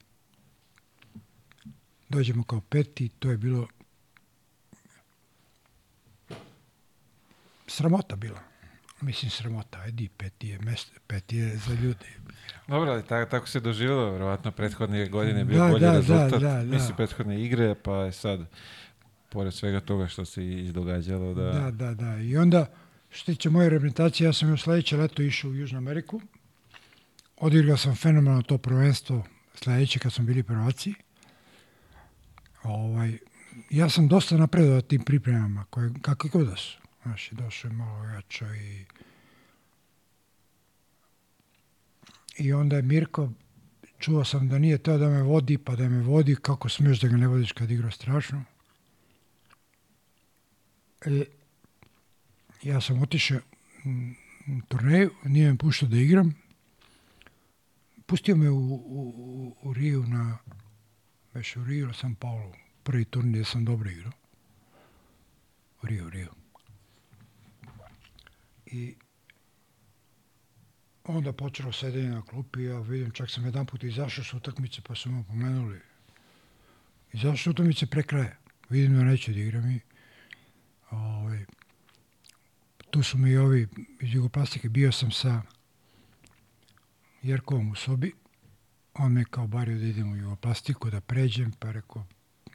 dođemo 2.10 2.44
kao 2.44 2.62
peti, 2.62 3.10
to 3.10 3.32
je 3.32 3.38
bilo 3.38 3.68
sramota 7.68 8.16
bila. 8.16 8.40
Mislim 9.02 9.32
sramota, 9.32 9.80
ajde, 9.80 10.08
peti 10.18 10.48
je, 10.48 10.60
mesto, 10.60 10.92
peti 11.08 11.38
je 11.38 11.58
za 11.58 11.74
ljude. 11.74 12.06
Dobro, 12.68 12.92
ali 12.92 13.06
tako, 13.06 13.32
tako 13.32 13.48
se 13.48 13.60
doživjelo, 13.60 14.12
verovatno 14.12 14.52
prethodne 14.52 15.10
godine 15.10 15.40
je 15.40 15.46
bio 15.46 15.58
Da, 15.58 15.68
bolji 15.68 15.82
da, 15.82 15.92
da, 15.92 15.98
rezultat, 15.98 16.42
da, 16.42 16.54
da. 16.54 16.64
mislim 16.64 16.96
prethodne 16.96 17.42
igre, 17.42 17.76
pa 17.76 17.96
je 17.96 18.12
sad, 18.12 18.40
pored 19.30 19.54
svega 19.54 19.80
toga 19.80 20.08
što 20.08 20.26
se 20.26 20.48
izdogađalo, 20.48 21.34
da... 21.34 21.52
Da, 21.52 21.72
da, 21.72 21.94
da. 21.94 22.18
I 22.18 22.38
onda, 22.38 22.66
što 23.10 23.32
tiče 23.32 23.50
moje 23.50 23.70
reprezentacije, 23.70 24.26
ja 24.26 24.34
sam 24.34 24.50
još 24.50 24.64
sledeće 24.64 24.98
leto 24.98 25.22
išao 25.22 25.52
u 25.52 25.56
Južnu 25.56 25.78
Ameriku. 25.78 26.22
Odigrao 27.38 27.78
sam 27.78 27.96
fenomenalno 27.96 28.42
to 28.42 28.58
prvenstvo 28.58 29.24
sledeće 29.56 30.00
kad 30.00 30.14
smo 30.14 30.26
bili 30.26 30.44
prvaci. 30.44 30.94
Ovaj, 32.64 33.18
ja 33.70 33.90
sam 33.90 34.08
dosta 34.08 34.38
napredovao 34.38 34.82
tim 34.82 35.04
pripremama, 35.04 35.66
koje, 35.70 35.92
kakve 36.02 36.30
god 36.30 36.48
da 36.48 36.56
su. 36.56 36.78
Znaš, 37.04 37.30
došao 37.32 37.70
je 37.70 37.74
malo 37.74 38.04
jačo 38.04 38.54
i... 38.54 38.86
I 42.38 42.54
onda 42.54 42.76
je 42.76 42.82
Mirko, 42.82 43.30
čuo 44.00 44.26
sam 44.26 44.50
da 44.50 44.60
nije 44.60 44.78
teo 44.78 44.98
da 44.98 45.10
me 45.10 45.22
vodi, 45.22 45.58
pa 45.58 45.76
da 45.76 45.90
me 45.90 46.02
vodi, 46.02 46.36
kako 46.42 46.70
smiješ 46.70 47.00
da 47.00 47.08
ga 47.08 47.18
ne 47.18 47.28
vodiš 47.28 47.52
kad 47.52 47.72
igra 47.72 47.92
strašno. 47.92 48.44
E, 51.06 51.26
ja 52.68 52.82
sam 52.82 53.02
otišao 53.02 53.40
mm, 53.86 54.12
u 54.58 54.62
turneju, 54.68 55.12
nije 55.26 55.52
me 55.52 55.58
puštao 55.58 55.90
da 55.90 55.98
igram. 55.98 56.36
Pustio 58.06 58.36
me 58.36 58.50
u, 58.50 58.74
u, 58.74 59.56
u, 59.62 59.74
Riju 59.74 60.04
na, 60.04 60.38
već 61.34 61.56
u 61.56 61.64
Riju, 61.64 61.94
sam 61.94 62.16
Paulo, 62.16 62.54
prvi 62.84 63.06
turnir 63.06 63.32
gdje 63.32 63.46
sam 63.46 63.66
dobro 63.66 63.90
igrao. 63.90 64.12
U 65.84 65.88
Riju, 65.88 66.10
Riju. 66.10 66.30
I 68.66 68.96
onda 71.04 71.34
počelo 71.34 71.72
sedenje 71.72 72.10
na 72.10 72.22
klupi, 72.22 72.64
ja 72.64 72.80
vidim, 72.80 73.12
čak 73.12 73.32
sam 73.32 73.46
jedan 73.46 73.66
put 73.66 73.84
izašao 73.84 74.24
s 74.24 74.34
utakmice, 74.34 74.82
pa 74.82 74.96
su 74.96 75.12
me 75.12 75.24
pomenuli. 75.24 75.80
Izašao 77.14 77.38
s 77.38 77.48
utakmice 77.48 77.86
pre 77.86 78.04
kraja. 78.04 78.36
Vidim 78.70 78.96
da 78.96 79.04
neće 79.04 79.34
da 79.34 79.40
igram 79.40 79.72
i 79.72 79.80
ovaj, 80.92 81.46
tu 82.98 83.04
su 83.04 83.18
mi 83.18 83.38
ovi 83.38 83.68
iz 84.02 84.14
Jugoplastike, 84.14 84.70
bio 84.70 84.92
sam 84.92 85.12
sa 85.12 85.42
Jerkovom 87.24 87.72
u 87.72 87.76
sobi, 87.76 88.14
on 88.94 89.12
me 89.12 89.26
kao 89.26 89.48
bario 89.48 89.78
da 89.78 89.86
idem 89.86 90.12
u 90.12 90.16
Jugoplastiku, 90.16 90.90
da 90.90 91.02
pređem, 91.02 91.52
pa 91.60 91.72
rekao, 91.72 92.06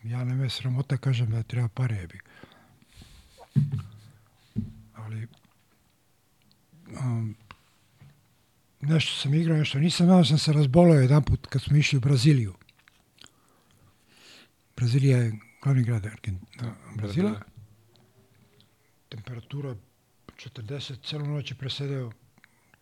ja 0.02 0.24
ne 0.24 0.34
me 0.34 0.50
sramota, 0.50 0.96
kažem 0.96 1.30
da 1.30 1.42
treba 1.42 1.68
pare 1.68 1.96
jebi. 1.96 2.20
Ali 4.94 5.28
um, 7.00 7.36
nešto 8.80 9.20
sam 9.20 9.34
igrao, 9.34 9.58
nešto 9.58 9.78
nisam, 9.78 10.10
onda 10.10 10.24
sam 10.24 10.38
se 10.38 10.52
razbolao 10.52 10.96
jedan 10.96 11.22
put 11.22 11.46
kad 11.46 11.62
smo 11.62 11.76
išli 11.76 11.96
u 11.96 12.00
Braziliju. 12.00 12.54
Brazilija 14.76 15.18
je 15.18 15.38
glavni 15.62 15.82
grad 15.82 16.06
Argentina, 16.06 16.74
Brazila. 16.96 17.40
Temperatura 19.08 19.76
40, 20.36 21.08
celu 21.08 21.26
noć 21.26 21.50
je 21.50 21.54
presedeo 21.54 22.12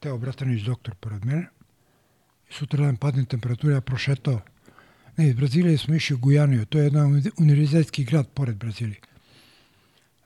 Teo 0.00 0.18
Bratanić, 0.18 0.62
doktor, 0.62 0.94
pored 0.94 1.24
mene. 1.24 1.48
I 2.50 2.52
sutra 2.52 2.84
dan 2.84 2.96
padne 2.96 3.24
temperatura, 3.24 3.74
ja 3.74 3.80
prošetao. 3.80 4.40
Ne, 5.16 5.28
iz 5.28 5.34
Brazilije 5.34 5.78
smo 5.78 5.94
išli 5.94 6.14
u 6.14 6.18
Gujaniju, 6.18 6.66
to 6.66 6.78
je 6.78 6.84
jedan 6.84 7.06
uni- 7.06 7.30
univerzitetski 7.38 8.04
grad 8.04 8.28
pored 8.34 8.56
Brazilije. 8.56 9.00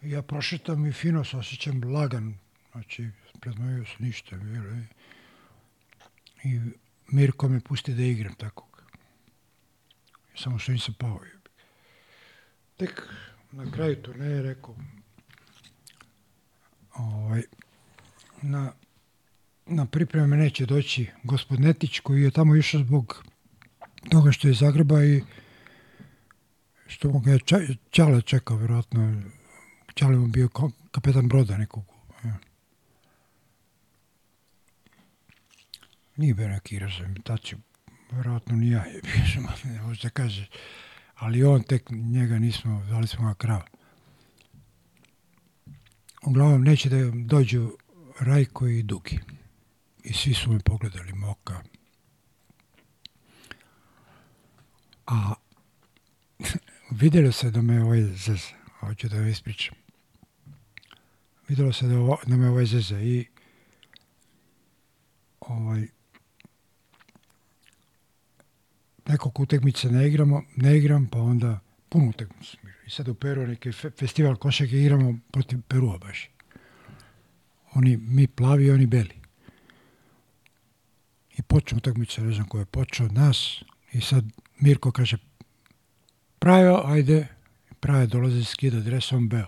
Ja 0.03 0.23
prošetam 0.23 0.87
i 0.87 0.93
fino 0.93 1.25
se 1.25 1.37
osjećam 1.37 1.85
lagan, 1.85 2.35
znači 2.73 3.11
predmojio 3.41 3.85
se 3.85 3.97
ništa. 3.99 4.37
Bilo, 4.37 4.65
i, 6.45 6.61
Mirko 7.09 7.49
me 7.49 7.61
pusti 7.61 7.95
da 7.95 8.03
igram 8.03 8.35
tako. 8.35 8.69
Samo 10.37 10.59
što 10.59 10.73
nisam 10.73 10.95
pao. 10.99 11.21
Tek 12.77 13.03
na 13.53 13.71
kraju 13.71 14.03
turneje 14.03 14.43
rekao, 14.43 14.77
ovaj, 16.95 17.43
na, 18.43 18.73
na 19.67 19.87
pripreme 19.87 20.37
neće 20.37 20.67
doći 20.67 21.07
gospod 21.23 21.61
Netić 21.61 22.01
koji 22.01 22.23
je 22.23 22.31
tamo 22.31 22.57
išao 22.57 22.81
zbog 22.81 23.25
toga 24.11 24.33
što 24.33 24.49
je 24.49 24.55
Zagreba 24.55 25.05
i 25.05 25.23
što 26.87 27.19
ga 27.19 27.31
je 27.31 27.39
Ča- 27.39 27.77
Ćale 27.91 28.23
čekao, 28.23 28.57
vjerojatno. 28.57 29.23
Ćale 29.95 30.17
mu 30.17 30.27
bio 30.27 30.49
kapetan 30.91 31.29
broda 31.29 31.57
nekog. 31.57 31.85
ja. 32.25 32.39
Nije 36.17 36.35
bio 36.35 36.49
neki 36.49 36.79
reprezentaciju, 36.79 37.59
vjerojatno 38.11 38.57
ni 38.57 38.71
ja 38.71 38.85
je 38.85 39.01
bio, 39.03 39.95
da 40.03 40.11
kaže. 40.11 40.49
Ali 41.15 41.45
on 41.45 41.63
tek, 41.63 41.91
njega 41.91 42.39
nismo, 42.39 42.83
zvali 42.87 43.07
smo 43.07 43.29
ga 43.29 43.35
krava. 43.35 43.65
Uglavnom, 46.27 46.63
neće 46.63 46.89
da 46.89 46.97
dođu 47.15 47.77
Rajko 48.21 48.67
i 48.67 48.83
Dugi. 48.83 49.19
I 50.05 50.13
svi 50.13 50.35
su 50.35 50.53
me 50.53 50.59
pogledali, 50.59 51.13
Moka. 51.13 51.63
A 55.07 55.35
vidjelo 57.01 57.33
se 57.33 57.51
da 57.51 57.63
me 57.63 57.83
ovaj 57.83 58.03
zeze, 58.03 58.55
hoću 58.81 59.09
da 59.09 59.29
ispričam. 59.29 59.75
Vidjelo 61.49 61.73
se 61.73 61.87
da, 61.87 61.99
ovo, 61.99 62.19
da 62.27 62.37
me 62.37 62.49
ovaj 62.49 62.67
zeze 62.67 63.01
i 63.03 63.27
ovaj, 65.41 65.87
nekoliko 69.09 69.43
utakmica 69.43 69.89
ne 69.89 70.09
igramo, 70.09 70.43
ne 70.57 70.77
igram, 70.77 71.07
pa 71.07 71.19
onda 71.19 71.61
puno 71.89 72.09
utakmica. 72.09 72.64
I 72.87 72.91
sad 72.91 73.09
u 73.09 73.15
Peru 73.15 73.47
neki 73.47 73.73
fe, 73.73 73.91
festival 73.91 74.37
košake 74.37 74.81
igramo 74.81 75.19
protiv 75.33 75.61
Perua 75.69 75.99
baš. 75.99 76.31
Oni, 77.75 77.97
mi 77.97 78.27
plavi, 78.27 78.71
oni 78.71 78.87
beli. 78.87 79.15
I 81.39 81.43
počne 81.43 81.79
utakmica, 81.79 82.23
ne 82.23 82.33
znam 82.33 82.49
ko 82.49 82.59
je 82.59 82.65
počeo 82.65 83.07
od 83.07 83.13
nas. 83.13 83.63
I 83.93 84.01
sad 84.01 84.25
Mirko 84.61 84.93
kaže, 84.93 85.17
Prajo, 86.39 86.83
ajde. 86.85 87.27
Prajo 87.81 88.07
dolazi 88.07 88.45
skida 88.45 88.81
dres, 88.81 89.13
on 89.13 89.29
beo. 89.29 89.47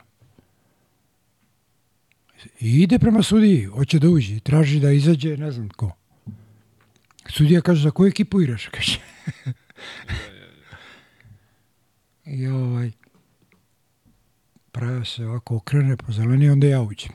I 2.60 2.82
ide 2.82 2.98
prema 2.98 3.22
sudiji, 3.22 3.64
hoće 3.64 3.98
da 3.98 4.08
uđe, 4.08 4.40
traži 4.40 4.80
da 4.80 4.92
izađe, 4.92 5.36
ne 5.36 5.50
znam 5.52 5.68
ko. 5.68 5.90
Sudija 7.28 7.60
kaže, 7.60 7.82
za 7.82 7.90
koju 7.90 8.08
ekipu 8.08 8.40
igraš? 8.40 8.68
Kaže. 8.74 9.00
I 12.24 12.46
ovaj, 12.46 12.90
Praja 14.76 15.04
se 15.04 15.26
ovako 15.26 15.56
okrene 15.56 15.96
po 15.96 16.12
zeleni, 16.12 16.50
onda 16.50 16.66
ja 16.66 16.82
uđem. 16.82 17.12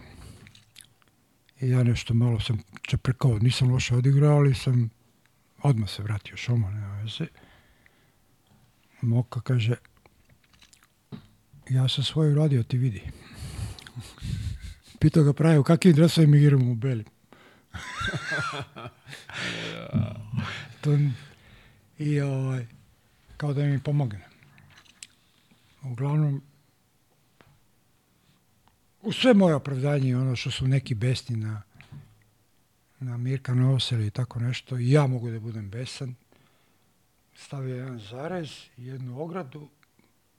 I 1.59 1.69
ja 1.69 1.83
nešto 1.83 2.13
malo 2.13 2.39
sam 2.39 2.59
čeprkao, 2.81 3.39
nisam 3.39 3.71
loše 3.71 3.95
odigrao, 3.95 4.37
ali 4.37 4.55
sam 4.55 4.89
odmah 5.61 5.89
se 5.89 6.03
vratio 6.03 6.37
šoma, 6.37 6.71
nema 6.71 7.01
veze. 7.01 7.25
Moka 9.01 9.41
kaže, 9.41 9.75
ja 11.69 11.87
sam 11.87 12.03
svoju 12.03 12.35
radio, 12.35 12.63
ti 12.63 12.77
vidi. 12.77 13.01
Pitao 14.99 15.23
ga 15.23 15.33
pravi, 15.33 15.57
u 15.57 15.63
kakvim 15.63 15.95
dresovima 15.95 16.37
igramo 16.37 16.71
u 16.71 16.75
belim? 16.75 17.05
to, 20.81 20.97
I 21.97 22.21
ovaj, 22.21 22.65
kao 23.37 23.53
da 23.53 23.63
mi 23.63 23.79
pomogne. 23.79 24.27
Uglavnom, 25.83 26.41
u 29.01 29.11
sve 29.11 29.33
moje 29.33 29.55
opravdanje 29.55 30.17
ono 30.17 30.35
što 30.35 30.51
su 30.51 30.67
neki 30.67 30.95
besni 30.95 31.35
na, 31.35 31.61
na 32.99 33.17
Mirka 33.17 33.53
Novosel 33.53 34.01
i 34.01 34.11
tako 34.11 34.39
nešto, 34.39 34.77
i 34.77 34.91
ja 34.91 35.07
mogu 35.07 35.29
da 35.29 35.39
budem 35.39 35.69
besan, 35.69 36.15
stavio 37.35 37.75
jedan 37.75 37.99
zarez, 37.99 38.49
jednu 38.77 39.21
ogradu, 39.21 39.69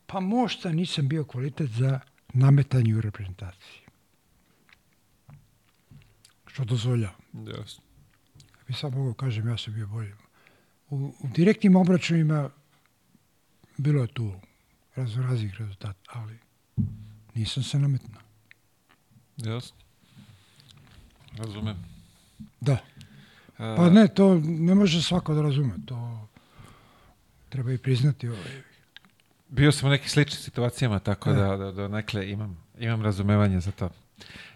pa 0.06 0.20
možda 0.20 0.72
nisam 0.72 1.08
bio 1.08 1.24
kvalitet 1.24 1.70
za 1.70 2.00
nametanje 2.32 2.96
u 2.96 3.00
reprezentaciji. 3.00 3.82
Što 6.46 6.64
dozvoljava. 6.64 7.14
Jasno. 7.32 7.84
bi 8.68 8.74
sad 8.74 8.94
mogao 8.94 9.14
kažem, 9.14 9.48
ja 9.48 9.58
sam 9.58 9.74
bio 9.74 9.86
bolji. 9.86 10.12
U, 10.90 10.96
u 10.96 11.28
direktnim 11.34 11.76
obračunima 11.76 12.50
bilo 13.76 14.02
je 14.02 14.08
tu 14.08 14.32
raznoraznih 14.94 15.54
rezultata, 15.58 16.00
ali 16.06 16.38
nisam 17.34 17.62
se 17.62 17.78
nametnao. 17.78 18.31
Jasno. 19.36 19.76
Razumem. 21.38 21.76
Da. 22.60 22.76
Pa 23.56 23.90
ne, 23.90 24.08
to 24.08 24.34
ne 24.44 24.74
može 24.74 25.02
svako 25.02 25.34
da 25.34 25.42
razume. 25.42 25.74
To 25.86 26.28
treba 27.48 27.72
i 27.72 27.78
priznati. 27.78 28.28
Ovaj. 28.28 28.62
Bio 29.48 29.72
sam 29.72 29.88
u 29.88 29.90
nekim 29.90 30.08
sličnim 30.08 30.40
situacijama, 30.40 30.98
tako 30.98 31.30
E. 31.30 31.34
da, 31.34 31.56
da, 31.56 31.72
da 31.72 31.88
nekle 31.88 32.30
imam, 32.30 32.58
imam 32.78 33.02
razumevanje 33.02 33.60
za 33.60 33.70
to. 33.70 33.88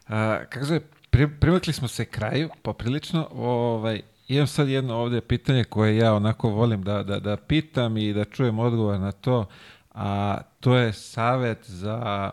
A, 0.09 0.45
kako 0.49 0.67
zove, 0.67 0.81
pri, 1.11 1.29
privekli 1.41 1.73
smo 1.73 1.89
se 1.89 2.05
kraju, 2.05 2.49
poprilično. 2.63 3.29
Ovaj, 3.33 4.03
imam 4.29 4.47
sad 4.47 4.69
jedno 4.69 4.95
ovdje 4.95 5.21
pitanje 5.21 5.65
koje 5.65 5.97
ja 5.97 6.15
onako 6.15 6.49
volim 6.49 6.83
da, 6.83 7.03
da, 7.03 7.21
da 7.21 7.37
pitam 7.37 7.97
i 7.97 8.13
da 8.13 8.25
čujem 8.25 8.59
odgovor 8.59 9.01
na 9.01 9.13
to, 9.13 9.47
a 9.95 10.39
to 10.61 10.77
je 10.77 10.93
savet 10.93 11.59
za, 11.67 12.33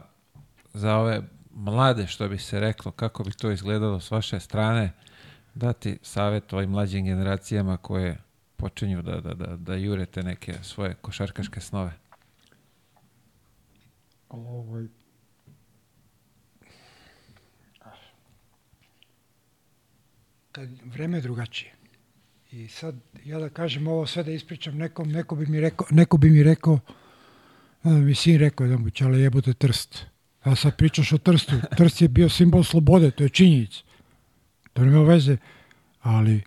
za 0.73 0.97
ove 0.97 1.21
mlade, 1.53 2.07
što 2.07 2.29
bi 2.29 2.37
se 2.37 2.59
reklo, 2.59 2.91
kako 2.91 3.23
bi 3.23 3.31
to 3.31 3.51
izgledalo 3.51 3.99
s 3.99 4.11
vaše 4.11 4.39
strane, 4.39 4.91
dati 5.53 5.99
savet 6.01 6.53
ovim 6.53 6.69
mlađim 6.69 7.05
generacijama 7.05 7.77
koje 7.77 8.17
počinju 8.55 9.01
da, 9.01 9.21
da, 9.21 9.33
da, 9.33 9.55
da 9.57 9.75
jurete 9.75 10.23
neke 10.23 10.53
svoje 10.61 10.93
košarkaške 10.93 11.59
snove. 11.61 11.91
Ovaj. 14.29 14.87
Kad 20.51 20.69
vreme 20.85 21.17
je 21.17 21.21
drugačije. 21.21 21.73
I 22.51 22.67
sad 22.67 22.95
ja 23.25 23.39
da 23.39 23.49
kažem 23.49 23.87
ovo 23.87 24.05
sve 24.05 24.23
da 24.23 24.31
ispričam 24.31 24.77
nekom, 24.77 25.11
neko 25.11 25.35
bi 25.35 25.45
mi 25.45 25.59
rekao, 25.59 25.87
neko 25.89 26.17
bi 26.17 26.29
mi 26.29 26.43
rekao, 26.43 26.79
mi 27.83 28.15
sin 28.15 28.39
rekao 28.39 28.67
da 28.67 28.77
mu 28.77 28.89
čale 28.89 29.19
jebote 29.19 29.53
trst. 29.53 30.12
A 30.43 30.55
sad 30.55 30.77
pričaš 30.77 31.11
o 31.11 31.17
trstu. 31.17 31.55
Trst 31.77 32.01
je 32.01 32.07
bio 32.07 32.29
simbol 32.29 32.63
slobode, 32.63 33.11
to 33.11 33.23
je 33.23 33.29
činjenica. 33.29 33.79
To 34.73 34.85
nema 34.85 35.03
veze, 35.03 35.37
ali 36.01 36.41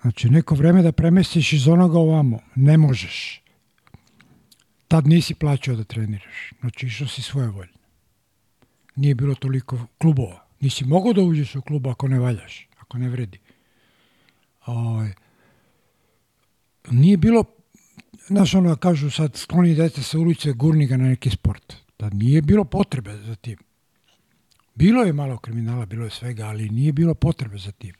znači 0.00 0.30
neko 0.30 0.54
vreme 0.54 0.82
da 0.82 0.92
premestiš 0.92 1.52
iz 1.52 1.68
onoga 1.68 1.98
ovamo, 1.98 2.38
ne 2.54 2.76
možeš 2.76 3.42
tad 4.88 5.06
nisi 5.06 5.34
plaćao 5.34 5.76
da 5.76 5.84
treniraš. 5.84 6.52
Znači 6.60 6.86
išao 6.86 7.08
si 7.08 7.22
svoje 7.22 7.48
volje. 7.48 7.72
Nije 8.96 9.14
bilo 9.14 9.34
toliko 9.34 9.86
klubova. 9.98 10.46
Nisi 10.60 10.84
mogao 10.84 11.12
da 11.12 11.22
uđeš 11.22 11.54
u 11.54 11.62
klub 11.62 11.86
ako 11.86 12.08
ne 12.08 12.18
valjaš, 12.18 12.68
ako 12.78 12.98
ne 12.98 13.08
vredi. 13.08 13.38
Ovaj, 14.66 15.12
nije 16.90 17.16
bilo, 17.16 17.44
znaš 18.28 18.54
ono 18.54 18.76
kažu 18.76 19.10
sad 19.10 19.36
skloni 19.36 19.74
dete 19.74 20.02
sa 20.02 20.18
ulice, 20.18 20.52
gurni 20.52 20.86
ga 20.86 20.96
na 20.96 21.08
neki 21.08 21.30
sport. 21.30 21.74
Tad 21.96 22.14
nije 22.14 22.42
bilo 22.42 22.64
potrebe 22.64 23.16
za 23.16 23.34
tim. 23.34 23.58
Bilo 24.74 25.02
je 25.02 25.12
malo 25.12 25.38
kriminala, 25.38 25.86
bilo 25.86 26.04
je 26.04 26.10
svega, 26.10 26.46
ali 26.46 26.68
nije 26.68 26.92
bilo 26.92 27.14
potrebe 27.14 27.58
za 27.58 27.72
tim. 27.72 27.94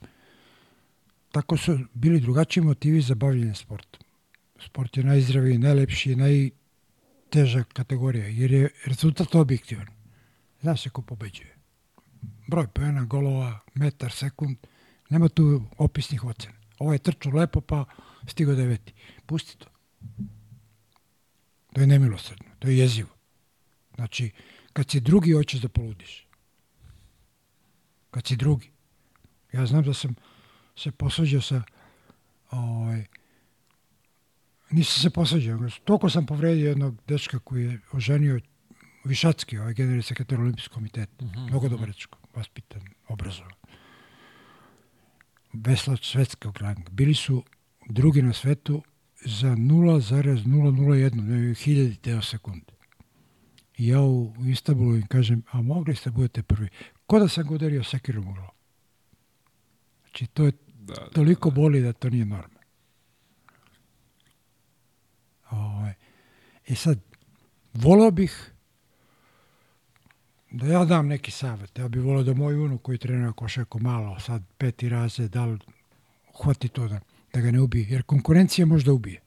Tako 1.31 1.57
su 1.57 1.79
bili 1.93 2.19
drugačiji 2.19 2.63
motivi 2.63 3.01
za 3.01 3.15
bavljenje 3.15 3.55
sportom. 3.55 4.01
Sport 4.59 4.97
je 4.97 5.03
najzdraviji, 5.03 5.57
najlepši, 5.57 6.15
najteža 6.15 7.63
kategorija, 7.73 8.27
jer 8.27 8.51
je 8.51 8.69
rezultat 8.85 9.35
objektivan. 9.35 9.87
Zna 10.61 10.77
se 10.77 10.89
ko 10.89 11.01
pobeđuje. 11.01 11.55
Broj 12.47 12.67
pojena, 12.67 13.05
golova, 13.05 13.59
metar, 13.73 14.11
sekund, 14.11 14.57
nema 15.09 15.29
tu 15.29 15.63
opisnih 15.77 16.23
ocena. 16.23 16.57
Ovo 16.79 16.93
je 16.93 16.99
trčao 16.99 17.31
lepo, 17.31 17.61
pa 17.61 17.85
stigo 18.27 18.55
deveti. 18.55 18.93
Pusti 19.25 19.57
to. 19.57 19.76
To 21.73 21.81
je 21.81 21.87
nemilosrdno, 21.87 22.45
to 22.59 22.67
je 22.67 22.77
jezivo. 22.77 23.09
Znači, 23.95 24.31
kad 24.73 24.89
si 24.89 24.99
drugi, 24.99 25.31
hoćeš 25.31 25.61
da 25.61 25.69
poludiš. 25.69 26.27
Kad 28.11 28.27
si 28.27 28.35
drugi. 28.35 28.71
Ja 29.53 29.65
znam 29.65 29.83
da 29.83 29.93
sam 29.93 30.15
se 30.75 30.91
posvađao 30.91 31.41
sa 31.41 31.63
ovaj, 32.51 33.05
nisam 34.71 35.01
se 35.01 35.09
posvađao, 35.09 35.69
toliko 35.83 36.09
sam 36.09 36.25
povredio 36.25 36.69
jednog 36.69 36.95
dečka 37.07 37.39
koji 37.39 37.65
je 37.65 37.79
oženio 37.91 38.39
Višacki, 39.03 39.57
ovaj 39.57 39.73
generalni 39.73 40.03
sekretar 40.03 40.39
Olimpijskog 40.39 40.73
komiteta. 40.73 41.25
Mnogo 41.47 41.69
dobar 41.69 41.87
dečko, 41.87 42.17
vaspitan, 42.35 42.81
obrazovan. 43.07 43.51
Veslač 45.53 46.11
svetskog 46.11 46.57
ranga. 46.57 46.91
Bili 46.91 47.13
su 47.13 47.43
drugi 47.89 48.21
na 48.21 48.33
svetu 48.33 48.83
za 49.25 49.47
0,001, 49.55 51.15
ne, 51.15 51.53
hiljadi 51.53 51.97
deo 52.03 52.21
sekunde. 52.21 52.73
I 53.77 53.87
ja 53.87 54.01
u 54.01 54.33
Istanbulu 54.47 54.95
im 54.95 55.07
kažem, 55.07 55.43
a 55.51 55.61
mogli 55.61 55.95
ste 55.95 56.11
budete 56.11 56.43
prvi. 56.43 56.69
Ko 57.05 57.19
da 57.19 57.27
sam 57.27 57.49
udario 57.49 57.83
sekirom 57.83 58.27
u 58.27 58.33
glavu. 58.33 58.51
Znači, 60.03 60.27
to 60.27 60.45
je 60.45 60.51
Da, 60.87 60.93
da. 60.93 61.09
toliko 61.09 61.51
boli 61.51 61.81
da 61.81 61.93
to 61.93 62.09
nije 62.09 62.25
norma. 62.25 62.59
Ovaj. 65.51 65.93
I 66.67 66.75
sad, 66.75 66.99
volao 67.73 68.11
bih 68.11 68.53
da 70.51 70.67
ja 70.67 70.85
dam 70.85 71.07
neki 71.07 71.31
savjet. 71.31 71.77
Ja 71.77 71.87
bih 71.87 72.01
volao 72.01 72.23
da 72.23 72.33
moj 72.33 72.55
unuk 72.55 72.81
koji 72.81 72.97
trenira 72.97 73.31
košarku 73.31 73.79
malo, 73.79 74.19
sad 74.19 74.43
peti 74.57 74.89
raze, 74.89 75.27
da 75.27 75.45
li 75.45 75.59
hvati 76.43 76.67
to 76.67 76.87
da, 76.87 76.99
da 77.33 77.41
ga 77.41 77.51
ne 77.51 77.61
ubije. 77.61 77.87
Jer 77.89 78.03
konkurencija 78.03 78.65
možda 78.65 78.93
ubije. 78.93 79.21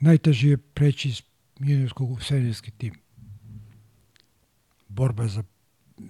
Najteže 0.00 0.48
je 0.48 0.56
preći 0.56 1.08
iz 1.08 1.22
juniorskog 1.58 2.10
u 2.10 2.20
seniorski 2.20 2.70
tim. 2.70 2.94
Borba 4.88 5.28
za, 5.28 5.42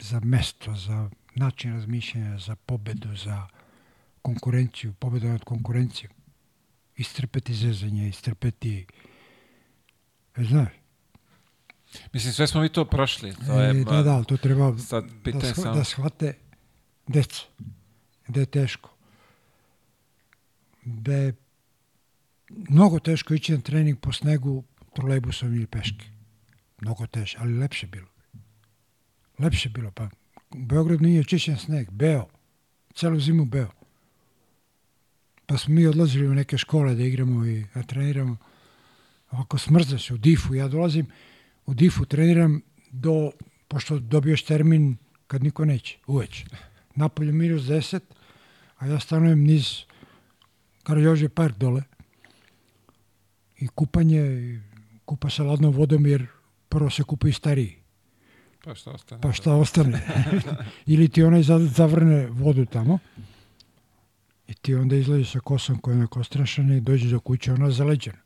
za 0.01 0.21
mesto, 0.21 0.77
za 0.77 1.11
način 1.35 1.73
razmišljanja, 1.73 2.39
za 2.39 2.57
pobedu, 2.57 3.17
za 3.17 3.47
konkurenciju, 4.23 4.93
pobedu 4.93 5.29
nad 5.29 5.45
konkurencijom. 5.45 6.13
Istrpeti 6.97 7.55
zezanje, 7.55 8.09
istrpeti... 8.09 8.87
Znaš, 10.37 10.69
Mislim, 12.13 12.33
sve 12.33 12.47
smo 12.47 12.61
mi 12.61 12.69
to 12.69 12.85
prošli. 12.85 13.35
To 13.47 13.61
je, 13.61 13.71
e, 13.71 13.85
da, 13.85 14.03
da, 14.03 14.25
to 14.25 14.37
treba 14.37 14.79
Sad 14.79 15.05
da, 15.65 15.73
da 15.73 15.85
shvate 15.85 16.35
deca, 17.07 17.41
da 18.29 18.41
je 18.41 18.47
teško. 18.47 18.94
Da 20.85 21.15
je 21.15 21.35
mnogo 22.49 22.99
teško 22.99 23.35
ići 23.35 23.53
na 23.53 23.61
trening 23.61 24.01
po 24.01 24.13
snegu 24.13 24.65
trolejbusom 24.95 25.55
ili 25.55 25.67
peške. 25.67 26.07
Mnogo 26.81 27.07
teže, 27.07 27.37
ali 27.41 27.59
lepše 27.59 27.87
bilo. 27.87 28.07
Lepše 29.39 29.69
bilo, 29.69 29.91
pa 29.91 30.09
u 30.51 30.59
Beogradu 30.59 31.05
nije 31.05 31.25
čišćen 31.25 31.57
sneg, 31.57 31.91
beo. 31.91 32.27
Celu 32.95 33.21
zimu 33.21 33.45
beo. 33.45 33.71
Pa 35.47 35.59
smo 35.59 35.75
mi 35.75 35.87
odlazili 35.87 36.29
u 36.29 36.35
neke 36.35 36.59
škole 36.59 36.95
da 36.95 37.03
igramo 37.03 37.47
i 37.47 37.65
da 37.75 37.83
treniramo. 37.83 38.37
Ovako 39.31 39.59
smrza 39.59 39.99
se 39.99 40.15
u 40.15 40.17
difu. 40.17 40.55
Ja 40.55 40.69
dolazim 40.69 41.07
u 41.67 41.75
difu, 41.75 42.05
treniram 42.05 42.61
do, 42.91 43.31
pošto 43.69 43.99
dobiješ 43.99 44.45
termin 44.45 44.97
kad 45.27 45.43
niko 45.45 45.65
neće, 45.65 45.99
uveč. 46.07 46.45
Napolju 46.95 47.33
minus 47.33 47.63
10, 47.63 48.01
a 48.79 48.87
ja 48.87 49.01
stanujem 49.01 49.45
niz 49.45 49.85
Karadžože 50.85 51.29
park 51.29 51.57
dole. 51.57 51.83
I 53.57 53.69
kupanje, 53.69 54.21
kupa 55.05 55.31
se 55.31 55.43
ladnom 55.43 55.73
vodom 55.73 56.07
jer 56.07 56.27
prvo 56.69 56.91
se 56.91 57.03
kupaju 57.03 57.33
stariji. 57.33 57.77
Pa 58.65 58.75
šta 58.75 58.91
ostane? 58.91 59.21
Pa 59.21 59.33
šta 59.33 59.55
ostane? 59.55 60.01
Ili 60.93 61.09
ti 61.09 61.23
onaj 61.23 61.43
za- 61.43 61.59
zavrne 61.59 62.27
vodu 62.27 62.65
tamo 62.67 62.99
i 64.49 64.55
ti 64.55 64.75
onda 64.75 64.97
izlaziš 64.97 65.33
sa 65.33 65.41
kosom 65.41 65.79
koja 65.79 65.93
je 65.95 65.99
onako 65.99 66.25
strašana 66.25 66.75
i 66.77 66.81
dođeš 66.81 67.11
do 67.11 67.21
kuće, 67.21 67.53
ona 67.53 67.71
zaleđena. 67.71 68.19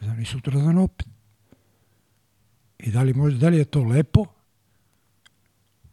Znam, 0.00 0.20
i 0.20 0.24
sutra 0.24 0.60
dan 0.60 0.78
opet. 0.78 1.06
I 2.78 2.90
da 2.90 3.02
li, 3.02 3.14
može, 3.14 3.36
da 3.36 3.48
li 3.48 3.58
je 3.58 3.64
to 3.64 3.84
lepo? 3.84 4.24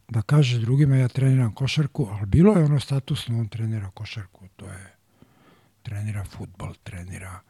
da 0.08 0.22
kaže 0.22 0.58
drugima 0.58 0.96
ja 0.96 1.08
treniram 1.08 1.54
košarku, 1.54 2.08
ali 2.10 2.26
bilo 2.26 2.52
je 2.52 2.64
ono 2.64 2.80
statusno, 2.80 3.38
on 3.38 3.48
trenira 3.48 3.90
košarku, 3.90 4.48
to 4.56 4.66
je 4.66 4.95
trenira 5.86 6.24
futbol, 6.24 6.74
trenira 6.82 7.40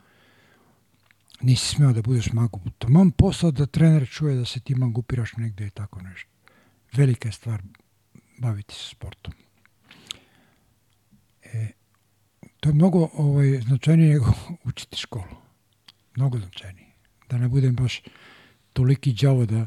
nisi 1.40 1.74
smeo 1.74 1.92
da 1.92 2.02
budeš 2.02 2.32
mangup. 2.32 2.68
Taman 2.78 3.10
posao 3.10 3.50
da 3.50 3.66
trener 3.66 4.08
čuje 4.08 4.36
da 4.36 4.44
se 4.44 4.60
ti 4.60 4.74
mangupiraš 4.74 5.36
negde 5.36 5.66
i 5.66 5.70
tako 5.70 6.02
nešto. 6.02 6.30
Velika 6.92 7.28
je 7.28 7.32
stvar 7.32 7.62
baviti 8.38 8.74
se 8.74 8.88
sportom. 8.88 9.32
E, 11.42 11.68
to 12.60 12.68
je 12.68 12.74
mnogo 12.74 13.08
ovaj, 13.12 13.60
značajnije 13.60 14.12
nego 14.12 14.32
učiti 14.68 14.96
školu. 14.96 15.36
Mnogo 16.16 16.38
značajnije. 16.38 16.92
Da 17.28 17.38
ne 17.38 17.48
budem 17.48 17.74
baš 17.74 18.02
toliki 18.72 19.12
đavo 19.12 19.46
da 19.46 19.66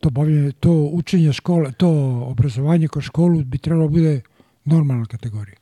to 0.00 0.10
bavljanje, 0.10 0.52
to 0.52 0.72
učenje 0.72 1.32
škole, 1.32 1.72
to 1.72 1.88
obrazovanje 2.26 2.88
kroz 2.88 3.04
školu 3.04 3.44
bi 3.44 3.58
trebalo 3.58 3.88
bude 3.88 4.20
normalna 4.64 5.06
kategorija. 5.06 5.58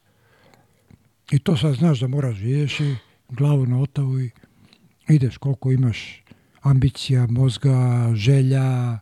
I 1.30 1.38
to 1.38 1.56
sad 1.56 1.74
znaš 1.74 2.00
da 2.00 2.08
moraš 2.08 2.38
ideš 2.38 2.80
i 2.80 2.96
glavu 3.28 3.66
na 3.66 3.80
otavu 3.80 4.20
i 4.20 4.30
ideš 5.08 5.36
koliko 5.36 5.72
imaš 5.72 6.22
ambicija, 6.62 7.26
mozga, 7.26 8.10
želja, 8.14 8.98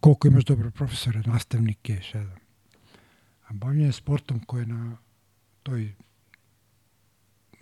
koliko 0.00 0.28
imaš 0.28 0.44
dobre 0.44 0.70
profesore, 0.70 1.22
nastavnike, 1.26 2.00
sve 2.10 2.24
da. 2.24 2.36
A 3.48 3.52
bavljanje 3.52 3.92
sportom 3.92 4.40
koje 4.40 4.62
je 4.62 4.66
na 4.66 4.96
toj 5.62 5.94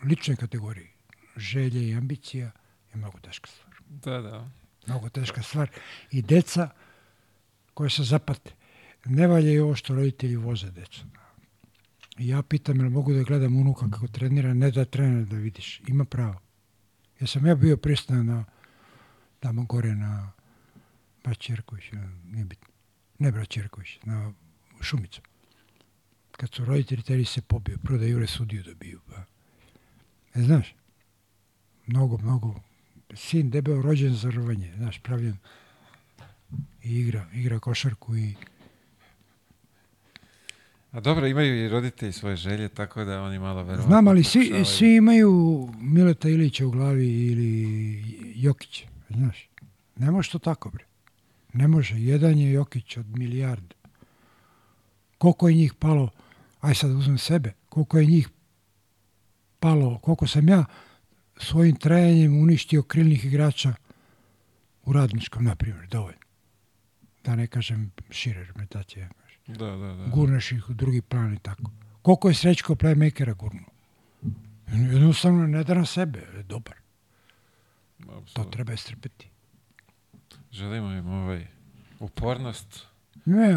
ličnoj 0.02 0.36
kategoriji 0.36 0.88
želje 1.36 1.88
i 1.88 1.94
ambicija 1.94 2.46
je 2.90 2.96
mnogo 2.96 3.18
teška 3.18 3.50
stvar. 3.50 3.74
Da, 3.88 4.20
da. 4.20 4.50
Mnogo 4.86 5.08
teška 5.08 5.42
stvar. 5.42 5.70
I 6.10 6.22
deca 6.22 6.68
koje 7.74 7.90
se 7.90 8.02
zapate, 8.02 8.50
ne 9.04 9.26
valja 9.26 9.50
i 9.50 9.58
ovo 9.58 9.74
što 9.74 9.94
roditelji 9.94 10.36
voze 10.36 10.70
deca. 10.70 11.00
Ja 12.18 12.42
pitam, 12.42 12.80
jel 12.80 12.90
mogu 12.90 13.12
da 13.12 13.22
gledam 13.22 13.56
unuka 13.56 13.90
kako 13.90 14.08
trenira, 14.08 14.54
ne 14.54 14.70
da 14.70 14.84
trenira 14.84 15.24
da 15.24 15.36
vidiš. 15.36 15.82
Ima 15.86 16.04
pravo. 16.04 16.40
Ja 17.20 17.26
sam 17.26 17.46
ja 17.46 17.54
bio 17.54 17.76
pristan 17.76 18.26
na 18.26 18.44
tamo 19.40 19.64
gore 19.64 19.94
na 19.94 20.32
Braćerković, 21.24 21.84
nije 22.24 22.44
bitno. 22.44 22.68
Ne 23.18 23.32
Braćerković, 23.32 23.98
na 24.04 24.32
Šumicu. 24.80 25.20
Kad 26.30 26.52
su 26.52 26.64
roditelji 26.64 27.02
teri 27.02 27.24
se 27.24 27.42
pobio, 27.42 27.78
prvo 27.82 27.98
da 27.98 28.06
Jure 28.06 28.26
sudiju 28.26 28.62
dobiju. 28.62 29.00
Pa. 29.06 29.24
E, 30.34 30.42
znaš, 30.42 30.74
mnogo, 31.86 32.18
mnogo. 32.18 32.60
Sin 33.14 33.50
debeo 33.50 33.82
rođen 33.82 34.14
za 34.14 34.30
rvanje, 34.30 34.72
znaš, 34.76 34.98
pravljen 34.98 35.36
i 36.82 36.98
igra, 36.98 37.26
igra 37.32 37.58
košarku 37.58 38.16
i 38.16 38.34
A 40.94 41.00
dobro, 41.00 41.26
imaju 41.26 41.64
i 41.64 41.68
roditelji 41.68 42.12
svoje 42.12 42.36
želje, 42.36 42.68
tako 42.68 43.04
da 43.04 43.22
oni 43.22 43.38
malo 43.38 43.62
verovatno... 43.62 43.86
Znam, 43.86 44.08
ali 44.08 44.24
svi, 44.24 44.64
svi 44.64 44.96
imaju 44.96 45.68
Mileta 45.80 46.28
Ilića 46.28 46.66
u 46.66 46.70
glavi 46.70 47.26
ili 47.26 48.02
Jokića, 48.36 48.86
znaš. 49.10 49.48
Ne 49.96 50.10
može 50.10 50.30
to 50.30 50.38
tako, 50.38 50.70
bre. 50.70 50.84
Ne 51.52 51.68
može. 51.68 51.94
Jedan 51.98 52.38
je 52.38 52.52
Jokić 52.52 52.96
od 52.96 53.18
milijarde. 53.18 53.74
Koliko 55.18 55.48
je 55.48 55.54
njih 55.54 55.74
palo, 55.74 56.10
aj 56.60 56.74
sad 56.74 56.90
uzmem 56.90 57.18
sebe, 57.18 57.52
koliko 57.68 57.98
je 57.98 58.06
njih 58.06 58.28
palo, 59.60 59.98
koliko 59.98 60.26
sam 60.26 60.48
ja 60.48 60.64
svojim 61.36 61.76
trajanjem 61.76 62.42
uništio 62.42 62.82
krilnih 62.82 63.24
igrača 63.24 63.74
u 64.84 64.92
radničkom, 64.92 65.44
na 65.44 65.54
primjer, 65.54 65.86
dovoljno. 65.88 66.18
Da 67.24 67.36
ne 67.36 67.46
kažem 67.46 67.92
šire 68.10 68.44
reprezentacije. 68.44 69.08
Da, 69.46 69.66
da, 69.66 69.94
da. 69.94 70.06
gurneš 70.06 70.52
ih 70.52 70.70
u 70.70 70.74
drugi 70.74 71.02
plan 71.02 71.34
i 71.34 71.38
tako. 71.38 71.70
Koliko 72.02 72.28
je 72.28 72.34
Srećko 72.34 72.74
playmakera 72.74 73.34
gurnuo? 73.34 73.70
Jednostavno 74.92 75.46
ne 75.46 75.64
da 75.64 75.74
na 75.74 75.86
sebe, 75.86 76.18
je 76.36 76.42
dobar. 76.42 76.74
To 77.98 78.12
Apsolutno. 78.12 78.44
treba 78.44 78.72
istrpeti. 78.72 79.28
Želimo 80.52 80.92
im 80.92 81.06
ovaj 81.08 81.46
upornost. 82.00 82.86
Ne, 83.24 83.54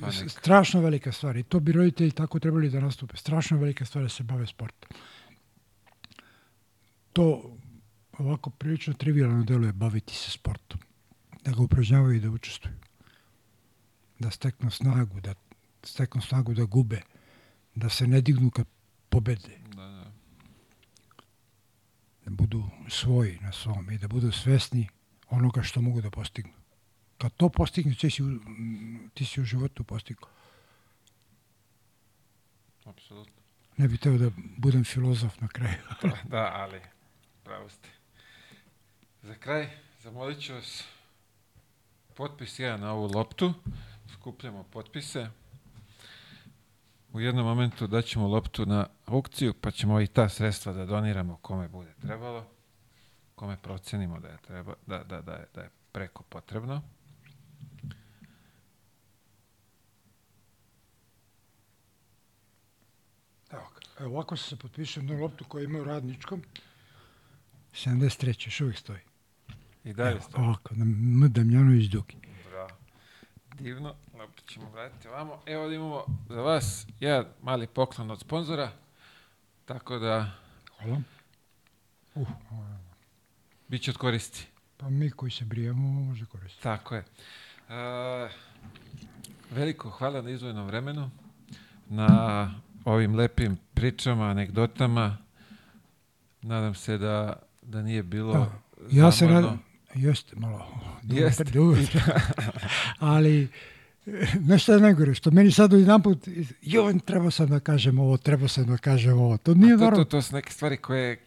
Pa 0.00 0.06
neka. 0.06 0.28
strašno 0.28 0.80
velika 0.80 1.12
stvar 1.12 1.36
i 1.36 1.42
to 1.42 1.60
bi 1.60 1.72
roditelji 1.72 2.10
tako 2.10 2.38
trebali 2.38 2.70
da 2.70 2.80
nastupe. 2.80 3.16
Strašno 3.16 3.58
velika 3.58 3.84
stvar 3.84 4.04
da 4.04 4.08
se 4.08 4.22
bave 4.22 4.46
sportom. 4.46 4.90
To 7.12 7.56
ovako 8.12 8.50
prilično 8.50 8.94
trivialno 8.94 9.44
deluje 9.44 9.72
baviti 9.72 10.14
se 10.14 10.30
sportom. 10.30 10.80
Da 11.44 11.52
ga 11.52 11.62
upražnjavaju 11.62 12.12
i 12.12 12.20
da 12.20 12.30
učestvuju. 12.30 12.74
Da 14.18 14.30
steknu 14.30 14.70
snagu, 14.70 15.20
da 15.20 15.34
steknu 15.82 16.22
snagu 16.22 16.54
da 16.54 16.64
gube, 16.64 17.00
da 17.74 17.88
se 17.88 18.06
ne 18.06 18.20
dignu 18.20 18.50
kad 18.50 18.66
pobede. 19.08 19.58
Da, 19.74 19.82
da. 19.82 20.12
da 22.24 22.30
budu 22.30 22.64
svoji 22.88 23.38
na 23.42 23.52
svom 23.52 23.90
i 23.90 23.98
da 23.98 24.08
budu 24.08 24.32
svesni 24.32 24.88
onoga 25.30 25.62
što 25.62 25.80
mogu 25.80 26.00
da 26.00 26.10
postignu. 26.10 26.52
Kad 27.18 27.32
to 27.36 27.48
postigneš, 27.48 27.98
ti 27.98 28.10
si 28.10 28.22
u, 28.22 28.40
ti 29.14 29.24
si 29.24 29.40
u 29.40 29.44
životu 29.44 29.84
postigao. 29.84 30.28
Apsolutno. 32.84 33.42
Ne 33.76 33.88
bih 33.88 34.00
teo 34.00 34.18
da 34.18 34.30
budem 34.56 34.84
filozof 34.84 35.40
na 35.40 35.48
kraju. 35.48 35.76
Da, 36.34 36.52
ali 36.54 36.80
pravo 37.44 37.68
ste. 37.68 37.88
Za 39.22 39.34
kraj, 39.34 39.68
zamolit 40.02 40.40
ću 40.40 40.54
vas 40.54 40.84
potpis 42.14 42.58
jedan 42.58 42.80
na 42.80 42.92
ovu 42.92 43.10
loptu. 43.14 43.54
Skupljamo 44.24 44.64
potpise. 44.64 45.30
U 47.12 47.20
jednom 47.20 47.46
momentu 47.46 47.86
daćemo 47.86 48.28
loptu 48.28 48.66
na 48.66 48.86
aukciju, 49.06 49.54
pa 49.60 49.70
ćemo 49.70 50.00
i 50.00 50.06
ta 50.06 50.28
sredstva 50.28 50.72
da 50.72 50.86
doniramo 50.86 51.36
kome 51.36 51.68
bude 51.68 51.94
trebalo, 52.00 52.46
kome 53.34 53.56
procenimo 53.62 54.20
da 54.20 54.28
je, 54.28 54.38
treba, 54.46 54.74
da, 54.86 55.04
da, 55.04 55.22
da, 55.22 55.32
je, 55.32 55.46
da 55.54 55.60
je 55.60 55.70
preko 55.92 56.22
potrebno. 56.22 56.82
Evo, 63.50 63.68
ga. 63.74 64.04
Evo, 64.04 64.14
ovako 64.14 64.36
se 64.36 64.56
potpišem 64.56 65.06
na 65.06 65.14
loptu 65.14 65.44
koju 65.44 65.64
ima 65.64 65.78
u 65.78 65.84
radničkom. 65.84 66.42
73. 67.72 68.46
još 68.46 68.60
uvijek 68.60 68.78
stoji. 68.78 69.00
I 69.84 69.92
dalje 69.92 70.12
Evo, 70.12 70.20
stoji. 70.20 70.44
ovako, 70.44 70.74
na 70.74 70.82
M. 70.82 71.32
Damjanović 71.32 71.86
Duki. 71.90 72.16
Divno, 73.58 73.94
loptu 74.18 74.42
ćemo 74.46 74.70
vratiti 74.70 75.08
ovamo. 75.08 75.38
Evo 75.46 75.62
ovdje 75.62 75.76
imamo 75.76 76.04
za 76.28 76.40
vas 76.40 76.86
jedan 77.00 77.24
mali 77.42 77.66
poklon 77.66 78.10
od 78.10 78.20
sponzora, 78.20 78.70
tako 79.64 79.98
da 79.98 80.30
Hvala. 80.82 81.00
Uh, 82.14 82.28
bit 83.68 83.82
će 83.82 83.90
od 83.90 83.96
koristi. 83.96 84.46
pa 84.76 84.88
mi 84.90 85.10
koji 85.10 85.30
se 85.30 85.44
brijemo 85.44 85.88
može 85.88 86.26
koristiti. 86.26 86.62
Tako 86.62 86.94
je. 86.94 87.04
E, 87.68 88.28
veliko 89.50 89.90
hvala 89.90 90.22
na 90.22 90.30
izvojenom 90.30 90.66
vremenu, 90.66 91.10
na 91.88 92.50
ovim 92.84 93.14
lepim 93.14 93.58
pričama, 93.74 94.24
anegdotama. 94.24 95.16
Nadam 96.42 96.74
se 96.74 96.98
da, 96.98 97.42
da 97.62 97.82
nije 97.82 98.02
bilo 98.02 98.32
Da, 98.32 98.50
ja 98.90 99.12
se 99.12 99.18
zamorno. 99.26 99.40
nadam, 99.40 99.62
jeste 99.94 100.36
malo, 100.36 100.66
Jeste. 101.02 101.44
ali 102.98 103.48
nešto 104.40 104.72
je 104.72 104.80
najgore, 104.80 105.14
što 105.14 105.30
meni 105.30 105.50
sad 105.52 105.72
jedan 105.72 106.02
put, 106.02 106.28
joj, 106.62 106.98
trebao 106.98 107.30
sam 107.30 107.48
da 107.48 107.60
kažem 107.60 107.98
ovo, 107.98 108.16
trebao 108.16 108.48
sam 108.48 108.66
da 108.66 108.76
kažem 108.76 109.18
ovo, 109.18 109.36
to 109.36 109.54
nije 109.54 109.74
A 109.74 109.78
to, 109.78 109.90
to, 109.90 110.04
to 110.04 110.22
su 110.22 110.34
neke 110.34 110.52
stvari 110.52 110.76
koje 110.76 111.24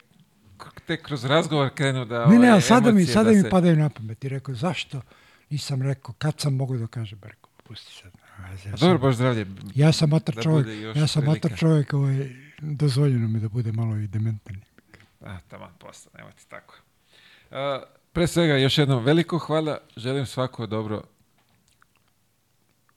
tek 0.87 1.01
kroz 1.01 1.25
razgovor 1.25 1.69
krenu 1.75 2.05
da... 2.05 2.25
Ne, 2.25 2.39
ne, 2.39 2.49
ali 2.49 2.61
sada 2.61 2.91
mi, 2.91 3.05
sada 3.05 3.29
da 3.29 3.35
mi 3.35 3.41
se- 3.41 3.49
padaju 3.49 3.75
na 3.75 3.89
pamet 3.89 4.23
i 4.23 4.29
rekao, 4.29 4.55
zašto 4.55 5.01
nisam 5.49 5.81
rekao, 5.81 6.15
kad 6.17 6.39
sam 6.39 6.55
mogu 6.55 6.77
da 6.77 6.87
kažem, 6.87 7.19
Pa 7.19 7.27
rekao, 7.27 7.49
pusti 7.63 7.93
sad. 8.01 8.11
A 8.37 8.69
ja 8.69 8.75
dobro, 8.79 8.97
baš 8.97 9.15
zdravlje. 9.15 9.45
Ja 9.75 9.91
sam 9.91 10.09
matar 10.09 10.35
da 10.35 10.41
čovjek, 10.41 10.95
ja 10.95 11.07
sam 11.07 11.25
matar 11.25 11.57
čovjek, 11.57 11.93
ovaj, 11.93 12.29
dozvoljeno 12.61 13.27
mi 13.27 13.39
da 13.39 13.49
bude 13.49 13.71
malo 13.71 13.97
i 13.97 14.07
dementan. 14.07 14.55
A, 15.21 15.37
tamo, 15.47 15.69
posla, 15.79 16.11
nemojte 16.17 16.41
tako. 16.49 16.75
A, 17.51 17.83
pre 18.17 18.27
svega, 18.27 18.57
još 18.57 18.77
jednom 18.77 19.03
veliko 19.03 19.37
hvala. 19.37 19.77
Želim 19.97 20.25
svako 20.25 20.65
dobro. 20.65 21.01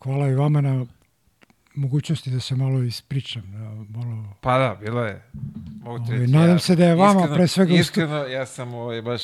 Hvala 0.03 0.29
i 0.29 0.35
vama 0.35 0.61
na 0.61 0.87
mogućnosti 1.75 2.31
da 2.31 2.41
se 2.41 2.57
malo 2.57 2.83
ispričam, 2.83 3.43
da 3.53 3.99
malo 3.99 4.35
Pa 4.41 4.59
da, 4.59 4.77
bilo 4.81 5.05
je. 5.05 5.23
Mogu 5.83 6.05
ti 6.05 6.13
Ovaj, 6.13 6.19
reći, 6.21 6.33
nadam 6.33 6.59
se 6.59 6.77
da 6.77 6.85
je 6.85 6.95
vama 6.95 7.21
iskreno- 7.21 7.35
pre 7.35 7.47
svega 7.47 7.75
Iskreno, 7.75 8.17
ja 8.17 8.47
sam 8.47 8.75
ovaj, 8.75 9.03
baš, 9.03 9.23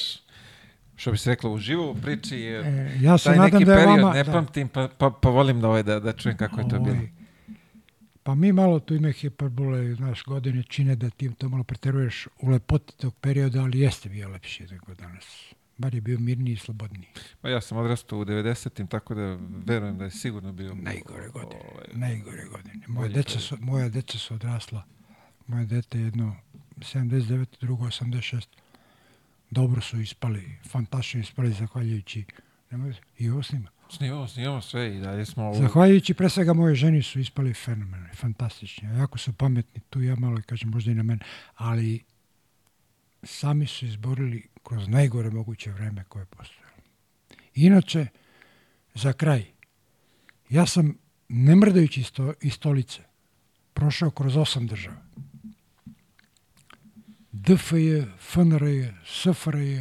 što 0.96 1.10
bi 1.10 1.18
se 1.18 1.30
reklo, 1.30 1.52
uživo 1.52 1.90
u 1.90 1.94
priči, 1.94 2.36
jer 2.36 2.66
E, 2.66 2.98
ja 3.00 3.18
se 3.18 3.24
taj 3.24 3.36
nadam 3.36 3.52
neki 3.52 3.64
da 3.64 3.72
je 3.72 3.78
period 3.78 4.00
vama... 4.00 4.14
ne 4.14 4.24
da. 4.24 4.32
pamtim, 4.32 4.68
pa, 4.68 4.88
pa, 4.98 5.10
pa 5.10 5.28
volim 5.28 5.60
da, 5.60 5.68
ovaj, 5.68 5.82
da, 5.82 6.00
da 6.00 6.12
čujem 6.12 6.36
kako 6.36 6.60
je 6.60 6.68
to 6.68 6.78
bilo. 6.78 6.96
Ovaj, 6.96 7.08
Pa 8.22 8.34
mi 8.34 8.52
malo 8.52 8.80
tu 8.80 8.94
ime 8.94 9.12
hiperbole, 9.12 9.94
znaš, 9.94 10.24
godine 10.24 10.62
čine 10.62 10.96
da 10.96 11.10
ti 11.10 11.34
to 11.34 11.48
malo 11.48 11.64
preteruješ 11.64 12.28
u 12.40 12.48
lepoti 12.48 12.96
tog 12.96 13.14
perioda, 13.14 13.60
ali 13.62 13.80
jeste 13.80 14.08
bio 14.08 14.28
lepši 14.28 14.66
nego 14.70 14.94
danas. 14.94 15.54
Bar 15.78 15.94
je 15.94 16.00
bio 16.00 16.18
mirniji 16.18 16.52
i 16.52 16.58
slobodniji. 16.58 17.08
Pa 17.40 17.48
ja 17.48 17.60
sam 17.60 17.78
odrastao 17.78 18.18
u 18.18 18.24
90-im, 18.24 18.86
tako 18.86 19.14
da 19.14 19.38
verujem 19.66 19.98
da 19.98 20.04
je 20.04 20.10
sigurno 20.10 20.52
bio... 20.52 20.74
Najgore 20.74 21.28
godine, 21.28 21.60
ovaj, 21.64 21.84
najgore 21.92 22.44
godine. 22.44 22.84
Moja 22.86 23.08
deca, 23.08 23.40
su, 23.40 23.56
moja 23.60 23.88
deca 23.88 24.18
su 24.18 24.34
odrasla. 24.34 24.82
Moje 25.46 25.66
dete 25.66 25.98
je 25.98 26.04
jedno 26.04 26.36
79, 26.76 27.46
drugo 27.60 27.84
86. 27.84 28.46
Dobro 29.50 29.80
su 29.80 30.00
ispali, 30.00 30.58
fantastično 30.68 31.20
ispali, 31.20 31.52
zahvaljujući 31.52 32.24
nemoj, 32.70 32.94
i 33.18 33.30
ovo 33.30 33.42
snima. 33.42 33.70
Snimamo, 33.90 34.28
snimamo 34.28 34.60
sve 34.62 34.96
i 34.96 35.00
dalje 35.00 35.26
smo... 35.26 35.50
u- 35.50 35.54
Zahvaljujući 35.54 36.14
pre 36.14 36.28
svega 36.28 36.52
moje 36.52 36.74
ženi 36.74 37.02
su 37.02 37.20
ispali 37.20 37.54
fenomenalni, 37.54 38.14
fantastični. 38.14 38.88
Jako 38.88 39.18
su 39.18 39.32
pametni, 39.32 39.80
tu 39.90 40.02
ja 40.02 40.16
malo 40.16 40.40
kažem 40.46 40.70
možda 40.70 40.90
i 40.90 40.94
na 40.94 41.02
mene, 41.02 41.20
ali 41.54 42.04
sami 43.22 43.66
su 43.66 43.86
izborili 43.86 44.42
kroz 44.68 44.88
najgore 44.88 45.30
moguće 45.30 45.70
vreme 45.70 46.04
koje 46.08 46.22
je 46.22 46.26
postojalo. 46.26 46.76
Inače, 47.54 48.06
za 48.94 49.12
kraj, 49.12 49.44
ja 50.50 50.66
sam, 50.66 50.98
ne 51.28 51.56
mrdajući 51.56 52.02
sto, 52.02 52.32
iz 52.40 52.52
stolice, 52.52 53.02
prošao 53.74 54.10
kroz 54.10 54.36
osam 54.36 54.66
država. 54.66 55.06
DFJ, 57.32 58.02
FNRJ, 58.18 58.92
SFRJ, 59.04 59.80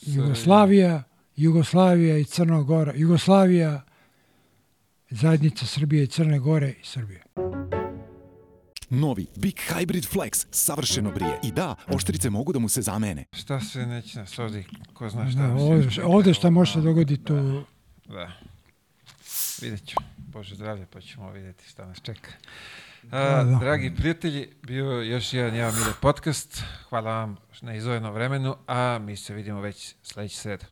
Jugoslavija, 0.00 1.02
Jugoslavija 1.36 2.18
i 2.18 2.24
Crna 2.24 2.62
Gora, 2.62 2.92
Jugoslavija, 2.96 3.82
zajednica 5.10 5.66
Srbije 5.66 6.04
i 6.04 6.06
Crne 6.06 6.38
Gore 6.38 6.70
i 6.70 6.84
Srbije. 6.84 7.22
Novi 8.94 9.26
Big 9.36 9.54
Hybrid 9.70 10.06
Flex 10.14 10.46
savršeno 10.50 11.10
brije. 11.10 11.38
I 11.42 11.52
da, 11.52 11.74
oštrice 11.88 12.30
mogu 12.30 12.52
da 12.52 12.58
mu 12.58 12.68
se 12.68 12.82
zamene. 12.82 13.24
Šta 13.32 13.60
se 13.60 13.86
neće 13.86 14.18
nas 14.18 14.38
ovdje, 14.38 14.64
ko 14.94 15.08
zna 15.08 15.30
šta. 15.30 15.40
Da, 15.40 15.48
mi 15.54 15.60
se 15.60 15.64
ovde, 15.66 15.90
čeka, 15.90 16.06
ovde 16.06 16.34
šta 16.34 16.50
može 16.50 16.72
se 16.72 16.80
dogoditi, 16.80 17.24
to 17.24 17.64
Da. 18.04 18.32
Vidjet 19.62 19.86
ću. 19.88 19.96
Bože 20.16 20.54
zdravlje, 20.54 20.86
pa 20.92 21.00
ćemo 21.00 21.30
vidjeti 21.30 21.68
šta 21.68 21.86
nas 21.86 21.98
čeka. 22.02 22.30
Da, 23.02 23.18
A, 23.18 23.44
da. 23.44 23.58
Dragi 23.60 23.94
prijatelji, 23.96 24.48
bio 24.62 24.84
je 24.90 25.10
još 25.10 25.32
jedan 25.32 25.54
Java 25.54 25.72
Mile 25.72 25.92
podcast. 26.00 26.62
Hvala 26.88 27.10
vam 27.10 27.36
na 27.60 27.74
izvojenom 27.74 28.14
vremenu, 28.14 28.56
a 28.66 28.98
mi 28.98 29.16
se 29.16 29.34
vidimo 29.34 29.60
već 29.60 29.94
sledeće 30.02 30.36
sreda. 30.36 30.64